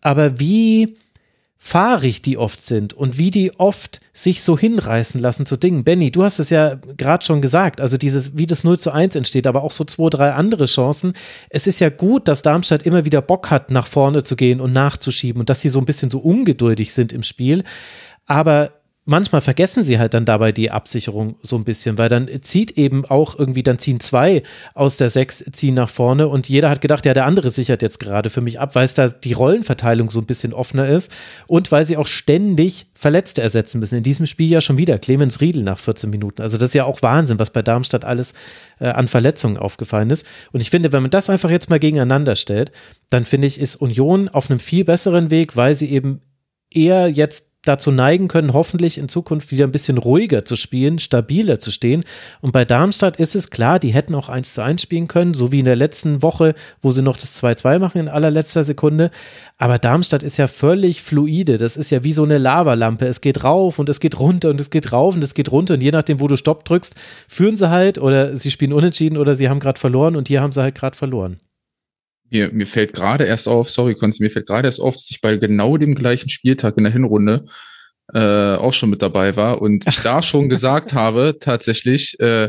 Aber 0.00 0.40
wie 0.40 0.96
fahrig 1.64 2.22
die 2.22 2.38
oft 2.38 2.60
sind 2.60 2.92
und 2.92 3.18
wie 3.18 3.30
die 3.30 3.56
oft 3.56 4.00
sich 4.12 4.42
so 4.42 4.58
hinreißen 4.58 5.20
lassen 5.20 5.46
zu 5.46 5.56
Dingen. 5.56 5.84
Benny, 5.84 6.10
du 6.10 6.24
hast 6.24 6.40
es 6.40 6.50
ja 6.50 6.74
gerade 6.96 7.24
schon 7.24 7.40
gesagt, 7.40 7.80
also 7.80 7.96
dieses, 7.96 8.36
wie 8.36 8.46
das 8.46 8.64
0 8.64 8.80
zu 8.80 8.90
1 8.90 9.14
entsteht, 9.14 9.46
aber 9.46 9.62
auch 9.62 9.70
so 9.70 9.84
zwei, 9.84 10.10
drei 10.10 10.32
andere 10.32 10.66
Chancen. 10.66 11.12
Es 11.50 11.68
ist 11.68 11.78
ja 11.78 11.88
gut, 11.88 12.26
dass 12.26 12.42
Darmstadt 12.42 12.82
immer 12.82 13.04
wieder 13.04 13.22
Bock 13.22 13.52
hat, 13.52 13.70
nach 13.70 13.86
vorne 13.86 14.24
zu 14.24 14.34
gehen 14.34 14.60
und 14.60 14.72
nachzuschieben 14.72 15.38
und 15.38 15.50
dass 15.50 15.60
sie 15.60 15.68
so 15.68 15.78
ein 15.78 15.84
bisschen 15.84 16.10
so 16.10 16.18
ungeduldig 16.18 16.92
sind 16.92 17.12
im 17.12 17.22
Spiel. 17.22 17.62
Aber 18.26 18.81
manchmal 19.04 19.40
vergessen 19.40 19.82
sie 19.82 19.98
halt 19.98 20.14
dann 20.14 20.24
dabei 20.24 20.52
die 20.52 20.70
Absicherung 20.70 21.34
so 21.42 21.56
ein 21.56 21.64
bisschen, 21.64 21.98
weil 21.98 22.08
dann 22.08 22.28
zieht 22.42 22.72
eben 22.78 23.04
auch 23.04 23.36
irgendwie, 23.36 23.64
dann 23.64 23.78
ziehen 23.78 23.98
zwei 23.98 24.42
aus 24.74 24.96
der 24.96 25.08
sechs, 25.08 25.44
ziehen 25.52 25.74
nach 25.74 25.88
vorne 25.88 26.28
und 26.28 26.48
jeder 26.48 26.70
hat 26.70 26.80
gedacht, 26.80 27.04
ja, 27.04 27.12
der 27.12 27.26
andere 27.26 27.50
sichert 27.50 27.82
jetzt 27.82 27.98
gerade 27.98 28.30
für 28.30 28.40
mich 28.40 28.60
ab, 28.60 28.74
weil 28.74 28.84
es 28.84 28.94
da 28.94 29.08
die 29.08 29.32
Rollenverteilung 29.32 30.08
so 30.08 30.20
ein 30.20 30.26
bisschen 30.26 30.52
offener 30.52 30.88
ist 30.88 31.10
und 31.48 31.72
weil 31.72 31.84
sie 31.84 31.96
auch 31.96 32.06
ständig 32.06 32.86
Verletzte 32.94 33.42
ersetzen 33.42 33.80
müssen. 33.80 33.96
In 33.96 34.04
diesem 34.04 34.26
Spiel 34.26 34.48
ja 34.48 34.60
schon 34.60 34.76
wieder 34.76 34.98
Clemens 34.98 35.40
Riedel 35.40 35.64
nach 35.64 35.78
14 35.78 36.08
Minuten. 36.08 36.40
Also 36.40 36.56
das 36.56 36.68
ist 36.68 36.74
ja 36.74 36.84
auch 36.84 37.02
Wahnsinn, 37.02 37.40
was 37.40 37.50
bei 37.50 37.62
Darmstadt 37.62 38.04
alles 38.04 38.34
äh, 38.78 38.86
an 38.86 39.08
Verletzungen 39.08 39.56
aufgefallen 39.56 40.10
ist. 40.10 40.24
Und 40.52 40.60
ich 40.60 40.70
finde, 40.70 40.92
wenn 40.92 41.02
man 41.02 41.10
das 41.10 41.28
einfach 41.28 41.50
jetzt 41.50 41.70
mal 41.70 41.80
gegeneinander 41.80 42.36
stellt, 42.36 42.70
dann 43.10 43.24
finde 43.24 43.48
ich, 43.48 43.60
ist 43.60 43.76
Union 43.76 44.28
auf 44.28 44.48
einem 44.48 44.60
viel 44.60 44.84
besseren 44.84 45.32
Weg, 45.32 45.56
weil 45.56 45.74
sie 45.74 45.90
eben 45.90 46.20
eher 46.70 47.08
jetzt 47.08 47.51
dazu 47.64 47.90
neigen 47.92 48.28
können, 48.28 48.52
hoffentlich 48.52 48.98
in 48.98 49.08
Zukunft 49.08 49.52
wieder 49.52 49.64
ein 49.64 49.72
bisschen 49.72 49.98
ruhiger 49.98 50.44
zu 50.44 50.56
spielen, 50.56 50.98
stabiler 50.98 51.58
zu 51.58 51.70
stehen. 51.70 52.04
Und 52.40 52.52
bei 52.52 52.64
Darmstadt 52.64 53.18
ist 53.18 53.36
es 53.36 53.50
klar, 53.50 53.78
die 53.78 53.90
hätten 53.90 54.14
auch 54.14 54.28
1 54.28 54.54
zu 54.54 54.62
1 54.62 54.82
spielen 54.82 55.08
können, 55.08 55.34
so 55.34 55.52
wie 55.52 55.60
in 55.60 55.64
der 55.64 55.76
letzten 55.76 56.22
Woche, 56.22 56.54
wo 56.80 56.90
sie 56.90 57.02
noch 57.02 57.16
das 57.16 57.40
2-2 57.40 57.78
machen 57.78 57.98
in 57.98 58.08
allerletzter 58.08 58.64
Sekunde. 58.64 59.10
Aber 59.58 59.78
Darmstadt 59.78 60.22
ist 60.22 60.38
ja 60.38 60.48
völlig 60.48 61.02
fluide. 61.02 61.58
Das 61.58 61.76
ist 61.76 61.90
ja 61.90 62.02
wie 62.02 62.12
so 62.12 62.24
eine 62.24 62.38
Lavalampe. 62.38 63.06
Es 63.06 63.20
geht 63.20 63.44
rauf 63.44 63.78
und 63.78 63.88
es 63.88 64.00
geht 64.00 64.18
runter 64.18 64.50
und 64.50 64.60
es 64.60 64.70
geht 64.70 64.92
rauf 64.92 65.14
und 65.14 65.22
es 65.22 65.34
geht 65.34 65.52
runter. 65.52 65.74
Und 65.74 65.82
je 65.82 65.92
nachdem, 65.92 66.20
wo 66.20 66.26
du 66.26 66.36
Stopp 66.36 66.64
drückst, 66.64 66.94
führen 67.28 67.56
sie 67.56 67.70
halt 67.70 67.98
oder 67.98 68.36
sie 68.36 68.50
spielen 68.50 68.72
unentschieden 68.72 69.16
oder 69.16 69.36
sie 69.36 69.48
haben 69.48 69.60
gerade 69.60 69.78
verloren 69.78 70.16
und 70.16 70.28
hier 70.28 70.40
haben 70.40 70.52
sie 70.52 70.62
halt 70.62 70.74
gerade 70.74 70.96
verloren. 70.96 71.38
Mir, 72.32 72.50
mir 72.50 72.66
fällt 72.66 72.94
gerade 72.94 73.24
erst 73.24 73.46
auf, 73.46 73.68
sorry, 73.68 73.94
Konzi, 73.94 74.22
mir 74.22 74.30
fällt 74.30 74.46
gerade 74.46 74.66
erst 74.66 74.80
auf, 74.80 74.94
dass 74.94 75.10
ich 75.10 75.20
bei 75.20 75.36
genau 75.36 75.76
dem 75.76 75.94
gleichen 75.94 76.30
Spieltag 76.30 76.78
in 76.78 76.84
der 76.84 76.92
Hinrunde 76.92 77.44
äh, 78.14 78.54
auch 78.54 78.72
schon 78.72 78.90
mit 78.90 79.02
dabei 79.02 79.36
war 79.36 79.60
und 79.60 79.86
ich 79.86 80.00
da 80.00 80.22
schon 80.22 80.48
gesagt 80.48 80.94
habe, 80.94 81.36
tatsächlich, 81.38 82.18
äh, 82.20 82.48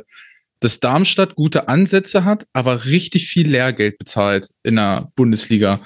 dass 0.62 0.80
Darmstadt 0.80 1.36
gute 1.36 1.68
Ansätze 1.68 2.24
hat, 2.24 2.46
aber 2.54 2.86
richtig 2.86 3.28
viel 3.28 3.50
Lehrgeld 3.50 3.98
bezahlt 3.98 4.48
in 4.64 4.78
der 4.78 5.12
Bundesliga. 5.18 5.82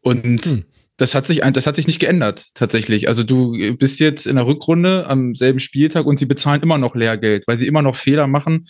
Und 0.00 0.44
hm. 0.44 0.64
das 0.96 1.16
hat 1.16 1.26
sich, 1.26 1.40
das 1.40 1.66
hat 1.66 1.74
sich 1.74 1.88
nicht 1.88 1.98
geändert, 1.98 2.46
tatsächlich. 2.54 3.08
Also 3.08 3.24
du 3.24 3.76
bist 3.76 3.98
jetzt 3.98 4.28
in 4.28 4.36
der 4.36 4.46
Rückrunde 4.46 5.08
am 5.08 5.34
selben 5.34 5.58
Spieltag 5.58 6.06
und 6.06 6.20
sie 6.20 6.26
bezahlen 6.26 6.62
immer 6.62 6.78
noch 6.78 6.94
Lehrgeld, 6.94 7.48
weil 7.48 7.58
sie 7.58 7.66
immer 7.66 7.82
noch 7.82 7.96
Fehler 7.96 8.28
machen, 8.28 8.66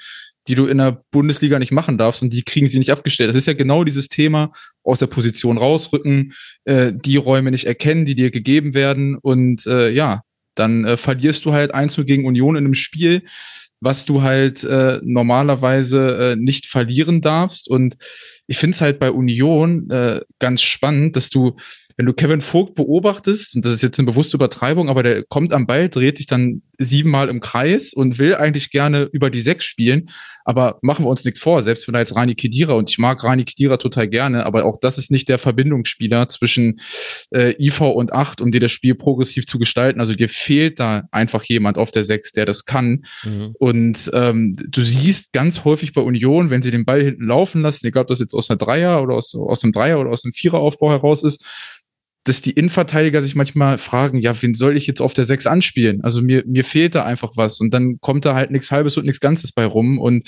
die 0.46 0.54
du 0.54 0.66
in 0.66 0.78
der 0.78 1.02
Bundesliga 1.10 1.58
nicht 1.58 1.72
machen 1.72 1.98
darfst 1.98 2.22
und 2.22 2.32
die 2.32 2.42
kriegen 2.42 2.66
sie 2.66 2.78
nicht 2.78 2.90
abgestellt. 2.90 3.30
Das 3.30 3.36
ist 3.36 3.46
ja 3.46 3.54
genau 3.54 3.84
dieses 3.84 4.08
Thema, 4.08 4.52
aus 4.82 4.98
der 4.98 5.06
Position 5.06 5.58
rausrücken, 5.58 6.34
äh, 6.64 6.92
die 6.94 7.16
Räume 7.16 7.50
nicht 7.50 7.66
erkennen, 7.66 8.04
die 8.04 8.14
dir 8.14 8.30
gegeben 8.30 8.74
werden 8.74 9.16
und 9.16 9.66
äh, 9.66 9.90
ja, 9.90 10.22
dann 10.54 10.84
äh, 10.84 10.96
verlierst 10.96 11.44
du 11.44 11.52
halt 11.52 11.74
Einzel 11.74 12.04
gegen 12.04 12.26
Union 12.26 12.56
in 12.56 12.64
einem 12.64 12.74
Spiel, 12.74 13.22
was 13.80 14.04
du 14.04 14.22
halt 14.22 14.64
äh, 14.64 15.00
normalerweise 15.02 16.32
äh, 16.32 16.36
nicht 16.36 16.66
verlieren 16.66 17.20
darfst 17.20 17.68
und 17.68 17.96
ich 18.46 18.58
finde 18.58 18.74
es 18.74 18.80
halt 18.82 18.98
bei 18.98 19.10
Union 19.10 19.90
äh, 19.90 20.20
ganz 20.38 20.62
spannend, 20.62 21.16
dass 21.16 21.30
du 21.30 21.56
wenn 21.96 22.06
du 22.06 22.12
Kevin 22.12 22.40
Vogt 22.40 22.74
beobachtest, 22.74 23.54
und 23.54 23.64
das 23.64 23.74
ist 23.74 23.82
jetzt 23.82 23.98
eine 23.98 24.06
bewusste 24.06 24.36
Übertreibung, 24.36 24.88
aber 24.88 25.02
der 25.02 25.22
kommt 25.22 25.52
am 25.52 25.66
Ball, 25.66 25.88
dreht 25.88 26.16
sich 26.16 26.26
dann 26.26 26.62
siebenmal 26.78 27.28
im 27.28 27.40
Kreis 27.40 27.92
und 27.92 28.18
will 28.18 28.34
eigentlich 28.34 28.70
gerne 28.70 29.08
über 29.12 29.30
die 29.30 29.40
sechs 29.40 29.64
spielen. 29.64 30.10
Aber 30.44 30.78
machen 30.82 31.04
wir 31.04 31.08
uns 31.08 31.24
nichts 31.24 31.40
vor, 31.40 31.62
selbst 31.62 31.86
wenn 31.86 31.94
da 31.94 32.00
jetzt 32.00 32.14
Rani 32.14 32.34
Kedira, 32.34 32.74
und 32.74 32.90
ich 32.90 32.98
mag 32.98 33.24
Rani 33.24 33.44
Kedira 33.44 33.78
total 33.78 34.08
gerne, 34.08 34.44
aber 34.44 34.64
auch 34.64 34.78
das 34.78 34.98
ist 34.98 35.10
nicht 35.10 35.28
der 35.28 35.38
Verbindungsspieler 35.38 36.28
zwischen 36.28 36.80
äh, 37.30 37.54
IV 37.58 37.80
und 37.80 38.12
acht, 38.12 38.40
um 38.40 38.52
dir 38.52 38.60
das 38.60 38.72
Spiel 38.72 38.94
progressiv 38.94 39.46
zu 39.46 39.58
gestalten. 39.58 40.00
Also 40.00 40.14
dir 40.14 40.28
fehlt 40.28 40.80
da 40.80 41.04
einfach 41.12 41.44
jemand 41.44 41.78
auf 41.78 41.90
der 41.90 42.04
sechs, 42.04 42.32
der 42.32 42.44
das 42.44 42.64
kann. 42.64 43.04
Mhm. 43.24 43.54
Und 43.58 44.10
ähm, 44.12 44.56
du 44.68 44.82
siehst 44.82 45.32
ganz 45.32 45.64
häufig 45.64 45.94
bei 45.94 46.02
Union, 46.02 46.50
wenn 46.50 46.62
sie 46.62 46.70
den 46.70 46.84
Ball 46.84 47.02
hinten 47.02 47.26
laufen 47.26 47.62
lassen, 47.62 47.86
egal 47.86 48.02
ob 48.02 48.08
das 48.08 48.20
jetzt 48.20 48.34
aus 48.34 48.50
einer 48.50 48.58
Dreier 48.58 49.02
oder 49.02 49.14
aus, 49.14 49.34
aus 49.34 49.62
einem 49.62 49.72
Dreier 49.72 49.98
oder 49.98 50.10
aus 50.10 50.24
einem 50.24 50.32
Viereraufbau 50.32 50.90
heraus 50.90 51.22
ist, 51.22 51.44
dass 52.24 52.40
die 52.40 52.52
Innenverteidiger 52.52 53.20
sich 53.20 53.34
manchmal 53.34 53.76
fragen, 53.76 54.18
ja, 54.18 54.34
wen 54.40 54.54
soll 54.54 54.78
ich 54.78 54.86
jetzt 54.86 55.02
auf 55.02 55.12
der 55.12 55.24
Sechs 55.24 55.46
anspielen? 55.46 56.02
Also 56.02 56.22
mir, 56.22 56.42
mir 56.46 56.64
fehlt 56.64 56.94
da 56.94 57.04
einfach 57.04 57.36
was 57.36 57.60
und 57.60 57.72
dann 57.72 58.00
kommt 58.00 58.24
da 58.24 58.34
halt 58.34 58.50
nichts 58.50 58.70
Halbes 58.70 58.96
und 58.96 59.04
nichts 59.04 59.20
Ganzes 59.20 59.52
bei 59.52 59.66
rum 59.66 59.98
und 59.98 60.26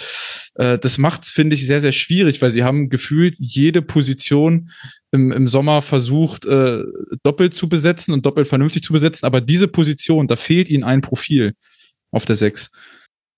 äh, 0.57 0.79
das 0.79 0.99
macht's, 0.99 1.31
finde 1.31 1.55
ich, 1.55 1.67
sehr, 1.67 1.81
sehr 1.81 1.93
schwierig, 1.93 2.43
weil 2.43 2.51
sie 2.51 2.65
haben 2.65 2.91
gefühlt 2.91 3.37
jede 3.39 3.81
Position 3.81 4.71
im, 5.11 5.33
im 5.33 5.49
Sommer 5.49 5.81
versucht, 5.81 6.45
äh, 6.45 6.83
doppelt 7.23 7.55
zu 7.55 7.67
besetzen 7.69 8.13
und 8.13 8.27
doppelt 8.27 8.47
vernünftig 8.47 8.83
zu 8.83 8.93
besetzen, 8.93 9.25
aber 9.25 9.41
diese 9.41 9.67
Position, 9.67 10.29
da 10.29 10.37
fehlt 10.37 10.69
ihnen 10.69 10.85
ein 10.85 11.01
Profil 11.01 11.55
auf 12.11 12.27
der 12.27 12.37
Sechs. 12.37 12.73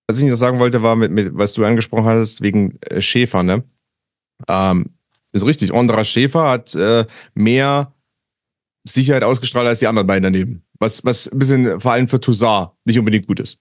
Was 0.07 0.19
ich 0.19 0.25
noch 0.25 0.35
sagen 0.35 0.59
wollte, 0.59 0.81
war 0.81 0.97
mit, 0.97 1.11
mit 1.11 1.29
was 1.31 1.53
du 1.53 1.63
angesprochen 1.63 2.05
hattest, 2.05 2.41
wegen 2.41 2.77
äh, 2.81 2.99
Schäfer, 2.99 3.43
ne? 3.43 3.63
Ähm, 4.49 4.87
ist 5.31 5.45
richtig, 5.45 5.73
Andra 5.73 6.03
Schäfer 6.03 6.49
hat 6.49 6.75
äh, 6.75 7.05
mehr 7.35 7.93
Sicherheit 8.87 9.23
ausgestrahlt 9.23 9.67
als 9.67 9.79
die 9.79 9.87
anderen 9.87 10.07
beiden 10.07 10.23
daneben. 10.23 10.65
Was, 10.79 11.03
was 11.03 11.27
ein 11.31 11.39
bisschen 11.39 11.79
vor 11.79 11.91
allem 11.91 12.07
für 12.07 12.19
Toussaint 12.19 12.71
nicht 12.85 12.97
unbedingt 12.99 13.27
gut 13.27 13.39
ist. 13.39 13.59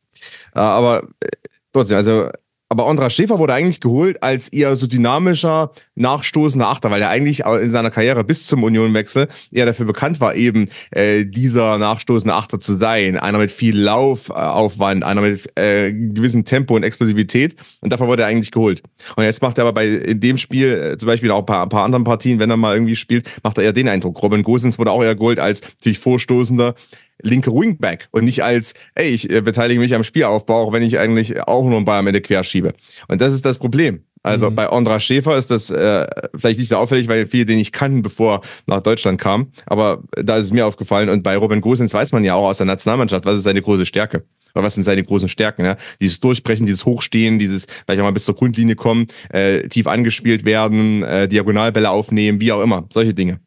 Äh, 0.54 0.60
aber 0.60 1.08
äh, 1.20 1.28
trotzdem, 1.72 1.96
also 1.96 2.30
aber 2.68 2.86
Andra 2.86 3.08
Schäfer 3.08 3.38
wurde 3.38 3.54
eigentlich 3.54 3.80
geholt 3.80 4.22
als 4.22 4.48
eher 4.48 4.76
so 4.76 4.86
dynamischer, 4.86 5.72
nachstoßender 5.94 6.68
Achter, 6.68 6.90
weil 6.90 7.00
er 7.00 7.08
eigentlich 7.08 7.40
in 7.40 7.70
seiner 7.70 7.90
Karriere 7.90 8.24
bis 8.24 8.46
zum 8.46 8.62
Unionwechsel 8.62 9.28
eher 9.50 9.66
dafür 9.66 9.86
bekannt 9.86 10.20
war, 10.20 10.34
eben 10.34 10.68
äh, 10.90 11.24
dieser 11.24 11.78
nachstoßende 11.78 12.34
Achter 12.34 12.60
zu 12.60 12.74
sein. 12.74 13.16
Einer 13.16 13.38
mit 13.38 13.52
viel 13.52 13.78
Laufaufwand, 13.78 15.02
einer 15.02 15.22
mit 15.22 15.50
äh, 15.56 15.92
gewissem 15.92 16.44
Tempo 16.44 16.76
und 16.76 16.82
Explosivität. 16.82 17.56
Und 17.80 17.90
dafür 17.92 18.06
wurde 18.06 18.22
er 18.22 18.28
eigentlich 18.28 18.50
geholt. 18.50 18.82
Und 19.16 19.24
jetzt 19.24 19.40
macht 19.40 19.56
er 19.58 19.64
aber 19.64 19.72
bei 19.72 19.86
in 19.88 20.20
dem 20.20 20.36
Spiel, 20.36 20.92
äh, 20.92 20.98
zum 20.98 21.06
Beispiel 21.06 21.30
auch 21.30 21.40
ein 21.40 21.46
paar, 21.46 21.62
ein 21.62 21.70
paar 21.70 21.84
anderen 21.84 22.04
Partien, 22.04 22.38
wenn 22.38 22.50
er 22.50 22.58
mal 22.58 22.74
irgendwie 22.74 22.96
spielt, 22.96 23.30
macht 23.42 23.56
er 23.56 23.64
eher 23.64 23.72
den 23.72 23.88
Eindruck. 23.88 24.22
Robin 24.22 24.42
Gosens 24.42 24.78
wurde 24.78 24.90
auch 24.90 25.02
eher 25.02 25.14
geholt 25.14 25.40
als 25.40 25.62
natürlich 25.62 25.98
vorstoßender, 25.98 26.74
linke 27.22 27.52
Wingback 27.52 28.08
und 28.10 28.24
nicht 28.24 28.42
als, 28.42 28.74
ey, 28.94 29.08
ich 29.08 29.30
äh, 29.30 29.40
beteilige 29.40 29.80
mich 29.80 29.94
am 29.94 30.04
Spielaufbau, 30.04 30.62
auch 30.62 30.72
wenn 30.72 30.82
ich 30.82 30.98
eigentlich 30.98 31.40
auch 31.42 31.64
nur 31.64 31.76
einen 31.76 31.84
Ball 31.84 31.98
am 31.98 32.06
Ende 32.06 32.20
querschiebe. 32.20 32.74
Und 33.08 33.20
das 33.20 33.32
ist 33.32 33.44
das 33.44 33.58
Problem. 33.58 34.02
Also 34.22 34.50
mhm. 34.50 34.56
bei 34.56 34.68
Andra 34.68 35.00
Schäfer 35.00 35.36
ist 35.36 35.50
das 35.50 35.70
äh, 35.70 36.06
vielleicht 36.34 36.58
nicht 36.58 36.68
so 36.68 36.76
auffällig, 36.76 37.08
weil 37.08 37.26
viele 37.26 37.46
den 37.46 37.58
ich 37.58 37.72
kannten, 37.72 38.02
bevor 38.02 38.42
nach 38.66 38.80
Deutschland 38.80 39.20
kam. 39.20 39.52
Aber 39.66 40.02
da 40.16 40.36
ist 40.36 40.46
es 40.46 40.52
mir 40.52 40.66
aufgefallen. 40.66 41.08
Und 41.08 41.22
bei 41.22 41.36
Robin 41.36 41.60
Gosens 41.60 41.94
weiß 41.94 42.12
man 42.12 42.24
ja 42.24 42.34
auch 42.34 42.48
aus 42.48 42.58
der 42.58 42.66
Nationalmannschaft, 42.66 43.24
was 43.24 43.36
ist 43.36 43.44
seine 43.44 43.62
große 43.62 43.86
Stärke. 43.86 44.24
Oder 44.54 44.64
was 44.64 44.74
sind 44.74 44.82
seine 44.82 45.02
großen 45.02 45.28
Stärken? 45.28 45.64
Ja? 45.64 45.76
Dieses 46.00 46.20
Durchbrechen, 46.20 46.66
dieses 46.66 46.84
Hochstehen, 46.84 47.38
dieses 47.38 47.66
vielleicht 47.84 48.00
auch 48.00 48.04
mal 48.04 48.12
bis 48.12 48.24
zur 48.24 48.34
Grundlinie 48.34 48.74
kommen, 48.74 49.06
äh, 49.30 49.68
tief 49.68 49.86
angespielt 49.86 50.44
werden, 50.44 51.02
äh, 51.02 51.28
Diagonalbälle 51.28 51.90
aufnehmen, 51.90 52.40
wie 52.40 52.52
auch 52.52 52.62
immer. 52.62 52.86
Solche 52.90 53.14
Dinge. 53.14 53.40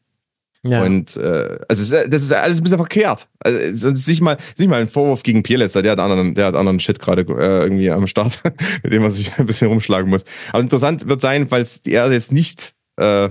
Ja. 0.63 0.83
Und 0.83 1.17
äh, 1.17 1.57
also 1.67 1.95
das 2.07 2.21
ist 2.21 2.31
alles 2.31 2.59
ein 2.59 2.63
bisschen 2.63 2.77
verkehrt. 2.77 3.27
Also, 3.39 3.89
es 3.89 4.01
ist 4.01 4.07
nicht 4.07 4.21
mal, 4.21 4.37
nicht 4.57 4.69
mal 4.69 4.79
ein 4.79 4.87
Vorwurf 4.87 5.23
gegen 5.23 5.41
Pierletzer, 5.41 5.81
der 5.81 5.93
hat 5.93 5.99
anderen, 5.99 6.35
der 6.35 6.45
hat 6.45 6.55
anderen 6.55 6.79
Shit 6.79 6.99
gerade 6.99 7.21
äh, 7.21 7.63
irgendwie 7.63 7.89
am 7.89 8.05
Start, 8.05 8.41
mit 8.83 8.93
dem 8.93 9.01
man 9.01 9.09
sich 9.09 9.37
ein 9.37 9.47
bisschen 9.47 9.69
rumschlagen 9.69 10.09
muss. 10.09 10.23
Aber 10.51 10.61
interessant 10.61 11.07
wird 11.07 11.21
sein, 11.21 11.49
weil 11.49 11.65
er 11.87 12.11
jetzt 12.11 12.31
nicht 12.31 12.75
äh, 12.97 13.29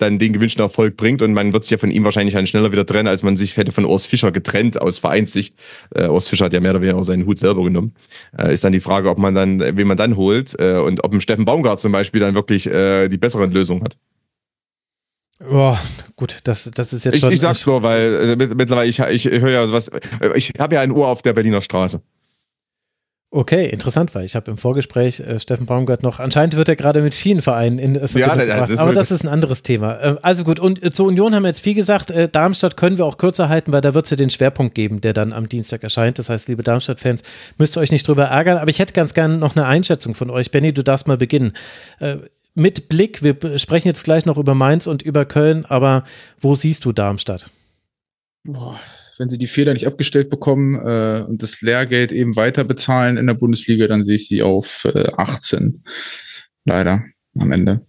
dann 0.00 0.18
den 0.18 0.32
gewünschten 0.32 0.62
Erfolg 0.62 0.96
bringt 0.96 1.22
und 1.22 1.32
man 1.32 1.52
wird 1.52 1.64
sich 1.64 1.72
ja 1.72 1.78
von 1.78 1.90
ihm 1.90 2.04
wahrscheinlich 2.04 2.34
dann 2.34 2.46
schneller 2.46 2.72
wieder 2.72 2.86
trennen, 2.86 3.08
als 3.08 3.22
man 3.22 3.36
sich 3.36 3.56
hätte 3.56 3.72
von 3.72 3.84
Urs 3.84 4.06
Fischer 4.06 4.32
getrennt 4.32 4.80
aus 4.80 4.98
Vereinssicht. 4.98 5.58
Äh, 5.94 6.08
Urs 6.08 6.28
Fischer 6.28 6.46
hat 6.46 6.52
ja 6.52 6.60
mehr 6.60 6.72
oder 6.72 6.82
weniger 6.82 7.04
seinen 7.04 7.26
Hut 7.26 7.38
selber 7.38 7.64
genommen. 7.64 7.94
Äh, 8.36 8.52
ist 8.52 8.64
dann 8.64 8.72
die 8.72 8.80
Frage, 8.80 9.08
ob 9.10 9.18
man 9.18 9.34
dann, 9.34 9.60
wen 9.60 9.86
man 9.86 9.96
dann 9.96 10.16
holt 10.16 10.56
äh, 10.58 10.78
und 10.78 11.04
ob 11.04 11.12
ein 11.12 11.20
Steffen 11.20 11.44
Baumgart 11.44 11.80
zum 11.80 11.92
Beispiel 11.92 12.20
dann 12.20 12.34
wirklich 12.34 12.66
äh, 12.66 13.08
die 13.08 13.18
besseren 13.18 13.50
Lösungen 13.52 13.82
hat. 13.82 13.96
Oh, 15.48 15.76
gut, 16.16 16.40
das, 16.44 16.68
das 16.74 16.92
ist 16.92 17.04
jetzt 17.04 17.14
ich, 17.14 17.20
schon. 17.20 17.32
Ich 17.32 17.40
sag's 17.40 17.64
nur, 17.66 17.82
weil 17.82 18.38
äh, 18.38 18.46
mittlerweile, 18.54 18.88
ich, 18.88 18.98
ich 18.98 19.24
höre 19.24 19.50
ja 19.50 19.66
sowas, 19.66 19.90
ich 20.34 20.52
habe 20.58 20.74
ja 20.74 20.82
ein 20.82 20.92
Ohr 20.92 21.08
auf 21.08 21.22
der 21.22 21.32
Berliner 21.32 21.62
Straße. 21.62 22.02
Okay, 23.32 23.68
interessant, 23.68 24.12
weil 24.16 24.24
ich 24.24 24.34
habe 24.34 24.50
im 24.50 24.58
Vorgespräch 24.58 25.20
äh, 25.20 25.38
Steffen 25.38 25.64
Baumgart 25.64 26.02
noch, 26.02 26.18
anscheinend 26.18 26.56
wird 26.56 26.68
er 26.68 26.74
gerade 26.74 27.00
mit 27.00 27.14
vielen 27.14 27.42
Vereinen 27.42 27.78
in 27.78 27.94
äh, 27.94 28.08
Verbindung 28.08 28.40
ja, 28.40 28.44
gebracht, 28.44 28.70
das 28.70 28.78
aber 28.80 28.92
das 28.92 29.12
ist 29.12 29.22
ein 29.22 29.28
anderes 29.28 29.62
Thema. 29.62 30.00
Äh, 30.00 30.16
also 30.20 30.42
gut, 30.42 30.58
und 30.58 30.82
äh, 30.82 30.90
zur 30.90 31.06
Union 31.06 31.32
haben 31.32 31.44
wir 31.44 31.48
jetzt 31.48 31.62
viel 31.62 31.74
gesagt, 31.74 32.10
äh, 32.10 32.28
Darmstadt 32.28 32.76
können 32.76 32.98
wir 32.98 33.06
auch 33.06 33.18
kürzer 33.18 33.48
halten, 33.48 33.70
weil 33.70 33.82
da 33.82 33.94
wird 33.94 34.06
es 34.06 34.10
ja 34.10 34.16
den 34.16 34.30
Schwerpunkt 34.30 34.74
geben, 34.74 35.00
der 35.00 35.12
dann 35.12 35.32
am 35.32 35.48
Dienstag 35.48 35.84
erscheint. 35.84 36.18
Das 36.18 36.28
heißt, 36.28 36.48
liebe 36.48 36.64
Darmstadt-Fans, 36.64 37.22
müsst 37.56 37.76
ihr 37.76 37.80
euch 37.80 37.92
nicht 37.92 38.06
drüber 38.08 38.24
ärgern, 38.24 38.58
aber 38.58 38.68
ich 38.68 38.80
hätte 38.80 38.94
ganz 38.94 39.14
gerne 39.14 39.38
noch 39.38 39.54
eine 39.54 39.64
Einschätzung 39.64 40.16
von 40.16 40.28
euch. 40.28 40.50
Benny, 40.50 40.74
du 40.74 40.82
darfst 40.82 41.06
mal 41.06 41.16
beginnen. 41.16 41.52
Mit 42.54 42.88
Blick, 42.88 43.22
wir 43.22 43.58
sprechen 43.58 43.88
jetzt 43.88 44.04
gleich 44.04 44.26
noch 44.26 44.36
über 44.36 44.54
Mainz 44.54 44.86
und 44.86 45.02
über 45.02 45.24
Köln, 45.24 45.64
aber 45.64 46.04
wo 46.38 46.54
siehst 46.54 46.84
du 46.84 46.92
Darmstadt? 46.92 47.50
Boah, 48.44 48.80
wenn 49.18 49.28
sie 49.28 49.38
die 49.38 49.46
Fehler 49.46 49.72
nicht 49.72 49.86
abgestellt 49.86 50.30
bekommen 50.30 50.74
äh, 50.74 51.24
und 51.28 51.42
das 51.42 51.60
Lehrgeld 51.60 52.10
eben 52.10 52.36
weiter 52.36 52.64
bezahlen 52.64 53.16
in 53.16 53.26
der 53.26 53.34
Bundesliga, 53.34 53.86
dann 53.86 54.02
sehe 54.02 54.16
ich 54.16 54.26
sie 54.26 54.42
auf 54.42 54.84
äh, 54.84 55.08
18. 55.16 55.84
Leider 56.64 57.04
am 57.38 57.52
Ende. 57.52 57.86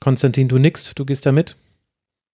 Konstantin, 0.00 0.48
du 0.48 0.58
nix, 0.58 0.94
du 0.94 1.04
gehst 1.04 1.26
da 1.26 1.32
mit? 1.32 1.56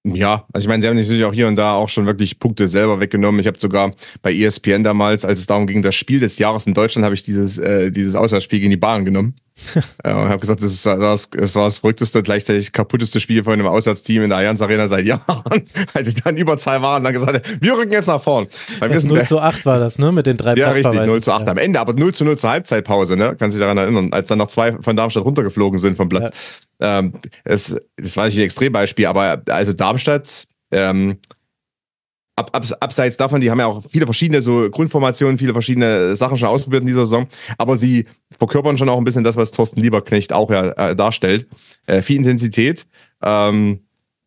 Ja, 0.05 0.47
also 0.53 0.65
ich 0.65 0.69
meine, 0.69 0.83
sie 0.83 0.89
haben 0.89 0.97
natürlich 0.97 1.25
auch 1.25 1.33
hier 1.33 1.47
und 1.47 1.55
da 1.55 1.75
auch 1.75 1.89
schon 1.89 2.07
wirklich 2.07 2.41
Punkte 2.41 2.67
selber 2.67 2.99
weggenommen. 2.99 3.41
Ich 3.41 3.47
habe 3.47 3.59
sogar 3.59 3.95
bei 4.21 4.35
ESPN 4.35 4.83
damals, 4.83 5.25
als 5.25 5.39
es 5.39 5.47
darum 5.47 5.67
ging, 5.67 5.81
das 5.81 5.95
Spiel 5.95 6.19
des 6.19 6.39
Jahres 6.39 6.67
in 6.67 6.75
Deutschland, 6.75 7.05
habe 7.05 7.15
ich 7.15 7.23
dieses, 7.23 7.59
äh, 7.59 7.93
dieses 7.93 8.17
Auswärtsspiel 8.17 8.59
gegen 8.59 8.73
die 8.73 8.77
Bahn 8.77 9.05
genommen. 9.05 9.37
äh, 10.05 10.13
und 10.13 10.29
habe 10.29 10.39
gesagt, 10.39 10.63
das, 10.63 10.73
ist, 10.73 10.87
das, 10.87 11.31
das 11.31 11.55
war 11.55 11.65
das 11.65 11.79
verrückteste, 11.79 12.23
gleichzeitig 12.23 12.73
kaputteste 12.73 13.21
Spiel 13.21 13.45
von 13.45 13.53
einem 13.53 13.67
Auswärtsteam 13.67 14.23
in 14.23 14.31
der 14.31 14.39
Allianz 14.39 14.61
Arena 14.61 14.89
seit 14.89 15.05
Jahren. 15.07 15.65
als 15.95 16.09
sie 16.09 16.15
dann 16.15 16.37
Überzahl 16.37 16.83
waren 16.83 16.99
und 16.99 17.05
dann 17.05 17.13
gesagt 17.13 17.43
wir 17.61 17.77
rücken 17.77 17.93
jetzt 17.93 18.07
nach 18.07 18.23
vorn. 18.23 18.47
Weil 18.79 18.89
das 18.89 19.05
0 19.05 19.25
zu 19.25 19.41
8 19.41 19.67
war 19.67 19.79
das, 19.79 19.99
ne? 19.99 20.13
Mit 20.13 20.27
den 20.27 20.37
drei 20.37 20.55
Ja, 20.55 20.71
richtig, 20.71 20.95
0 20.95 21.23
zu 21.23 21.33
8 21.33 21.47
ja. 21.47 21.53
am 21.53 21.59
Ende, 21.59 21.81
aber 21.81 21.93
0 21.93 22.15
zu 22.15 22.25
0 22.25 22.39
zur 22.39 22.51
Halbzeitpause, 22.51 23.17
ne? 23.17 23.37
Kann 23.37 23.51
sich 23.51 23.61
daran 23.61 23.79
erinnern, 23.79 24.13
als 24.13 24.29
dann 24.29 24.39
noch 24.39 24.49
zwei 24.49 24.73
von 24.81 24.97
Darmstadt 24.97 25.25
runtergeflogen 25.25 25.79
sind 25.79 25.97
vom 25.97 26.09
Platz. 26.09 26.31
Ja. 26.81 26.99
Ähm, 26.99 27.15
es, 27.45 27.77
das 27.97 28.17
war 28.17 28.27
nicht 28.27 28.39
ein 28.39 28.45
Extrembeispiel, 28.45 29.07
aber 29.07 29.43
also 29.49 29.73
Darmstadt, 29.73 30.47
ähm, 30.71 31.19
ab, 32.37 32.51
ab, 32.53 32.65
abseits 32.81 33.17
davon, 33.17 33.41
die 33.41 33.51
haben 33.51 33.61
ja 33.61 33.67
auch 33.67 33.83
viele 33.89 34.07
verschiedene 34.07 34.43
so 34.43 34.71
Grundformationen, 34.71 35.39
viele 35.39 35.53
verschiedene 35.53 36.17
Sachen 36.17 36.37
schon 36.37 36.49
ausprobiert 36.49 36.83
in 36.83 36.87
dieser 36.87 37.07
Saison, 37.07 37.29
aber 37.59 37.77
sie 37.77 38.07
verkörpern 38.39 38.79
schon 38.79 38.89
auch 38.89 38.99
ein 38.99 39.05
bisschen 39.05 39.25
das, 39.25 39.37
was 39.37 39.53
Thorsten 39.53 39.81
Lieberknecht 39.81 40.33
auch 40.33 40.51
ja 40.51 40.71
äh, 40.91 40.97
darstellt. 40.97 41.47
Äh, 41.87 42.03
viel 42.03 42.17
Intensität, 42.17 42.87
ähm, 43.23 43.81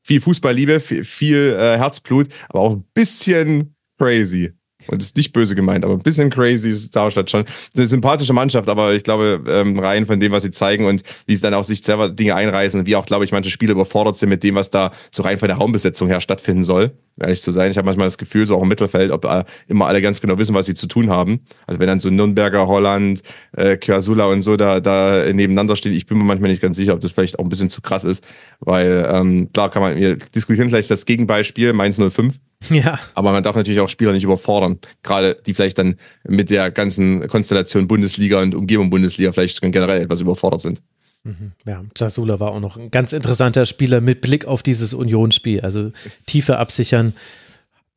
viel 0.03 0.22
Fußballliebe, 0.22 0.80
viel, 0.80 1.03
viel 1.03 1.56
äh, 1.60 1.77
Herzblut, 1.77 2.30
aber 2.49 2.60
auch 2.60 2.72
ein 2.73 2.86
bisschen 2.94 3.76
crazy. 3.98 4.53
Und 4.88 5.02
ist 5.02 5.18
nicht 5.18 5.34
böse 5.34 5.56
gemeint, 5.56 5.84
aber 5.84 5.94
ein 5.94 5.99
bisschen 5.99 6.30
crazy 6.30 6.70
ist 6.70 6.95
Darmstadt 6.95 7.30
schon. 7.30 7.45
Eine 7.76 7.88
sympathische 7.88 8.34
Mannschaft, 8.34 8.70
aber 8.70 8.94
ich 8.94 9.03
glaube, 9.03 9.41
ähm, 9.48 9.80
rein 9.80 10.06
von 10.06 10.20
dem, 10.20 10.32
was 10.32 10.44
sie 10.44 10.52
zeigen 10.52 10.86
und 10.86 11.03
wie 11.26 11.36
sie 11.36 11.41
dann 11.41 11.53
auch 11.53 11.64
sich 11.64 11.82
selber 11.82 12.10
Dinge 12.10 12.36
einreißen 12.36 12.80
und 12.80 12.86
wie 12.86 12.95
auch, 12.95 13.06
glaube 13.06 13.26
ich, 13.26 13.32
manche 13.32 13.49
Spiele 13.49 13.72
überfordert 13.72 14.18
sind 14.18 14.30
mit 14.30 14.44
dem, 14.44 14.56
was 14.56 14.70
da 14.70 14.91
so 15.12 15.24
rein 15.24 15.38
von 15.38 15.48
der 15.48 15.57
Raumbesetzung 15.57 16.07
her 16.07 16.22
stattfinden 16.22 16.64
soll 16.64 16.91
ehrlich 17.20 17.41
zu 17.41 17.52
sein. 17.52 17.72
Ich 17.72 17.78
habe 17.78 17.86
manchmal 17.86 18.07
das 18.07 18.18
Gefühl, 18.18 18.45
so 18.45 18.56
auch 18.56 18.64
im 18.64 18.68
Mittelfeld, 18.68 19.12
ob 19.12 19.26
äh, 19.26 19.44
immer 19.68 19.88
alle 19.88 20.02
ganz 20.02 20.22
genau 20.22 20.38
wissen, 20.38 20.53
was 20.53 20.66
sie 20.66 20.76
zu 20.76 20.88
tun 20.88 21.10
haben. 21.10 21.41
Also 21.66 21.80
wenn 21.80 21.88
dann 21.88 21.99
so 21.99 22.10
Nürnberger, 22.10 22.68
Holland, 22.68 23.22
äh, 23.53 23.78
Kyasula 23.78 24.26
und 24.26 24.41
so 24.41 24.57
da, 24.57 24.80
da 24.80 25.32
nebeneinander 25.32 25.76
stehen, 25.76 25.94
ich 25.94 26.06
bin 26.06 26.18
mir 26.18 26.26
manchmal 26.26 26.49
nicht 26.49 26.62
ganz 26.62 26.78
sicher, 26.78 26.94
ob 26.94 26.99
das 26.99 27.12
vielleicht 27.12 27.40
auch 27.40 27.44
ein 27.44 27.49
bisschen 27.49 27.70
zu 27.70 27.82
krass 27.82 28.03
ist, 28.03 28.26
weil 28.60 29.07
ähm, 29.12 29.49
klar 29.53 29.72
kann 29.72 29.82
man, 29.82 29.95
wir 29.95 30.18
diskutieren 30.18 30.70
vielleicht 30.70 30.91
das 30.91 31.06
Gegenbeispiel, 31.06 31.74
Mainz 31.74 31.98
05. 31.98 32.36
Ja. 32.70 33.00
Aber 33.14 33.32
man 33.32 33.44
darf 33.44 33.56
natürlich 33.56 33.80
auch 33.80 33.90
Spieler 33.90 34.12
nicht 34.12 34.24
überfordern. 34.24 34.80
Gerade 35.04 35.38
die 35.46 35.54
vielleicht 35.54 35.78
dann 35.78 35.98
mit 36.28 36.50
der 36.50 36.72
ganzen 36.72 37.28
Konstellation 37.28 37.88
Bundesliga 37.88 38.42
und 38.42 38.56
Umgebung 38.56 38.90
Bundesliga 38.90 39.32
vielleicht 39.32 39.62
generell 39.62 40.02
etwas 40.02 40.22
überfordert 40.22 40.62
sind. 40.62 40.82
Mhm. 41.24 41.54
Ja, 41.66 41.84
Jasula 41.98 42.40
war 42.40 42.52
auch 42.52 42.60
noch 42.60 42.78
ein 42.78 42.92
ganz 42.92 43.12
interessanter 43.12 43.66
Spieler 43.66 44.00
mit 44.00 44.22
Blick 44.22 44.46
auf 44.46 44.62
dieses 44.62 44.94
Unionsspiel. 44.94 45.62
Also 45.62 45.92
Tiefe 46.28 46.58
absichern 46.58 47.14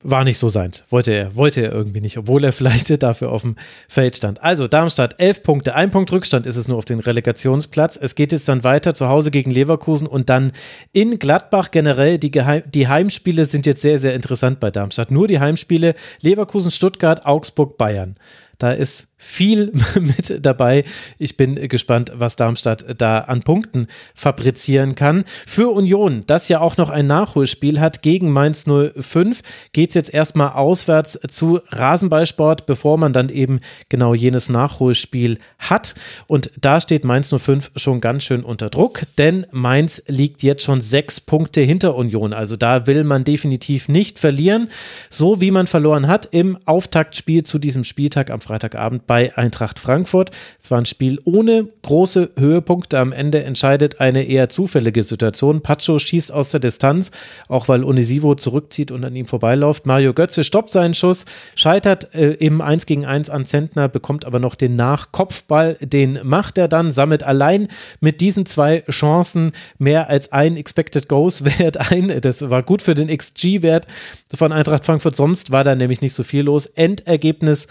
war 0.05 0.23
nicht 0.23 0.39
so 0.39 0.49
seins. 0.49 0.85
Wollte 0.91 1.11
er, 1.11 1.35
wollte 1.35 1.61
er 1.61 1.73
irgendwie 1.73 2.01
nicht, 2.01 2.19
obwohl 2.19 2.45
er 2.45 2.53
vielleicht 2.53 3.03
dafür 3.03 3.33
auf 3.33 3.43
dem 3.43 3.57
Feld 3.89 4.16
stand. 4.16 4.43
Also 4.43 4.69
Darmstadt, 4.69 5.16
elf 5.19 5.43
Punkte, 5.43 5.75
ein 5.75 5.91
Punkt 5.91 6.12
Rückstand 6.12 6.47
ist 6.47 6.57
es 6.57 6.69
nur 6.69 6.79
auf 6.79 6.85
den 6.85 7.01
Relegationsplatz. 7.01 7.99
Es 8.01 8.15
geht 8.15 8.31
jetzt 8.31 8.49
dann 8.49 8.62
weiter 8.62 8.95
zu 8.95 9.09
Hause 9.09 9.31
gegen 9.31 9.51
Leverkusen 9.51 10.07
und 10.07 10.31
dann 10.31 10.53
in 10.93 11.19
Gladbach 11.19 11.73
generell. 11.73 12.19
Die, 12.19 12.31
Geheim 12.31 12.62
die 12.66 12.87
Heimspiele 12.87 13.45
sind 13.45 13.66
jetzt 13.66 13.83
sehr, 13.83 13.99
sehr 13.99 14.15
interessant 14.15 14.61
bei 14.61 14.70
Darmstadt. 14.70 15.11
Nur 15.11 15.27
die 15.27 15.41
Heimspiele 15.41 15.95
Leverkusen, 16.20 16.70
Stuttgart, 16.70 17.27
Augsburg, 17.27 17.77
Bayern. 17.77 18.16
Da 18.59 18.73
ist 18.73 19.07
viel 19.19 19.73
mit 20.01 20.47
dabei. 20.47 20.85
Ich 21.19 21.36
bin 21.36 21.57
gespannt, 21.69 22.12
was 22.15 22.36
Darmstadt 22.36 22.85
da 22.97 23.19
an 23.19 23.43
Punkten 23.43 23.89
fabrizieren 24.15 24.95
kann. 24.95 25.24
Für 25.47 25.70
Union, 25.70 26.23
das 26.27 26.49
ja 26.49 26.61
auch 26.61 26.77
noch 26.77 26.89
ein 26.89 27.09
Nachholspiel 27.09 27.81
hat 27.81 28.03
gegen 28.03 28.31
Mainz 28.31 28.65
05, 28.65 29.43
geht 29.73 29.90
es 29.90 29.95
jetzt 29.97 30.15
erstmal 30.15 30.51
auswärts 30.51 31.19
zu 31.28 31.61
Rasenballsport, 31.70 32.66
bevor 32.66 32.97
man 32.97 33.12
dann 33.12 33.28
eben 33.28 33.61
genau 33.89 34.15
jenes 34.15 34.49
Nachholspiel 34.49 35.39
hat. 35.59 35.97
Und 36.28 36.53
da 36.61 36.81
steht 36.81 37.05
Mainz 37.05 37.35
05 37.36 37.73
schon 37.74 38.01
ganz 38.01 38.23
schön 38.23 38.45
unter 38.45 38.70
Druck, 38.70 39.03
denn 39.19 39.47
Mainz 39.51 40.03
liegt 40.07 40.45
jetzt 40.45 40.62
schon 40.62 40.81
sechs 40.81 41.20
Punkte 41.20 41.61
hinter 41.61 41.97
Union. 41.97 42.32
Also 42.32 42.55
da 42.55 42.86
will 42.86 43.03
man 43.03 43.24
definitiv 43.24 43.89
nicht 43.89 44.20
verlieren, 44.20 44.69
so 45.11 45.40
wie 45.40 45.51
man 45.51 45.66
verloren 45.66 46.07
hat 46.07 46.28
im 46.31 46.57
Auftaktspiel 46.66 47.43
zu 47.43 47.59
diesem 47.59 47.82
Spieltag 47.82 48.31
am 48.31 48.40
Freitagabend 48.40 49.07
bei 49.09 49.36
Eintracht 49.36 49.80
Frankfurt. 49.80 50.30
Es 50.60 50.70
war 50.70 50.78
ein 50.78 50.86
Spiel 50.86 51.18
ohne 51.24 51.66
große 51.82 52.30
Höhepunkte. 52.39 53.01
Am 53.01 53.10
Ende 53.10 53.43
entscheidet 53.43 54.01
eine 54.01 54.22
eher 54.22 54.48
zufällige 54.51 55.02
Situation. 55.02 55.62
Pacho 55.62 55.98
schießt 55.98 56.30
aus 56.30 56.51
der 56.51 56.60
Distanz, 56.60 57.10
auch 57.48 57.66
weil 57.66 57.82
Onisivo 57.82 58.36
zurückzieht 58.36 58.93
und 58.93 59.02
an 59.02 59.16
ihm 59.16 59.26
vorbeiläuft. 59.26 59.86
Mario 59.86 60.14
Götze 60.14 60.44
stoppt 60.44 60.70
seinen 60.70 60.94
Schuss, 60.94 61.24
scheitert 61.56 62.14
äh, 62.14 62.35
im 62.35 62.60
1 62.60 62.86
gegen 62.86 63.06
1 63.06 63.30
an 63.30 63.47
Zentner, 63.47 63.89
bekommt 63.89 64.24
aber 64.26 64.39
noch 64.39 64.55
den 64.55 64.76
Nachkopfball. 64.76 65.76
Den 65.80 66.20
macht 66.22 66.59
er 66.59 66.68
dann, 66.68 66.93
sammelt 66.93 67.22
allein 67.22 67.68
mit 68.01 68.20
diesen 68.20 68.44
zwei 68.44 68.82
Chancen 68.90 69.52
mehr 69.78 70.10
als 70.10 70.32
ein 70.32 70.56
Expected 70.59 71.09
Goals 71.09 71.44
Wert 71.59 71.90
ein. 71.90 72.12
Das 72.20 72.48
war 72.51 72.62
gut 72.62 72.82
für 72.82 72.94
den 72.94 73.09
XG-Wert 73.09 73.86
von 74.35 74.52
Eintracht 74.52 74.85
Frankfurt. 74.85 75.16
Sonst 75.16 75.51
war 75.51 75.64
da 75.64 75.74
nämlich 75.74 76.02
nicht 76.02 76.12
so 76.12 76.22
viel 76.22 76.43
los. 76.43 76.66
Endergebnis 76.66 77.68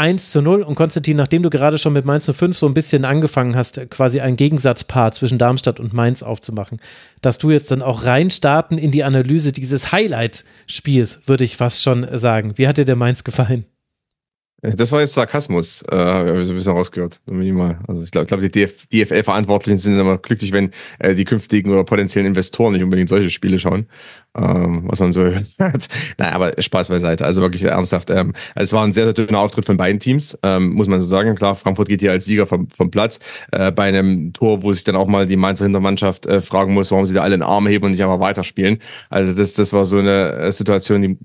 1 0.00 0.32
zu 0.32 0.40
0. 0.40 0.62
Und 0.62 0.74
Konstantin, 0.74 1.18
nachdem 1.18 1.42
du 1.42 1.50
gerade 1.50 1.76
schon 1.76 1.92
mit 1.92 2.06
Mainz 2.06 2.24
05 2.24 2.56
so 2.56 2.66
ein 2.66 2.74
bisschen 2.74 3.04
angefangen 3.04 3.54
hast, 3.54 3.90
quasi 3.90 4.20
ein 4.20 4.36
Gegensatzpaar 4.36 5.12
zwischen 5.12 5.36
Darmstadt 5.36 5.78
und 5.78 5.92
Mainz 5.92 6.22
aufzumachen, 6.22 6.80
dass 7.20 7.36
du 7.36 7.50
jetzt 7.50 7.70
dann 7.70 7.82
auch 7.82 8.04
reinstarten 8.04 8.78
in 8.78 8.90
die 8.90 9.04
Analyse 9.04 9.52
dieses 9.52 9.92
Highlight-Spiels, 9.92 11.22
würde 11.26 11.44
ich 11.44 11.58
fast 11.58 11.82
schon 11.82 12.06
sagen. 12.16 12.54
Wie 12.56 12.66
hat 12.66 12.78
dir 12.78 12.86
der 12.86 12.96
Mainz 12.96 13.24
gefallen? 13.24 13.66
Das 14.62 14.92
war 14.92 15.00
jetzt 15.00 15.14
Sarkasmus, 15.14 15.82
äh, 15.90 15.96
habe 15.96 16.40
ich 16.40 16.46
so 16.46 16.52
ein 16.52 16.56
bisschen 16.56 16.72
rausgehört. 16.72 17.20
Minimal. 17.26 17.78
Also 17.88 18.02
ich 18.02 18.10
glaube, 18.10 18.26
glaub, 18.26 18.40
die 18.40 18.50
DF 18.50 18.86
DFL-Verantwortlichen 18.88 19.78
sind 19.78 19.98
immer 19.98 20.18
glücklich, 20.18 20.52
wenn 20.52 20.70
äh, 20.98 21.14
die 21.14 21.24
künftigen 21.24 21.70
oder 21.72 21.84
potenziellen 21.84 22.26
Investoren 22.26 22.74
nicht 22.74 22.82
unbedingt 22.82 23.08
solche 23.08 23.30
Spiele 23.30 23.58
schauen, 23.58 23.86
ähm, 24.36 24.82
was 24.84 25.00
man 25.00 25.12
so 25.12 25.22
hört. 25.22 25.88
naja, 26.18 26.32
aber 26.32 26.52
Spaß 26.60 26.88
beiseite. 26.88 27.24
Also 27.24 27.40
wirklich 27.40 27.62
ernsthaft. 27.62 28.10
Ähm, 28.10 28.34
es 28.54 28.72
war 28.74 28.84
ein 28.84 28.92
sehr, 28.92 29.04
sehr 29.04 29.14
dünner 29.14 29.38
Auftritt 29.38 29.64
von 29.64 29.78
beiden 29.78 29.98
Teams, 29.98 30.38
ähm, 30.42 30.74
muss 30.74 30.88
man 30.88 31.00
so 31.00 31.06
sagen. 31.06 31.34
Klar, 31.36 31.54
Frankfurt 31.54 31.88
geht 31.88 32.00
hier 32.00 32.12
als 32.12 32.26
Sieger 32.26 32.46
vom, 32.46 32.68
vom 32.68 32.90
Platz. 32.90 33.18
Äh, 33.52 33.72
bei 33.72 33.84
einem 33.84 34.34
Tor, 34.34 34.62
wo 34.62 34.74
sich 34.74 34.84
dann 34.84 34.96
auch 34.96 35.06
mal 35.06 35.26
die 35.26 35.36
Mainzer 35.36 35.64
Hintermannschaft 35.64 36.26
äh, 36.26 36.42
fragen 36.42 36.74
muss, 36.74 36.90
warum 36.90 37.06
sie 37.06 37.14
da 37.14 37.22
alle 37.22 37.34
in 37.34 37.40
den 37.40 37.48
Arm 37.48 37.66
heben 37.66 37.86
und 37.86 37.92
nicht 37.92 38.02
einfach 38.02 38.20
weiterspielen. 38.20 38.78
Also 39.08 39.32
das, 39.32 39.54
das 39.54 39.72
war 39.72 39.86
so 39.86 39.98
eine 39.98 40.32
äh, 40.32 40.52
Situation, 40.52 41.00
die 41.00 41.18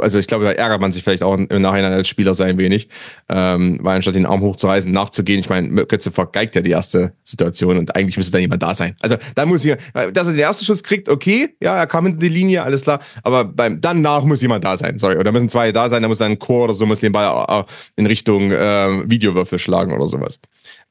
also 0.00 0.18
ich 0.18 0.26
glaube, 0.26 0.44
da 0.44 0.52
ärgert 0.52 0.80
man 0.80 0.92
sich 0.92 1.02
vielleicht 1.02 1.22
auch 1.22 1.34
im 1.36 1.62
Nachhinein 1.62 1.92
als 1.92 2.08
Spieler 2.08 2.34
so 2.34 2.42
ein 2.42 2.58
wenig, 2.58 2.88
ähm, 3.28 3.78
weil 3.82 3.96
anstatt 3.96 4.14
den 4.14 4.26
Arm 4.26 4.40
hochzureißen, 4.40 4.90
nachzugehen, 4.90 5.40
ich 5.40 5.48
meine, 5.48 5.86
Götze 5.86 6.10
vergeigt 6.10 6.54
ja 6.54 6.62
die 6.62 6.70
erste 6.70 7.12
Situation 7.24 7.78
und 7.78 7.96
eigentlich 7.96 8.16
müsste 8.16 8.32
da 8.32 8.38
jemand 8.38 8.62
da 8.62 8.74
sein. 8.74 8.96
Also 9.00 9.16
da 9.34 9.46
muss 9.46 9.64
ich, 9.64 9.76
dass 9.92 10.26
er 10.26 10.32
den 10.32 10.38
ersten 10.38 10.64
Schuss 10.64 10.82
kriegt, 10.82 11.08
okay, 11.08 11.56
ja, 11.60 11.76
er 11.76 11.86
kam 11.86 12.06
hinter 12.06 12.20
die 12.20 12.28
Linie, 12.28 12.62
alles 12.62 12.82
klar, 12.82 13.00
aber 13.22 13.44
beim 13.44 13.80
danach 13.80 14.24
muss 14.24 14.42
jemand 14.42 14.64
da 14.64 14.76
sein, 14.76 14.98
sorry, 14.98 15.16
oder 15.16 15.32
müssen 15.32 15.48
zwei 15.48 15.72
da 15.72 15.88
sein, 15.88 16.02
da 16.02 16.08
muss 16.08 16.20
ein 16.20 16.38
Chor 16.38 16.64
oder 16.64 16.74
so, 16.74 16.86
muss 16.86 17.00
den 17.00 17.12
Ball 17.12 17.64
in 17.96 18.06
Richtung 18.06 18.50
äh, 18.50 19.08
Videowürfel 19.08 19.58
schlagen 19.58 19.92
oder 19.92 20.06
sowas. 20.06 20.40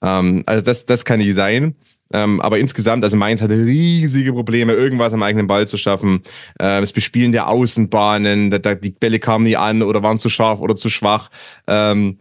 Ähm, 0.02 0.44
also 0.46 0.64
das, 0.64 0.86
das 0.86 1.06
kann 1.06 1.20
nicht 1.20 1.36
sein. 1.36 1.76
Ähm, 2.14 2.42
aber 2.42 2.60
insgesamt, 2.60 3.04
also 3.04 3.18
Mainz 3.18 3.42
hatte 3.42 3.56
riesige 3.56 4.34
Probleme, 4.34 4.74
irgendwas 4.74 5.14
am 5.14 5.24
eigenen 5.24 5.48
Ball 5.48 5.68
zu 5.68 5.78
schaffen. 5.78 6.22
Ähm, 6.60 6.82
das 6.82 6.92
Bespielen 6.92 7.32
der 7.32 7.48
Außenbahnen, 7.48 8.50
da, 8.52 8.60
da, 8.60 8.76
die 8.76 8.92
Bälle 8.92 9.20
kamen 9.20 9.46
nie 9.46 9.58
an 9.58 9.82
oder 9.82 10.04
waren 10.04 10.20
zu 10.20 10.30
scharf 10.30 10.60
oder 10.60 10.76
zu 10.76 10.90
schwach. 10.90 11.30
Ähm, 11.68 12.18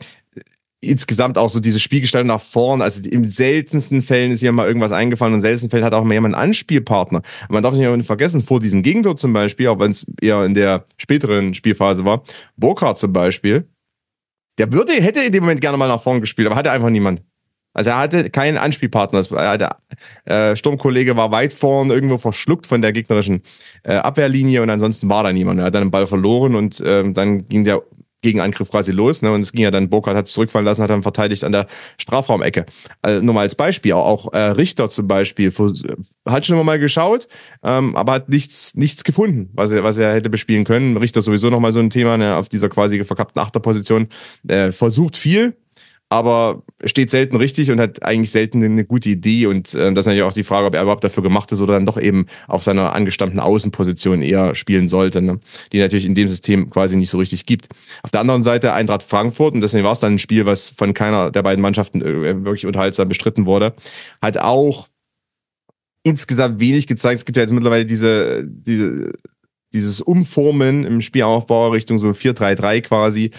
insgesamt 0.80 1.36
auch 1.36 1.50
so 1.50 1.60
diese 1.60 1.78
Spielgestaltung 1.78 2.28
nach 2.28 2.40
vorn. 2.40 2.80
Also 2.80 3.02
im 3.08 3.24
seltensten 3.24 4.02
Fällen 4.02 4.32
ist 4.32 4.40
hier 4.40 4.52
mal 4.52 4.66
irgendwas 4.66 4.92
eingefallen 4.92 5.34
und 5.34 5.38
in 5.38 5.42
seltensten 5.42 5.70
Fällen 5.70 5.84
hat 5.84 5.92
auch 5.92 6.04
mal 6.04 6.14
jemand 6.14 6.34
einen 6.34 6.50
Anspielpartner. 6.50 7.22
man 7.48 7.62
darf 7.62 7.74
nicht 7.74 8.06
vergessen, 8.06 8.40
vor 8.40 8.60
diesem 8.60 8.82
Gegentor 8.82 9.16
zum 9.16 9.32
Beispiel, 9.32 9.68
auch 9.68 9.78
wenn 9.78 9.90
es 9.90 10.06
eher 10.20 10.44
in 10.44 10.54
der 10.54 10.84
späteren 10.96 11.54
Spielphase 11.54 12.04
war, 12.04 12.22
Burkhardt 12.56 12.98
zum 12.98 13.12
Beispiel, 13.12 13.68
der 14.58 14.72
würde, 14.72 14.92
hätte 14.92 15.20
in 15.20 15.32
dem 15.32 15.44
Moment 15.44 15.60
gerne 15.60 15.76
mal 15.76 15.88
nach 15.88 16.02
vorn 16.02 16.20
gespielt, 16.20 16.46
aber 16.46 16.56
hatte 16.56 16.70
einfach 16.70 16.90
niemand. 16.90 17.22
Also 17.72 17.90
er 17.90 17.98
hatte 17.98 18.30
keinen 18.30 18.58
Anspielpartner. 18.58 19.22
Der 19.22 19.76
äh, 20.24 20.56
Sturmkollege 20.56 21.16
war 21.16 21.30
weit 21.30 21.52
vorn, 21.52 21.90
irgendwo 21.90 22.18
verschluckt 22.18 22.66
von 22.66 22.82
der 22.82 22.92
gegnerischen 22.92 23.42
äh, 23.84 23.94
Abwehrlinie 23.94 24.62
und 24.62 24.70
ansonsten 24.70 25.08
war 25.08 25.22
da 25.22 25.32
niemand. 25.32 25.60
Er 25.60 25.66
hat 25.66 25.74
dann 25.74 25.84
den 25.84 25.90
Ball 25.90 26.06
verloren 26.06 26.54
und 26.54 26.82
ähm, 26.84 27.14
dann 27.14 27.48
ging 27.48 27.64
der 27.64 27.82
Gegenangriff 28.22 28.70
quasi 28.70 28.92
los. 28.92 29.22
Ne? 29.22 29.32
Und 29.32 29.40
es 29.40 29.52
ging 29.52 29.62
ja 29.62 29.70
dann, 29.70 29.88
Burkhardt 29.88 30.16
hat 30.16 30.26
es 30.26 30.32
zurückfallen 30.32 30.66
lassen, 30.66 30.82
hat 30.82 30.90
dann 30.90 31.02
verteidigt 31.02 31.44
an 31.44 31.52
der 31.52 31.66
Strafraumecke. 31.96 32.66
Also 33.02 33.24
nur 33.24 33.34
mal 33.34 33.42
als 33.42 33.54
Beispiel, 33.54 33.92
auch, 33.92 34.32
äh, 34.32 34.38
Richter 34.38 34.90
zum 34.90 35.08
Beispiel, 35.08 35.52
hat 36.26 36.46
schon 36.46 36.56
immer 36.56 36.64
mal 36.64 36.78
geschaut, 36.78 37.28
ähm, 37.62 37.96
aber 37.96 38.12
hat 38.12 38.28
nichts, 38.28 38.74
nichts 38.74 39.04
gefunden, 39.04 39.50
was 39.54 39.70
er, 39.70 39.84
was 39.84 39.96
er 39.98 40.12
hätte 40.14 40.30
bespielen 40.30 40.64
können. 40.64 40.96
Richter 40.96 41.22
sowieso 41.22 41.50
nochmal 41.50 41.72
so 41.72 41.80
ein 41.80 41.90
Thema, 41.90 42.16
ne? 42.16 42.36
auf 42.36 42.48
dieser 42.48 42.68
quasi 42.68 43.02
verkappten 43.04 43.40
Achterposition. 43.40 44.08
Versucht 44.70 45.16
viel, 45.16 45.56
aber 46.12 46.64
steht 46.84 47.08
selten 47.08 47.36
richtig 47.36 47.70
und 47.70 47.80
hat 47.80 48.02
eigentlich 48.02 48.32
selten 48.32 48.64
eine 48.64 48.84
gute 48.84 49.08
Idee. 49.08 49.46
Und 49.46 49.72
äh, 49.74 49.92
das 49.94 50.02
ist 50.02 50.06
natürlich 50.06 50.24
auch 50.24 50.32
die 50.32 50.42
Frage, 50.42 50.66
ob 50.66 50.74
er 50.74 50.82
überhaupt 50.82 51.04
dafür 51.04 51.22
gemacht 51.22 51.52
ist 51.52 51.62
oder 51.62 51.74
dann 51.74 51.86
doch 51.86 51.98
eben 51.98 52.26
auf 52.48 52.64
seiner 52.64 52.92
angestammten 52.92 53.38
Außenposition 53.38 54.20
eher 54.20 54.56
spielen 54.56 54.88
sollte, 54.88 55.22
ne? 55.22 55.38
die 55.72 55.78
natürlich 55.78 56.04
in 56.04 56.16
dem 56.16 56.28
System 56.28 56.68
quasi 56.68 56.96
nicht 56.96 57.10
so 57.10 57.18
richtig 57.18 57.46
gibt. 57.46 57.68
Auf 58.02 58.10
der 58.10 58.20
anderen 58.20 58.42
Seite 58.42 58.72
Eintracht 58.72 59.04
Frankfurt, 59.04 59.54
und 59.54 59.60
deswegen 59.60 59.84
war 59.84 59.92
es 59.92 60.00
dann 60.00 60.14
ein 60.14 60.18
Spiel, 60.18 60.46
was 60.46 60.68
von 60.68 60.94
keiner 60.94 61.30
der 61.30 61.44
beiden 61.44 61.62
Mannschaften 61.62 62.02
äh, 62.02 62.44
wirklich 62.44 62.66
unterhaltsam 62.66 63.08
bestritten 63.08 63.46
wurde, 63.46 63.74
hat 64.20 64.36
auch 64.36 64.88
insgesamt 66.02 66.58
wenig 66.58 66.88
gezeigt. 66.88 67.20
Es 67.20 67.24
gibt 67.24 67.36
ja 67.36 67.44
jetzt 67.44 67.52
mittlerweile 67.52 67.86
diese, 67.86 68.44
diese 68.44 69.12
dieses 69.72 70.00
Umformen 70.00 70.84
im 70.84 71.00
Spielaufbau 71.00 71.68
Richtung 71.68 71.98
so 71.98 72.08
4-3-3 72.08 72.80
quasi. 72.80 73.30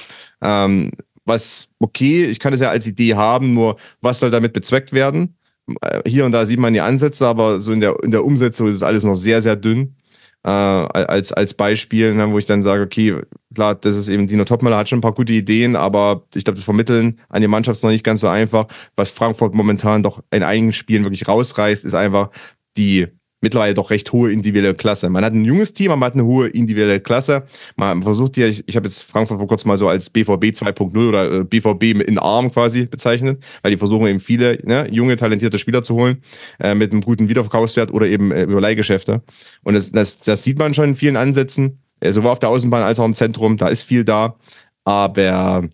Ähm, 0.41 0.91
was 1.31 1.69
okay, 1.79 2.25
ich 2.25 2.39
kann 2.39 2.53
es 2.53 2.59
ja 2.61 2.69
als 2.69 2.87
Idee 2.87 3.15
haben, 3.15 3.53
nur 3.53 3.77
was 4.01 4.19
soll 4.19 4.31
damit 4.31 4.53
bezweckt 4.53 4.93
werden? 4.93 5.35
Äh, 5.81 6.01
hier 6.07 6.25
und 6.25 6.31
da 6.33 6.45
sieht 6.45 6.59
man 6.59 6.73
die 6.73 6.81
Ansätze, 6.81 7.27
aber 7.27 7.59
so 7.59 7.71
in 7.71 7.79
der, 7.81 7.95
in 8.03 8.11
der 8.11 8.25
Umsetzung 8.25 8.69
ist 8.69 8.83
alles 8.83 9.03
noch 9.03 9.15
sehr, 9.15 9.41
sehr 9.41 9.55
dünn. 9.55 9.95
Äh, 10.43 10.49
als, 10.49 11.31
als 11.31 11.53
Beispiel, 11.53 12.15
ne, 12.15 12.31
wo 12.31 12.37
ich 12.39 12.47
dann 12.47 12.63
sage, 12.63 12.83
okay, 12.83 13.21
klar, 13.53 13.75
das 13.75 13.95
ist 13.95 14.09
eben, 14.09 14.27
Dino 14.27 14.43
Topmüller 14.43 14.77
hat 14.77 14.89
schon 14.89 14.97
ein 14.99 15.03
paar 15.03 15.13
gute 15.13 15.33
Ideen, 15.33 15.75
aber 15.75 16.23
ich 16.33 16.43
glaube, 16.43 16.55
das 16.55 16.65
Vermitteln 16.65 17.19
an 17.29 17.41
die 17.41 17.47
Mannschaft 17.47 17.77
ist 17.77 17.83
noch 17.83 17.91
nicht 17.91 18.03
ganz 18.03 18.21
so 18.21 18.27
einfach. 18.27 18.67
Was 18.95 19.11
Frankfurt 19.11 19.53
momentan 19.53 20.01
doch 20.03 20.23
in 20.31 20.43
einigen 20.43 20.73
Spielen 20.73 21.03
wirklich 21.03 21.27
rausreißt, 21.27 21.85
ist 21.85 21.93
einfach 21.93 22.31
die 22.75 23.07
mittlerweile 23.41 23.73
doch 23.73 23.89
recht 23.89 24.11
hohe 24.13 24.31
individuelle 24.31 24.76
Klasse. 24.76 25.09
Man 25.09 25.26
hat 25.26 25.34
ein 25.34 25.43
junges 25.43 25.73
Team, 25.73 25.91
aber 25.91 25.99
man 25.99 26.07
hat 26.07 26.13
eine 26.13 26.26
hohe 26.26 26.47
individuelle 26.47 26.99
Klasse. 26.99 27.43
Man 27.76 28.03
versucht 28.03 28.38
ja, 28.38 28.47
ich, 28.47 28.63
ich 28.68 28.76
habe 28.76 28.88
jetzt 28.88 29.03
Frankfurt 29.03 29.39
vor 29.39 29.47
kurzem 29.47 29.69
mal 29.69 29.77
so 29.77 29.88
als 29.88 30.09
BVB 30.09 30.45
2.0 30.45 31.07
oder 31.07 31.39
äh, 31.39 31.43
BVB 31.43 32.01
in 32.07 32.18
Arm 32.18 32.51
quasi 32.51 32.85
bezeichnet, 32.85 33.43
weil 33.61 33.72
die 33.72 33.77
versuchen 33.77 34.07
eben 34.07 34.19
viele 34.19 34.59
ne, 34.63 34.88
junge, 34.91 35.15
talentierte 35.15 35.57
Spieler 35.57 35.84
zu 35.84 35.95
holen 35.95 36.22
äh, 36.59 36.76
mit 36.76 36.91
einem 36.91 37.01
guten 37.01 37.30
Wiederverkaufswert 37.30 37.91
oder 37.91 38.07
eben 38.07 38.31
äh, 38.31 38.43
über 38.43 38.61
Leihgeschäfte. 38.61 39.22
Und 39.63 39.73
das, 39.73 39.91
das, 39.91 40.19
das 40.19 40.43
sieht 40.43 40.59
man 40.59 40.73
schon 40.73 40.89
in 40.89 40.95
vielen 40.95 41.18
Ansätzen, 41.18 41.80
äh, 41.99 42.11
sowohl 42.11 42.31
auf 42.31 42.39
der 42.39 42.49
Außenbahn 42.49 42.84
als 42.84 42.99
auch 42.99 43.05
im 43.05 43.15
Zentrum, 43.15 43.57
da 43.57 43.68
ist 43.68 43.81
viel 43.81 44.05
da. 44.05 44.35
Aber 44.84 45.69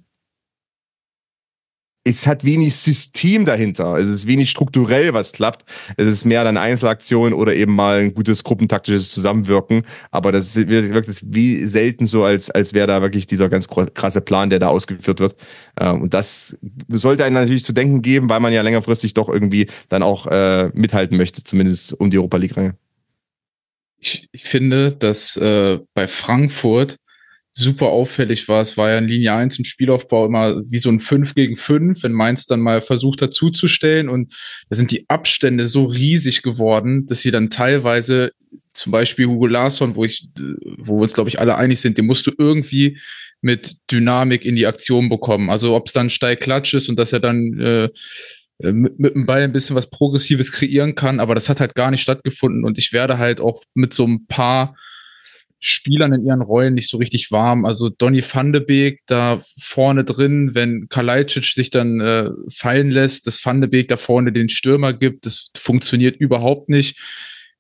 es 2.07 2.25
hat 2.25 2.45
wenig 2.45 2.75
System 2.75 3.45
dahinter. 3.45 3.95
Es 3.97 4.09
ist 4.09 4.27
wenig 4.27 4.49
strukturell, 4.49 5.13
was 5.13 5.34
klappt. 5.34 5.65
Es 5.97 6.07
ist 6.07 6.25
mehr 6.25 6.43
dann 6.43 6.57
Einzelaktion 6.57 7.34
oder 7.34 7.53
eben 7.53 7.75
mal 7.75 7.99
ein 7.99 8.13
gutes 8.13 8.43
gruppentaktisches 8.43 9.11
Zusammenwirken. 9.11 9.84
Aber 10.11 10.31
das 10.31 10.55
wirkt 10.55 11.09
es 11.09 11.21
wie 11.34 11.67
selten 11.67 12.05
so, 12.05 12.23
als, 12.23 12.49
als 12.49 12.73
wäre 12.73 12.88
da 12.88 13.01
wirklich 13.01 13.27
dieser 13.27 13.49
ganz 13.49 13.67
krasse 13.67 14.21
Plan, 14.21 14.49
der 14.49 14.59
da 14.59 14.67
ausgeführt 14.67 15.19
wird. 15.19 15.35
Ähm, 15.79 16.01
und 16.03 16.13
das 16.13 16.57
sollte 16.89 17.25
einen 17.25 17.35
natürlich 17.35 17.65
zu 17.65 17.73
denken 17.73 18.01
geben, 18.01 18.29
weil 18.29 18.39
man 18.39 18.53
ja 18.53 18.61
längerfristig 18.61 19.13
doch 19.13 19.29
irgendwie 19.29 19.67
dann 19.89 20.03
auch 20.03 20.27
äh, 20.27 20.69
mithalten 20.73 21.17
möchte, 21.17 21.43
zumindest 21.43 21.93
um 21.99 22.09
die 22.09 22.17
Europa 22.17 22.38
League-Ränge. 22.38 22.75
Ich, 23.99 24.29
ich 24.31 24.43
finde, 24.43 24.91
dass 24.91 25.35
äh, 25.38 25.79
bei 25.93 26.07
Frankfurt 26.07 26.97
super 27.57 27.88
auffällig 27.88 28.47
war. 28.47 28.61
Es 28.61 28.77
war 28.77 28.89
ja 28.89 28.99
in 28.99 29.07
Linie 29.07 29.34
1 29.34 29.57
im 29.57 29.65
Spielaufbau 29.65 30.27
immer 30.27 30.61
wie 30.69 30.77
so 30.77 30.89
ein 30.89 30.99
5 30.99 31.34
gegen 31.34 31.57
5, 31.57 32.03
wenn 32.03 32.11
Mainz 32.11 32.45
dann 32.45 32.61
mal 32.61 32.81
versucht 32.81 33.23
hat 33.23 33.34
zuzustellen. 33.34 34.09
Und 34.09 34.34
da 34.69 34.75
sind 34.75 34.91
die 34.91 35.09
Abstände 35.09 35.67
so 35.67 35.85
riesig 35.85 36.43
geworden, 36.43 37.07
dass 37.07 37.23
sie 37.23 37.31
dann 37.31 37.49
teilweise, 37.49 38.31
zum 38.73 38.91
Beispiel 38.91 39.25
Hugo 39.25 39.47
Larsson, 39.47 39.95
wo 39.95 40.05
ich, 40.05 40.27
wo 40.77 40.97
wir 40.97 41.01
uns, 41.01 41.13
glaube 41.13 41.29
ich, 41.29 41.39
alle 41.39 41.55
einig 41.55 41.81
sind, 41.81 41.97
den 41.97 42.05
musst 42.05 42.27
du 42.27 42.31
irgendwie 42.38 42.99
mit 43.41 43.77
Dynamik 43.91 44.45
in 44.45 44.55
die 44.55 44.67
Aktion 44.67 45.09
bekommen. 45.09 45.49
Also 45.49 45.75
ob 45.75 45.88
es 45.88 45.93
dann 45.93 46.11
steil 46.11 46.38
Klatsch 46.38 46.75
ist 46.75 46.89
und 46.89 46.99
dass 46.99 47.11
er 47.11 47.19
dann 47.19 47.59
äh, 47.59 47.89
mit, 48.71 48.99
mit 48.99 49.15
dem 49.15 49.25
Ball 49.25 49.41
ein 49.41 49.53
bisschen 49.53 49.75
was 49.75 49.89
Progressives 49.89 50.51
kreieren 50.51 50.93
kann, 50.93 51.19
aber 51.19 51.34
das 51.34 51.49
hat 51.49 51.59
halt 51.59 51.73
gar 51.73 51.89
nicht 51.89 52.01
stattgefunden 52.01 52.65
und 52.65 52.77
ich 52.77 52.93
werde 52.93 53.17
halt 53.17 53.41
auch 53.41 53.63
mit 53.73 53.95
so 53.95 54.05
ein 54.05 54.27
paar 54.27 54.75
Spielern 55.59 56.13
in 56.13 56.25
ihren 56.25 56.41
Rollen 56.41 56.75
nicht 56.75 56.89
so 56.89 56.97
richtig 56.97 57.31
warm. 57.31 57.65
Also 57.65 57.89
Donny 57.89 58.23
van 58.23 58.53
de 58.53 58.63
Beek 58.63 58.99
da 59.07 59.41
vorne 59.59 60.03
drin, 60.03 60.51
wenn 60.53 60.88
Kalajdzic 60.89 61.45
sich 61.45 61.69
dann 61.69 61.99
äh, 61.99 62.29
fallen 62.53 62.91
lässt, 62.91 63.27
dass 63.27 63.43
van 63.43 63.61
de 63.61 63.69
Beek 63.69 63.88
da 63.88 63.97
vorne 63.97 64.31
den 64.31 64.49
Stürmer 64.49 64.93
gibt, 64.93 65.25
das 65.25 65.51
funktioniert 65.57 66.17
überhaupt 66.17 66.69
nicht. 66.69 66.99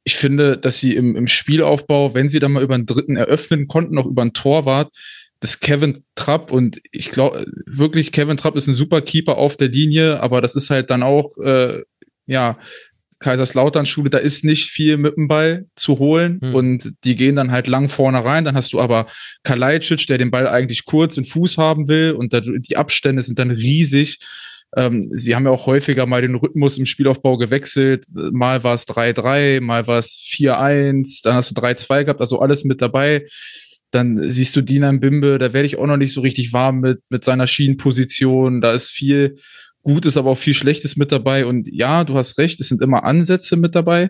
Ich 0.03 0.15
finde, 0.15 0.57
dass 0.57 0.79
sie 0.79 0.95
im, 0.95 1.15
im 1.15 1.27
Spielaufbau, 1.27 2.13
wenn 2.13 2.29
sie 2.29 2.39
dann 2.39 2.51
mal 2.51 2.63
über 2.63 2.75
einen 2.75 2.85
Dritten 2.85 3.15
eröffnen 3.15 3.67
konnten, 3.67 3.97
auch 3.97 4.05
über 4.05 4.21
einen 4.21 4.33
Torwart, 4.33 4.93
dass 5.39 5.59
Kevin 5.59 6.03
Trapp 6.15 6.51
und 6.51 6.79
ich 6.91 7.11
glaube 7.11 7.45
wirklich, 7.65 8.11
Kevin 8.11 8.37
Trapp 8.37 8.55
ist 8.55 8.67
ein 8.67 8.73
super 8.73 9.01
Keeper 9.01 9.37
auf 9.37 9.57
der 9.57 9.69
Linie, 9.69 10.21
aber 10.21 10.41
das 10.41 10.55
ist 10.55 10.69
halt 10.69 10.89
dann 10.89 11.03
auch, 11.03 11.37
äh, 11.39 11.83
ja, 12.25 12.57
Kaiserslautern-Schule, 13.19 14.09
da 14.09 14.19
ist 14.19 14.43
nicht 14.43 14.69
viel 14.69 14.97
mit 14.97 15.17
dem 15.17 15.27
Ball 15.27 15.65
zu 15.75 15.99
holen 15.99 16.39
mhm. 16.41 16.55
und 16.55 16.93
die 17.03 17.15
gehen 17.15 17.35
dann 17.35 17.51
halt 17.51 17.67
lang 17.67 17.89
vorne 17.89 18.23
rein. 18.23 18.45
Dann 18.45 18.55
hast 18.55 18.73
du 18.73 18.79
aber 18.79 19.07
Kalajdzic, 19.43 20.05
der 20.07 20.17
den 20.17 20.31
Ball 20.31 20.47
eigentlich 20.47 20.85
kurz 20.85 21.17
im 21.17 21.25
Fuß 21.25 21.57
haben 21.57 21.87
will 21.87 22.11
und 22.11 22.33
die 22.69 22.77
Abstände 22.77 23.23
sind 23.23 23.39
dann 23.39 23.51
riesig. 23.51 24.19
Ähm, 24.75 25.09
sie 25.11 25.35
haben 25.35 25.45
ja 25.45 25.51
auch 25.51 25.65
häufiger 25.65 26.05
mal 26.05 26.21
den 26.21 26.35
Rhythmus 26.35 26.77
im 26.77 26.85
Spielaufbau 26.85 27.37
gewechselt. 27.37 28.05
Mal 28.13 28.63
war 28.63 28.75
es 28.75 28.87
3-3, 28.87 29.61
mal 29.61 29.87
war 29.87 29.99
es 29.99 30.17
4-1, 30.29 31.21
dann 31.23 31.35
hast 31.35 31.51
du 31.51 31.61
3-2 31.61 32.03
gehabt, 32.03 32.21
also 32.21 32.39
alles 32.39 32.63
mit 32.65 32.81
dabei. 32.81 33.25
Dann 33.91 34.29
siehst 34.29 34.55
du 34.55 34.61
Dinan 34.61 34.99
Bimbe, 34.99 35.39
da 35.39 35.53
werde 35.53 35.65
ich 35.65 35.77
auch 35.77 35.87
noch 35.87 35.97
nicht 35.97 36.11
so 36.11 36.19
richtig 36.21 36.51
warm 36.51 36.81
mit, 36.81 36.99
mit 37.09 37.23
seiner 37.23 37.47
Schienenposition. 37.47 38.59
Da 38.59 38.73
ist 38.73 38.89
viel 38.89 39.37
Gutes, 39.87 40.17
aber 40.17 40.31
auch 40.31 40.37
viel 40.37 40.53
Schlechtes 40.53 40.97
mit 40.97 41.13
dabei. 41.13 41.45
Und 41.45 41.73
ja, 41.73 42.03
du 42.03 42.15
hast 42.15 42.37
recht, 42.37 42.59
es 42.59 42.67
sind 42.67 42.81
immer 42.81 43.05
Ansätze 43.05 43.55
mit 43.55 43.73
dabei. 43.73 44.09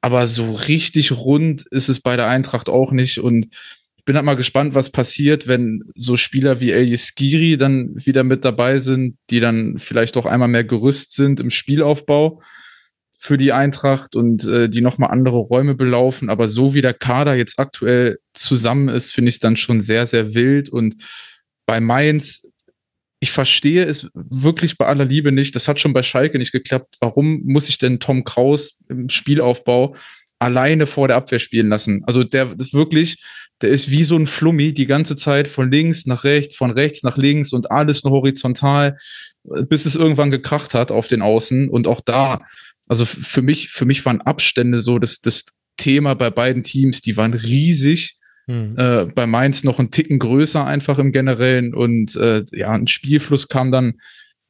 Aber 0.00 0.28
so 0.28 0.52
richtig 0.52 1.10
rund 1.10 1.66
ist 1.72 1.88
es 1.88 1.98
bei 1.98 2.14
der 2.14 2.28
Eintracht 2.28 2.68
auch 2.68 2.92
nicht. 2.92 3.18
Und 3.18 3.48
ich 3.96 4.04
bin 4.04 4.14
halt 4.14 4.24
mal 4.24 4.36
gespannt, 4.36 4.76
was 4.76 4.90
passiert, 4.90 5.48
wenn 5.48 5.82
so 5.96 6.16
Spieler 6.16 6.60
wie 6.60 6.70
Elias 6.70 7.08
Skiri 7.08 7.58
dann 7.58 7.92
wieder 7.96 8.22
mit 8.22 8.44
dabei 8.44 8.78
sind, 8.78 9.16
die 9.30 9.40
dann 9.40 9.80
vielleicht 9.80 10.16
auch 10.16 10.26
einmal 10.26 10.46
mehr 10.46 10.62
gerüst 10.62 11.12
sind 11.12 11.40
im 11.40 11.50
Spielaufbau 11.50 12.40
für 13.18 13.36
die 13.36 13.52
Eintracht 13.52 14.14
und 14.14 14.46
äh, 14.46 14.68
die 14.68 14.80
nochmal 14.80 15.10
andere 15.10 15.38
Räume 15.38 15.74
belaufen. 15.74 16.30
Aber 16.30 16.46
so 16.46 16.72
wie 16.72 16.82
der 16.82 16.94
Kader 16.94 17.34
jetzt 17.34 17.58
aktuell 17.58 18.20
zusammen 18.32 18.88
ist, 18.88 19.12
finde 19.12 19.30
ich 19.30 19.36
es 19.36 19.40
dann 19.40 19.56
schon 19.56 19.80
sehr, 19.80 20.06
sehr 20.06 20.34
wild. 20.34 20.68
Und 20.68 20.94
bei 21.66 21.80
Mainz 21.80 22.43
ich 23.24 23.32
verstehe 23.32 23.86
es 23.86 24.10
wirklich 24.12 24.76
bei 24.76 24.84
aller 24.84 25.06
Liebe 25.06 25.32
nicht. 25.32 25.56
Das 25.56 25.66
hat 25.66 25.80
schon 25.80 25.94
bei 25.94 26.02
Schalke 26.02 26.36
nicht 26.36 26.52
geklappt. 26.52 26.96
Warum 27.00 27.40
muss 27.44 27.70
ich 27.70 27.78
denn 27.78 27.98
Tom 27.98 28.22
Kraus 28.22 28.76
im 28.90 29.08
Spielaufbau 29.08 29.96
alleine 30.38 30.84
vor 30.84 31.08
der 31.08 31.16
Abwehr 31.16 31.38
spielen 31.38 31.68
lassen? 31.68 32.02
Also 32.04 32.22
der 32.22 32.52
ist 32.58 32.74
wirklich, 32.74 33.24
der 33.62 33.70
ist 33.70 33.90
wie 33.90 34.04
so 34.04 34.14
ein 34.14 34.26
Flummi 34.26 34.74
die 34.74 34.84
ganze 34.84 35.16
Zeit 35.16 35.48
von 35.48 35.72
links 35.72 36.04
nach 36.04 36.24
rechts, 36.24 36.54
von 36.54 36.70
rechts 36.70 37.02
nach 37.02 37.16
links 37.16 37.54
und 37.54 37.70
alles 37.70 38.04
nur 38.04 38.12
horizontal, 38.12 38.98
bis 39.70 39.86
es 39.86 39.94
irgendwann 39.94 40.30
gekracht 40.30 40.74
hat 40.74 40.90
auf 40.90 41.06
den 41.06 41.22
Außen. 41.22 41.70
Und 41.70 41.86
auch 41.86 42.02
da, 42.02 42.42
also 42.88 43.06
für 43.06 43.40
mich, 43.40 43.70
für 43.70 43.86
mich 43.86 44.04
waren 44.04 44.20
Abstände 44.20 44.82
so 44.82 44.98
das, 44.98 45.22
das 45.22 45.46
Thema 45.78 46.12
bei 46.12 46.28
beiden 46.28 46.62
Teams, 46.62 47.00
die 47.00 47.16
waren 47.16 47.32
riesig. 47.32 48.18
Mhm. 48.46 48.76
Äh, 48.78 49.06
bei 49.06 49.26
Mainz 49.26 49.64
noch 49.64 49.78
ein 49.78 49.90
Ticken 49.90 50.18
größer 50.18 50.66
einfach 50.66 50.98
im 50.98 51.12
Generellen 51.12 51.74
und 51.74 52.14
äh, 52.16 52.44
ja, 52.52 52.70
ein 52.70 52.86
Spielfluss 52.86 53.48
kam 53.48 53.72
dann 53.72 53.94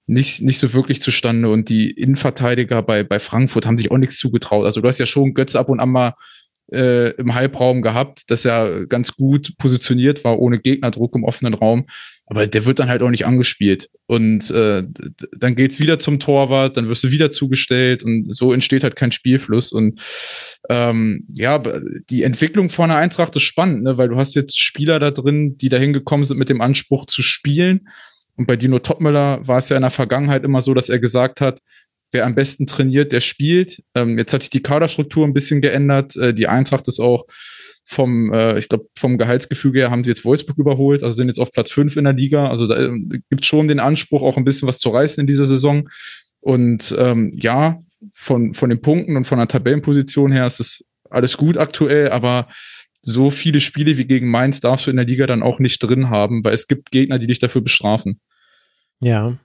nicht, 0.07 0.43
nicht 0.43 0.59
so 0.59 0.73
wirklich 0.73 1.01
zustande 1.01 1.49
und 1.49 1.69
die 1.69 1.91
Innenverteidiger 1.91 2.83
bei, 2.83 3.05
bei 3.05 3.19
Frankfurt 3.19 3.67
haben 3.67 3.79
sich 3.79 3.91
auch 3.91 3.99
nichts 3.99 4.19
zugetraut. 4.19 4.67
Also 4.67 4.81
du 4.81 4.89
hast 4.89 4.99
ja 4.99 5.07
schon 5.07 5.35
Götze 5.35 5.59
ab 5.59 5.69
und 5.69 5.81
an 5.81 5.91
mal 5.91 6.15
äh, 6.73 7.11
im 7.13 7.35
Halbraum 7.35 7.83
gehabt, 7.83 8.31
dass 8.31 8.45
er 8.45 8.87
ganz 8.87 9.17
gut 9.17 9.57
positioniert 9.59 10.25
war, 10.25 10.39
ohne 10.39 10.59
Gegnerdruck 10.59 11.15
im 11.15 11.25
offenen 11.25 11.55
Raum. 11.55 11.87
Aber 12.27 12.47
der 12.47 12.65
wird 12.65 12.79
dann 12.79 12.89
halt 12.89 13.03
auch 13.03 13.11
nicht 13.11 13.27
angespielt. 13.27 13.91
Und 14.07 14.51
äh, 14.51 14.83
dann 15.37 15.57
geht's 15.57 15.79
wieder 15.79 15.99
zum 15.99 16.21
Torwart, 16.21 16.77
dann 16.77 16.89
wirst 16.89 17.05
du 17.05 17.11
wieder 17.11 17.31
zugestellt 17.31 18.03
und 18.03 18.35
so 18.35 18.53
entsteht 18.53 18.83
halt 18.83 18.97
kein 18.97 19.13
Spielfluss. 19.13 19.73
Und 19.73 20.01
ähm, 20.71 21.27
ja, 21.29 21.63
die 22.09 22.23
Entwicklung 22.23 22.71
von 22.71 22.89
der 22.89 22.99
Eintracht 22.99 23.37
ist 23.37 23.43
spannend, 23.43 23.83
ne? 23.83 23.99
weil 23.99 24.09
du 24.09 24.17
hast 24.17 24.35
jetzt 24.35 24.59
Spieler 24.59 24.99
da 24.99 25.11
drin, 25.11 25.59
die 25.59 25.69
dahin 25.69 25.93
gekommen 25.93 26.25
sind 26.25 26.39
mit 26.39 26.49
dem 26.49 26.63
Anspruch 26.63 27.07
zu 27.07 27.23
spielen. 27.23 27.89
Und 28.37 28.47
bei 28.47 28.57
Dino 28.57 28.79
Topmüller 28.79 29.47
war 29.47 29.59
es 29.59 29.69
ja 29.69 29.77
in 29.77 29.83
der 29.83 29.91
Vergangenheit 29.91 30.45
immer 30.45 30.63
so, 30.63 30.73
dass 30.73 30.89
er 30.89 30.99
gesagt 30.99 31.41
hat, 31.41 31.61
wer 32.11 32.25
am 32.25 32.35
besten 32.35 32.67
trainiert, 32.67 33.13
der 33.13 33.21
spielt. 33.21 33.83
Ähm, 33.95 34.17
jetzt 34.17 34.33
hat 34.33 34.43
sich 34.43 34.51
die 34.51 34.63
Kaderstruktur 34.63 35.27
ein 35.27 35.35
bisschen 35.35 35.61
geändert. 35.61 36.17
Äh, 36.17 36.33
die 36.33 36.47
Eintracht 36.47 36.89
ist 36.89 37.01
auch 37.01 37.27
vom, 37.85 38.33
äh, 38.33 38.59
ich 38.59 38.69
glaube, 38.69 38.87
vom 38.99 39.19
Gehaltsgefüge 39.19 39.81
her 39.81 39.91
haben 39.91 40.05
sie 40.05 40.11
jetzt 40.11 40.25
Wolfsburg 40.25 40.59
überholt, 40.59 41.03
also 41.03 41.15
sind 41.15 41.29
jetzt 41.29 41.41
auf 41.41 41.53
Platz 41.53 41.71
fünf 41.71 41.97
in 41.97 42.05
der 42.05 42.13
Liga. 42.15 42.49
Also 42.49 42.67
da 42.67 42.77
äh, 42.77 42.99
gibt 43.31 43.45
schon 43.45 43.69
den 43.69 43.81
Anspruch, 43.81 44.23
auch 44.23 44.37
ein 44.37 44.45
bisschen 44.45 44.69
was 44.69 44.79
zu 44.79 44.89
reißen 44.89 45.21
in 45.21 45.27
dieser 45.27 45.45
Saison. 45.45 45.89
Und 46.41 46.95
ähm, 46.99 47.33
ja, 47.35 47.83
von, 48.13 48.55
von 48.55 48.71
den 48.71 48.81
Punkten 48.81 49.17
und 49.17 49.27
von 49.27 49.39
der 49.39 49.49
Tabellenposition 49.49 50.33
her 50.33 50.47
ist 50.47 50.61
es 50.61 50.85
alles 51.11 51.37
gut 51.37 51.59
aktuell, 51.59 52.11
aber 52.11 52.49
so 53.03 53.31
viele 53.31 53.61
Spiele 53.61 53.99
wie 53.99 54.07
gegen 54.07 54.31
Mainz 54.31 54.61
darfst 54.61 54.87
du 54.87 54.91
in 54.91 54.97
der 54.97 55.07
Liga 55.07 55.27
dann 55.27 55.43
auch 55.43 55.59
nicht 55.59 55.79
drin 55.79 56.11
haben, 56.11 56.43
weil 56.45 56.55
es 56.55 56.67
gibt 56.67 56.91
Gegner, 56.91 57.19
die 57.19 57.27
dich 57.27 57.39
dafür 57.39 57.61
bestrafen. 57.61 58.21
Ja, 59.01 59.37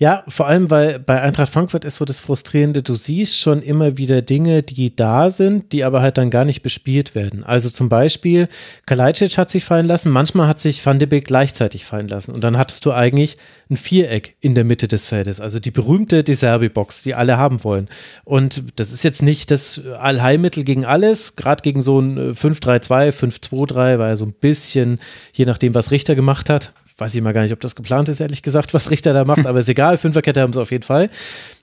ja, 0.00 0.22
vor 0.28 0.46
allem, 0.46 0.70
weil 0.70 1.00
bei 1.00 1.20
Eintracht 1.20 1.52
Frankfurt 1.52 1.84
ist 1.84 1.96
so 1.96 2.04
das 2.04 2.20
Frustrierende, 2.20 2.82
du 2.82 2.94
siehst 2.94 3.36
schon 3.36 3.62
immer 3.62 3.98
wieder 3.98 4.22
Dinge, 4.22 4.62
die 4.62 4.94
da 4.94 5.28
sind, 5.28 5.72
die 5.72 5.84
aber 5.84 6.02
halt 6.02 6.18
dann 6.18 6.30
gar 6.30 6.44
nicht 6.44 6.62
bespielt 6.62 7.16
werden. 7.16 7.42
Also 7.42 7.68
zum 7.68 7.88
Beispiel, 7.88 8.46
Kalajdzic 8.86 9.36
hat 9.36 9.50
sich 9.50 9.64
fallen 9.64 9.86
lassen, 9.86 10.10
manchmal 10.10 10.46
hat 10.46 10.60
sich 10.60 10.86
Van 10.86 11.00
de 11.00 11.08
Beek 11.08 11.26
gleichzeitig 11.26 11.84
fallen 11.84 12.06
lassen 12.06 12.30
und 12.30 12.44
dann 12.44 12.56
hattest 12.56 12.84
du 12.84 12.92
eigentlich 12.92 13.38
ein 13.70 13.76
Viereck 13.76 14.36
in 14.40 14.54
der 14.54 14.62
Mitte 14.62 14.86
des 14.86 15.06
Feldes, 15.06 15.40
also 15.40 15.58
die 15.58 15.72
berühmte 15.72 16.22
Deserbi-Box, 16.22 17.02
die 17.02 17.16
alle 17.16 17.36
haben 17.36 17.64
wollen. 17.64 17.88
Und 18.24 18.62
das 18.76 18.92
ist 18.92 19.02
jetzt 19.02 19.22
nicht 19.22 19.50
das 19.50 19.84
Allheilmittel 19.98 20.62
gegen 20.62 20.84
alles, 20.84 21.34
gerade 21.34 21.62
gegen 21.62 21.82
so 21.82 21.98
ein 21.98 22.34
5-3-2, 22.34 23.10
5-2-3 23.10 23.98
war 23.98 24.08
ja 24.08 24.16
so 24.16 24.26
ein 24.26 24.32
bisschen, 24.32 25.00
je 25.32 25.44
nachdem, 25.44 25.74
was 25.74 25.90
Richter 25.90 26.14
gemacht 26.14 26.48
hat, 26.48 26.72
weiß 26.98 27.14
ich 27.14 27.22
mal 27.22 27.32
gar 27.32 27.42
nicht, 27.42 27.52
ob 27.52 27.60
das 27.60 27.74
geplant 27.74 28.08
ist, 28.08 28.20
ehrlich 28.20 28.42
gesagt, 28.42 28.74
was 28.74 28.90
Richter 28.90 29.12
da 29.12 29.24
macht, 29.24 29.46
aber 29.46 29.60
ist 29.60 29.68
egal, 29.68 29.96
Fünferkette 29.96 30.40
haben 30.40 30.52
sie 30.52 30.60
auf 30.60 30.70
jeden 30.70 30.82
Fall. 30.82 31.08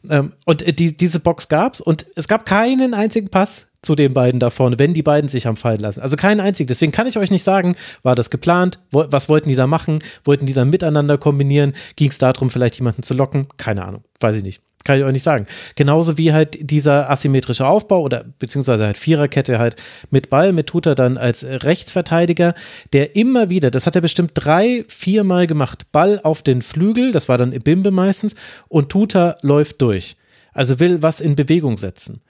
Ähm, 0.09 0.33
und 0.45 0.61
äh, 0.63 0.73
die, 0.73 0.95
diese 0.95 1.19
Box 1.19 1.49
gab's 1.49 1.81
und 1.81 2.05
es 2.15 2.27
gab 2.27 2.45
keinen 2.45 2.93
einzigen 2.93 3.29
Pass 3.29 3.67
zu 3.81 3.95
den 3.95 4.13
beiden 4.13 4.39
da 4.39 4.49
vorne, 4.49 4.79
wenn 4.79 4.93
die 4.93 5.03
beiden 5.03 5.29
sich 5.29 5.45
haben 5.45 5.57
fallen 5.57 5.79
lassen. 5.79 6.01
Also 6.01 6.17
keinen 6.17 6.39
einzigen. 6.39 6.67
Deswegen 6.67 6.91
kann 6.91 7.05
ich 7.05 7.17
euch 7.17 7.29
nicht 7.29 7.43
sagen, 7.43 7.75
war 8.01 8.15
das 8.15 8.31
geplant? 8.31 8.79
Was 8.89 9.29
wollten 9.29 9.47
die 9.47 9.55
da 9.55 9.67
machen? 9.67 10.03
Wollten 10.23 10.47
die 10.47 10.53
dann 10.53 10.71
miteinander 10.71 11.19
kombinieren? 11.19 11.73
Ging 11.95 12.09
es 12.09 12.17
darum, 12.17 12.49
vielleicht 12.49 12.77
jemanden 12.77 13.03
zu 13.03 13.13
locken? 13.13 13.47
Keine 13.57 13.85
Ahnung. 13.85 14.03
Weiß 14.19 14.35
ich 14.37 14.43
nicht. 14.43 14.64
Kann 14.85 14.99
ich 14.99 15.03
euch 15.03 15.13
nicht 15.13 15.23
sagen. 15.23 15.47
Genauso 15.75 16.19
wie 16.19 16.31
halt 16.31 16.57
dieser 16.69 17.09
asymmetrische 17.09 17.65
Aufbau 17.65 18.01
oder 18.01 18.23
beziehungsweise 18.37 18.85
halt 18.85 18.99
Viererkette 18.99 19.57
halt 19.57 19.75
mit 20.11 20.29
Ball, 20.29 20.53
mit 20.53 20.67
Tuta 20.67 20.93
dann 20.93 21.17
als 21.17 21.43
Rechtsverteidiger, 21.43 22.53
der 22.93 23.15
immer 23.15 23.49
wieder, 23.49 23.71
das 23.71 23.87
hat 23.87 23.95
er 23.95 24.01
bestimmt 24.01 24.31
drei, 24.35 24.85
viermal 24.87 25.47
gemacht, 25.47 25.91
Ball 25.91 26.21
auf 26.21 26.43
den 26.43 26.61
Flügel, 26.61 27.11
das 27.11 27.27
war 27.27 27.39
dann 27.39 27.51
Ibimbe 27.51 27.89
meistens, 27.89 28.35
und 28.69 28.91
Tuta 28.91 29.35
läuft 29.41 29.81
durch. 29.81 30.17
Also 30.53 30.79
will 30.79 31.01
was 31.01 31.19
in 31.19 31.35
Bewegung 31.35 31.77
setzen. 31.77 32.21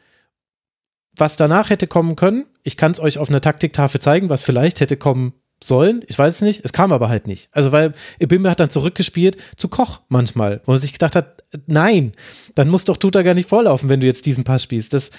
Was 1.18 1.36
danach 1.36 1.70
hätte 1.70 1.88
kommen 1.88 2.16
können, 2.16 2.46
ich 2.64 2.78
kann 2.78 2.94
es 2.94 3.02
euch 3.02 3.18
auf 3.18 3.30
einer 3.30 3.42
Taktiktafel 3.42 4.00
zeigen, 4.00 4.30
was 4.30 4.44
vielleicht 4.44 4.80
hätte 4.80 4.96
kommen 4.96 5.34
sollen. 5.64 6.04
Ich 6.08 6.18
weiß 6.18 6.36
es 6.36 6.42
nicht. 6.42 6.64
Es 6.64 6.74
kam 6.74 6.92
aber 6.92 7.10
halt 7.10 7.28
nicht. 7.28 7.50
Also, 7.52 7.72
weil 7.72 7.94
Ibimbe 8.20 8.50
hat 8.50 8.60
dann 8.60 8.70
zurückgespielt 8.70 9.38
zu 9.58 9.68
Koch 9.68 10.02
manchmal, 10.10 10.62
wo 10.66 10.72
man 10.72 10.82
sich 10.82 10.94
gedacht 10.94 11.16
hat, 11.16 11.44
nein, 11.68 12.12
dann 12.56 12.70
muss 12.70 12.86
doch 12.86 12.98
Tuta 12.98 13.22
gar 13.22 13.34
nicht 13.34 13.50
vorlaufen, 13.50 13.90
wenn 13.90 14.02
du 14.02 14.08
jetzt 14.08 14.26
diesen 14.26 14.44
Pass 14.44 14.64
spielst. 14.64 14.94
Das, 14.94 15.12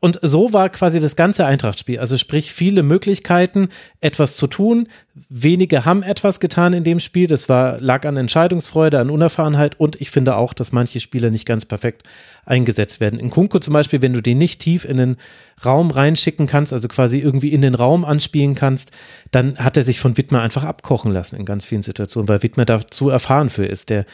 und 0.00 0.18
so 0.22 0.54
war 0.54 0.70
quasi 0.70 0.98
das 0.98 1.14
ganze 1.14 1.44
Eintracht-Spiel. 1.44 1.98
Also 1.98 2.16
sprich, 2.16 2.52
viele 2.52 2.82
Möglichkeiten, 2.82 3.68
etwas 4.00 4.36
zu 4.36 4.46
tun. 4.46 4.88
Wenige 5.28 5.84
haben 5.84 6.02
etwas 6.02 6.40
getan 6.40 6.72
in 6.72 6.84
dem 6.84 7.00
Spiel. 7.00 7.26
Das 7.26 7.50
war, 7.50 7.78
lag 7.80 8.06
an 8.06 8.16
Entscheidungsfreude, 8.16 8.98
an 8.98 9.10
Unerfahrenheit 9.10 9.78
und 9.78 10.00
ich 10.00 10.10
finde 10.10 10.36
auch, 10.36 10.54
dass 10.54 10.72
manche 10.72 11.00
Spieler 11.00 11.30
nicht 11.30 11.44
ganz 11.44 11.66
perfekt 11.66 12.04
eingesetzt 12.46 13.00
werden. 13.00 13.20
In 13.20 13.28
Kunko 13.28 13.58
zum 13.58 13.74
Beispiel, 13.74 14.00
wenn 14.00 14.14
du 14.14 14.22
den 14.22 14.38
nicht 14.38 14.60
tief 14.60 14.86
in 14.86 14.96
den 14.96 15.16
Raum 15.64 15.90
reinschicken 15.90 16.46
kannst, 16.46 16.72
also 16.72 16.88
quasi 16.88 17.18
irgendwie 17.18 17.52
in 17.52 17.60
den 17.60 17.74
Raum 17.74 18.06
anspielen 18.06 18.54
kannst, 18.54 18.90
dann 19.32 19.58
hat 19.58 19.76
er 19.76 19.82
sich 19.82 20.00
von 20.00 20.16
Wittmer 20.16 20.40
einfach 20.40 20.64
abkochen 20.64 21.12
lassen 21.12 21.36
in 21.36 21.44
ganz 21.44 21.66
vielen 21.66 21.82
Situationen, 21.82 22.28
weil 22.28 22.42
Wittmer 22.42 22.64
da 22.64 22.86
zu 22.86 23.10
erfahren 23.10 23.50
für 23.50 23.66
ist. 23.66 23.90
Der 23.90 24.06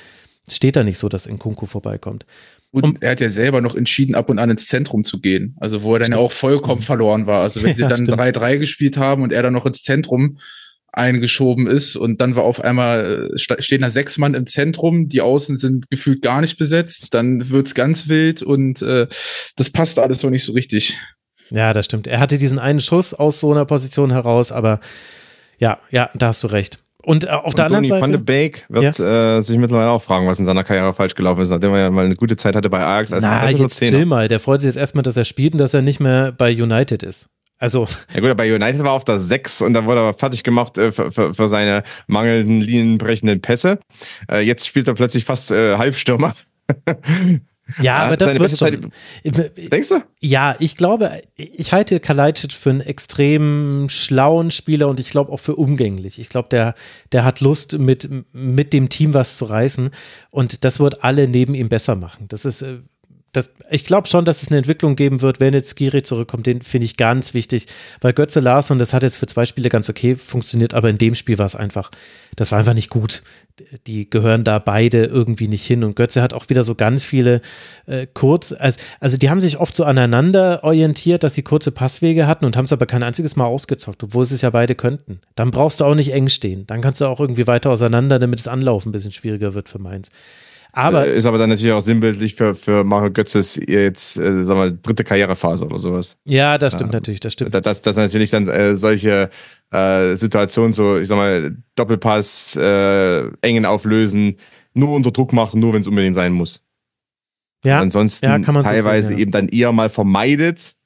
steht 0.48 0.74
da 0.74 0.82
nicht 0.82 0.98
so, 0.98 1.08
dass 1.08 1.26
in 1.26 1.38
Kunku 1.38 1.66
vorbeikommt. 1.66 2.26
Und 2.72 2.84
um, 2.84 2.96
er 3.00 3.12
hat 3.12 3.20
ja 3.20 3.28
selber 3.28 3.60
noch 3.60 3.74
entschieden, 3.74 4.14
ab 4.14 4.30
und 4.30 4.38
an 4.38 4.50
ins 4.50 4.66
Zentrum 4.66 5.02
zu 5.02 5.20
gehen. 5.20 5.56
Also 5.58 5.82
wo 5.82 5.94
er 5.94 6.00
dann 6.00 6.12
ja 6.12 6.18
auch 6.18 6.32
vollkommen 6.32 6.82
verloren 6.82 7.26
war. 7.26 7.42
Also 7.42 7.62
wenn 7.62 7.74
sie 7.74 7.82
dann 7.88 8.06
3-3 8.06 8.58
gespielt 8.58 8.96
haben 8.96 9.22
und 9.22 9.32
er 9.32 9.42
dann 9.42 9.52
noch 9.52 9.66
ins 9.66 9.82
Zentrum 9.82 10.38
eingeschoben 10.92 11.66
ist 11.66 11.96
und 11.96 12.20
dann 12.20 12.36
war 12.36 12.44
auf 12.44 12.62
einmal, 12.62 13.30
äh, 13.32 13.38
stehen 13.38 13.82
da 13.82 13.90
sechs 13.90 14.18
Mann 14.18 14.34
im 14.34 14.46
Zentrum, 14.46 15.08
die 15.08 15.20
Außen 15.20 15.56
sind 15.56 15.88
gefühlt 15.90 16.22
gar 16.22 16.40
nicht 16.40 16.58
besetzt, 16.58 17.14
dann 17.14 17.50
wird's 17.50 17.74
ganz 17.74 18.08
wild 18.08 18.42
und 18.42 18.82
äh, 18.82 19.06
das 19.56 19.70
passt 19.70 19.98
alles 19.98 20.22
noch 20.22 20.30
nicht 20.30 20.44
so 20.44 20.52
richtig. 20.52 20.98
Ja, 21.50 21.72
das 21.72 21.84
stimmt. 21.84 22.06
Er 22.06 22.20
hatte 22.20 22.38
diesen 22.38 22.58
einen 22.58 22.80
Schuss 22.80 23.14
aus 23.14 23.40
so 23.40 23.52
einer 23.52 23.66
Position 23.66 24.10
heraus, 24.10 24.52
aber 24.52 24.80
ja, 25.58 25.78
ja, 25.90 26.10
da 26.14 26.28
hast 26.28 26.42
du 26.42 26.48
recht. 26.48 26.80
Und 27.02 27.24
äh, 27.24 27.28
auf 27.28 27.46
und 27.46 27.58
der 27.58 27.66
anderen 27.66 27.86
Seite. 27.86 28.02
Van 28.02 28.12
de 28.12 28.20
Beek 28.20 28.66
wird 28.68 28.98
ja? 28.98 29.38
äh, 29.38 29.42
sich 29.42 29.58
mittlerweile 29.58 29.90
auch 29.90 30.02
fragen, 30.02 30.26
was 30.26 30.38
in 30.38 30.44
seiner 30.44 30.64
Karriere 30.64 30.92
falsch 30.94 31.14
gelaufen 31.14 31.40
ist, 31.40 31.50
nachdem 31.50 31.72
er 31.72 31.80
ja 31.80 31.90
mal 31.90 32.04
eine 32.04 32.16
gute 32.16 32.36
Zeit 32.36 32.54
hatte 32.54 32.68
bei 32.68 32.80
Ajax. 32.80 33.12
Als 33.12 33.22
Na, 33.22 33.48
jetzt 33.50 33.80
chill 33.82 34.06
mal. 34.06 34.28
Der 34.28 34.40
freut 34.40 34.60
sich 34.60 34.68
jetzt 34.68 34.76
erstmal, 34.76 35.02
dass 35.02 35.16
er 35.16 35.24
spielt 35.24 35.54
und 35.54 35.58
dass 35.58 35.74
er 35.74 35.82
nicht 35.82 36.00
mehr 36.00 36.32
bei 36.32 36.50
United 36.50 37.02
ist. 37.02 37.28
Also. 37.58 37.86
Ja 38.14 38.20
gut, 38.20 38.34
bei 38.36 38.54
United 38.54 38.82
war 38.82 38.92
auf 38.92 39.04
der 39.04 39.18
6 39.18 39.60
und 39.60 39.74
da 39.74 39.84
wurde 39.84 40.00
er 40.00 40.14
fertig 40.14 40.42
gemacht 40.42 40.78
äh, 40.78 40.92
für, 40.92 41.12
für, 41.12 41.34
für, 41.34 41.46
seine 41.46 41.82
mangelnden 42.06 42.62
linienbrechenden 42.62 43.42
Pässe. 43.42 43.78
Äh, 44.30 44.40
jetzt 44.40 44.66
spielt 44.66 44.88
er 44.88 44.94
plötzlich 44.94 45.26
fast 45.26 45.50
äh, 45.50 45.76
Halbstürmer. 45.76 46.34
Ja, 47.80 47.98
aber 47.98 48.16
das 48.16 48.38
wird 48.38 48.56
schon. 48.56 48.90
Denkst 49.24 49.88
du? 49.88 50.02
Ja, 50.20 50.56
ich 50.58 50.76
glaube, 50.76 51.22
ich 51.36 51.72
halte 51.72 52.00
Kalajdzic 52.00 52.52
für 52.52 52.70
einen 52.70 52.80
extrem 52.80 53.88
schlauen 53.88 54.50
Spieler 54.50 54.88
und 54.88 55.00
ich 55.00 55.10
glaube 55.10 55.32
auch 55.32 55.40
für 55.40 55.56
umgänglich. 55.56 56.18
Ich 56.18 56.28
glaube, 56.28 56.48
der, 56.50 56.74
der 57.12 57.24
hat 57.24 57.40
Lust, 57.40 57.78
mit, 57.78 58.08
mit 58.32 58.72
dem 58.72 58.88
Team 58.88 59.14
was 59.14 59.36
zu 59.36 59.44
reißen 59.46 59.90
und 60.30 60.64
das 60.64 60.80
wird 60.80 61.04
alle 61.04 61.28
neben 61.28 61.54
ihm 61.54 61.68
besser 61.68 61.96
machen. 61.96 62.26
Das 62.28 62.44
ist 62.44 62.62
äh, 62.62 62.78
das, 63.32 63.50
ich 63.70 63.84
glaube 63.84 64.08
schon, 64.08 64.24
dass 64.24 64.42
es 64.42 64.48
eine 64.48 64.58
Entwicklung 64.58 64.96
geben 64.96 65.22
wird, 65.22 65.38
wenn 65.38 65.54
jetzt 65.54 65.76
Skiri 65.76 66.02
zurückkommt. 66.02 66.46
Den 66.46 66.62
finde 66.62 66.86
ich 66.86 66.96
ganz 66.96 67.32
wichtig, 67.32 67.66
weil 68.00 68.12
Götze 68.12 68.40
Larsson, 68.40 68.78
das 68.78 68.92
hat 68.92 69.04
jetzt 69.04 69.16
für 69.16 69.26
zwei 69.26 69.44
Spiele 69.44 69.68
ganz 69.68 69.88
okay 69.88 70.16
funktioniert, 70.16 70.74
aber 70.74 70.90
in 70.90 70.98
dem 70.98 71.14
Spiel 71.14 71.38
war 71.38 71.46
es 71.46 71.54
einfach, 71.54 71.90
das 72.34 72.50
war 72.50 72.58
einfach 72.58 72.74
nicht 72.74 72.90
gut. 72.90 73.22
Die 73.86 74.08
gehören 74.08 74.42
da 74.42 74.58
beide 74.58 75.04
irgendwie 75.04 75.46
nicht 75.46 75.66
hin. 75.66 75.84
Und 75.84 75.94
Götze 75.94 76.22
hat 76.22 76.32
auch 76.32 76.48
wieder 76.48 76.64
so 76.64 76.74
ganz 76.74 77.04
viele 77.04 77.40
äh, 77.86 78.06
kurz, 78.12 78.52
also 79.00 79.16
die 79.16 79.30
haben 79.30 79.40
sich 79.40 79.58
oft 79.58 79.76
so 79.76 79.84
aneinander 79.84 80.64
orientiert, 80.64 81.22
dass 81.22 81.34
sie 81.34 81.42
kurze 81.42 81.70
Passwege 81.70 82.26
hatten 82.26 82.46
und 82.46 82.56
haben 82.56 82.64
es 82.64 82.72
aber 82.72 82.86
kein 82.86 83.02
einziges 83.02 83.36
Mal 83.36 83.44
ausgezockt, 83.44 84.02
obwohl 84.02 84.24
sie 84.24 84.34
es 84.34 84.40
ja 84.40 84.50
beide 84.50 84.74
könnten. 84.74 85.20
Dann 85.36 85.50
brauchst 85.50 85.80
du 85.80 85.84
auch 85.84 85.94
nicht 85.94 86.12
eng 86.12 86.28
stehen. 86.28 86.66
Dann 86.66 86.80
kannst 86.80 87.00
du 87.00 87.04
auch 87.04 87.20
irgendwie 87.20 87.46
weiter 87.46 87.70
auseinander, 87.70 88.18
damit 88.18 88.40
das 88.40 88.48
Anlaufen 88.48 88.88
ein 88.88 88.92
bisschen 88.92 89.12
schwieriger 89.12 89.54
wird 89.54 89.68
für 89.68 89.78
Mainz. 89.78 90.10
Aber, 90.72 91.06
äh, 91.06 91.16
ist 91.16 91.26
aber 91.26 91.38
dann 91.38 91.50
natürlich 91.50 91.72
auch 91.72 91.80
sinnbildlich 91.80 92.34
für, 92.34 92.54
für 92.54 92.84
Mario 92.84 93.10
Götzes 93.10 93.60
jetzt, 93.66 94.18
äh, 94.18 94.42
sag 94.42 94.56
mal, 94.56 94.76
dritte 94.80 95.04
Karrierephase 95.04 95.64
oder 95.64 95.78
sowas. 95.78 96.16
Ja, 96.24 96.58
das 96.58 96.74
stimmt 96.74 96.92
ja, 96.92 96.98
natürlich, 96.98 97.20
das 97.20 97.32
stimmt. 97.32 97.54
Dass, 97.54 97.82
dass 97.82 97.96
natürlich 97.96 98.30
dann 98.30 98.48
äh, 98.48 98.76
solche 98.76 99.30
äh, 99.70 100.16
Situationen, 100.16 100.72
so, 100.72 100.98
ich 100.98 101.08
sag 101.08 101.16
mal, 101.16 101.56
Doppelpass, 101.74 102.56
äh, 102.56 103.28
engen 103.40 103.64
auflösen, 103.64 104.36
nur 104.74 104.90
unter 104.90 105.10
Druck 105.10 105.32
machen, 105.32 105.60
nur 105.60 105.72
wenn 105.72 105.80
es 105.80 105.88
unbedingt 105.88 106.14
sein 106.14 106.32
muss. 106.32 106.64
Ja. 107.64 107.76
Und 107.76 107.84
ansonsten 107.84 108.26
ja, 108.26 108.38
teilweise 108.38 109.02
so 109.02 109.08
sagen, 109.08 109.18
ja. 109.18 109.22
eben 109.22 109.30
dann 109.32 109.48
eher 109.48 109.72
mal 109.72 109.88
vermeidet, 109.88 110.76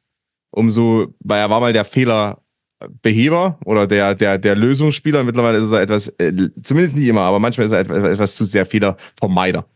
um 0.51 0.71
so, 0.71 1.15
weil 1.21 1.41
er 1.41 1.51
war 1.51 1.61
mal 1.61 1.73
der 1.73 1.85
Fehlerbeheber 1.85 3.59
oder 3.65 3.87
der, 3.87 4.15
der, 4.15 4.39
der 4.39 4.57
Lösungsspieler. 4.57 5.23
Mittlerweile 5.25 5.59
ist 5.59 5.71
er 5.71 5.83
etwas, 5.83 6.09
äh, 6.19 6.33
zumindest 6.63 6.97
nicht 6.97 7.09
immer, 7.09 7.23
aber 7.23 7.39
manchmal 7.39 7.67
ist 7.67 7.73
er 7.73 7.81
etwas, 7.81 8.03
etwas 8.03 8.37
zu 8.37 8.45
sehr 8.45 8.67
Fehlervermeider. 8.67 9.67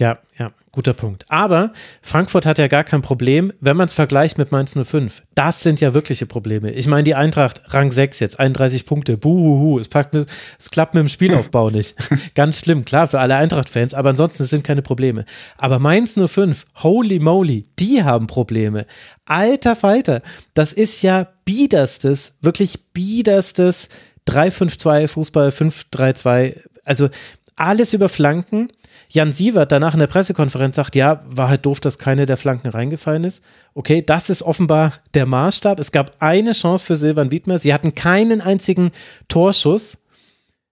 Ja, 0.00 0.18
ja, 0.40 0.50
guter 0.72 0.92
Punkt. 0.92 1.24
Aber 1.28 1.72
Frankfurt 2.02 2.46
hat 2.46 2.58
ja 2.58 2.66
gar 2.66 2.82
kein 2.82 3.00
Problem, 3.00 3.52
wenn 3.60 3.76
man 3.76 3.86
es 3.86 3.94
vergleicht 3.94 4.38
mit 4.38 4.50
Mainz 4.50 4.74
05. 4.74 5.22
Das 5.36 5.62
sind 5.62 5.80
ja 5.80 5.94
wirkliche 5.94 6.26
Probleme. 6.26 6.72
Ich 6.72 6.88
meine, 6.88 7.04
die 7.04 7.14
Eintracht 7.14 7.62
Rang 7.66 7.92
6 7.92 8.18
jetzt, 8.18 8.40
31 8.40 8.86
Punkte, 8.86 9.16
buhuhu, 9.16 9.78
es, 9.78 9.88
packt 9.88 10.12
mit, 10.12 10.26
es 10.58 10.70
klappt 10.72 10.94
mit 10.94 11.02
dem 11.02 11.08
Spielaufbau 11.08 11.70
nicht. 11.70 11.94
Ganz 12.34 12.58
schlimm, 12.58 12.84
klar, 12.84 13.06
für 13.06 13.20
alle 13.20 13.36
Eintracht-Fans, 13.36 13.94
aber 13.94 14.10
ansonsten 14.10 14.42
es 14.42 14.50
sind 14.50 14.64
keine 14.64 14.82
Probleme. 14.82 15.24
Aber 15.58 15.78
Mainz 15.78 16.14
05, 16.14 16.64
holy 16.82 17.20
moly, 17.20 17.64
die 17.78 18.02
haben 18.02 18.26
Probleme. 18.26 18.86
Alter 19.26 19.76
Falter, 19.76 20.22
das 20.54 20.72
ist 20.72 21.02
ja 21.02 21.28
biederstes, 21.44 22.38
wirklich 22.40 22.92
biederstes 22.92 23.90
3-5-2 24.28 25.06
Fußball, 25.06 25.50
5-3-2, 25.50 26.58
also 26.84 27.10
alles 27.54 27.92
über 27.92 28.08
Flanken 28.08 28.72
Jan 29.08 29.32
Sievert 29.32 29.72
danach 29.72 29.94
in 29.94 30.00
der 30.00 30.06
Pressekonferenz 30.06 30.76
sagt, 30.76 30.94
ja, 30.96 31.22
war 31.26 31.48
halt 31.48 31.66
doof, 31.66 31.80
dass 31.80 31.98
keine 31.98 32.26
der 32.26 32.36
Flanken 32.36 32.68
reingefallen 32.68 33.24
ist. 33.24 33.42
Okay, 33.74 34.02
das 34.04 34.30
ist 34.30 34.42
offenbar 34.42 34.94
der 35.14 35.26
Maßstab. 35.26 35.78
Es 35.78 35.92
gab 35.92 36.16
eine 36.20 36.52
Chance 36.52 36.84
für 36.84 36.96
Silvan 36.96 37.30
Wiedmer. 37.30 37.58
Sie 37.58 37.74
hatten 37.74 37.94
keinen 37.94 38.40
einzigen 38.40 38.92
Torschuss. 39.28 39.98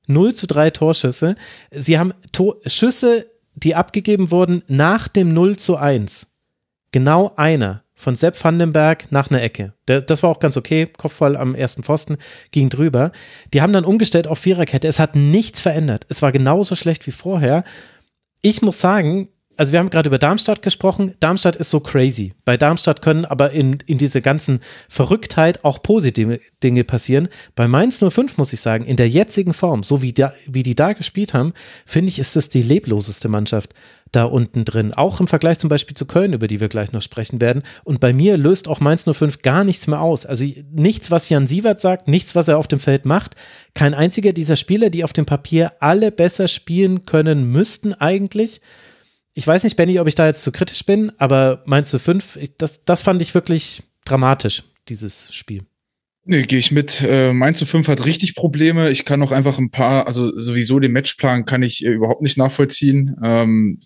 0 0.09 0.35
zu 0.35 0.47
3 0.47 0.71
Torschüsse. 0.71 1.37
Sie 1.71 1.99
haben 1.99 2.13
Tor 2.33 2.57
Schüsse, 2.67 3.27
die 3.55 3.75
abgegeben 3.75 4.31
wurden 4.31 4.63
nach 4.67 5.09
dem 5.09 5.29
0 5.29 5.57
zu 5.57 5.77
1. 5.77 6.29
Genau 6.91 7.33
einer 7.37 7.83
von 8.03 8.17
Sepp 8.17 8.43
Vandenberg 8.43 9.13
nach 9.13 9.31
einer 9.31 9.43
Ecke. 9.43 9.75
das 9.87 10.23
war 10.23 10.31
auch 10.31 10.41
ganz 10.41 10.57
okay. 10.57 10.87
Kopfball 10.87 11.37
am 11.37 11.55
ersten 11.55 11.85
Pfosten 11.85 12.19
ging 12.51 12.69
drüber. 12.69 13.13
Die 13.55 13.63
haben 13.63 13.73
dann 13.73 13.85
umgestellt 13.85 14.27
auf 14.27 14.41
Viererkette. 14.41 14.89
Es 14.89 14.99
hat 14.99 15.15
nichts 15.15 15.61
verändert. 15.61 16.05
Es 16.09 16.21
war 16.21 16.33
genauso 16.33 16.75
schlecht 16.75 17.07
wie 17.07 17.13
vorher 17.13 17.63
ich 18.43 18.61
muss 18.63 18.81
sagen, 18.81 19.29
also 19.57 19.73
wir 19.73 19.79
haben 19.79 19.91
gerade 19.91 20.09
über 20.09 20.19
Darmstadt 20.19 20.63
gesprochen. 20.63 21.15
Darmstadt 21.21 21.57
ist 21.57 21.71
so 21.71 21.81
crazy. 21.81 22.33
Bei 22.45 22.57
Darmstadt 22.57 23.03
können 23.03 23.25
aber 23.25 23.51
in, 23.51 23.79
in 23.87 23.99
diese 23.99 24.23
ganzen 24.23 24.61
Verrücktheit 24.89 25.65
auch 25.65 25.83
positive 25.83 26.41
Dinge 26.63 26.85
passieren. 26.85 27.29
Bei 27.55 27.69
Mainz 27.69 27.99
05 27.99 28.39
muss 28.39 28.53
ich 28.53 28.61
sagen, 28.61 28.85
in 28.85 28.97
der 28.97 29.09
jetzigen 29.09 29.53
Form, 29.53 29.83
so 29.83 30.03
wie, 30.03 30.13
da, 30.13 30.33
wie 30.47 30.63
die 30.63 30.75
da 30.75 30.95
gespielt 30.95 31.35
haben, 31.35 31.53
finde 31.87 32.09
ich, 32.09 32.19
ist 32.19 32.35
das 32.35 32.49
die 32.49 32.63
lebloseste 32.63 33.29
Mannschaft 33.29 33.75
da 34.13 34.25
unten 34.25 34.65
drin. 34.65 34.93
Auch 34.93 35.21
im 35.21 35.27
Vergleich 35.27 35.59
zum 35.59 35.71
Beispiel 35.71 35.97
zu 35.97 36.07
Köln, 36.07 36.35
über 36.35 36.47
die 36.47 36.61
wir 36.61 36.69
gleich 36.69 36.93
noch 36.93 37.03
sprechen 37.03 37.41
werden. 37.41 37.63
Und 37.83 38.01
bei 38.01 38.13
mir 38.13 38.37
löst 38.37 38.69
auch 38.69 38.81
Mainz 38.81 39.05
05 39.11 39.43
gar 39.43 39.65
nichts 39.65 39.87
mehr 39.87 40.01
aus. 40.01 40.27
Also 40.27 40.45
nichts, 40.71 41.11
was 41.11 41.29
Jan 41.29 41.47
Sievert 41.47 41.81
sagt, 41.81 42.09
nichts, 42.09 42.35
was 42.35 42.49
er 42.49 42.59
auf 42.59 42.69
dem 42.69 42.79
Feld 42.79 43.07
macht. 43.07 43.35
Kein 43.75 43.95
einziger 43.95 44.33
dieser 44.33 44.57
Spieler, 44.57 44.91
die 44.91 45.03
auf 45.03 45.13
dem 45.13 45.27
Papier 45.27 45.73
alle 45.81 46.13
besser 46.13 46.47
spielen 46.47 47.07
können 47.07 47.51
müssten 47.51 47.95
eigentlich. 47.95 48.61
Ich 49.35 49.47
weiß 49.47 49.65
nicht, 49.65 49.77
Benny, 49.77 49.99
ob 49.99 50.09
ich 50.09 50.15
da 50.15 50.27
jetzt 50.27 50.45
zu 50.45 50.53
kritisch 50.53 50.85
bin, 50.85 51.11
aber 51.17 51.63
Mainz 51.65 51.97
05, 51.97 52.39
das, 52.59 52.85
das 52.85 53.01
fand 53.01 53.23
ich 53.23 53.35
wirklich 53.35 53.83
dramatisch, 54.05 54.63
dieses 54.89 55.35
Spiel. 55.35 55.65
Nee, 56.25 56.43
gehe 56.43 56.59
ich 56.59 56.71
mit. 56.71 57.03
Äh, 57.03 57.33
Mainz 57.33 57.59
zu 57.59 57.67
5 57.67 57.89
hat 57.89 58.05
richtig 58.05 58.37
Probleme. 58.37 58.91
Ich 58.91 59.05
kann 59.05 59.23
auch 59.23 59.33
einfach 59.33 59.59
ein 59.59 59.71
paar, 59.71 60.07
also 60.07 60.39
sowieso 60.39 60.79
den 60.79 60.93
Matchplan 60.93 61.47
kann 61.47 61.65
ich 61.65 61.85
äh, 61.85 61.89
überhaupt 61.89 62.23
nicht 62.23 62.39
nachvollziehen. 62.39 63.17
Ähm, 63.25 63.81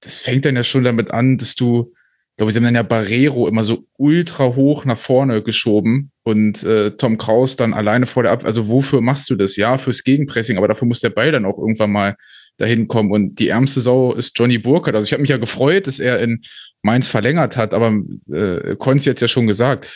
das 0.00 0.20
fängt 0.20 0.44
dann 0.44 0.56
ja 0.56 0.64
schon 0.64 0.84
damit 0.84 1.10
an, 1.10 1.38
dass 1.38 1.54
du, 1.54 1.92
ich 2.30 2.36
glaube, 2.36 2.52
sie 2.52 2.58
haben 2.58 2.64
dann 2.64 2.74
ja 2.74 2.82
Barrero 2.82 3.48
immer 3.48 3.64
so 3.64 3.86
ultra 3.96 4.54
hoch 4.54 4.84
nach 4.84 4.98
vorne 4.98 5.42
geschoben 5.42 6.12
und 6.22 6.62
äh, 6.62 6.92
Tom 6.96 7.18
Kraus 7.18 7.56
dann 7.56 7.74
alleine 7.74 8.06
vor 8.06 8.22
der 8.22 8.32
Ab. 8.32 8.44
Also 8.44 8.68
wofür 8.68 9.00
machst 9.00 9.28
du 9.30 9.34
das? 9.34 9.56
Ja, 9.56 9.78
fürs 9.78 10.04
Gegenpressing, 10.04 10.56
aber 10.56 10.68
dafür 10.68 10.86
muss 10.86 11.00
der 11.00 11.10
Ball 11.10 11.32
dann 11.32 11.44
auch 11.44 11.58
irgendwann 11.58 11.90
mal 11.90 12.16
dahin 12.58 12.86
kommen. 12.86 13.10
Und 13.10 13.38
die 13.38 13.48
ärmste 13.48 13.80
Sau 13.80 14.12
ist 14.12 14.38
Johnny 14.38 14.58
Burkhardt. 14.58 14.94
Also 14.94 15.06
ich 15.06 15.12
habe 15.12 15.22
mich 15.22 15.30
ja 15.30 15.38
gefreut, 15.38 15.86
dass 15.86 15.98
er 15.98 16.20
in 16.20 16.42
Mainz 16.82 17.08
verlängert 17.08 17.56
hat, 17.56 17.72
aber 17.72 17.98
äh, 18.30 18.76
Konz 18.76 19.04
jetzt 19.04 19.22
ja 19.22 19.28
schon 19.28 19.46
gesagt. 19.46 19.90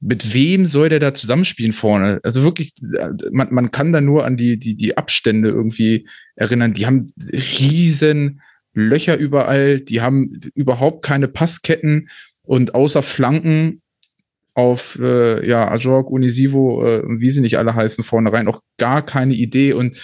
Mit 0.00 0.32
wem 0.32 0.64
soll 0.64 0.90
der 0.90 1.00
da 1.00 1.12
zusammenspielen 1.12 1.72
vorne? 1.72 2.20
Also 2.22 2.44
wirklich, 2.44 2.72
man, 3.32 3.48
man 3.52 3.72
kann 3.72 3.92
da 3.92 4.00
nur 4.00 4.24
an 4.24 4.36
die, 4.36 4.56
die, 4.58 4.76
die 4.76 4.96
Abstände 4.96 5.48
irgendwie 5.48 6.06
erinnern. 6.36 6.72
Die 6.72 6.86
haben 6.86 7.12
riesen 7.32 8.40
Löcher 8.74 9.16
überall, 9.16 9.80
die 9.80 10.00
haben 10.00 10.40
überhaupt 10.54 11.04
keine 11.04 11.28
Passketten 11.28 12.08
und 12.42 12.74
außer 12.74 13.02
Flanken 13.02 13.82
auf 14.54 14.98
äh, 15.00 15.46
ja, 15.48 15.70
Ajorg, 15.70 16.10
Unisivo, 16.10 16.84
äh, 16.84 17.02
wie 17.06 17.30
sie 17.30 17.40
nicht 17.40 17.58
alle 17.58 17.74
heißen, 17.74 18.02
vornherein 18.02 18.48
auch 18.48 18.60
gar 18.76 19.06
keine 19.06 19.34
Idee. 19.34 19.72
Und 19.72 19.96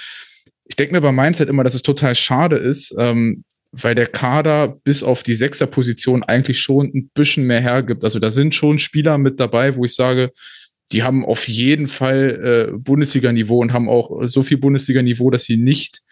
ich 0.64 0.76
denke 0.76 0.94
mir 0.94 1.00
bei 1.00 1.10
Mindset 1.10 1.48
immer, 1.48 1.64
dass 1.64 1.74
es 1.74 1.82
total 1.82 2.14
schade 2.14 2.56
ist, 2.56 2.94
ähm, 2.98 3.42
weil 3.72 3.96
der 3.96 4.06
Kader 4.06 4.68
bis 4.84 5.02
auf 5.02 5.24
die 5.24 5.34
Sechserposition 5.34 6.22
eigentlich 6.22 6.60
schon 6.60 6.86
ein 6.94 7.10
bisschen 7.14 7.46
mehr 7.46 7.60
hergibt. 7.60 8.04
Also 8.04 8.20
da 8.20 8.30
sind 8.30 8.54
schon 8.54 8.78
Spieler 8.78 9.18
mit 9.18 9.40
dabei, 9.40 9.74
wo 9.74 9.84
ich 9.84 9.94
sage, 9.94 10.30
die 10.92 11.02
haben 11.02 11.24
auf 11.24 11.48
jeden 11.48 11.88
Fall 11.88 12.70
äh, 12.72 12.76
Bundesliga-Niveau 12.76 13.58
und 13.58 13.72
haben 13.72 13.88
auch 13.88 14.24
so 14.26 14.42
viel 14.44 14.58
Bundesliga-Niveau, 14.58 15.30
dass 15.30 15.44
sie 15.44 15.56
nicht 15.56 16.02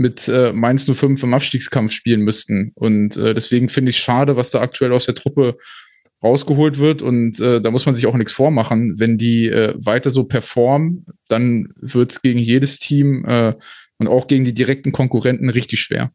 mit 0.00 0.28
äh, 0.28 0.54
Mainz 0.54 0.86
05 0.90 1.22
im 1.22 1.34
Abstiegskampf 1.34 1.92
spielen 1.92 2.22
müssten. 2.22 2.72
Und 2.74 3.18
äh, 3.18 3.34
deswegen 3.34 3.68
finde 3.68 3.90
ich 3.90 3.98
schade, 3.98 4.34
was 4.34 4.50
da 4.50 4.62
aktuell 4.62 4.94
aus 4.94 5.04
der 5.04 5.14
Truppe 5.14 5.58
rausgeholt 6.24 6.78
wird. 6.78 7.02
Und 7.02 7.38
äh, 7.38 7.60
da 7.60 7.70
muss 7.70 7.84
man 7.84 7.94
sich 7.94 8.06
auch 8.06 8.16
nichts 8.16 8.32
vormachen. 8.32 8.98
Wenn 8.98 9.18
die 9.18 9.48
äh, 9.48 9.74
weiter 9.76 10.08
so 10.08 10.24
performen, 10.24 11.04
dann 11.28 11.68
wird 11.76 12.12
es 12.12 12.22
gegen 12.22 12.40
jedes 12.40 12.78
Team 12.78 13.26
äh, 13.26 13.52
und 13.98 14.08
auch 14.08 14.26
gegen 14.26 14.46
die 14.46 14.54
direkten 14.54 14.90
Konkurrenten 14.90 15.50
richtig 15.50 15.80
schwer. 15.80 16.10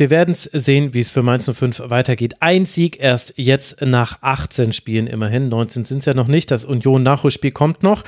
Wir 0.00 0.10
werden 0.10 0.30
es 0.30 0.44
sehen, 0.44 0.94
wie 0.94 1.00
es 1.00 1.10
für 1.10 1.24
Mainz 1.24 1.50
05 1.52 1.90
weitergeht. 1.90 2.36
Ein 2.38 2.66
Sieg 2.66 3.00
erst 3.00 3.34
jetzt 3.36 3.82
nach 3.82 4.22
18 4.22 4.72
Spielen 4.72 5.08
immerhin. 5.08 5.48
19 5.48 5.84
sind 5.84 5.98
es 5.98 6.04
ja 6.04 6.14
noch 6.14 6.28
nicht. 6.28 6.52
Das 6.52 6.64
Union-Nachholspiel 6.64 7.50
kommt 7.50 7.82
noch. 7.82 8.04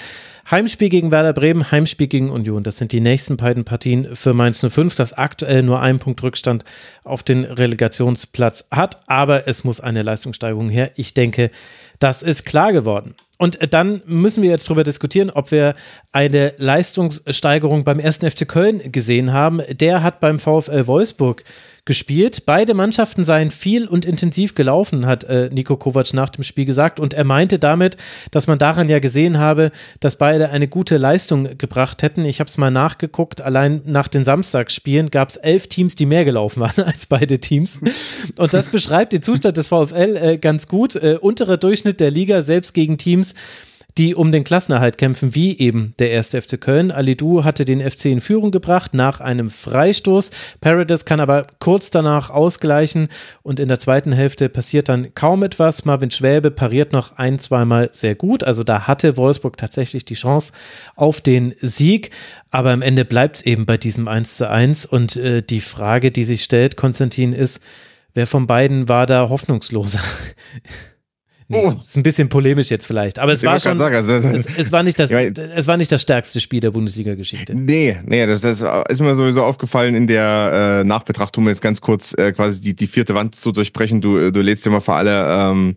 Heimspiel 0.49 0.89
gegen 0.89 1.11
Werder 1.11 1.33
Bremen, 1.33 1.71
Heimspiel 1.71 2.07
gegen 2.07 2.31
Union. 2.31 2.62
Das 2.62 2.79
sind 2.79 2.93
die 2.93 3.01
nächsten 3.01 3.37
beiden 3.37 3.65
Partien 3.65 4.15
für 4.15 4.35
Mainz 4.35 4.65
05, 4.67 4.95
das 4.95 5.12
aktuell 5.12 5.62
nur 5.62 5.81
einen 5.81 5.99
Punkt 5.99 6.23
Rückstand 6.23 6.65
auf 7.03 7.23
den 7.23 7.45
Relegationsplatz 7.45 8.69
hat. 8.71 9.03
Aber 9.09 9.49
es 9.49 9.65
muss 9.65 9.81
eine 9.81 10.03
Leistungssteigerung 10.03 10.69
her. 10.69 10.93
Ich 10.97 11.15
denke, 11.15 11.51
das 11.99 12.23
ist 12.23 12.45
klar 12.45 12.73
geworden. 12.73 13.15
Und 13.41 13.59
dann 13.73 14.03
müssen 14.05 14.43
wir 14.43 14.51
jetzt 14.51 14.69
darüber 14.69 14.85
diskutieren, 14.85 15.31
ob 15.31 15.51
wir 15.51 15.75
eine 16.12 16.53
Leistungssteigerung 16.59 17.85
beim 17.85 17.99
1. 17.99 18.19
FC 18.19 18.47
Köln 18.47 18.93
gesehen 18.93 19.33
haben. 19.33 19.62
Der 19.71 20.03
hat 20.03 20.21
beim 20.21 20.39
VfL 20.39 20.87
Wolfsburg 20.87 21.43
gespielt. 21.87 22.45
Beide 22.47 22.75
Mannschaften 22.75 23.25
seien 23.25 23.51
viel 23.51 23.89
und 23.89 24.05
intensiv 24.05 24.55
gelaufen, 24.55 25.07
hat 25.07 25.25
äh, 25.25 25.51
Nico 25.53 25.77
Kovac 25.77 26.15
nach 26.15 26.31
dem 26.31 26.45
Spiel 26.45 26.65
gesagt. 26.65 27.01
Und 27.01 27.15
er 27.15 27.25
meinte 27.25 27.59
damit, 27.59 27.97
dass 28.31 28.47
man 28.47 28.61
daran 28.61 28.89
ja 28.89 29.01
gesehen 29.01 29.39
habe, 29.39 29.73
dass 29.99 30.17
beide 30.17 30.30
eine 30.31 30.69
gute 30.69 30.97
Leistung 30.97 31.59
gebracht 31.59 32.02
hätten. 32.02 32.24
Ich 32.24 32.40
habe 32.40 32.48
es 32.48 32.59
mal 32.59 32.70
nachgeguckt. 32.70 33.40
Allein 33.40 33.82
nach 33.85 34.09
den 34.09 34.24
Samstagsspielen 34.24 35.11
gab 35.11 35.31
es 35.31 35.36
elf 35.36 35.69
Teams, 35.69 35.94
die 35.94 36.07
mehr 36.07 36.24
gelaufen 36.24 36.61
waren 36.61 36.85
als 36.86 37.07
beide 37.07 37.39
Teams. 37.39 37.78
Und 38.36 38.55
das 38.55 38.69
beschreibt 38.69 39.12
den 39.12 39.23
Zustand 39.23 39.57
des 39.57 39.69
VfL 39.69 40.16
äh, 40.16 40.39
ganz 40.39 40.69
gut. 40.69 40.97
Äh, 40.97 41.19
unterer 41.20 41.57
Durchschnitt 41.57 42.01
der 42.01 42.11
Liga, 42.11 42.43
selbst 42.43 42.73
gegen 42.73 42.98
Teams, 42.98 43.35
die 44.01 44.14
um 44.14 44.32
den 44.32 44.44
Klassenerhalt 44.44 44.97
kämpfen, 44.97 45.35
wie 45.35 45.59
eben 45.59 45.93
der 45.98 46.10
erste 46.10 46.40
FC 46.40 46.59
Köln. 46.59 46.90
Alidu 46.90 47.44
hatte 47.44 47.66
den 47.66 47.82
FC 47.82 48.06
in 48.06 48.22
Führung 48.22 48.51
gebracht 48.51 48.94
nach 48.94 49.20
einem 49.20 49.51
Freistoß. 49.51 50.31
Paradis 50.62 51.05
kann 51.05 51.20
aber 51.20 51.47
kurz 51.59 51.90
danach 51.90 52.31
ausgleichen 52.31 53.09
und 53.43 53.60
in 53.60 53.68
der 53.68 53.78
zweiten 53.78 54.12
Hälfte 54.12 54.48
passiert 54.48 54.89
dann 54.89 55.14
kaum 55.14 55.43
etwas. 55.43 55.85
Marvin 55.85 56.10
Schwäbe 56.10 56.51
pariert 56.51 56.94
noch 56.94 57.18
ein, 57.18 57.39
zweimal 57.39 57.90
sehr 57.93 58.14
gut. 58.14 58.43
Also 58.43 58.64
da 58.64 58.86
hatte 58.86 59.18
Wolfsburg 59.18 59.59
tatsächlich 59.59 60.06
die 60.06 60.14
Chance 60.14 60.55
auf 60.97 61.20
den 61.20 61.55
Sieg. 61.59 62.10
Aber 62.51 62.70
am 62.70 62.81
Ende 62.81 63.05
bleibt 63.05 63.36
es 63.36 63.43
eben 63.43 63.66
bei 63.66 63.77
diesem 63.77 64.09
1 64.09 64.39
zu 64.39 64.48
1. 64.48 64.86
Und 64.86 65.16
äh, 65.16 65.43
die 65.43 65.60
Frage, 65.60 66.10
die 66.10 66.24
sich 66.24 66.43
stellt, 66.43 66.78
Konstantin, 66.78 67.35
ist, 67.35 67.62
wer 68.14 68.27
von 68.27 68.47
beiden 68.47 68.89
war 68.89 69.05
da 69.05 69.28
hoffnungsloser? 69.28 70.01
Oh. 71.52 71.72
Ist 71.81 71.97
ein 71.97 72.02
bisschen 72.02 72.28
polemisch 72.28 72.70
jetzt 72.70 72.86
vielleicht, 72.86 73.18
aber 73.18 73.32
es 73.32 73.43
war 73.43 73.59
schon, 73.59 73.77
sagen, 73.77 73.97
also 73.97 74.28
es, 74.28 74.47
es, 74.56 74.72
war 74.72 74.82
nicht 74.82 74.98
das, 74.98 75.10
es 75.10 75.66
war 75.66 75.77
nicht 75.77 75.90
das 75.90 76.02
stärkste 76.02 76.40
Spiel 76.40 76.60
der 76.60 76.70
Bundesliga-Geschichte. 76.70 77.55
Nee, 77.55 77.98
nee, 78.05 78.27
das, 78.27 78.43
das, 78.43 78.64
ist 78.89 79.01
mir 79.01 79.14
sowieso 79.14 79.43
aufgefallen 79.43 79.94
in 79.94 80.06
der 80.06 80.81
äh, 80.81 80.85
Nachbetrachtung, 80.85 81.47
jetzt 81.48 81.60
ganz 81.62 81.81
kurz 81.81 82.14
äh, 82.14 82.32
quasi 82.32 82.60
die, 82.60 82.74
die 82.74 82.86
vierte 82.86 83.14
Wand 83.14 83.35
zu 83.35 83.51
durchbrechen. 83.51 84.01
Du, 84.01 84.31
du 84.31 84.40
lädst 84.40 84.64
dir 84.64 84.70
mal 84.70 84.81
für 84.81 84.94
alle 84.94 85.27
ähm, 85.28 85.77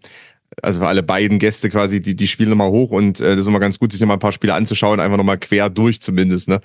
also 0.62 0.82
für 0.82 0.88
alle 0.88 1.04
beiden 1.04 1.40
Gäste 1.40 1.70
quasi, 1.70 2.02
die, 2.02 2.16
die 2.16 2.28
spielen 2.28 2.50
nochmal 2.50 2.70
hoch 2.70 2.92
und 2.92 3.20
äh, 3.20 3.32
das 3.32 3.40
ist 3.40 3.48
immer 3.48 3.60
ganz 3.60 3.80
gut, 3.80 3.92
sich 3.92 4.02
nochmal 4.02 4.18
ein 4.18 4.22
paar 4.22 4.32
Spiele 4.32 4.54
anzuschauen, 4.54 5.00
einfach 5.00 5.18
nochmal 5.18 5.38
quer 5.38 5.70
durch 5.70 6.02
zumindest. 6.02 6.50
Ne? 6.50 6.56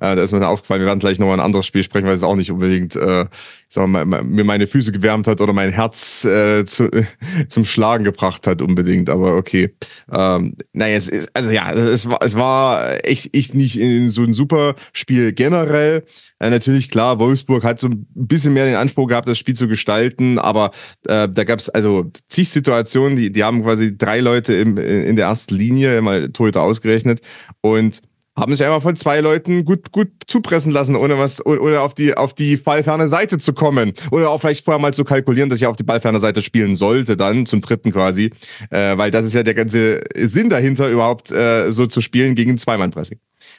Äh, 0.00 0.16
da 0.16 0.22
ist 0.22 0.32
mir 0.32 0.40
dann 0.40 0.48
aufgefallen, 0.48 0.80
wir 0.80 0.86
werden 0.86 0.98
gleich 0.98 1.18
nochmal 1.18 1.38
ein 1.38 1.44
anderes 1.44 1.66
Spiel 1.66 1.82
sprechen, 1.82 2.06
weil 2.06 2.14
es 2.14 2.22
auch 2.22 2.34
nicht 2.34 2.50
unbedingt 2.50 2.96
äh, 2.96 3.26
sag 3.68 3.88
mal, 3.88 4.04
mir 4.04 4.44
meine 4.44 4.66
Füße 4.66 4.92
gewärmt 4.92 5.26
hat 5.26 5.40
oder 5.40 5.52
mein 5.52 5.70
Herz 5.70 6.24
äh, 6.24 6.64
zu, 6.64 6.88
zum 7.48 7.64
Schlagen 7.64 8.04
gebracht 8.04 8.46
hat 8.46 8.62
unbedingt, 8.62 9.10
aber 9.10 9.36
okay. 9.36 9.74
Ähm, 10.10 10.56
naja, 10.72 10.96
es 10.96 11.08
ist, 11.08 11.30
also 11.34 11.50
ja, 11.50 11.72
es 11.72 12.08
war, 12.08 12.22
es 12.22 12.34
war 12.34 13.04
echt, 13.04 13.34
echt 13.34 13.54
nicht 13.54 13.78
in 13.78 14.08
so 14.10 14.22
ein 14.22 14.34
super 14.34 14.76
Spiel 14.92 15.32
generell. 15.32 16.04
Äh, 16.38 16.50
natürlich, 16.50 16.90
klar, 16.90 17.18
Wolfsburg 17.18 17.64
hat 17.64 17.80
so 17.80 17.88
ein 17.88 18.06
bisschen 18.14 18.52
mehr 18.52 18.66
den 18.66 18.76
Anspruch 18.76 19.08
gehabt, 19.08 19.26
das 19.26 19.38
Spiel 19.38 19.54
zu 19.54 19.68
gestalten, 19.68 20.38
aber 20.38 20.70
äh, 21.06 21.28
da 21.28 21.44
gab 21.44 21.58
es 21.58 21.68
also 21.68 22.10
zig 22.28 22.50
Situationen, 22.50 23.16
die, 23.16 23.32
die 23.32 23.42
haben 23.42 23.62
quasi 23.62 23.96
drei 23.96 24.20
Leute 24.20 24.54
im, 24.54 24.78
in 24.78 25.16
der 25.16 25.26
ersten 25.26 25.54
Linie, 25.54 26.00
mal 26.02 26.30
Torhüter 26.30 26.62
ausgerechnet 26.62 27.20
und 27.62 28.02
haben 28.36 28.54
sich 28.54 28.64
einfach 28.64 28.82
von 28.82 28.96
zwei 28.96 29.20
Leuten 29.20 29.64
gut, 29.64 29.92
gut 29.92 30.08
zupressen 30.26 30.70
lassen, 30.70 30.94
ohne 30.94 31.18
was, 31.18 31.44
oder 31.44 31.82
auf 31.82 31.94
die, 31.94 32.16
auf 32.16 32.34
die 32.34 32.56
ballferne 32.56 33.08
Seite 33.08 33.38
zu 33.38 33.54
kommen. 33.54 33.94
Oder 34.10 34.30
auch 34.30 34.40
vielleicht 34.40 34.64
vorher 34.64 34.80
mal 34.80 34.92
zu 34.92 35.04
kalkulieren, 35.04 35.48
dass 35.48 35.58
ich 35.58 35.66
auf 35.66 35.76
die 35.76 35.84
ballferne 35.84 36.20
Seite 36.20 36.42
spielen 36.42 36.76
sollte, 36.76 37.16
dann 37.16 37.46
zum 37.46 37.62
dritten 37.62 37.92
quasi. 37.92 38.32
Äh, 38.70 38.96
weil 38.98 39.10
das 39.10 39.24
ist 39.24 39.34
ja 39.34 39.42
der 39.42 39.54
ganze 39.54 40.02
Sinn 40.14 40.50
dahinter, 40.50 40.90
überhaupt 40.90 41.32
äh, 41.32 41.70
so 41.70 41.86
zu 41.86 42.00
spielen 42.00 42.34
gegen 42.34 42.58
Zweimann-Pressing. 42.58 43.18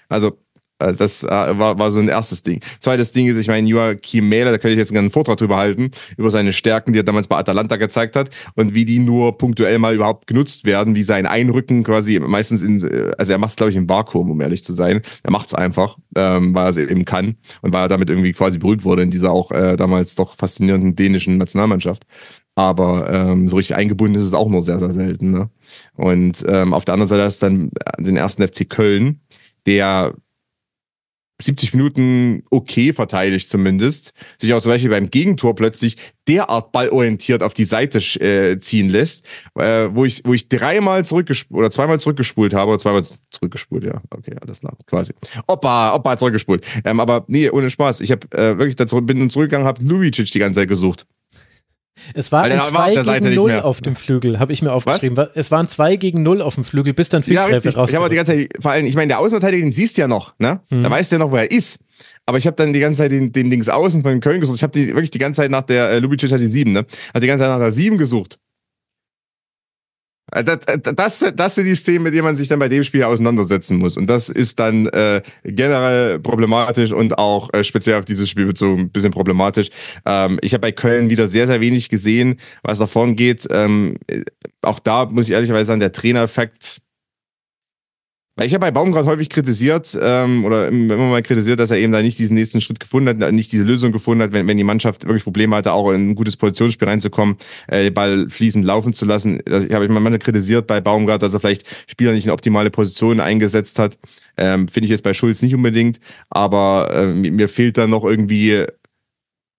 Also 0.10 0.38
das 0.80 1.24
äh, 1.24 1.28
war, 1.28 1.80
war 1.80 1.92
so 1.92 2.00
ein 2.00 2.08
erstes 2.08 2.44
Ding. 2.44 2.62
Zweites 2.80 3.12
Ding 3.12 3.28
ist, 3.28 3.38
ich 3.38 3.48
meine, 3.48 3.68
Joachim 3.68 4.30
Mähler, 4.30 4.52
da 4.52 4.58
könnte 4.58 4.74
ich 4.74 4.80
jetzt 4.80 4.96
einen 4.96 5.10
Vortrag 5.10 5.38
drüber 5.38 5.58
halten, 5.58 5.92
über 6.18 6.30
seine 6.30 6.54
Stärken, 6.54 6.94
die 6.94 7.00
er 7.00 7.04
damals 7.04 7.28
bei 7.28 7.38
Atalanta 7.38 7.78
gezeigt 7.78 8.16
hat 8.16 8.30
und 8.56 8.74
wie 8.74 8.86
die 8.86 9.00
nur 9.00 9.38
punktuell 9.38 9.80
mal 9.80 9.96
überhaupt 9.96 10.28
genutzt 10.28 10.66
werden, 10.66 10.96
wie 10.96 11.04
sein 11.04 11.26
Einrücken 11.26 11.84
quasi 11.84 12.20
meistens 12.20 12.62
in, 12.62 12.82
äh, 12.82 13.12
also 13.18 13.32
er 13.32 13.38
macht 13.38 13.52
es, 13.52 13.56
glaube 13.56 13.72
ich, 13.72 13.76
im 13.76 13.90
Vakuum, 13.90 14.30
um 14.30 14.42
ehrlich 14.42 14.64
zu 14.64 14.74
sein. 14.74 15.02
Er 15.24 15.32
macht 15.32 15.48
es 15.48 15.54
einfach, 15.56 15.98
ähm, 16.16 16.54
weil 16.54 16.66
er 16.66 16.70
es 16.70 16.78
eben 16.78 17.06
kann 17.06 17.38
und 17.62 17.74
weil 17.74 17.86
er 17.86 17.88
damit 17.88 18.10
irgendwie 18.10 18.34
quasi 18.34 18.60
berühmt 18.60 18.84
wurde 18.84 19.02
in 19.02 19.12
dieser 19.12 19.32
auch 19.32 19.52
äh, 19.52 19.76
damals 19.78 20.16
doch 20.16 20.36
faszinierenden 20.36 20.96
dänischen 20.96 21.38
Nationalmannschaft. 21.38 22.06
Aber 22.56 23.08
ähm, 23.12 23.48
so 23.48 23.58
richtig 23.58 23.76
eingebunden 23.76 24.16
ist 24.16 24.26
es 24.26 24.34
auch 24.34 24.50
nur 24.50 24.64
sehr, 24.64 24.80
sehr 24.80 24.92
selten. 24.92 25.32
Ne? 25.32 25.50
Und 25.96 26.44
ähm, 26.48 26.74
auf 26.74 26.86
der 26.86 26.94
anderen 26.94 27.08
Seite 27.08 27.24
ist 27.24 27.44
dann 27.44 27.70
den 28.00 28.18
ersten 28.18 28.48
FC 28.48 28.68
Köln, 28.68 29.22
der 29.68 30.16
70 31.40 31.74
Minuten 31.74 32.44
okay 32.50 32.94
verteidigt 32.94 33.50
zumindest, 33.50 34.14
sich 34.40 34.54
auch 34.54 34.62
zum 34.62 34.72
Beispiel 34.72 34.90
beim 34.90 35.12
Gegentor 35.12 35.56
plötzlich 35.56 35.98
derart 36.28 36.72
ballorientiert 36.72 37.44
auf 37.44 37.54
die 37.54 37.64
Seite 37.64 38.00
äh, 38.20 38.58
ziehen 38.58 38.90
lässt, 38.90 39.26
äh, 39.56 39.90
wo 39.92 40.06
ich 40.06 40.24
wo 40.26 40.34
ich 40.34 40.50
dreimal 40.50 41.06
zurückgespult 41.06 41.58
oder 41.58 41.70
zweimal 41.70 42.00
zurückgespult 42.00 42.54
habe 42.54 42.72
oder 42.72 42.80
zweimal 42.80 43.04
zurückgespult, 43.30 43.84
ja, 43.84 44.02
okay, 44.10 44.36
alles 44.42 44.62
klar, 44.62 44.76
quasi. 44.88 45.14
Opa, 45.48 45.96
Opa 45.96 46.18
zurückgespult. 46.18 46.66
Ähm, 46.84 47.00
aber 47.00 47.24
nee, 47.28 47.50
ohne 47.50 47.70
Spaß, 47.70 48.02
ich 48.02 48.12
habe 48.12 48.28
äh, 48.32 48.58
wirklich 48.58 48.76
da 48.76 48.88
zurück, 48.88 49.06
bin 49.06 49.30
zurückgegangen, 49.30 49.68
habe 49.68 49.84
Lubicic 49.84 50.32
die 50.32 50.40
ganze 50.40 50.62
Zeit 50.62 50.70
gesucht. 50.70 51.06
Es 52.14 52.32
war 52.32 52.44
ein 52.44 52.64
2 52.64 52.96
gegen 52.96 53.36
0 53.36 53.60
auf 53.62 53.82
dem 53.82 53.96
Flügel, 53.96 54.40
habe 54.40 54.54
ich 54.54 54.62
mir 54.62 54.72
aufgeschrieben. 54.72 55.18
Was? 55.18 55.36
Es 55.36 55.52
waren 55.52 55.68
2 55.68 55.96
gegen 55.96 56.24
0 56.24 56.42
auf 56.42 56.56
dem 56.56 56.64
Flügel, 56.64 56.94
bis 56.94 57.10
dann 57.10 57.24
Fickgräfe 57.24 57.70
ja, 57.70 57.76
raus. 57.76 57.90
Ich 57.90 57.96
habe 57.96 58.10
die 58.10 58.16
ganze 58.16 58.34
Zeit, 58.34 58.50
vor 58.60 58.72
allem, 58.72 58.86
ich 58.86 58.96
meine, 58.96 59.10
der 59.10 59.20
Außenverteidiger, 59.20 59.64
den 59.64 59.72
siehst 59.72 59.98
du 59.98 60.02
ja 60.02 60.08
noch, 60.08 60.34
ne? 60.40 60.62
Hm. 60.70 60.84
Da 60.84 60.92
weißt 60.92 61.12
du 61.12 61.16
ja 61.16 61.20
noch, 61.20 61.32
wo 61.32 61.38
er 61.38 61.50
ist. 61.52 61.80
Aber 62.26 62.38
ich 62.38 62.46
habe 62.46 62.58
dann 62.58 62.74
die 62.74 62.80
ganze 62.80 63.00
Zeit 63.00 63.12
den, 63.12 63.32
den 63.32 63.50
Dings 63.50 63.70
außen 63.70 64.02
von 64.02 64.20
Köln 64.20 64.42
gesucht. 64.42 64.58
Ich 64.58 64.64
habe 64.64 64.76
wirklich 64.76 65.12
die 65.12 65.18
ganze 65.18 65.42
Zeit 65.42 65.52
nach 65.52 65.62
der, 65.62 65.90
äh, 65.90 66.00
Lubicic 66.00 66.32
hat 66.32 66.42
die 66.42 66.48
7, 66.48 66.72
ne? 66.72 66.86
Hat 67.14 67.24
die 67.24 67.28
ganze 67.28 67.44
Zeit 67.44 67.52
nach 67.52 67.60
der 67.60 67.72
7 67.72 67.98
gesucht. 67.98 68.40
Äh, 70.32 70.44
das, 70.44 70.60
äh, 70.66 70.80
das, 70.80 71.26
das 71.36 71.56
sind 71.56 71.66
die 71.66 71.76
Szenen, 71.76 72.04
mit 72.04 72.14
denen 72.14 72.26
man 72.26 72.36
sich 72.36 72.48
dann 72.48 72.60
bei 72.60 72.70
dem 72.70 72.84
Spiel 72.84 73.04
auseinandersetzen 73.04 73.78
muss. 73.78 73.98
Und 73.98 74.08
das 74.08 74.30
ist 74.30 74.60
dann 74.60 74.88
äh, 74.88 75.22
generell 75.44 76.20
problematisch 76.20 76.92
und 76.92 77.18
auch 77.18 77.54
äh, 77.54 77.64
speziell 77.64 78.00
auf 78.00 78.06
dieses 78.06 78.30
Spiel 78.30 78.46
bezogen 78.46 78.82
ein 78.82 78.90
bisschen 78.90 79.12
problematisch. 79.12 79.70
Ähm, 80.06 80.40
ich 80.42 80.54
habe 80.54 80.62
bei 80.62 80.72
Köln 80.72 81.10
wieder 81.10 81.28
sehr, 81.28 81.48
sehr 81.48 81.62
wenig 81.62 81.90
gesehen, 81.90 82.40
was 82.64 82.80
davon 82.80 83.16
geht. 83.16 83.48
Ähm, 83.50 83.98
äh, 84.08 84.24
auch 84.62 84.80
da 84.80 85.06
muss 85.06 85.26
ich 85.26 85.32
ehrlicherweise 85.32 85.68
sagen, 85.68 85.80
der 85.80 85.92
Trainereffekt 85.92 86.82
ich 88.46 88.54
habe 88.54 88.62
bei 88.62 88.72
Baumgart 88.72 89.06
häufig 89.06 89.30
kritisiert 89.30 89.98
ähm, 90.00 90.46
oder 90.46 90.68
immer 90.68 90.96
mal 90.98 91.24
kritisiert, 91.24 91.60
dass 91.60 91.72
er 91.72 91.78
eben 91.78 91.92
da 91.92 92.02
nicht 92.04 92.20
diesen 92.20 92.36
nächsten 92.36 92.62
Schritt 92.62 92.80
gefunden 92.80 93.10
hat, 93.10 93.32
nicht 93.34 93.52
diese 93.52 93.64
Lösung 93.64 93.92
gefunden 93.92 94.22
hat, 94.22 94.32
wenn, 94.32 94.48
wenn 94.48 94.58
die 94.58 94.64
Mannschaft 94.64 95.06
wirklich 95.06 95.24
Probleme 95.24 95.56
hatte, 95.56 95.74
auch 95.74 95.92
in 95.92 96.12
ein 96.12 96.16
gutes 96.16 96.38
Positionsspiel 96.38 96.88
reinzukommen, 96.88 97.38
äh, 97.68 97.84
den 97.84 97.94
Ball 97.96 98.30
fließend 98.30 98.64
laufen 98.64 98.94
zu 98.94 99.06
lassen. 99.06 99.40
Das, 99.46 99.64
ich 99.64 99.74
habe 99.74 99.86
immer 99.86 100.00
mal 100.00 100.18
kritisiert 100.20 100.68
bei 100.68 100.82
Baumgart, 100.82 101.24
dass 101.24 101.34
er 101.34 101.40
vielleicht 101.40 101.66
Spieler 101.88 102.12
nicht 102.12 102.26
in 102.26 102.32
optimale 102.32 102.70
Positionen 102.70 103.22
eingesetzt 103.22 103.80
hat. 103.80 103.98
Ähm, 104.38 104.68
Finde 104.68 104.86
ich 104.86 104.92
jetzt 104.92 105.04
bei 105.04 105.14
Schulz 105.14 105.42
nicht 105.42 105.56
unbedingt, 105.56 106.00
aber 106.30 106.92
äh, 106.94 107.08
mir 107.08 107.50
fehlt 107.50 107.78
da 107.78 107.88
noch 107.88 108.04
irgendwie 108.04 108.68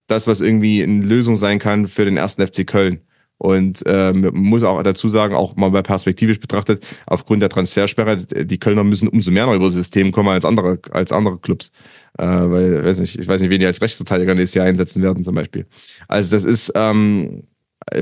das, 0.07 0.25
was 0.25 0.41
irgendwie 0.41 0.83
eine 0.83 1.05
Lösung 1.05 1.35
sein 1.35 1.59
kann 1.59 1.87
für 1.87 2.05
den 2.05 2.17
ersten 2.17 2.45
FC 2.45 2.65
Köln. 2.65 3.01
Und 3.39 3.83
ähm, 3.85 4.29
muss 4.33 4.63
auch 4.63 4.83
dazu 4.83 5.07
sagen, 5.07 5.33
auch 5.33 5.55
mal 5.55 5.71
perspektivisch 5.81 6.41
betrachtet, 6.41 6.85
aufgrund 7.05 7.41
der 7.41 7.47
Transfersperre, 7.47 8.17
die 8.17 8.59
Kölner 8.59 8.83
müssen 8.83 9.07
umso 9.07 9.31
mehr 9.31 9.45
noch 9.45 9.55
über 9.55 9.65
das 9.65 9.75
System 9.75 10.11
kommen 10.11 10.27
als 10.27 10.43
andere, 10.43 10.77
als 10.91 11.13
andere 11.13 11.37
Clubs. 11.37 11.71
Äh, 12.17 12.25
weil, 12.25 12.83
weiß 12.83 12.99
nicht, 12.99 13.17
ich 13.17 13.27
weiß 13.27 13.39
nicht, 13.39 13.49
wen 13.49 13.61
die 13.61 13.65
als 13.65 13.81
Rechtsverteidiger 13.81 14.35
nächstes 14.35 14.55
Jahr 14.55 14.65
einsetzen 14.65 15.01
werden, 15.01 15.23
zum 15.23 15.35
Beispiel. 15.35 15.65
Also 16.09 16.35
das 16.35 16.43
ist 16.43 16.73
ähm, 16.75 17.43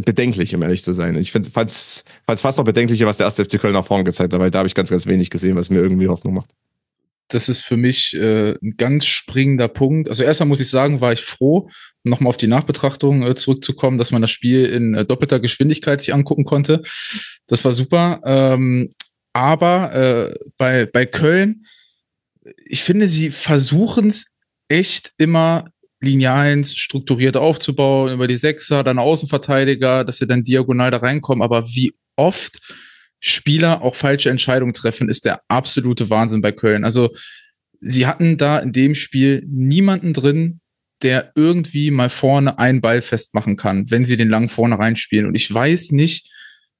bedenklich, 0.03 0.55
um 0.55 0.63
ehrlich 0.63 0.83
zu 0.83 0.91
sein. 0.91 1.15
Ich 1.17 1.31
finde, 1.31 1.51
fand 1.51 1.69
es 1.69 2.03
fast 2.25 2.57
noch 2.57 2.65
bedenklicher, 2.65 3.05
was 3.05 3.17
der 3.17 3.27
erste 3.27 3.45
FC 3.45 3.61
Köln 3.61 3.73
nach 3.73 3.85
vorne 3.85 4.05
gezeigt 4.05 4.33
hat, 4.33 4.39
weil 4.39 4.49
da 4.49 4.59
habe 4.59 4.67
ich 4.67 4.73
ganz, 4.73 4.89
ganz 4.89 5.05
wenig 5.05 5.29
gesehen, 5.29 5.55
was 5.55 5.69
mir 5.69 5.77
irgendwie 5.77 6.07
Hoffnung 6.07 6.33
macht 6.33 6.49
das 7.29 7.49
ist 7.49 7.61
für 7.61 7.77
mich 7.77 8.15
äh, 8.15 8.51
ein 8.61 8.75
ganz 8.77 9.05
springender 9.05 9.67
Punkt. 9.67 10.09
Also 10.09 10.23
erstmal 10.23 10.47
muss 10.47 10.59
ich 10.59 10.69
sagen, 10.69 11.01
war 11.01 11.13
ich 11.13 11.21
froh, 11.21 11.69
nochmal 12.09 12.29
auf 12.29 12.37
die 12.37 12.47
Nachbetrachtung 12.47 13.23
äh, 13.23 13.35
zurückzukommen, 13.35 13.97
dass 13.97 14.11
man 14.11 14.21
das 14.21 14.31
Spiel 14.31 14.65
in 14.65 14.93
äh, 14.93 15.05
doppelter 15.05 15.39
Geschwindigkeit 15.39 16.01
sich 16.01 16.13
angucken 16.13 16.45
konnte. 16.45 16.83
Das 17.47 17.63
war 17.65 17.73
super. 17.73 18.21
Ähm, 18.25 18.89
aber 19.33 19.93
äh, 19.93 20.35
bei, 20.57 20.85
bei 20.85 21.05
Köln, 21.05 21.65
ich 22.65 22.83
finde, 22.83 23.07
sie 23.07 23.29
versuchen 23.29 24.07
es 24.07 24.27
echt 24.69 25.13
immer 25.17 25.65
lineal 25.99 26.63
strukturiert 26.63 27.37
aufzubauen, 27.37 28.13
über 28.13 28.27
die 28.27 28.35
Sechser, 28.35 28.83
dann 28.83 28.99
Außenverteidiger, 28.99 30.03
dass 30.03 30.17
sie 30.17 30.27
dann 30.27 30.43
diagonal 30.43 30.91
da 30.91 30.97
reinkommen. 30.97 31.41
Aber 31.41 31.67
wie 31.67 31.93
oft 32.15 32.59
Spieler 33.19 33.81
auch 33.81 33.95
falsche 33.95 34.29
Entscheidungen 34.29 34.73
treffen, 34.73 35.09
ist 35.09 35.25
der 35.25 35.41
absolute 35.47 36.09
Wahnsinn 36.09 36.41
bei 36.41 36.51
Köln. 36.51 36.83
Also 36.83 37.09
sie 37.81 38.05
hatten 38.05 38.37
da 38.37 38.59
in 38.59 38.73
dem 38.73 38.95
Spiel 38.95 39.43
niemanden 39.47 40.13
drin, 40.13 40.61
der 41.03 41.31
irgendwie 41.35 41.91
mal 41.91 42.09
vorne 42.09 42.57
einen 42.57 42.81
Ball 42.81 43.01
festmachen 43.01 43.55
kann, 43.55 43.89
wenn 43.89 44.05
sie 44.05 44.17
den 44.17 44.29
lang 44.29 44.49
vorne 44.49 44.79
reinspielen. 44.79 45.27
Und 45.27 45.35
ich 45.35 45.53
weiß 45.53 45.91
nicht, 45.91 46.31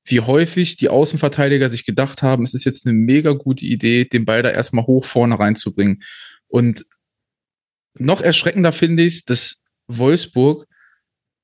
wie 0.05 0.21
häufig 0.21 0.77
die 0.77 0.89
Außenverteidiger 0.89 1.69
sich 1.69 1.85
gedacht 1.85 2.23
haben, 2.23 2.43
es 2.43 2.53
ist 2.53 2.65
jetzt 2.65 2.87
eine 2.87 2.95
mega 2.95 3.33
gute 3.33 3.65
Idee, 3.65 4.05
den 4.05 4.25
Ball 4.25 4.41
da 4.41 4.49
erstmal 4.49 4.85
hoch 4.85 5.05
vorne 5.05 5.37
reinzubringen. 5.37 6.03
Und 6.47 6.85
noch 7.95 8.21
erschreckender 8.21 8.71
finde 8.71 9.03
ich 9.03 9.25
dass 9.25 9.61
Wolfsburg 9.87 10.67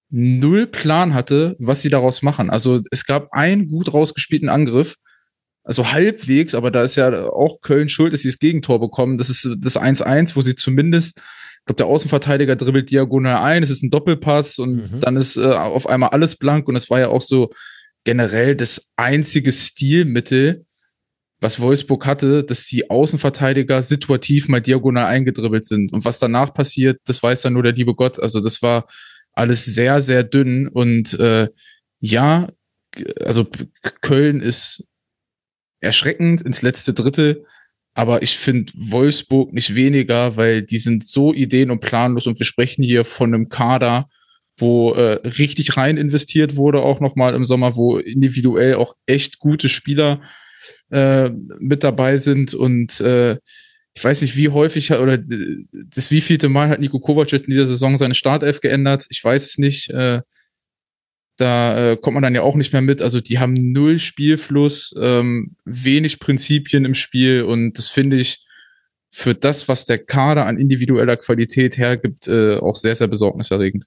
null 0.09 0.67
Plan 0.67 1.13
hatte, 1.13 1.55
was 1.59 1.81
sie 1.81 1.89
daraus 1.89 2.21
machen. 2.21 2.49
Also 2.49 2.81
es 2.91 3.05
gab 3.05 3.33
einen 3.33 3.67
gut 3.67 3.93
rausgespielten 3.93 4.49
Angriff, 4.49 4.97
also 5.63 5.91
halbwegs, 5.91 6.55
aber 6.55 6.71
da 6.71 6.83
ist 6.83 6.95
ja 6.95 7.29
auch 7.29 7.61
Köln 7.61 7.89
schuld, 7.89 8.13
dass 8.13 8.21
sie 8.21 8.27
das 8.27 8.39
Gegentor 8.39 8.79
bekommen. 8.79 9.17
Das 9.17 9.29
ist 9.29 9.49
das 9.59 9.79
1-1, 9.79 10.35
wo 10.35 10.41
sie 10.41 10.55
zumindest, 10.55 11.21
ich 11.63 11.67
glaube, 11.67 11.77
der 11.77 11.87
Außenverteidiger 11.87 12.57
dribbelt 12.57 12.91
diagonal 12.91 13.37
ein, 13.37 13.63
es 13.63 13.69
ist 13.69 13.83
ein 13.83 13.89
Doppelpass 13.89 14.59
und 14.59 14.91
mhm. 14.91 14.99
dann 14.99 15.15
ist 15.15 15.37
äh, 15.37 15.45
auf 15.45 15.87
einmal 15.87 16.09
alles 16.09 16.35
blank 16.35 16.67
und 16.67 16.75
es 16.75 16.89
war 16.89 16.99
ja 16.99 17.07
auch 17.07 17.21
so 17.21 17.51
generell 18.03 18.57
das 18.57 18.89
einzige 18.97 19.53
Stilmittel, 19.53 20.65
was 21.39 21.61
Wolfsburg 21.61 22.05
hatte, 22.05 22.43
dass 22.43 22.65
die 22.65 22.89
Außenverteidiger 22.89 23.81
situativ 23.81 24.49
mal 24.49 24.59
diagonal 24.59 25.05
eingedribbelt 25.05 25.63
sind. 25.63 25.93
Und 25.93 26.03
was 26.03 26.19
danach 26.19 26.53
passiert, 26.53 26.99
das 27.05 27.23
weiß 27.23 27.43
dann 27.43 27.53
nur 27.53 27.63
der 27.63 27.71
liebe 27.71 27.95
Gott. 27.95 28.21
Also 28.21 28.41
das 28.41 28.61
war 28.61 28.85
alles 29.31 29.63
sehr, 29.63 30.01
sehr 30.01 30.25
dünn. 30.25 30.67
Und 30.67 31.17
äh, 31.17 31.47
ja, 32.01 32.49
also 33.21 33.47
Köln 34.01 34.41
ist 34.41 34.83
erschreckend 35.79 36.41
ins 36.41 36.61
letzte 36.61 36.93
Drittel, 36.93 37.45
aber 37.93 38.23
ich 38.23 38.37
finde 38.37 38.71
Wolfsburg 38.75 39.53
nicht 39.53 39.75
weniger, 39.75 40.35
weil 40.35 40.63
die 40.63 40.79
sind 40.79 41.05
so 41.05 41.33
ideen- 41.33 41.71
und 41.71 41.79
planlos 41.79 42.27
und 42.27 42.39
wir 42.39 42.45
sprechen 42.45 42.83
hier 42.83 43.05
von 43.05 43.33
einem 43.33 43.49
Kader, 43.49 44.09
wo 44.57 44.93
äh, 44.93 45.19
richtig 45.27 45.77
rein 45.77 45.97
investiert 45.97 46.55
wurde, 46.55 46.81
auch 46.81 46.99
nochmal 46.99 47.35
im 47.35 47.45
Sommer, 47.45 47.75
wo 47.75 47.97
individuell 47.97 48.75
auch 48.75 48.95
echt 49.05 49.39
gute 49.39 49.69
Spieler 49.69 50.21
äh, 50.91 51.29
mit 51.59 51.83
dabei 51.83 52.17
sind 52.17 52.53
und 52.53 52.99
äh, 53.01 53.37
ich 53.95 54.03
weiß 54.03 54.23
nicht, 54.23 54.35
wie 54.35 54.49
häufig 54.49 54.91
oder 54.91 55.19
das 55.19 56.09
wievielte 56.09 56.49
Mal 56.49 56.69
hat 56.69 56.79
Nico 56.79 56.99
Kovac 56.99 57.31
in 57.31 57.43
dieser 57.47 57.67
Saison 57.67 57.97
seine 57.97 58.15
Startelf 58.15 58.59
geändert. 58.59 59.05
Ich 59.09 59.23
weiß 59.23 59.45
es 59.45 59.57
nicht. 59.59 59.91
Äh, 59.91 60.21
da 61.37 61.91
äh, 61.91 61.97
kommt 61.97 62.13
man 62.13 62.23
dann 62.23 62.35
ja 62.35 62.41
auch 62.41 62.55
nicht 62.55 62.73
mehr 62.73 62.81
mit. 62.81 63.01
Also 63.01 63.19
die 63.19 63.39
haben 63.39 63.71
null 63.71 63.99
Spielfluss, 63.99 64.93
ähm, 64.99 65.55
wenig 65.65 66.19
Prinzipien 66.19 66.85
im 66.85 66.95
Spiel 66.95 67.43
und 67.43 67.77
das 67.77 67.89
finde 67.89 68.17
ich 68.17 68.45
für 69.09 69.35
das, 69.35 69.67
was 69.67 69.85
der 69.85 70.03
Kader 70.03 70.47
an 70.47 70.57
individueller 70.57 71.17
Qualität 71.17 71.77
hergibt, 71.77 72.27
äh, 72.27 72.57
auch 72.57 72.75
sehr, 72.75 72.95
sehr 72.95 73.07
besorgniserregend. 73.07 73.85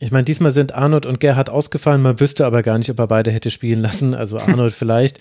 Ich 0.00 0.10
meine, 0.10 0.24
diesmal 0.24 0.50
sind 0.50 0.74
Arnold 0.74 1.06
und 1.06 1.20
Gerhard 1.20 1.50
ausgefallen. 1.50 2.02
Man 2.02 2.20
wüsste 2.20 2.44
aber 2.44 2.62
gar 2.62 2.78
nicht, 2.78 2.90
ob 2.90 2.98
er 2.98 3.06
beide 3.06 3.30
hätte 3.30 3.50
spielen 3.50 3.80
lassen. 3.80 4.14
Also 4.14 4.38
Arnold 4.38 4.72
vielleicht. 4.74 5.18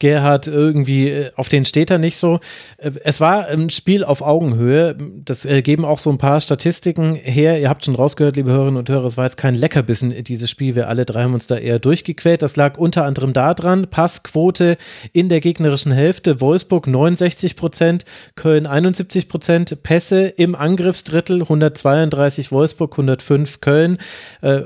Gerhard 0.00 0.48
irgendwie, 0.48 1.08
äh, 1.08 1.30
auf 1.36 1.48
den 1.48 1.64
steht 1.64 1.90
er 1.90 1.98
nicht 1.98 2.16
so. 2.16 2.40
Äh, 2.78 2.90
es 3.04 3.20
war 3.20 3.46
ein 3.46 3.70
Spiel 3.70 4.02
auf 4.02 4.22
Augenhöhe. 4.22 4.96
Das 5.24 5.44
äh, 5.44 5.62
geben 5.62 5.84
auch 5.84 5.98
so 5.98 6.10
ein 6.10 6.18
paar 6.18 6.40
Statistiken 6.40 7.14
her. 7.14 7.60
Ihr 7.60 7.68
habt 7.68 7.84
schon 7.84 7.94
rausgehört, 7.94 8.34
liebe 8.34 8.50
Hörerinnen 8.50 8.76
und 8.76 8.88
Hörer, 8.88 9.04
es 9.04 9.16
war 9.16 9.24
jetzt 9.24 9.36
kein 9.36 9.54
Leckerbissen, 9.54 10.24
dieses 10.24 10.50
Spiel. 10.50 10.74
Wir 10.74 10.88
alle 10.88 11.04
drei 11.04 11.22
haben 11.22 11.34
uns 11.34 11.46
da 11.46 11.56
eher 11.56 11.78
durchgequält. 11.78 12.42
Das 12.42 12.56
lag 12.56 12.76
unter 12.76 13.04
anderem 13.04 13.32
daran, 13.32 13.86
Passquote 13.88 14.78
in 15.12 15.28
der 15.28 15.40
gegnerischen 15.40 15.92
Hälfte. 15.92 16.40
Wolfsburg 16.40 16.88
69 16.88 17.54
Prozent, 17.54 18.04
Köln 18.34 18.66
71 18.66 19.28
Prozent, 19.28 19.82
Pässe 19.84 20.26
im 20.26 20.56
Angriffsdrittel 20.56 21.42
132 21.42 22.50
Wolfsburg, 22.50 22.92
105 22.94 23.60
Köln 23.60 23.98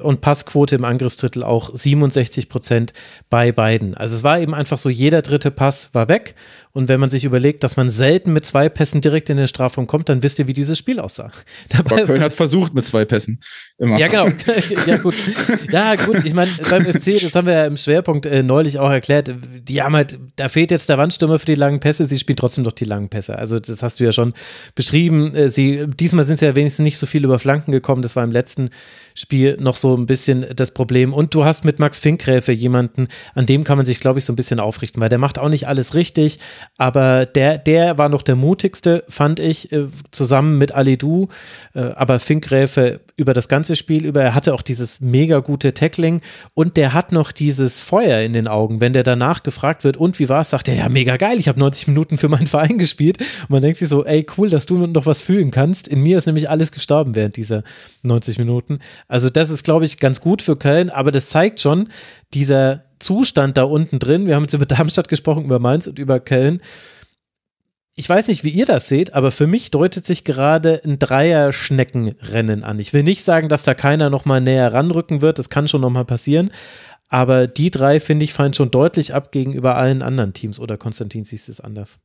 und 0.03 0.21
Passquote 0.21 0.75
im 0.77 0.85
Angriffsdrittel 0.85 1.43
auch 1.43 1.71
67 1.73 2.49
Prozent 2.49 2.93
bei 3.29 3.53
beiden. 3.53 3.95
Also 3.95 4.15
es 4.15 4.25
war 4.25 4.41
eben 4.41 4.55
einfach 4.55 4.79
so, 4.79 4.89
jeder 4.89 5.19
jeder 5.19 5.23
dritte 5.29 5.51
Pass 5.51 5.95
war 5.95 6.09
weg. 6.09 6.35
Und 6.73 6.89
wenn 6.89 7.01
man 7.01 7.09
sich 7.09 7.25
überlegt, 7.25 7.65
dass 7.65 7.77
man 7.77 7.91
selten 7.91 8.33
mit 8.33 8.45
zwei 8.45 8.69
Pässen 8.69 9.01
direkt 9.01 9.31
in 9.31 9.37
den 9.37 9.49
Strafraum 9.49 9.87
kommt, 9.87 10.09
dann 10.09 10.23
wisst 10.23 10.39
ihr, 10.39 10.47
wie 10.47 10.53
dieses 10.53 10.79
Spiel 10.79 11.01
aussah. 11.01 11.31
Dabei, 11.69 12.03
Köln 12.03 12.21
hat 12.21 12.31
es 12.31 12.37
versucht 12.37 12.75
mit 12.75 12.87
zwei 12.87 13.05
Pässen. 13.05 13.41
Immer. 13.79 13.99
Ja, 13.99 14.09
genau. 14.09 14.29
ja, 14.87 14.97
gut. 14.97 15.15
Ja, 15.71 15.95
gut. 15.97 16.25
Ich 16.25 16.35
meine, 16.35 16.51
beim 16.71 16.85
FC, 16.85 17.21
das 17.21 17.35
haben 17.35 17.47
wir 17.47 17.55
ja 17.55 17.67
im 17.67 17.77
Schwerpunkt 17.77 18.27
äh, 18.27 18.43
neulich 18.43 18.79
auch 18.79 18.91
erklärt, 18.91 19.35
die 19.63 19.83
haben 19.83 19.97
halt, 19.97 20.19
da 20.37 20.49
fehlt 20.49 20.71
jetzt 20.71 20.89
der 20.89 20.99
Wandstürmer 20.99 21.39
für 21.39 21.47
die 21.47 21.55
langen 21.55 21.81
Pässe, 21.81 22.07
sie 22.07 22.19
spielen 22.19 22.37
trotzdem 22.37 22.65
doch 22.65 22.73
die 22.73 22.85
langen 22.85 23.09
Pässe. 23.09 23.39
Also, 23.39 23.59
das 23.59 23.83
hast 23.83 24.01
du 24.01 24.05
ja 24.05 24.13
schon 24.13 24.35
beschrieben. 24.75 25.35
Äh, 25.35 25.49
sie, 25.49 25.87
diesmal 25.89 26.25
sind 26.25 26.39
sie 26.39 26.47
ja 26.47 26.55
wenigstens 26.55 26.85
nicht 26.85 26.99
so 26.99 27.07
viel 27.07 27.25
über 27.25 27.39
Flanken 27.39 27.73
gekommen. 27.73 28.03
Das 28.03 28.17
war 28.17 28.25
im 28.25 28.33
letzten 28.33 28.71
Spiel 29.15 29.57
noch 29.59 29.75
so 29.75 29.97
ein 29.97 30.07
bisschen 30.07 30.47
das 30.55 30.71
Problem. 30.71 31.13
Und 31.13 31.35
du 31.35 31.45
hast 31.45 31.65
mit 31.65 31.81
Max 31.81 31.99
Finkgräfe 31.99 32.53
jemanden, 32.53 33.09
an 33.35 33.47
dem 33.47 33.65
kann 33.65 33.77
man 33.77 33.85
sich, 33.85 33.99
glaube 33.99 34.21
ich, 34.21 34.25
so 34.25 34.33
ein 34.33 34.37
bisschen 34.37 34.61
aufrichten, 34.61 35.01
weil 35.01 35.09
der 35.09 35.19
macht 35.19 35.39
auch 35.39 35.49
nicht 35.49 35.67
alles 35.67 35.95
richtig, 35.95 36.39
aber 36.77 37.27
der, 37.27 37.59
der 37.59 37.99
war 37.99 38.09
noch 38.09 38.23
der 38.23 38.37
mutigste, 38.37 39.05
fand 39.09 39.41
ich, 39.41 39.73
äh, 39.73 39.87
zusammen 40.11 40.59
mit 40.59 40.73
Alidou. 40.73 41.29
Äh, 41.75 41.91
aber 41.95 42.21
Finkgräfe 42.21 43.01
über 43.17 43.35
das 43.35 43.49
ganze 43.49 43.75
Spiel 43.75 44.05
über, 44.07 44.23
er 44.23 44.35
hatte 44.35 44.55
auch 44.55 44.63
dieses 44.63 45.01
mega 45.01 45.41
gute 45.41 45.75
Tackling 45.75 46.21
und 46.55 46.77
der 46.77 46.95
hat 46.95 47.11
noch 47.11 47.33
dieses 47.33 47.81
Feuer 47.81 48.21
in 48.21 48.33
den 48.33 48.47
Augen. 48.47 48.81
Wenn 48.81 48.93
der 48.93 49.03
danach 49.03 49.43
gefragt 49.43 49.83
wird, 49.83 49.97
und 49.97 50.19
wie 50.19 50.29
war 50.29 50.43
es, 50.43 50.51
sagt 50.51 50.69
er, 50.69 50.77
ja, 50.77 50.89
mega 50.89 51.17
geil, 51.17 51.39
ich 51.39 51.49
habe 51.49 51.59
90 51.59 51.89
Minuten 51.89 52.17
für 52.17 52.29
meinen 52.29 52.47
Verein 52.47 52.79
gespielt. 52.79 53.19
Und 53.19 53.51
man 53.51 53.63
denkt 53.63 53.79
sich 53.79 53.89
so, 53.89 54.05
ey, 54.05 54.25
cool, 54.37 54.49
dass 54.49 54.67
du 54.67 54.87
noch 54.87 55.07
was 55.07 55.21
fühlen 55.21 55.51
kannst. 55.51 55.89
In 55.89 56.03
mir 56.03 56.19
ist 56.19 56.27
nämlich 56.27 56.49
alles 56.49 56.71
gestorben 56.71 57.15
während 57.17 57.37
dieser 57.37 57.65
90 58.03 58.39
Minuten. 58.39 58.79
Also 59.09 59.31
das 59.31 59.51
ist, 59.51 59.65
glaube 59.65 59.85
ich, 59.85 59.99
ganz 59.99 60.21
gut 60.21 60.41
für 60.41 60.57
Köln, 60.57 60.91
aber 60.91 61.11
das 61.11 61.29
zeigt 61.29 61.61
schon, 61.61 61.89
dieser 62.35 62.85
Zustand 62.99 63.57
da 63.57 63.65
unten 63.65 63.99
drin, 63.99 64.27
wir 64.27 64.35
haben 64.35 64.43
jetzt 64.45 64.55
über 64.55 64.67
Darmstadt 64.67 65.09
gesprochen, 65.09 65.45
über 65.45 65.59
Mainz 65.59 65.87
und 65.87 65.99
über 65.99 66.21
Köln, 66.21 66.61
ich 67.99 68.09
weiß 68.09 68.29
nicht, 68.29 68.45
wie 68.45 68.51
ihr 68.51 68.65
das 68.65 68.89
seht, 68.89 69.15
aber 69.15 69.33
für 69.33 69.49
mich 69.49 69.73
deutet 69.73 70.07
sich 70.07 70.23
gerade 70.23 70.81
ein 70.85 71.01
Dreier-Schneckenrennen 71.01 72.63
an. 72.63 72.79
Ich 72.79 72.93
will 72.93 73.03
nicht 73.03 73.25
sagen, 73.25 73.49
dass 73.49 73.65
da 73.65 73.75
keiner 73.75 74.09
nochmal 74.09 74.41
näher 74.41 74.73
ranrücken 74.73 75.21
wird, 75.21 75.41
das 75.41 75.51
kann 75.51 75.67
schon 75.67 75.81
nochmal 75.81 76.05
passieren, 76.05 76.53
aber 77.09 77.49
die 77.49 77.73
drei, 77.73 77.99
finde 77.99 78.23
ich, 78.23 78.33
fallen 78.33 78.55
schon 78.55 78.71
deutlich 78.71 79.15
ab 79.15 79.33
gegenüber 79.33 79.77
allen 79.77 80.03
anderen 80.03 80.33
Teams. 80.33 80.61
Oder 80.61 80.77
Konstantin, 80.77 81.25
siehst 81.25 81.49
du 81.49 81.53
es 81.53 81.61
anders? 81.61 81.99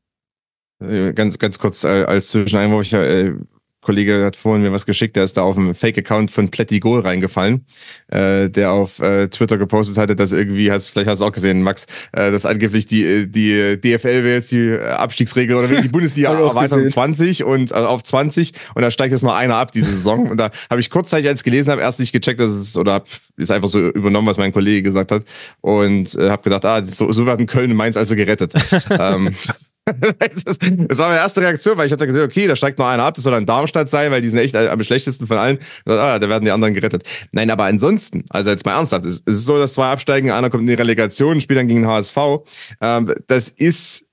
Äh, 0.80 1.14
ganz, 1.14 1.38
ganz 1.38 1.60
kurz 1.60 1.84
äh, 1.84 2.06
als 2.06 2.30
Zwischeneinwurf, 2.30 2.86
ich 2.86 2.94
äh, 2.94 3.34
Kollege 3.84 4.26
hat 4.26 4.36
vorhin 4.36 4.64
mir 4.64 4.72
was 4.72 4.86
geschickt, 4.86 5.16
der 5.16 5.24
ist 5.24 5.38
da 5.38 5.44
auf 5.44 5.56
dem 5.56 5.76
Fake-Account 5.76 6.32
von 6.32 6.50
Pletti 6.50 6.80
Goal 6.80 7.02
reingefallen, 7.02 7.66
äh, 8.08 8.50
der 8.50 8.72
auf 8.72 9.00
äh, 9.00 9.28
Twitter 9.28 9.58
gepostet 9.58 9.98
hatte, 9.98 10.16
dass 10.16 10.32
irgendwie, 10.32 10.72
hast, 10.72 10.90
vielleicht 10.90 11.10
hast 11.10 11.20
du 11.20 11.26
auch 11.26 11.32
gesehen, 11.32 11.62
Max, 11.62 11.86
äh, 12.14 12.32
dass 12.32 12.46
angeblich 12.46 12.88
die, 12.88 13.28
die 13.30 13.80
DFL 13.80 14.24
will 14.24 14.34
jetzt 14.34 14.52
die 14.52 14.78
Abstiegsregel 14.78 15.56
oder 15.56 15.82
die 15.82 15.88
Bundesliga 15.88 16.34
erweitern 16.40 16.90
20 16.90 17.44
und 17.44 17.72
also 17.72 17.88
auf 17.88 18.04
20 18.04 18.54
und 18.76 18.82
da 18.82 18.92
steigt 18.92 19.12
jetzt 19.12 19.24
noch 19.24 19.36
einer 19.36 19.56
ab 19.56 19.72
diese 19.72 19.92
Saison. 19.92 20.30
Und 20.30 20.38
da 20.38 20.52
habe 20.70 20.82
ich 20.82 20.90
kurzzeitig, 20.90 21.28
als 21.28 21.42
ich 21.42 21.46
gelesen 21.46 21.72
habe, 21.72 21.82
erst 21.82 22.00
nicht 22.00 22.12
gecheckt, 22.12 22.40
dass 22.40 22.52
es 22.52 22.78
oder 22.78 22.94
hab, 22.94 23.08
ist 23.38 23.52
einfach 23.52 23.70
so 23.70 23.80
übernommen, 23.90 24.28
was 24.28 24.38
mein 24.38 24.52
Kollege 24.52 24.84
gesagt 24.84 25.12
hat 25.12 25.24
und 25.62 26.14
äh, 26.16 26.30
habe 26.30 26.44
gedacht, 26.44 26.66
ah, 26.66 26.86
so, 26.86 27.12
so 27.12 27.26
werden 27.26 27.46
Köln 27.46 27.72
und 27.72 27.78
Mainz 27.78 27.98
also 27.98 28.16
gerettet. 28.16 28.54
ähm, 29.00 29.36
das, 29.86 30.58
das, 30.60 30.98
war 30.98 31.10
meine 31.10 31.20
erste 31.20 31.42
Reaktion, 31.42 31.78
weil 31.78 31.88
ich 31.88 31.92
habe 31.92 32.08
gedacht, 32.08 32.24
okay, 32.24 32.48
da 32.48 32.56
steigt 32.56 32.80
noch 32.80 32.88
einer 32.88 33.04
ab, 33.04 33.16
das 33.16 33.26
wird 33.26 33.36
dann 33.36 33.46
Darmstadt 33.46 33.90
sein, 33.90 34.12
weil 34.12 34.22
die 34.22 34.30
sind 34.30 34.40
echt 34.40 34.56
am 34.56 34.82
schlechtesten 34.84 35.28
von 35.28 35.38
allen. 35.38 35.60
Ah, 35.86 36.20
da 36.20 36.30
werden 36.30 36.46
die 36.46 36.52
anderen 36.52 36.74
gerettet. 36.74 37.04
Nein, 37.32 37.50
aber 37.50 37.66
ansonsten, 37.66 38.24
also 38.30 38.50
jetzt 38.50 38.66
mal 38.66 38.78
ernsthaft, 38.78 39.06
es 39.06 39.20
ist 39.20 39.46
so, 39.46 39.58
dass 39.58 39.74
zwei 39.74 39.88
absteigen, 39.88 40.32
einer 40.32 40.50
kommt 40.50 40.62
in 40.62 40.68
die 40.68 40.74
Relegation, 40.74 41.42
spielt 41.42 41.60
dann 41.60 41.68
gegen 41.68 41.82
den 41.82 41.90
HSV. 41.90 42.18
Ähm, 42.82 43.14
das 43.28 43.50
ist 43.50 44.08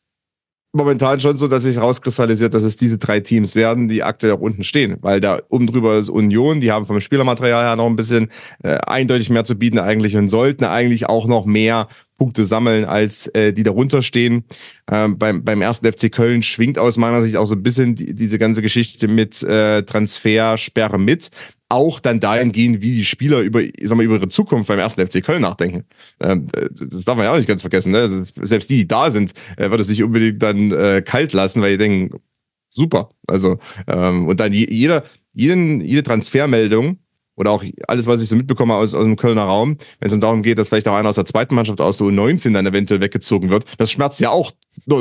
momentan 0.73 1.19
schon 1.21 1.37
so, 1.37 1.49
dass 1.49 1.65
sich 1.65 1.79
rauskristallisiert, 1.79 2.55
dass 2.55 2.63
es 2.63 2.77
diese 2.77 2.99
drei 2.99 3.21
Teams 3.21 3.55
werden, 3.55 3.89
die 3.89 4.03
aktuell 4.03 4.35
auch 4.35 4.41
unten 4.41 4.63
stehen. 4.63 4.97
Weil 5.01 5.21
da 5.21 5.41
oben 5.49 5.67
drüber 5.67 5.99
ist 5.99 6.09
Union, 6.09 6.61
die 6.61 6.71
haben 6.71 6.87
vom 6.87 7.01
Spielermaterial 7.01 7.65
her 7.65 7.77
noch 7.77 7.87
ein 7.87 7.97
bisschen 7.97 8.31
äh, 8.63 8.79
eindeutig 8.87 9.31
mehr 9.31 9.45
zu 9.45 9.57
bieten 9.57 9.79
eigentlich 9.79 10.17
und 10.17 10.29
sollten 10.29 10.65
eigentlich 10.65 11.09
auch 11.09 11.27
noch 11.27 11.45
mehr 11.45 11.89
Punkte 12.19 12.45
sammeln, 12.45 12.85
als 12.85 13.27
äh, 13.29 13.53
die 13.53 13.63
darunter 13.63 14.03
stehen. 14.03 14.45
Ähm, 14.91 15.19
beim, 15.19 15.43
beim 15.43 15.63
ersten 15.63 15.91
FC 15.91 16.13
Köln 16.13 16.43
schwingt 16.43 16.79
aus 16.79 16.97
meiner 16.97 17.23
Sicht 17.23 17.37
auch 17.37 17.47
so 17.47 17.55
ein 17.55 17.63
bisschen 17.63 17.95
die, 17.95 18.15
diese 18.15 18.39
ganze 18.39 18.63
Geschichte 18.63 19.09
mit 19.09 19.43
äh, 19.43 19.83
Transfersperre 19.83 20.99
mit 20.99 21.31
auch 21.71 22.01
dann 22.01 22.21
dahin 22.21 22.53
gehen, 22.53 22.83
wie 22.83 22.97
die 22.97 23.05
Spieler 23.05 23.41
über, 23.41 23.63
ich 23.63 23.73
sag 23.83 23.97
mal, 23.97 24.03
über 24.03 24.17
ihre 24.17 24.29
Zukunft 24.29 24.69
beim 24.69 24.79
ersten 24.79 25.07
FC 25.07 25.25
Köln 25.25 25.43
nachdenken. 25.43 25.85
Ähm, 26.21 26.49
das 26.53 27.05
darf 27.05 27.17
man 27.17 27.25
ja 27.25 27.33
auch 27.33 27.37
nicht 27.37 27.49
ganz 27.49 27.63
vergessen. 27.63 27.93
Ne? 27.93 27.99
Also 27.99 28.23
selbst 28.43 28.69
die, 28.71 28.79
die 28.79 28.89
da 28.89 29.11
sind, 29.11 29.33
äh, 29.57 29.71
wird 29.71 29.81
es 29.81 29.89
nicht 29.89 30.03
unbedingt 30.03 30.43
dann 30.43 30.73
äh, 30.73 31.03
kalt 31.05 31.33
lassen, 31.33 31.63
weil 31.63 31.73
die 31.73 31.79
denken, 31.79 32.21
super. 32.69 33.11
Also, 33.27 33.59
ähm, 33.87 34.27
und 34.27 34.41
dann 34.41 34.53
jeder, 34.53 35.05
jeden, 35.33 35.81
jede 35.81 36.03
Transfermeldung 36.03 36.99
oder 37.41 37.53
auch 37.53 37.65
alles, 37.89 38.07
was 38.07 38.21
ich 38.21 38.29
so 38.29 38.37
mitbekomme 38.37 38.75
aus, 38.75 38.95
aus 38.95 39.03
dem 39.03 39.17
Kölner 39.17 39.45
Raum, 39.45 39.79
wenn 39.99 40.07
es 40.07 40.13
dann 40.13 40.21
darum 40.21 40.43
geht, 40.43 40.59
dass 40.59 40.69
vielleicht 40.69 40.87
auch 40.87 40.95
einer 40.95 41.09
aus 41.09 41.15
der 41.15 41.25
zweiten 41.25 41.55
Mannschaft 41.55 41.81
aus 41.81 41.97
der 41.97 42.07
U19 42.07 42.53
dann 42.53 42.67
eventuell 42.67 43.01
weggezogen 43.01 43.49
wird, 43.49 43.65
das 43.79 43.91
schmerzt 43.91 44.21
ja 44.21 44.29
auch 44.29 44.53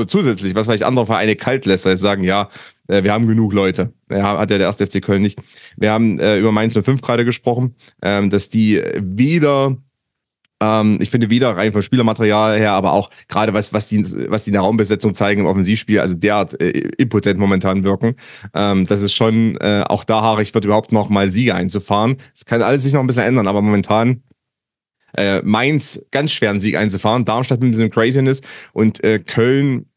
zusätzlich, 0.08 0.56
was 0.56 0.66
vielleicht 0.66 0.84
andere 0.84 1.06
Vereine 1.06 1.36
kalt 1.36 1.66
lässt, 1.66 1.86
weil 1.86 1.98
sie 1.98 2.02
sagen, 2.02 2.24
ja, 2.24 2.48
äh, 2.88 3.04
wir 3.04 3.12
haben 3.12 3.28
genug 3.28 3.52
Leute. 3.52 3.92
Ja, 4.10 4.38
hat 4.38 4.52
ja 4.52 4.58
der 4.58 4.68
erste 4.68 4.88
FC 4.88 5.02
Köln 5.02 5.22
nicht. 5.22 5.38
Wir 5.76 5.92
haben 5.92 6.18
äh, 6.20 6.40
über 6.40 6.54
Mainz 6.54 6.74
05 6.82 7.02
gerade 7.02 7.26
gesprochen, 7.26 7.76
ähm, 8.02 8.30
dass 8.30 8.48
die 8.48 8.82
weder 8.96 9.76
ähm, 10.62 10.98
ich 11.02 11.10
finde 11.10 11.30
weder 11.30 11.56
rein 11.56 11.72
vom 11.72 11.82
Spielermaterial 11.82 12.58
her, 12.58 12.72
aber 12.72 12.94
auch 12.94 13.10
gerade 13.28 13.54
was, 13.54 13.74
was 13.74 13.88
die, 13.88 14.04
was 14.30 14.44
die 14.44 14.50
in 14.50 14.54
der 14.54 14.62
Raumbesetzung 14.62 15.16
zeigen 15.16 15.42
im 15.42 15.48
Offensivspiel, 15.48 16.00
also 16.00 16.16
derart 16.16 16.60
äh, 16.62 16.70
impotent 16.98 17.40
momentan 17.40 17.84
wirken. 17.84 18.16
Ähm, 18.54 18.86
das 18.86 19.02
ist 19.02 19.14
schon 19.14 19.58
äh, 19.58 19.84
auch 19.88 20.04
da 20.04 20.22
haarig 20.22 20.54
wird 20.54 20.66
überhaupt 20.66 20.92
noch 20.92 21.10
mal 21.10 21.30
Siege 21.30 21.56
einzufahren. 21.56 22.18
Es 22.36 22.46
kann 22.46 22.62
alles 22.62 22.84
sich 22.84 22.94
noch 22.94 23.02
ein 23.02 23.08
bisschen 23.08 23.24
ändern, 23.24 23.48
aber 23.48 23.62
momentan 23.62 24.24
äh, 25.18 25.42
Mainz 25.42 26.06
ganz 26.12 26.32
schweren 26.32 26.60
Sieg 26.60 26.76
einzufahren, 26.76 27.26
Darmstadt 27.26 27.62
mit 27.62 27.74
diesem 27.74 27.90
Craziness 27.90 28.42
und 28.74 29.04
äh, 29.04 29.20
Köln 29.20 29.89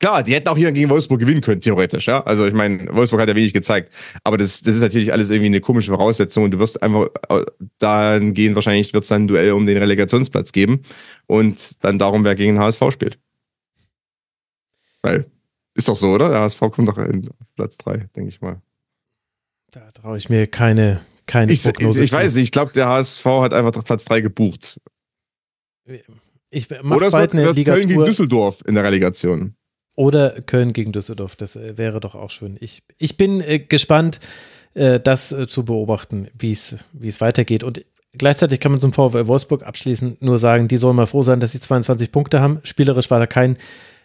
Klar, 0.00 0.22
die 0.22 0.32
hätten 0.32 0.48
auch 0.48 0.56
hier 0.56 0.72
gegen 0.72 0.88
Wolfsburg 0.88 1.20
gewinnen 1.20 1.42
können, 1.42 1.60
theoretisch, 1.60 2.06
ja. 2.06 2.22
Also 2.24 2.46
ich 2.46 2.54
meine, 2.54 2.88
Wolfsburg 2.90 3.20
hat 3.20 3.28
ja 3.28 3.36
wenig 3.36 3.52
gezeigt. 3.52 3.92
Aber 4.24 4.38
das, 4.38 4.62
das 4.62 4.74
ist 4.74 4.80
natürlich 4.80 5.12
alles 5.12 5.28
irgendwie 5.28 5.48
eine 5.48 5.60
komische 5.60 5.92
Voraussetzung 5.92 6.44
und 6.44 6.52
du 6.52 6.58
wirst 6.58 6.82
einfach 6.82 7.08
äh, 7.28 7.44
dahin 7.78 8.32
gehen, 8.32 8.54
wahrscheinlich 8.54 8.94
wird 8.94 9.04
es 9.04 9.08
dann 9.08 9.24
ein 9.24 9.28
Duell 9.28 9.52
um 9.52 9.66
den 9.66 9.76
Relegationsplatz 9.76 10.52
geben 10.52 10.82
und 11.26 11.84
dann 11.84 11.98
darum, 11.98 12.24
wer 12.24 12.34
gegen 12.34 12.54
den 12.54 12.62
HSV 12.62 12.82
spielt. 12.90 13.18
Weil, 15.02 15.26
ist 15.74 15.86
doch 15.86 15.96
so, 15.96 16.14
oder? 16.14 16.30
Der 16.30 16.40
HSV 16.40 16.60
kommt 16.60 16.88
doch 16.88 16.96
in 16.96 17.28
Platz 17.54 17.76
3, 17.76 18.08
denke 18.16 18.30
ich 18.30 18.40
mal. 18.40 18.62
Da 19.70 19.90
traue 19.92 20.16
ich 20.16 20.30
mir 20.30 20.46
keine, 20.46 21.02
keine 21.26 21.52
ich, 21.52 21.62
Prognose. 21.62 21.98
Ich, 21.98 22.06
ich 22.06 22.12
weiß 22.14 22.34
nicht, 22.36 22.44
ich 22.44 22.52
glaube, 22.52 22.72
der 22.72 22.88
HSV 22.88 23.26
hat 23.26 23.52
einfach 23.52 23.72
doch 23.72 23.84
Platz 23.84 24.06
3 24.06 24.22
gebucht. 24.22 24.80
Ich 26.48 26.68
mach 26.82 26.96
Oder 26.96 27.08
es 27.08 27.12
wird, 27.12 27.34
wird 27.34 27.66
Köln 27.66 27.86
gegen 27.86 28.04
Düsseldorf 28.06 28.62
in 28.66 28.74
der 28.74 28.84
Relegation. 28.84 29.56
Oder 30.00 30.30
Köln 30.30 30.72
gegen 30.72 30.92
Düsseldorf, 30.92 31.36
das 31.36 31.56
äh, 31.56 31.76
wäre 31.76 32.00
doch 32.00 32.14
auch 32.14 32.30
schön. 32.30 32.56
Ich, 32.58 32.82
ich 32.96 33.18
bin 33.18 33.42
äh, 33.42 33.58
gespannt, 33.58 34.18
äh, 34.72 34.98
das 34.98 35.30
äh, 35.30 35.46
zu 35.46 35.66
beobachten, 35.66 36.28
wie 36.38 36.52
es 36.52 37.20
weitergeht. 37.20 37.62
Und 37.62 37.84
gleichzeitig 38.16 38.60
kann 38.60 38.72
man 38.72 38.80
zum 38.80 38.94
VfL 38.94 39.26
Wolfsburg 39.26 39.62
abschließend 39.62 40.22
nur 40.22 40.38
sagen, 40.38 40.68
die 40.68 40.78
sollen 40.78 40.96
mal 40.96 41.04
froh 41.04 41.20
sein, 41.20 41.38
dass 41.38 41.52
sie 41.52 41.60
22 41.60 42.12
Punkte 42.12 42.40
haben. 42.40 42.60
Spielerisch 42.64 43.10
war 43.10 43.18
da 43.18 43.26
kein 43.26 43.58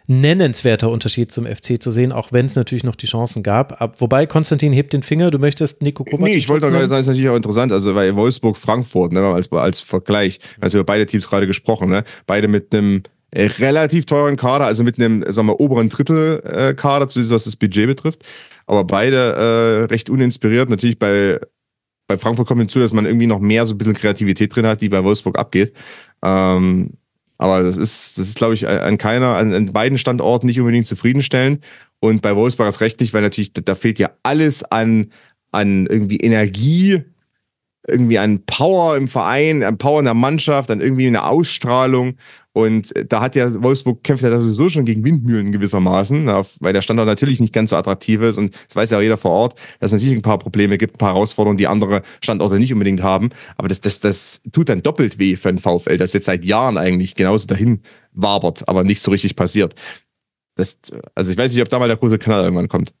nennenswerter 0.06 0.90
Unterschied 0.90 1.32
zum 1.32 1.46
FC 1.46 1.82
zu 1.82 1.90
sehen, 1.90 2.12
auch 2.12 2.30
wenn 2.30 2.44
es 2.44 2.56
natürlich 2.56 2.84
noch 2.84 2.96
die 2.96 3.06
Chancen 3.06 3.42
gab. 3.42 3.80
Ab, 3.80 3.98
wobei, 3.98 4.26
Konstantin 4.26 4.74
hebt 4.74 4.92
den 4.92 5.02
Finger, 5.02 5.30
du 5.30 5.38
möchtest 5.38 5.80
Nico 5.80 6.04
Kovac. 6.04 6.20
Nee, 6.20 6.36
ich 6.36 6.50
wollte 6.50 6.68
gerade 6.68 6.88
sagen, 6.88 6.90
das 6.90 7.00
ist 7.00 7.06
natürlich 7.06 7.30
auch 7.30 7.36
interessant, 7.36 7.72
also 7.72 7.94
weil 7.94 8.14
Wolfsburg-Frankfurt, 8.14 9.12
ne, 9.12 9.22
als, 9.22 9.50
als 9.50 9.80
Vergleich, 9.80 10.40
also 10.60 10.76
über 10.76 10.84
beide 10.84 11.06
Teams 11.06 11.26
gerade 11.26 11.46
gesprochen, 11.46 11.88
ne, 11.88 12.04
beide 12.26 12.48
mit 12.48 12.74
einem 12.74 13.02
relativ 13.34 14.06
teuren 14.06 14.36
Kader, 14.36 14.66
also 14.66 14.84
mit 14.84 14.98
einem, 14.98 15.24
sagen 15.30 15.48
wir, 15.48 15.60
oberen 15.60 15.88
Drittel 15.88 16.42
äh, 16.44 16.74
Kader, 16.74 17.08
zumindest 17.08 17.34
was 17.34 17.44
das 17.44 17.56
Budget 17.56 17.86
betrifft. 17.86 18.24
Aber 18.66 18.84
beide 18.84 19.16
äh, 19.16 19.84
recht 19.84 20.10
uninspiriert. 20.10 20.70
Natürlich 20.70 20.98
bei, 20.98 21.40
bei 22.06 22.16
Frankfurt 22.16 22.46
kommt 22.46 22.60
hinzu, 22.60 22.80
dass 22.80 22.92
man 22.92 23.06
irgendwie 23.06 23.26
noch 23.26 23.40
mehr 23.40 23.66
so 23.66 23.74
ein 23.74 23.78
bisschen 23.78 23.94
Kreativität 23.94 24.54
drin 24.54 24.66
hat, 24.66 24.80
die 24.80 24.88
bei 24.88 25.02
Wolfsburg 25.04 25.38
abgeht. 25.38 25.72
Ähm, 26.22 26.90
aber 27.38 27.62
das 27.62 27.76
ist, 27.76 28.18
das 28.18 28.28
ist, 28.28 28.38
glaube 28.38 28.54
ich, 28.54 28.66
an 28.66 28.96
keiner, 28.98 29.36
an, 29.36 29.52
an, 29.52 29.72
beiden 29.72 29.98
Standorten 29.98 30.46
nicht 30.46 30.58
unbedingt 30.58 30.86
zufriedenstellend. 30.86 31.62
Und 32.00 32.22
bei 32.22 32.34
Wolfsburg 32.34 32.68
ist 32.68 32.80
recht 32.80 33.00
nicht, 33.00 33.12
weil 33.12 33.22
natürlich, 33.22 33.52
da, 33.52 33.60
da 33.60 33.74
fehlt 33.74 33.98
ja 33.98 34.10
alles 34.22 34.64
an, 34.64 35.12
an 35.52 35.86
irgendwie 35.86 36.16
Energie, 36.16 37.02
irgendwie 37.86 38.18
an 38.18 38.44
Power 38.46 38.96
im 38.96 39.08
Verein, 39.08 39.62
an 39.62 39.78
Power 39.78 39.98
in 40.00 40.06
der 40.06 40.14
Mannschaft, 40.14 40.70
an 40.70 40.80
irgendwie 40.80 41.06
eine 41.06 41.24
Ausstrahlung. 41.24 42.16
Und 42.56 42.94
da 43.10 43.20
hat 43.20 43.36
ja 43.36 43.62
Wolfsburg 43.62 44.02
kämpft 44.02 44.24
ja 44.24 44.40
sowieso 44.40 44.70
schon 44.70 44.86
gegen 44.86 45.04
Windmühlen 45.04 45.52
gewissermaßen, 45.52 46.26
weil 46.60 46.72
der 46.72 46.80
Standort 46.80 47.06
natürlich 47.06 47.38
nicht 47.38 47.52
ganz 47.52 47.68
so 47.68 47.76
attraktiv 47.76 48.22
ist. 48.22 48.38
Und 48.38 48.54
das 48.66 48.74
weiß 48.74 48.90
ja 48.92 48.96
auch 48.96 49.02
jeder 49.02 49.18
vor 49.18 49.32
Ort, 49.32 49.58
dass 49.78 49.88
es 49.88 49.92
natürlich 49.92 50.16
ein 50.16 50.22
paar 50.22 50.38
Probleme 50.38 50.78
gibt, 50.78 50.94
ein 50.94 50.98
paar 50.98 51.12
Herausforderungen, 51.12 51.58
die 51.58 51.66
andere 51.66 52.00
Standorte 52.22 52.58
nicht 52.58 52.72
unbedingt 52.72 53.02
haben. 53.02 53.28
Aber 53.58 53.68
das, 53.68 53.82
das, 53.82 54.00
das 54.00 54.40
tut 54.52 54.70
dann 54.70 54.82
doppelt 54.82 55.18
weh 55.18 55.36
für 55.36 55.50
ein 55.50 55.58
VfL, 55.58 55.98
das 55.98 56.14
jetzt 56.14 56.24
seit 56.24 56.46
Jahren 56.46 56.78
eigentlich 56.78 57.14
genauso 57.14 57.46
dahin 57.46 57.82
wabert, 58.12 58.66
aber 58.66 58.84
nicht 58.84 59.02
so 59.02 59.10
richtig 59.10 59.36
passiert. 59.36 59.74
Das, 60.54 60.78
also 61.14 61.30
ich 61.30 61.36
weiß 61.36 61.52
nicht, 61.52 61.60
ob 61.60 61.68
da 61.68 61.78
mal 61.78 61.88
der 61.88 61.98
große 61.98 62.18
Knall 62.18 62.44
irgendwann 62.44 62.68
kommt. 62.68 62.94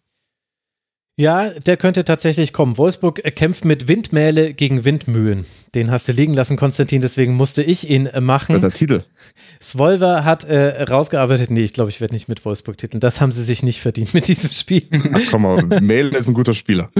Ja, 1.18 1.48
der 1.60 1.78
könnte 1.78 2.04
tatsächlich 2.04 2.52
kommen. 2.52 2.76
Wolfsburg 2.76 3.22
kämpft 3.34 3.64
mit 3.64 3.88
Windmähle 3.88 4.52
gegen 4.52 4.84
Windmühlen. 4.84 5.46
Den 5.74 5.90
hast 5.90 6.08
du 6.08 6.12
liegen 6.12 6.34
lassen, 6.34 6.56
Konstantin, 6.56 7.00
deswegen 7.00 7.34
musste 7.34 7.62
ich 7.62 7.90
ihn 7.90 8.06
äh, 8.06 8.20
machen. 8.20 8.60
Der 8.60 8.70
Titel. 8.70 9.02
Svolver 9.60 10.24
hat 10.24 10.44
äh, 10.44 10.82
rausgearbeitet, 10.82 11.50
nee, 11.50 11.62
ich 11.62 11.72
glaube, 11.72 11.90
ich 11.90 12.00
werde 12.00 12.14
nicht 12.14 12.28
mit 12.28 12.44
Wolfsburg 12.44 12.78
titeln. 12.78 13.00
Das 13.00 13.20
haben 13.20 13.32
sie 13.32 13.44
sich 13.44 13.62
nicht 13.62 13.80
verdient 13.80 14.14
mit 14.14 14.28
diesem 14.28 14.50
Spiel. 14.50 14.86
Ach 15.12 15.20
komm 15.30 15.42
mal, 15.42 15.62
Mähle 15.80 16.16
ist 16.16 16.28
ein 16.28 16.34
guter 16.34 16.54
Spieler. 16.54 16.90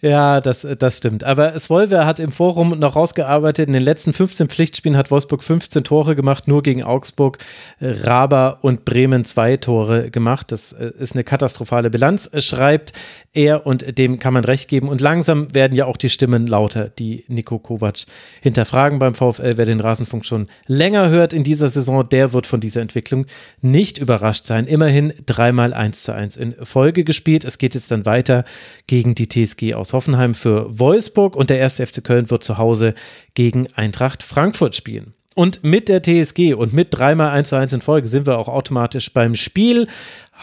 Ja, 0.00 0.40
das, 0.40 0.66
das 0.78 0.96
stimmt. 0.96 1.24
Aber 1.24 1.58
Svolver 1.58 2.06
hat 2.06 2.20
im 2.20 2.32
Forum 2.32 2.78
noch 2.78 2.96
rausgearbeitet, 2.96 3.66
in 3.66 3.74
den 3.74 3.82
letzten 3.82 4.12
15 4.12 4.48
Pflichtspielen 4.48 4.96
hat 4.96 5.10
Wolfsburg 5.10 5.42
15 5.42 5.84
Tore 5.84 6.16
gemacht, 6.16 6.48
nur 6.48 6.62
gegen 6.62 6.82
Augsburg, 6.82 7.38
äh, 7.80 7.88
Raber 7.88 8.58
und 8.62 8.84
Bremen 8.84 9.24
zwei 9.24 9.56
Tore 9.56 10.10
gemacht. 10.10 10.52
Das 10.52 10.72
äh, 10.72 10.90
ist 10.98 11.14
eine 11.14 11.24
katastrophale 11.24 11.90
Bilanz, 11.90 12.30
schreibt 12.38 12.92
er 13.32 13.66
und 13.66 13.98
dem 13.98 14.18
kann 14.18 14.32
man 14.32 14.44
recht 14.44 14.68
geben. 14.68 14.88
Und 14.88 15.00
langsam 15.00 15.52
werden 15.54 15.74
ja 15.74 15.86
auch 15.86 15.96
die 15.96 16.08
Stimmen 16.08 16.46
lauter, 16.46 16.88
die 16.88 17.24
Nico 17.28 17.58
Kovac 17.58 17.89
hinterfragen 18.40 18.98
beim 18.98 19.14
VfL. 19.14 19.56
Wer 19.56 19.66
den 19.66 19.80
Rasenfunk 19.80 20.24
schon 20.24 20.48
länger 20.66 21.08
hört 21.08 21.32
in 21.32 21.44
dieser 21.44 21.68
Saison, 21.68 22.08
der 22.08 22.32
wird 22.32 22.46
von 22.46 22.60
dieser 22.60 22.80
Entwicklung 22.80 23.26
nicht 23.60 23.98
überrascht 23.98 24.46
sein. 24.46 24.66
Immerhin 24.66 25.12
dreimal 25.26 25.72
1 25.72 26.02
zu 26.02 26.12
1 26.12 26.36
in 26.36 26.54
Folge 26.62 27.04
gespielt. 27.04 27.44
Es 27.44 27.58
geht 27.58 27.74
jetzt 27.74 27.90
dann 27.90 28.06
weiter 28.06 28.44
gegen 28.86 29.14
die 29.14 29.28
TSG 29.28 29.74
aus 29.74 29.92
Hoffenheim 29.92 30.34
für 30.34 30.78
Wolfsburg 30.78 31.36
und 31.36 31.50
der 31.50 31.58
erste 31.58 31.86
FC 31.86 32.02
Köln 32.02 32.30
wird 32.30 32.44
zu 32.44 32.58
Hause 32.58 32.94
gegen 33.34 33.68
Eintracht 33.74 34.22
Frankfurt 34.22 34.74
spielen. 34.74 35.14
Und 35.36 35.62
mit 35.62 35.88
der 35.88 36.02
TSG 36.02 36.54
und 36.54 36.72
mit 36.72 36.88
dreimal 36.90 37.30
1 37.30 37.48
zu 37.48 37.56
1 37.56 37.72
in 37.72 37.80
Folge 37.80 38.08
sind 38.08 38.26
wir 38.26 38.36
auch 38.36 38.48
automatisch 38.48 39.12
beim 39.14 39.34
Spiel. 39.36 39.86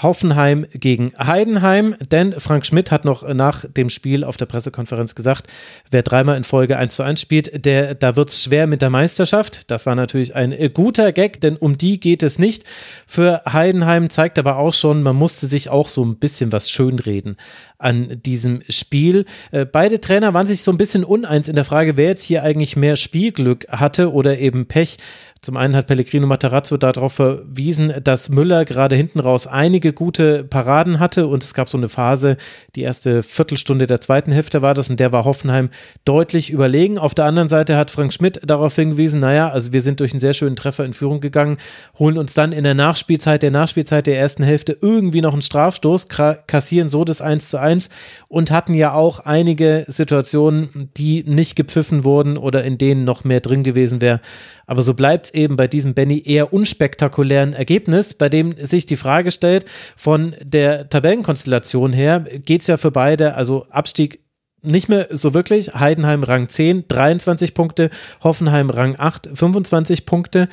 Hoffenheim 0.02 0.66
gegen 0.74 1.12
Heidenheim, 1.18 1.96
denn 2.12 2.34
Frank 2.34 2.66
Schmidt 2.66 2.92
hat 2.92 3.06
noch 3.06 3.28
nach 3.34 3.66
dem 3.66 3.90
Spiel 3.90 4.24
auf 4.24 4.38
der 4.38 4.46
Pressekonferenz 4.46 5.16
gesagt, 5.16 5.48
wer 5.92 6.04
dreimal 6.04 6.38
in 6.38 6.44
Folge 6.44 6.78
1 6.78 6.96
zu 6.96 7.04
1 7.04 7.20
spielt, 7.20 7.66
der, 7.66 7.96
da 7.96 8.16
wird 8.16 8.30
es 8.30 8.44
schwer 8.44 8.68
mit 8.68 8.82
der 8.82 8.90
Meisterschaft. 8.90 9.72
Das 9.72 9.86
war 9.86 9.96
natürlich 9.96 10.36
ein 10.36 10.56
guter 10.74 11.12
Gag, 11.12 11.42
denn 11.42 11.56
um 11.58 11.78
die 11.78 12.00
geht 12.00 12.24
es 12.24 12.40
nicht. 12.40 12.64
Für 13.06 13.42
Heidenheim 13.52 14.10
zeigt 14.10 14.38
aber 14.40 14.58
auch 14.58 14.74
schon, 14.74 15.04
man 15.04 15.16
musste 15.16 15.48
sich 15.48 15.70
auch 15.70 15.88
so 15.88 16.06
ein 16.06 16.18
bisschen 16.18 16.52
was 16.52 16.70
schönreden 16.70 17.38
an 17.78 18.22
diesem 18.26 18.62
Spiel. 18.70 19.26
Äh, 19.52 19.66
beide 19.66 20.02
Trainer 20.02 20.34
waren 20.34 20.48
sich 20.48 20.64
so 20.64 20.72
ein 20.72 20.78
bisschen 20.78 21.04
uneins 21.04 21.48
in 21.48 21.56
der 21.56 21.66
Frage, 21.66 21.98
wer 21.98 22.08
jetzt 22.08 22.24
hier 22.24 22.44
eigentlich 22.44 22.76
mehr 22.76 22.96
Spielglück 22.96 23.68
hatte 23.70 24.12
oder 24.12 24.40
eben 24.40 24.66
Pech. 24.66 24.98
Zum 25.42 25.56
einen 25.56 25.76
hat 25.76 25.88
Pellegrino 25.88 26.28
Matarazzo 26.28 26.78
darauf 26.78 27.14
verwiesen, 27.14 27.94
dass 28.04 28.30
Müller 28.30 28.66
gerade 28.66 28.96
hinten 28.96 29.20
raus 29.20 29.48
einige 29.48 29.94
gute 29.94 30.44
Paraden 30.44 31.00
hatte 31.00 31.28
und 31.28 31.44
es 31.44 31.54
gab 31.54 31.70
so 31.70 31.78
eine 31.78 31.90
Phase, 31.90 32.38
die 32.76 32.82
erste 32.82 33.24
Viertelstunde 33.24 33.88
der 33.88 34.02
zweiten 34.02 34.32
Hälfte 34.32 34.62
war 34.62 34.74
das 34.74 34.90
und 34.90 35.00
der 35.00 35.14
war 35.14 35.26
Hoffenheim 35.26 35.70
deutlich 36.06 36.50
überlegen. 36.50 36.98
Auf 36.98 37.14
der 37.14 37.26
anderen 37.26 37.50
Seite 37.50 37.78
hat 37.78 37.92
Frank 37.92 38.14
Schmidt 38.14 38.42
darauf 38.46 38.76
hingewiesen, 38.76 39.20
naja, 39.20 39.50
also 39.50 39.74
wir 39.74 39.82
sind 39.82 40.00
durch 40.00 40.12
einen 40.12 40.20
sehr 40.20 40.34
schönen 40.34 40.56
Treffer 40.56 40.86
in 40.86 40.94
Führung 40.94 41.22
gegangen, 41.22 41.58
holen 42.00 42.18
uns 42.18 42.34
dann 42.34 42.52
in 42.52 42.64
der 42.64 42.76
Nachspielzeit, 42.76 43.44
der 43.44 43.52
Nachspielzeit 43.52 44.08
der 44.08 44.20
ersten 44.20 44.44
Hälfte 44.44 44.78
irgendwie 44.82 45.22
noch 45.22 45.34
einen 45.34 45.42
Strafstoß, 45.42 46.08
kassieren 46.48 46.90
so 46.90 47.04
das 47.04 47.22
1 47.22 47.50
zu 47.50 47.60
1 47.60 47.90
und 48.28 48.52
hatten 48.52 48.74
ja 48.74 48.94
auch 48.94 49.20
einige 49.20 49.86
Situationen, 49.88 50.90
die 50.98 51.24
nicht 51.24 51.56
gepfiffen 51.56 52.04
wurden 52.04 52.38
oder 52.38 52.64
in 52.64 52.78
denen 52.78 53.04
noch 53.04 53.24
mehr 53.24 53.40
drin 53.40 53.64
gewesen 53.64 54.02
wäre. 54.02 54.20
Aber 54.66 54.82
so 54.82 54.94
bleibt 54.94 55.27
es 55.28 55.34
eben 55.34 55.56
bei 55.56 55.68
diesem 55.68 55.94
Benny 55.94 56.22
eher 56.26 56.54
unspektakulären 56.54 57.54
Ergebnis, 57.54 58.14
bei 58.14 58.30
dem 58.30 58.56
sich 58.58 58.86
die 58.86 58.98
Frage 58.98 59.32
stellt, 59.32 59.66
von 59.96 60.36
der 60.42 60.90
Tabellenkonstellation 60.90 61.94
her 61.94 62.22
geht 62.22 62.62
es 62.62 62.68
ja 62.68 62.78
für 62.78 62.92
beide, 62.92 63.36
also 63.36 63.66
Abstieg 63.70 64.20
nicht 64.62 64.90
mehr 64.90 65.08
so 65.12 65.34
wirklich. 65.34 65.74
Heidenheim 65.76 66.24
Rang 66.24 66.50
10, 66.50 66.88
23 66.88 67.54
Punkte, 67.54 67.90
Hoffenheim 68.24 68.70
Rang 68.70 68.96
8, 68.98 69.30
25 69.34 70.06
Punkte. 70.06 70.50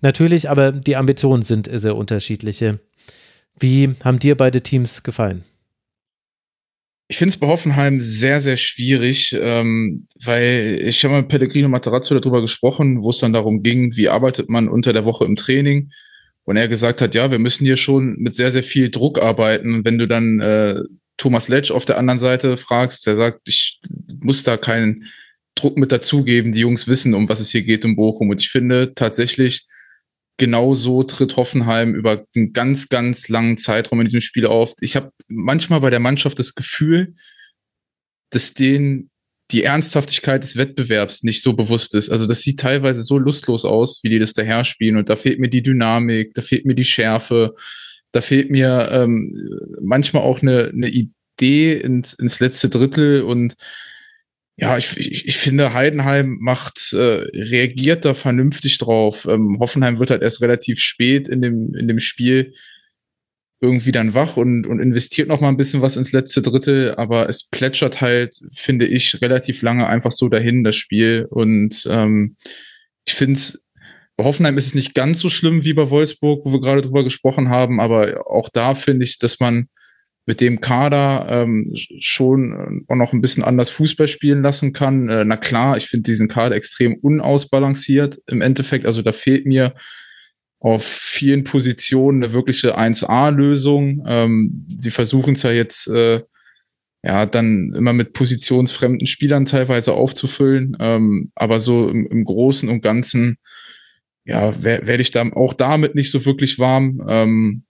Natürlich, 0.00 0.50
aber 0.50 0.72
die 0.72 0.96
Ambitionen 0.96 1.42
sind 1.42 1.68
sehr 1.72 1.96
unterschiedliche. 1.96 2.80
Wie 3.58 3.94
haben 4.02 4.18
dir 4.18 4.36
beide 4.36 4.62
Teams 4.62 5.02
gefallen? 5.02 5.44
Ich 7.06 7.18
finde 7.18 7.30
es 7.30 7.36
bei 7.36 7.46
Hoffenheim 7.46 8.00
sehr, 8.00 8.40
sehr 8.40 8.56
schwierig, 8.56 9.36
ähm, 9.38 10.06
weil 10.22 10.80
ich 10.82 11.04
habe 11.04 11.16
mit 11.16 11.28
Pellegrino 11.28 11.68
Materazzo 11.68 12.18
darüber 12.18 12.40
gesprochen, 12.40 13.02
wo 13.02 13.10
es 13.10 13.18
dann 13.18 13.34
darum 13.34 13.62
ging, 13.62 13.94
wie 13.94 14.08
arbeitet 14.08 14.48
man 14.48 14.68
unter 14.68 14.92
der 14.92 15.04
Woche 15.04 15.24
im 15.24 15.36
Training. 15.36 15.90
Und 16.44 16.56
er 16.56 16.68
gesagt 16.68 17.02
hat, 17.02 17.14
ja, 17.14 17.30
wir 17.30 17.38
müssen 17.38 17.64
hier 17.64 17.76
schon 17.76 18.16
mit 18.18 18.34
sehr, 18.34 18.50
sehr 18.50 18.62
viel 18.62 18.90
Druck 18.90 19.20
arbeiten. 19.20 19.74
Und 19.74 19.84
wenn 19.84 19.98
du 19.98 20.06
dann 20.06 20.40
äh, 20.40 20.76
Thomas 21.16 21.48
Letsch 21.48 21.70
auf 21.70 21.84
der 21.84 21.98
anderen 21.98 22.18
Seite 22.18 22.56
fragst, 22.56 23.06
der 23.06 23.16
sagt, 23.16 23.48
ich 23.48 23.80
muss 24.20 24.42
da 24.42 24.56
keinen 24.56 25.04
Druck 25.54 25.76
mit 25.78 25.92
dazugeben. 25.92 26.52
Die 26.52 26.60
Jungs 26.60 26.88
wissen, 26.88 27.14
um 27.14 27.28
was 27.28 27.40
es 27.40 27.50
hier 27.50 27.62
geht 27.62 27.84
in 27.84 27.96
Bochum. 27.96 28.30
Und 28.30 28.40
ich 28.40 28.48
finde 28.48 28.92
tatsächlich, 28.94 29.66
genau 30.36 30.74
so 30.74 31.02
tritt 31.04 31.36
Hoffenheim 31.36 31.94
über 31.94 32.24
einen 32.34 32.52
ganz, 32.52 32.88
ganz 32.88 33.28
langen 33.28 33.56
Zeitraum 33.56 34.00
in 34.00 34.06
diesem 34.06 34.20
Spiel 34.20 34.46
auf. 34.46 34.72
Ich 34.80 34.96
habe 34.96 35.10
manchmal 35.28 35.80
bei 35.80 35.90
der 35.90 36.00
Mannschaft 36.00 36.38
das 36.38 36.54
Gefühl, 36.54 37.14
dass 38.30 38.54
denen 38.54 39.10
die 39.50 39.62
Ernsthaftigkeit 39.62 40.42
des 40.42 40.56
Wettbewerbs 40.56 41.22
nicht 41.22 41.42
so 41.42 41.52
bewusst 41.52 41.94
ist. 41.94 42.10
Also 42.10 42.26
das 42.26 42.42
sieht 42.42 42.60
teilweise 42.60 43.02
so 43.02 43.18
lustlos 43.18 43.64
aus, 43.64 44.00
wie 44.02 44.08
die 44.08 44.18
das 44.18 44.32
daher 44.32 44.64
spielen. 44.64 44.96
Und 44.96 45.08
da 45.08 45.16
fehlt 45.16 45.38
mir 45.38 45.50
die 45.50 45.62
Dynamik, 45.62 46.34
da 46.34 46.42
fehlt 46.42 46.64
mir 46.64 46.74
die 46.74 46.84
Schärfe, 46.84 47.54
da 48.10 48.20
fehlt 48.20 48.50
mir 48.50 48.88
ähm, 48.90 49.34
manchmal 49.80 50.22
auch 50.22 50.40
eine, 50.40 50.70
eine 50.72 50.88
Idee 50.88 51.74
ins, 51.74 52.14
ins 52.14 52.40
letzte 52.40 52.68
Drittel 52.68 53.22
und 53.22 53.54
ja, 54.56 54.78
ich, 54.78 54.96
ich, 54.96 55.26
ich 55.26 55.36
finde, 55.36 55.72
Heidenheim 55.72 56.38
macht, 56.40 56.92
äh, 56.92 57.26
reagiert 57.32 58.04
da 58.04 58.14
vernünftig 58.14 58.78
drauf. 58.78 59.26
Ähm, 59.28 59.58
Hoffenheim 59.58 59.98
wird 59.98 60.10
halt 60.10 60.22
erst 60.22 60.40
relativ 60.42 60.78
spät 60.78 61.26
in 61.28 61.42
dem, 61.42 61.74
in 61.74 61.88
dem 61.88 61.98
Spiel 61.98 62.54
irgendwie 63.60 63.92
dann 63.92 64.14
wach 64.14 64.36
und, 64.36 64.66
und 64.66 64.78
investiert 64.78 65.28
noch 65.28 65.40
mal 65.40 65.48
ein 65.48 65.56
bisschen 65.56 65.80
was 65.82 65.96
ins 65.96 66.12
letzte 66.12 66.42
Drittel, 66.42 66.94
aber 66.94 67.28
es 67.28 67.48
plätschert 67.48 68.00
halt, 68.00 68.34
finde 68.52 68.86
ich, 68.86 69.20
relativ 69.22 69.62
lange 69.62 69.86
einfach 69.86 70.12
so 70.12 70.28
dahin, 70.28 70.64
das 70.64 70.76
Spiel. 70.76 71.26
Und 71.30 71.86
ähm, 71.90 72.36
ich 73.06 73.14
finde 73.14 73.40
bei 74.16 74.24
Hoffenheim 74.24 74.56
ist 74.58 74.66
es 74.66 74.74
nicht 74.74 74.94
ganz 74.94 75.18
so 75.18 75.28
schlimm 75.28 75.64
wie 75.64 75.72
bei 75.72 75.90
Wolfsburg, 75.90 76.44
wo 76.44 76.52
wir 76.52 76.60
gerade 76.60 76.82
drüber 76.82 77.02
gesprochen 77.02 77.48
haben, 77.48 77.80
aber 77.80 78.30
auch 78.30 78.48
da 78.48 78.74
finde 78.76 79.04
ich, 79.04 79.18
dass 79.18 79.40
man 79.40 79.68
mit 80.26 80.40
dem 80.40 80.60
Kader 80.60 81.26
ähm, 81.28 81.70
schon 81.74 82.52
äh, 82.52 82.92
auch 82.92 82.96
noch 82.96 83.12
ein 83.12 83.20
bisschen 83.20 83.44
anders 83.44 83.70
Fußball 83.70 84.08
spielen 84.08 84.42
lassen 84.42 84.72
kann. 84.72 85.08
Äh, 85.08 85.24
na 85.24 85.36
klar, 85.36 85.76
ich 85.76 85.86
finde 85.86 86.04
diesen 86.04 86.28
Kader 86.28 86.54
extrem 86.54 86.94
unausbalanciert 86.94 88.20
im 88.26 88.40
Endeffekt. 88.40 88.86
Also 88.86 89.02
da 89.02 89.12
fehlt 89.12 89.46
mir 89.46 89.74
auf 90.60 90.82
vielen 90.82 91.44
Positionen 91.44 92.22
eine 92.24 92.32
wirkliche 92.32 92.78
1A-Lösung. 92.78 94.02
Ähm, 94.06 94.66
sie 94.80 94.90
versuchen 94.90 95.34
es 95.34 95.42
ja 95.42 95.52
jetzt 95.52 95.88
äh, 95.88 96.22
ja 97.02 97.26
dann 97.26 97.74
immer 97.76 97.92
mit 97.92 98.14
positionsfremden 98.14 99.06
Spielern 99.06 99.44
teilweise 99.44 99.92
aufzufüllen. 99.92 100.74
Ähm, 100.80 101.32
aber 101.34 101.60
so 101.60 101.90
im, 101.90 102.06
im 102.06 102.24
Großen 102.24 102.70
und 102.70 102.80
Ganzen 102.80 103.36
ja, 104.24 104.62
werde 104.62 104.86
werd 104.86 105.00
ich 105.02 105.10
da 105.10 105.22
auch 105.32 105.52
damit 105.52 105.94
nicht 105.94 106.10
so 106.10 106.24
wirklich 106.24 106.58
warm. 106.58 107.04
Ähm, 107.10 107.64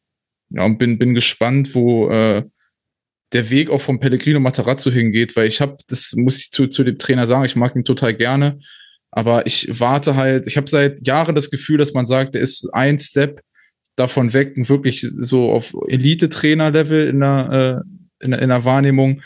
ja, 0.54 0.64
und 0.64 0.78
bin, 0.78 0.98
bin 0.98 1.14
gespannt, 1.14 1.74
wo 1.74 2.08
äh, 2.08 2.44
der 3.32 3.50
Weg 3.50 3.70
auch 3.70 3.80
vom 3.80 3.98
Pellegrino 3.98 4.38
Matarazzo 4.38 4.90
hingeht, 4.90 5.34
weil 5.36 5.48
ich 5.48 5.60
habe, 5.60 5.76
das 5.88 6.12
muss 6.14 6.38
ich 6.38 6.52
zu, 6.52 6.68
zu 6.68 6.84
dem 6.84 6.98
Trainer 6.98 7.26
sagen, 7.26 7.44
ich 7.44 7.56
mag 7.56 7.74
ihn 7.74 7.84
total 7.84 8.14
gerne, 8.14 8.60
aber 9.10 9.46
ich 9.46 9.68
warte 9.80 10.14
halt, 10.14 10.46
ich 10.46 10.56
habe 10.56 10.70
seit 10.70 11.04
Jahren 11.06 11.34
das 11.34 11.50
Gefühl, 11.50 11.78
dass 11.78 11.92
man 11.92 12.06
sagt, 12.06 12.34
er 12.34 12.40
ist 12.40 12.68
ein 12.72 12.98
Step 12.98 13.40
davon 13.96 14.32
weg, 14.32 14.52
wirklich 14.56 15.00
so 15.00 15.50
auf 15.50 15.74
Elite-Trainer-Level 15.88 17.08
in 17.08 17.20
der, 17.20 17.82
äh, 18.20 18.24
in, 18.24 18.30
der, 18.30 18.42
in 18.42 18.48
der 18.48 18.64
Wahrnehmung 18.64 19.22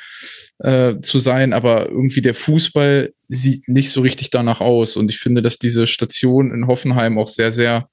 äh, 0.59 0.97
zu 1.03 1.19
sein, 1.19 1.53
aber 1.53 1.89
irgendwie 1.89 2.23
der 2.23 2.35
Fußball 2.35 3.13
sieht 3.29 3.69
nicht 3.69 3.91
so 3.91 4.01
richtig 4.01 4.31
danach 4.31 4.61
aus. 4.61 4.97
Und 4.97 5.11
ich 5.11 5.19
finde, 5.19 5.43
dass 5.43 5.59
diese 5.59 5.87
Station 5.87 6.51
in 6.51 6.67
Hoffenheim 6.67 7.19
auch 7.19 7.29
sehr, 7.29 7.53
sehr 7.53 7.89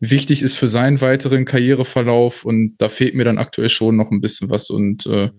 wichtig 0.00 0.42
ist 0.42 0.56
für 0.56 0.68
seinen 0.68 1.00
weiteren 1.00 1.44
Karriereverlauf. 1.44 2.44
Und 2.44 2.76
da 2.78 2.88
fehlt 2.88 3.14
mir 3.14 3.24
dann 3.24 3.38
aktuell 3.38 3.68
schon 3.68 3.96
noch 3.96 4.10
ein 4.10 4.20
bisschen 4.20 4.50
was. 4.50 4.70
Und 4.70 5.06
äh, 5.06 5.30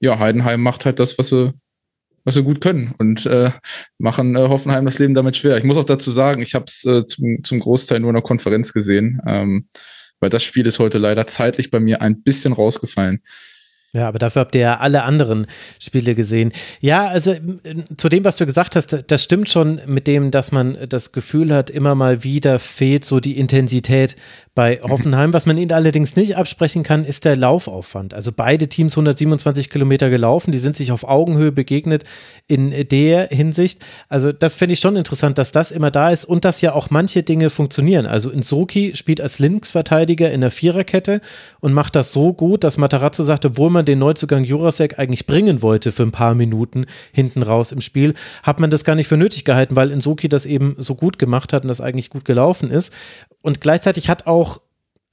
ja, 0.00 0.18
Heidenheim 0.18 0.62
macht 0.62 0.84
halt 0.84 0.98
das, 0.98 1.18
was 1.18 1.30
sie, 1.30 1.52
was 2.24 2.34
sie 2.34 2.42
gut 2.42 2.60
können 2.60 2.94
und 2.98 3.24
äh, 3.26 3.50
machen 3.98 4.36
äh, 4.36 4.48
Hoffenheim 4.48 4.84
das 4.84 4.98
Leben 4.98 5.14
damit 5.14 5.36
schwer. 5.36 5.56
Ich 5.56 5.64
muss 5.64 5.78
auch 5.78 5.84
dazu 5.84 6.10
sagen, 6.10 6.42
ich 6.42 6.54
habe 6.54 6.66
es 6.66 6.84
äh, 6.84 7.06
zum, 7.06 7.42
zum 7.44 7.60
Großteil 7.60 8.00
nur 8.00 8.10
in 8.10 8.14
der 8.14 8.22
Konferenz 8.22 8.72
gesehen, 8.72 9.20
ähm, 9.26 9.68
weil 10.20 10.30
das 10.30 10.42
Spiel 10.42 10.66
ist 10.66 10.78
heute 10.78 10.98
leider 10.98 11.26
zeitlich 11.26 11.70
bei 11.70 11.80
mir 11.80 12.02
ein 12.02 12.22
bisschen 12.22 12.52
rausgefallen. 12.52 13.22
Ja, 13.96 14.08
aber 14.08 14.18
dafür 14.18 14.40
habt 14.40 14.54
ihr 14.54 14.60
ja 14.60 14.76
alle 14.78 15.04
anderen 15.04 15.46
Spiele 15.78 16.14
gesehen. 16.14 16.52
Ja, 16.80 17.06
also 17.06 17.34
zu 17.96 18.10
dem, 18.10 18.24
was 18.24 18.36
du 18.36 18.44
gesagt 18.44 18.76
hast, 18.76 19.04
das 19.06 19.22
stimmt 19.22 19.48
schon 19.48 19.80
mit 19.86 20.06
dem, 20.06 20.30
dass 20.30 20.52
man 20.52 20.76
das 20.86 21.12
Gefühl 21.12 21.50
hat, 21.54 21.70
immer 21.70 21.94
mal 21.94 22.22
wieder 22.22 22.58
fehlt 22.58 23.06
so 23.06 23.20
die 23.20 23.38
Intensität 23.38 24.16
bei 24.56 24.80
Hoffenheim. 24.82 25.34
Was 25.34 25.44
man 25.44 25.58
ihnen 25.58 25.70
allerdings 25.70 26.16
nicht 26.16 26.36
absprechen 26.36 26.82
kann, 26.82 27.04
ist 27.04 27.26
der 27.26 27.36
Laufaufwand. 27.36 28.14
Also 28.14 28.32
beide 28.32 28.68
Teams 28.68 28.94
127 28.94 29.68
Kilometer 29.68 30.08
gelaufen, 30.08 30.50
die 30.50 30.58
sind 30.58 30.76
sich 30.76 30.92
auf 30.92 31.04
Augenhöhe 31.04 31.52
begegnet 31.52 32.04
in 32.48 32.70
der 32.88 33.28
Hinsicht. 33.28 33.84
Also 34.08 34.32
das 34.32 34.54
finde 34.54 34.72
ich 34.72 34.80
schon 34.80 34.96
interessant, 34.96 35.36
dass 35.36 35.52
das 35.52 35.70
immer 35.70 35.90
da 35.90 36.10
ist 36.10 36.24
und 36.24 36.46
dass 36.46 36.62
ja 36.62 36.72
auch 36.72 36.88
manche 36.88 37.22
Dinge 37.22 37.50
funktionieren. 37.50 38.06
Also 38.06 38.30
Insoki 38.30 38.96
spielt 38.96 39.20
als 39.20 39.38
Linksverteidiger 39.38 40.32
in 40.32 40.40
der 40.40 40.50
Viererkette 40.50 41.20
und 41.60 41.74
macht 41.74 41.94
das 41.94 42.14
so 42.14 42.32
gut, 42.32 42.64
dass 42.64 42.78
Matarazzo 42.78 43.24
sagte, 43.24 43.48
obwohl 43.48 43.68
man 43.68 43.84
den 43.84 43.98
Neuzugang 43.98 44.42
Jurasek 44.42 44.98
eigentlich 44.98 45.26
bringen 45.26 45.60
wollte 45.60 45.92
für 45.92 46.02
ein 46.02 46.12
paar 46.12 46.34
Minuten 46.34 46.86
hinten 47.12 47.42
raus 47.42 47.72
im 47.72 47.82
Spiel, 47.82 48.14
hat 48.42 48.58
man 48.58 48.70
das 48.70 48.84
gar 48.84 48.94
nicht 48.94 49.08
für 49.08 49.18
nötig 49.18 49.44
gehalten, 49.44 49.76
weil 49.76 49.90
Insoki 49.90 50.30
das 50.30 50.46
eben 50.46 50.76
so 50.78 50.94
gut 50.94 51.18
gemacht 51.18 51.52
hat 51.52 51.64
und 51.64 51.68
das 51.68 51.82
eigentlich 51.82 52.08
gut 52.08 52.24
gelaufen 52.24 52.70
ist. 52.70 52.90
Und 53.42 53.60
gleichzeitig 53.60 54.08
hat 54.08 54.26
auch 54.26 54.45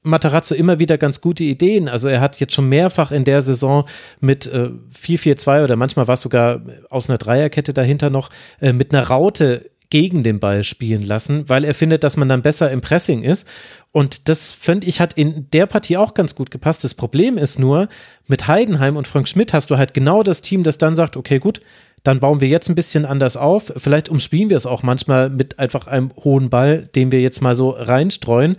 Matarazzo 0.03 0.55
immer 0.55 0.79
wieder 0.79 0.97
ganz 0.97 1.21
gute 1.21 1.43
Ideen. 1.43 1.89
Also 1.89 2.07
er 2.07 2.21
hat 2.21 2.39
jetzt 2.39 2.53
schon 2.53 2.69
mehrfach 2.69 3.11
in 3.11 3.23
der 3.23 3.41
Saison 3.41 3.85
mit 4.19 4.45
äh, 4.47 4.69
4-4-2 4.93 5.63
oder 5.63 5.75
manchmal 5.75 6.07
war 6.07 6.13
es 6.13 6.21
sogar 6.21 6.61
aus 6.89 7.09
einer 7.09 7.17
Dreierkette 7.17 7.73
dahinter 7.73 8.09
noch 8.09 8.29
äh, 8.59 8.73
mit 8.73 8.93
einer 8.93 9.07
Raute 9.07 9.69
gegen 9.93 10.23
den 10.23 10.39
Ball 10.39 10.63
spielen 10.63 11.03
lassen, 11.03 11.47
weil 11.49 11.63
er 11.63 11.75
findet, 11.75 12.03
dass 12.03 12.17
man 12.17 12.27
dann 12.27 12.41
besser 12.41 12.71
im 12.71 12.81
Pressing 12.81 13.21
ist. 13.21 13.47
Und 13.91 14.27
das 14.27 14.49
finde 14.49 14.87
ich 14.87 14.99
hat 14.99 15.13
in 15.13 15.51
der 15.51 15.67
Partie 15.67 15.97
auch 15.97 16.15
ganz 16.15 16.33
gut 16.33 16.49
gepasst. 16.49 16.83
Das 16.83 16.95
Problem 16.95 17.37
ist 17.37 17.59
nur, 17.59 17.87
mit 18.27 18.47
Heidenheim 18.47 18.97
und 18.97 19.07
Frank 19.07 19.27
Schmidt 19.27 19.53
hast 19.53 19.69
du 19.69 19.77
halt 19.77 19.93
genau 19.93 20.23
das 20.23 20.41
Team, 20.41 20.63
das 20.63 20.79
dann 20.79 20.95
sagt, 20.95 21.15
okay, 21.15 21.37
gut, 21.37 21.61
dann 22.03 22.19
bauen 22.19 22.41
wir 22.41 22.47
jetzt 22.47 22.69
ein 22.69 22.75
bisschen 22.75 23.05
anders 23.05 23.37
auf. 23.37 23.71
Vielleicht 23.77 24.09
umspielen 24.09 24.49
wir 24.49 24.57
es 24.57 24.65
auch 24.65 24.81
manchmal 24.81 25.29
mit 25.29 25.59
einfach 25.59 25.85
einem 25.85 26.11
hohen 26.23 26.49
Ball, 26.49 26.89
den 26.95 27.11
wir 27.11 27.21
jetzt 27.21 27.41
mal 27.41 27.55
so 27.55 27.69
reinstreuen. 27.69 28.57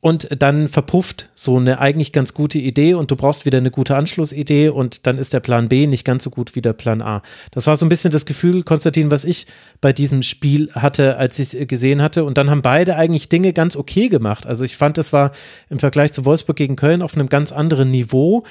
Und 0.00 0.28
dann 0.40 0.68
verpufft 0.68 1.28
so 1.34 1.56
eine 1.56 1.80
eigentlich 1.80 2.12
ganz 2.12 2.32
gute 2.32 2.58
Idee 2.58 2.94
und 2.94 3.10
du 3.10 3.16
brauchst 3.16 3.46
wieder 3.46 3.58
eine 3.58 3.72
gute 3.72 3.96
Anschlussidee 3.96 4.68
und 4.68 5.08
dann 5.08 5.18
ist 5.18 5.32
der 5.32 5.40
Plan 5.40 5.68
B 5.68 5.88
nicht 5.88 6.04
ganz 6.04 6.22
so 6.22 6.30
gut 6.30 6.54
wie 6.54 6.60
der 6.60 6.72
Plan 6.72 7.02
A. 7.02 7.20
Das 7.50 7.66
war 7.66 7.74
so 7.74 7.84
ein 7.84 7.88
bisschen 7.88 8.12
das 8.12 8.24
Gefühl, 8.24 8.62
Konstantin, 8.62 9.10
was 9.10 9.24
ich 9.24 9.48
bei 9.80 9.92
diesem 9.92 10.22
Spiel 10.22 10.70
hatte, 10.72 11.16
als 11.16 11.40
ich 11.40 11.52
es 11.52 11.66
gesehen 11.66 12.00
hatte. 12.00 12.22
Und 12.22 12.38
dann 12.38 12.48
haben 12.48 12.62
beide 12.62 12.94
eigentlich 12.94 13.28
Dinge 13.28 13.52
ganz 13.52 13.74
okay 13.74 14.08
gemacht. 14.08 14.46
Also 14.46 14.64
ich 14.64 14.76
fand, 14.76 14.98
das 14.98 15.12
war 15.12 15.32
im 15.68 15.80
Vergleich 15.80 16.12
zu 16.12 16.24
Wolfsburg 16.24 16.56
gegen 16.56 16.76
Köln 16.76 17.02
auf 17.02 17.16
einem 17.16 17.28
ganz 17.28 17.50
anderen 17.50 17.90
Niveau. 17.90 18.44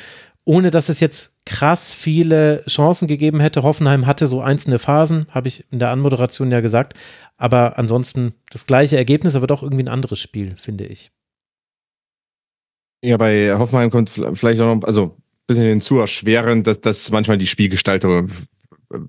ohne 0.48 0.72
dass 0.72 0.88
es 0.88 1.02
jetzt 1.02 1.36
krass 1.46 1.94
viele 1.94 2.64
Chancen 2.68 3.10
gegeben 3.10 3.42
hätte. 3.42 3.64
Hoffenheim 3.64 4.06
hatte 4.06 4.28
so 4.28 4.42
einzelne 4.42 4.80
Phasen, 4.80 5.28
habe 5.32 5.50
ich 5.50 5.66
in 5.72 5.80
der 5.80 5.90
Anmoderation 5.92 6.50
ja 6.52 6.62
gesagt. 6.62 6.94
Aber 7.36 7.78
ansonsten 7.78 8.34
das 8.50 8.66
gleiche 8.66 8.96
Ergebnis, 8.96 9.36
aber 9.36 9.46
doch 9.46 9.62
irgendwie 9.62 9.84
ein 9.84 9.90
anderes 9.90 10.20
Spiel, 10.20 10.56
finde 10.56 10.86
ich. 10.86 11.12
Ja, 13.02 13.18
bei 13.18 13.56
Hoffenheim 13.58 13.90
kommt 13.90 14.10
vielleicht 14.10 14.62
auch 14.62 14.76
noch, 14.76 14.84
also 14.84 15.04
ein 15.04 15.22
bisschen 15.46 15.66
hinzu 15.66 16.00
erschwerend, 16.00 16.66
dass, 16.68 16.82
dass 16.82 17.12
manchmal 17.12 17.38
die 17.38 17.48
Spielgestaltung 17.48 18.32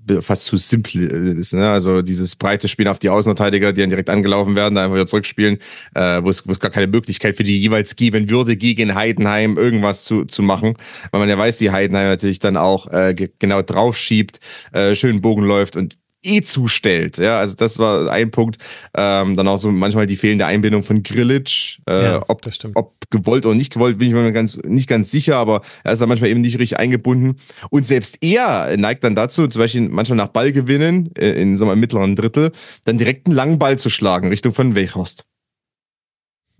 äh, 0.09 0.21
fast 0.23 0.45
zu 0.45 0.57
simpel 0.57 1.39
ist. 1.39 1.55
Ne? 1.55 1.71
Also 1.71 2.03
dieses 2.03 2.35
breite 2.37 2.69
Spiel 2.69 2.89
auf 2.89 2.99
die 2.99 3.09
Außenverteidiger, 3.09 3.73
die 3.73 3.81
dann 3.81 3.91
direkt 3.91 4.11
angelaufen 4.11 4.57
werden, 4.57 4.75
da 4.75 4.85
einfach 4.85 4.97
wieder 4.97 5.07
zurückspielen, 5.07 5.59
äh, 5.95 6.23
wo, 6.23 6.31
es, 6.31 6.47
wo 6.47 6.53
es 6.53 6.61
gar 6.61 6.71
keine 6.71 6.89
Möglichkeit 6.89 7.37
für 7.37 7.45
die 7.45 7.61
jeweils 7.61 7.95
geben 7.97 8.29
würde, 8.29 8.57
gegen 8.57 8.95
Heidenheim 8.95 9.57
irgendwas 9.57 10.05
zu, 10.05 10.25
zu 10.25 10.43
machen. 10.43 10.75
Weil 11.11 11.21
man 11.21 11.29
ja 11.29 11.39
weiß, 11.39 11.59
die 11.59 11.71
Heidenheim 11.71 12.09
natürlich 12.09 12.41
dann 12.41 12.57
auch 12.57 12.89
äh, 12.89 13.15
genau 13.39 13.63
drauf 13.63 13.97
schiebt, 13.97 14.41
äh, 14.73 14.95
schön 14.95 15.21
Bogen 15.21 15.45
läuft 15.45 15.77
und 15.77 15.98
eh 16.23 16.43
zustellt. 16.43 17.19
Ja, 17.19 17.39
also 17.39 17.55
das 17.55 17.79
war 17.79 18.11
ein 18.11 18.31
Punkt. 18.31 18.59
Ähm, 18.95 19.37
dann 19.37 19.49
auch 19.49 19.59
so 19.59 19.71
manchmal 19.71 20.07
die 20.07 20.17
fehlende 20.17 20.47
Einbindung 20.47 20.83
von 20.83 21.03
Grillitsch. 21.03 21.79
Äh, 21.89 22.05
ja, 22.05 22.25
ob, 22.29 22.43
ob 22.75 22.95
gewollt 23.11 23.47
oder 23.47 23.55
nicht 23.55 23.73
gewollt, 23.73 23.99
bin 23.99 24.09
ich 24.09 24.15
mir 24.15 24.33
ganz, 24.33 24.57
nicht 24.65 24.89
ganz 24.89 25.11
sicher, 25.11 25.37
aber 25.37 25.63
er 25.85 25.93
ist 25.93 26.01
dann 26.01 26.09
manchmal 26.09 26.31
eben 26.31 26.41
nicht 26.41 26.59
richtig 26.59 26.79
eingebunden. 26.79 27.37
Und 27.71 27.87
selbst 27.87 28.19
er 28.21 28.77
neigt 28.77 29.05
dann 29.05 29.15
dazu, 29.15 29.47
zum 29.49 29.61
Beispiel 29.61 29.89
manchmal 29.89 30.17
nach 30.17 30.29
Ballgewinnen 30.29 31.15
äh, 31.17 31.41
in 31.41 31.57
so 31.57 31.69
einem 31.69 31.81
mittleren 31.81 32.17
Drittel, 32.17 32.53
dann 32.85 32.99
direkt 32.99 33.27
einen 33.27 33.37
langen 33.37 33.59
Ball 33.59 33.79
zu 33.79 33.91
schlagen, 33.91 34.29
Richtung 34.29 34.53
von 34.53 34.77
Weichhorst. 34.77 35.25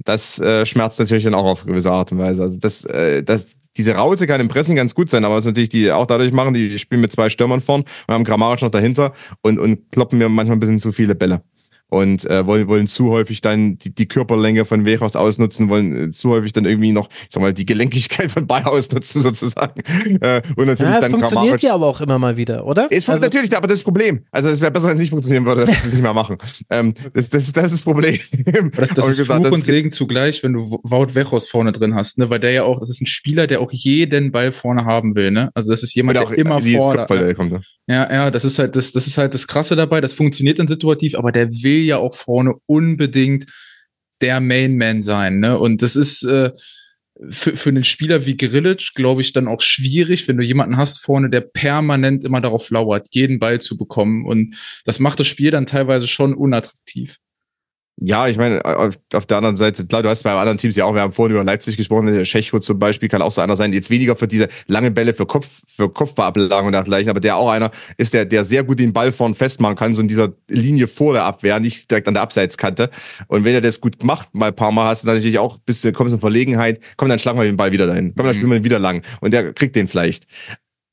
Das 0.05 0.39
äh, 0.39 0.65
schmerzt 0.65 1.01
natürlich 1.01 1.25
dann 1.25 1.35
auch 1.35 1.45
auf 1.45 1.65
gewisse 1.65 1.91
Art 1.91 2.13
und 2.13 2.19
Weise. 2.19 2.43
Also 2.43 2.59
das, 2.59 2.85
äh, 2.85 3.23
das, 3.23 3.58
diese 3.79 3.95
Raute 3.95 4.27
kann 4.27 4.41
im 4.41 4.49
Pressing 4.49 4.77
ganz 4.77 4.95
gut 4.95 5.09
sein, 5.09 5.25
aber 5.25 5.37
was 5.37 5.47
natürlich 5.47 5.69
die 5.69 5.91
auch 5.93 6.07
dadurch 6.07 6.33
machen, 6.33 6.53
die 6.53 6.79
spielen 6.79 7.01
mit 7.01 7.13
zwei 7.13 7.31
Stürmern 7.31 7.61
vorn 7.61 7.83
und 8.07 8.15
haben 8.15 8.25
Grammarisch 8.25 8.63
noch 8.63 8.71
dahinter 8.71 9.13
und, 9.41 9.59
und 9.59 9.91
kloppen 9.93 10.19
mir 10.19 10.29
manchmal 10.29 10.57
ein 10.57 10.61
bisschen 10.61 10.81
zu 10.81 10.93
viele 10.93 11.15
Bälle 11.15 11.43
und 11.91 12.25
äh, 12.27 12.47
wollen, 12.47 12.69
wollen 12.69 12.87
zu 12.87 13.11
häufig 13.11 13.41
dann 13.41 13.79
die, 13.79 13.95
die 13.95 14.07
Körperlänge 14.07 14.65
von 14.65 14.85
Wechhaus 14.85 15.17
ausnutzen, 15.17 15.69
wollen 15.69 16.09
äh, 16.09 16.11
zu 16.11 16.31
häufig 16.31 16.53
dann 16.53 16.65
irgendwie 16.65 16.93
noch, 16.93 17.09
ich 17.23 17.29
sag 17.31 17.41
mal, 17.41 17.55
die 17.55 17.65
Gelenkigkeit 17.65 18.31
von 18.31 18.47
Bayer 18.47 18.67
ausnutzen 18.71 19.23
sozusagen. 19.23 19.81
Äh, 20.21 20.43
und 20.57 20.67
natürlich 20.67 20.81
ja, 20.81 21.01
das 21.01 21.01
dann 21.01 21.11
funktioniert 21.13 21.63
ja 21.63 21.75
aber 21.75 21.87
auch 21.87 22.01
immer 22.01 22.19
mal 22.19 22.37
wieder, 22.37 22.67
oder? 22.67 22.89
Es 22.91 23.09
also, 23.09 23.23
natürlich, 23.23 23.57
aber 23.57 23.67
das 23.67 23.77
ist 23.77 23.81
das 23.81 23.85
Problem. 23.85 24.25
Also 24.31 24.51
es 24.51 24.61
wäre 24.61 24.71
besser, 24.71 24.89
wenn 24.89 24.95
es 24.95 25.01
nicht 25.01 25.11
funktionieren 25.11 25.47
würde, 25.47 25.65
dass 25.65 25.83
sie 25.83 25.89
es 25.89 25.93
nicht 25.95 26.03
mehr 26.03 26.15
machen. 26.15 26.37
Ähm, 26.71 26.93
das, 27.15 27.29
das, 27.31 27.51
das 27.53 27.67
ist 27.67 27.73
das 27.73 27.83
Problem. 27.83 28.19
Das, 28.77 28.91
das 28.91 29.09
ist 29.09 29.19
gesagt, 29.19 29.47
Fluch 29.47 29.55
und 29.55 29.65
Segen 29.65 29.91
zugleich, 29.91 30.43
wenn 30.43 30.53
du 30.53 30.79
Wout 30.83 31.15
Wechhaus 31.15 31.49
vorne 31.49 31.73
drin 31.73 31.95
hast, 31.95 32.19
ne? 32.19 32.29
weil 32.29 32.41
der 32.41 32.51
ja 32.51 32.65
auch, 32.65 32.79
das 32.79 32.91
ist 32.91 33.01
ein 33.01 33.07
Spieler, 33.07 33.47
der 33.47 33.61
auch 33.61 33.73
jeden 33.73 34.33
Ball 34.33 34.53
vorne 34.53 34.85
haben 34.85 35.15
will. 35.15 35.31
Ne? 35.31 35.51
Also 35.55 35.71
das 35.71 35.83
ist 35.83 35.95
jemand, 35.95 36.17
der, 36.17 36.25
auch 36.25 36.31
der 36.31 36.39
immer 36.39 36.61
vorne. 36.61 37.07
Ne? 37.09 37.61
Ja, 37.87 38.13
ja, 38.13 38.31
das 38.31 38.45
ist 38.45 38.59
halt 38.59 38.77
das, 38.77 38.93
das 38.93 39.07
ist 39.07 39.17
halt 39.17 39.33
das 39.33 39.47
Krasse 39.47 39.77
dabei. 39.77 40.01
Das 40.01 40.13
funktioniert 40.13 40.59
dann 40.59 40.67
situativ, 40.67 41.15
aber 41.15 41.33
der 41.33 41.51
will 41.51 41.78
ja 41.85 41.99
auch 41.99 42.15
vorne 42.15 42.55
unbedingt 42.67 43.47
der 44.21 44.41
Mainman 44.41 45.03
sein. 45.03 45.39
Ne? 45.39 45.59
Und 45.59 45.83
das 45.83 45.97
ist 45.97 46.25
äh, 46.25 46.51
für, 47.31 47.57
für 47.57 47.69
einen 47.71 47.85
Spieler 47.85 48.27
wie 48.27 48.37
Grillitsch, 48.37 48.95
glaube 48.95 49.23
ich, 49.23 49.33
dann 49.33 49.49
auch 49.49 49.61
schwierig, 49.61 50.29
wenn 50.29 50.37
du 50.37 50.45
jemanden 50.45 50.77
hast 50.77 51.01
vorne, 51.01 51.31
der 51.31 51.41
permanent 51.41 52.25
immer 52.25 52.41
darauf 52.41 52.71
lauert, 52.71 53.09
jeden 53.13 53.39
Ball 53.39 53.61
zu 53.61 53.77
bekommen. 53.77 54.25
Und 54.25 54.57
das 54.85 54.99
macht 54.99 55.21
das 55.21 55.27
Spiel 55.27 55.51
dann 55.51 55.67
teilweise 55.67 56.07
schon 56.07 56.35
unattraktiv. 56.35 57.19
Ja, 58.01 58.29
ich 58.29 58.37
meine, 58.37 58.65
auf, 58.65 58.95
auf, 59.13 59.27
der 59.27 59.39
anderen 59.39 59.57
Seite, 59.57 59.85
klar, 59.85 60.05
du 60.05 60.09
hast 60.09 60.23
bei 60.23 60.33
anderen 60.33 60.57
Teams 60.57 60.77
ja 60.77 60.85
auch, 60.85 60.95
wir 60.95 61.01
haben 61.01 61.13
vorhin 61.13 61.35
über 61.35 61.45
Leipzig 61.45 61.77
gesprochen, 61.77 62.07
der 62.07 62.25
Schecho 62.25 62.61
zum 62.61 62.79
Beispiel 62.79 63.09
kann 63.09 63.23
auch 63.23 63.33
so 63.33 63.41
einer 63.41 63.57
sein, 63.57 63.73
jetzt 63.73 63.91
weniger 63.91 64.15
für 64.15 64.29
diese 64.29 64.49
lange 64.69 64.93
Bälle 64.93 65.13
für 65.15 65.27
Kopf, 65.27 65.49
für 65.67 65.89
Kopfballablagen 65.89 66.67
und 66.67 66.73
dergleichen, 66.73 67.11
aber 67.11 67.19
der 67.19 67.37
auch 67.37 67.51
einer 67.51 67.73
ist, 67.97 68.15
der, 68.15 68.25
der 68.25 68.45
sehr 68.45 68.63
gut 68.63 68.79
den 68.79 68.93
Ball 68.93 69.11
vorn 69.11 69.35
festmachen 69.35 69.75
kann, 69.75 69.97
so 69.97 70.01
in 70.01 70.07
dieser 70.07 70.33
Linie 70.47 70.87
vor 70.87 71.13
der 71.13 71.25
Abwehr, 71.25 71.59
nicht 71.59 71.91
direkt 71.91 72.07
an 72.07 72.15
der 72.15 72.23
Abseitskante. 72.23 72.91
Und 73.27 73.45
wenn 73.45 73.55
er 73.55 73.61
das 73.61 73.81
gut 73.81 74.05
macht, 74.05 74.33
mal 74.33 74.49
ein 74.49 74.57
paar 74.57 74.71
Mal 74.71 74.87
hast 74.87 75.03
du 75.03 75.09
natürlich 75.09 75.41
auch, 75.41 75.59
bis 75.59 75.81
du 75.81 75.91
kommst 75.93 76.15
in 76.15 76.21
Verlegenheit, 76.21 76.81
komm, 76.97 77.09
dann 77.09 77.19
schlagen 77.19 77.39
wir 77.39 77.45
den 77.45 77.57
Ball 77.57 77.73
wieder 77.73 77.89
dahin. 77.89 78.15
Komm, 78.17 78.27
dann 78.27 78.35
spielen 78.35 78.51
wir 78.51 78.59
ihn 78.59 78.65
wieder 78.65 78.79
lang. 78.79 79.03
Und 79.21 79.33
der 79.33 79.53
kriegt 79.53 79.75
den 79.75 79.89
vielleicht 79.89 80.27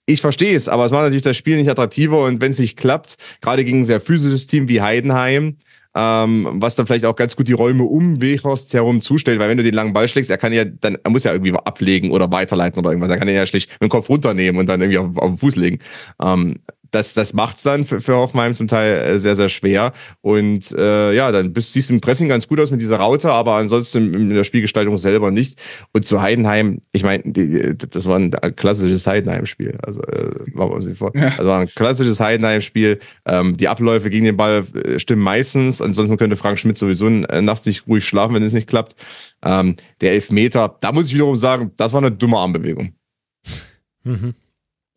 ich 0.05 0.21
verstehe 0.21 0.55
es, 0.55 0.67
aber 0.67 0.85
es 0.85 0.91
macht 0.91 1.01
natürlich 1.01 1.23
das 1.23 1.35
Spiel 1.35 1.57
nicht 1.57 1.69
attraktiver 1.69 2.23
und 2.23 2.39
wenn 2.39 2.51
es 2.51 2.59
nicht 2.59 2.77
klappt, 2.77 3.17
gerade 3.41 3.65
gegen 3.65 3.79
ein 3.79 3.85
sehr 3.85 3.99
physisches 3.99 4.47
Team 4.47 4.69
wie 4.69 4.81
Heidenheim, 4.81 5.57
ähm, 5.95 6.47
was 6.55 6.75
dann 6.75 6.85
vielleicht 6.85 7.05
auch 7.05 7.15
ganz 7.15 7.35
gut 7.35 7.47
die 7.47 7.53
Räume 7.53 7.83
um 7.83 8.21
Weghorst 8.21 8.73
herum 8.73 9.01
zustellt, 9.01 9.39
weil 9.39 9.49
wenn 9.49 9.57
du 9.57 9.63
den 9.63 9.73
langen 9.73 9.93
Ball 9.93 10.07
schlägst, 10.07 10.29
er 10.29 10.37
kann 10.37 10.51
ja 10.51 10.65
dann, 10.65 10.97
er 11.01 11.09
muss 11.09 11.23
ja 11.23 11.31
irgendwie 11.31 11.53
ablegen 11.53 12.11
oder 12.11 12.29
weiterleiten 12.31 12.79
oder 12.79 12.91
irgendwas. 12.91 13.09
Er 13.09 13.17
kann 13.17 13.29
ihn 13.29 13.35
ja 13.35 13.47
schlicht 13.47 13.71
mit 13.71 13.83
dem 13.83 13.89
Kopf 13.89 14.09
runternehmen 14.09 14.59
und 14.59 14.67
dann 14.67 14.81
irgendwie 14.81 14.97
auf, 14.97 15.17
auf 15.17 15.29
den 15.29 15.37
Fuß 15.37 15.55
legen. 15.55 15.79
Ähm, 16.21 16.59
das, 16.91 17.13
das 17.13 17.33
macht 17.33 17.57
es 17.57 17.63
dann 17.63 17.83
für, 17.83 17.99
für 17.99 18.15
Hoffenheim 18.15 18.53
zum 18.53 18.67
Teil 18.67 19.01
äh, 19.01 19.19
sehr, 19.19 19.35
sehr 19.35 19.49
schwer. 19.49 19.93
Und 20.21 20.71
äh, 20.71 21.13
ja, 21.13 21.31
dann 21.31 21.53
bist, 21.53 21.73
siehst 21.73 21.89
du 21.89 21.93
im 21.93 22.01
Pressing 22.01 22.29
ganz 22.29 22.47
gut 22.47 22.59
aus 22.59 22.71
mit 22.71 22.81
dieser 22.81 22.97
Raute, 22.97 23.31
aber 23.31 23.55
ansonsten 23.55 24.13
in 24.13 24.29
der 24.29 24.43
Spielgestaltung 24.43 24.97
selber 24.97 25.31
nicht. 25.31 25.59
Und 25.91 26.05
zu 26.05 26.21
Heidenheim, 26.21 26.81
ich 26.91 27.03
meine, 27.03 27.23
das 27.25 28.07
war 28.07 28.17
ein 28.17 28.31
klassisches 28.55 29.07
Heidenheim-Spiel. 29.07 29.77
Also, 29.83 30.01
äh, 30.03 30.31
machen 30.53 30.69
wir 30.69 30.75
uns 30.75 30.87
nicht 30.87 30.97
vor. 30.97 31.15
Ja. 31.15 31.29
Also 31.37 31.45
war 31.45 31.59
ein 31.59 31.67
klassisches 31.67 32.19
Heidenheim-Spiel. 32.19 32.99
Ähm, 33.25 33.57
die 33.57 33.67
Abläufe 33.67 34.09
gegen 34.09 34.25
den 34.25 34.37
Ball 34.37 34.65
äh, 34.75 34.99
stimmen 34.99 35.23
meistens. 35.23 35.81
Ansonsten 35.81 36.17
könnte 36.17 36.35
Frank 36.35 36.59
Schmidt 36.59 36.77
sowieso 36.77 37.07
äh, 37.07 37.41
nachts 37.41 37.65
nicht 37.65 37.87
ruhig 37.87 38.05
schlafen, 38.05 38.35
wenn 38.35 38.43
es 38.43 38.53
nicht 38.53 38.67
klappt. 38.67 38.95
Ähm, 39.43 39.75
der 40.01 40.13
Elfmeter, 40.13 40.77
da 40.81 40.91
muss 40.91 41.07
ich 41.07 41.13
wiederum 41.13 41.35
sagen, 41.35 41.71
das 41.77 41.93
war 41.93 42.01
eine 42.01 42.11
dumme 42.11 42.37
Armbewegung. 42.37 42.93
Mhm. 44.03 44.33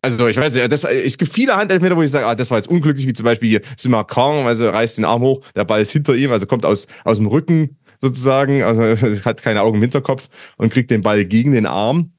Also 0.01 0.27
ich 0.27 0.37
weiß 0.37 0.53
das, 0.69 0.83
es 0.85 1.17
gibt 1.17 1.33
viele 1.33 1.57
Handelfmeter, 1.57 1.97
wo 1.97 2.01
ich 2.01 2.11
sage, 2.11 2.25
ah, 2.25 2.35
das 2.35 2.51
war 2.51 2.57
jetzt 2.57 2.69
unglücklich, 2.69 3.05
wie 3.05 3.13
zum 3.13 3.25
Beispiel 3.25 3.49
hier 3.49 3.61
Simakang, 3.75 4.47
also 4.47 4.69
reißt 4.69 4.97
den 4.97 5.05
Arm 5.05 5.21
hoch, 5.21 5.41
der 5.55 5.65
Ball 5.65 5.81
ist 5.81 5.91
hinter 5.91 6.15
ihm, 6.15 6.31
also 6.31 6.45
kommt 6.45 6.65
aus, 6.65 6.87
aus 7.03 7.17
dem 7.17 7.27
Rücken 7.27 7.77
sozusagen, 7.99 8.63
also 8.63 8.81
hat 9.25 9.41
keine 9.41 9.61
Augen 9.61 9.75
im 9.75 9.81
Hinterkopf 9.81 10.29
und 10.57 10.71
kriegt 10.71 10.89
den 10.89 11.01
Ball 11.01 11.25
gegen 11.25 11.51
den 11.51 11.65
Arm. 11.65 12.13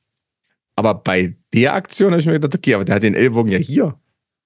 Aber 0.76 0.94
bei 0.94 1.36
der 1.52 1.75
Aktion 1.75 2.12
habe 2.12 2.20
ich 2.20 2.26
mir 2.26 2.34
gedacht, 2.34 2.55
okay, 2.55 2.75
aber 2.75 2.84
der 2.84 2.94
hat 2.97 3.02
den 3.02 3.15
Ellbogen 3.15 3.50
ja 3.50 3.59
hier. 3.59 3.99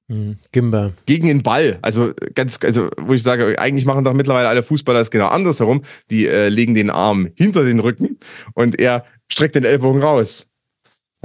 Mhm, 0.08 0.36
Gimba. 0.52 0.92
Gegen 1.06 1.28
den 1.28 1.42
Ball. 1.42 1.78
Also 1.82 2.12
ganz, 2.34 2.58
also 2.62 2.90
wo 2.98 3.14
ich 3.14 3.22
sage, 3.22 3.58
eigentlich 3.58 3.86
machen 3.86 4.04
doch 4.04 4.12
mittlerweile 4.12 4.48
alle 4.48 4.62
Fußballer 4.62 4.98
das 4.98 5.10
genau 5.10 5.28
andersherum. 5.28 5.82
Die 6.10 6.26
äh, 6.26 6.48
legen 6.48 6.74
den 6.74 6.90
Arm 6.90 7.28
hinter 7.34 7.64
den 7.64 7.80
Rücken 7.80 8.18
und 8.54 8.78
er 8.78 9.04
streckt 9.28 9.54
den 9.54 9.64
Ellbogen 9.64 10.02
raus. 10.02 10.53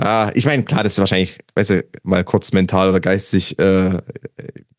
Ah, 0.02 0.32
ich 0.34 0.46
meine, 0.46 0.64
klar, 0.64 0.82
das 0.82 0.94
ist 0.94 1.00
wahrscheinlich, 1.00 1.40
weißt 1.56 1.70
du, 1.72 1.86
mal 2.04 2.24
kurz 2.24 2.54
mental 2.54 2.88
oder 2.88 3.02
geistig, 3.02 3.60
äh, 3.60 3.98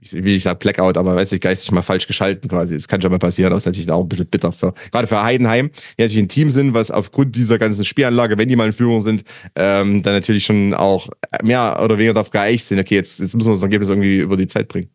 ich 0.00 0.14
will 0.14 0.32
nicht 0.32 0.44
sagen 0.44 0.58
Blackout, 0.58 0.96
aber 0.96 1.14
weißt 1.14 1.32
du, 1.32 1.38
geistig 1.38 1.72
mal 1.72 1.82
falsch 1.82 2.06
geschalten 2.06 2.48
quasi. 2.48 2.74
Das 2.74 2.88
kann 2.88 3.02
schon 3.02 3.10
mal 3.10 3.18
passieren, 3.18 3.50
das 3.50 3.64
ist 3.64 3.66
natürlich 3.66 3.90
auch 3.90 4.00
ein 4.00 4.08
bisschen 4.08 4.24
bitter 4.24 4.50
für, 4.50 4.72
gerade 4.90 5.06
für 5.06 5.22
Heidenheim, 5.22 5.72
die 5.98 6.02
natürlich 6.02 6.24
ein 6.24 6.28
Team 6.30 6.50
sind, 6.50 6.72
was 6.72 6.90
aufgrund 6.90 7.36
dieser 7.36 7.58
ganzen 7.58 7.84
Spielanlage, 7.84 8.38
wenn 8.38 8.48
die 8.48 8.56
mal 8.56 8.68
in 8.68 8.72
Führung 8.72 9.02
sind, 9.02 9.24
ähm, 9.56 10.02
dann 10.02 10.14
natürlich 10.14 10.46
schon 10.46 10.72
auch 10.72 11.10
mehr 11.42 11.78
oder 11.84 11.98
weniger 11.98 12.14
darauf 12.14 12.30
geeicht 12.30 12.64
sind, 12.64 12.80
okay, 12.80 12.94
jetzt, 12.94 13.20
jetzt 13.20 13.34
müssen 13.34 13.48
wir 13.48 13.52
das 13.52 13.62
Ergebnis 13.62 13.90
irgendwie 13.90 14.20
über 14.20 14.38
die 14.38 14.46
Zeit 14.46 14.68
bringen. 14.68 14.88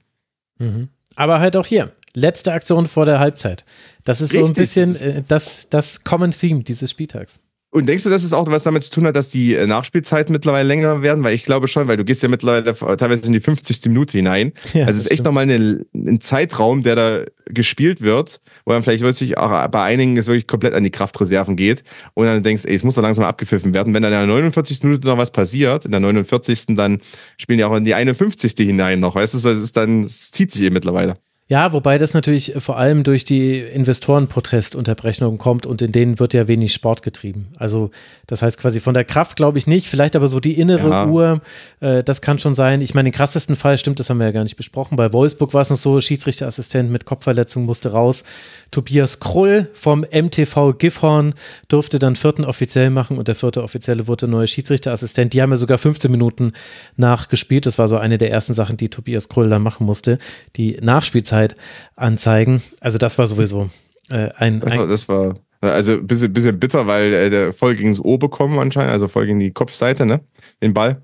Mhm. 0.57 0.89
Aber 1.17 1.39
halt 1.39 1.55
auch 1.55 1.67
hier, 1.67 1.91
letzte 2.15 2.51
Aktion 2.51 2.87
vor 2.87 3.05
der 3.05 3.19
Halbzeit. 3.19 3.63
Das 4.05 4.21
ist 4.21 4.33
Richtig, 4.33 4.41
so 4.41 4.47
ein 4.47 4.53
bisschen 4.53 4.95
äh, 4.95 5.21
das, 5.27 5.69
das 5.69 6.03
Common 6.03 6.31
Theme 6.31 6.63
dieses 6.63 6.89
Spieltags. 6.89 7.39
Und 7.75 7.87
denkst 7.87 8.05
du, 8.05 8.09
dass 8.09 8.23
es 8.23 8.31
auch 8.31 8.47
was 8.47 8.63
damit 8.63 8.85
zu 8.85 8.89
tun 8.89 9.05
hat, 9.05 9.17
dass 9.17 9.27
die 9.27 9.53
äh, 9.53 9.67
Nachspielzeiten 9.67 10.31
mittlerweile 10.31 10.65
länger 10.65 11.01
werden? 11.01 11.25
Weil 11.25 11.33
ich 11.33 11.43
glaube 11.43 11.67
schon, 11.67 11.89
weil 11.89 11.97
du 11.97 12.05
gehst 12.05 12.23
ja 12.23 12.29
mittlerweile 12.29 12.73
teilweise 12.73 13.27
in 13.27 13.33
die 13.33 13.41
50. 13.41 13.81
Minute 13.87 14.17
hinein. 14.17 14.53
Ja, 14.73 14.87
also 14.87 14.97
es 14.97 15.05
ist 15.05 15.11
echt 15.11 15.23
nochmal 15.23 15.43
eine, 15.43 15.85
ein 15.93 16.19
Zeitraum, 16.19 16.83
der 16.83 16.95
da 16.95 17.23
gespielt 17.47 18.01
wird, 18.01 18.41
wo 18.65 18.71
dann 18.71 18.83
vielleicht 18.83 19.03
wirklich 19.03 19.37
auch 19.37 19.67
bei 19.67 19.83
einigen 19.83 20.17
es 20.17 20.27
wirklich 20.27 20.47
komplett 20.47 20.73
an 20.73 20.83
die 20.83 20.89
Kraftreserven 20.89 21.55
geht 21.55 21.83
und 22.13 22.25
dann 22.25 22.43
denkst, 22.43 22.63
ey, 22.65 22.75
es 22.75 22.83
muss 22.83 22.95
doch 22.95 23.01
langsam 23.01 23.23
abgepfiffen 23.25 23.73
werden. 23.73 23.93
Wenn 23.93 24.03
dann 24.03 24.11
in 24.11 24.19
der 24.19 24.27
49. 24.27 24.83
Minute 24.83 25.07
noch 25.07 25.17
was 25.17 25.31
passiert, 25.31 25.85
in 25.85 25.91
der 25.91 25.99
49. 25.99 26.75
dann 26.75 26.99
spielen 27.37 27.57
die 27.57 27.63
auch 27.63 27.75
in 27.75 27.85
die 27.85 27.93
51. 27.93 28.53
hinein 28.57 28.99
noch, 28.99 29.15
weißt 29.15 29.33
du, 29.33 29.49
es 29.49 29.61
ist 29.61 29.77
dann, 29.77 30.03
es 30.03 30.31
zieht 30.31 30.51
sich 30.51 30.63
eben 30.63 30.73
mittlerweile. 30.73 31.17
Ja, 31.47 31.73
wobei 31.73 31.99
das 31.99 32.15
natürlich 32.15 32.53
vor 32.57 32.75
allem 32.75 33.03
durch 33.03 33.23
die 33.23 33.59
Investorenprotestunterbrechungen 33.59 35.37
kommt 35.37 35.67
und 35.67 35.79
in 35.83 35.91
denen 35.91 36.17
wird 36.17 36.33
ja 36.33 36.47
wenig 36.47 36.73
Sport 36.73 37.03
getrieben. 37.03 37.49
Also 37.59 37.91
das 38.25 38.41
heißt 38.41 38.57
quasi 38.57 38.79
von 38.79 38.95
der 38.95 39.03
Kraft 39.03 39.35
glaube 39.35 39.59
ich 39.59 39.67
nicht, 39.67 39.85
vielleicht 39.85 40.15
aber 40.15 40.27
so 40.27 40.39
die 40.39 40.59
innere 40.59 40.89
ja. 40.89 41.07
Uhr, 41.07 41.41
äh, 41.81 42.03
das 42.03 42.23
kann 42.23 42.39
schon 42.39 42.55
sein. 42.55 42.81
Ich 42.81 42.95
meine, 42.95 43.11
den 43.11 43.15
krassesten 43.15 43.55
Fall, 43.55 43.77
stimmt, 43.77 43.99
das 43.99 44.09
haben 44.09 44.17
wir 44.17 44.25
ja 44.25 44.31
gar 44.31 44.41
nicht 44.41 44.55
besprochen. 44.55 44.95
Bei 44.95 45.13
Wolfsburg 45.13 45.53
war 45.53 45.61
es 45.61 45.69
noch 45.69 45.77
so, 45.77 46.01
Schiedsrichterassistent 46.01 46.89
mit 46.89 47.05
Kopfverletzung 47.05 47.65
musste 47.65 47.91
raus. 47.91 48.23
Tobias 48.71 49.19
Krull 49.19 49.69
vom 49.75 49.99
MTV 49.99 50.73
Gifhorn 50.79 51.35
durfte 51.67 51.99
dann 51.99 52.15
vierten 52.15 52.43
offiziell 52.43 52.89
machen 52.89 53.19
und 53.19 53.27
der 53.27 53.35
vierte 53.35 53.61
Offizielle 53.61 54.07
wurde 54.07 54.27
neuer 54.27 54.47
Schiedsrichterassistent. 54.47 55.33
Die 55.33 55.43
haben 55.43 55.51
ja 55.51 55.57
sogar 55.57 55.77
15 55.77 56.09
Minuten 56.09 56.53
nachgespielt. 56.97 57.67
Das 57.67 57.77
war 57.77 57.87
so 57.87 57.97
eine 57.97 58.17
der 58.17 58.31
ersten 58.31 58.55
Sachen, 58.55 58.77
die 58.77 58.89
Tobias 58.89 59.29
Krull 59.29 59.47
da 59.47 59.59
machen 59.59 59.85
musste. 59.85 60.17
Die 60.55 60.79
Nachspielzeit 60.81 61.34
Uhrzeit 61.35 61.55
anzeigen. 61.95 62.61
Also 62.81 62.97
das 62.97 63.17
war 63.17 63.27
sowieso 63.27 63.69
äh, 64.09 64.29
ein, 64.37 64.59
das 64.59 64.77
war, 64.77 64.87
das 64.87 65.09
war 65.09 65.35
also 65.61 65.93
ein 65.93 66.07
bisschen, 66.07 66.31
bisschen 66.33 66.59
bitter, 66.59 66.87
weil 66.87 67.13
äh, 67.13 67.29
der 67.29 67.53
voll 67.53 67.75
gegen 67.75 67.89
das 67.89 68.03
O 68.03 68.17
bekommen 68.17 68.59
anscheinend, 68.59 68.91
also 68.91 69.07
voll 69.07 69.25
gegen 69.25 69.39
die 69.39 69.51
Kopfseite, 69.51 70.05
ne? 70.05 70.21
Den 70.61 70.73
Ball. 70.73 71.01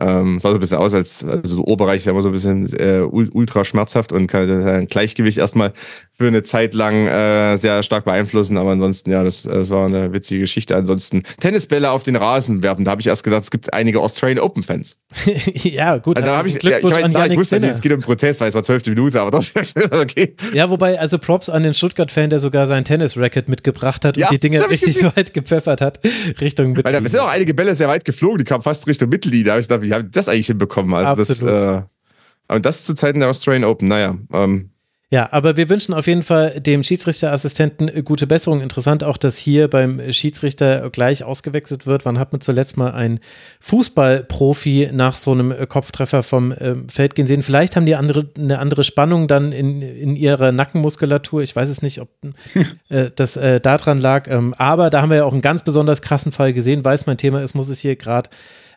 Ähm, 0.00 0.40
sah 0.40 0.50
so 0.50 0.54
ein 0.56 0.60
bisschen 0.60 0.78
aus, 0.78 0.94
als 0.94 1.24
also 1.24 1.56
so 1.56 1.64
Oberreich 1.64 1.96
ist 1.96 2.06
ja 2.06 2.12
immer 2.12 2.22
so 2.22 2.30
ein 2.30 2.32
bisschen 2.32 2.72
äh, 2.78 3.00
ultra 3.00 3.64
schmerzhaft 3.64 4.12
und 4.12 4.28
kann 4.28 4.48
ein 4.66 4.86
Gleichgewicht 4.86 5.38
erstmal 5.38 5.72
für 6.20 6.26
eine 6.26 6.42
Zeit 6.42 6.74
lang 6.74 7.06
äh, 7.06 7.56
sehr 7.56 7.82
stark 7.82 8.04
beeinflussen. 8.04 8.58
Aber 8.58 8.72
ansonsten, 8.72 9.10
ja, 9.10 9.24
das, 9.24 9.44
das 9.44 9.70
war 9.70 9.86
eine 9.86 10.12
witzige 10.12 10.40
Geschichte. 10.40 10.76
Ansonsten 10.76 11.22
Tennisbälle 11.40 11.90
auf 11.90 12.02
den 12.02 12.14
Rasen 12.14 12.62
werfen. 12.62 12.84
Da 12.84 12.90
habe 12.90 13.00
ich 13.00 13.06
erst 13.06 13.24
gedacht, 13.24 13.44
es 13.44 13.50
gibt 13.50 13.72
einige 13.72 14.00
Australian 14.00 14.38
Open 14.38 14.62
Fans. 14.62 15.02
ja, 15.54 15.96
gut. 15.96 16.18
Also 16.18 16.28
da 16.28 16.36
habe 16.36 16.48
ich, 16.48 16.62
ja, 16.62 16.76
ich, 16.76 16.84
mein, 16.84 17.10
ja, 17.10 17.24
ich 17.24 17.38
wusste, 17.38 17.56
Sinne. 17.56 17.68
es 17.68 17.80
geht 17.80 17.90
um 17.92 18.00
Protest, 18.00 18.42
weil 18.42 18.50
es 18.50 18.54
war 18.54 18.62
zwölfte 18.62 18.90
Minute, 18.90 19.18
aber 19.18 19.30
das 19.30 19.48
ist 19.54 19.78
okay. 19.94 20.36
Ja, 20.52 20.68
wobei, 20.68 21.00
also 21.00 21.18
Props 21.18 21.48
an 21.48 21.62
den 21.62 21.72
Stuttgart-Fan, 21.72 22.28
der 22.28 22.38
sogar 22.38 22.66
sein 22.66 22.84
Tennis-Racket 22.84 23.48
mitgebracht 23.48 24.04
hat 24.04 24.18
und 24.18 24.20
ja, 24.20 24.28
die 24.28 24.36
Dinge 24.36 24.68
richtig 24.68 25.02
weit 25.16 25.32
gepfeffert 25.32 25.80
hat, 25.80 26.00
Richtung 26.38 26.72
Mittellinie. 26.72 26.98
Weil 26.98 27.02
da 27.02 27.08
sind 27.08 27.20
auch 27.20 27.30
einige 27.30 27.54
Bälle 27.54 27.74
sehr 27.74 27.88
weit 27.88 28.04
geflogen, 28.04 28.36
die 28.36 28.44
kamen 28.44 28.62
fast 28.62 28.86
Richtung 28.86 29.08
Mittellinie. 29.08 29.44
Da 29.44 29.52
habe 29.52 29.60
ich 29.62 29.68
gedacht, 29.68 29.82
wie 29.82 29.94
haben 29.94 30.10
das 30.10 30.28
eigentlich 30.28 30.48
hinbekommen? 30.48 30.92
Also 30.92 31.12
Absolut. 31.12 31.50
Das, 31.50 31.64
äh, 31.64 32.54
und 32.54 32.66
das 32.66 32.84
zu 32.84 32.94
Zeiten 32.94 33.20
der 33.20 33.30
Australian 33.30 33.64
Open, 33.64 33.88
naja. 33.88 34.18
Ähm, 34.34 34.70
ja, 35.12 35.28
aber 35.32 35.56
wir 35.56 35.68
wünschen 35.68 35.92
auf 35.92 36.06
jeden 36.06 36.22
Fall 36.22 36.60
dem 36.60 36.84
Schiedsrichterassistenten 36.84 38.04
gute 38.04 38.28
Besserung. 38.28 38.60
Interessant 38.60 39.02
auch, 39.02 39.16
dass 39.16 39.38
hier 39.38 39.68
beim 39.68 40.00
Schiedsrichter 40.12 40.88
gleich 40.90 41.24
ausgewechselt 41.24 41.84
wird. 41.84 42.04
Wann 42.04 42.20
hat 42.20 42.30
man 42.30 42.40
zuletzt 42.40 42.76
mal 42.76 42.92
einen 42.92 43.18
Fußballprofi 43.58 44.90
nach 44.92 45.16
so 45.16 45.32
einem 45.32 45.52
Kopftreffer 45.68 46.22
vom 46.22 46.52
äh, 46.52 46.76
Feld 46.86 47.16
gehen 47.16 47.26
sehen? 47.26 47.42
Vielleicht 47.42 47.74
haben 47.74 47.86
die 47.86 47.96
andere, 47.96 48.30
eine 48.38 48.60
andere 48.60 48.84
Spannung 48.84 49.26
dann 49.26 49.50
in, 49.50 49.82
in 49.82 50.14
ihrer 50.14 50.52
Nackenmuskulatur. 50.52 51.42
Ich 51.42 51.56
weiß 51.56 51.70
es 51.70 51.82
nicht, 51.82 52.00
ob 52.00 52.08
äh, 52.88 53.10
das 53.12 53.36
äh, 53.36 53.60
daran 53.60 53.98
lag. 53.98 54.28
Ähm, 54.28 54.54
aber 54.58 54.90
da 54.90 55.02
haben 55.02 55.10
wir 55.10 55.16
ja 55.16 55.24
auch 55.24 55.32
einen 55.32 55.42
ganz 55.42 55.64
besonders 55.64 56.02
krassen 56.02 56.30
Fall 56.30 56.52
gesehen. 56.52 56.84
Weil 56.84 56.94
es 56.94 57.06
mein 57.06 57.18
Thema 57.18 57.42
ist, 57.42 57.54
muss 57.54 57.68
es 57.68 57.80
hier 57.80 57.96
gerade 57.96 58.30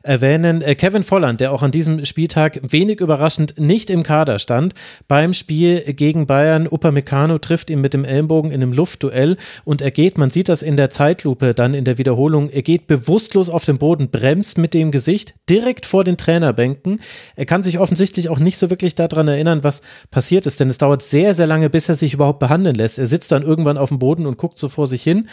erwähnen. 0.03 0.61
Äh, 0.61 0.75
Kevin 0.75 1.03
Volland, 1.03 1.40
der 1.40 1.51
auch 1.51 1.64
an 1.64 1.72
diesem 1.72 2.06
Spieltag 2.06 2.59
wenig 2.61 2.99
überraschend 2.99 3.59
nicht 3.59 3.90
im 3.90 4.03
Kader 4.03 4.38
stand, 4.38 4.73
beim 5.07 5.33
Spiel 5.33 5.82
gegen 5.93 6.27
Bayern. 6.27 6.67
Upamecano 6.67 7.38
trifft 7.38 7.69
ihn 7.69 7.82
mit 7.82 7.93
dem 7.93 8.06
Ellenbogen 8.06 8.51
in 8.51 8.61
einem 8.61 8.73
Luftduell 8.73 9.38
und 9.64 9.82
er 9.82 9.91
geht, 9.91 10.17
man 10.17 10.30
sieht 10.30 10.49
das 10.49 10.61
in 10.61 10.77
der 10.77 10.90
Zeitlupe, 10.90 11.53
dann 11.53 11.73
in 11.73 11.85
der 11.85 11.98
Wiederholung, 11.98 12.49
er 12.49 12.61
geht 12.61 12.88
bewusstlos 12.88 13.49
auf 13.49 13.65
den 13.65 13.77
Boden, 13.77 14.09
bremst 14.09 14.57
mit 14.57 14.73
dem 14.73 14.91
Gesicht 14.91 15.33
direkt 15.49 15.85
vor 15.85 16.03
den 16.03 16.17
Trainerbänken. 16.17 16.99
Er 17.35 17.45
kann 17.45 17.64
sich 17.64 17.80
offensichtlich 17.80 18.30
auch 18.30 18.40
nicht 18.40 18.57
so 18.57 18.69
wirklich 18.69 18.95
daran 18.95 19.27
erinnern, 19.27 19.64
was 19.64 19.82
passiert 20.11 20.45
ist, 20.45 20.59
denn 20.59 20.69
es 20.69 20.77
dauert 20.77 21.01
sehr, 21.01 21.33
sehr 21.33 21.48
lange, 21.48 21.69
bis 21.69 21.90
er 21.90 21.95
sich 21.95 22.14
überhaupt 22.14 22.40
behandeln 22.40 22.75
lässt. 22.75 22.99
Er 22.99 23.07
sitzt 23.07 23.32
dann 23.32 23.43
irgendwann 23.43 23.77
auf 23.77 23.90
dem 23.90 23.99
Boden 23.99 24.25
und 24.25 24.38
guckt 24.38 24.57
so 24.57 24.69
vor 24.69 24.88
sich 24.88 25.01
hin. 25.03 25.30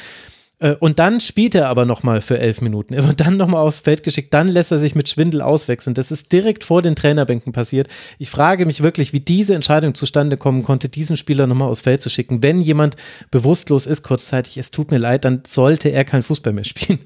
Äh, 0.61 0.75
und 0.75 0.99
dann 0.99 1.21
spielt 1.21 1.55
er 1.55 1.69
aber 1.69 1.85
nochmal 1.85 2.21
für 2.21 2.39
elf 2.39 2.61
Minuten. 2.61 2.95
Er 2.95 3.07
wird 3.07 3.21
dann 3.21 3.37
nochmal 3.37 3.63
aufs 3.63 3.81
Feld 3.81 4.03
geschickt, 4.03 4.33
dann 4.33 4.49
lässt 4.49 4.71
er 4.71 4.79
sich 4.79 4.95
mit 4.95 5.09
Schwindel 5.09 5.43
auswechseln. 5.43 5.95
Das 5.95 6.13
ist 6.13 6.33
direkt 6.33 6.65
vor 6.65 6.83
den 6.83 6.95
Trainerbänken 6.95 7.53
passiert. 7.53 7.89
Ich 8.19 8.31
frage 8.31 8.67
mich 8.67 8.83
wirklich, 8.83 9.13
wie 9.13 9.21
diese 9.21 9.55
Entscheidung 9.55 9.95
zustande 9.95 10.37
kommen 10.37 10.63
konnte, 10.63 10.89
diesen 10.89 11.17
Spieler 11.17 11.47
nochmal 11.47 11.69
aufs 11.69 11.81
Feld 11.81 12.03
zu 12.03 12.11
schicken. 12.11 12.43
Wenn 12.43 12.61
jemand 12.61 12.97
bewusstlos 13.31 13.87
ist 13.87 14.03
kurzzeitig, 14.03 14.59
es 14.59 14.71
tut 14.71 14.91
mir 14.91 14.99
leid, 14.99 15.25
dann 15.25 15.43
sollte 15.49 15.89
er 15.89 16.05
kein 16.05 16.23
Fußball 16.23 16.53
mehr 16.53 16.65
spielen. 16.65 17.01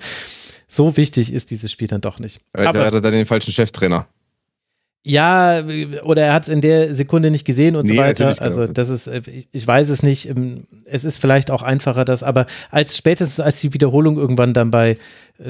So 0.67 0.97
wichtig 0.97 1.33
ist 1.33 1.51
dieses 1.51 1.71
Spiel 1.71 1.89
dann 1.89 2.01
doch 2.01 2.19
nicht. 2.19 2.41
Aber 2.53 2.81
er 2.81 2.87
hatte 2.87 3.01
dann 3.01 3.13
den 3.13 3.27
falschen 3.27 3.53
Cheftrainer 3.53 4.09
ja, 5.07 5.63
oder 6.05 6.23
er 6.23 6.33
hat 6.33 6.45
es 6.45 6.49
in 6.49 6.63
der 6.63 6.95
Sekunde 6.95 7.31
nicht 7.31 7.45
gesehen 7.45 7.77
und 7.77 7.87
nee, 7.87 7.95
so 7.95 8.01
weiter. 8.01 8.41
Also 8.41 8.67
das 8.67 8.89
ist, 8.89 9.07
äh, 9.07 9.21
ich 9.53 9.67
weiß 9.67 9.91
es 9.91 10.03
nicht. 10.03 10.31
Ähm, 10.31 10.65
es 10.87 11.05
ist 11.05 11.19
vielleicht 11.19 11.51
auch 11.51 11.63
einfacher, 11.63 12.07
das, 12.07 12.23
aber 12.23 12.47
als 12.71 12.97
spätestens 12.97 13.39
als 13.39 13.61
die 13.61 13.75
Wiederholung 13.75 14.17
irgendwann 14.17 14.55
dann 14.55 14.71
bei 14.71 14.97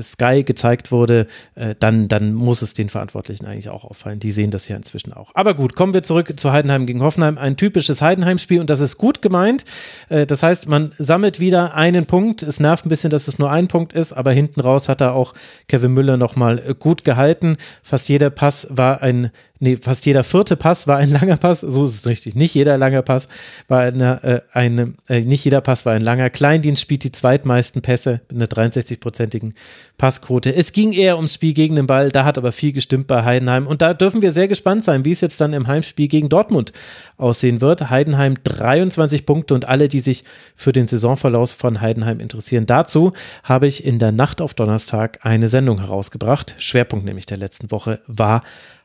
Sky 0.00 0.44
gezeigt 0.44 0.90
wurde, 0.90 1.26
äh, 1.56 1.74
dann, 1.78 2.08
dann 2.08 2.32
muss 2.32 2.62
es 2.62 2.72
den 2.72 2.88
Verantwortlichen 2.88 3.44
eigentlich 3.44 3.68
auch 3.68 3.84
auffallen. 3.84 4.18
Die 4.18 4.32
sehen 4.32 4.50
das 4.50 4.66
ja 4.66 4.76
inzwischen 4.76 5.12
auch. 5.12 5.30
Aber 5.34 5.54
gut, 5.54 5.76
kommen 5.76 5.92
wir 5.92 6.02
zurück 6.02 6.32
zu 6.40 6.52
Heidenheim 6.52 6.86
gegen 6.86 7.02
Hoffenheim. 7.02 7.36
Ein 7.36 7.56
typisches 7.58 8.00
Heidenheim-Spiel 8.00 8.60
und 8.60 8.70
das 8.70 8.80
ist 8.80 8.96
gut 8.96 9.20
gemeint. 9.20 9.64
Äh, 10.08 10.26
das 10.26 10.42
heißt, 10.42 10.68
man 10.68 10.92
sammelt 10.96 11.38
wieder 11.38 11.74
einen 11.74 12.06
Punkt. 12.06 12.42
Es 12.42 12.60
nervt 12.60 12.86
ein 12.86 12.88
bisschen, 12.88 13.10
dass 13.10 13.28
es 13.28 13.38
nur 13.38 13.50
ein 13.50 13.68
Punkt 13.68 13.92
ist, 13.92 14.14
aber 14.14 14.32
hinten 14.32 14.60
raus 14.60 14.88
hat 14.88 15.02
er 15.02 15.14
auch 15.14 15.34
Kevin 15.68 15.92
Müller 15.92 16.16
nochmal 16.16 16.58
äh, 16.58 16.74
gut 16.74 17.04
gehalten. 17.04 17.58
Fast 17.82 18.08
jeder 18.08 18.30
Pass 18.30 18.66
war 18.70 19.02
ein 19.02 19.30
nee, 19.64 19.76
fast 19.76 20.06
jeder 20.06 20.22
vierte 20.22 20.56
Pass 20.56 20.86
war 20.86 20.98
ein 20.98 21.08
langer 21.08 21.38
Pass, 21.38 21.60
so 21.60 21.84
ist 21.84 21.94
es 21.94 22.06
richtig. 22.06 22.34
Nicht 22.34 22.54
jeder 22.54 22.78
langer 22.78 23.02
Pass 23.02 23.28
war 23.66 23.80
eine, 23.80 24.22
äh, 24.22 24.40
eine 24.52 24.94
äh, 25.08 25.22
nicht 25.22 25.44
jeder 25.44 25.60
Pass 25.60 25.86
war 25.86 25.94
ein 25.94 26.02
langer. 26.02 26.30
Kleindienst 26.30 26.82
spielt 26.82 27.02
die 27.02 27.10
zweitmeisten 27.10 27.82
Pässe 27.82 28.20
mit 28.30 28.56
einer 28.56 28.68
63-prozentigen 28.68 29.54
Passquote. 29.98 30.54
Es 30.54 30.72
ging 30.72 30.92
eher 30.92 31.16
ums 31.16 31.34
Spiel 31.34 31.54
gegen 31.54 31.76
den 31.76 31.86
Ball, 31.86 32.10
da 32.10 32.24
hat 32.24 32.36
aber 32.36 32.52
viel 32.52 32.72
gestimmt 32.72 33.06
bei 33.06 33.24
Heidenheim 33.24 33.66
und 33.66 33.80
da 33.80 33.94
dürfen 33.94 34.22
wir 34.22 34.30
sehr 34.30 34.48
gespannt 34.48 34.84
sein, 34.84 35.04
wie 35.04 35.12
es 35.12 35.22
jetzt 35.22 35.40
dann 35.40 35.54
im 35.54 35.66
Heimspiel 35.66 36.08
gegen 36.08 36.28
Dortmund 36.28 36.72
aussehen 37.16 37.60
wird. 37.60 37.90
Heidenheim 37.90 38.34
23 38.44 39.24
Punkte 39.24 39.54
und 39.54 39.66
alle, 39.66 39.88
die 39.88 40.00
sich 40.00 40.24
für 40.56 40.72
den 40.72 40.86
Saisonverlauf 40.86 41.52
von 41.52 41.80
Heidenheim 41.80 42.20
interessieren. 42.20 42.66
Dazu 42.66 43.12
habe 43.42 43.66
ich 43.66 43.84
in 43.84 43.98
der 43.98 44.12
Nacht 44.12 44.40
auf 44.40 44.52
Donnerstag 44.52 45.20
eine 45.22 45.48
Sendung 45.48 45.80
herausgebracht. 45.80 46.54
Schwerpunkt 46.58 47.06
nämlich 47.06 47.26
der 47.26 47.38
letzten 47.38 47.70
Woche 47.70 48.00
war 48.06 48.42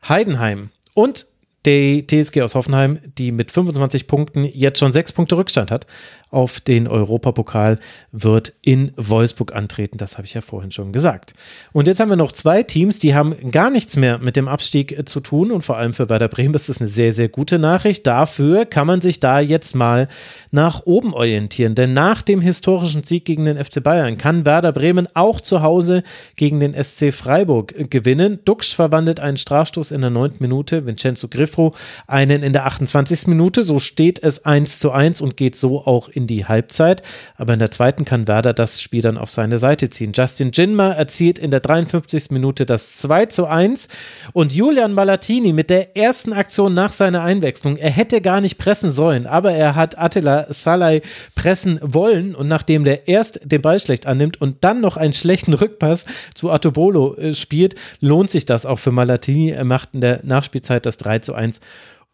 Heidenheim. 0.08 0.70
Und 0.94 1.26
die 1.66 2.06
TSG 2.06 2.40
aus 2.42 2.54
Hoffenheim, 2.54 2.98
die 3.18 3.32
mit 3.32 3.50
25 3.50 4.06
Punkten 4.06 4.44
jetzt 4.44 4.78
schon 4.78 4.92
sechs 4.92 5.12
Punkte 5.12 5.36
Rückstand 5.36 5.70
hat 5.70 5.86
auf 6.30 6.60
den 6.60 6.86
Europapokal, 6.86 7.78
wird 8.12 8.52
in 8.62 8.92
Wolfsburg 8.96 9.54
antreten. 9.54 9.98
Das 9.98 10.16
habe 10.16 10.26
ich 10.26 10.34
ja 10.34 10.40
vorhin 10.40 10.70
schon 10.70 10.92
gesagt. 10.92 11.34
Und 11.72 11.86
jetzt 11.86 12.00
haben 12.00 12.08
wir 12.08 12.16
noch 12.16 12.32
zwei 12.32 12.62
Teams, 12.62 12.98
die 12.98 13.14
haben 13.14 13.50
gar 13.50 13.70
nichts 13.70 13.96
mehr 13.96 14.18
mit 14.18 14.36
dem 14.36 14.48
Abstieg 14.48 14.96
äh, 14.96 15.04
zu 15.04 15.20
tun. 15.20 15.50
Und 15.50 15.62
vor 15.62 15.76
allem 15.76 15.92
für 15.92 16.08
Werder 16.08 16.28
Bremen 16.28 16.54
ist 16.54 16.68
das 16.68 16.78
eine 16.78 16.88
sehr, 16.88 17.12
sehr 17.12 17.28
gute 17.28 17.58
Nachricht. 17.58 18.06
Dafür 18.06 18.64
kann 18.64 18.86
man 18.86 19.00
sich 19.00 19.20
da 19.20 19.40
jetzt 19.40 19.74
mal 19.74 20.08
nach 20.52 20.86
oben 20.86 21.14
orientieren. 21.14 21.74
Denn 21.74 21.92
nach 21.92 22.22
dem 22.22 22.40
historischen 22.40 23.02
Sieg 23.02 23.24
gegen 23.24 23.44
den 23.44 23.62
FC 23.62 23.82
Bayern 23.82 24.16
kann 24.16 24.44
Werder 24.44 24.72
Bremen 24.72 25.08
auch 25.14 25.40
zu 25.40 25.62
Hause 25.62 26.02
gegen 26.36 26.60
den 26.60 26.74
SC 26.74 27.12
Freiburg 27.12 27.90
gewinnen. 27.90 28.38
Duxch 28.44 28.74
verwandelt 28.74 29.20
einen 29.20 29.36
Strafstoß 29.36 29.90
in 29.90 30.00
der 30.00 30.10
neunten 30.10 30.42
Minute. 30.42 30.86
Vincenzo 30.86 31.28
Griffro 31.28 31.74
einen 32.06 32.42
in 32.42 32.52
der 32.52 32.66
28. 32.66 33.26
Minute. 33.26 33.62
So 33.62 33.78
steht 33.78 34.22
es 34.22 34.44
1 34.44 34.78
zu 34.78 34.92
1 34.92 35.20
und 35.20 35.36
geht 35.36 35.56
so 35.56 35.84
auch 35.86 36.08
in 36.08 36.19
in 36.20 36.26
die 36.26 36.46
Halbzeit. 36.46 37.02
Aber 37.36 37.54
in 37.54 37.58
der 37.58 37.70
zweiten 37.70 38.04
kann 38.04 38.28
Werder 38.28 38.52
das 38.52 38.82
Spiel 38.82 39.02
dann 39.02 39.18
auf 39.18 39.30
seine 39.30 39.58
Seite 39.58 39.90
ziehen. 39.90 40.12
Justin 40.14 40.50
Jinma 40.52 40.92
erzielt 40.92 41.38
in 41.38 41.50
der 41.50 41.60
53. 41.60 42.30
Minute 42.30 42.66
das 42.66 42.96
2 42.96 43.26
zu 43.26 43.46
1 43.46 43.88
und 44.32 44.52
Julian 44.52 44.92
Malatini 44.92 45.52
mit 45.52 45.70
der 45.70 45.96
ersten 45.96 46.32
Aktion 46.32 46.74
nach 46.74 46.92
seiner 46.92 47.22
Einwechslung. 47.22 47.76
Er 47.76 47.90
hätte 47.90 48.20
gar 48.20 48.40
nicht 48.40 48.58
pressen 48.58 48.90
sollen, 48.90 49.26
aber 49.26 49.52
er 49.52 49.74
hat 49.74 49.98
Attila 49.98 50.46
Salai 50.50 51.02
pressen 51.34 51.80
wollen 51.82 52.34
und 52.34 52.48
nachdem 52.48 52.84
der 52.84 53.08
erst 53.08 53.40
den 53.44 53.62
Ball 53.62 53.80
schlecht 53.80 54.06
annimmt 54.06 54.40
und 54.40 54.62
dann 54.62 54.80
noch 54.80 54.96
einen 54.96 55.14
schlechten 55.14 55.54
Rückpass 55.54 56.06
zu 56.34 56.50
Atobolo 56.50 57.14
äh, 57.14 57.34
spielt, 57.34 57.74
lohnt 58.00 58.30
sich 58.30 58.46
das 58.46 58.66
auch 58.66 58.78
für 58.78 58.92
Malatini. 58.92 59.50
Er 59.50 59.64
macht 59.64 59.90
in 59.94 60.00
der 60.00 60.20
Nachspielzeit 60.22 60.84
das 60.84 60.98
3 60.98 61.20
zu 61.20 61.34
1 61.34 61.60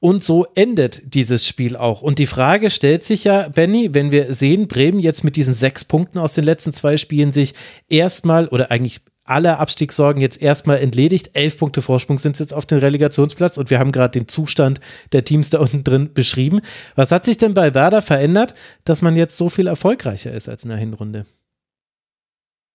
und 0.07 0.23
so 0.23 0.47
endet 0.55 1.15
dieses 1.15 1.49
Spiel 1.49 1.77
auch. 1.77 2.01
Und 2.01 2.21
die 2.21 2.29
Frage 2.29 2.71
stellt 2.71 3.03
sich 3.03 3.25
ja, 3.25 3.49
Benny, 3.49 3.93
wenn 3.93 4.13
wir 4.13 4.33
sehen, 4.33 4.69
Bremen 4.69 5.01
jetzt 5.01 5.25
mit 5.25 5.35
diesen 5.35 5.53
sechs 5.53 5.85
Punkten 5.85 6.21
aus 6.21 6.33
den 6.33 6.45
letzten 6.45 6.73
zwei 6.73 6.97
Spielen 6.97 7.33
sich 7.33 7.55
erstmal 7.89 8.47
oder 8.47 8.71
eigentlich 8.71 9.01
alle 9.25 9.59
Abstiegssorgen 9.59 10.23
jetzt 10.23 10.41
erstmal 10.41 10.79
entledigt. 10.79 11.31
Elf 11.33 11.59
Punkte 11.59 11.83
Vorsprung 11.83 12.19
sind 12.19 12.39
jetzt 12.39 12.55
auf 12.55 12.67
den 12.67 12.79
Relegationsplatz 12.79 13.59
und 13.59 13.69
wir 13.69 13.81
haben 13.81 13.91
gerade 13.91 14.17
den 14.17 14.29
Zustand 14.29 14.79
der 15.11 15.25
Teams 15.25 15.51
da 15.51 15.59
unten 15.59 15.83
drin 15.83 16.15
beschrieben. 16.15 16.61
Was 16.95 17.11
hat 17.11 17.25
sich 17.25 17.37
denn 17.37 17.55
bei 17.55 17.75
Werder 17.75 18.01
verändert, 18.01 18.55
dass 18.85 19.03
man 19.03 19.17
jetzt 19.17 19.37
so 19.37 19.49
viel 19.49 19.67
erfolgreicher 19.67 20.31
ist 20.31 20.49
als 20.49 20.63
in 20.63 20.69
der 20.69 20.79
Hinrunde? 20.79 21.27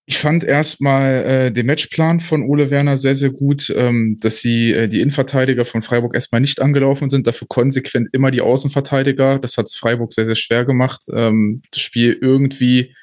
Ich 0.06 0.18
fand 0.18 0.44
erstmal 0.44 1.24
äh, 1.24 1.52
den 1.52 1.68
Matchplan 1.68 2.20
von 2.20 2.44
Ole 2.44 2.70
Werner 2.70 2.98
sehr, 2.98 3.16
sehr 3.16 3.30
gut, 3.30 3.72
ähm, 3.76 4.18
dass 4.20 4.40
sie 4.40 4.74
äh, 4.74 4.88
die 4.88 5.00
Innenverteidiger 5.00 5.64
von 5.64 5.82
Freiburg 5.82 6.16
erstmal 6.16 6.42
nicht 6.42 6.62
angelaufen 6.62 7.10
sind, 7.10 7.28
dafür 7.28 7.48
konsequent 7.48 8.10
immer 8.12 8.32
die 8.32 8.42
Außenverteidiger. 8.42 9.40
Das 9.40 9.58
hat 9.58 9.72
Freiburg 9.72 10.14
sehr, 10.14 10.26
sehr 10.26 10.36
schwer 10.36 10.66
gemacht, 10.66 11.04
ähm, 11.14 11.62
das 11.72 11.82
Spiel 11.82 12.18
irgendwie 12.20 12.96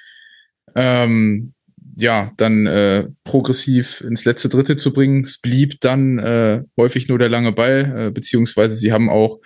ähm, 0.75 1.55
ja, 2.01 2.33
dann 2.37 2.67
äh, 2.67 3.09
progressiv 3.25 4.03
ins 4.03 4.25
letzte 4.25 4.49
Drittel 4.49 4.77
zu 4.77 4.93
bringen. 4.93 5.23
Es 5.23 5.39
blieb 5.39 5.81
dann 5.81 6.19
äh, 6.19 6.63
häufig 6.77 7.09
nur 7.09 7.19
der 7.19 7.29
lange 7.29 7.53
Ball, 7.53 7.95
äh, 7.97 8.11
beziehungsweise 8.11 8.77
sie 8.77 8.93
haben 8.93 9.11
auch 9.11 9.41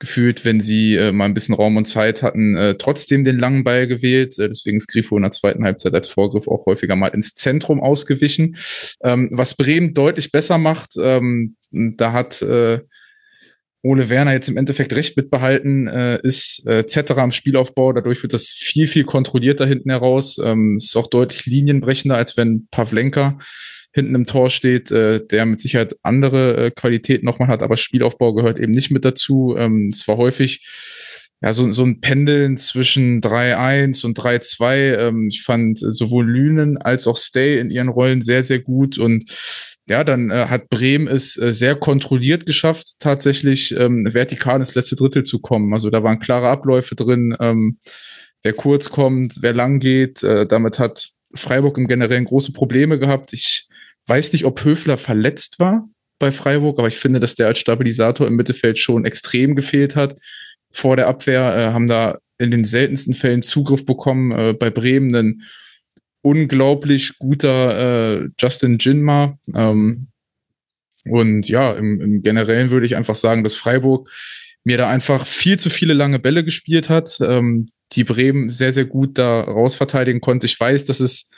gefühlt, 0.00 0.44
wenn 0.44 0.60
sie 0.60 0.96
äh, 0.96 1.12
mal 1.12 1.26
ein 1.26 1.34
bisschen 1.34 1.54
Raum 1.54 1.76
und 1.76 1.86
Zeit 1.86 2.22
hatten, 2.22 2.56
äh, 2.56 2.74
trotzdem 2.76 3.22
den 3.22 3.38
langen 3.38 3.64
Ball 3.64 3.86
gewählt. 3.86 4.38
Äh, 4.38 4.48
deswegen 4.48 4.78
ist 4.78 4.88
Grifo 4.88 5.16
in 5.16 5.22
der 5.22 5.30
zweiten 5.30 5.62
Halbzeit 5.62 5.94
als 5.94 6.08
Vorgriff 6.08 6.48
auch 6.48 6.66
häufiger 6.66 6.96
mal 6.96 7.08
ins 7.08 7.34
Zentrum 7.34 7.80
ausgewichen. 7.80 8.56
Ähm, 9.04 9.28
was 9.32 9.54
Bremen 9.54 9.94
deutlich 9.94 10.32
besser 10.32 10.58
macht, 10.58 10.94
ähm, 10.98 11.56
da 11.70 12.12
hat 12.12 12.40
äh, 12.42 12.80
Ole 13.82 14.08
Werner 14.08 14.32
jetzt 14.32 14.48
im 14.48 14.56
Endeffekt 14.56 14.94
recht 14.94 15.16
mitbehalten 15.16 15.86
äh, 15.86 16.18
ist, 16.22 16.66
äh, 16.66 16.80
etc. 16.80 17.12
am 17.12 17.32
Spielaufbau. 17.32 17.92
Dadurch 17.92 18.22
wird 18.22 18.32
das 18.32 18.48
viel, 18.48 18.86
viel 18.86 19.04
kontrollierter 19.04 19.66
hinten 19.66 19.90
heraus. 19.90 20.38
Ähm, 20.42 20.76
ist 20.76 20.96
auch 20.96 21.08
deutlich 21.08 21.46
linienbrechender, 21.46 22.16
als 22.16 22.36
wenn 22.36 22.68
Pavlenka 22.70 23.38
hinten 23.92 24.14
im 24.14 24.26
Tor 24.26 24.50
steht, 24.50 24.90
äh, 24.90 25.24
der 25.26 25.46
mit 25.46 25.60
Sicherheit 25.60 25.96
andere 26.02 26.66
äh, 26.66 26.70
Qualitäten 26.70 27.26
nochmal 27.26 27.48
hat, 27.48 27.62
aber 27.62 27.76
Spielaufbau 27.76 28.34
gehört 28.34 28.58
eben 28.58 28.72
nicht 28.72 28.90
mit 28.90 29.04
dazu. 29.04 29.54
Ähm, 29.58 29.90
es 29.92 30.06
war 30.06 30.16
häufig 30.16 30.66
ja, 31.42 31.54
so, 31.54 31.72
so 31.72 31.84
ein 31.84 32.00
Pendeln 32.00 32.58
zwischen 32.58 33.22
3-1 33.22 34.04
und 34.04 34.18
3-2. 34.18 34.96
Ähm, 34.96 35.28
ich 35.28 35.42
fand 35.42 35.78
sowohl 35.78 36.28
Lünen 36.28 36.76
als 36.76 37.06
auch 37.06 37.16
Stay 37.16 37.58
in 37.58 37.70
ihren 37.70 37.88
Rollen 37.88 38.20
sehr, 38.22 38.42
sehr 38.42 38.60
gut 38.60 38.98
und 38.98 39.24
ja, 39.88 40.04
dann 40.04 40.30
äh, 40.30 40.46
hat 40.46 40.68
Bremen 40.68 41.08
es 41.08 41.36
äh, 41.36 41.52
sehr 41.52 41.74
kontrolliert 41.74 42.46
geschafft, 42.46 43.00
tatsächlich 43.00 43.74
ähm, 43.76 44.06
vertikal 44.12 44.60
ins 44.60 44.74
letzte 44.76 44.94
Drittel 44.94 45.24
zu 45.24 45.40
kommen. 45.40 45.74
Also 45.74 45.90
da 45.90 46.04
waren 46.04 46.20
klare 46.20 46.48
Abläufe 46.48 46.94
drin, 46.94 47.36
ähm, 47.40 47.78
wer 48.42 48.52
kurz 48.52 48.90
kommt, 48.90 49.38
wer 49.40 49.52
lang 49.52 49.80
geht. 49.80 50.22
Äh, 50.22 50.46
damit 50.46 50.78
hat 50.78 51.08
Freiburg 51.34 51.76
im 51.78 51.88
Generellen 51.88 52.24
große 52.24 52.52
Probleme 52.52 53.00
gehabt. 53.00 53.32
Ich 53.32 53.68
weiß 54.10 54.32
nicht, 54.32 54.44
ob 54.44 54.64
Höfler 54.64 54.98
verletzt 54.98 55.60
war 55.60 55.88
bei 56.18 56.32
Freiburg, 56.32 56.78
aber 56.78 56.88
ich 56.88 56.96
finde, 56.96 57.20
dass 57.20 57.36
der 57.36 57.46
als 57.46 57.60
Stabilisator 57.60 58.26
im 58.26 58.36
Mittelfeld 58.36 58.78
schon 58.78 59.04
extrem 59.04 59.56
gefehlt 59.56 59.96
hat. 59.96 60.18
Vor 60.70 60.96
der 60.96 61.08
Abwehr 61.08 61.56
äh, 61.56 61.72
haben 61.72 61.88
da 61.88 62.18
in 62.38 62.50
den 62.50 62.64
seltensten 62.64 63.14
Fällen 63.14 63.42
Zugriff 63.42 63.86
bekommen. 63.86 64.32
Äh, 64.32 64.52
bei 64.52 64.70
Bremen 64.70 65.14
einen 65.14 65.42
unglaublich 66.22 67.18
guter 67.18 68.22
äh, 68.22 68.28
Justin 68.38 68.78
Jinma. 68.78 69.38
Ähm, 69.54 70.08
und 71.04 71.48
ja, 71.48 71.72
im, 71.72 72.00
im 72.00 72.22
Generellen 72.22 72.70
würde 72.70 72.86
ich 72.86 72.96
einfach 72.96 73.14
sagen, 73.14 73.42
dass 73.42 73.54
Freiburg 73.54 74.10
mir 74.64 74.76
da 74.76 74.88
einfach 74.88 75.26
viel 75.26 75.58
zu 75.58 75.70
viele 75.70 75.94
lange 75.94 76.18
Bälle 76.18 76.44
gespielt 76.44 76.90
hat, 76.90 77.18
ähm, 77.20 77.66
die 77.92 78.04
Bremen 78.04 78.50
sehr, 78.50 78.72
sehr 78.72 78.84
gut 78.84 79.16
da 79.16 79.40
rausverteidigen 79.40 80.20
konnte. 80.20 80.46
Ich 80.46 80.60
weiß, 80.60 80.84
dass 80.84 81.00
es 81.00 81.30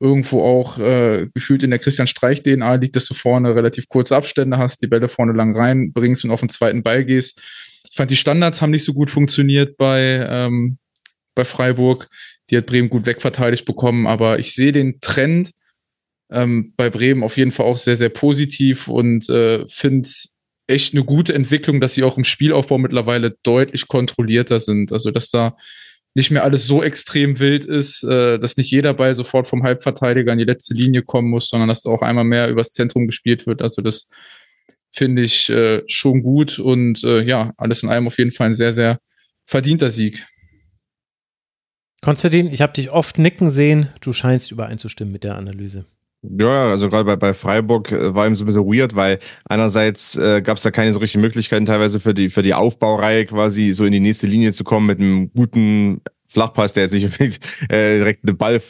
irgendwo 0.00 0.42
auch 0.42 0.78
äh, 0.78 1.28
gefühlt 1.34 1.62
in 1.62 1.70
der 1.70 1.78
Christian 1.78 2.06
Streich-DNA 2.06 2.74
liegt, 2.74 2.96
dass 2.96 3.06
du 3.06 3.14
vorne 3.14 3.54
relativ 3.54 3.88
kurze 3.88 4.16
Abstände 4.16 4.58
hast, 4.58 4.82
die 4.82 4.86
Bälle 4.86 5.08
vorne 5.08 5.32
lang 5.32 5.56
reinbringst 5.56 6.24
und 6.24 6.30
auf 6.30 6.40
den 6.40 6.48
zweiten 6.48 6.82
Ball 6.82 7.04
gehst. 7.04 7.40
Ich 7.90 7.96
fand, 7.96 8.10
die 8.10 8.16
Standards 8.16 8.60
haben 8.60 8.70
nicht 8.70 8.84
so 8.84 8.92
gut 8.92 9.10
funktioniert 9.10 9.76
bei, 9.76 10.26
ähm, 10.28 10.78
bei 11.34 11.44
Freiburg. 11.44 12.08
Die 12.50 12.56
hat 12.56 12.66
Bremen 12.66 12.90
gut 12.90 13.06
wegverteidigt 13.06 13.64
bekommen, 13.64 14.06
aber 14.06 14.38
ich 14.38 14.52
sehe 14.52 14.72
den 14.72 15.00
Trend 15.00 15.52
ähm, 16.30 16.72
bei 16.76 16.90
Bremen 16.90 17.22
auf 17.22 17.36
jeden 17.36 17.52
Fall 17.52 17.66
auch 17.66 17.76
sehr, 17.76 17.96
sehr 17.96 18.08
positiv 18.08 18.88
und 18.88 19.28
äh, 19.30 19.64
finde 19.68 20.08
echt 20.66 20.94
eine 20.94 21.04
gute 21.04 21.34
Entwicklung, 21.34 21.80
dass 21.80 21.94
sie 21.94 22.02
auch 22.02 22.16
im 22.16 22.24
Spielaufbau 22.24 22.78
mittlerweile 22.78 23.36
deutlich 23.42 23.86
kontrollierter 23.88 24.60
sind. 24.60 24.92
Also, 24.92 25.10
dass 25.10 25.30
da 25.30 25.56
nicht 26.14 26.30
mehr 26.30 26.44
alles 26.44 26.66
so 26.66 26.82
extrem 26.82 27.40
wild 27.40 27.64
ist, 27.64 28.04
äh, 28.04 28.38
dass 28.38 28.56
nicht 28.56 28.70
jeder 28.70 28.94
Ball 28.94 29.14
sofort 29.14 29.48
vom 29.48 29.64
Halbverteidiger 29.64 30.32
an 30.32 30.38
die 30.38 30.44
letzte 30.44 30.72
Linie 30.72 31.02
kommen 31.02 31.28
muss, 31.28 31.48
sondern 31.48 31.68
dass 31.68 31.82
da 31.82 31.90
auch 31.90 32.02
einmal 32.02 32.24
mehr 32.24 32.48
übers 32.48 32.70
Zentrum 32.70 33.06
gespielt 33.06 33.46
wird. 33.46 33.60
Also 33.62 33.82
das 33.82 34.08
finde 34.92 35.22
ich 35.22 35.50
äh, 35.50 35.82
schon 35.88 36.22
gut 36.22 36.60
und 36.60 37.02
äh, 37.02 37.22
ja, 37.22 37.52
alles 37.56 37.82
in 37.82 37.88
allem 37.88 38.06
auf 38.06 38.16
jeden 38.18 38.30
Fall 38.30 38.48
ein 38.48 38.54
sehr, 38.54 38.72
sehr 38.72 39.00
verdienter 39.44 39.90
Sieg. 39.90 40.24
Konstantin, 42.00 42.52
ich 42.52 42.62
habe 42.62 42.74
dich 42.74 42.90
oft 42.90 43.18
nicken 43.18 43.50
sehen. 43.50 43.88
Du 44.00 44.12
scheinst 44.12 44.52
übereinzustimmen 44.52 45.12
mit 45.12 45.24
der 45.24 45.36
Analyse. 45.36 45.84
Ja, 46.38 46.70
also 46.70 46.88
gerade 46.88 47.04
bei, 47.04 47.16
bei 47.16 47.34
Freiburg 47.34 47.92
äh, 47.92 48.14
war 48.14 48.26
ihm 48.26 48.34
so 48.34 48.44
ein 48.44 48.46
bisschen 48.46 48.64
weird, 48.66 48.96
weil 48.96 49.18
einerseits 49.48 50.16
äh, 50.16 50.40
gab 50.42 50.56
es 50.56 50.62
da 50.62 50.70
keine 50.70 50.92
so 50.92 50.98
richtigen 51.00 51.20
Möglichkeiten 51.20 51.66
teilweise 51.66 52.00
für 52.00 52.14
die, 52.14 52.30
für 52.30 52.42
die 52.42 52.54
Aufbaureihe 52.54 53.26
quasi 53.26 53.72
so 53.72 53.84
in 53.84 53.92
die 53.92 54.00
nächste 54.00 54.26
Linie 54.26 54.52
zu 54.52 54.64
kommen 54.64 54.86
mit 54.86 55.00
einem 55.00 55.30
guten 55.32 56.00
Flachpass, 56.28 56.72
der 56.72 56.84
jetzt 56.84 57.20
nicht 57.20 57.40
äh, 57.68 57.98
direkt 57.98 58.24
eine 58.24 58.34
Ball 58.34 58.60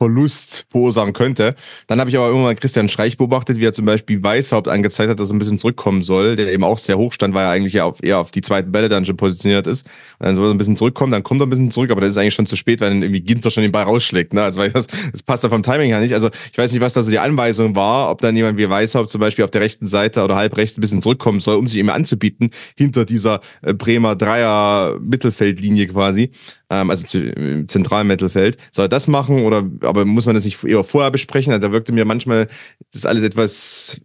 Verlust 0.00 0.66
verursachen 0.70 1.12
könnte. 1.12 1.56
Dann 1.88 1.98
habe 1.98 2.08
ich 2.08 2.16
aber 2.16 2.28
irgendwann 2.28 2.54
Christian 2.54 2.88
Streich 2.88 3.16
beobachtet, 3.16 3.58
wie 3.58 3.64
er 3.64 3.72
zum 3.72 3.84
Beispiel 3.84 4.22
Weißhaupt 4.22 4.68
angezeigt 4.68 5.10
hat, 5.10 5.18
dass 5.18 5.30
er 5.30 5.34
ein 5.34 5.40
bisschen 5.40 5.58
zurückkommen 5.58 6.02
soll, 6.02 6.36
der 6.36 6.52
eben 6.52 6.62
auch 6.62 6.78
sehr 6.78 6.96
hoch 6.96 7.12
stand, 7.12 7.34
weil 7.34 7.44
er 7.44 7.50
eigentlich 7.50 7.72
ja 7.72 7.84
auf, 7.84 8.02
eher 8.02 8.18
auf 8.18 8.30
die 8.30 8.40
zweiten 8.40 8.70
Bälle 8.70 8.88
dann 8.88 9.04
schon 9.04 9.16
positioniert 9.16 9.66
ist. 9.66 9.86
Und 10.20 10.26
dann 10.26 10.36
soll 10.36 10.46
er 10.46 10.54
ein 10.54 10.58
bisschen 10.58 10.76
zurückkommen, 10.76 11.10
dann 11.10 11.24
kommt 11.24 11.40
er 11.40 11.46
ein 11.46 11.50
bisschen 11.50 11.72
zurück, 11.72 11.90
aber 11.90 12.00
das 12.00 12.10
ist 12.10 12.16
eigentlich 12.16 12.34
schon 12.34 12.46
zu 12.46 12.54
spät, 12.54 12.80
weil 12.80 12.90
dann 12.90 13.02
irgendwie 13.02 13.22
Ginter 13.22 13.50
schon 13.50 13.64
den 13.64 13.72
Ball 13.72 13.84
rausschlägt. 13.84 14.34
Ne? 14.34 14.42
Also 14.42 14.62
das, 14.68 14.86
das 14.86 15.22
passt 15.24 15.42
da 15.42 15.48
vom 15.48 15.64
Timing 15.64 15.88
her 15.88 16.00
nicht. 16.00 16.14
Also 16.14 16.30
ich 16.52 16.58
weiß 16.58 16.72
nicht, 16.72 16.80
was 16.80 16.92
da 16.92 17.02
so 17.02 17.10
die 17.10 17.18
Anweisung 17.18 17.74
war, 17.74 18.10
ob 18.10 18.20
dann 18.20 18.36
jemand 18.36 18.56
wie 18.56 18.70
Weißhaupt 18.70 19.10
zum 19.10 19.20
Beispiel 19.20 19.44
auf 19.44 19.50
der 19.50 19.62
rechten 19.62 19.88
Seite 19.88 20.22
oder 20.22 20.36
halb 20.36 20.56
rechts 20.56 20.78
ein 20.78 20.80
bisschen 20.80 21.02
zurückkommen 21.02 21.40
soll, 21.40 21.56
um 21.56 21.66
sich 21.66 21.78
eben 21.78 21.90
anzubieten, 21.90 22.50
hinter 22.76 23.04
dieser 23.04 23.40
äh, 23.62 23.74
Bremer 23.74 24.14
Dreier 24.14 24.96
Mittelfeldlinie 25.00 25.88
quasi 25.88 26.30
ähm, 26.70 26.90
also 26.90 27.06
zu, 27.06 27.22
im 27.22 27.68
zentralen 27.68 28.06
Mittelfeld. 28.06 28.58
Soll 28.72 28.86
er 28.86 28.88
das 28.88 29.08
machen 29.08 29.44
oder 29.44 29.64
aber 29.82 30.04
muss 30.04 30.26
man 30.26 30.34
das 30.34 30.44
nicht 30.44 30.62
eher 30.64 30.84
vorher 30.84 31.10
besprechen? 31.10 31.58
Da 31.60 31.72
wirkte 31.72 31.92
mir 31.92 32.04
manchmal 32.04 32.48
das 32.92 33.06
alles 33.06 33.22
etwas 33.22 34.00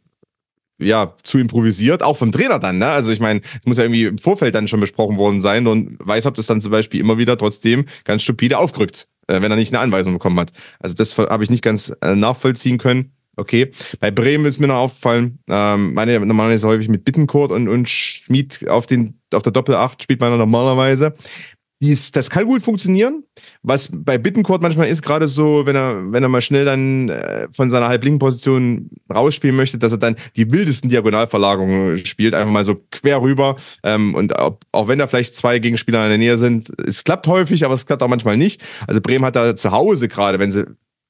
ja, 0.80 1.16
zu 1.24 1.38
improvisiert, 1.38 2.04
auch 2.04 2.18
vom 2.18 2.32
Trainer 2.32 2.60
dann, 2.60 2.78
ne? 2.78 2.88
Also 2.88 3.12
ich 3.12 3.20
meine, 3.20 3.42
es 3.60 3.66
muss 3.66 3.78
ja 3.78 3.84
irgendwie 3.84 4.06
im 4.06 4.18
Vorfeld 4.18 4.56
dann 4.56 4.68
schon 4.68 4.80
besprochen 4.80 5.18
worden 5.18 5.40
sein 5.40 5.68
und 5.68 5.98
weiß, 6.00 6.26
ob 6.26 6.34
das 6.36 6.48
dann 6.48 6.62
zum 6.62 6.72
Beispiel 6.72 7.00
immer 7.00 7.18
wieder 7.18 7.38
trotzdem 7.38 7.86
ganz 8.04 8.24
stupide 8.24 8.58
aufgerückt, 8.58 9.08
äh, 9.28 9.42
wenn 9.42 9.52
er 9.52 9.58
nicht 9.58 9.74
eine 9.74 9.82
Anweisung 9.82 10.14
bekommen 10.14 10.40
hat. 10.40 10.52
Also 10.80 10.96
das 10.96 11.18
habe 11.18 11.44
ich 11.44 11.50
nicht 11.50 11.64
ganz 11.64 11.96
äh, 12.02 12.16
nachvollziehen 12.16 12.78
können. 12.78 13.14
Okay. 13.36 13.72
Bei 14.00 14.12
Bremen 14.12 14.46
ist 14.46 14.60
mir 14.60 14.68
noch 14.68 14.76
aufgefallen, 14.76 15.40
ähm, 15.48 15.96
meine 15.96 16.20
normalerweise 16.20 16.68
häufig 16.68 16.88
mit 16.88 17.04
Bittencourt 17.04 17.52
und, 17.52 17.68
und 17.68 17.90
Schmid 17.90 18.68
auf, 18.70 18.86
den, 18.86 19.20
auf 19.34 19.42
der 19.42 19.52
Doppel 19.52 19.76
8 19.76 20.04
spielt 20.04 20.20
man 20.20 20.38
normalerweise. 20.38 21.14
Dies, 21.84 22.14
das 22.14 22.30
kann 22.30 22.46
gut 22.46 22.62
funktionieren. 22.62 23.26
Was 23.62 23.90
bei 23.92 24.18
Bittencourt 24.18 24.62
manchmal 24.62 24.88
ist, 24.88 25.02
gerade 25.02 25.28
so, 25.28 25.66
wenn 25.66 25.76
er, 25.76 26.14
wenn 26.14 26.24
er 26.24 26.30
mal 26.30 26.40
schnell 26.40 26.64
dann 26.64 27.10
äh, 27.10 27.50
von 27.52 27.70
seiner 27.70 27.90
halblinken 27.90 28.20
Position 28.20 28.90
rausspielen 29.14 29.54
möchte, 29.54 29.78
dass 29.78 29.92
er 29.92 29.98
dann 29.98 30.16
die 30.38 30.50
wildesten 30.50 30.90
Diagonalverlagerungen 30.90 31.98
spielt, 32.06 32.36
einfach 32.36 32.54
mal 32.54 32.64
so 32.64 32.78
quer 32.90 33.22
rüber. 33.22 33.58
Ähm, 33.84 34.16
und 34.16 34.34
auch, 34.40 34.60
auch 34.72 34.88
wenn 34.88 35.00
da 35.00 35.08
vielleicht 35.08 35.36
zwei 35.36 35.60
Gegenspieler 35.60 36.06
in 36.06 36.10
der 36.10 36.18
Nähe 36.18 36.38
sind, 36.38 36.72
es 36.80 37.04
klappt 37.04 37.28
häufig, 37.28 37.66
aber 37.66 37.74
es 37.74 37.86
klappt 37.86 38.02
auch 38.02 38.08
manchmal 38.08 38.38
nicht. 38.38 38.62
Also 38.88 39.02
Bremen 39.02 39.26
hat 39.26 39.36
da 39.36 39.54
zu 39.54 39.72
Hause 39.72 40.08
gerade, 40.08 40.40
wenn 40.40 40.52
sie 40.52 40.66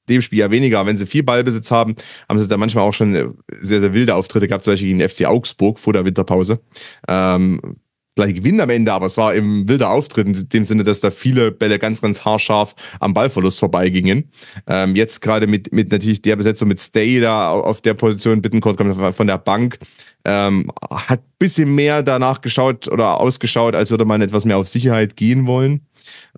dem 0.08 0.22
Spiel 0.22 0.40
ja 0.40 0.50
weniger, 0.50 0.84
wenn 0.86 0.96
sie 0.96 1.06
viel 1.06 1.22
Ballbesitz 1.22 1.70
haben, 1.70 1.94
haben 2.28 2.40
sie 2.40 2.48
da 2.48 2.56
manchmal 2.56 2.82
auch 2.82 2.94
schon 2.94 3.36
sehr, 3.60 3.78
sehr 3.78 3.94
wilde 3.94 4.16
Auftritte 4.16 4.48
gehabt, 4.48 4.64
zum 4.64 4.72
Beispiel 4.72 4.88
gegen 4.88 4.98
den 4.98 5.08
FC 5.08 5.24
Augsburg 5.24 5.78
vor 5.78 5.92
der 5.92 6.04
Winterpause. 6.04 6.58
Ähm, 7.06 7.76
gleich 8.14 8.34
gewinnen 8.34 8.60
am 8.60 8.70
Ende, 8.70 8.92
aber 8.92 9.06
es 9.06 9.16
war 9.16 9.34
eben 9.34 9.68
wilder 9.68 9.90
Auftritt 9.90 10.26
in 10.26 10.48
dem 10.48 10.64
Sinne, 10.64 10.84
dass 10.84 11.00
da 11.00 11.10
viele 11.10 11.50
Bälle 11.50 11.78
ganz, 11.78 12.00
ganz 12.00 12.24
haarscharf 12.24 12.74
am 13.00 13.14
Ballverlust 13.14 13.58
vorbeigingen. 13.58 14.30
Ähm, 14.66 14.94
jetzt 14.94 15.20
gerade 15.20 15.46
mit, 15.46 15.72
mit 15.72 15.90
natürlich 15.90 16.22
der 16.22 16.36
Besetzung 16.36 16.68
mit 16.68 16.80
Stay 16.80 17.20
da 17.20 17.50
auf 17.50 17.80
der 17.80 17.94
Position, 17.94 18.42
Bittencourt 18.42 18.76
kommt 18.76 19.16
von 19.16 19.26
der 19.26 19.38
Bank, 19.38 19.78
ähm, 20.24 20.70
hat 20.90 21.20
ein 21.20 21.34
bisschen 21.38 21.74
mehr 21.74 22.02
danach 22.02 22.40
geschaut 22.40 22.88
oder 22.88 23.20
ausgeschaut, 23.20 23.74
als 23.74 23.90
würde 23.90 24.04
man 24.04 24.22
etwas 24.22 24.44
mehr 24.44 24.58
auf 24.58 24.68
Sicherheit 24.68 25.16
gehen 25.16 25.46
wollen. 25.46 25.86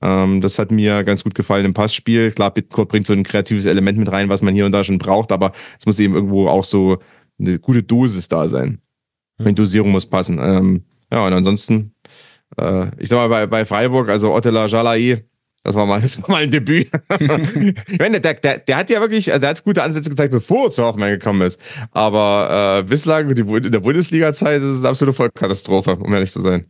Ähm, 0.00 0.40
das 0.40 0.58
hat 0.58 0.70
mir 0.70 1.04
ganz 1.04 1.24
gut 1.24 1.34
gefallen 1.34 1.66
im 1.66 1.74
Passspiel. 1.74 2.32
Klar, 2.32 2.52
Bittencourt 2.52 2.88
bringt 2.88 3.06
so 3.06 3.12
ein 3.12 3.22
kreatives 3.22 3.66
Element 3.66 3.98
mit 3.98 4.10
rein, 4.10 4.28
was 4.28 4.42
man 4.42 4.54
hier 4.54 4.66
und 4.66 4.72
da 4.72 4.82
schon 4.82 4.98
braucht, 4.98 5.30
aber 5.30 5.52
es 5.78 5.86
muss 5.86 5.98
eben 5.98 6.14
irgendwo 6.14 6.48
auch 6.48 6.64
so 6.64 6.98
eine 7.38 7.58
gute 7.58 7.82
Dosis 7.82 8.28
da 8.28 8.48
sein. 8.48 8.80
Die 9.38 9.54
Dosierung 9.54 9.90
muss 9.90 10.06
passen. 10.06 10.38
Ähm, 10.40 10.84
ja, 11.12 11.26
und 11.26 11.32
ansonsten, 11.32 11.94
äh, 12.58 12.86
ich 12.98 13.08
sag 13.08 13.16
mal, 13.16 13.28
bei, 13.28 13.46
bei 13.46 13.64
Freiburg, 13.64 14.08
also 14.08 14.32
Ottela 14.34 14.66
Jalai, 14.66 15.24
das 15.62 15.74
war 15.74 15.86
mal, 15.86 16.00
das 16.02 16.22
war 16.22 16.30
mal 16.30 16.42
ein 16.42 16.50
Debüt. 16.50 16.88
ich 17.18 17.98
meine, 17.98 18.20
der, 18.20 18.34
der, 18.34 18.58
der 18.58 18.76
hat 18.76 18.90
ja 18.90 19.00
wirklich, 19.00 19.32
also 19.32 19.40
der 19.40 19.50
hat 19.50 19.64
gute 19.64 19.82
Ansätze 19.82 20.10
gezeigt, 20.10 20.32
bevor 20.32 20.66
er 20.66 20.70
zu 20.70 20.84
Hoffmann 20.84 21.10
gekommen 21.10 21.42
ist. 21.42 21.60
Aber 21.90 22.78
äh, 22.78 22.82
bislang, 22.84 23.34
die, 23.34 23.42
in 23.42 23.72
der 23.72 23.80
Bundesliga-Zeit, 23.80 24.62
ist 24.62 24.68
es 24.68 24.80
eine 24.80 24.90
absolute 24.90 25.16
Vollkatastrophe, 25.16 25.96
um 25.96 26.12
ehrlich 26.14 26.32
zu 26.32 26.40
sein. 26.40 26.66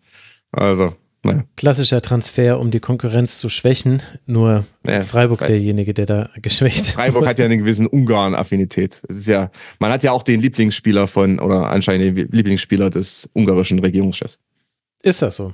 Also, 0.52 0.94
naja. 1.26 1.44
Klassischer 1.56 2.00
Transfer, 2.00 2.58
um 2.58 2.70
die 2.70 2.80
Konkurrenz 2.80 3.38
zu 3.38 3.48
schwechnen. 3.48 4.02
Nur 4.26 4.64
naja, 4.82 4.98
ist 4.98 5.08
Freiburg 5.08 5.36
Freiburg 5.38 5.46
derjenige, 5.46 5.94
der 5.94 6.06
da 6.06 6.28
geschwächt 6.40 6.86
Freiburg 6.86 7.26
hat 7.26 7.38
ja 7.38 7.44
eine 7.44 7.56
gewisse 7.56 7.88
Ungarn-Affinität. 7.88 9.02
Es 9.08 9.18
ist 9.18 9.26
ja, 9.26 9.50
man 9.78 9.90
hat 9.90 10.02
ja 10.02 10.12
auch 10.12 10.22
den 10.22 10.40
Lieblingsspieler 10.40 11.08
von, 11.08 11.38
oder 11.38 11.68
anscheinend 11.68 12.16
den 12.16 12.28
Lieblingsspieler 12.30 12.90
des 12.90 13.28
ungarischen 13.34 13.78
Regierungschefs. 13.78 14.38
Ist 15.02 15.22
das 15.22 15.36
so? 15.36 15.52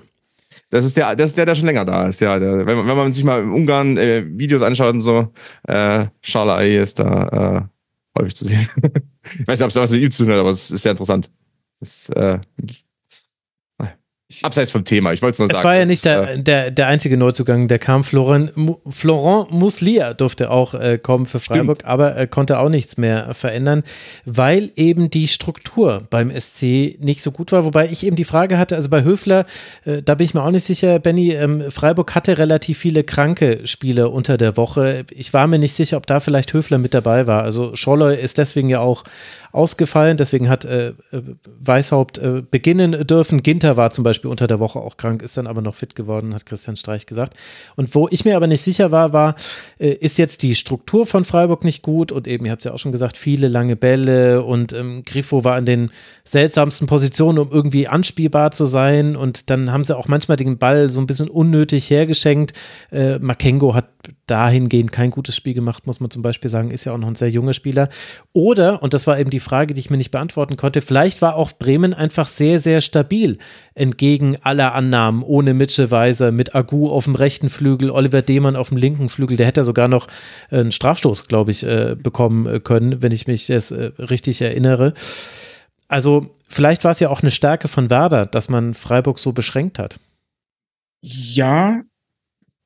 Das 0.70 0.84
ist 0.84 0.96
der, 0.96 1.14
das 1.16 1.30
ist 1.30 1.38
der, 1.38 1.46
der 1.46 1.54
schon 1.54 1.66
länger 1.66 1.84
da 1.84 2.08
ist, 2.08 2.20
ja. 2.20 2.38
Der, 2.38 2.66
wenn, 2.66 2.86
wenn, 2.86 2.96
man 2.96 3.12
sich 3.12 3.24
mal 3.24 3.42
in 3.42 3.50
Ungarn 3.50 3.96
äh, 3.96 4.24
Videos 4.26 4.62
anschaut 4.62 4.94
und 4.94 5.00
so, 5.00 5.32
äh, 5.68 6.06
Schalai 6.22 6.78
ist 6.78 6.98
da 6.98 7.68
äh, 8.16 8.20
häufig 8.20 8.36
zu 8.36 8.46
sehen. 8.46 8.68
ich 9.38 9.46
weiß 9.46 9.58
nicht, 9.58 9.64
ob 9.64 9.70
es 9.70 9.76
was 9.76 9.90
mit 9.90 10.02
ihm 10.02 10.10
zu 10.10 10.24
tun 10.24 10.32
hat, 10.32 10.40
aber 10.40 10.50
es 10.50 10.70
ist 10.70 10.82
sehr 10.82 10.92
interessant. 10.92 11.30
Das, 11.80 12.08
äh, 12.10 12.38
Abseits 14.42 14.72
vom 14.72 14.84
Thema, 14.84 15.12
ich 15.12 15.22
wollte 15.22 15.34
es 15.34 15.38
nur 15.40 15.48
sagen. 15.48 15.58
Es 15.58 15.64
war 15.64 15.76
ja 15.76 15.84
nicht 15.84 16.04
der, 16.04 16.30
äh, 16.34 16.42
der, 16.42 16.70
der 16.70 16.86
einzige 16.88 17.16
Neuzugang, 17.16 17.68
der 17.68 17.78
kam. 17.78 18.04
Florent, 18.04 18.52
Florent 18.88 19.50
Muslia 19.50 20.14
durfte 20.14 20.50
auch 20.50 20.74
äh, 20.74 20.98
kommen 20.98 21.26
für 21.26 21.40
Freiburg, 21.40 21.84
aber 21.84 22.12
er 22.12 22.26
konnte 22.26 22.58
auch 22.58 22.68
nichts 22.68 22.96
mehr 22.96 23.34
verändern, 23.34 23.82
weil 24.24 24.70
eben 24.76 25.10
die 25.10 25.28
Struktur 25.28 26.02
beim 26.10 26.30
SC 26.30 26.96
nicht 27.00 27.22
so 27.22 27.30
gut 27.30 27.52
war. 27.52 27.64
Wobei 27.64 27.86
ich 27.86 28.06
eben 28.06 28.16
die 28.16 28.24
Frage 28.24 28.58
hatte, 28.58 28.76
also 28.76 28.90
bei 28.90 29.04
Höfler, 29.04 29.46
äh, 29.84 30.02
da 30.02 30.14
bin 30.14 30.24
ich 30.24 30.34
mir 30.34 30.42
auch 30.42 30.50
nicht 30.50 30.64
sicher, 30.64 30.98
Benny, 30.98 31.32
ähm, 31.32 31.70
Freiburg 31.70 32.14
hatte 32.14 32.38
relativ 32.38 32.78
viele 32.78 33.04
kranke 33.04 33.66
Spieler 33.66 34.12
unter 34.12 34.36
der 34.36 34.56
Woche. 34.56 35.04
Ich 35.10 35.32
war 35.32 35.46
mir 35.46 35.58
nicht 35.58 35.74
sicher, 35.74 35.96
ob 35.96 36.06
da 36.06 36.20
vielleicht 36.20 36.52
Höfler 36.52 36.78
mit 36.78 36.94
dabei 36.94 37.26
war. 37.26 37.42
Also 37.42 37.74
Scholloy 37.74 38.16
ist 38.20 38.38
deswegen 38.38 38.68
ja 38.68 38.80
auch 38.80 39.04
ausgefallen, 39.52 40.16
deswegen 40.16 40.48
hat 40.48 40.64
äh, 40.64 40.88
äh, 40.88 40.94
Weishaupt 41.60 42.18
äh, 42.18 42.42
beginnen 42.50 43.06
dürfen. 43.06 43.42
Ginter 43.42 43.76
war 43.76 43.90
zum 43.90 44.02
Beispiel 44.02 44.21
unter 44.28 44.46
der 44.46 44.60
Woche 44.60 44.78
auch 44.78 44.96
krank, 44.96 45.22
ist 45.22 45.36
dann 45.36 45.46
aber 45.46 45.62
noch 45.62 45.74
fit 45.74 45.94
geworden, 45.94 46.34
hat 46.34 46.46
Christian 46.46 46.76
Streich 46.76 47.06
gesagt. 47.06 47.34
Und 47.76 47.94
wo 47.94 48.08
ich 48.10 48.24
mir 48.24 48.36
aber 48.36 48.46
nicht 48.46 48.62
sicher 48.62 48.90
war, 48.90 49.12
war, 49.12 49.34
äh, 49.78 49.90
ist 49.92 50.18
jetzt 50.18 50.42
die 50.42 50.54
Struktur 50.54 51.06
von 51.06 51.24
Freiburg 51.24 51.64
nicht 51.64 51.82
gut 51.82 52.12
und 52.12 52.26
eben, 52.26 52.44
ihr 52.46 52.52
habt 52.52 52.62
es 52.62 52.64
ja 52.66 52.72
auch 52.72 52.78
schon 52.78 52.92
gesagt, 52.92 53.16
viele 53.16 53.48
lange 53.48 53.76
Bälle 53.76 54.42
und 54.42 54.72
ähm, 54.72 55.04
Grifo 55.04 55.44
war 55.44 55.58
in 55.58 55.66
den 55.66 55.90
seltsamsten 56.24 56.86
Positionen, 56.86 57.38
um 57.38 57.50
irgendwie 57.50 57.88
anspielbar 57.88 58.50
zu 58.50 58.66
sein 58.66 59.16
und 59.16 59.50
dann 59.50 59.72
haben 59.72 59.84
sie 59.84 59.96
auch 59.96 60.08
manchmal 60.08 60.36
den 60.36 60.58
Ball 60.58 60.90
so 60.90 61.00
ein 61.00 61.06
bisschen 61.06 61.28
unnötig 61.28 61.90
hergeschenkt. 61.90 62.52
Äh, 62.90 63.18
Makengo 63.18 63.74
hat 63.74 63.88
dahingehend 64.32 64.92
kein 64.92 65.10
gutes 65.10 65.36
Spiel 65.36 65.52
gemacht, 65.52 65.86
muss 65.86 66.00
man 66.00 66.10
zum 66.10 66.22
Beispiel 66.22 66.48
sagen, 66.48 66.70
ist 66.70 66.84
ja 66.84 66.92
auch 66.92 66.98
noch 66.98 67.08
ein 67.08 67.16
sehr 67.16 67.28
junger 67.28 67.52
Spieler. 67.52 67.90
Oder, 68.32 68.82
und 68.82 68.94
das 68.94 69.06
war 69.06 69.18
eben 69.18 69.28
die 69.28 69.40
Frage, 69.40 69.74
die 69.74 69.80
ich 69.80 69.90
mir 69.90 69.98
nicht 69.98 70.10
beantworten 70.10 70.56
konnte, 70.56 70.80
vielleicht 70.80 71.20
war 71.20 71.36
auch 71.36 71.52
Bremen 71.52 71.92
einfach 71.92 72.28
sehr, 72.28 72.58
sehr 72.58 72.80
stabil 72.80 73.36
entgegen 73.74 74.38
aller 74.40 74.74
Annahmen, 74.74 75.22
ohne 75.22 75.52
Mitchell 75.52 75.90
Weiser, 75.90 76.32
mit 76.32 76.54
Agu 76.54 76.88
auf 76.88 77.04
dem 77.04 77.14
rechten 77.14 77.50
Flügel, 77.50 77.90
Oliver 77.90 78.22
Demann 78.22 78.56
auf 78.56 78.70
dem 78.70 78.78
linken 78.78 79.10
Flügel, 79.10 79.36
der 79.36 79.46
hätte 79.46 79.64
sogar 79.64 79.88
noch 79.88 80.08
einen 80.50 80.72
Strafstoß, 80.72 81.28
glaube 81.28 81.50
ich, 81.50 81.62
äh, 81.64 81.94
bekommen 81.94 82.46
äh, 82.46 82.60
können, 82.60 83.02
wenn 83.02 83.12
ich 83.12 83.26
mich 83.26 83.48
das 83.48 83.70
äh, 83.70 83.92
richtig 83.98 84.40
erinnere. 84.40 84.94
Also 85.88 86.34
vielleicht 86.48 86.84
war 86.84 86.92
es 86.92 87.00
ja 87.00 87.10
auch 87.10 87.20
eine 87.20 87.30
Stärke 87.30 87.68
von 87.68 87.90
Werder, 87.90 88.24
dass 88.24 88.48
man 88.48 88.72
Freiburg 88.72 89.18
so 89.18 89.32
beschränkt 89.32 89.78
hat. 89.78 89.98
Ja, 91.02 91.82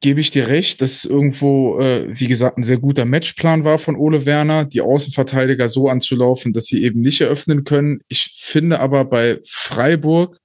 gebe 0.01 0.21
ich 0.21 0.31
dir 0.31 0.49
recht, 0.49 0.83
dass 0.83 1.05
irgendwo, 1.05 1.79
äh, 1.81 2.07
wie 2.09 2.27
gesagt, 2.27 2.59
ein 2.59 2.63
sehr 2.63 2.79
guter 2.79 3.05
Matchplan 3.05 3.65
war 3.65 3.79
von 3.79 3.97
Ole 3.97 4.27
Werner, 4.27 4.65
die 4.65 4.83
Außenverteidiger 4.83 5.69
so 5.69 5.89
anzulaufen, 5.89 6.53
dass 6.53 6.67
sie 6.67 6.85
eben 6.85 7.01
nicht 7.01 7.21
eröffnen 7.21 7.65
können. 7.65 8.01
Ich 8.09 8.37
finde 8.39 8.81
aber 8.81 9.07
bei 9.07 9.41
Freiburg, 9.49 10.39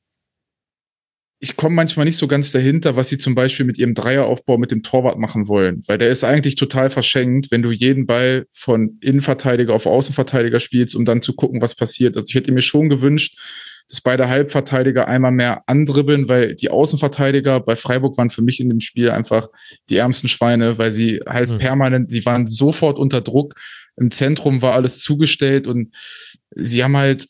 ich 1.44 1.56
komme 1.56 1.76
manchmal 1.76 2.06
nicht 2.06 2.18
so 2.18 2.28
ganz 2.28 2.52
dahinter, 2.52 2.96
was 2.96 3.10
sie 3.10 3.18
zum 3.18 3.34
Beispiel 3.34 3.66
mit 3.66 3.80
ihrem 3.80 3.96
Dreieraufbau 3.96 4.60
mit 4.60 4.70
dem 4.70 4.84
Torwart 4.84 5.18
machen 5.18 5.48
wollen, 5.48 5.82
weil 5.88 5.98
der 5.98 6.10
ist 6.10 6.24
eigentlich 6.24 6.56
total 6.56 6.92
verschenkt, 6.92 7.50
wenn 7.50 7.64
du 7.64 7.72
jeden 7.72 8.06
Ball 8.06 8.46
von 8.52 9.00
Innenverteidiger 9.02 9.74
auf 9.74 9.88
Außenverteidiger 9.88 10.60
spielst, 10.60 10.96
um 10.96 11.04
dann 11.04 11.24
zu 11.24 11.34
gucken, 11.34 11.60
was 11.60 11.76
passiert. 11.76 12.16
Also 12.16 12.30
ich 12.30 12.36
hätte 12.36 12.52
mir 12.52 12.62
schon 12.62 12.90
gewünscht, 12.90 13.38
dass 13.92 14.02
beide 14.02 14.30
Halbverteidiger 14.30 15.08
einmal 15.08 15.34
mehr 15.34 15.64
andribbeln, 15.68 16.30
weil 16.30 16.56
die 16.56 16.70
Außenverteidiger 16.70 17.60
bei 17.60 17.76
Freiburg 17.76 18.18
waren 18.18 18.30
für 18.30 18.42
mich 18.42 18.62
in 18.62 18.70
dem 18.70 18.80
Spiel 18.80 19.10
einfach 19.10 19.50
die 19.90 19.98
ärmsten 19.98 20.30
Schweine, 20.30 20.78
weil 20.78 20.94
sie 20.94 21.20
halt 21.28 21.52
Mhm. 21.52 21.58
permanent, 21.58 22.12
sie 22.12 22.26
waren 22.26 22.48
sofort 22.48 22.98
unter 22.98 23.20
Druck. 23.20 23.56
Im 23.98 24.10
Zentrum 24.10 24.62
war 24.62 24.74
alles 24.74 25.00
zugestellt 25.00 25.68
und 25.68 25.94
sie 26.56 26.84
haben 26.84 26.96
halt 26.96 27.28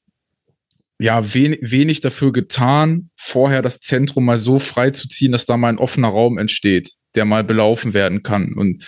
ja 1.00 1.34
wenig, 1.34 1.60
wenig 1.64 2.02
dafür 2.02 2.32
getan, 2.32 3.10
vorher 3.16 3.64
das 3.64 3.80
Zentrum 3.80 4.26
mal 4.26 4.38
so 4.38 4.60
frei 4.60 4.92
zu 4.92 5.08
ziehen, 5.08 5.32
dass 5.32 5.48
da 5.48 5.58
mal 5.58 5.70
ein 5.70 5.80
offener 5.80 6.10
Raum 6.10 6.38
entsteht, 6.38 6.92
der 7.16 7.26
mal 7.26 7.44
belaufen 7.44 7.96
werden 7.96 8.22
kann. 8.22 8.54
Und 8.54 8.86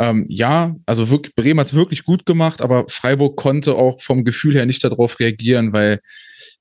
ähm, 0.00 0.26
ja, 0.28 0.74
also 0.86 1.10
wirklich, 1.10 1.36
Bremen 1.36 1.60
hat 1.60 1.68
es 1.68 1.74
wirklich 1.74 2.02
gut 2.02 2.26
gemacht, 2.26 2.60
aber 2.60 2.86
Freiburg 2.88 3.36
konnte 3.36 3.76
auch 3.76 4.02
vom 4.02 4.24
Gefühl 4.24 4.56
her 4.56 4.66
nicht 4.66 4.82
darauf 4.82 5.20
reagieren, 5.20 5.72
weil 5.72 6.00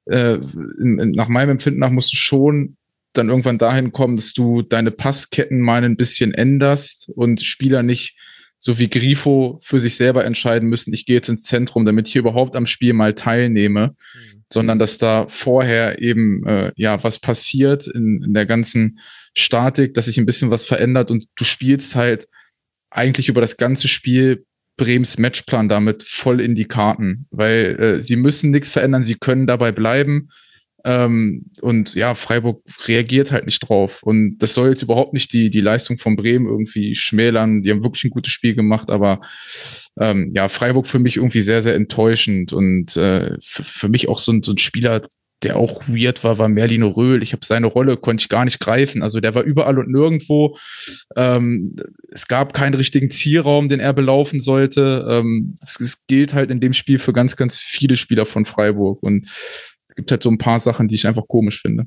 äh, 0.06 0.35
in, 0.80 0.99
in, 0.99 1.11
nach 1.11 1.27
meinem 1.27 1.51
Empfinden 1.51 1.80
nach 1.80 1.90
musst 1.90 2.14
du 2.14 2.17
schon 2.17 2.77
dann 3.14 3.30
irgendwann 3.30 3.59
dahin 3.59 3.91
kommen, 3.91 4.15
dass 4.15 4.33
du 4.33 4.64
deine 4.64 4.91
Passketten 4.91 5.61
mal 5.61 5.83
ein 5.83 5.98
bisschen 5.98 6.33
änderst 6.33 7.09
und 7.15 7.41
Spieler 7.41 7.83
nicht 7.83 8.17
so 8.65 8.80
wie 8.80 8.90
Grifo 8.90 9.59
für 9.61 9.80
sich 9.80 9.98
selber 9.98 10.23
entscheiden 10.23 10.69
müssen, 10.69 10.93
ich 10.93 11.06
gehe 11.06 11.17
jetzt 11.17 11.27
ins 11.27 11.43
Zentrum, 11.43 11.85
damit 11.85 12.07
ich 12.07 12.14
hier 12.14 12.22
überhaupt 12.22 12.56
am 12.56 12.65
Spiel 12.65 12.93
mal 12.93 13.14
teilnehme, 13.14 13.88
mhm. 13.90 14.43
sondern 14.51 14.80
dass 14.80 14.98
da 14.98 15.27
vorher 15.27 16.01
eben 16.01 16.45
äh, 16.48 16.72
ja 16.77 17.03
was 17.03 17.19
passiert 17.19 17.88
in, 17.88 18.23
in 18.23 18.33
der 18.33 18.45
ganzen 18.45 18.99
Statik, 19.35 19.93
dass 19.93 20.06
sich 20.06 20.17
ein 20.17 20.25
bisschen 20.25 20.49
was 20.49 20.65
verändert 20.65 21.11
und 21.11 21.25
du 21.35 21.43
spielst 21.43 21.98
halt 21.98 22.30
eigentlich 22.90 23.27
über 23.27 23.41
das 23.41 23.57
ganze 23.57 23.90
Spiel 23.90 24.45
Brems 24.77 25.17
Matchplan 25.17 25.69
damit 25.69 26.03
voll 26.03 26.41
in 26.41 26.55
die 26.55 26.67
Karten, 26.67 27.27
weil 27.31 27.79
äh, 27.79 28.03
sie 28.03 28.15
müssen 28.15 28.51
nichts 28.51 28.69
verändern, 28.69 29.03
sie 29.03 29.15
können 29.15 29.47
dabei 29.47 29.71
bleiben. 29.71 30.29
Ähm, 30.85 31.45
und 31.61 31.95
ja, 31.95 32.13
Freiburg 32.13 32.61
reagiert 32.87 33.31
halt 33.31 33.45
nicht 33.45 33.59
drauf. 33.59 34.03
Und 34.03 34.39
das 34.39 34.53
soll 34.53 34.69
jetzt 34.69 34.81
überhaupt 34.81 35.13
nicht 35.13 35.31
die, 35.31 35.49
die 35.49 35.61
Leistung 35.61 35.97
von 35.97 36.15
Bremen 36.15 36.45
irgendwie 36.45 36.93
schmälern. 36.95 37.61
Die 37.61 37.71
haben 37.71 37.83
wirklich 37.83 38.03
ein 38.03 38.09
gutes 38.09 38.33
Spiel 38.33 38.53
gemacht, 38.53 38.89
aber 38.89 39.21
ähm, 39.97 40.33
ja, 40.35 40.49
Freiburg 40.49 40.87
für 40.87 40.99
mich 40.99 41.17
irgendwie 41.17 41.41
sehr, 41.41 41.61
sehr 41.61 41.75
enttäuschend. 41.75 42.51
Und 42.51 42.97
äh, 42.97 43.35
für 43.39 43.87
mich 43.87 44.09
auch 44.09 44.19
so 44.19 44.33
ein, 44.33 44.43
so 44.43 44.51
ein 44.51 44.57
Spieler, 44.57 45.07
der 45.43 45.57
auch 45.57 45.81
weird 45.88 46.23
war, 46.23 46.38
war 46.38 46.47
Merlino 46.47 46.88
Röhl. 46.88 47.22
Ich 47.22 47.33
habe 47.33 47.45
seine 47.45 47.67
Rolle, 47.67 47.97
konnte 47.97 48.22
ich 48.22 48.30
gar 48.30 48.45
nicht 48.45 48.59
greifen. 48.59 49.03
Also 49.03 49.19
der 49.19 49.35
war 49.35 49.43
überall 49.43 49.77
und 49.77 49.89
nirgendwo. 49.89 50.57
Ähm, 51.15 51.75
es 52.11 52.27
gab 52.27 52.53
keinen 52.53 52.73
richtigen 52.73 53.11
Zielraum, 53.11 53.69
den 53.69 53.80
er 53.80 53.93
belaufen 53.93 54.41
sollte. 54.41 55.05
Ähm, 55.09 55.57
es, 55.61 55.80
es 55.80 56.05
gilt 56.07 56.33
halt 56.33 56.51
in 56.51 56.59
dem 56.59 56.73
Spiel 56.73 56.99
für 56.99 57.13
ganz, 57.13 57.35
ganz 57.35 57.57
viele 57.57 57.95
Spieler 57.95 58.25
von 58.25 58.45
Freiburg. 58.45 59.03
Und 59.03 59.27
es 59.27 59.95
gibt 59.95 60.11
halt 60.11 60.23
so 60.23 60.30
ein 60.30 60.38
paar 60.38 60.59
Sachen, 60.59 60.88
die 60.88 60.95
ich 60.95 61.07
einfach 61.07 61.27
komisch 61.27 61.61
finde. 61.61 61.85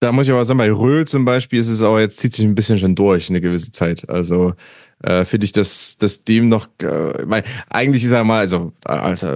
Da 0.00 0.10
muss 0.10 0.26
ich 0.26 0.32
aber 0.32 0.44
sagen, 0.44 0.58
bei 0.58 0.72
Röhl 0.72 1.06
zum 1.06 1.24
Beispiel 1.24 1.60
ist 1.60 1.68
es 1.68 1.80
auch, 1.80 1.96
jetzt 1.96 2.18
zieht 2.18 2.34
sich 2.34 2.44
ein 2.44 2.56
bisschen 2.56 2.76
schon 2.76 2.96
durch, 2.96 3.30
eine 3.30 3.40
gewisse 3.40 3.70
Zeit. 3.70 4.08
Also 4.08 4.54
äh, 5.02 5.24
finde 5.24 5.44
ich, 5.44 5.52
dass, 5.52 5.98
dass 5.98 6.24
dem 6.24 6.48
noch, 6.48 6.66
äh, 6.78 6.86
weil 7.22 7.42
eigentlich 7.68 8.04
ist 8.04 8.12
er 8.12 8.24
mal, 8.24 8.40
also, 8.40 8.72
also 8.84 9.28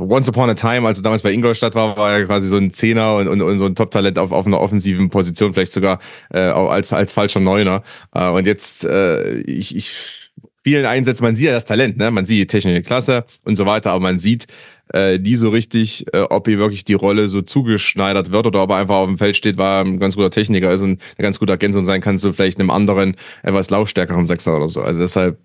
Once 0.00 0.28
Upon 0.28 0.50
a 0.50 0.54
Time, 0.54 0.86
als 0.86 0.98
er 0.98 1.02
damals 1.02 1.22
bei 1.22 1.32
Ingolstadt 1.32 1.74
war, 1.74 1.96
war 1.96 2.12
er 2.12 2.24
quasi 2.26 2.48
so 2.48 2.56
ein 2.56 2.72
Zehner 2.72 3.16
und, 3.16 3.28
und, 3.28 3.42
und 3.42 3.58
so 3.58 3.66
ein 3.66 3.74
Top-Talent 3.74 4.18
auf, 4.18 4.32
auf 4.32 4.46
einer 4.46 4.60
offensiven 4.60 5.10
Position, 5.10 5.54
vielleicht 5.54 5.72
sogar 5.72 5.98
äh, 6.30 6.40
als, 6.40 6.92
als 6.92 7.12
falscher 7.12 7.40
Neuner. 7.40 7.82
Äh, 8.14 8.28
und 8.28 8.46
jetzt, 8.46 8.84
äh, 8.84 9.38
ich, 9.40 9.76
ich 9.76 10.22
vielen 10.64 10.86
Einsätzen, 10.86 11.24
man 11.24 11.34
sieht 11.34 11.46
ja 11.46 11.52
das 11.52 11.64
Talent, 11.64 11.96
ne? 11.96 12.10
man 12.10 12.24
sieht 12.24 12.38
die 12.38 12.46
technische 12.46 12.82
Klasse 12.82 13.24
und 13.44 13.56
so 13.56 13.66
weiter, 13.66 13.90
aber 13.90 14.00
man 14.00 14.18
sieht 14.18 14.46
äh, 14.92 15.18
nie 15.18 15.36
so 15.36 15.48
richtig, 15.48 16.06
äh, 16.12 16.20
ob 16.20 16.48
ihm 16.48 16.58
wirklich 16.58 16.84
die 16.84 16.94
Rolle 16.94 17.28
so 17.28 17.42
zugeschneidert 17.42 18.30
wird 18.30 18.46
oder 18.46 18.62
ob 18.62 18.70
er 18.70 18.76
einfach 18.76 18.96
auf 18.96 19.06
dem 19.06 19.18
Feld 19.18 19.36
steht, 19.36 19.56
weil 19.56 19.66
er 19.66 19.80
ein 19.84 19.98
ganz 19.98 20.16
guter 20.16 20.30
Techniker 20.30 20.72
ist 20.72 20.82
und 20.82 21.00
eine 21.16 21.22
ganz 21.22 21.38
gute 21.38 21.52
Ergänzung 21.52 21.84
sein 21.84 22.00
kann 22.00 22.18
zu 22.18 22.32
vielleicht 22.32 22.60
einem 22.60 22.70
anderen, 22.70 23.16
etwas 23.42 23.70
laufstärkeren 23.70 24.26
Sechser 24.26 24.56
oder 24.56 24.68
so. 24.68 24.82
Also 24.82 25.00
deshalb, 25.00 25.38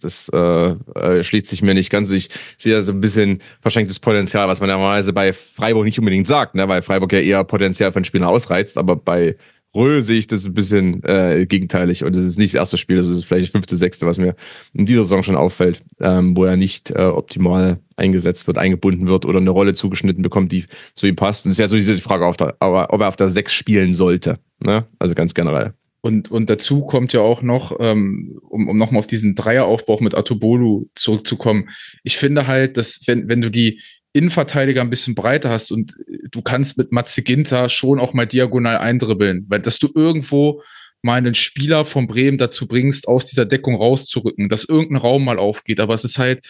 das 0.00 0.28
äh, 0.32 0.38
äh, 0.38 1.22
schließt 1.22 1.46
sich 1.46 1.62
mir 1.62 1.74
nicht 1.74 1.90
ganz. 1.90 2.10
Ich 2.10 2.30
sehe 2.56 2.74
da 2.74 2.82
so 2.82 2.92
ein 2.92 3.00
bisschen 3.00 3.40
verschenktes 3.60 4.00
Potenzial, 4.00 4.48
was 4.48 4.60
man 4.60 4.68
normalerweise 4.68 5.12
bei 5.12 5.32
Freiburg 5.32 5.84
nicht 5.84 5.98
unbedingt 5.98 6.26
sagt, 6.26 6.54
ne? 6.54 6.68
weil 6.68 6.82
Freiburg 6.82 7.12
ja 7.12 7.20
eher 7.20 7.44
Potenzial 7.44 7.92
von 7.92 8.04
Spielern 8.04 8.28
ausreizt, 8.28 8.78
aber 8.78 8.96
bei 8.96 9.36
Röhl 9.74 10.02
sehe 10.02 10.18
ich 10.18 10.26
das 10.26 10.46
ein 10.46 10.54
bisschen 10.54 11.02
äh, 11.04 11.46
gegenteilig. 11.46 12.04
Und 12.04 12.16
das 12.16 12.24
ist 12.24 12.38
nicht 12.38 12.54
das 12.54 12.60
erste 12.60 12.78
Spiel, 12.78 12.96
das 12.96 13.08
ist 13.08 13.24
vielleicht 13.24 13.46
das 13.46 13.52
fünfte, 13.52 13.76
sechste, 13.76 14.06
was 14.06 14.18
mir 14.18 14.34
in 14.72 14.86
dieser 14.86 15.02
Saison 15.02 15.22
schon 15.22 15.36
auffällt, 15.36 15.82
ähm, 16.00 16.36
wo 16.36 16.44
er 16.44 16.56
nicht 16.56 16.90
äh, 16.90 17.02
optimal 17.04 17.78
eingesetzt 17.96 18.46
wird, 18.46 18.58
eingebunden 18.58 19.06
wird 19.06 19.26
oder 19.26 19.38
eine 19.38 19.50
Rolle 19.50 19.74
zugeschnitten 19.74 20.22
bekommt, 20.22 20.52
die 20.52 20.64
zu 20.94 21.06
ihm 21.06 21.16
passt. 21.16 21.44
Und 21.44 21.50
es 21.50 21.56
ist 21.56 21.60
ja 21.60 21.68
so 21.68 21.76
diese 21.76 21.98
Frage, 21.98 22.26
auf 22.26 22.36
der, 22.36 22.56
ob 22.60 23.00
er 23.00 23.08
auf 23.08 23.16
der 23.16 23.28
Sechs 23.28 23.52
spielen 23.52 23.92
sollte. 23.92 24.38
Ne? 24.60 24.86
Also 24.98 25.14
ganz 25.14 25.34
generell. 25.34 25.74
Und, 26.00 26.30
und 26.30 26.48
dazu 26.48 26.82
kommt 26.82 27.12
ja 27.12 27.20
auch 27.20 27.42
noch, 27.42 27.76
ähm, 27.80 28.38
um, 28.48 28.68
um 28.68 28.76
nochmal 28.78 29.00
auf 29.00 29.06
diesen 29.06 29.34
Dreieraufbau 29.34 29.98
mit 30.00 30.14
Atobolu 30.14 30.86
zurückzukommen. 30.94 31.70
Ich 32.04 32.16
finde 32.16 32.46
halt, 32.46 32.76
dass 32.76 33.00
wenn, 33.06 33.28
wenn 33.28 33.40
du 33.40 33.50
die 33.50 33.80
Innenverteidiger 34.18 34.80
ein 34.80 34.90
bisschen 34.90 35.14
breiter 35.14 35.50
hast 35.50 35.70
und 35.70 35.94
du 36.30 36.42
kannst 36.42 36.76
mit 36.76 36.92
Matze 36.92 37.22
Ginter 37.22 37.68
schon 37.68 38.00
auch 38.00 38.12
mal 38.12 38.26
diagonal 38.26 38.78
eindribbeln, 38.78 39.44
weil 39.48 39.60
dass 39.60 39.78
du 39.78 39.90
irgendwo 39.94 40.62
mal 41.02 41.14
einen 41.14 41.34
Spieler 41.34 41.84
von 41.84 42.06
Bremen 42.06 42.38
dazu 42.38 42.66
bringst, 42.66 43.06
aus 43.06 43.24
dieser 43.26 43.46
Deckung 43.46 43.76
rauszurücken, 43.76 44.48
dass 44.48 44.64
irgendein 44.64 45.00
Raum 45.02 45.24
mal 45.24 45.38
aufgeht. 45.38 45.80
Aber 45.80 45.94
es 45.94 46.04
ist 46.04 46.18
halt 46.18 46.44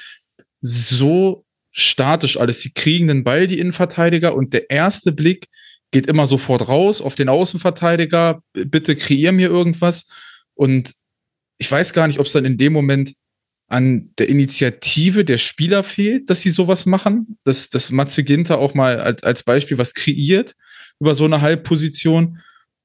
so 0.61 1.45
statisch 1.71 2.39
alles. 2.39 2.63
Sie 2.63 2.73
kriegen 2.73 3.09
den 3.09 3.25
Ball, 3.25 3.47
die 3.47 3.59
Innenverteidiger, 3.59 4.35
und 4.35 4.53
der 4.53 4.71
erste 4.71 5.13
Blick 5.13 5.47
geht 5.91 6.07
immer 6.07 6.27
sofort 6.27 6.69
raus 6.69 7.01
auf 7.01 7.15
den 7.15 7.29
Außenverteidiger. 7.29 8.43
Bitte 8.53 8.97
kreier 8.97 9.33
mir 9.33 9.49
irgendwas. 9.49 10.09
Und 10.55 10.93
ich 11.59 11.71
weiß 11.71 11.93
gar 11.93 12.07
nicht, 12.07 12.19
ob 12.19 12.27
es 12.27 12.33
dann 12.33 12.45
in 12.45 12.57
dem 12.57 12.73
Moment 12.73 13.15
an 13.69 14.11
der 14.19 14.29
Initiative 14.29 15.25
der 15.25 15.39
Spieler 15.39 15.85
fehlt, 15.85 16.31
dass 16.31 16.41
sie 16.41 16.51
sowas 16.51 16.87
machen, 16.87 17.39
dass, 17.45 17.69
dass 17.69 17.91
Matze 17.91 18.25
Ginter 18.25 18.59
auch 18.59 18.75
mal 18.75 19.01
als, 19.01 19.23
als 19.23 19.43
Beispiel 19.43 19.79
was 19.79 19.93
kreiert, 19.93 20.55
über 20.99 21.15
so 21.15 21.25
eine 21.27 21.43
Halbposition 21.43 22.41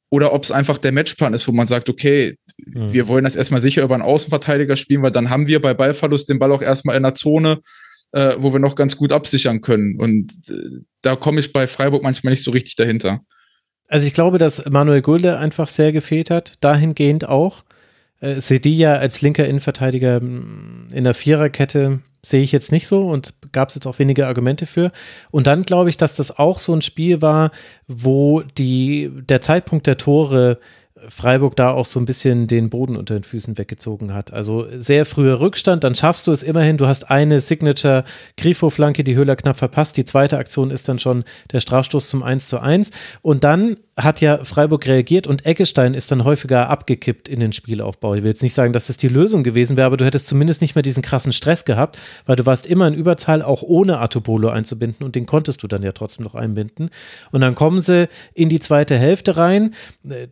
oder 0.09 0.33
ob 0.33 0.43
es 0.43 0.51
einfach 0.51 0.77
der 0.77 0.91
Matchplan 0.91 1.33
ist, 1.33 1.47
wo 1.47 1.53
man 1.53 1.67
sagt, 1.67 1.89
okay, 1.89 2.37
mhm. 2.57 2.93
wir 2.93 3.07
wollen 3.07 3.23
das 3.23 3.35
erstmal 3.35 3.61
sicher 3.61 3.81
über 3.81 3.95
einen 3.95 4.03
Außenverteidiger 4.03 4.75
spielen, 4.75 5.01
weil 5.01 5.11
dann 5.11 5.29
haben 5.29 5.47
wir 5.47 5.61
bei 5.61 5.73
Ballverlust 5.73 6.29
den 6.29 6.37
Ball 6.37 6.51
auch 6.51 6.61
erstmal 6.61 6.97
in 6.97 7.03
der 7.03 7.15
Zone, 7.15 7.61
äh, 8.11 8.35
wo 8.37 8.53
wir 8.53 8.59
noch 8.59 8.75
ganz 8.75 8.97
gut 8.97 9.11
absichern 9.11 9.61
können. 9.61 9.99
Und 9.99 10.33
äh, 10.49 10.83
da 11.01 11.15
komme 11.15 11.39
ich 11.39 11.53
bei 11.53 11.65
Freiburg 11.65 12.03
manchmal 12.03 12.31
nicht 12.31 12.43
so 12.43 12.51
richtig 12.51 12.75
dahinter. 12.75 13.21
Also 13.87 14.05
ich 14.05 14.13
glaube, 14.13 14.37
dass 14.37 14.69
Manuel 14.69 15.01
Gulde 15.01 15.37
einfach 15.39 15.67
sehr 15.67 15.91
gefehlt 15.91 16.29
hat, 16.29 16.53
dahingehend 16.61 17.27
auch. 17.27 17.63
Äh, 18.23 18.39
Sedilla 18.39 18.95
als 18.95 19.21
linker 19.21 19.45
Innenverteidiger 19.45 20.21
mm, 20.21 20.87
in 20.93 21.03
der 21.03 21.13
Viererkette 21.13 21.99
sehe 22.25 22.41
ich 22.41 22.53
jetzt 22.53 22.71
nicht 22.71 22.87
so 22.87 23.09
und 23.09 23.33
gab 23.51 23.67
es 23.67 23.75
jetzt 23.75 23.85
auch 23.85 23.99
wenige 23.99 24.27
Argumente 24.27 24.65
für. 24.65 24.93
Und 25.29 25.45
dann 25.45 25.63
glaube 25.63 25.89
ich, 25.89 25.97
dass 25.97 26.15
das 26.15 26.39
auch 26.39 26.59
so 26.59 26.73
ein 26.73 26.81
Spiel 26.81 27.21
war, 27.21 27.51
wo 27.87 28.41
die, 28.57 29.11
der 29.13 29.41
Zeitpunkt 29.41 29.87
der 29.87 29.97
Tore 29.97 30.57
Freiburg 31.09 31.55
da 31.55 31.71
auch 31.71 31.85
so 31.85 31.99
ein 31.99 32.05
bisschen 32.05 32.47
den 32.47 32.69
Boden 32.69 32.95
unter 32.95 33.13
den 33.13 33.23
Füßen 33.23 33.57
weggezogen 33.57 34.13
hat. 34.13 34.31
Also 34.31 34.65
sehr 34.71 35.05
früher 35.05 35.39
Rückstand, 35.39 35.83
dann 35.83 35.95
schaffst 35.95 36.27
du 36.27 36.31
es 36.31 36.43
immerhin. 36.43 36.77
Du 36.77 36.87
hast 36.87 37.11
eine 37.11 37.39
Signature 37.39 38.03
Grifo-Flanke, 38.37 39.03
die 39.03 39.15
Höhler 39.15 39.35
knapp 39.35 39.57
verpasst. 39.57 39.97
Die 39.97 40.05
zweite 40.05 40.37
Aktion 40.37 40.71
ist 40.71 40.87
dann 40.87 40.99
schon 40.99 41.23
der 41.51 41.59
Strafstoß 41.59 42.09
zum 42.09 42.23
1 42.23 42.47
zu 42.47 42.59
1. 42.59 42.91
Und 43.21 43.43
dann 43.43 43.77
hat 43.95 44.21
ja 44.21 44.43
Freiburg 44.43 44.87
reagiert 44.87 45.27
und 45.27 45.45
Eggestein 45.45 45.93
ist 45.93 46.09
dann 46.09 46.23
häufiger 46.23 46.69
abgekippt 46.69 47.27
in 47.27 47.39
den 47.39 47.53
Spielaufbau. 47.53 48.15
Ich 48.15 48.23
will 48.23 48.29
jetzt 48.29 48.41
nicht 48.41 48.55
sagen, 48.55 48.73
dass 48.73 48.87
das 48.87 48.97
die 48.97 49.07
Lösung 49.07 49.43
gewesen 49.43 49.77
wäre, 49.77 49.85
aber 49.85 49.97
du 49.97 50.05
hättest 50.05 50.27
zumindest 50.27 50.61
nicht 50.61 50.73
mehr 50.73 50.81
diesen 50.81 51.03
krassen 51.03 51.31
Stress 51.31 51.63
gehabt, 51.63 51.99
weil 52.25 52.35
du 52.35 52.45
warst 52.45 52.65
immer 52.65 52.87
in 52.87 52.95
Überzahl, 52.95 53.43
auch 53.43 53.61
ohne 53.61 53.99
Atobolo 53.99 54.49
einzubinden 54.49 55.05
und 55.05 55.13
den 55.15 55.27
konntest 55.27 55.61
du 55.61 55.67
dann 55.67 55.83
ja 55.83 55.91
trotzdem 55.91 56.23
noch 56.23 56.33
einbinden. 56.33 56.89
Und 57.31 57.41
dann 57.41 57.53
kommen 57.53 57.81
sie 57.81 58.09
in 58.33 58.49
die 58.49 58.59
zweite 58.59 58.97
Hälfte 58.97 59.37
rein. 59.37 59.75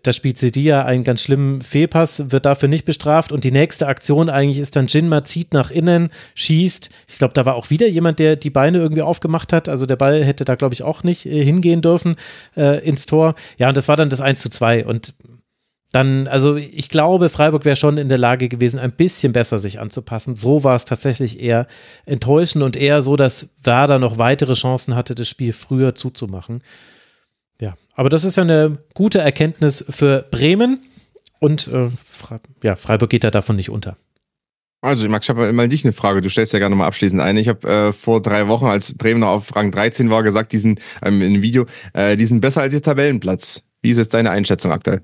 Da 0.02 0.12
spielt 0.12 0.40
Sedia 0.40 0.84
einen 0.84 1.04
ganz 1.04 1.22
schlimmen 1.22 1.62
Fehlpass, 1.62 2.32
wird 2.32 2.48
dafür 2.48 2.68
nicht 2.68 2.86
bestraft 2.86 3.32
und 3.32 3.44
die 3.44 3.52
nächste 3.52 3.88
Aktion 3.88 4.30
eigentlich 4.30 4.58
ist 4.58 4.76
dann 4.76 4.88
Jinma 4.88 5.24
zieht 5.24 5.54
nach 5.54 5.70
innen, 5.70 6.10
schießt. 6.34 6.90
Ich 7.08 7.18
glaube, 7.20 7.36
da 7.36 7.46
war 7.46 7.54
auch 7.54 7.70
wieder 7.70 7.88
jemand, 7.88 8.18
der 8.18 8.38
die 8.38 8.50
Beine 8.50 8.80
irgendwie 8.80 9.04
aufgemacht 9.04 9.54
hat. 9.54 9.70
Also 9.70 9.86
der 9.86 9.98
Ball 9.98 10.24
hätte 10.24 10.46
da, 10.46 10.56
glaube 10.56 10.74
ich, 10.74 10.82
auch 10.82 11.04
nicht 11.04 11.28
äh, 11.28 11.44
hingehen 11.44 11.84
dürfen 11.84 12.16
äh, 12.58 12.84
ins 12.84 13.06
Tor. 13.06 13.36
Ja, 13.58 13.70
und 13.70 13.78
das 13.78 13.88
war 13.88 13.98
dann 13.98 14.10
das 14.10 14.22
1 14.22 14.42
zu 14.42 14.50
2 14.50 14.86
und 14.86 15.14
dann, 15.92 16.28
also 16.28 16.56
ich 16.56 16.88
glaube, 16.88 17.30
Freiburg 17.30 17.66
wäre 17.66 17.76
schon 17.76 17.98
in 17.98 18.08
der 18.08 18.18
Lage 18.18 18.48
gewesen, 18.48 18.80
ein 18.80 18.94
bisschen 18.94 19.34
besser 19.34 19.60
sich 19.60 19.80
anzupassen. 19.80 20.36
So 20.36 20.64
war 20.64 20.76
es 20.76 20.86
tatsächlich 20.86 21.42
eher 21.42 21.68
enttäuschend 22.06 22.64
und 22.64 22.78
eher 22.78 23.02
so, 23.02 23.18
dass 23.18 23.50
Werder 23.62 24.00
noch 24.00 24.18
weitere 24.18 24.54
Chancen 24.54 24.96
hatte, 24.96 25.16
das 25.16 25.28
Spiel 25.28 25.52
früher 25.52 25.94
zuzumachen. 25.94 26.64
Ja, 27.60 27.76
aber 27.94 28.10
das 28.10 28.24
ist 28.24 28.38
ja 28.38 28.44
eine 28.44 28.78
gute 28.94 29.20
Erkenntnis 29.20 29.84
für 29.90 30.26
Bremen 30.32 30.80
und 31.40 31.68
äh, 31.68 31.90
ja, 32.64 32.76
Freiburg 32.78 33.10
geht 33.10 33.26
da 33.26 33.32
davon 33.32 33.58
nicht 33.58 33.70
unter. 33.70 33.98
Also, 34.84 35.08
Max, 35.08 35.26
ich 35.26 35.30
habe 35.30 35.54
mal 35.54 35.70
dich 35.70 35.86
eine 35.86 35.94
Frage. 35.94 36.22
Du 36.22 36.30
stellst 36.30 36.54
ja 36.54 36.60
gerne 36.60 36.76
mal 36.76 36.88
abschließend 36.88 37.22
ein. 37.22 37.38
Ich 37.38 37.48
habe 37.48 37.68
äh, 37.68 37.94
vor 37.94 38.20
drei 38.22 38.48
Wochen, 38.48 38.66
als 38.66 38.98
Bremen 38.98 39.20
noch 39.20 39.30
auf 39.30 39.56
Rang 39.56 39.72
13 39.72 40.10
war, 40.10 40.24
gesagt, 40.24 40.52
diesen 40.54 40.80
ähm, 41.04 41.22
in 41.22 41.34
einem 41.34 41.44
Video, 41.44 41.68
äh, 41.94 42.18
die 42.18 42.26
sind 42.26 42.42
besser 42.42 42.62
als 42.62 42.74
ihr 42.74 42.82
Tabellenplatz. 42.82 43.64
Wie 43.84 43.92
ist 43.92 43.98
jetzt 43.98 44.14
deine 44.16 44.32
Einschätzung 44.32 44.72
aktuell? 44.72 45.04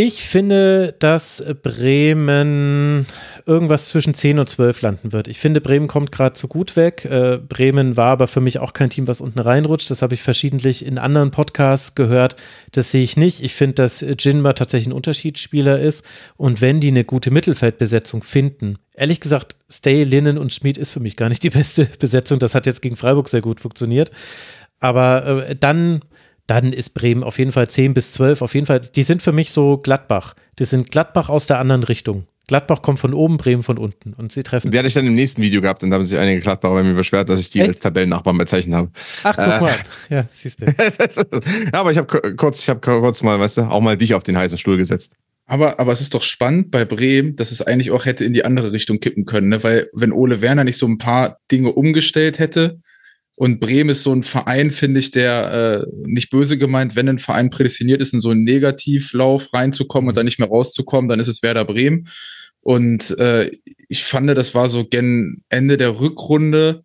Ich 0.00 0.22
finde, 0.22 0.94
dass 1.00 1.44
Bremen 1.60 3.04
irgendwas 3.46 3.88
zwischen 3.88 4.14
10 4.14 4.38
und 4.38 4.48
12 4.48 4.82
landen 4.82 5.12
wird. 5.12 5.26
Ich 5.26 5.40
finde, 5.40 5.60
Bremen 5.60 5.88
kommt 5.88 6.12
gerade 6.12 6.34
zu 6.34 6.46
gut 6.46 6.76
weg. 6.76 7.04
Äh, 7.04 7.38
Bremen 7.38 7.96
war 7.96 8.12
aber 8.12 8.28
für 8.28 8.40
mich 8.40 8.60
auch 8.60 8.74
kein 8.74 8.90
Team, 8.90 9.08
was 9.08 9.20
unten 9.20 9.40
reinrutscht. 9.40 9.90
Das 9.90 10.00
habe 10.02 10.14
ich 10.14 10.22
verschiedentlich 10.22 10.86
in 10.86 10.98
anderen 10.98 11.32
Podcasts 11.32 11.96
gehört. 11.96 12.36
Das 12.70 12.92
sehe 12.92 13.02
ich 13.02 13.16
nicht. 13.16 13.42
Ich 13.42 13.56
finde, 13.56 13.74
dass 13.74 14.06
Jinma 14.20 14.52
tatsächlich 14.52 14.86
ein 14.86 14.92
Unterschiedsspieler 14.92 15.80
ist. 15.80 16.04
Und 16.36 16.60
wenn 16.60 16.78
die 16.78 16.86
eine 16.86 17.02
gute 17.02 17.32
Mittelfeldbesetzung 17.32 18.22
finden, 18.22 18.78
ehrlich 18.94 19.18
gesagt, 19.18 19.56
Stay, 19.68 20.04
Linnen 20.04 20.38
und 20.38 20.54
Schmid 20.54 20.78
ist 20.78 20.92
für 20.92 21.00
mich 21.00 21.16
gar 21.16 21.28
nicht 21.28 21.42
die 21.42 21.50
beste 21.50 21.86
Besetzung. 21.98 22.38
Das 22.38 22.54
hat 22.54 22.66
jetzt 22.66 22.82
gegen 22.82 22.94
Freiburg 22.94 23.28
sehr 23.28 23.42
gut 23.42 23.58
funktioniert. 23.58 24.12
Aber 24.78 25.48
äh, 25.48 25.56
dann 25.56 26.02
dann 26.48 26.72
ist 26.72 26.90
Bremen 26.90 27.22
auf 27.22 27.38
jeden 27.38 27.52
Fall 27.52 27.68
10 27.68 27.94
bis 27.94 28.12
12. 28.12 28.42
Auf 28.42 28.54
jeden 28.54 28.66
Fall, 28.66 28.80
die 28.80 29.02
sind 29.04 29.22
für 29.22 29.32
mich 29.32 29.52
so 29.52 29.76
Gladbach. 29.76 30.34
Die 30.58 30.64
sind 30.64 30.90
Gladbach 30.90 31.28
aus 31.28 31.46
der 31.46 31.60
anderen 31.60 31.84
Richtung. 31.84 32.26
Gladbach 32.48 32.80
kommt 32.80 32.98
von 32.98 33.12
oben, 33.12 33.36
Bremen 33.36 33.62
von 33.62 33.76
unten 33.76 34.14
und 34.14 34.32
sie 34.32 34.42
treffen. 34.42 34.70
Die 34.70 34.78
hatte 34.78 34.88
ich 34.88 34.94
dann 34.94 35.06
im 35.06 35.14
nächsten 35.14 35.42
Video 35.42 35.60
gehabt 35.60 35.82
und 35.82 35.90
da 35.90 35.96
haben 35.96 36.06
sich 36.06 36.18
einige 36.18 36.40
Gladbacher 36.40 36.72
bei 36.72 36.82
mir 36.82 36.94
beschwert, 36.94 37.28
dass 37.28 37.38
ich 37.38 37.50
die 37.50 37.60
Echt? 37.60 37.68
als 37.68 37.78
Tabellennachbarn 37.80 38.38
bezeichnet 38.38 38.74
habe. 38.74 38.90
Ach, 39.22 39.36
guck 39.36 39.44
äh, 39.44 39.60
mal. 39.60 39.76
Ja, 40.08 40.24
siehst 40.30 40.62
du. 40.62 40.64
ja, 40.66 41.72
aber 41.72 41.92
ich 41.92 41.98
habe 41.98 42.34
kurz, 42.36 42.62
ich 42.62 42.70
habe 42.70 42.80
kurz 42.80 43.22
mal, 43.22 43.38
weißt 43.38 43.58
du, 43.58 43.62
auch 43.64 43.82
mal 43.82 43.98
dich 43.98 44.14
auf 44.14 44.22
den 44.22 44.38
heißen 44.38 44.56
Stuhl 44.56 44.78
gesetzt. 44.78 45.12
Aber, 45.44 45.78
aber 45.78 45.92
es 45.92 46.00
ist 46.00 46.14
doch 46.14 46.22
spannend 46.22 46.70
bei 46.70 46.86
Bremen, 46.86 47.36
dass 47.36 47.52
es 47.52 47.60
eigentlich 47.60 47.90
auch 47.90 48.06
hätte 48.06 48.24
in 48.24 48.32
die 48.32 48.46
andere 48.46 48.72
Richtung 48.72 49.00
kippen 49.00 49.26
können, 49.26 49.50
ne? 49.50 49.62
weil 49.62 49.90
wenn 49.92 50.12
Ole 50.12 50.40
Werner 50.40 50.64
nicht 50.64 50.78
so 50.78 50.86
ein 50.86 50.96
paar 50.96 51.38
Dinge 51.50 51.72
umgestellt 51.72 52.38
hätte, 52.38 52.80
und 53.38 53.60
Bremen 53.60 53.90
ist 53.90 54.02
so 54.02 54.12
ein 54.12 54.24
Verein, 54.24 54.72
finde 54.72 54.98
ich, 54.98 55.12
der 55.12 55.86
äh, 55.86 56.08
nicht 56.08 56.28
böse 56.28 56.58
gemeint, 56.58 56.96
wenn 56.96 57.08
ein 57.08 57.20
Verein 57.20 57.50
prädestiniert 57.50 58.00
ist, 58.00 58.12
in 58.12 58.20
so 58.20 58.30
einen 58.30 58.42
Negativlauf 58.42 59.54
reinzukommen 59.54 60.08
und 60.08 60.16
dann 60.16 60.24
nicht 60.24 60.40
mehr 60.40 60.48
rauszukommen, 60.48 61.08
dann 61.08 61.20
ist 61.20 61.28
es 61.28 61.40
Werder 61.44 61.64
Bremen. 61.64 62.08
Und 62.62 63.16
äh, 63.20 63.52
ich 63.88 64.02
fand, 64.02 64.28
das 64.36 64.56
war 64.56 64.68
so 64.68 64.84
gen 64.84 65.44
Ende 65.50 65.76
der 65.76 66.00
Rückrunde 66.00 66.82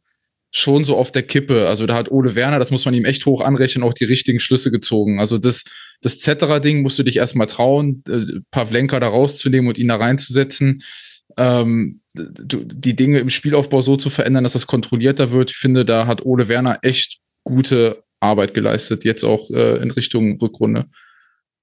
schon 0.51 0.85
so 0.85 0.95
auf 0.95 1.11
der 1.11 1.23
Kippe. 1.23 1.67
Also 1.67 1.87
da 1.87 1.95
hat 1.95 2.11
Ole 2.11 2.35
Werner, 2.35 2.59
das 2.59 2.69
muss 2.69 2.85
man 2.85 2.93
ihm 2.93 3.05
echt 3.05 3.25
hoch 3.25 3.41
anrechnen, 3.41 3.83
auch 3.83 3.95
die 3.95 4.05
richtigen 4.05 4.39
Schlüsse 4.39 4.69
gezogen. 4.69 5.19
Also 5.19 5.39
das, 5.39 5.63
das 6.01 6.19
Zetterer-Ding 6.19 6.83
musst 6.83 6.99
du 6.99 7.03
dich 7.03 7.17
erstmal 7.17 7.47
trauen, 7.47 8.03
äh, 8.07 8.41
Pavlenka 8.51 8.99
da 8.99 9.07
rauszunehmen 9.07 9.69
und 9.69 9.79
ihn 9.79 9.87
da 9.87 9.95
reinzusetzen 9.95 10.83
ähm, 11.35 12.02
die 12.15 12.95
Dinge 12.95 13.19
im 13.19 13.29
Spielaufbau 13.29 13.81
so 13.81 13.97
zu 13.97 14.09
verändern, 14.09 14.43
dass 14.43 14.53
das 14.53 14.67
kontrollierter 14.67 15.31
wird. 15.31 15.51
Ich 15.51 15.57
finde, 15.57 15.83
da 15.83 16.05
hat 16.05 16.25
Ole 16.25 16.47
Werner 16.47 16.79
echt 16.81 17.19
gute 17.43 18.03
Arbeit 18.19 18.53
geleistet, 18.53 19.03
jetzt 19.03 19.23
auch 19.23 19.49
äh, 19.49 19.77
in 19.81 19.91
Richtung 19.91 20.39
Rückrunde. 20.39 20.85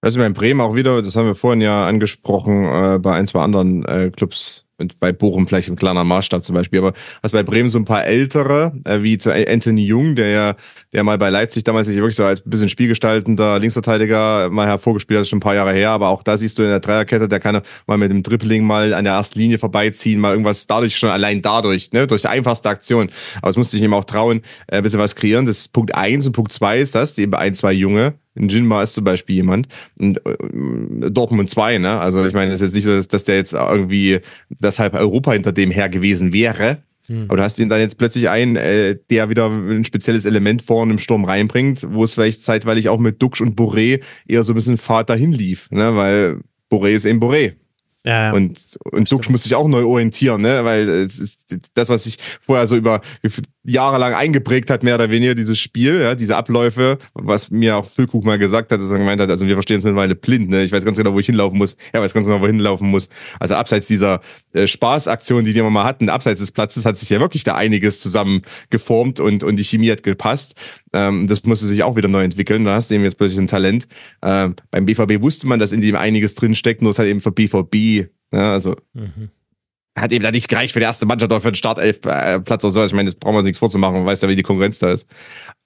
Also 0.02 0.18
bei 0.18 0.28
Bremen 0.30 0.60
auch 0.60 0.74
wieder, 0.74 1.02
das 1.02 1.14
haben 1.16 1.26
wir 1.26 1.34
vorhin 1.34 1.60
ja 1.60 1.86
angesprochen, 1.86 2.64
äh, 2.64 2.98
bei 2.98 3.14
ein, 3.14 3.26
zwei 3.26 3.40
anderen 3.40 3.84
äh, 3.84 4.10
Clubs 4.10 4.66
und 4.78 4.98
bei 4.98 5.12
Bochum 5.12 5.46
vielleicht 5.46 5.68
im 5.68 5.76
kleinen 5.76 6.06
Maßstab 6.06 6.42
zum 6.42 6.54
Beispiel, 6.54 6.78
aber 6.78 6.94
was 7.20 7.32
bei 7.32 7.42
Bremen 7.42 7.68
so 7.68 7.78
ein 7.78 7.84
paar 7.84 8.06
ältere, 8.06 8.72
äh, 8.84 9.02
wie 9.02 9.18
zu 9.18 9.30
Anthony 9.30 9.84
Jung, 9.84 10.16
der 10.16 10.28
ja, 10.28 10.56
der 10.92 11.04
mal 11.04 11.18
bei 11.18 11.30
Leipzig 11.30 11.64
damals 11.64 11.86
sich 11.86 11.96
wirklich 11.96 12.16
so 12.16 12.24
als 12.24 12.40
bisschen 12.40 12.68
spielgestaltender 12.68 13.58
Linksverteidiger 13.58 14.50
mal 14.50 14.66
hervorgespielt 14.66 15.20
hat, 15.20 15.28
schon 15.28 15.38
ein 15.38 15.40
paar 15.40 15.54
Jahre 15.54 15.72
her, 15.72 15.90
aber 15.90 16.08
auch 16.08 16.22
da 16.22 16.36
siehst 16.36 16.58
du 16.58 16.62
in 16.62 16.70
der 16.70 16.80
Dreierkette, 16.80 17.28
der 17.28 17.40
kann 17.40 17.60
mal 17.86 17.98
mit 17.98 18.10
dem 18.10 18.22
Dribbling 18.22 18.64
mal 18.64 18.92
an 18.94 19.04
der 19.04 19.14
ersten 19.14 19.38
Linie 19.38 19.58
vorbeiziehen, 19.58 20.20
mal 20.20 20.32
irgendwas 20.32 20.66
dadurch 20.66 20.96
schon 20.96 21.10
allein 21.10 21.42
dadurch, 21.42 21.92
ne, 21.92 22.06
durch 22.06 22.22
die 22.22 22.28
einfachste 22.28 22.68
Aktion. 22.68 23.10
Aber 23.40 23.50
es 23.50 23.56
musste 23.56 23.76
sich 23.76 23.84
eben 23.84 23.94
auch 23.94 24.04
trauen, 24.04 24.42
äh, 24.66 24.78
ein 24.78 24.82
bisschen 24.82 25.00
was 25.00 25.14
kreieren. 25.14 25.46
Das 25.46 25.58
ist 25.58 25.72
Punkt 25.72 25.94
eins 25.94 26.26
und 26.26 26.32
Punkt 26.32 26.52
zwei 26.52 26.80
ist 26.80 26.94
das, 26.94 27.16
eben 27.18 27.34
ein, 27.34 27.54
zwei 27.54 27.72
Junge, 27.72 28.14
ein 28.36 28.48
Jinma 28.48 28.82
ist 28.82 28.94
zum 28.94 29.04
Beispiel 29.04 29.36
jemand. 29.36 29.68
Und, 29.98 30.24
äh, 30.26 31.10
Dortmund 31.10 31.50
2, 31.50 31.78
ne? 31.78 31.98
Also 32.00 32.24
ich 32.24 32.34
meine, 32.34 32.52
es 32.52 32.60
ist 32.60 32.68
jetzt 32.68 32.74
nicht 32.74 32.84
so, 32.84 32.92
dass, 32.92 33.08
dass 33.08 33.24
der 33.24 33.36
jetzt 33.36 33.52
irgendwie 33.52 34.20
das 34.48 34.78
halb 34.78 34.94
Europa 34.94 35.32
hinter 35.32 35.52
dem 35.52 35.70
her 35.70 35.88
gewesen 35.88 36.32
wäre. 36.32 36.78
Hm. 37.10 37.24
Aber 37.26 37.38
du 37.38 37.42
hast 37.42 37.58
ihn 37.58 37.68
dann 37.68 37.80
jetzt 37.80 37.98
plötzlich 37.98 38.28
einen, 38.28 38.54
äh, 38.54 38.96
der 39.10 39.28
wieder 39.28 39.50
ein 39.50 39.84
spezielles 39.84 40.24
Element 40.24 40.62
vorne 40.62 40.92
im 40.92 40.98
Sturm 40.98 41.24
reinbringt, 41.24 41.84
wo 41.90 42.04
es 42.04 42.14
vielleicht 42.14 42.44
zeitweilig 42.44 42.88
auch 42.88 43.00
mit 43.00 43.20
Duxch 43.20 43.40
und 43.40 43.58
Boré 43.58 44.00
eher 44.28 44.44
so 44.44 44.52
ein 44.52 44.54
bisschen 44.54 44.78
Fahrt 44.78 45.10
dahin 45.10 45.32
lief, 45.32 45.68
ne? 45.72 45.96
Weil 45.96 46.40
Boré 46.70 46.90
ist 46.90 47.06
eben 47.06 47.20
Boré. 47.20 47.54
Ja, 48.06 48.32
und 48.32 48.78
und 48.92 49.10
Duxch 49.10 49.28
muss 49.28 49.42
sich 49.42 49.56
auch 49.56 49.66
neu 49.66 49.84
orientieren, 49.84 50.40
ne? 50.40 50.64
Weil 50.64 50.88
es 50.88 51.18
ist 51.18 51.58
das, 51.74 51.88
was 51.88 52.04
sich 52.04 52.18
vorher 52.40 52.68
so 52.68 52.76
über 52.76 53.00
jahrelang 53.62 54.14
eingeprägt 54.14 54.70
hat, 54.70 54.82
mehr 54.82 54.94
oder 54.94 55.10
weniger, 55.10 55.34
dieses 55.34 55.58
Spiel, 55.58 56.00
ja, 56.00 56.14
diese 56.14 56.36
Abläufe, 56.36 56.98
was 57.12 57.50
mir 57.50 57.76
auch 57.76 57.84
Füllkuch 57.84 58.24
mal 58.24 58.38
gesagt 58.38 58.72
hat, 58.72 58.80
dass 58.80 58.90
er 58.90 58.98
gemeint 58.98 59.20
hat, 59.20 59.28
also 59.28 59.46
wir 59.46 59.54
verstehen 59.54 59.78
es 59.78 59.84
mittlerweile 59.84 60.14
blind, 60.14 60.48
ne? 60.48 60.62
Ich 60.62 60.72
weiß 60.72 60.84
ganz 60.84 60.96
genau, 60.96 61.12
wo 61.12 61.20
ich 61.20 61.26
hinlaufen 61.26 61.58
muss. 61.58 61.76
Er 61.92 62.00
weiß 62.00 62.14
ganz 62.14 62.26
genau, 62.26 62.40
wo 62.40 62.46
ich 62.46 62.52
hinlaufen 62.52 62.88
muss. 62.88 63.10
Also 63.38 63.54
abseits 63.54 63.86
dieser 63.86 64.22
äh, 64.52 64.66
Spaßaktion, 64.66 65.44
die 65.44 65.52
die 65.52 65.58
immer 65.58 65.70
mal 65.70 65.84
hatten, 65.84 66.08
abseits 66.08 66.40
des 66.40 66.52
Platzes, 66.52 66.86
hat 66.86 66.96
sich 66.96 67.10
ja 67.10 67.20
wirklich 67.20 67.44
da 67.44 67.54
einiges 67.54 68.00
zusammen 68.00 68.42
geformt 68.70 69.20
und, 69.20 69.44
und 69.44 69.56
die 69.56 69.64
Chemie 69.64 69.90
hat 69.90 70.02
gepasst. 70.02 70.54
Ähm, 70.94 71.26
das 71.26 71.44
musste 71.44 71.66
sich 71.66 71.82
auch 71.82 71.96
wieder 71.96 72.08
neu 72.08 72.22
entwickeln. 72.22 72.64
Da 72.64 72.74
hast 72.74 72.90
du 72.90 72.94
eben 72.94 73.04
jetzt 73.04 73.18
plötzlich 73.18 73.38
ein 73.38 73.46
Talent. 73.46 73.88
Ähm, 74.22 74.56
beim 74.70 74.86
BVB 74.86 75.20
wusste 75.20 75.46
man, 75.46 75.60
dass 75.60 75.72
in 75.72 75.82
dem 75.82 75.96
einiges 75.96 76.34
drinsteckt, 76.34 76.80
nur 76.80 76.92
es 76.92 76.98
halt 76.98 77.10
eben 77.10 77.20
für 77.20 77.32
BVB, 77.32 78.08
ja, 78.32 78.52
also 78.52 78.76
mhm 78.94 79.28
hat 79.98 80.12
eben 80.12 80.22
da 80.22 80.30
nicht 80.30 80.48
gereicht 80.48 80.72
für 80.72 80.78
die 80.78 80.84
erste 80.84 81.06
Mannschaft 81.06 81.32
oder 81.32 81.40
für 81.40 81.50
den 81.50 81.56
Startelfplatz 81.56 82.64
oder 82.64 82.70
so. 82.70 82.84
Ich 82.84 82.92
meine, 82.92 83.10
das 83.10 83.18
brauchen 83.18 83.34
wir 83.34 83.38
uns 83.38 83.46
nichts 83.46 83.58
vorzumachen, 83.58 83.96
man 83.96 84.06
weiß 84.06 84.20
ja, 84.20 84.28
wie 84.28 84.36
die 84.36 84.42
Konkurrenz 84.42 84.78
da 84.78 84.92
ist. 84.92 85.08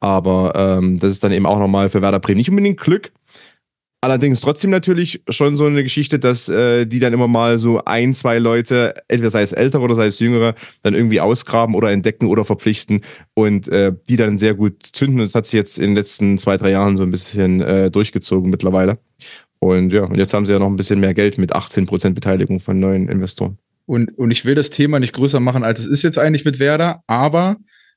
Aber 0.00 0.52
ähm, 0.54 0.98
das 0.98 1.10
ist 1.10 1.24
dann 1.24 1.32
eben 1.32 1.46
auch 1.46 1.58
nochmal 1.58 1.88
für 1.90 2.02
Werder 2.02 2.20
Bremen 2.20 2.38
nicht 2.38 2.50
unbedingt 2.50 2.80
Glück. 2.80 3.12
Allerdings 4.04 4.42
trotzdem 4.42 4.70
natürlich 4.70 5.22
schon 5.30 5.56
so 5.56 5.64
eine 5.64 5.82
Geschichte, 5.82 6.18
dass 6.18 6.46
äh, 6.50 6.84
die 6.84 6.98
dann 6.98 7.14
immer 7.14 7.26
mal 7.26 7.56
so 7.56 7.82
ein, 7.86 8.12
zwei 8.12 8.38
Leute, 8.38 8.92
entweder 9.08 9.30
sei 9.30 9.40
es 9.40 9.52
ältere 9.52 9.80
oder 9.80 9.94
sei 9.94 10.08
es 10.08 10.18
jüngere, 10.18 10.54
dann 10.82 10.94
irgendwie 10.94 11.22
ausgraben 11.22 11.74
oder 11.74 11.90
entdecken 11.90 12.26
oder 12.26 12.44
verpflichten 12.44 13.00
und 13.32 13.66
äh, 13.68 13.92
die 14.06 14.16
dann 14.16 14.36
sehr 14.36 14.52
gut 14.52 14.82
zünden. 14.82 15.20
Das 15.20 15.34
hat 15.34 15.46
sich 15.46 15.54
jetzt 15.54 15.78
in 15.78 15.86
den 15.86 15.94
letzten 15.94 16.36
zwei, 16.36 16.58
drei 16.58 16.70
Jahren 16.70 16.98
so 16.98 17.02
ein 17.02 17.10
bisschen 17.10 17.62
äh, 17.62 17.90
durchgezogen 17.90 18.50
mittlerweile. 18.50 18.98
Und 19.58 19.90
ja, 19.90 20.02
und 20.02 20.18
jetzt 20.18 20.34
haben 20.34 20.44
sie 20.44 20.52
ja 20.52 20.58
noch 20.58 20.66
ein 20.66 20.76
bisschen 20.76 21.00
mehr 21.00 21.14
Geld 21.14 21.38
mit 21.38 21.56
18% 21.56 22.10
Beteiligung 22.10 22.60
von 22.60 22.78
neuen 22.78 23.08
Investoren. 23.08 23.56
Und, 23.86 24.16
und 24.16 24.30
ich 24.30 24.44
will 24.44 24.54
das 24.54 24.70
Thema 24.70 24.98
nicht 24.98 25.12
größer 25.12 25.40
machen, 25.40 25.64
als 25.64 25.80
es 25.80 25.86
ist 25.86 26.02
jetzt 26.02 26.18
eigentlich 26.18 26.44
mit 26.44 26.58
Werder, 26.58 27.02
aber 27.06 27.56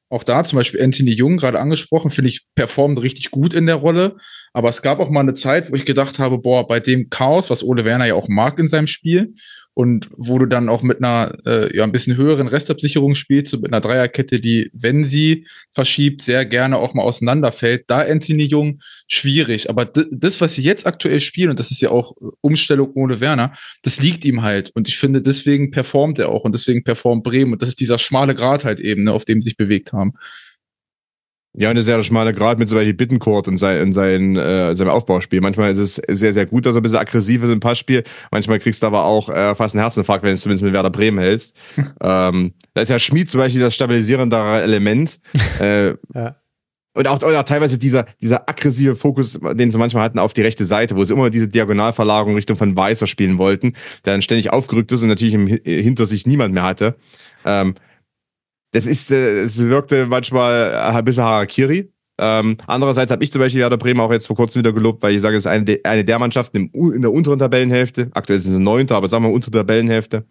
auch 0.10 0.24
da 0.24 0.44
zum 0.44 0.58
Beispiel 0.58 0.82
Anthony 0.82 1.12
Jung, 1.12 1.38
gerade 1.38 1.60
angesprochen, 1.60 2.10
finde 2.10 2.30
ich, 2.30 2.46
performt 2.56 3.02
richtig 3.02 3.30
gut 3.30 3.54
in 3.54 3.66
der 3.66 3.76
Rolle. 3.76 4.16
Aber 4.54 4.70
es 4.70 4.82
gab 4.82 5.00
auch 5.00 5.10
mal 5.10 5.20
eine 5.20 5.34
Zeit, 5.34 5.70
wo 5.70 5.76
ich 5.76 5.86
gedacht 5.86 6.18
habe, 6.18 6.40
boah, 6.40 6.66
bei 6.66 6.80
dem 6.80 7.10
Chaos, 7.10 7.50
was 7.50 7.64
Ole 7.64 7.84
Werner 7.84 8.06
ja 8.06 8.16
auch 8.16 8.30
mag 8.30 8.58
in 8.58 8.70
seinem 8.70 8.88
Spiel, 8.88 9.34
und 9.78 10.10
wo 10.18 10.40
du 10.40 10.48
dann 10.48 10.70
auch 10.70 10.82
mit 10.82 11.04
einer 11.04 11.38
äh, 11.46 11.78
ja 11.78 11.84
ein 11.84 11.92
bisschen 11.92 12.18
höheren 12.18 12.48
Restabsicherung 12.48 13.14
spielst, 13.14 13.52
so 13.52 13.60
mit 13.60 13.72
einer 13.72 13.80
Dreierkette, 13.80 14.40
die, 14.40 14.72
wenn 14.74 15.06
sie 15.06 15.46
verschiebt, 15.72 16.24
sehr 16.24 16.46
gerne 16.46 16.78
auch 16.78 16.96
mal 16.96 17.04
auseinanderfällt. 17.04 17.84
Da 17.86 18.00
Anthony 18.00 18.46
Jung 18.46 18.80
schwierig, 19.08 19.70
aber 19.70 19.86
das, 19.86 20.42
was 20.42 20.56
sie 20.56 20.64
jetzt 20.64 20.88
aktuell 20.88 21.20
spielen, 21.20 21.52
und 21.52 21.60
das 21.60 21.70
ist 21.70 21.80
ja 21.80 21.92
auch 21.92 22.16
Umstellung 22.42 22.90
ohne 22.96 23.20
Werner, 23.20 23.54
das 23.84 24.02
liegt 24.02 24.26
ihm 24.26 24.42
halt. 24.42 24.72
Und 24.72 24.88
ich 24.88 24.98
finde, 24.98 25.22
deswegen 25.22 25.70
performt 25.70 26.18
er 26.18 26.30
auch 26.30 26.44
und 26.44 26.56
deswegen 26.56 26.84
performt 26.84 27.24
Bremen. 27.24 27.54
Und 27.54 27.62
das 27.62 27.70
ist 27.70 27.80
dieser 27.80 28.00
schmale 28.00 28.34
Grat 28.34 28.66
halt 28.66 28.80
eben, 28.80 29.04
ne, 29.04 29.14
auf 29.14 29.26
dem 29.26 29.42
sie 29.42 29.50
sich 29.50 29.58
bewegt 29.58 29.94
haben. 29.94 30.14
Ja, 31.60 31.72
eine 31.72 31.82
sehr 31.82 32.02
schmale 32.04 32.34
Grad 32.34 32.60
mit 32.60 32.70
so 32.70 32.76
Beispiel 32.76 32.94
Bittencourt 32.94 33.48
und 33.48 33.58
sein, 33.58 33.92
sein, 33.92 34.36
äh, 34.36 34.76
seinem 34.76 34.90
Aufbauspiel. 34.90 35.42
Manchmal 35.42 35.72
ist 35.72 35.80
es 35.80 35.96
sehr, 35.96 36.32
sehr 36.32 36.46
gut, 36.46 36.68
dass 36.68 36.76
er 36.76 36.82
ein 36.82 36.84
bisschen 36.84 37.00
aggressiv 37.00 37.42
ist 37.42 37.52
im 37.52 37.60
Passspiel. 37.60 38.04
Manchmal 38.30 38.60
kriegst 38.60 38.84
du 38.84 38.88
aber 38.88 39.06
auch 39.06 39.28
äh, 39.30 39.56
fast 39.56 39.74
einen 39.74 39.82
Herzinfarkt, 39.82 40.22
wenn 40.22 40.30
du 40.30 40.36
es 40.36 40.42
zumindest 40.42 40.64
mit 40.64 40.74
Werder 40.74 40.92
Bremen 40.92 41.18
hältst. 41.18 41.58
ähm, 42.02 42.54
da 42.76 42.82
ist 42.82 42.90
ja 42.90 43.00
Schmied 43.00 43.28
zum 43.28 43.40
Beispiel 43.40 43.60
das 43.60 43.74
stabilisierende 43.74 44.38
Element. 44.38 45.20
äh, 45.60 45.96
ja. 46.14 46.36
Und 46.94 47.08
auch 47.08 47.22
oder 47.24 47.44
teilweise 47.44 47.80
dieser, 47.80 48.06
dieser 48.22 48.48
aggressive 48.48 48.96
Fokus, 48.96 49.40
den 49.54 49.72
sie 49.72 49.78
manchmal 49.80 50.04
hatten 50.04 50.20
auf 50.20 50.34
die 50.34 50.42
rechte 50.42 50.66
Seite, 50.66 50.96
wo 50.96 51.04
sie 51.04 51.14
immer 51.14 51.32
diese 51.32 51.48
Diagonalverlagerung 51.48 52.36
Richtung 52.36 52.56
von 52.56 52.76
Weißer 52.76 53.08
spielen 53.08 53.40
wollten, 53.40 53.74
der 54.06 54.14
dann 54.14 54.22
ständig 54.22 54.52
aufgerückt 54.52 54.92
ist 54.92 55.02
und 55.02 55.08
natürlich 55.08 55.34
im, 55.34 55.48
hinter 55.48 56.06
sich 56.06 56.28
niemand 56.28 56.54
mehr 56.54 56.64
hatte. 56.64 56.96
Ähm, 57.46 57.76
das 58.72 58.86
ist, 58.86 59.12
äh, 59.12 59.42
es 59.42 59.60
wirkte 59.60 60.06
manchmal 60.08 60.74
ein 60.74 61.04
bisschen 61.04 61.24
Harakiri. 61.24 61.92
Ähm, 62.20 62.58
andererseits 62.66 63.12
habe 63.12 63.24
ich 63.24 63.32
zum 63.32 63.42
Beispiel 63.42 63.62
Werder 63.62 63.78
Bremen 63.78 64.00
auch 64.00 64.12
jetzt 64.12 64.26
vor 64.26 64.36
kurzem 64.36 64.62
wieder 64.62 64.74
gelobt, 64.74 65.04
weil 65.04 65.14
ich 65.14 65.22
sage, 65.22 65.38
es 65.38 65.44
ist 65.44 65.48
eine, 65.48 65.64
de, 65.64 65.84
eine 65.84 66.04
der 66.04 66.18
Mannschaften 66.18 66.70
im, 66.74 66.94
in 66.94 67.02
der 67.02 67.12
unteren 67.12 67.38
Tabellenhälfte. 67.38 68.10
Aktuell 68.14 68.40
sind 68.40 68.54
sie 68.54 68.60
neunter, 68.60 68.96
aber 68.96 69.08
sagen 69.08 69.24
wir 69.24 69.32
unter 69.32 69.52
Tabellenhälfte, 69.52 70.26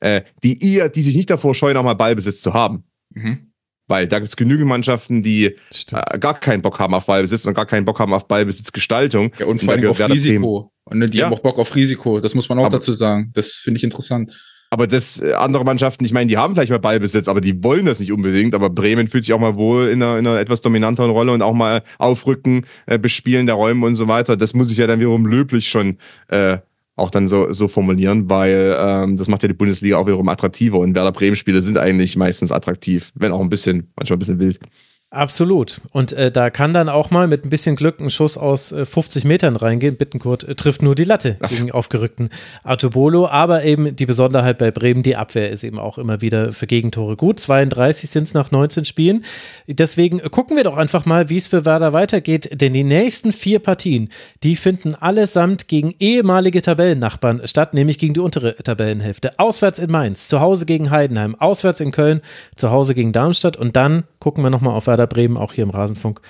äh, 0.00 0.22
die 0.42 0.58
ihr, 0.62 0.90
die 0.90 1.02
sich 1.02 1.16
nicht 1.16 1.30
davor 1.30 1.54
scheuen, 1.54 1.76
auch 1.76 1.82
mal 1.82 1.94
Ballbesitz 1.94 2.42
zu 2.42 2.52
haben. 2.52 2.84
Mhm. 3.14 3.52
Weil 3.88 4.06
da 4.06 4.18
gibt 4.18 4.30
es 4.30 4.36
genügend 4.36 4.68
Mannschaften, 4.68 5.22
die 5.22 5.46
äh, 5.46 6.18
gar 6.18 6.38
keinen 6.38 6.62
Bock 6.62 6.78
haben 6.78 6.94
auf 6.94 7.06
Ballbesitz 7.06 7.46
und 7.46 7.54
gar 7.54 7.66
keinen 7.66 7.86
Bock 7.86 7.98
haben 7.98 8.12
auf 8.12 8.28
Ballbesitzgestaltung. 8.28 9.32
Ja, 9.38 9.46
und 9.46 9.62
vor 9.62 9.72
allem 9.72 9.88
auf 9.88 9.98
Risiko. 9.98 10.72
Und 10.84 10.98
ne, 10.98 11.08
die 11.08 11.18
ja. 11.18 11.24
haben 11.24 11.32
auch 11.32 11.40
Bock 11.40 11.58
auf 11.58 11.74
Risiko. 11.74 12.20
Das 12.20 12.34
muss 12.34 12.48
man 12.48 12.58
auch 12.58 12.66
aber, 12.66 12.76
dazu 12.76 12.92
sagen. 12.92 13.30
Das 13.32 13.54
finde 13.54 13.78
ich 13.78 13.84
interessant. 13.84 14.38
Aber 14.72 14.86
das 14.86 15.20
äh, 15.20 15.32
andere 15.32 15.64
Mannschaften, 15.64 16.04
ich 16.04 16.12
meine, 16.12 16.28
die 16.28 16.38
haben 16.38 16.54
vielleicht 16.54 16.70
mal 16.70 16.78
Ballbesitz, 16.78 17.26
aber 17.26 17.40
die 17.40 17.62
wollen 17.64 17.86
das 17.86 17.98
nicht 17.98 18.12
unbedingt. 18.12 18.54
Aber 18.54 18.70
Bremen 18.70 19.08
fühlt 19.08 19.24
sich 19.24 19.34
auch 19.34 19.40
mal 19.40 19.56
wohl 19.56 19.88
in 19.88 20.02
einer, 20.02 20.18
in 20.18 20.26
einer 20.26 20.38
etwas 20.38 20.60
dominanteren 20.60 21.10
Rolle 21.10 21.32
und 21.32 21.42
auch 21.42 21.54
mal 21.54 21.82
aufrücken, 21.98 22.64
äh, 22.86 22.98
bespielen 22.98 23.46
der 23.46 23.56
Räume 23.56 23.84
und 23.86 23.96
so 23.96 24.06
weiter. 24.06 24.36
Das 24.36 24.54
muss 24.54 24.70
ich 24.70 24.78
ja 24.78 24.86
dann 24.86 25.00
wiederum 25.00 25.26
löblich 25.26 25.68
schon 25.68 25.98
äh, 26.28 26.58
auch 26.94 27.10
dann 27.10 27.26
so, 27.26 27.52
so 27.52 27.66
formulieren, 27.66 28.30
weil 28.30 28.76
ähm, 28.78 29.16
das 29.16 29.26
macht 29.26 29.42
ja 29.42 29.48
die 29.48 29.54
Bundesliga 29.54 29.96
auch 29.96 30.06
wiederum 30.06 30.28
attraktiver 30.28 30.78
und 30.78 30.94
Werder 30.94 31.12
Bremen-Spiele 31.12 31.62
sind 31.62 31.78
eigentlich 31.78 32.16
meistens 32.16 32.52
attraktiv, 32.52 33.10
wenn 33.14 33.32
auch 33.32 33.40
ein 33.40 33.48
bisschen, 33.48 33.88
manchmal 33.96 34.16
ein 34.16 34.20
bisschen 34.20 34.38
wild. 34.38 34.60
Absolut. 35.12 35.80
Und 35.90 36.12
äh, 36.12 36.30
da 36.30 36.50
kann 36.50 36.72
dann 36.72 36.88
auch 36.88 37.10
mal 37.10 37.26
mit 37.26 37.44
ein 37.44 37.50
bisschen 37.50 37.74
Glück 37.74 37.98
ein 37.98 38.10
Schuss 38.10 38.38
aus 38.38 38.70
äh, 38.70 38.86
50 38.86 39.24
Metern 39.24 39.56
reingehen. 39.56 39.96
Bittenkurt 39.96 40.44
äh, 40.44 40.54
trifft 40.54 40.82
nur 40.82 40.94
die 40.94 41.02
Latte 41.02 41.36
Ach. 41.40 41.48
gegen 41.48 41.72
aufgerückten 41.72 42.30
Artobolo. 42.62 43.26
Aber 43.26 43.64
eben 43.64 43.96
die 43.96 44.06
Besonderheit 44.06 44.58
bei 44.58 44.70
Bremen, 44.70 45.02
die 45.02 45.16
Abwehr 45.16 45.50
ist 45.50 45.64
eben 45.64 45.80
auch 45.80 45.98
immer 45.98 46.20
wieder 46.20 46.52
für 46.52 46.68
Gegentore 46.68 47.16
gut. 47.16 47.40
32 47.40 48.08
sind 48.08 48.22
es 48.22 48.34
nach 48.34 48.52
19 48.52 48.84
Spielen. 48.84 49.24
Deswegen 49.66 50.20
gucken 50.30 50.56
wir 50.56 50.62
doch 50.62 50.76
einfach 50.76 51.06
mal, 51.06 51.28
wie 51.28 51.38
es 51.38 51.48
für 51.48 51.64
Werder 51.64 51.92
weitergeht. 51.92 52.48
Denn 52.60 52.72
die 52.72 52.84
nächsten 52.84 53.32
vier 53.32 53.58
Partien, 53.58 54.10
die 54.44 54.54
finden 54.54 54.94
allesamt 54.94 55.66
gegen 55.66 55.92
ehemalige 55.98 56.62
Tabellennachbarn 56.62 57.42
statt, 57.48 57.74
nämlich 57.74 57.98
gegen 57.98 58.14
die 58.14 58.20
untere 58.20 58.54
Tabellenhälfte. 58.54 59.40
Auswärts 59.40 59.80
in 59.80 59.90
Mainz, 59.90 60.28
zu 60.28 60.38
Hause 60.38 60.66
gegen 60.66 60.90
Heidenheim, 60.90 61.34
auswärts 61.34 61.80
in 61.80 61.90
Köln, 61.90 62.20
zu 62.54 62.70
Hause 62.70 62.94
gegen 62.94 63.10
Darmstadt. 63.10 63.56
Und 63.56 63.74
dann 63.74 64.04
gucken 64.20 64.44
wir 64.44 64.50
nochmal 64.50 64.74
auf 64.74 64.86
Werder 64.86 65.06
Bremen, 65.06 65.36
auch 65.36 65.52
hier 65.52 65.64
im 65.64 65.70
Rasenfunk. 65.70 66.20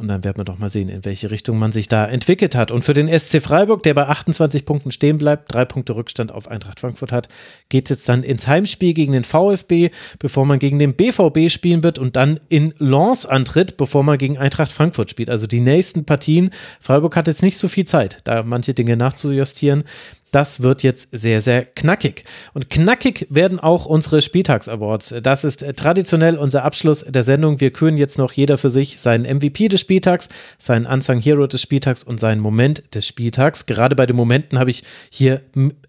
Und 0.00 0.08
dann 0.08 0.24
werden 0.24 0.38
wir 0.38 0.44
doch 0.44 0.58
mal 0.58 0.70
sehen, 0.70 0.88
in 0.88 1.04
welche 1.04 1.30
Richtung 1.30 1.58
man 1.58 1.72
sich 1.72 1.86
da 1.86 2.06
entwickelt 2.06 2.54
hat. 2.54 2.70
Und 2.70 2.86
für 2.86 2.94
den 2.94 3.06
SC 3.06 3.42
Freiburg, 3.42 3.82
der 3.82 3.92
bei 3.92 4.08
28 4.08 4.64
Punkten 4.64 4.92
stehen 4.92 5.18
bleibt, 5.18 5.52
drei 5.52 5.66
Punkte 5.66 5.94
Rückstand 5.94 6.32
auf 6.32 6.48
Eintracht 6.48 6.80
Frankfurt 6.80 7.12
hat, 7.12 7.28
geht 7.68 7.90
es 7.90 7.98
jetzt 7.98 8.08
dann 8.08 8.22
ins 8.22 8.48
Heimspiel 8.48 8.94
gegen 8.94 9.12
den 9.12 9.24
VfB, 9.24 9.90
bevor 10.18 10.46
man 10.46 10.58
gegen 10.58 10.78
den 10.78 10.94
BVB 10.94 11.50
spielen 11.50 11.82
wird 11.82 11.98
und 11.98 12.16
dann 12.16 12.40
in 12.48 12.72
Lens 12.78 13.26
antritt, 13.26 13.76
bevor 13.76 14.02
man 14.02 14.16
gegen 14.16 14.38
Eintracht 14.38 14.72
Frankfurt 14.72 15.10
spielt. 15.10 15.28
Also 15.28 15.46
die 15.46 15.60
nächsten 15.60 16.06
Partien. 16.06 16.48
Freiburg 16.80 17.14
hat 17.14 17.26
jetzt 17.26 17.42
nicht 17.42 17.58
so 17.58 17.68
viel 17.68 17.84
Zeit, 17.84 18.20
da 18.24 18.42
manche 18.42 18.72
Dinge 18.72 18.96
nachzujustieren. 18.96 19.84
Das 20.32 20.62
wird 20.62 20.82
jetzt 20.82 21.08
sehr, 21.12 21.40
sehr 21.40 21.64
knackig. 21.64 22.24
Und 22.52 22.70
knackig 22.70 23.26
werden 23.30 23.58
auch 23.58 23.86
unsere 23.86 24.22
Spieltags-Awards. 24.22 25.16
Das 25.22 25.44
ist 25.44 25.64
traditionell 25.76 26.36
unser 26.36 26.64
Abschluss 26.64 27.00
der 27.00 27.24
Sendung. 27.24 27.60
Wir 27.60 27.72
küren 27.72 27.96
jetzt 27.96 28.18
noch 28.18 28.32
jeder 28.32 28.58
für 28.58 28.70
sich 28.70 29.00
seinen 29.00 29.24
MVP 29.24 29.68
des 29.68 29.80
Spieltags, 29.80 30.28
seinen 30.58 30.86
Unsung 30.86 31.20
Hero 31.20 31.46
des 31.46 31.62
Spieltags 31.62 32.02
und 32.02 32.20
seinen 32.20 32.40
Moment 32.40 32.94
des 32.94 33.06
Spieltags. 33.06 33.66
Gerade 33.66 33.96
bei 33.96 34.06
den 34.06 34.16
Momenten 34.16 34.58
habe 34.58 34.70
ich 34.70 34.84
hier 35.10 35.42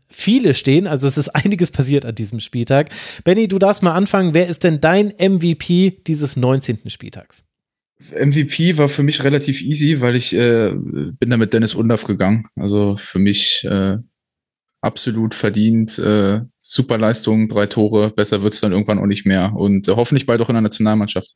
viele 0.09 0.53
stehen. 0.53 0.87
Also 0.87 1.07
es 1.07 1.17
ist 1.17 1.29
einiges 1.35 1.71
passiert 1.71 2.05
an 2.05 2.15
diesem 2.15 2.39
Spieltag. 2.39 2.89
Benny, 3.23 3.47
du 3.47 3.59
darfst 3.59 3.83
mal 3.83 3.93
anfangen. 3.93 4.33
Wer 4.33 4.47
ist 4.47 4.63
denn 4.63 4.81
dein 4.81 5.07
MVP 5.19 6.01
dieses 6.07 6.35
19. 6.35 6.89
Spieltags? 6.89 7.43
MVP 8.09 8.77
war 8.77 8.89
für 8.89 9.03
mich 9.03 9.23
relativ 9.23 9.61
easy, 9.61 10.01
weil 10.01 10.15
ich 10.15 10.33
äh, 10.33 10.73
bin 10.73 11.29
da 11.29 11.37
mit 11.37 11.53
Dennis 11.53 11.75
Undorf 11.75 12.03
gegangen. 12.05 12.47
Also 12.55 12.97
für 12.97 13.19
mich 13.19 13.63
äh, 13.65 13.97
absolut 14.81 15.35
verdient. 15.35 15.97
Äh, 15.99 16.41
super 16.59 16.97
Leistung, 16.97 17.47
drei 17.47 17.67
Tore. 17.67 18.11
Besser 18.11 18.41
wird's 18.43 18.59
dann 18.59 18.71
irgendwann 18.71 18.99
auch 18.99 19.05
nicht 19.05 19.25
mehr. 19.25 19.53
Und 19.55 19.87
äh, 19.87 19.95
hoffentlich 19.95 20.25
bald 20.25 20.41
auch 20.41 20.49
in 20.49 20.55
der 20.55 20.61
Nationalmannschaft. 20.61 21.29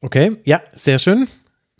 Okay, 0.00 0.36
ja, 0.44 0.60
sehr 0.72 0.98
schön. 0.98 1.26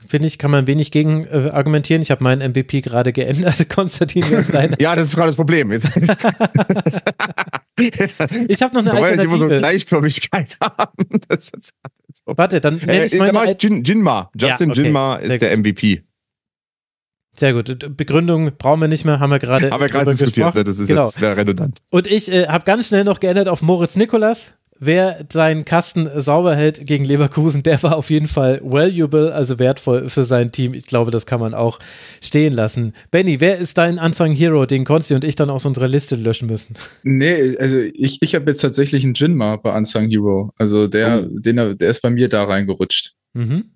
Finde 0.07 0.29
ich, 0.29 0.39
kann 0.39 0.51
man 0.51 0.67
wenig 0.67 0.91
gegen 0.93 1.27
äh, 1.27 1.51
argumentieren. 1.53 2.01
Ich 2.01 2.11
habe 2.11 2.25
meinen 2.25 2.53
MVP 2.53 2.81
gerade 2.81 3.13
geändert. 3.13 3.69
Konstantin, 3.75 4.25
wer 4.29 4.41
ist 4.41 4.55
deiner? 4.55 4.81
ja, 4.81 4.97
das 4.97 5.09
ist 5.09 5.17
gerade 5.17 5.29
das 5.29 5.37
Problem. 5.37 5.71
ich 5.73 5.83
habe 5.83 5.93
noch 8.75 8.81
eine 8.81 8.93
Alternative. 8.93 9.27
Ich 9.27 9.33
immer 9.33 9.39
so 9.39 9.49
Gleichförmigkeit 9.49 10.57
haben. 10.61 11.21
Warte, 12.25 12.61
dann 12.63 12.77
nenne 12.77 13.05
ich 13.05 13.13
äh, 13.13 13.19
meine... 13.19 13.33
Dann 13.33 13.49
ich 13.49 13.63
Jin, 13.63 13.85
Jinma. 13.85 14.31
Justin 14.35 14.69
ja, 14.69 14.73
okay. 14.73 14.83
Jinma 14.83 15.17
ist 15.17 15.43
der 15.43 15.59
MVP. 15.59 16.03
Sehr 17.33 17.53
gut. 17.53 17.97
Begründung 17.97 18.53
brauchen 18.59 18.81
wir 18.81 18.89
nicht 18.89 19.05
mehr, 19.05 19.21
haben 19.21 19.31
wir 19.31 19.39
gerade 19.39 19.71
haben 19.71 19.81
wir 19.81 19.89
gerade 19.89 20.11
diskutiert, 20.11 20.55
ne? 20.55 20.65
das 20.65 20.79
ist 20.79 20.89
genau. 20.89 21.07
jetzt, 21.07 21.21
wäre 21.21 21.37
redundant. 21.37 21.81
Und 21.91 22.07
ich 22.07 22.31
äh, 22.31 22.49
habe 22.49 22.65
ganz 22.65 22.89
schnell 22.89 23.05
noch 23.05 23.21
geändert 23.21 23.49
auf 23.49 23.63
Moritz 23.63 23.97
Nikolas. 23.97 24.57
Wer 24.83 25.27
seinen 25.31 25.67
Kasten 25.67 26.09
sauber 26.23 26.57
hält 26.57 26.87
gegen 26.87 27.05
Leverkusen, 27.05 27.63
der 27.63 27.83
war 27.83 27.97
auf 27.97 28.09
jeden 28.09 28.27
Fall 28.27 28.63
valuable, 28.65 29.35
also 29.35 29.59
wertvoll 29.59 30.09
für 30.09 30.25
sein 30.25 30.53
Team. 30.53 30.73
Ich 30.73 30.87
glaube, 30.87 31.11
das 31.11 31.27
kann 31.27 31.39
man 31.39 31.53
auch 31.53 31.79
stehen 32.23 32.55
lassen. 32.55 32.95
Benny, 33.11 33.41
wer 33.41 33.59
ist 33.59 33.77
dein 33.77 33.99
Unsung 33.99 34.33
Hero, 34.33 34.65
den 34.65 34.87
Konsti 34.87 35.15
und 35.15 35.23
ich 35.23 35.37
dann 35.37 35.51
aus 35.51 35.67
unserer 35.67 35.87
Liste 35.87 36.17
löschen 36.17 36.49
müssen? 36.49 36.77
Nee, 37.03 37.59
also 37.59 37.77
ich, 37.77 38.23
ich 38.23 38.35
habe 38.35 38.51
jetzt 38.51 38.63
tatsächlich 38.63 39.05
einen 39.05 39.13
Jinma 39.13 39.57
bei 39.57 39.77
Unsung 39.77 40.09
Hero. 40.09 40.51
Also 40.57 40.87
der, 40.89 41.27
oh. 41.27 41.39
den, 41.39 41.77
der 41.77 41.91
ist 41.91 42.01
bei 42.01 42.09
mir 42.09 42.31
da 42.31 42.45
reingerutscht. 42.45 43.13
Mhm. 43.35 43.73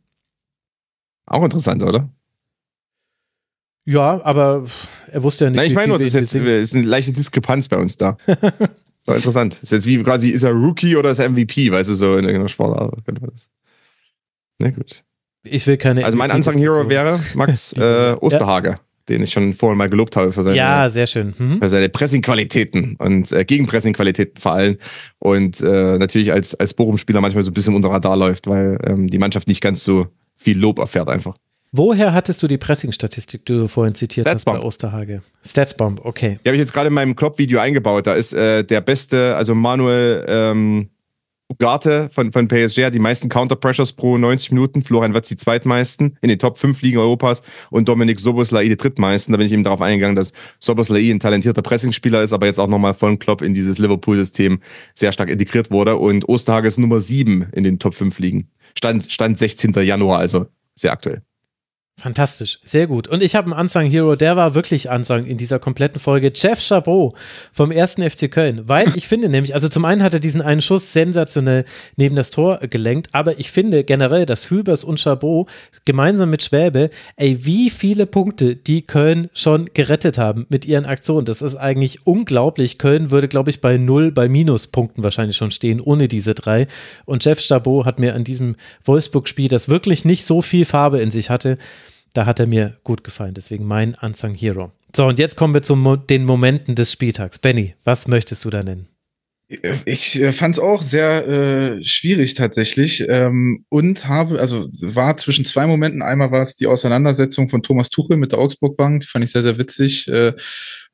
Auch 1.26 1.44
interessant, 1.44 1.82
oder? 1.82 2.10
Ja, 3.84 4.24
aber 4.24 4.64
er 5.10 5.22
wusste 5.22 5.44
ja 5.44 5.50
nicht. 5.50 5.56
Nein, 5.58 5.66
ich 5.66 5.74
meine 5.74 5.88
nur, 5.88 5.98
das 5.98 6.08
ist, 6.08 6.14
jetzt, 6.14 6.34
ist 6.34 6.74
eine 6.74 6.84
leichte 6.84 7.12
Diskrepanz 7.12 7.68
bei 7.68 7.76
uns 7.76 7.96
da. 7.96 8.16
War 9.06 9.16
interessant. 9.16 9.60
Ist 9.62 9.72
jetzt 9.72 9.86
wie 9.86 10.02
quasi, 10.02 10.30
ist 10.30 10.44
er 10.44 10.52
Rookie 10.52 10.96
oder 10.96 11.10
ist 11.10 11.18
er 11.18 11.28
MVP, 11.28 11.70
weißt 11.70 11.90
du, 11.90 11.94
so 11.94 12.16
in 12.16 12.24
irgendeiner 12.24 12.48
Sportart. 12.48 12.94
Na 14.58 14.70
gut. 14.70 15.04
Ich 15.46 15.66
will 15.66 15.76
keine. 15.76 16.04
Also 16.04 16.16
mein 16.16 16.30
Unsung 16.30 16.54
Hero 16.54 16.88
wäre 16.88 17.20
Max 17.34 17.72
äh, 17.76 18.16
Osterhage, 18.18 18.68
ja. 18.70 18.80
den 19.10 19.22
ich 19.22 19.32
schon 19.32 19.52
vorher 19.52 19.76
mal 19.76 19.90
gelobt 19.90 20.16
habe 20.16 20.32
für 20.32 20.42
seine, 20.42 20.56
ja, 20.56 20.88
sehr 20.88 21.06
schön. 21.06 21.34
Mhm. 21.36 21.58
Für 21.58 21.68
seine 21.68 21.90
Pressing-Qualitäten 21.90 22.96
und 22.96 23.30
äh, 23.30 23.44
Gegenpressing-Qualitäten 23.44 24.40
vor 24.40 24.52
allem. 24.52 24.78
Und 25.18 25.60
äh, 25.60 25.98
natürlich 25.98 26.32
als, 26.32 26.54
als 26.54 26.72
Bochum-Spieler 26.72 27.20
manchmal 27.20 27.44
so 27.44 27.50
ein 27.50 27.54
bisschen 27.54 27.74
unter 27.74 27.90
Radar 27.90 28.16
läuft, 28.16 28.46
weil 28.46 28.78
ähm, 28.86 29.08
die 29.08 29.18
Mannschaft 29.18 29.48
nicht 29.48 29.60
ganz 29.60 29.84
so 29.84 30.06
viel 30.36 30.58
Lob 30.58 30.78
erfährt 30.78 31.10
einfach. 31.10 31.36
Woher 31.76 32.12
hattest 32.12 32.40
du 32.40 32.46
die 32.46 32.56
Pressing-Statistik, 32.56 33.46
die 33.46 33.52
du 33.52 33.66
vorhin 33.66 33.96
zitiert 33.96 34.28
Statsbomb. 34.28 34.58
hast 34.58 34.62
bei 34.62 34.66
Osterhage? 34.66 35.22
Statsbomb, 35.44 36.04
okay. 36.04 36.38
Die 36.44 36.48
habe 36.48 36.54
ich 36.54 36.60
jetzt 36.60 36.72
gerade 36.72 36.86
in 36.86 36.94
meinem 36.94 37.16
Klopp-Video 37.16 37.58
eingebaut. 37.58 38.06
Da 38.06 38.14
ist 38.14 38.32
äh, 38.32 38.62
der 38.62 38.80
beste, 38.80 39.34
also 39.34 39.56
Manuel 39.56 40.24
ähm, 40.28 40.90
Ugarte 41.48 42.10
von, 42.10 42.30
von 42.30 42.46
PSG 42.46 42.84
hat 42.84 42.94
die 42.94 43.00
meisten 43.00 43.28
Counter-Pressures 43.28 43.94
pro 43.94 44.16
90 44.16 44.52
Minuten. 44.52 44.82
Florian 44.82 45.14
Wirtz 45.14 45.30
die 45.30 45.36
zweitmeisten 45.36 46.16
in 46.22 46.28
den 46.28 46.38
Top 46.38 46.58
5 46.58 46.80
Ligen 46.82 46.98
Europas 46.98 47.42
und 47.70 47.88
Dominik 47.88 48.20
Soboslai 48.20 48.68
die 48.68 48.76
drittmeisten. 48.76 49.32
Da 49.32 49.38
bin 49.38 49.48
ich 49.48 49.52
eben 49.52 49.64
darauf 49.64 49.80
eingegangen, 49.80 50.14
dass 50.14 50.32
Soboslai 50.60 51.10
ein 51.10 51.18
talentierter 51.18 51.62
Pressingspieler 51.62 52.22
ist, 52.22 52.32
aber 52.32 52.46
jetzt 52.46 52.60
auch 52.60 52.68
nochmal 52.68 52.94
von 52.94 53.18
Klopp 53.18 53.42
in 53.42 53.52
dieses 53.52 53.78
Liverpool-System 53.78 54.60
sehr 54.94 55.10
stark 55.10 55.28
integriert 55.28 55.72
wurde. 55.72 55.96
Und 55.96 56.28
Osterhage 56.28 56.68
ist 56.68 56.78
Nummer 56.78 57.00
7 57.00 57.48
in 57.50 57.64
den 57.64 57.80
Top 57.80 57.94
5 57.94 58.16
Ligen. 58.20 58.48
Stand, 58.78 59.10
Stand 59.10 59.40
16. 59.40 59.72
Januar, 59.82 60.20
also 60.20 60.46
sehr 60.76 60.92
aktuell. 60.92 61.22
Fantastisch, 61.96 62.58
sehr 62.64 62.88
gut. 62.88 63.06
Und 63.06 63.22
ich 63.22 63.36
habe 63.36 63.52
einen 63.52 63.60
Unsung 63.60 63.84
Hero, 63.84 64.16
der 64.16 64.34
war 64.34 64.56
wirklich 64.56 64.88
Unsung 64.88 65.24
in 65.26 65.38
dieser 65.38 65.60
kompletten 65.60 66.00
Folge. 66.00 66.32
Jeff 66.34 66.60
Chabot 66.60 67.14
vom 67.52 67.70
ersten 67.70 68.02
FC 68.02 68.28
Köln. 68.28 68.68
Weil 68.68 68.92
ich 68.96 69.06
finde 69.06 69.28
nämlich, 69.28 69.54
also 69.54 69.68
zum 69.68 69.84
einen 69.84 70.02
hat 70.02 70.12
er 70.12 70.18
diesen 70.18 70.42
einen 70.42 70.60
Schuss 70.60 70.92
sensationell 70.92 71.64
neben 71.96 72.16
das 72.16 72.30
Tor 72.30 72.58
gelenkt, 72.58 73.10
aber 73.12 73.38
ich 73.38 73.52
finde 73.52 73.84
generell, 73.84 74.26
dass 74.26 74.50
Hübers 74.50 74.82
und 74.82 74.98
Chabot 74.98 75.48
gemeinsam 75.86 76.30
mit 76.30 76.42
Schwäbe, 76.42 76.90
ey, 77.14 77.46
wie 77.46 77.70
viele 77.70 78.06
Punkte 78.06 78.56
die 78.56 78.82
Köln 78.82 79.30
schon 79.32 79.70
gerettet 79.72 80.18
haben 80.18 80.46
mit 80.48 80.64
ihren 80.64 80.86
Aktionen. 80.86 81.26
Das 81.26 81.42
ist 81.42 81.54
eigentlich 81.54 82.08
unglaublich. 82.08 82.78
Köln 82.78 83.12
würde, 83.12 83.28
glaube 83.28 83.50
ich, 83.50 83.60
bei 83.60 83.76
null, 83.76 84.10
bei 84.10 84.28
Minuspunkten 84.28 85.04
wahrscheinlich 85.04 85.36
schon 85.36 85.52
stehen, 85.52 85.80
ohne 85.80 86.08
diese 86.08 86.34
drei. 86.34 86.66
Und 87.04 87.24
Jeff 87.24 87.40
Chabot 87.40 87.86
hat 87.86 88.00
mir 88.00 88.16
an 88.16 88.24
diesem 88.24 88.56
Wolfsburg-Spiel, 88.84 89.48
das 89.48 89.68
wirklich 89.68 90.04
nicht 90.04 90.26
so 90.26 90.42
viel 90.42 90.64
Farbe 90.64 91.00
in 91.00 91.12
sich 91.12 91.30
hatte, 91.30 91.56
da 92.14 92.24
hat 92.24 92.40
er 92.40 92.46
mir 92.46 92.78
gut 92.82 93.04
gefallen. 93.04 93.34
Deswegen 93.34 93.66
mein 93.66 93.94
Unsung 94.00 94.34
Hero. 94.34 94.72
So, 94.96 95.06
und 95.06 95.18
jetzt 95.18 95.36
kommen 95.36 95.52
wir 95.52 95.62
zu 95.62 95.74
den 95.96 96.24
Momenten 96.24 96.74
des 96.74 96.92
Spieltags. 96.92 97.38
Benny, 97.38 97.74
was 97.84 98.08
möchtest 98.08 98.44
du 98.44 98.50
da 98.50 98.62
nennen? 98.62 98.88
Ich 99.84 100.20
äh, 100.20 100.32
fand 100.32 100.54
es 100.54 100.58
auch 100.58 100.80
sehr 100.80 101.28
äh, 101.28 101.84
schwierig 101.84 102.34
tatsächlich 102.34 103.04
ähm, 103.08 103.64
und 103.68 104.08
habe, 104.08 104.40
also 104.40 104.68
war 104.80 105.16
zwischen 105.18 105.44
zwei 105.44 105.66
Momenten. 105.66 106.00
Einmal 106.00 106.30
war 106.30 106.42
es 106.42 106.56
die 106.56 106.66
Auseinandersetzung 106.66 107.48
von 107.48 107.62
Thomas 107.62 107.90
Tuchel 107.90 108.16
mit 108.16 108.32
der 108.32 108.38
Augsburg 108.38 108.76
Bank, 108.76 109.04
fand 109.04 109.24
ich 109.24 109.32
sehr, 109.32 109.42
sehr 109.42 109.58
witzig 109.58 110.08
äh, 110.08 110.32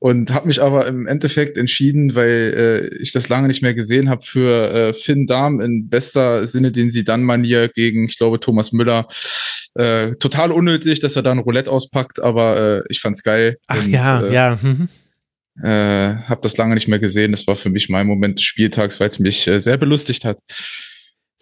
und 0.00 0.32
habe 0.34 0.48
mich 0.48 0.60
aber 0.60 0.86
im 0.88 1.06
Endeffekt 1.06 1.58
entschieden, 1.58 2.16
weil 2.16 2.90
äh, 2.90 3.02
ich 3.02 3.12
das 3.12 3.28
lange 3.28 3.46
nicht 3.46 3.62
mehr 3.62 3.74
gesehen 3.74 4.08
habe, 4.08 4.22
für 4.22 4.72
äh, 4.72 4.94
Finn 4.94 5.26
Darm 5.26 5.60
in 5.60 5.88
bester 5.88 6.46
Sinne, 6.46 6.72
den 6.72 6.90
sie 6.90 7.04
dann 7.04 7.22
Manier 7.22 7.68
gegen, 7.68 8.04
ich 8.04 8.18
glaube, 8.18 8.40
Thomas 8.40 8.72
Müller 8.72 9.06
äh, 9.74 10.12
total 10.16 10.52
unnötig, 10.52 11.00
dass 11.00 11.16
er 11.16 11.22
da 11.22 11.30
ein 11.30 11.38
Roulette 11.38 11.70
auspackt, 11.70 12.20
aber 12.20 12.80
äh, 12.80 12.82
ich 12.88 13.00
fand's 13.00 13.22
geil. 13.22 13.56
Ach 13.66 13.76
und, 13.76 13.90
ja, 13.90 14.22
äh, 14.22 14.34
ja. 14.34 14.58
Mhm. 14.60 14.88
Äh, 15.62 16.16
habe 16.24 16.40
das 16.42 16.56
lange 16.56 16.74
nicht 16.74 16.88
mehr 16.88 16.98
gesehen. 16.98 17.32
Das 17.32 17.46
war 17.46 17.56
für 17.56 17.70
mich 17.70 17.88
mein 17.88 18.06
Moment 18.06 18.38
des 18.38 18.44
Spieltags, 18.44 18.98
weil 18.98 19.08
es 19.08 19.18
mich 19.18 19.46
äh, 19.46 19.58
sehr 19.58 19.76
belustigt 19.76 20.24
hat. 20.24 20.38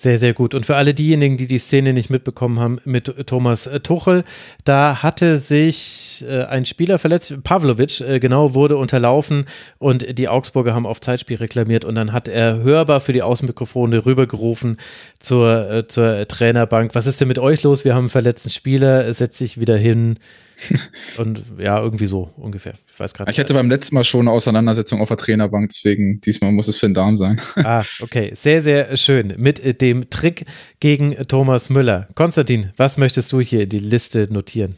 Sehr, 0.00 0.16
sehr 0.20 0.32
gut. 0.32 0.54
Und 0.54 0.64
für 0.64 0.76
alle 0.76 0.94
diejenigen, 0.94 1.36
die 1.36 1.48
die 1.48 1.58
Szene 1.58 1.92
nicht 1.92 2.08
mitbekommen 2.08 2.60
haben 2.60 2.78
mit 2.84 3.12
Thomas 3.26 3.66
äh, 3.66 3.80
Tuchel, 3.80 4.22
da 4.62 5.02
hatte 5.02 5.38
sich 5.38 6.24
äh, 6.28 6.44
ein 6.44 6.66
Spieler 6.66 7.00
verletzt, 7.00 7.42
Pavlovic, 7.42 8.00
äh, 8.02 8.20
genau, 8.20 8.54
wurde 8.54 8.76
unterlaufen 8.76 9.46
und 9.78 10.16
die 10.16 10.28
Augsburger 10.28 10.72
haben 10.72 10.86
auf 10.86 11.00
Zeitspiel 11.00 11.38
reklamiert 11.38 11.84
und 11.84 11.96
dann 11.96 12.12
hat 12.12 12.28
er 12.28 12.58
hörbar 12.58 13.00
für 13.00 13.12
die 13.12 13.22
Außenmikrofone 13.22 14.06
rübergerufen 14.06 14.76
zur, 15.18 15.86
zur 15.88 16.28
Trainerbank. 16.28 16.94
Was 16.94 17.06
ist 17.08 17.20
denn 17.20 17.26
mit 17.26 17.40
euch 17.40 17.64
los? 17.64 17.84
Wir 17.84 17.94
haben 17.94 18.04
einen 18.04 18.08
verletzten 18.08 18.50
Spieler, 18.50 19.12
setzt 19.12 19.38
sich 19.38 19.58
wieder 19.58 19.76
hin. 19.76 20.20
und 21.18 21.42
ja, 21.58 21.80
irgendwie 21.80 22.06
so 22.06 22.30
ungefähr. 22.36 22.74
Ich 22.92 22.98
weiß 22.98 23.14
gerade 23.14 23.30
Ich 23.30 23.38
hatte 23.38 23.54
beim 23.54 23.70
letzten 23.70 23.94
Mal 23.94 24.04
schon 24.04 24.22
eine 24.22 24.30
Auseinandersetzung 24.30 25.00
auf 25.00 25.08
der 25.08 25.16
Trainerbank, 25.16 25.68
deswegen 25.68 26.20
diesmal 26.20 26.52
muss 26.52 26.68
es 26.68 26.78
Finn 26.78 26.94
Darm 26.94 27.16
sein. 27.16 27.40
Ah, 27.68 27.82
okay. 28.00 28.32
Sehr, 28.34 28.62
sehr 28.62 28.96
schön. 28.96 29.34
Mit 29.36 29.60
äh, 29.60 29.74
dem 29.74 30.08
Trick 30.10 30.46
gegen 30.80 31.14
Thomas 31.26 31.70
Müller. 31.70 32.08
Konstantin, 32.14 32.72
was 32.76 32.96
möchtest 32.96 33.32
du 33.32 33.40
hier 33.40 33.62
in 33.62 33.68
die 33.68 33.78
Liste 33.78 34.32
notieren? 34.32 34.76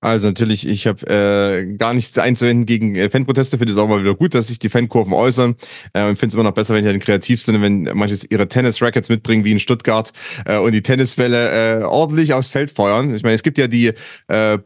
Also 0.00 0.28
natürlich, 0.28 0.66
ich 0.66 0.86
habe 0.86 1.06
äh, 1.06 1.76
gar 1.76 1.92
nichts 1.92 2.16
einzuwenden 2.16 2.64
gegen 2.64 2.94
äh, 2.96 3.10
Fanproteste. 3.10 3.58
Finde 3.58 3.72
es 3.72 3.78
auch 3.78 3.88
mal 3.88 4.00
wieder 4.00 4.14
gut, 4.14 4.34
dass 4.34 4.48
sich 4.48 4.58
die 4.58 4.70
Fankurven 4.70 5.12
äußern. 5.12 5.56
Äh, 5.92 6.08
und 6.08 6.16
finde 6.16 6.28
es 6.28 6.34
immer 6.34 6.44
noch 6.44 6.54
besser, 6.54 6.74
wenn 6.74 6.84
die 6.84 6.90
dann 6.90 7.00
kreativ 7.00 7.42
sind, 7.42 7.60
wenn 7.60 7.82
manche 7.94 8.16
ihre 8.30 8.48
Tennis-Rackets 8.48 9.10
mitbringen, 9.10 9.44
wie 9.44 9.52
in 9.52 9.60
Stuttgart, 9.60 10.12
äh, 10.46 10.56
und 10.56 10.72
die 10.72 10.82
Tennisbälle 10.82 11.80
äh, 11.80 11.82
ordentlich 11.82 12.32
aufs 12.32 12.50
Feld 12.50 12.70
feuern. 12.70 13.14
Ich 13.14 13.22
meine, 13.22 13.34
es 13.34 13.42
gibt 13.42 13.58
ja 13.58 13.66
die 13.66 13.92
äh, 14.28 14.58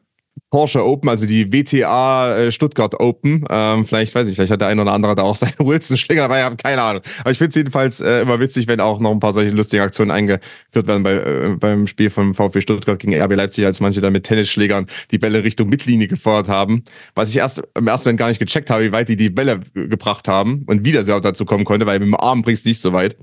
Porsche 0.50 0.84
Open, 0.84 1.08
also 1.08 1.26
die 1.26 1.52
WTA 1.52 2.36
äh, 2.36 2.52
Stuttgart 2.52 3.00
Open. 3.00 3.44
Ähm, 3.50 3.84
vielleicht, 3.84 4.14
weiß 4.14 4.28
ich, 4.28 4.36
vielleicht 4.36 4.52
hat 4.52 4.60
der 4.60 4.68
eine 4.68 4.82
oder 4.82 4.92
andere 4.92 5.16
da 5.16 5.22
auch 5.22 5.34
seinen 5.36 5.58
Wilson-Schläger 5.58 6.28
dabei, 6.28 6.48
ich 6.48 6.56
keine 6.58 6.80
Ahnung. 6.80 7.02
Aber 7.20 7.32
ich 7.32 7.38
finde 7.38 7.48
es 7.48 7.56
jedenfalls 7.56 8.00
äh, 8.00 8.22
immer 8.22 8.38
witzig, 8.38 8.68
wenn 8.68 8.80
auch 8.80 9.00
noch 9.00 9.10
ein 9.10 9.18
paar 9.18 9.32
solche 9.32 9.52
lustigen 9.52 9.82
Aktionen 9.82 10.12
eingeführt 10.12 10.86
werden 10.86 11.02
bei, 11.02 11.14
äh, 11.14 11.56
beim 11.58 11.88
Spiel 11.88 12.08
von 12.08 12.34
VfB 12.34 12.60
Stuttgart 12.60 13.00
gegen 13.00 13.20
RB 13.20 13.34
Leipzig, 13.34 13.66
als 13.66 13.80
manche 13.80 14.00
da 14.00 14.10
mit 14.10 14.24
Tennisschlägern 14.24 14.86
die 15.10 15.18
Bälle 15.18 15.42
Richtung 15.42 15.68
Mittellinie 15.68 16.06
gefeuert 16.06 16.46
haben. 16.46 16.84
Was 17.16 17.30
ich 17.30 17.38
erst 17.38 17.62
im 17.76 17.88
ersten 17.88 18.10
Moment 18.10 18.20
gar 18.20 18.28
nicht 18.28 18.38
gecheckt 18.38 18.70
habe, 18.70 18.84
wie 18.84 18.92
weit 18.92 19.08
die 19.08 19.16
die 19.16 19.30
Bälle 19.30 19.58
gebracht 19.74 20.28
haben 20.28 20.64
und 20.66 20.84
wie 20.84 20.92
das 20.92 21.04
überhaupt 21.04 21.24
dazu 21.24 21.44
kommen 21.44 21.64
konnte, 21.64 21.86
weil 21.86 21.98
mit 21.98 22.06
dem 22.06 22.14
Arm 22.14 22.42
bringst 22.42 22.64
du 22.64 22.68
nicht 22.68 22.80
so 22.80 22.92
weit. 22.92 23.16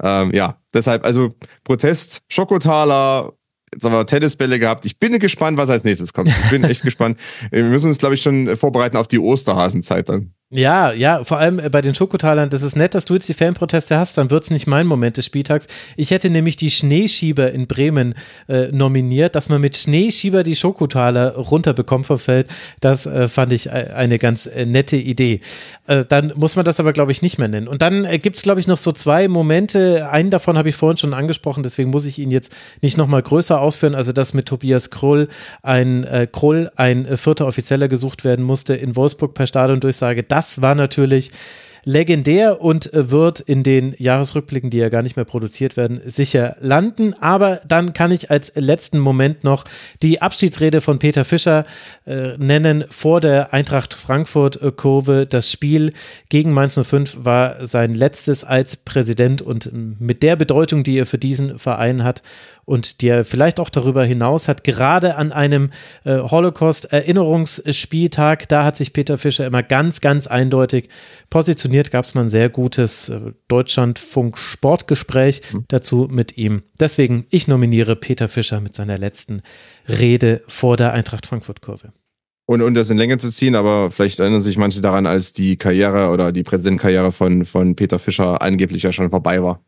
Ähm, 0.00 0.32
ja, 0.32 0.60
deshalb, 0.72 1.04
also 1.04 1.34
Protest, 1.64 2.22
Schokotaler, 2.28 3.32
Jetzt 3.72 3.84
haben 3.84 3.92
wir 3.92 4.06
Tennisbälle 4.06 4.58
gehabt. 4.58 4.86
Ich 4.86 4.98
bin 4.98 5.18
gespannt, 5.18 5.58
was 5.58 5.70
als 5.70 5.84
nächstes 5.84 6.12
kommt. 6.12 6.28
Ich 6.28 6.50
bin 6.50 6.64
echt 6.64 6.82
gespannt. 6.84 7.18
Wir 7.50 7.64
müssen 7.64 7.88
uns, 7.88 7.98
glaube 7.98 8.14
ich, 8.14 8.22
schon 8.22 8.56
vorbereiten 8.56 8.96
auf 8.96 9.08
die 9.08 9.18
Osterhasenzeit 9.18 10.08
dann. 10.08 10.32
Ja, 10.50 10.92
ja, 10.92 11.24
vor 11.24 11.36
allem 11.36 11.60
bei 11.70 11.82
den 11.82 11.94
Schokotalern, 11.94 12.48
das 12.48 12.62
ist 12.62 12.74
nett, 12.74 12.94
dass 12.94 13.04
du 13.04 13.12
jetzt 13.12 13.28
die 13.28 13.34
Fanproteste 13.34 13.98
hast, 13.98 14.16
dann 14.16 14.30
wird 14.30 14.44
es 14.44 14.50
nicht 14.50 14.66
mein 14.66 14.86
Moment 14.86 15.18
des 15.18 15.26
Spieltags. 15.26 15.66
Ich 15.94 16.10
hätte 16.10 16.30
nämlich 16.30 16.56
die 16.56 16.70
Schneeschieber 16.70 17.52
in 17.52 17.66
Bremen 17.66 18.14
äh, 18.48 18.68
nominiert, 18.72 19.36
dass 19.36 19.50
man 19.50 19.60
mit 19.60 19.76
Schneeschieber 19.76 20.44
die 20.44 20.56
Schokotaler 20.56 21.36
runterbekommt 21.36 22.06
vom 22.06 22.18
Feld. 22.18 22.48
Das 22.80 23.04
äh, 23.04 23.28
fand 23.28 23.52
ich 23.52 23.70
eine 23.70 24.18
ganz 24.18 24.46
äh, 24.46 24.64
nette 24.64 24.96
Idee. 24.96 25.42
Äh, 25.86 26.06
dann 26.06 26.32
muss 26.34 26.56
man 26.56 26.64
das 26.64 26.80
aber, 26.80 26.94
glaube 26.94 27.12
ich, 27.12 27.20
nicht 27.20 27.36
mehr 27.36 27.48
nennen. 27.48 27.68
Und 27.68 27.82
dann 27.82 28.06
äh, 28.06 28.18
gibt 28.18 28.36
es, 28.36 28.42
glaube 28.42 28.58
ich, 28.58 28.66
noch 28.66 28.78
so 28.78 28.92
zwei 28.92 29.28
Momente. 29.28 30.08
Einen 30.08 30.30
davon 30.30 30.56
habe 30.56 30.70
ich 30.70 30.76
vorhin 30.76 30.96
schon 30.96 31.12
angesprochen, 31.12 31.62
deswegen 31.62 31.90
muss 31.90 32.06
ich 32.06 32.18
ihn 32.18 32.30
jetzt 32.30 32.56
nicht 32.80 32.96
nochmal 32.96 33.20
größer 33.20 33.60
ausführen. 33.60 33.94
Also, 33.94 34.12
dass 34.14 34.32
mit 34.32 34.46
Tobias 34.46 34.88
Krull 34.88 35.28
ein, 35.62 36.04
äh, 36.04 36.26
Krull 36.26 36.70
ein 36.76 37.18
vierter 37.18 37.46
Offizieller 37.46 37.88
gesucht 37.88 38.24
werden 38.24 38.46
musste 38.46 38.74
in 38.74 38.96
Wolfsburg 38.96 39.34
per 39.34 39.46
Stadiondurchsage. 39.46 40.22
Das 40.22 40.37
war 40.62 40.74
natürlich 40.74 41.30
legendär 41.88 42.60
und 42.60 42.90
wird 42.92 43.40
in 43.40 43.62
den 43.62 43.94
Jahresrückblicken, 43.96 44.68
die 44.68 44.76
ja 44.76 44.90
gar 44.90 45.00
nicht 45.00 45.16
mehr 45.16 45.24
produziert 45.24 45.78
werden, 45.78 46.02
sicher 46.04 46.54
landen. 46.60 47.14
Aber 47.14 47.62
dann 47.66 47.94
kann 47.94 48.12
ich 48.12 48.30
als 48.30 48.52
letzten 48.56 48.98
Moment 48.98 49.42
noch 49.42 49.64
die 50.02 50.20
Abschiedsrede 50.20 50.82
von 50.82 50.98
Peter 50.98 51.24
Fischer 51.24 51.64
äh, 52.04 52.36
nennen 52.36 52.84
vor 52.90 53.22
der 53.22 53.54
Eintracht 53.54 53.94
Frankfurt-Kurve. 53.94 55.26
Das 55.26 55.50
Spiel 55.50 55.94
gegen 56.28 56.52
Mainz 56.52 56.78
05 56.78 57.24
war 57.24 57.64
sein 57.64 57.94
letztes 57.94 58.44
als 58.44 58.76
Präsident 58.76 59.40
und 59.40 59.70
mit 59.72 60.22
der 60.22 60.36
Bedeutung, 60.36 60.84
die 60.84 60.98
er 60.98 61.06
für 61.06 61.16
diesen 61.16 61.58
Verein 61.58 62.04
hat 62.04 62.22
und 62.66 63.00
die 63.00 63.08
er 63.08 63.24
vielleicht 63.24 63.60
auch 63.60 63.70
darüber 63.70 64.04
hinaus 64.04 64.46
hat, 64.46 64.62
gerade 64.62 65.14
an 65.14 65.32
einem 65.32 65.70
äh, 66.04 66.18
Holocaust-Erinnerungsspieltag, 66.18 68.46
da 68.50 68.64
hat 68.64 68.76
sich 68.76 68.92
Peter 68.92 69.16
Fischer 69.16 69.46
immer 69.46 69.62
ganz, 69.62 70.02
ganz 70.02 70.26
eindeutig 70.26 70.90
positioniert. 71.30 71.77
Gab 71.90 72.04
es 72.04 72.14
mal 72.14 72.22
ein 72.22 72.28
sehr 72.28 72.48
gutes 72.48 73.08
äh, 73.08 73.32
Deutschlandfunk-Sportgespräch 73.48 75.42
mhm. 75.52 75.64
dazu 75.68 76.08
mit 76.10 76.36
ihm. 76.36 76.62
Deswegen, 76.78 77.26
ich 77.30 77.48
nominiere 77.48 77.96
Peter 77.96 78.28
Fischer 78.28 78.60
mit 78.60 78.74
seiner 78.74 78.98
letzten 78.98 79.42
Rede 79.88 80.42
vor 80.46 80.76
der 80.76 80.92
Eintracht 80.92 81.26
Frankfurt-Kurve. 81.26 81.92
Und, 82.46 82.62
und 82.62 82.74
das 82.74 82.90
in 82.90 82.98
Länge 82.98 83.18
zu 83.18 83.30
ziehen, 83.30 83.54
aber 83.54 83.90
vielleicht 83.90 84.20
erinnern 84.20 84.40
sich 84.40 84.56
manche 84.56 84.80
daran, 84.80 85.06
als 85.06 85.32
die 85.34 85.56
Karriere 85.56 86.08
oder 86.08 86.32
die 86.32 86.42
Präsidentenkarriere 86.42 87.12
von, 87.12 87.44
von 87.44 87.76
Peter 87.76 87.98
Fischer 87.98 88.40
angeblich 88.40 88.82
ja 88.82 88.92
schon 88.92 89.10
vorbei 89.10 89.42
war. 89.42 89.62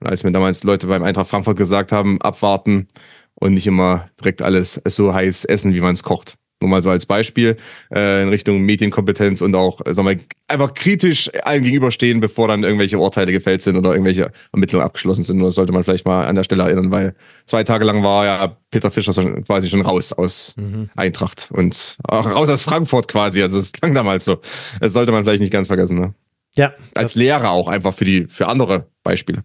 Und 0.00 0.08
als 0.08 0.24
mir 0.24 0.32
damals 0.32 0.64
Leute 0.64 0.88
beim 0.88 1.02
Eintracht 1.02 1.30
Frankfurt 1.30 1.56
gesagt 1.56 1.92
haben, 1.92 2.20
abwarten 2.20 2.88
und 3.34 3.54
nicht 3.54 3.66
immer 3.66 4.10
direkt 4.20 4.42
alles 4.42 4.82
so 4.86 5.14
heiß 5.14 5.44
essen, 5.44 5.72
wie 5.72 5.80
man 5.80 5.94
es 5.94 6.02
kocht. 6.02 6.36
Nur 6.60 6.70
mal 6.70 6.80
so 6.80 6.88
als 6.88 7.04
Beispiel 7.04 7.58
äh, 7.94 8.22
in 8.22 8.30
Richtung 8.30 8.62
Medienkompetenz 8.62 9.42
und 9.42 9.54
auch, 9.54 9.84
äh, 9.84 9.92
sagen 9.92 10.08
wir, 10.08 10.16
einfach 10.48 10.72
kritisch 10.72 11.30
allem 11.44 11.62
gegenüberstehen, 11.62 12.20
bevor 12.20 12.48
dann 12.48 12.64
irgendwelche 12.64 12.98
Urteile 12.98 13.30
gefällt 13.30 13.60
sind 13.60 13.76
oder 13.76 13.90
irgendwelche 13.90 14.32
Ermittlungen 14.52 14.86
abgeschlossen 14.86 15.22
sind. 15.22 15.36
Nur 15.36 15.48
das 15.48 15.54
sollte 15.56 15.72
man 15.72 15.84
vielleicht 15.84 16.06
mal 16.06 16.26
an 16.26 16.34
der 16.34 16.44
Stelle 16.44 16.62
erinnern, 16.62 16.90
weil 16.90 17.14
zwei 17.44 17.62
Tage 17.62 17.84
lang 17.84 18.02
war 18.02 18.24
ja 18.24 18.56
Peter 18.70 18.90
Fischer 18.90 19.12
schon, 19.12 19.44
quasi 19.44 19.68
schon 19.68 19.82
raus 19.82 20.14
aus 20.14 20.54
mhm. 20.56 20.88
Eintracht 20.96 21.50
und 21.52 21.98
auch 22.04 22.24
raus 22.24 22.48
aus 22.48 22.62
Frankfurt 22.62 23.08
quasi. 23.08 23.42
Also 23.42 23.58
es 23.58 23.72
klang 23.72 23.92
damals 23.92 24.24
so. 24.24 24.40
Das 24.80 24.94
sollte 24.94 25.12
man 25.12 25.24
vielleicht 25.24 25.42
nicht 25.42 25.52
ganz 25.52 25.66
vergessen. 25.66 25.98
Ne? 25.98 26.14
Ja. 26.56 26.72
Als 26.94 27.16
Lehrer 27.16 27.50
auch 27.50 27.68
einfach 27.68 27.92
für 27.92 28.06
die, 28.06 28.26
für 28.28 28.48
andere 28.48 28.86
Beispiele. 29.02 29.44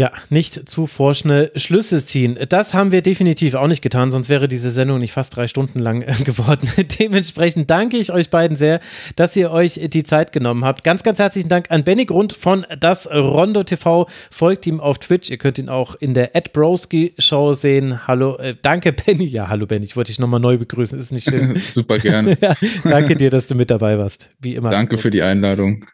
Ja, 0.00 0.12
nicht 0.30 0.66
zu 0.66 0.86
vorschnell 0.86 1.52
Schlüsse 1.56 2.02
ziehen. 2.02 2.38
Das 2.48 2.72
haben 2.72 2.90
wir 2.90 3.02
definitiv 3.02 3.52
auch 3.52 3.66
nicht 3.66 3.82
getan, 3.82 4.10
sonst 4.10 4.30
wäre 4.30 4.48
diese 4.48 4.70
Sendung 4.70 4.96
nicht 4.96 5.12
fast 5.12 5.36
drei 5.36 5.46
Stunden 5.46 5.78
lang 5.78 6.00
äh, 6.00 6.14
geworden. 6.24 6.70
Dementsprechend 6.98 7.68
danke 7.68 7.98
ich 7.98 8.10
euch 8.10 8.30
beiden 8.30 8.56
sehr, 8.56 8.80
dass 9.16 9.36
ihr 9.36 9.50
euch 9.50 9.78
die 9.92 10.02
Zeit 10.02 10.32
genommen 10.32 10.64
habt. 10.64 10.84
Ganz, 10.84 11.02
ganz 11.02 11.18
herzlichen 11.18 11.50
Dank 11.50 11.70
an 11.70 11.84
Benny 11.84 12.06
Grund 12.06 12.32
von 12.32 12.64
das 12.80 13.10
Rondo 13.10 13.62
TV. 13.62 14.08
Folgt 14.30 14.66
ihm 14.66 14.80
auf 14.80 15.00
Twitch. 15.00 15.28
Ihr 15.28 15.36
könnt 15.36 15.58
ihn 15.58 15.68
auch 15.68 15.94
in 15.96 16.14
der 16.14 16.34
Ed 16.34 16.54
Broski 16.54 17.12
Show 17.18 17.52
sehen. 17.52 18.06
Hallo, 18.06 18.36
äh, 18.38 18.54
danke 18.62 18.92
Benny. 19.06 19.26
Ja, 19.26 19.50
hallo 19.50 19.66
Benny. 19.66 19.84
Ich 19.84 19.96
wollte 19.96 20.12
dich 20.12 20.18
nochmal 20.18 20.40
neu 20.40 20.56
begrüßen. 20.56 20.98
Ist 20.98 21.12
nicht 21.12 21.28
schlimm. 21.28 21.56
Super 21.58 21.98
gerne. 21.98 22.38
ja, 22.40 22.56
danke 22.84 23.16
dir, 23.16 23.28
dass 23.28 23.48
du 23.48 23.54
mit 23.54 23.70
dabei 23.70 23.98
warst. 23.98 24.30
Wie 24.40 24.54
immer. 24.54 24.70
Danke 24.70 24.96
für 24.96 25.10
die 25.10 25.20
Einladung. 25.20 25.84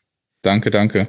Danke, 0.42 0.70
danke. 0.70 1.08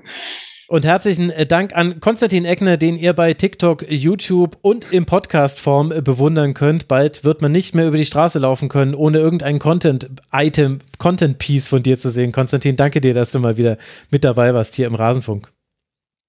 Und 0.70 0.84
herzlichen 0.84 1.30
äh, 1.30 1.46
Dank 1.46 1.74
an 1.74 2.02
Konstantin 2.02 2.44
Eckner, 2.44 2.76
den 2.76 2.98
ihr 2.98 3.14
bei 3.14 3.34
TikTok, 3.34 3.90
YouTube 3.90 4.58
und 4.62 4.92
im 4.92 5.06
Podcast-Form 5.06 5.94
äh, 5.94 6.02
bewundern 6.02 6.54
könnt. 6.54 6.90
Bald 6.90 7.24
wird 7.24 7.42
man 7.42 7.54
nicht 7.54 7.74
mehr 7.74 7.88
über 7.88 7.96
die 7.96 8.06
Straße 8.06 8.38
laufen 8.38 8.68
können, 8.68 8.94
ohne 8.94 9.20
irgendein 9.20 9.60
Content-Item, 9.60 10.80
Content-Piece 10.98 11.68
von 11.68 11.84
dir 11.84 11.98
zu 11.98 12.10
sehen. 12.10 12.34
Konstantin, 12.34 12.76
danke 12.76 13.00
dir, 13.00 13.14
dass 13.14 13.32
du 13.32 13.40
mal 13.40 13.56
wieder 13.56 13.78
mit 14.12 14.26
dabei 14.26 14.54
warst 14.54 14.76
hier 14.76 14.88
im 14.88 14.96
Rasenfunk. 14.96 15.48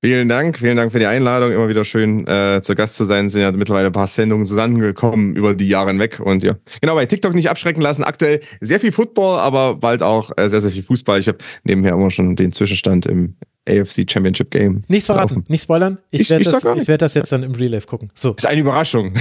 Vielen 0.05 0.29
Dank, 0.29 0.59
vielen 0.59 0.77
Dank 0.77 0.93
für 0.93 1.01
die 1.01 1.07
Einladung. 1.07 1.51
Immer 1.51 1.69
wieder 1.69 1.85
schön 1.85 2.25
äh, 2.29 2.61
zu 2.63 2.77
Gast 2.77 2.95
zu 2.95 3.05
sein. 3.05 3.27
Es 3.27 3.33
sind 3.33 3.43
ja 3.43 3.51
mittlerweile 3.51 3.89
ein 3.89 3.93
paar 3.93 4.07
Sendungen 4.07 4.47
zusammengekommen 4.47 5.35
über 5.35 5.55
die 5.55 5.67
Jahre 5.67 5.91
hinweg. 5.91 6.21
Und 6.21 6.45
ja, 6.45 6.55
genau, 6.81 6.95
bei 6.95 7.07
TikTok 7.07 7.35
nicht 7.35 7.51
abschrecken 7.51 7.81
lassen. 7.81 8.05
Aktuell 8.05 8.39
sehr 8.61 8.79
viel 8.79 8.93
Football, 8.93 9.41
aber 9.41 9.75
bald 9.75 10.05
auch 10.05 10.31
äh, 10.37 10.49
sehr, 10.49 10.61
sehr 10.61 10.71
viel 10.71 10.85
Fußball. 10.85 11.19
Ich 11.19 11.27
habe 11.27 11.39
nebenher 11.65 11.95
immer 11.95 12.13
schon 12.13 12.37
den 12.37 12.53
Zwischenstand 12.53 13.07
im 13.07 13.35
AFC 13.69 14.11
Championship 14.11 14.51
Game. 14.51 14.83
Nichts 14.89 15.07
verraten, 15.07 15.45
nicht 15.49 15.63
spoilern. 15.63 15.99
Ich, 16.11 16.23
ich 16.23 16.31
werde 16.31 16.45
das, 16.45 16.65
werd 16.65 17.03
das 17.03 17.15
jetzt 17.15 17.33
dann 17.33 17.43
im 17.43 17.53
Real 17.53 17.71
Life 17.71 17.87
gucken. 17.87 18.09
So. 18.15 18.35
Ist 18.35 18.47
eine 18.47 18.61
Überraschung. 18.61 19.15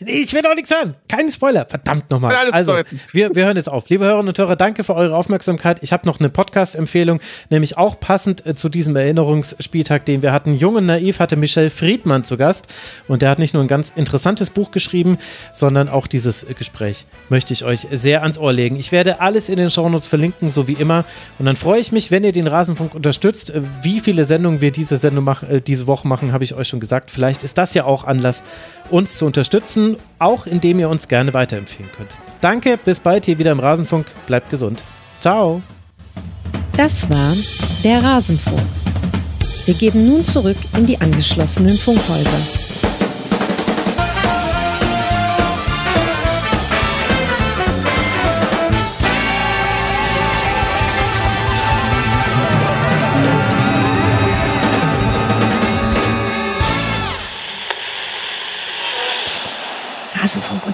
Ich 0.00 0.32
will 0.32 0.42
doch 0.42 0.54
nichts 0.54 0.70
hören. 0.70 0.96
Keine 1.08 1.30
Spoiler. 1.30 1.66
Verdammt 1.68 2.10
nochmal. 2.10 2.34
Also, 2.52 2.74
wir, 3.12 3.34
wir 3.34 3.44
hören 3.44 3.56
jetzt 3.56 3.68
auf. 3.68 3.88
Liebe 3.88 4.04
Hörerinnen 4.04 4.28
und 4.28 4.38
Hörer, 4.38 4.56
danke 4.56 4.82
für 4.82 4.94
eure 4.94 5.14
Aufmerksamkeit. 5.14 5.82
Ich 5.82 5.92
habe 5.92 6.06
noch 6.06 6.18
eine 6.18 6.28
Podcast-Empfehlung, 6.28 7.20
nämlich 7.50 7.78
auch 7.78 8.00
passend 8.00 8.44
äh, 8.46 8.56
zu 8.56 8.68
diesem 8.68 8.96
Erinnerungsspieltag, 8.96 10.04
den 10.06 10.22
wir 10.22 10.32
hatten. 10.32 10.54
Jung 10.54 10.76
und 10.76 10.86
naiv 10.86 11.20
hatte 11.20 11.36
Michel 11.36 11.70
Friedmann 11.70 12.24
zu 12.24 12.36
Gast. 12.36 12.66
Und 13.06 13.22
der 13.22 13.30
hat 13.30 13.38
nicht 13.38 13.54
nur 13.54 13.62
ein 13.62 13.68
ganz 13.68 13.90
interessantes 13.90 14.50
Buch 14.50 14.70
geschrieben, 14.70 15.18
sondern 15.52 15.88
auch 15.88 16.06
dieses 16.06 16.46
Gespräch 16.58 17.06
möchte 17.28 17.52
ich 17.52 17.64
euch 17.64 17.86
sehr 17.92 18.22
ans 18.22 18.38
Ohr 18.38 18.52
legen. 18.52 18.76
Ich 18.76 18.92
werde 18.92 19.20
alles 19.20 19.48
in 19.48 19.56
den 19.56 19.70
Shownotes 19.70 20.08
verlinken, 20.08 20.50
so 20.50 20.66
wie 20.66 20.74
immer. 20.74 21.04
Und 21.38 21.46
dann 21.46 21.56
freue 21.56 21.80
ich 21.80 21.92
mich, 21.92 22.10
wenn 22.10 22.24
ihr 22.24 22.32
den 22.32 22.46
Rasenfunk 22.46 22.94
unterstützt. 22.94 23.50
Äh, 23.50 23.62
wie 23.82 24.00
viele 24.00 24.24
Sendungen 24.24 24.60
wir 24.60 24.72
diese 24.72 24.96
Sendung 24.96 25.24
mach, 25.24 25.42
äh, 25.42 25.60
diese 25.60 25.86
Woche 25.86 26.08
machen, 26.08 26.32
habe 26.32 26.44
ich 26.44 26.54
euch 26.54 26.68
schon 26.68 26.80
gesagt. 26.80 27.10
Vielleicht 27.10 27.44
ist 27.44 27.56
das 27.56 27.74
ja 27.74 27.84
auch 27.84 28.04
Anlass, 28.04 28.42
uns 28.90 29.16
zu 29.16 29.26
unterstützen, 29.26 29.96
auch 30.18 30.46
indem 30.46 30.78
ihr 30.78 30.88
uns 30.88 31.08
gerne 31.08 31.34
weiterempfehlen 31.34 31.90
könnt. 31.96 32.16
Danke, 32.40 32.76
bis 32.76 33.00
bald 33.00 33.26
hier 33.26 33.38
wieder 33.38 33.52
im 33.52 33.60
Rasenfunk. 33.60 34.06
Bleibt 34.26 34.50
gesund. 34.50 34.82
Ciao. 35.20 35.62
Das 36.76 37.08
war 37.10 37.34
der 37.84 38.02
Rasenfunk. 38.02 38.62
Wir 39.66 39.74
geben 39.74 40.06
nun 40.06 40.24
zurück 40.24 40.56
in 40.76 40.86
die 40.86 41.00
angeschlossenen 41.00 41.76
Funkhäuser. 41.76 42.59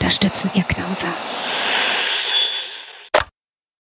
Unterstützen, 0.06 0.52
ihr 0.54 0.62
Knauser. 0.62 1.12